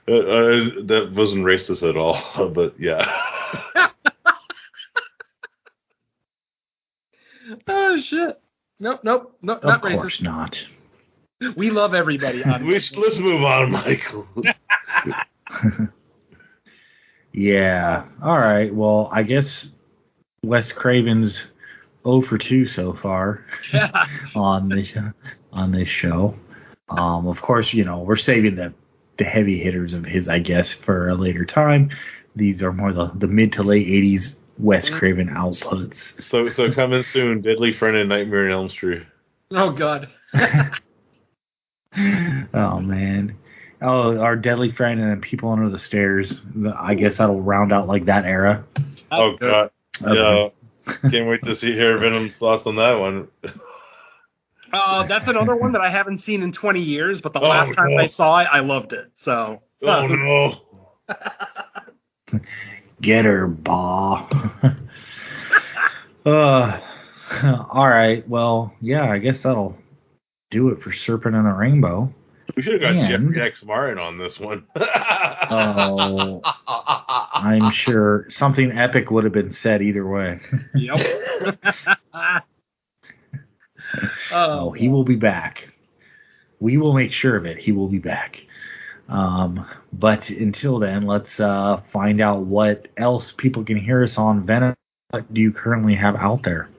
Uh, 0.10 0.12
uh, 0.12 0.70
that 0.84 1.12
wasn't 1.16 1.46
racist 1.46 1.88
at 1.88 1.96
all, 1.96 2.50
but 2.54 2.78
yeah. 2.80 3.06
oh 7.68 7.98
shit! 7.98 8.40
Nope, 8.80 9.02
nope, 9.04 9.38
nope, 9.42 9.58
Of 9.60 9.64
not 9.64 9.82
course 9.82 10.22
not. 10.22 10.62
We 11.56 11.70
love 11.70 11.94
everybody. 11.94 12.44
On 12.44 12.66
We 12.66 12.74
let's 12.74 13.18
move 13.18 13.44
on, 13.44 13.72
Michael. 13.72 14.28
Yeah. 17.34 18.06
All 18.24 18.40
right. 18.40 18.74
Well, 18.74 19.10
I 19.14 19.22
guess 19.22 19.68
Wes 20.44 20.72
Craven's 20.72 21.46
0 22.04 22.22
for 22.22 22.38
2 22.38 22.66
so 22.66 22.94
far 22.94 23.46
Yeah. 23.72 23.92
on 24.36 24.70
this 24.70 24.98
on 25.54 25.72
this 25.72 25.88
show. 25.88 26.36
Um, 26.90 27.28
of 27.28 27.40
course, 27.42 27.74
you 27.74 27.84
know 27.84 28.00
we're 28.00 28.16
saving 28.18 28.56
the 28.56 28.74
the 29.18 29.24
heavy 29.26 29.60
hitters 29.60 29.94
of 29.94 30.04
his, 30.06 30.28
I 30.28 30.40
guess, 30.40 30.74
for 30.74 31.10
a 31.10 31.16
later 31.16 31.46
time. 31.46 31.92
These 32.36 32.64
are 32.64 32.74
more 32.74 32.94
the 32.94 33.12
the 33.14 33.28
mid 33.28 33.54
to 33.54 33.64
late 33.64 33.88
80s 33.88 34.36
Wes 34.60 34.90
Craven 34.90 35.28
outputs. 35.30 36.22
So 36.22 36.50
so 36.52 36.72
coming 36.74 37.04
soon, 37.04 37.42
Deadly 37.42 37.74
Friend 37.74 37.96
and 37.96 38.10
Nightmare 38.10 38.48
on 38.48 38.52
Elm 38.52 38.70
Street. 38.70 39.04
Oh 39.52 39.72
God. 39.72 40.10
Oh 42.54 42.80
man. 42.80 43.36
Oh, 43.82 44.18
our 44.20 44.36
deadly 44.36 44.72
friend 44.72 45.00
and 45.00 45.22
people 45.22 45.50
under 45.50 45.70
the 45.70 45.80
stairs. 45.80 46.42
I 46.78 46.94
guess 46.94 47.18
that'll 47.18 47.42
round 47.42 47.72
out 47.74 47.88
like 47.88 48.06
that 48.06 48.26
era. 48.26 48.64
oh 49.12 49.32
good. 49.38 49.40
god. 49.40 49.72
Okay. 50.04 50.54
Yeah. 50.86 51.10
Can't 51.10 51.28
wait 51.28 51.44
to 51.44 51.56
see 51.56 51.74
hear 51.74 51.98
Venom's 51.98 52.36
thoughts 52.36 52.66
on 52.68 52.76
that 52.76 53.00
one. 53.00 53.28
Uh, 54.72 55.08
that's 55.08 55.28
another 55.28 55.56
one 55.56 55.72
that 55.72 55.82
I 55.82 55.90
haven't 55.90 56.20
seen 56.20 56.44
in 56.44 56.52
20 56.52 56.82
years, 56.82 57.20
but 57.22 57.34
the 57.34 57.40
Oh, 57.40 57.48
last 57.48 57.74
time 57.76 57.92
no. 57.92 57.98
I 57.98 58.08
saw 58.08 58.40
it, 58.40 58.48
I 58.52 58.60
loved 58.60 58.94
it. 58.94 59.12
So. 59.16 59.62
Oh 59.84 60.08
no. 60.08 60.54
Get 63.02 63.26
her, 63.26 63.48
Baw. 63.48 64.28
uh, 66.26 66.80
all 67.70 67.88
right. 67.88 68.28
Well, 68.28 68.74
yeah, 68.82 69.10
I 69.10 69.20
guess 69.20 69.44
that'll 69.44 69.78
do 70.50 70.70
it 70.70 70.82
for 70.82 70.92
Serpent 70.92 71.36
and 71.36 71.46
the 71.46 71.52
Rainbow. 71.54 72.12
We 72.56 72.64
should 72.64 72.74
have 72.74 72.82
got 72.82 72.96
And- 72.96 73.26
Jeffrey 73.28 73.42
X 73.42 73.64
Martin 73.64 74.00
on 74.00 74.18
this 74.18 74.40
one. 74.40 74.66
Oh, 75.50 76.42
I'm 77.34 77.72
sure 77.72 78.26
something 78.30 78.72
epic 78.72 79.12
would 79.12 79.24
have 79.24 79.32
been 79.32 79.54
said 79.54 79.82
either 79.82 80.06
way. 80.06 80.42
Yep. 80.76 81.58
Oh, 84.32 84.72
he 84.72 84.90
will 84.90 85.06
be 85.06 85.16
back. 85.16 85.70
We 86.60 86.76
will 86.78 86.94
make 86.94 87.12
sure 87.14 87.38
of 87.38 87.46
it. 87.46 87.58
He 87.60 87.72
will 87.72 87.88
be 87.88 88.00
back. 88.00 88.46
Um, 89.10 89.66
but 89.94 90.30
until 90.30 90.80
then, 90.80 91.06
let's 91.06 91.40
uh, 91.40 91.82
find 91.92 92.22
out 92.22 92.42
what 92.42 92.88
else 92.98 93.34
people 93.38 93.64
can 93.64 93.78
hear 93.78 94.04
us 94.04 94.18
on. 94.18 94.46
Venom, 94.46 94.76
what 95.10 95.34
do 95.34 95.42
you 95.42 95.52
currently 95.52 95.96
have 95.96 96.16
out 96.16 96.44
there? 96.44 96.70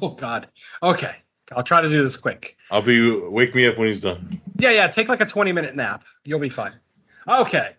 Oh 0.00 0.10
God. 0.10 0.48
Okay. 0.82 1.16
I'll 1.54 1.64
try 1.64 1.82
to 1.82 1.88
do 1.88 2.02
this 2.02 2.16
quick. 2.16 2.56
I'll 2.70 2.82
be 2.82 3.10
wake 3.10 3.54
me 3.54 3.66
up 3.66 3.76
when 3.76 3.88
he's 3.88 4.00
done. 4.00 4.40
Yeah, 4.58 4.70
yeah. 4.70 4.88
Take 4.88 5.08
like 5.08 5.20
a 5.20 5.26
20 5.26 5.52
minute 5.52 5.76
nap. 5.76 6.04
You'll 6.24 6.40
be 6.40 6.48
fine. 6.48 6.74
Okay. 7.28 7.70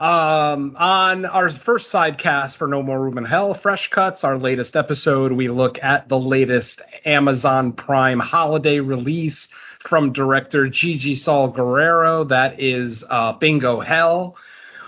Um, 0.00 0.74
on 0.80 1.24
our 1.26 1.48
first 1.48 1.90
side 1.90 2.18
cast 2.18 2.56
for 2.56 2.66
No 2.66 2.82
More 2.82 3.00
Room 3.00 3.18
in 3.18 3.24
Hell, 3.24 3.54
Fresh 3.54 3.90
Cuts, 3.90 4.24
our 4.24 4.36
latest 4.36 4.74
episode, 4.74 5.30
we 5.30 5.46
look 5.46 5.80
at 5.80 6.08
the 6.08 6.18
latest 6.18 6.82
Amazon 7.04 7.72
Prime 7.72 8.18
holiday 8.18 8.80
release 8.80 9.48
from 9.88 10.12
director 10.12 10.68
Gigi 10.68 11.16
Saul 11.16 11.48
Guerrero. 11.48 12.24
That 12.24 12.60
is 12.60 13.04
uh, 13.08 13.32
Bingo 13.34 13.80
Hell. 13.80 14.36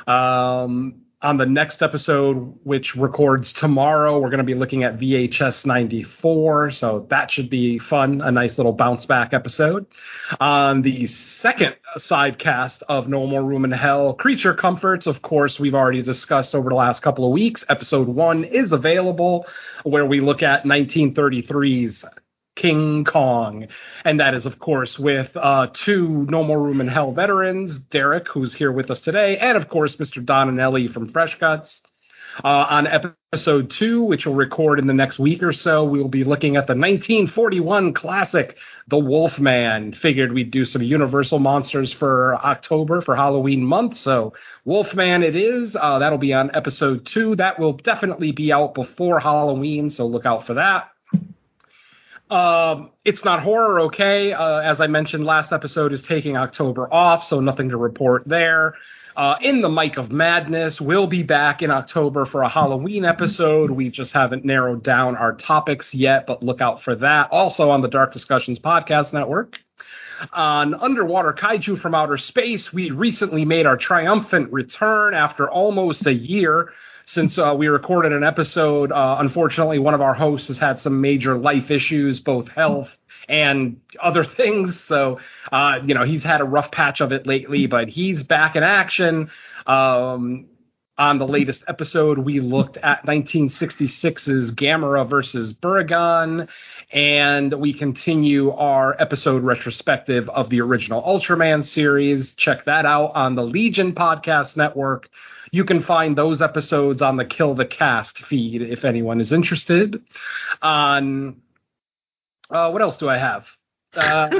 Um, 0.06 1.04
on 1.24 1.38
the 1.38 1.46
next 1.46 1.80
episode, 1.80 2.54
which 2.64 2.94
records 2.94 3.54
tomorrow, 3.54 4.18
we're 4.18 4.28
going 4.28 4.38
to 4.38 4.44
be 4.44 4.54
looking 4.54 4.84
at 4.84 4.98
VHS 4.98 5.64
94. 5.64 6.70
So 6.72 7.06
that 7.08 7.30
should 7.30 7.48
be 7.48 7.78
fun. 7.78 8.20
A 8.20 8.30
nice 8.30 8.58
little 8.58 8.74
bounce 8.74 9.06
back 9.06 9.32
episode. 9.32 9.86
On 10.38 10.82
the 10.82 11.06
second 11.06 11.76
side 11.96 12.38
cast 12.38 12.82
of 12.90 13.08
No 13.08 13.26
More 13.26 13.42
Room 13.42 13.64
in 13.64 13.72
Hell, 13.72 14.12
Creature 14.12 14.54
Comforts, 14.54 15.06
of 15.06 15.22
course, 15.22 15.58
we've 15.58 15.74
already 15.74 16.02
discussed 16.02 16.54
over 16.54 16.68
the 16.68 16.76
last 16.76 17.00
couple 17.00 17.24
of 17.24 17.32
weeks. 17.32 17.64
Episode 17.70 18.06
one 18.06 18.44
is 18.44 18.72
available, 18.72 19.46
where 19.82 20.04
we 20.04 20.20
look 20.20 20.42
at 20.42 20.64
1933's 20.64 22.04
King 22.56 23.04
Kong. 23.04 23.66
And 24.04 24.20
that 24.20 24.34
is, 24.34 24.46
of 24.46 24.58
course, 24.58 24.98
with 24.98 25.30
uh, 25.36 25.68
two 25.72 26.26
No 26.28 26.44
More 26.44 26.60
Room 26.60 26.80
in 26.80 26.88
Hell 26.88 27.12
veterans, 27.12 27.78
Derek, 27.78 28.28
who's 28.28 28.54
here 28.54 28.72
with 28.72 28.90
us 28.90 29.00
today, 29.00 29.38
and, 29.38 29.56
of 29.56 29.68
course, 29.68 29.96
Mr. 29.96 30.24
Don 30.24 30.48
and 30.48 30.60
Ellie 30.60 30.88
from 30.88 31.08
Fresh 31.08 31.38
Cuts. 31.38 31.82
Uh, 32.42 32.66
on 32.68 32.86
episode 32.86 33.70
two, 33.70 34.02
which 34.02 34.26
we'll 34.26 34.34
record 34.34 34.80
in 34.80 34.86
the 34.86 34.94
next 34.94 35.18
week 35.18 35.42
or 35.42 35.52
so, 35.52 35.84
we 35.84 36.00
will 36.00 36.08
be 36.08 36.24
looking 36.24 36.56
at 36.56 36.66
the 36.66 36.72
1941 36.72 37.92
classic, 37.92 38.56
The 38.88 38.98
Wolfman. 38.98 39.92
Figured 39.92 40.32
we'd 40.32 40.50
do 40.50 40.64
some 40.64 40.82
Universal 40.82 41.38
monsters 41.38 41.92
for 41.92 42.34
October, 42.36 43.00
for 43.00 43.14
Halloween 43.14 43.62
month. 43.62 43.96
So, 43.98 44.32
Wolfman 44.64 45.22
it 45.22 45.36
is. 45.36 45.76
Uh, 45.76 45.98
that'll 45.98 46.18
be 46.18 46.34
on 46.34 46.50
episode 46.54 47.06
two. 47.06 47.36
That 47.36 47.58
will 47.58 47.74
definitely 47.74 48.32
be 48.32 48.52
out 48.52 48.74
before 48.74 49.20
Halloween, 49.20 49.90
so 49.90 50.06
look 50.06 50.26
out 50.26 50.46
for 50.46 50.54
that. 50.54 50.90
Um, 52.30 52.90
it's 53.04 53.24
not 53.24 53.42
horror, 53.42 53.80
okay. 53.82 54.32
Uh, 54.32 54.60
as 54.60 54.80
I 54.80 54.86
mentioned, 54.86 55.24
last 55.24 55.52
episode 55.52 55.92
is 55.92 56.02
taking 56.02 56.36
October 56.36 56.92
off, 56.92 57.24
so 57.24 57.40
nothing 57.40 57.68
to 57.68 57.76
report 57.76 58.22
there. 58.26 58.74
Uh, 59.16 59.36
in 59.42 59.60
the 59.60 59.68
Mic 59.68 59.96
of 59.96 60.10
Madness, 60.10 60.80
we'll 60.80 61.06
be 61.06 61.22
back 61.22 61.62
in 61.62 61.70
October 61.70 62.24
for 62.24 62.42
a 62.42 62.48
Halloween 62.48 63.04
episode. 63.04 63.70
We 63.70 63.90
just 63.90 64.12
haven't 64.12 64.44
narrowed 64.44 64.82
down 64.82 65.16
our 65.16 65.34
topics 65.34 65.94
yet, 65.94 66.26
but 66.26 66.42
look 66.42 66.60
out 66.60 66.82
for 66.82 66.96
that. 66.96 67.28
Also 67.30 67.70
on 67.70 67.80
the 67.80 67.88
Dark 67.88 68.12
Discussions 68.12 68.58
Podcast 68.58 69.12
Network. 69.12 69.58
On 70.32 70.74
Underwater 70.74 71.32
Kaiju 71.32 71.78
from 71.80 71.94
Outer 71.94 72.16
Space, 72.16 72.72
we 72.72 72.90
recently 72.90 73.44
made 73.44 73.66
our 73.66 73.76
triumphant 73.76 74.52
return 74.52 75.14
after 75.14 75.48
almost 75.48 76.06
a 76.06 76.14
year 76.14 76.72
since 77.04 77.38
uh, 77.38 77.54
we 77.56 77.68
recorded 77.68 78.12
an 78.12 78.24
episode. 78.24 78.92
Uh, 78.92 79.16
unfortunately, 79.18 79.78
one 79.78 79.94
of 79.94 80.00
our 80.00 80.14
hosts 80.14 80.48
has 80.48 80.58
had 80.58 80.78
some 80.78 81.00
major 81.00 81.36
life 81.36 81.70
issues, 81.70 82.20
both 82.20 82.48
health 82.48 82.88
and 83.28 83.80
other 84.00 84.24
things. 84.24 84.80
So, 84.84 85.20
uh, 85.52 85.80
you 85.84 85.94
know, 85.94 86.04
he's 86.04 86.22
had 86.22 86.40
a 86.40 86.44
rough 86.44 86.70
patch 86.70 87.00
of 87.00 87.12
it 87.12 87.26
lately, 87.26 87.66
but 87.66 87.88
he's 87.88 88.22
back 88.22 88.56
in 88.56 88.62
action. 88.62 89.30
Um, 89.66 90.46
on 90.96 91.18
the 91.18 91.26
latest 91.26 91.64
episode, 91.66 92.18
we 92.18 92.38
looked 92.38 92.76
at 92.76 93.04
1966's 93.04 94.52
Gamera 94.52 95.08
versus 95.08 95.52
Barugon, 95.52 96.48
and 96.92 97.52
we 97.54 97.72
continue 97.72 98.52
our 98.52 98.94
episode 99.00 99.42
retrospective 99.42 100.28
of 100.30 100.50
the 100.50 100.60
original 100.60 101.02
Ultraman 101.02 101.64
series. 101.64 102.34
Check 102.34 102.66
that 102.66 102.86
out 102.86 103.10
on 103.16 103.34
the 103.34 103.42
Legion 103.42 103.92
Podcast 103.92 104.56
Network. 104.56 105.08
You 105.54 105.64
can 105.64 105.84
find 105.84 106.18
those 106.18 106.42
episodes 106.42 107.00
on 107.00 107.16
the 107.16 107.24
Kill 107.24 107.54
the 107.54 107.64
Cast 107.64 108.18
feed 108.18 108.60
if 108.60 108.84
anyone 108.84 109.20
is 109.20 109.30
interested. 109.30 110.02
On 110.60 111.40
uh, 112.50 112.70
what 112.72 112.82
else 112.82 112.96
do 112.96 113.08
I 113.08 113.18
have? 113.18 113.46
Uh, 113.94 114.00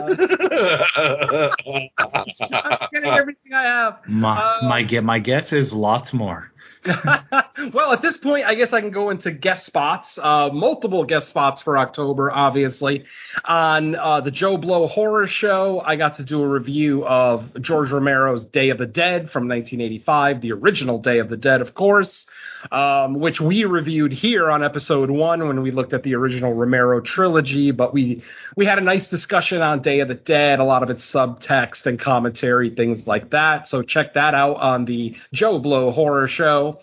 I'm 1.63 2.89
getting 2.93 3.13
everything 3.13 3.53
I 3.55 3.63
have. 3.63 4.01
My 4.09 4.43
Uh, 4.43 4.69
my 4.69 5.01
my 5.03 5.21
guess 5.21 5.53
is 5.53 5.73
lots 5.73 6.13
more. 6.13 6.51
well, 7.73 7.93
at 7.93 8.03
this 8.03 8.17
point, 8.19 8.45
I 8.45 8.55
guess 8.55 8.73
I 8.73 8.81
can 8.81 8.91
go 8.91 9.09
into 9.09 9.31
guest 9.31 9.65
spots. 9.65 10.19
Uh, 10.21 10.51
multiple 10.53 11.05
guest 11.05 11.29
spots 11.29 11.63
for 11.63 11.79
October, 11.79 12.31
obviously. 12.31 13.05
On 13.45 13.95
uh, 13.95 14.21
the 14.21 14.31
Joe 14.31 14.59
Blow 14.59 14.87
Horror 14.87 15.27
Show, 15.27 15.81
I 15.85 15.97
got 15.97 16.17
to 16.17 16.25
do 16.25 16.43
a 16.43 16.49
review 16.49 17.07
of 17.07 17.45
George 17.61 17.91
Romero's 17.91 18.45
Day 18.45 18.69
of 18.69 18.79
the 18.79 18.87
Dead 18.87 19.31
from 19.31 19.49
1985, 19.49 20.43
the 20.43 20.53
original 20.53 20.99
Day 20.99 21.21
of 21.21 21.31
the 21.31 21.39
Dead, 21.39 21.63
of 21.63 21.75
course, 21.75 22.27
um, 22.71 23.15
which 23.15 23.41
we 23.41 23.65
reviewed 23.65 24.13
here 24.13 24.51
on 24.51 24.63
episode 24.63 25.11
one 25.11 25.47
when 25.47 25.63
we 25.63 25.71
looked 25.71 25.95
at 25.95 26.03
the 26.03 26.15
original 26.15 26.53
Romero 26.53 27.01
trilogy. 27.01 27.71
But 27.71 27.95
we 27.95 28.23
we 28.57 28.67
had 28.67 28.79
a 28.79 28.83
nice 28.83 29.07
discussion 29.07 29.63
on 29.63 29.81
Day 29.81 30.01
of 30.01 30.09
the 30.09 30.15
Dead, 30.15 30.61
a 30.61 30.65
lot 30.65 30.83
of 30.83 30.91
its 30.91 31.11
subtext 31.11 31.87
and 31.87 31.99
commentary, 31.99 32.71
things 32.71 33.07
like 33.07 33.31
that. 33.31 33.69
So 33.69 33.81
check 33.83 34.15
that 34.15 34.35
out 34.35 34.57
on 34.57 34.85
the 34.85 35.17
Joe 35.33 35.59
Blow 35.59 35.91
Horror 35.91 36.29
Show. 36.29 36.74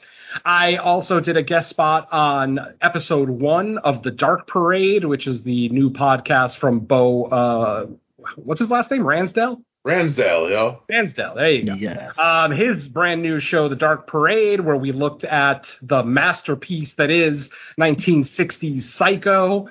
I 0.46 0.78
also 0.78 1.20
did 1.20 1.38
a 1.38 1.44
guest 1.44 1.70
spot 1.70 2.08
on 2.12 2.60
episode 2.82 3.30
one 3.30 3.78
of 3.80 4.04
the 4.04 4.12
Dark 4.12 4.48
Parade, 4.48 5.06
which 5.06 5.28
is 5.28 5.44
the 5.44 5.70
new 5.70 5.90
podcast 5.90 6.58
from 6.58 6.80
Bo. 6.80 7.26
Uh, 7.26 7.86
what's 8.36 8.60
his 8.60 8.70
last 8.70 8.92
name? 8.92 9.04
Ransdell. 9.04 9.62
Ransdale, 9.84 10.50
yo. 10.50 10.84
Ransdell. 10.90 11.36
There 11.36 11.50
you 11.50 11.66
go. 11.66 11.74
Yes. 11.74 12.18
Um, 12.20 12.52
his 12.52 12.88
brand 12.88 13.24
new 13.24 13.40
show, 13.40 13.68
The 13.68 13.76
Dark 13.76 14.06
Parade, 14.06 14.62
where 14.62 14.76
we 14.76 14.92
looked 14.92 15.24
at 15.24 15.76
the 15.82 16.04
masterpiece 16.04 16.94
that 16.96 17.10
is 17.10 17.50
1960s 17.80 18.84
Psycho. 18.84 19.70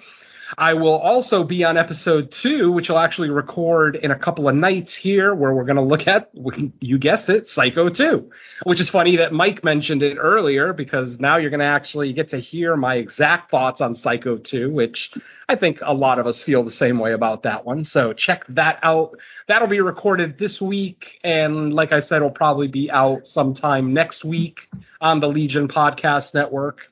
I 0.58 0.74
will 0.74 0.98
also 0.98 1.44
be 1.44 1.64
on 1.64 1.76
episode 1.76 2.30
two, 2.30 2.72
which 2.72 2.90
I'll 2.90 2.98
actually 2.98 3.30
record 3.30 3.96
in 3.96 4.10
a 4.10 4.18
couple 4.18 4.48
of 4.48 4.54
nights 4.54 4.94
here, 4.94 5.34
where 5.34 5.54
we're 5.54 5.64
going 5.64 5.76
to 5.76 5.82
look 5.82 6.06
at, 6.06 6.30
you 6.80 6.98
guessed 6.98 7.28
it, 7.28 7.46
Psycho 7.46 7.88
2. 7.88 8.30
Which 8.64 8.80
is 8.80 8.90
funny 8.90 9.16
that 9.16 9.32
Mike 9.32 9.64
mentioned 9.64 10.02
it 10.02 10.16
earlier 10.16 10.72
because 10.72 11.18
now 11.18 11.36
you're 11.36 11.50
going 11.50 11.60
to 11.60 11.66
actually 11.66 12.12
get 12.12 12.30
to 12.30 12.38
hear 12.38 12.76
my 12.76 12.96
exact 12.96 13.50
thoughts 13.50 13.80
on 13.80 13.94
Psycho 13.94 14.36
2, 14.38 14.70
which 14.70 15.12
I 15.48 15.56
think 15.56 15.78
a 15.82 15.94
lot 15.94 16.18
of 16.18 16.26
us 16.26 16.40
feel 16.40 16.62
the 16.62 16.70
same 16.70 16.98
way 16.98 17.12
about 17.12 17.42
that 17.44 17.64
one. 17.64 17.84
So 17.84 18.12
check 18.12 18.44
that 18.48 18.78
out. 18.82 19.18
That'll 19.48 19.68
be 19.68 19.80
recorded 19.80 20.38
this 20.38 20.60
week. 20.60 21.18
And 21.24 21.72
like 21.72 21.92
I 21.92 22.00
said, 22.00 22.16
it'll 22.16 22.30
probably 22.30 22.68
be 22.68 22.90
out 22.90 23.26
sometime 23.26 23.92
next 23.92 24.24
week 24.24 24.68
on 25.00 25.20
the 25.20 25.28
Legion 25.28 25.68
Podcast 25.68 26.34
Network. 26.34 26.89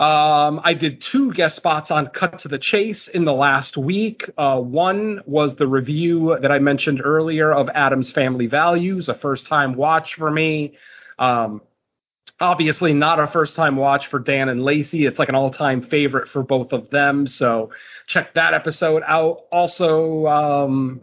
Um, 0.00 0.62
I 0.64 0.72
did 0.72 1.02
two 1.02 1.30
guest 1.34 1.56
spots 1.56 1.90
on 1.90 2.06
Cut 2.06 2.38
to 2.38 2.48
the 2.48 2.58
Chase 2.58 3.06
in 3.06 3.26
the 3.26 3.34
last 3.34 3.76
week. 3.76 4.30
Uh, 4.38 4.58
one 4.58 5.20
was 5.26 5.56
the 5.56 5.66
review 5.66 6.38
that 6.40 6.50
I 6.50 6.58
mentioned 6.58 7.02
earlier 7.04 7.52
of 7.52 7.68
Addams 7.68 8.10
Family 8.10 8.46
Values, 8.46 9.10
a 9.10 9.14
first 9.14 9.46
time 9.46 9.74
watch 9.74 10.14
for 10.14 10.30
me. 10.30 10.78
Um, 11.18 11.60
obviously, 12.40 12.94
not 12.94 13.20
a 13.20 13.26
first 13.26 13.54
time 13.54 13.76
watch 13.76 14.06
for 14.06 14.18
Dan 14.18 14.48
and 14.48 14.64
Lacey. 14.64 15.04
It's 15.04 15.18
like 15.18 15.28
an 15.28 15.34
all 15.34 15.50
time 15.50 15.82
favorite 15.82 16.28
for 16.28 16.42
both 16.42 16.72
of 16.72 16.88
them. 16.88 17.26
So 17.26 17.70
check 18.06 18.32
that 18.32 18.54
episode 18.54 19.02
out. 19.06 19.42
Also, 19.52 20.26
um, 20.26 21.02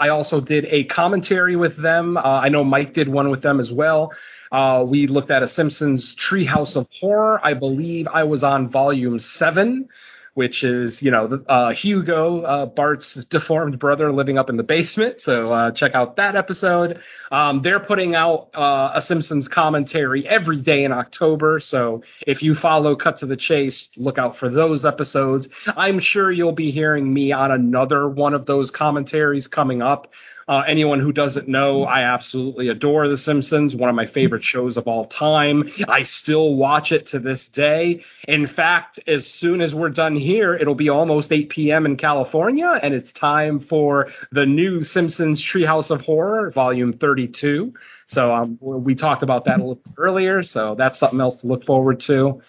I 0.00 0.08
also 0.08 0.40
did 0.40 0.64
a 0.64 0.82
commentary 0.82 1.54
with 1.54 1.80
them. 1.80 2.16
Uh, 2.16 2.22
I 2.22 2.48
know 2.48 2.64
Mike 2.64 2.92
did 2.92 3.08
one 3.08 3.30
with 3.30 3.42
them 3.42 3.60
as 3.60 3.70
well. 3.70 4.10
Uh, 4.56 4.82
we 4.82 5.06
looked 5.06 5.30
at 5.30 5.42
a 5.42 5.48
Simpsons 5.48 6.16
Treehouse 6.16 6.76
of 6.76 6.86
Horror. 6.98 7.38
I 7.44 7.52
believe 7.52 8.08
I 8.08 8.24
was 8.24 8.42
on 8.42 8.70
volume 8.70 9.20
seven, 9.20 9.90
which 10.32 10.64
is, 10.64 11.02
you 11.02 11.10
know, 11.10 11.44
uh, 11.46 11.72
Hugo, 11.72 12.40
uh, 12.40 12.64
Bart's 12.64 13.22
deformed 13.26 13.78
brother 13.78 14.10
living 14.12 14.38
up 14.38 14.48
in 14.48 14.56
the 14.56 14.62
basement. 14.62 15.20
So 15.20 15.52
uh, 15.52 15.72
check 15.72 15.94
out 15.94 16.16
that 16.16 16.36
episode. 16.36 17.00
Um, 17.30 17.60
they're 17.60 17.80
putting 17.80 18.14
out 18.14 18.48
uh, 18.54 18.92
a 18.94 19.02
Simpsons 19.02 19.46
commentary 19.46 20.26
every 20.26 20.62
day 20.62 20.84
in 20.84 20.92
October. 20.92 21.60
So 21.60 22.02
if 22.26 22.42
you 22.42 22.54
follow 22.54 22.96
Cut 22.96 23.18
to 23.18 23.26
the 23.26 23.36
Chase, 23.36 23.90
look 23.98 24.16
out 24.16 24.38
for 24.38 24.48
those 24.48 24.86
episodes. 24.86 25.48
I'm 25.66 26.00
sure 26.00 26.32
you'll 26.32 26.52
be 26.52 26.70
hearing 26.70 27.12
me 27.12 27.30
on 27.30 27.50
another 27.50 28.08
one 28.08 28.32
of 28.32 28.46
those 28.46 28.70
commentaries 28.70 29.48
coming 29.48 29.82
up. 29.82 30.08
Uh, 30.48 30.62
anyone 30.68 31.00
who 31.00 31.10
doesn't 31.10 31.48
know, 31.48 31.82
I 31.82 32.02
absolutely 32.02 32.68
adore 32.68 33.08
The 33.08 33.18
Simpsons, 33.18 33.74
one 33.74 33.90
of 33.90 33.96
my 33.96 34.06
favorite 34.06 34.44
shows 34.44 34.76
of 34.76 34.86
all 34.86 35.06
time. 35.06 35.68
I 35.88 36.04
still 36.04 36.54
watch 36.54 36.92
it 36.92 37.08
to 37.08 37.18
this 37.18 37.48
day. 37.48 38.04
In 38.28 38.46
fact, 38.46 39.00
as 39.08 39.26
soon 39.26 39.60
as 39.60 39.74
we're 39.74 39.90
done 39.90 40.14
here, 40.14 40.54
it'll 40.54 40.76
be 40.76 40.88
almost 40.88 41.32
8 41.32 41.48
p.m. 41.48 41.84
in 41.84 41.96
California, 41.96 42.78
and 42.80 42.94
it's 42.94 43.12
time 43.12 43.58
for 43.58 44.08
the 44.30 44.46
new 44.46 44.84
Simpsons 44.84 45.44
Treehouse 45.44 45.90
of 45.90 46.02
Horror, 46.02 46.52
Volume 46.52 46.92
32. 46.92 47.74
So 48.06 48.32
um, 48.32 48.58
we 48.60 48.94
talked 48.94 49.24
about 49.24 49.46
that 49.46 49.58
a 49.58 49.64
little 49.64 49.82
earlier, 49.98 50.44
so 50.44 50.76
that's 50.76 51.00
something 51.00 51.20
else 51.20 51.40
to 51.40 51.48
look 51.48 51.64
forward 51.64 51.98
to. 52.00 52.40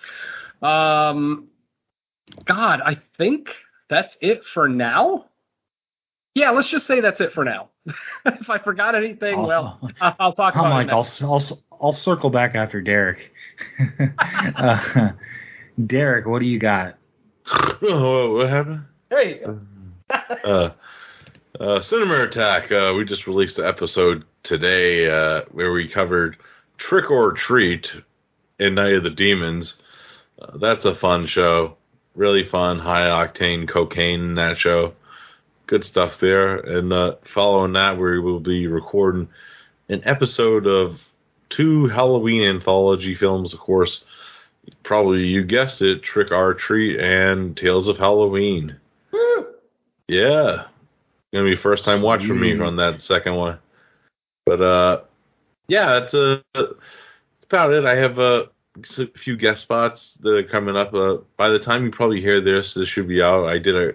Um, 0.62 1.48
God, 2.46 2.82
I 2.86 3.00
think 3.18 3.50
that's 3.90 4.18
it 4.22 4.44
for 4.46 4.70
now. 4.70 5.26
Yeah, 6.38 6.52
let's 6.52 6.70
just 6.70 6.86
say 6.86 7.02
that's 7.02 7.20
it 7.20 7.34
for 7.34 7.44
now. 7.44 7.70
if 8.28 8.48
I 8.48 8.60
forgot 8.60 8.94
anything, 8.94 9.40
I'll, 9.40 9.48
well, 9.48 9.92
I'll 10.00 10.34
talk 10.34 10.56
I'm 10.56 10.66
about 10.66 10.76
like, 10.76 10.88
it. 10.88 10.94
I'll, 10.94 11.02
next. 11.02 11.22
I'll, 11.24 11.60
I'll 11.82 11.94
circle 11.94 12.30
back 12.30 12.54
after 12.54 12.80
Derek. 12.80 13.32
uh, 14.56 15.10
Derek, 15.84 16.28
what 16.28 16.38
do 16.38 16.46
you 16.46 16.60
got? 16.60 16.96
oh, 17.82 18.36
what 18.36 18.50
happened? 18.50 18.86
Hey, 19.10 19.42
uh, 20.44 20.70
uh, 21.60 21.82
Cinema 21.82 22.26
Attack. 22.26 22.72
Uh, 22.72 22.94
we 22.96 23.04
just 23.04 23.26
released 23.26 23.58
an 23.58 23.66
episode 23.66 24.24
today 24.44 25.10
uh, 25.10 25.42
where 25.52 25.72
we 25.72 25.90
covered 25.90 26.38
Trick 26.78 27.10
or 27.10 27.32
Treat 27.32 27.90
in 28.60 28.76
Night 28.76 28.94
of 28.94 29.04
the 29.04 29.10
Demons. 29.10 29.74
Uh, 30.40 30.56
that's 30.60 30.86
a 30.86 30.94
fun 30.94 31.26
show. 31.26 31.78
Really 32.14 32.44
fun, 32.44 32.78
high 32.78 33.08
octane 33.08 33.68
cocaine 33.68 34.20
in 34.22 34.36
that 34.36 34.60
show. 34.60 34.94
Good 35.68 35.86
stuff 35.86 36.20
there. 36.20 36.58
And 36.58 36.92
uh, 36.92 37.16
following 37.34 37.74
that, 37.74 37.98
we 37.98 38.20
will 38.20 38.40
be 38.40 38.68
recording 38.68 39.28
an 39.90 40.02
episode 40.06 40.66
of 40.66 41.00
two 41.50 41.88
Halloween 41.88 42.44
anthology 42.44 43.16
films, 43.16 43.54
of 43.54 43.60
course. 43.60 44.04
Probably 44.84 45.24
you 45.24 45.44
guessed 45.44 45.82
it, 45.82 46.04
Trick 46.04 46.32
or 46.32 46.54
Treat 46.54 47.00
and 47.00 47.56
Tales 47.56 47.88
of 47.88 47.98
Halloween. 47.98 48.78
Yeah. 50.08 50.66
Gonna 51.34 51.50
be 51.50 51.56
first 51.56 51.84
time 51.84 52.02
watch 52.02 52.26
for 52.26 52.34
me 52.34 52.58
on 52.60 52.78
that 52.78 53.02
second 53.02 53.36
one. 53.36 53.60
But 54.46 54.62
uh 54.62 55.02
yeah, 55.68 55.98
it's 55.98 56.14
uh, 56.14 56.40
about 57.44 57.74
it. 57.74 57.86
I 57.86 57.96
have 57.96 58.20
uh, 58.20 58.46
a 58.98 59.08
few 59.18 59.36
guest 59.36 59.62
spots 59.62 60.18
that 60.22 60.30
are 60.30 60.44
coming 60.44 60.78
up. 60.78 60.94
Uh, 60.94 61.18
by 61.36 61.50
the 61.50 61.60
time 61.60 61.84
you 61.84 61.92
probably 61.92 62.22
hear 62.22 62.42
this, 62.42 62.74
this 62.74 62.88
should 62.88 63.08
be 63.08 63.22
out. 63.22 63.46
I 63.46 63.58
did 63.58 63.76
a 63.76 63.94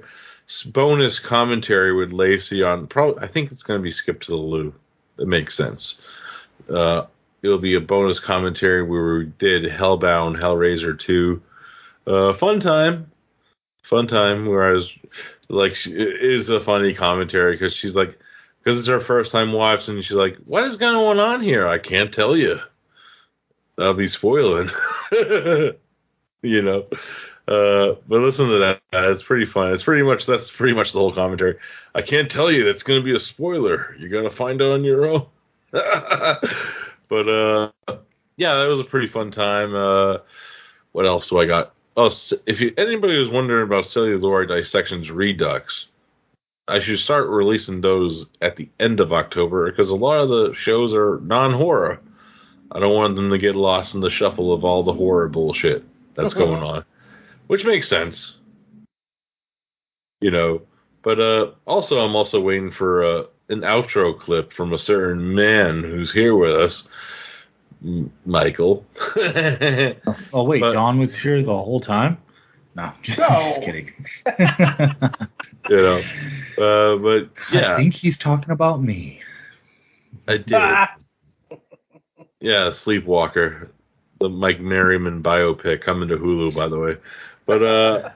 bonus 0.62 1.18
commentary 1.18 1.94
with 1.94 2.12
Lacey 2.12 2.62
on. 2.62 2.86
Probably, 2.86 3.22
I 3.22 3.28
think 3.28 3.52
it's 3.52 3.62
going 3.62 3.78
to 3.78 3.82
be 3.82 3.90
Skip 3.90 4.20
to 4.22 4.32
the 4.32 4.36
Loo. 4.36 4.74
That 5.16 5.26
makes 5.26 5.56
sense. 5.56 5.96
Uh, 6.68 7.06
it'll 7.42 7.58
be 7.58 7.74
a 7.74 7.80
bonus 7.80 8.18
commentary 8.18 8.82
where 8.82 9.18
we 9.18 9.26
did 9.38 9.64
Hellbound, 9.64 10.40
Hellraiser 10.40 10.98
2. 10.98 11.42
Uh, 12.06 12.34
fun 12.34 12.60
time. 12.60 13.10
Fun 13.84 14.06
time 14.06 14.46
where 14.46 14.70
I 14.70 14.72
was 14.74 14.90
like, 15.48 15.72
it 15.86 16.22
is 16.22 16.50
a 16.50 16.60
funny 16.60 16.94
commentary 16.94 17.54
because 17.54 17.74
she's 17.74 17.94
like, 17.94 18.18
because 18.62 18.78
it's 18.78 18.88
her 18.88 19.00
first 19.00 19.32
time 19.32 19.52
watching. 19.52 20.00
she's 20.02 20.12
like, 20.12 20.36
"What 20.44 20.64
is 20.64 20.76
going 20.76 21.18
on 21.18 21.42
here? 21.42 21.66
I 21.66 21.78
can't 21.78 22.14
tell 22.14 22.36
you. 22.36 22.58
I'll 23.78 23.94
be 23.94 24.08
spoiling." 24.08 24.70
you 26.42 26.62
know. 26.62 26.86
Uh, 27.48 27.96
but 28.08 28.20
listen 28.20 28.48
to 28.48 28.58
that. 28.58 28.80
It's 28.92 29.22
pretty 29.22 29.46
fun. 29.46 29.72
It's 29.72 29.82
pretty 29.82 30.02
much 30.02 30.26
that's 30.26 30.50
pretty 30.50 30.74
much 30.74 30.92
the 30.92 30.98
whole 30.98 31.12
commentary. 31.12 31.56
I 31.94 32.02
can't 32.02 32.30
tell 32.30 32.50
you. 32.50 32.64
That's 32.64 32.82
going 32.82 33.00
to 33.00 33.04
be 33.04 33.16
a 33.16 33.20
spoiler. 33.20 33.96
You're 33.98 34.10
going 34.10 34.28
to 34.28 34.36
find 34.36 34.62
out 34.62 34.72
on 34.72 34.84
your 34.84 35.06
own. 35.06 35.26
but 35.72 37.28
uh, 37.28 37.70
yeah, 38.36 38.54
that 38.54 38.68
was 38.68 38.80
a 38.80 38.84
pretty 38.84 39.08
fun 39.08 39.30
time. 39.30 39.74
Uh, 39.74 40.18
what 40.92 41.06
else 41.06 41.28
do 41.28 41.38
I 41.38 41.46
got? 41.46 41.74
Oh, 41.96 42.10
if 42.46 42.60
you 42.60 42.72
anybody 42.78 43.18
was 43.18 43.28
wondering 43.28 43.66
about 43.66 43.86
celluloid 43.86 44.48
dissections 44.48 45.10
redux, 45.10 45.86
I 46.68 46.80
should 46.80 47.00
start 47.00 47.28
releasing 47.28 47.80
those 47.80 48.26
at 48.40 48.56
the 48.56 48.68
end 48.80 49.00
of 49.00 49.12
October 49.12 49.70
because 49.70 49.90
a 49.90 49.96
lot 49.96 50.20
of 50.20 50.28
the 50.28 50.54
shows 50.54 50.94
are 50.94 51.20
non-horror. 51.20 52.00
I 52.70 52.80
don't 52.80 52.94
want 52.94 53.16
them 53.16 53.30
to 53.30 53.38
get 53.38 53.56
lost 53.56 53.94
in 53.94 54.00
the 54.00 54.08
shuffle 54.08 54.52
of 54.52 54.64
all 54.64 54.82
the 54.82 54.94
horror 54.94 55.28
bullshit 55.28 55.84
that's 56.14 56.32
going 56.34 56.62
on, 56.62 56.84
which 57.52 57.66
makes 57.66 57.86
sense. 57.86 58.36
You 60.22 60.30
know, 60.30 60.62
but 61.02 61.20
uh, 61.20 61.50
also 61.66 61.98
I'm 62.00 62.16
also 62.16 62.40
waiting 62.40 62.70
for 62.70 63.04
uh, 63.04 63.24
an 63.50 63.60
outro 63.60 64.18
clip 64.18 64.54
from 64.54 64.72
a 64.72 64.78
certain 64.78 65.34
man 65.34 65.82
who's 65.82 66.10
here 66.10 66.34
with 66.34 66.54
us, 66.56 66.84
M- 67.84 68.10
Michael. 68.24 68.86
Oh 70.32 70.44
wait, 70.44 70.60
But- 70.60 70.72
Don 70.72 70.98
was 70.98 71.14
here 71.14 71.42
the 71.42 71.52
whole 71.52 71.80
time. 71.80 72.16
No, 72.74 72.90
just, 73.02 73.18
No. 73.18 73.28
just 73.28 73.60
kidding. 73.66 73.90
you 75.68 75.76
know, 75.76 75.98
uh, 76.56 76.96
but 76.96 77.28
I 77.50 77.76
think 77.76 77.92
he's 77.92 78.16
talking 78.16 78.50
about 78.50 78.82
me. 78.82 79.20
I 80.26 80.38
did. 80.38 80.54
Ah, 80.54 80.96
Yeah, 82.40 82.70
Sleepwalker, 82.72 83.68
the 84.20 84.30
Mike 84.30 84.60
Merriman 84.60 85.22
biopic 85.22 85.82
coming 85.82 86.08
to 86.08 86.16
Hulu, 86.16 86.54
by 86.54 86.66
the 86.68 86.78
way. 86.78 86.96
But 87.46 87.62
uh, 87.62 88.10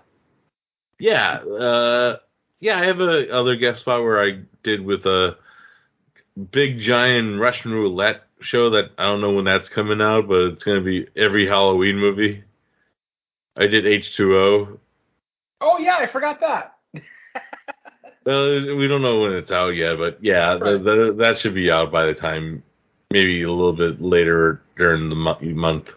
yeah, 0.99 1.39
uh, 1.39 2.17
yeah, 2.61 2.81
I 2.81 2.87
have 2.87 3.01
a 3.01 3.31
other 3.33 3.57
guest 3.57 3.81
spot 3.81 4.03
where 4.03 4.23
I 4.23 4.41
did 4.63 4.85
with 4.85 5.07
a 5.07 5.37
big 6.53 6.81
giant 6.81 7.41
Russian 7.41 7.73
roulette 7.73 8.23
show 8.41 8.71
that 8.71 8.91
I 8.99 9.05
don't 9.05 9.21
know 9.21 9.33
when 9.33 9.45
that's 9.45 9.69
coming 9.69 10.01
out, 10.01 10.29
but 10.29 10.41
it's 10.53 10.65
gonna 10.65 10.81
be 10.81 11.07
every 11.17 11.47
Halloween 11.47 11.97
movie. 11.97 12.45
I 13.57 13.67
did 13.67 13.87
H 13.87 14.17
two 14.17 14.37
O. 14.37 14.79
oh 15.61 15.79
yeah, 15.79 15.97
I 15.97 16.07
forgot 16.07 16.41
that. 16.41 16.75
Uh, 18.27 18.75
we 18.75 18.89
don't 18.89 19.03
know 19.03 19.21
when 19.21 19.35
it's 19.35 19.53
out 19.53 19.69
yet, 19.69 19.97
but 19.99 20.19
yeah, 20.21 20.57
the, 20.57 20.79
the, 20.79 21.15
that 21.17 21.39
should 21.39 21.55
be 21.55 21.71
out 21.71 21.93
by 21.93 22.07
the 22.07 22.15
time, 22.15 22.61
maybe 23.13 23.43
a 23.43 23.49
little 23.49 23.73
bit 23.73 24.03
later 24.03 24.61
during 24.77 25.09
the 25.09 25.15
mo- 25.15 25.39
month. 25.41 25.93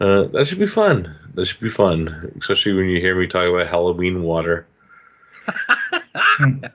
Uh, 0.00 0.24
that 0.32 0.46
should 0.48 0.58
be 0.58 0.66
fun. 0.68 1.14
That 1.34 1.46
should 1.46 1.60
be 1.60 1.70
fun, 1.70 2.32
especially 2.40 2.72
when 2.74 2.86
you 2.88 3.00
hear 3.00 3.18
me 3.18 3.26
talk 3.26 3.48
about 3.48 3.68
Halloween 3.68 4.22
water. 4.22 4.66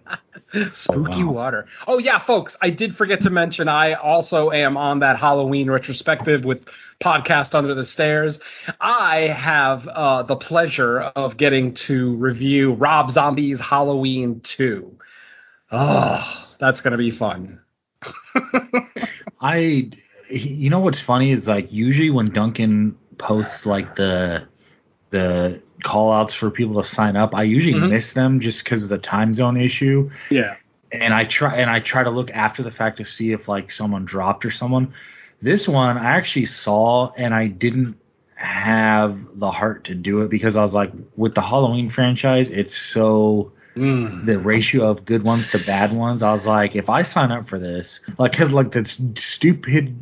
Spooky 0.73 1.21
Oh, 1.21 1.27
wow. 1.27 1.31
water. 1.31 1.65
Oh 1.87 1.97
yeah, 1.99 2.19
folks, 2.25 2.55
I 2.61 2.69
did 2.71 2.95
forget 2.95 3.21
to 3.21 3.29
mention 3.29 3.67
I 3.67 3.93
also 3.93 4.49
am 4.51 4.77
on 4.77 4.99
that 4.99 5.17
Halloween 5.17 5.69
retrospective 5.69 6.43
with 6.43 6.65
podcast 7.03 7.53
Under 7.53 7.75
the 7.75 7.85
Stairs. 7.85 8.39
I 8.81 9.27
have 9.27 9.87
uh, 9.87 10.23
the 10.23 10.35
pleasure 10.35 11.01
of 11.01 11.37
getting 11.37 11.73
to 11.75 12.15
review 12.15 12.73
Rob 12.73 13.11
Zombie's 13.11 13.59
Halloween 13.59 14.41
2. 14.43 14.97
Oh, 15.71 16.47
that's 16.59 16.81
going 16.81 16.91
to 16.91 16.97
be 16.97 17.11
fun. 17.11 17.61
I, 19.41 19.91
you 20.29 20.69
know 20.71 20.79
what's 20.79 20.99
funny 21.01 21.31
is 21.31 21.47
like 21.47 21.71
usually 21.71 22.09
when 22.09 22.33
Duncan 22.33 22.95
posts 23.19 23.65
like 23.65 23.95
the 23.95 24.43
the 25.11 25.61
call 25.83 26.11
outs 26.11 26.33
for 26.35 26.51
people 26.51 26.81
to 26.83 26.87
sign 26.89 27.15
up, 27.15 27.33
I 27.33 27.43
usually 27.43 27.73
Mhm. 27.73 27.89
miss 27.89 28.13
them 28.13 28.39
just 28.39 28.63
because 28.63 28.83
of 28.83 28.89
the 28.89 28.97
time 28.97 29.33
zone 29.33 29.57
issue. 29.57 30.09
Yeah. 30.29 30.55
And 30.91 31.13
I 31.13 31.23
try 31.25 31.55
and 31.57 31.69
I 31.69 31.79
try 31.79 32.03
to 32.03 32.09
look 32.09 32.31
after 32.31 32.63
the 32.63 32.71
fact 32.71 32.97
to 32.97 33.05
see 33.05 33.31
if 33.31 33.47
like 33.47 33.71
someone 33.71 34.05
dropped 34.05 34.45
or 34.45 34.51
someone. 34.51 34.93
This 35.41 35.67
one 35.67 35.97
I 35.97 36.05
actually 36.17 36.45
saw 36.45 37.11
and 37.17 37.33
I 37.33 37.47
didn't 37.47 37.95
have 38.35 39.17
the 39.35 39.51
heart 39.51 39.85
to 39.85 39.95
do 39.95 40.21
it 40.21 40.29
because 40.29 40.55
I 40.55 40.61
was 40.63 40.73
like 40.73 40.91
with 41.15 41.33
the 41.35 41.41
Halloween 41.41 41.89
franchise, 41.89 42.49
it's 42.51 42.75
so 42.77 43.51
Mm. 43.75 44.25
the 44.25 44.37
ratio 44.39 44.89
of 44.89 45.05
good 45.05 45.23
ones 45.23 45.49
to 45.51 45.59
bad 45.59 45.93
ones. 45.93 46.21
I 46.23 46.33
was 46.33 46.45
like, 46.45 46.75
if 46.75 46.89
I 46.89 47.03
sign 47.03 47.31
up 47.31 47.47
for 47.47 47.57
this, 47.59 47.99
like, 48.17 48.33
cause 48.33 48.51
like 48.51 48.71
the 48.71 48.83
stupid, 49.15 49.95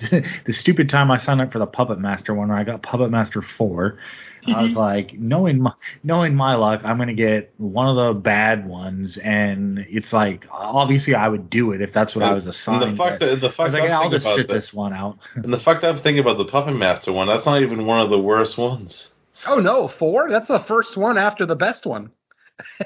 the 0.44 0.52
stupid 0.52 0.88
time 0.88 1.10
I 1.10 1.18
signed 1.18 1.40
up 1.40 1.52
for 1.52 1.58
the 1.58 1.66
Puppet 1.66 1.98
Master 1.98 2.34
one, 2.34 2.48
where 2.48 2.58
I 2.58 2.64
got 2.64 2.82
Puppet 2.82 3.10
Master 3.10 3.42
four. 3.42 3.98
I 4.46 4.62
was 4.62 4.72
like, 4.72 5.12
knowing 5.18 5.60
my 5.60 5.72
knowing 6.02 6.34
my 6.34 6.54
luck, 6.54 6.80
I'm 6.82 6.96
gonna 6.96 7.12
get 7.12 7.52
one 7.58 7.88
of 7.88 7.96
the 7.96 8.18
bad 8.18 8.66
ones, 8.66 9.18
and 9.18 9.78
it's 9.90 10.14
like 10.14 10.46
obviously 10.50 11.14
I 11.14 11.28
would 11.28 11.50
do 11.50 11.72
it 11.72 11.82
if 11.82 11.92
that's 11.92 12.14
what 12.14 12.24
I 12.24 12.32
was 12.32 12.46
assigned. 12.46 12.82
And 12.82 12.92
the 12.94 12.96
fuck, 12.96 13.18
but 13.20 13.26
that, 13.26 13.40
the 13.42 13.48
I 13.48 13.50
fuck 13.50 13.64
was 13.66 13.72
like, 13.74 13.82
I'm 13.82 13.88
yeah, 13.90 13.98
I'll 14.00 14.10
just 14.10 14.24
about 14.24 14.36
sit 14.38 14.48
that- 14.48 14.54
this 14.54 14.72
one 14.72 14.94
out. 14.94 15.18
And 15.34 15.52
the 15.52 15.60
fucked 15.60 15.84
up 15.84 16.02
thing 16.02 16.18
about 16.18 16.38
the 16.38 16.46
Puppet 16.46 16.74
Master 16.74 17.12
one, 17.12 17.28
that's 17.28 17.44
not 17.44 17.60
even 17.60 17.84
one 17.84 18.00
of 18.00 18.08
the 18.08 18.18
worst 18.18 18.56
ones. 18.56 19.08
Oh 19.46 19.58
no, 19.58 19.88
4? 19.88 20.30
That's 20.30 20.48
the 20.48 20.58
first 20.60 20.96
one 20.96 21.16
after 21.18 21.44
the 21.46 21.54
best 21.56 21.84
one. 21.86 22.10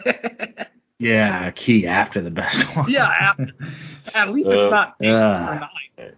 yeah, 0.99 1.51
key 1.53 1.87
after 1.87 2.23
the 2.23 2.31
best 2.31 2.65
one. 2.77 2.91
Yeah, 2.91 3.11
at, 3.39 3.49
at 4.15 4.29
least 4.31 4.49
Uh, 4.49 4.53
it's 4.53 4.71
not 4.71 4.95
eight 5.03 5.11
uh. 5.11 5.13
or 5.13 5.69
9. 5.99 6.13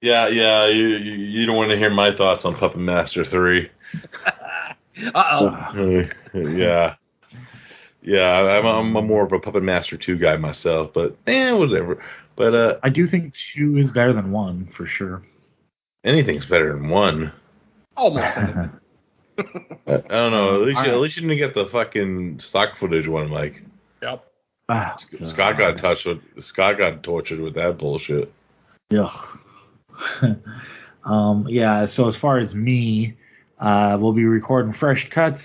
Yeah, 0.00 0.28
yeah, 0.28 0.66
you 0.66 0.88
you, 0.88 1.12
you 1.12 1.46
don't 1.46 1.56
want 1.56 1.70
to 1.70 1.78
hear 1.78 1.90
my 1.90 2.14
thoughts 2.14 2.44
on 2.44 2.54
Puppet 2.56 2.80
Master 2.80 3.24
three. 3.24 3.70
Uh-oh. 5.14 5.46
Uh, 5.46 6.06
yeah, 6.38 6.96
yeah, 8.02 8.32
I'm, 8.32 8.66
I'm 8.66 8.96
I'm 8.96 9.06
more 9.06 9.24
of 9.24 9.32
a 9.32 9.38
Puppet 9.38 9.62
Master 9.62 9.96
two 9.96 10.18
guy 10.18 10.36
myself, 10.36 10.92
but 10.92 11.16
eh, 11.26 11.52
whatever. 11.52 12.02
But 12.36 12.54
uh, 12.54 12.78
I 12.82 12.88
do 12.88 13.06
think 13.06 13.34
two 13.54 13.76
is 13.76 13.92
better 13.92 14.12
than 14.12 14.32
one 14.32 14.68
for 14.76 14.86
sure. 14.86 15.22
anything's 16.04 16.46
better 16.46 16.72
than 16.72 16.88
one. 16.88 17.32
Almost. 17.96 18.26
I, 18.38 18.70
I 19.86 19.96
don't 19.96 20.32
know. 20.32 20.54
At 20.54 20.66
least, 20.66 20.70
you, 20.70 20.76
Alright. 20.76 20.88
at 20.94 21.00
least 21.00 21.16
you 21.16 21.22
didn't 21.22 21.38
get 21.38 21.54
the 21.54 21.66
fucking 21.70 22.40
stock 22.40 22.78
footage 22.78 23.06
one, 23.06 23.30
Mike. 23.30 23.62
Yep. 24.02 24.24
Ah, 24.68 24.96
Scott 24.96 25.58
got 25.58 25.78
touched 25.78 26.06
with 26.06 26.20
Scott 26.40 26.78
got 26.78 27.02
tortured 27.02 27.40
with 27.40 27.54
that 27.54 27.78
bullshit. 27.78 28.32
Ugh. 28.94 29.38
um, 31.04 31.46
yeah, 31.48 31.86
so 31.86 32.08
as 32.08 32.16
far 32.16 32.38
as 32.38 32.54
me, 32.54 33.16
uh, 33.58 33.96
we'll 34.00 34.12
be 34.12 34.24
recording 34.24 34.72
fresh 34.72 35.08
cuts 35.10 35.42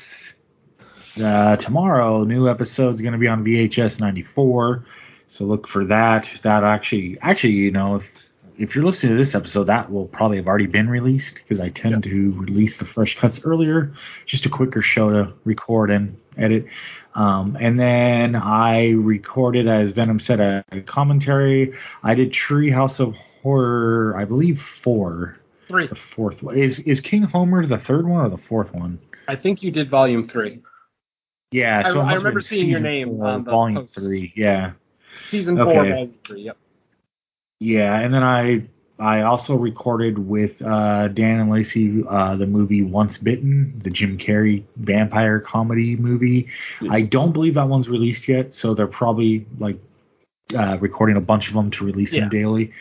uh, 1.21 1.55
tomorrow. 1.57 2.23
New 2.23 2.49
episode's 2.49 3.01
going 3.01 3.13
to 3.13 3.19
be 3.19 3.27
on 3.27 3.43
VHS 3.43 3.99
94, 3.99 4.85
so 5.27 5.45
look 5.45 5.67
for 5.67 5.85
that. 5.85 6.29
That 6.43 6.63
actually, 6.63 7.17
actually, 7.21 7.53
you 7.53 7.71
know, 7.71 7.97
if 7.97 8.05
if 8.57 8.73
you're 8.73 8.83
listening 8.83 9.15
to 9.15 9.23
this 9.23 9.35
episode, 9.35 9.65
that 9.65 9.91
will 9.91 10.07
probably 10.07 10.37
have 10.37 10.47
already 10.47 10.65
been 10.65 10.89
released 10.89 11.35
because 11.35 11.59
I 11.59 11.69
tend 11.69 12.01
to 12.03 12.31
release 12.39 12.79
the 12.79 12.85
fresh 12.85 13.15
cuts 13.19 13.41
earlier, 13.43 13.93
just 14.25 14.47
a 14.47 14.49
quicker 14.49 14.81
show 14.81 15.11
to 15.11 15.33
record 15.43 15.91
and 15.91 16.17
edit. 16.37 16.65
Um, 17.13 17.55
and 17.61 17.79
then 17.79 18.35
I 18.35 18.91
recorded, 18.91 19.67
as 19.67 19.91
Venom 19.91 20.19
said, 20.19 20.39
a, 20.39 20.63
a 20.71 20.81
commentary. 20.81 21.73
I 22.03 22.15
did 22.15 22.31
Treehouse 22.31 22.99
of 22.99 23.15
Horror, 23.51 24.17
I 24.17 24.25
believe 24.25 24.61
four. 24.83 25.37
Three. 25.69 25.87
The 25.87 25.95
fourth 26.15 26.43
one 26.43 26.57
is 26.57 26.79
is 26.79 26.99
King 26.99 27.23
Homer 27.23 27.65
the 27.65 27.77
third 27.77 28.05
one 28.07 28.25
or 28.25 28.29
the 28.29 28.37
fourth 28.37 28.73
one? 28.73 28.99
I 29.29 29.35
think 29.37 29.63
you 29.63 29.71
did 29.71 29.89
volume 29.89 30.27
3. 30.27 30.59
Yeah, 31.51 31.83
I- 31.85 31.91
so 31.93 32.01
it 32.01 32.03
I 32.03 32.13
remember 32.15 32.41
seeing 32.41 32.69
your 32.69 32.79
name 32.81 33.15
four, 33.17 33.25
on 33.27 33.43
the 33.45 33.51
volume 33.51 33.77
post. 33.83 33.95
three. 33.95 34.33
Yeah, 34.35 34.71
Season 35.29 35.55
4, 35.55 35.65
volume 35.65 36.13
3. 36.25 36.41
Yep. 36.41 36.57
yeah, 37.61 37.99
and 37.99 38.13
then 38.13 38.23
I 38.23 38.63
I 38.99 39.21
also 39.21 39.55
recorded 39.55 40.17
with 40.17 40.61
uh, 40.61 41.07
Dan 41.09 41.39
and 41.39 41.49
Lacey 41.51 42.03
uh, 42.09 42.35
the 42.35 42.47
movie 42.47 42.81
Once 42.81 43.17
Bitten, 43.17 43.79
the 43.83 43.89
Jim 43.89 44.17
Carrey 44.17 44.63
vampire 44.77 45.39
comedy 45.39 45.95
movie. 45.95 46.47
I 46.89 47.01
don't 47.01 47.31
believe 47.31 47.53
that 47.55 47.67
one's 47.69 47.87
released 47.87 48.27
yet, 48.27 48.53
so 48.53 48.73
they're 48.73 48.87
probably 48.87 49.45
like 49.59 49.77
uh, 50.57 50.77
recording 50.79 51.15
a 51.17 51.21
bunch 51.21 51.47
of 51.49 51.53
them 51.55 51.69
to 51.71 51.85
release 51.85 52.11
Yeah. 52.11 52.21
them 52.21 52.29
daily. 52.29 52.71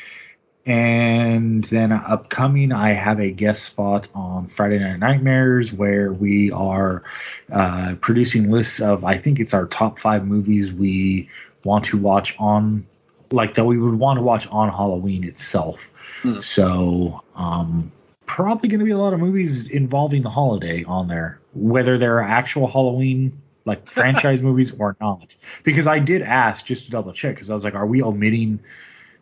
And 0.66 1.62
then 1.70 1.92
upcoming, 1.92 2.72
I 2.72 2.92
have 2.92 3.20
a 3.20 3.30
guest 3.30 3.62
spot 3.62 4.08
on 4.16 4.48
Friday 4.48 4.80
Night 4.80 4.98
Nightmares 4.98 5.72
where 5.72 6.12
we 6.12 6.50
are 6.50 7.04
uh, 7.52 7.94
producing 8.00 8.50
lists 8.50 8.80
of, 8.80 9.04
I 9.04 9.16
think 9.16 9.38
it's 9.38 9.54
our 9.54 9.66
top 9.66 10.00
five 10.00 10.26
movies 10.26 10.72
we 10.72 11.28
want 11.62 11.84
to 11.86 11.96
watch 11.96 12.34
on, 12.40 12.84
like 13.30 13.54
that 13.54 13.64
we 13.64 13.78
would 13.78 13.96
want 13.96 14.18
to 14.18 14.22
watch 14.22 14.48
on 14.48 14.68
Halloween 14.68 15.22
itself. 15.22 15.78
Hmm. 16.22 16.40
So, 16.40 17.22
um, 17.36 17.92
probably 18.26 18.68
going 18.68 18.80
to 18.80 18.84
be 18.84 18.90
a 18.90 18.98
lot 18.98 19.12
of 19.12 19.20
movies 19.20 19.68
involving 19.68 20.22
the 20.22 20.30
holiday 20.30 20.82
on 20.82 21.06
there, 21.06 21.38
whether 21.54 21.96
they're 21.96 22.20
actual 22.20 22.66
Halloween 22.66 23.40
like 23.66 23.88
franchise 23.92 24.42
movies 24.42 24.72
or 24.80 24.96
not. 25.00 25.32
Because 25.62 25.86
I 25.86 26.00
did 26.00 26.22
ask 26.22 26.64
just 26.66 26.86
to 26.86 26.90
double 26.90 27.12
check 27.12 27.36
because 27.36 27.50
I 27.50 27.54
was 27.54 27.62
like, 27.62 27.76
are 27.76 27.86
we 27.86 28.02
omitting 28.02 28.58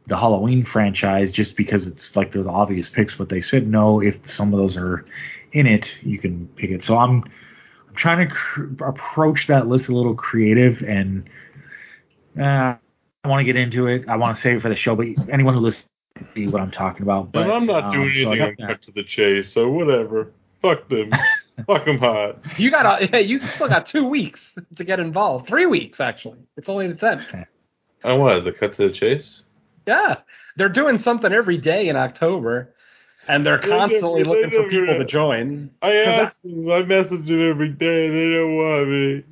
the 0.07 0.17
Halloween 0.17 0.65
franchise 0.65 1.33
just 1.33 1.57
because 1.57 1.87
it's 1.87 2.15
like 2.17 2.33
they're 2.33 2.43
the 2.43 2.51
obvious 2.51 2.89
picks? 2.89 3.15
But 3.17 3.29
they 3.29 3.41
said 3.41 3.67
no. 3.67 4.01
If 4.01 4.17
some 4.25 4.53
of 4.53 4.59
those 4.59 4.77
are 4.77 5.05
in 5.53 5.67
it, 5.67 5.93
you 6.03 6.19
can 6.19 6.49
pick 6.57 6.71
it. 6.71 6.85
So 6.85 6.99
I'm 6.99 7.25
I'm 7.89 7.95
trying 7.95 8.29
to 8.29 8.35
cr- 8.35 8.85
approach 8.85 9.47
that 9.49 9.67
list 9.67 9.89
a 9.89 9.95
little 9.95 10.15
creative 10.15 10.83
and. 10.83 11.29
Uh, 12.39 12.75
I 13.23 13.29
want 13.29 13.41
to 13.41 13.45
get 13.45 13.57
into 13.57 13.87
it. 13.87 14.07
I 14.07 14.17
want 14.17 14.37
to 14.37 14.43
save 14.43 14.57
it 14.59 14.61
for 14.61 14.69
the 14.69 14.77
show, 14.77 14.95
but 14.95 15.07
anyone 15.33 15.55
who 15.55 15.61
listens 15.61 15.87
see 16.35 16.47
what 16.47 16.61
I'm 16.61 16.71
talking 16.71 17.03
about. 17.03 17.33
But 17.33 17.43
and 17.43 17.53
I'm 17.53 17.67
not 17.67 17.85
um, 17.85 17.93
doing 17.93 18.11
so 18.23 18.31
I 18.31 18.33
anything 18.33 18.39
got 18.39 18.49
on 18.49 18.55
that. 18.59 18.69
cut 18.69 18.83
to 18.83 18.93
the 18.93 19.05
chase, 19.05 19.53
so 19.53 19.69
whatever. 19.69 20.33
Fuck 20.61 20.89
them. 20.89 21.11
Fuck 21.67 21.85
them 21.85 21.99
hot. 21.99 22.39
You 22.59 22.71
got 22.71 23.03
a, 23.03 23.09
yeah, 23.13 23.19
you 23.19 23.41
still 23.55 23.69
got 23.69 23.87
two 23.87 24.05
weeks 24.05 24.41
to 24.77 24.85
get 24.85 25.01
involved. 25.01 25.49
Three 25.49 25.67
weeks 25.67 26.01
actually. 26.01 26.39
It's 26.57 26.69
only 26.69 26.89
the 26.89 26.95
tenth. 26.95 27.23
I 28.03 28.13
wanted 28.13 28.45
to 28.45 28.53
cut 28.53 28.77
to 28.77 28.89
the 28.89 28.95
chase. 28.95 29.43
Yeah, 29.87 30.17
they're 30.57 30.69
doing 30.69 30.99
something 30.99 31.33
every 31.33 31.59
day 31.59 31.89
in 31.89 31.97
October, 31.97 32.75
and 33.29 33.45
they're 33.45 33.59
constantly 33.59 34.23
they 34.23 34.29
looking 34.29 34.51
for 34.51 34.69
people 34.69 34.99
to 34.99 35.05
join. 35.05 35.71
I 35.83 35.93
asked 35.97 36.43
them. 36.43 36.71
I 36.71 36.83
message 36.83 37.27
them 37.27 37.51
every 37.51 37.71
day. 37.71 38.09
They 38.09 38.25
don't 38.31 38.57
want 38.57 38.89
me. 38.89 39.25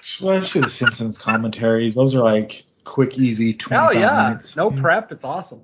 Especially 0.00 0.60
the 0.62 0.70
Simpsons 0.70 1.18
commentaries. 1.18 1.94
Those 1.94 2.14
are 2.14 2.22
like 2.22 2.64
quick, 2.84 3.18
easy, 3.18 3.54
25 3.54 3.94
Hell 3.94 4.00
yeah, 4.00 4.28
minutes. 4.30 4.56
no 4.56 4.70
prep. 4.70 5.10
It's 5.12 5.24
awesome. 5.24 5.60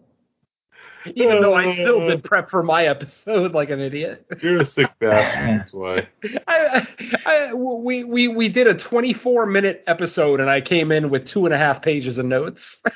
Even 1.14 1.40
though 1.40 1.54
I 1.54 1.72
still 1.72 2.00
mm. 2.00 2.06
did 2.06 2.24
prep 2.24 2.50
for 2.50 2.62
my 2.62 2.86
episode 2.86 3.52
like 3.52 3.70
an 3.70 3.80
idiot. 3.80 4.24
You're 4.40 4.62
a 4.62 4.66
sick 4.66 4.90
bastard. 4.98 5.60
That's 5.60 5.72
why. 5.72 6.08
I, 6.46 6.86
I, 7.26 7.48
I, 7.50 7.54
we, 7.54 8.04
we, 8.04 8.28
we 8.28 8.48
did 8.48 8.66
a 8.66 8.74
24 8.74 9.46
minute 9.46 9.84
episode 9.86 10.40
and 10.40 10.48
I 10.48 10.60
came 10.60 10.90
in 10.90 11.10
with 11.10 11.26
two 11.26 11.44
and 11.44 11.54
a 11.54 11.58
half 11.58 11.82
pages 11.82 12.18
of 12.18 12.26
notes. 12.26 12.78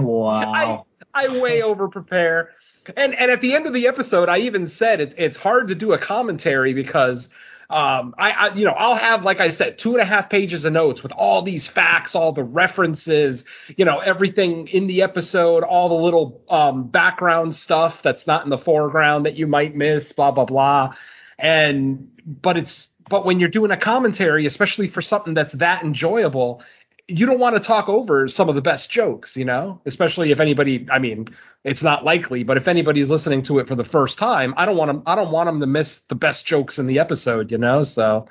Wow. 0.00 0.86
I 1.14 1.28
way 1.28 1.62
over 1.62 1.86
prepare. 1.86 2.50
And 2.96 3.14
and 3.14 3.30
at 3.30 3.40
the 3.40 3.54
end 3.54 3.66
of 3.66 3.74
the 3.74 3.86
episode, 3.86 4.28
I 4.28 4.38
even 4.38 4.68
said 4.68 5.00
it, 5.00 5.14
it's 5.16 5.36
hard 5.36 5.68
to 5.68 5.74
do 5.74 5.92
a 5.92 5.98
commentary 5.98 6.74
because 6.74 7.28
um, 7.70 8.14
I, 8.16 8.30
I 8.30 8.54
you 8.54 8.64
know 8.64 8.72
I'll 8.72 8.94
have 8.94 9.24
like 9.24 9.40
I 9.40 9.50
said 9.50 9.78
two 9.78 9.92
and 9.92 10.00
a 10.00 10.04
half 10.04 10.30
pages 10.30 10.64
of 10.64 10.72
notes 10.72 11.02
with 11.02 11.12
all 11.12 11.42
these 11.42 11.66
facts, 11.66 12.14
all 12.14 12.32
the 12.32 12.42
references, 12.42 13.44
you 13.76 13.84
know 13.84 13.98
everything 13.98 14.68
in 14.68 14.86
the 14.86 15.02
episode, 15.02 15.64
all 15.64 15.90
the 15.90 15.94
little 15.94 16.42
um, 16.48 16.88
background 16.88 17.56
stuff 17.56 18.00
that's 18.02 18.26
not 18.26 18.44
in 18.44 18.50
the 18.50 18.58
foreground 18.58 19.26
that 19.26 19.34
you 19.36 19.46
might 19.46 19.76
miss, 19.76 20.12
blah 20.12 20.30
blah 20.30 20.46
blah. 20.46 20.94
And 21.38 22.08
but 22.26 22.56
it's 22.56 22.88
but 23.10 23.26
when 23.26 23.38
you're 23.40 23.50
doing 23.50 23.70
a 23.70 23.76
commentary, 23.76 24.46
especially 24.46 24.88
for 24.88 25.02
something 25.02 25.34
that's 25.34 25.52
that 25.54 25.82
enjoyable, 25.82 26.62
you 27.08 27.24
don't 27.24 27.40
want 27.40 27.56
to 27.56 27.60
talk 27.60 27.88
over 27.88 28.28
some 28.28 28.48
of 28.50 28.54
the 28.54 28.60
best 28.60 28.90
jokes, 28.90 29.34
you 29.36 29.44
know, 29.46 29.80
especially 29.86 30.30
if 30.30 30.40
anybody, 30.40 30.86
I 30.90 30.98
mean, 30.98 31.28
it's 31.64 31.82
not 31.82 32.04
likely, 32.04 32.44
but 32.44 32.58
if 32.58 32.68
anybody's 32.68 33.08
listening 33.08 33.42
to 33.44 33.58
it 33.60 33.66
for 33.66 33.74
the 33.74 33.84
first 33.84 34.18
time, 34.18 34.52
I 34.58 34.66
don't 34.66 34.76
want 34.76 34.90
them, 34.90 35.02
I 35.06 35.14
don't 35.14 35.32
want 35.32 35.46
them 35.48 35.60
to 35.60 35.66
miss 35.66 36.00
the 36.08 36.14
best 36.14 36.44
jokes 36.44 36.78
in 36.78 36.86
the 36.86 36.98
episode, 36.98 37.50
you 37.50 37.56
know? 37.56 37.82
So 37.84 38.28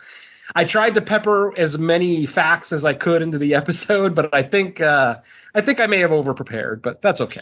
I 0.55 0.65
tried 0.65 0.91
to 0.91 1.01
pepper 1.01 1.57
as 1.57 1.77
many 1.77 2.27
facts 2.27 2.71
as 2.71 2.85
I 2.85 2.93
could 2.93 3.23
into 3.23 3.39
the 3.39 3.55
episode, 3.61 4.13
but 4.13 4.33
I 4.33 4.43
think 4.43 4.79
uh, 4.79 5.15
I 5.55 5.61
think 5.61 5.79
I 5.79 5.87
may 5.87 5.99
have 5.99 6.11
overprepared, 6.11 6.81
but 6.83 7.01
that's 7.01 7.19
okay. 7.21 7.41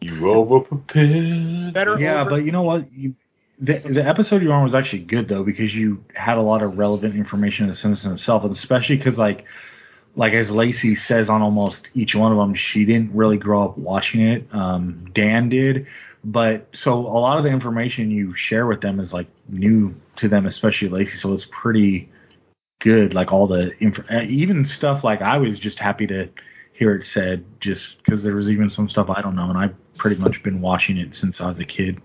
You 0.00 0.12
overprepared. 0.12 1.74
Better. 1.74 1.98
Yeah, 1.98 2.20
over- 2.20 2.30
but 2.30 2.44
you 2.44 2.52
know 2.52 2.62
what? 2.62 2.92
You, 2.92 3.14
the 3.58 3.78
the 3.78 4.06
episode 4.06 4.42
you're 4.42 4.52
on 4.52 4.62
was 4.62 4.74
actually 4.74 5.02
good 5.02 5.28
though 5.28 5.42
because 5.42 5.74
you 5.74 6.04
had 6.14 6.36
a 6.38 6.42
lot 6.42 6.62
of 6.62 6.76
relevant 6.76 7.16
information 7.16 7.64
in 7.64 7.70
the 7.70 7.76
sentence 7.76 8.04
in 8.04 8.12
itself, 8.12 8.44
and 8.44 8.52
especially 8.52 8.96
because 8.98 9.18
like 9.18 9.44
like 10.16 10.32
as 10.32 10.50
Lacey 10.50 10.96
says 10.96 11.28
on 11.28 11.42
almost 11.42 11.90
each 11.94 12.14
one 12.14 12.32
of 12.32 12.38
them, 12.38 12.54
she 12.54 12.84
didn't 12.84 13.14
really 13.14 13.36
grow 13.36 13.64
up 13.64 13.78
watching 13.78 14.22
it. 14.22 14.48
Um, 14.50 15.08
Dan 15.12 15.50
did, 15.50 15.86
but 16.24 16.68
so 16.74 16.94
a 16.94 17.20
lot 17.20 17.36
of 17.36 17.44
the 17.44 17.50
information 17.50 18.10
you 18.10 18.34
share 18.34 18.66
with 18.66 18.80
them 18.80 18.98
is 18.98 19.12
like 19.12 19.28
new 19.48 19.94
to 20.16 20.28
them, 20.28 20.46
especially 20.46 20.88
Lacey. 20.88 21.18
So 21.18 21.32
it's 21.34 21.46
pretty 21.50 22.08
good. 22.80 23.12
Like 23.12 23.30
all 23.30 23.46
the 23.46 23.72
inf- 23.82 24.10
uh, 24.10 24.22
even 24.22 24.64
stuff 24.64 25.04
like 25.04 25.20
I 25.20 25.36
was 25.36 25.58
just 25.58 25.78
happy 25.78 26.06
to 26.06 26.30
hear 26.72 26.94
it 26.94 27.04
said 27.04 27.44
just 27.60 27.98
because 27.98 28.22
there 28.22 28.34
was 28.34 28.50
even 28.50 28.70
some 28.70 28.88
stuff 28.88 29.10
I 29.10 29.20
don't 29.20 29.36
know, 29.36 29.50
and 29.50 29.58
I've 29.58 29.74
pretty 29.98 30.16
much 30.16 30.42
been 30.42 30.62
watching 30.62 30.96
it 30.96 31.14
since 31.14 31.42
I 31.42 31.48
was 31.48 31.58
a 31.58 31.64
kid. 31.64 32.00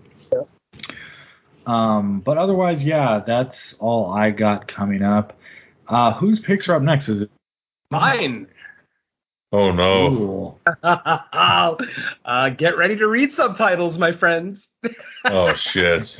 Um, 1.64 2.20
but 2.20 2.36
otherwise, 2.36 2.82
yeah, 2.82 3.22
that's 3.26 3.74
all 3.78 4.12
I 4.12 4.30
got 4.30 4.68
coming 4.68 5.02
up. 5.02 5.38
Uh, 5.88 6.12
whose 6.12 6.40
picks 6.40 6.68
are 6.68 6.74
up 6.74 6.82
next? 6.82 7.08
Is 7.08 7.22
it 7.22 7.30
mine. 7.92 8.48
Oh 9.52 9.70
no. 9.70 10.58
Uh, 12.24 12.48
get 12.50 12.76
ready 12.76 12.96
to 12.96 13.06
read 13.06 13.32
subtitles, 13.32 13.98
my 13.98 14.12
friends. 14.12 14.66
Oh 15.24 15.54
shit. 15.54 16.16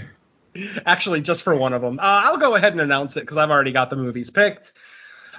Actually, 0.86 1.22
just 1.22 1.42
for 1.42 1.56
one 1.56 1.72
of 1.72 1.82
them, 1.82 1.98
uh, 1.98 2.02
I'll 2.24 2.36
go 2.36 2.54
ahead 2.54 2.70
and 2.72 2.80
announce 2.80 3.16
it 3.16 3.20
because 3.20 3.36
I've 3.36 3.50
already 3.50 3.72
got 3.72 3.90
the 3.90 3.96
movies 3.96 4.30
picked. 4.30 4.72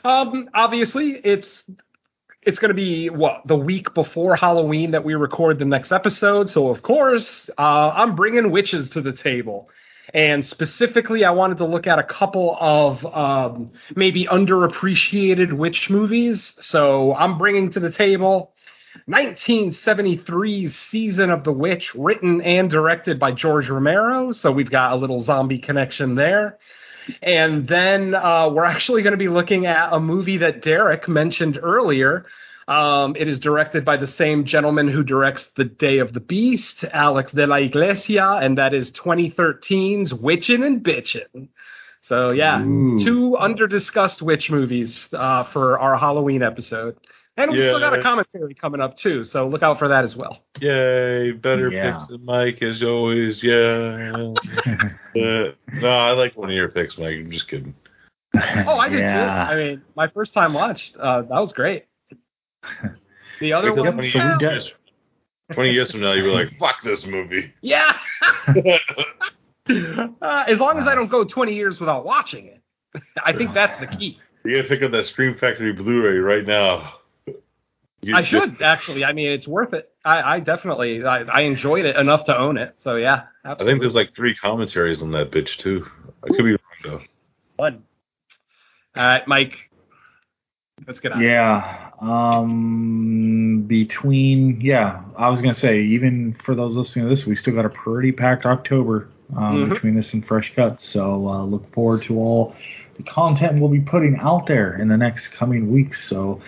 Um, 0.04 0.50
obviously, 0.54 1.12
it's 1.24 1.64
it's 2.42 2.60
going 2.60 2.70
to 2.70 2.76
be 2.76 3.10
what 3.10 3.44
the 3.46 3.56
week 3.56 3.94
before 3.94 4.36
Halloween 4.36 4.92
that 4.92 5.06
we 5.06 5.14
record 5.14 5.60
the 5.60 5.66
next 5.66 5.94
episode. 5.94 6.50
So 6.50 6.68
of 6.68 6.82
course, 6.82 7.50
uh, 7.58 7.92
I'm 7.96 8.16
bringing 8.16 8.52
witches 8.52 8.90
to 8.92 9.02
the 9.02 9.14
table. 9.14 9.70
And 10.14 10.46
specifically, 10.46 11.26
I 11.26 11.32
wanted 11.32 11.58
to 11.58 11.66
look 11.66 11.88
at 11.88 11.98
a 11.98 12.04
couple 12.04 12.56
of 12.60 13.04
um, 13.06 13.72
maybe 13.96 14.26
underappreciated 14.26 15.54
witch 15.54 15.90
movies. 15.90 16.54
So 16.62 17.16
I'm 17.16 17.38
bringing 17.40 17.72
to 17.72 17.80
the 17.80 17.92
table 17.92 18.54
1973's 19.08 20.76
Season 20.76 21.32
of 21.32 21.44
the 21.44 21.52
Witch, 21.52 21.96
written 21.96 22.42
and 22.42 22.70
directed 22.70 23.20
by 23.20 23.32
George 23.32 23.70
Romero. 23.70 24.32
So 24.34 24.52
we've 24.52 24.70
got 24.70 24.94
a 24.94 24.96
little 24.96 25.20
zombie 25.20 25.58
connection 25.58 26.16
there. 26.16 26.60
And 27.22 27.68
then 27.68 28.14
uh, 28.14 28.50
we're 28.54 28.64
actually 28.64 29.02
going 29.02 29.12
to 29.12 29.18
be 29.18 29.28
looking 29.28 29.66
at 29.66 29.92
a 29.92 30.00
movie 30.00 30.38
that 30.38 30.62
Derek 30.62 31.08
mentioned 31.08 31.60
earlier. 31.62 32.26
Um, 32.68 33.16
it 33.18 33.28
is 33.28 33.40
directed 33.40 33.84
by 33.84 33.98
the 33.98 34.08
same 34.08 34.46
gentleman 34.46 34.88
who 34.88 35.04
directs 35.04 35.50
The 35.56 35.66
Day 35.66 35.98
of 36.00 36.14
the 36.14 36.20
Beast, 36.20 36.84
Alex 36.94 37.32
de 37.32 37.46
la 37.46 37.58
Iglesia, 37.58 38.40
and 38.42 38.58
that 38.58 38.74
is 38.74 38.92
2013's 38.92 40.14
Witchin' 40.14 40.64
and 40.64 40.84
Bitchin'. 40.84 41.50
So 42.04 42.32
yeah, 42.32 42.62
Ooh. 42.64 43.00
two 43.04 43.38
under-discussed 43.38 44.22
witch 44.22 44.52
movies 44.52 45.00
uh, 45.14 45.46
for 45.46 45.80
our 45.80 45.98
Halloween 45.98 46.44
episode. 46.44 46.98
And 47.36 47.50
we 47.52 47.58
still 47.58 47.80
got 47.80 47.98
a 47.98 48.02
commentary 48.04 48.54
coming 48.54 48.80
up 48.80 48.96
too, 48.96 49.24
so 49.24 49.48
look 49.48 49.64
out 49.64 49.80
for 49.80 49.88
that 49.88 50.04
as 50.04 50.16
well. 50.16 50.44
Yay, 50.62 51.32
better 51.32 51.72
Yeah. 51.72 51.94
picks 51.94 52.08
than 52.08 52.24
Mike 52.26 52.62
as 52.62 52.84
always. 52.84 53.42
Yeah. 53.44 54.34
Uh, 55.16 55.52
no, 55.74 55.90
I 55.90 56.10
like 56.14 56.36
one 56.36 56.50
of 56.50 56.56
your 56.56 56.70
picks, 56.70 56.98
Mike. 56.98 57.14
I'm 57.14 57.30
just 57.30 57.48
kidding. 57.48 57.76
Oh, 58.36 58.78
I 58.80 58.90
did 58.90 58.98
too. 58.98 59.04
I 59.04 59.56
mean, 59.56 59.82
my 59.96 60.08
first 60.08 60.34
time 60.34 60.54
watched, 60.56 60.98
uh, 60.98 61.22
that 61.22 61.40
was 61.40 61.54
great. 61.54 61.86
The 63.40 63.52
other 63.52 63.72
Because 63.72 63.86
one, 63.86 63.94
20 63.96 64.10
so 64.10 64.20
we 64.40 64.46
years- 64.46 64.72
20 65.54 65.72
years 65.72 65.92
from 65.92 66.02
now, 66.02 66.14
you'll 66.14 66.26
be 66.38 66.44
like, 66.46 66.58
fuck 66.60 66.76
this 66.84 67.06
movie. 67.06 67.52
yeah. 67.62 67.98
uh, 69.70 70.44
as 70.48 70.60
long 70.60 70.78
as 70.80 70.88
I 70.88 70.96
don't 70.96 71.10
go 71.10 71.24
20 71.24 71.54
years 71.54 71.80
without 71.80 72.06
watching 72.06 72.48
it, 72.48 72.62
I 73.24 73.34
think 73.34 73.54
that's 73.54 73.80
the 73.80 73.88
key. 73.88 74.20
You 74.46 74.56
gotta 74.56 74.68
pick 74.68 74.82
up 74.84 74.92
that 74.92 75.06
Scream 75.08 75.36
Factory 75.38 75.74
Blu-ray 75.74 76.18
right 76.18 76.46
now. 76.46 76.94
You- 78.02 78.16
I 78.16 78.24
should 78.24 78.62
actually. 78.62 79.06
I 79.06 79.14
mean, 79.14 79.32
it's 79.32 79.48
worth 79.48 79.74
it. 79.74 79.90
I, 80.06 80.36
I 80.36 80.40
definitely, 80.40 81.06
I, 81.06 81.20
I 81.24 81.42
enjoyed 81.42 81.86
it 81.86 81.96
enough 81.96 82.26
to 82.26 82.38
own 82.38 82.58
it. 82.58 82.74
So 82.78 82.96
yeah, 82.98 83.24
absolutely. 83.46 83.64
I 83.64 83.66
think 83.72 83.82
there's 83.82 83.96
like 83.96 84.14
three 84.16 84.36
commentaries 84.36 85.02
on 85.02 85.12
that 85.12 85.32
bitch 85.32 85.58
too. 85.58 85.86
I 86.24 86.28
could 86.28 86.44
be 86.44 86.52
wrong 86.52 86.60
though. 86.84 87.02
fun. 87.58 87.84
All 88.98 89.04
right, 89.04 89.28
Mike. 89.28 89.58
Let's 90.88 91.00
get 91.00 91.12
on. 91.14 91.22
Yeah. 91.22 91.90
Um 92.02 93.64
between 93.68 94.60
yeah, 94.62 95.02
I 95.18 95.30
was 95.30 95.42
gonna 95.42 95.54
say, 95.54 95.82
even 95.82 96.36
for 96.44 96.56
those 96.56 96.76
listening 96.76 97.06
to 97.06 97.10
this, 97.10 97.26
we 97.26 97.36
still 97.36 97.54
got 97.56 97.66
a 97.66 97.70
pretty 97.70 98.12
packed 98.12 98.46
October 98.46 99.08
um, 99.36 99.66
Mhm. 99.66 99.70
between 99.74 99.96
this 99.96 100.14
and 100.14 100.26
Fresh 100.26 100.54
Cuts. 100.56 100.86
So 100.86 101.28
uh, 101.28 101.44
look 101.46 101.72
forward 101.74 102.04
to 102.04 102.18
all 102.18 102.56
the 102.98 103.04
content 103.04 103.60
we'll 103.60 103.70
be 103.72 103.80
putting 103.80 104.18
out 104.18 104.46
there 104.48 104.76
in 104.78 104.88
the 104.90 104.98
next 104.98 105.30
coming 105.30 105.72
weeks. 105.72 106.08
So 106.08 106.42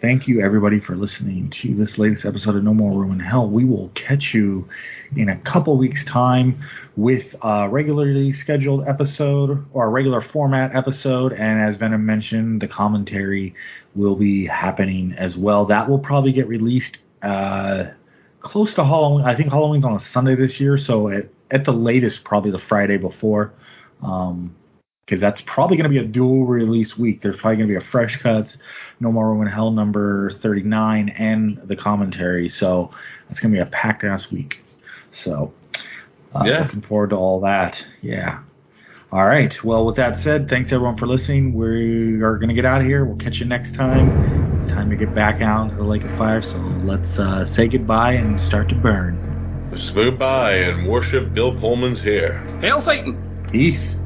thank 0.00 0.28
you 0.28 0.40
everybody 0.40 0.78
for 0.78 0.94
listening 0.94 1.50
to 1.50 1.74
this 1.74 1.98
latest 1.98 2.24
episode 2.24 2.54
of 2.54 2.62
No 2.62 2.72
More 2.72 2.92
Room 2.92 3.12
in 3.12 3.20
Hell. 3.20 3.48
We 3.48 3.64
will 3.64 3.88
catch 3.94 4.32
you 4.32 4.68
in 5.16 5.28
a 5.28 5.36
couple 5.38 5.76
weeks 5.76 6.04
time 6.04 6.60
with 6.96 7.34
a 7.42 7.68
regularly 7.68 8.32
scheduled 8.32 8.86
episode 8.86 9.64
or 9.72 9.86
a 9.86 9.88
regular 9.88 10.20
format 10.20 10.74
episode 10.74 11.32
and 11.32 11.60
as 11.60 11.76
Venom 11.76 12.06
mentioned 12.06 12.60
the 12.60 12.68
commentary 12.68 13.54
will 13.94 14.14
be 14.14 14.46
happening 14.46 15.14
as 15.18 15.36
well. 15.36 15.64
That 15.66 15.88
will 15.88 15.98
probably 15.98 16.32
get 16.32 16.46
released 16.46 16.98
uh, 17.22 17.86
close 18.40 18.74
to 18.74 18.84
Halloween. 18.84 19.24
I 19.24 19.34
think 19.34 19.50
Halloween's 19.50 19.84
on 19.84 19.94
a 19.94 20.00
Sunday 20.00 20.36
this 20.36 20.60
year, 20.60 20.78
so 20.78 21.08
at, 21.08 21.28
at 21.50 21.64
the 21.64 21.72
latest 21.72 22.24
probably 22.24 22.50
the 22.50 22.58
Friday 22.58 22.98
before. 22.98 23.52
Um, 24.02 24.54
because 25.08 25.22
that's 25.22 25.40
probably 25.46 25.78
going 25.78 25.84
to 25.84 25.88
be 25.88 25.96
a 25.96 26.04
dual 26.04 26.44
release 26.44 26.98
week. 26.98 27.22
There's 27.22 27.36
probably 27.36 27.56
going 27.56 27.68
to 27.70 27.72
be 27.80 27.82
a 27.82 27.88
fresh 27.90 28.18
cuts, 28.20 28.58
No 29.00 29.10
More 29.10 29.30
Room 29.30 29.40
in 29.40 29.48
Hell 29.48 29.70
number 29.70 30.30
39, 30.42 31.08
and 31.08 31.58
the 31.64 31.76
commentary. 31.76 32.50
So 32.50 32.90
it's 33.30 33.40
going 33.40 33.54
to 33.54 33.56
be 33.56 33.62
a 33.62 33.66
packed 33.70 34.04
ass 34.04 34.30
week. 34.30 34.58
So 35.14 35.54
uh, 36.34 36.42
Yeah. 36.44 36.58
looking 36.64 36.82
forward 36.82 37.08
to 37.10 37.16
all 37.16 37.40
that. 37.40 37.82
Yeah. 38.02 38.40
All 39.10 39.24
right. 39.24 39.56
Well, 39.64 39.86
with 39.86 39.96
that 39.96 40.18
said, 40.18 40.50
thanks 40.50 40.72
everyone 40.72 40.98
for 40.98 41.06
listening. 41.06 41.54
We 41.54 42.20
are 42.20 42.36
going 42.36 42.50
to 42.50 42.54
get 42.54 42.66
out 42.66 42.82
of 42.82 42.86
here. 42.86 43.06
We'll 43.06 43.16
catch 43.16 43.38
you 43.38 43.46
next 43.46 43.74
time. 43.74 44.60
It's 44.60 44.70
time 44.70 44.90
to 44.90 44.96
get 44.96 45.14
back 45.14 45.40
out 45.40 45.70
into 45.70 45.76
the 45.76 45.84
Lake 45.88 46.04
of 46.04 46.10
Fire. 46.18 46.42
So 46.42 46.58
let's 46.84 47.18
uh, 47.18 47.46
say 47.46 47.66
goodbye 47.66 48.12
and 48.12 48.38
start 48.38 48.68
to 48.68 48.74
burn. 48.74 49.70
Just 49.74 49.94
goodbye 49.94 50.56
and 50.56 50.86
worship 50.86 51.32
Bill 51.32 51.58
Pullman's 51.58 52.00
hair. 52.00 52.44
Hail 52.60 52.82
Satan. 52.82 53.46
Peace. 53.50 53.96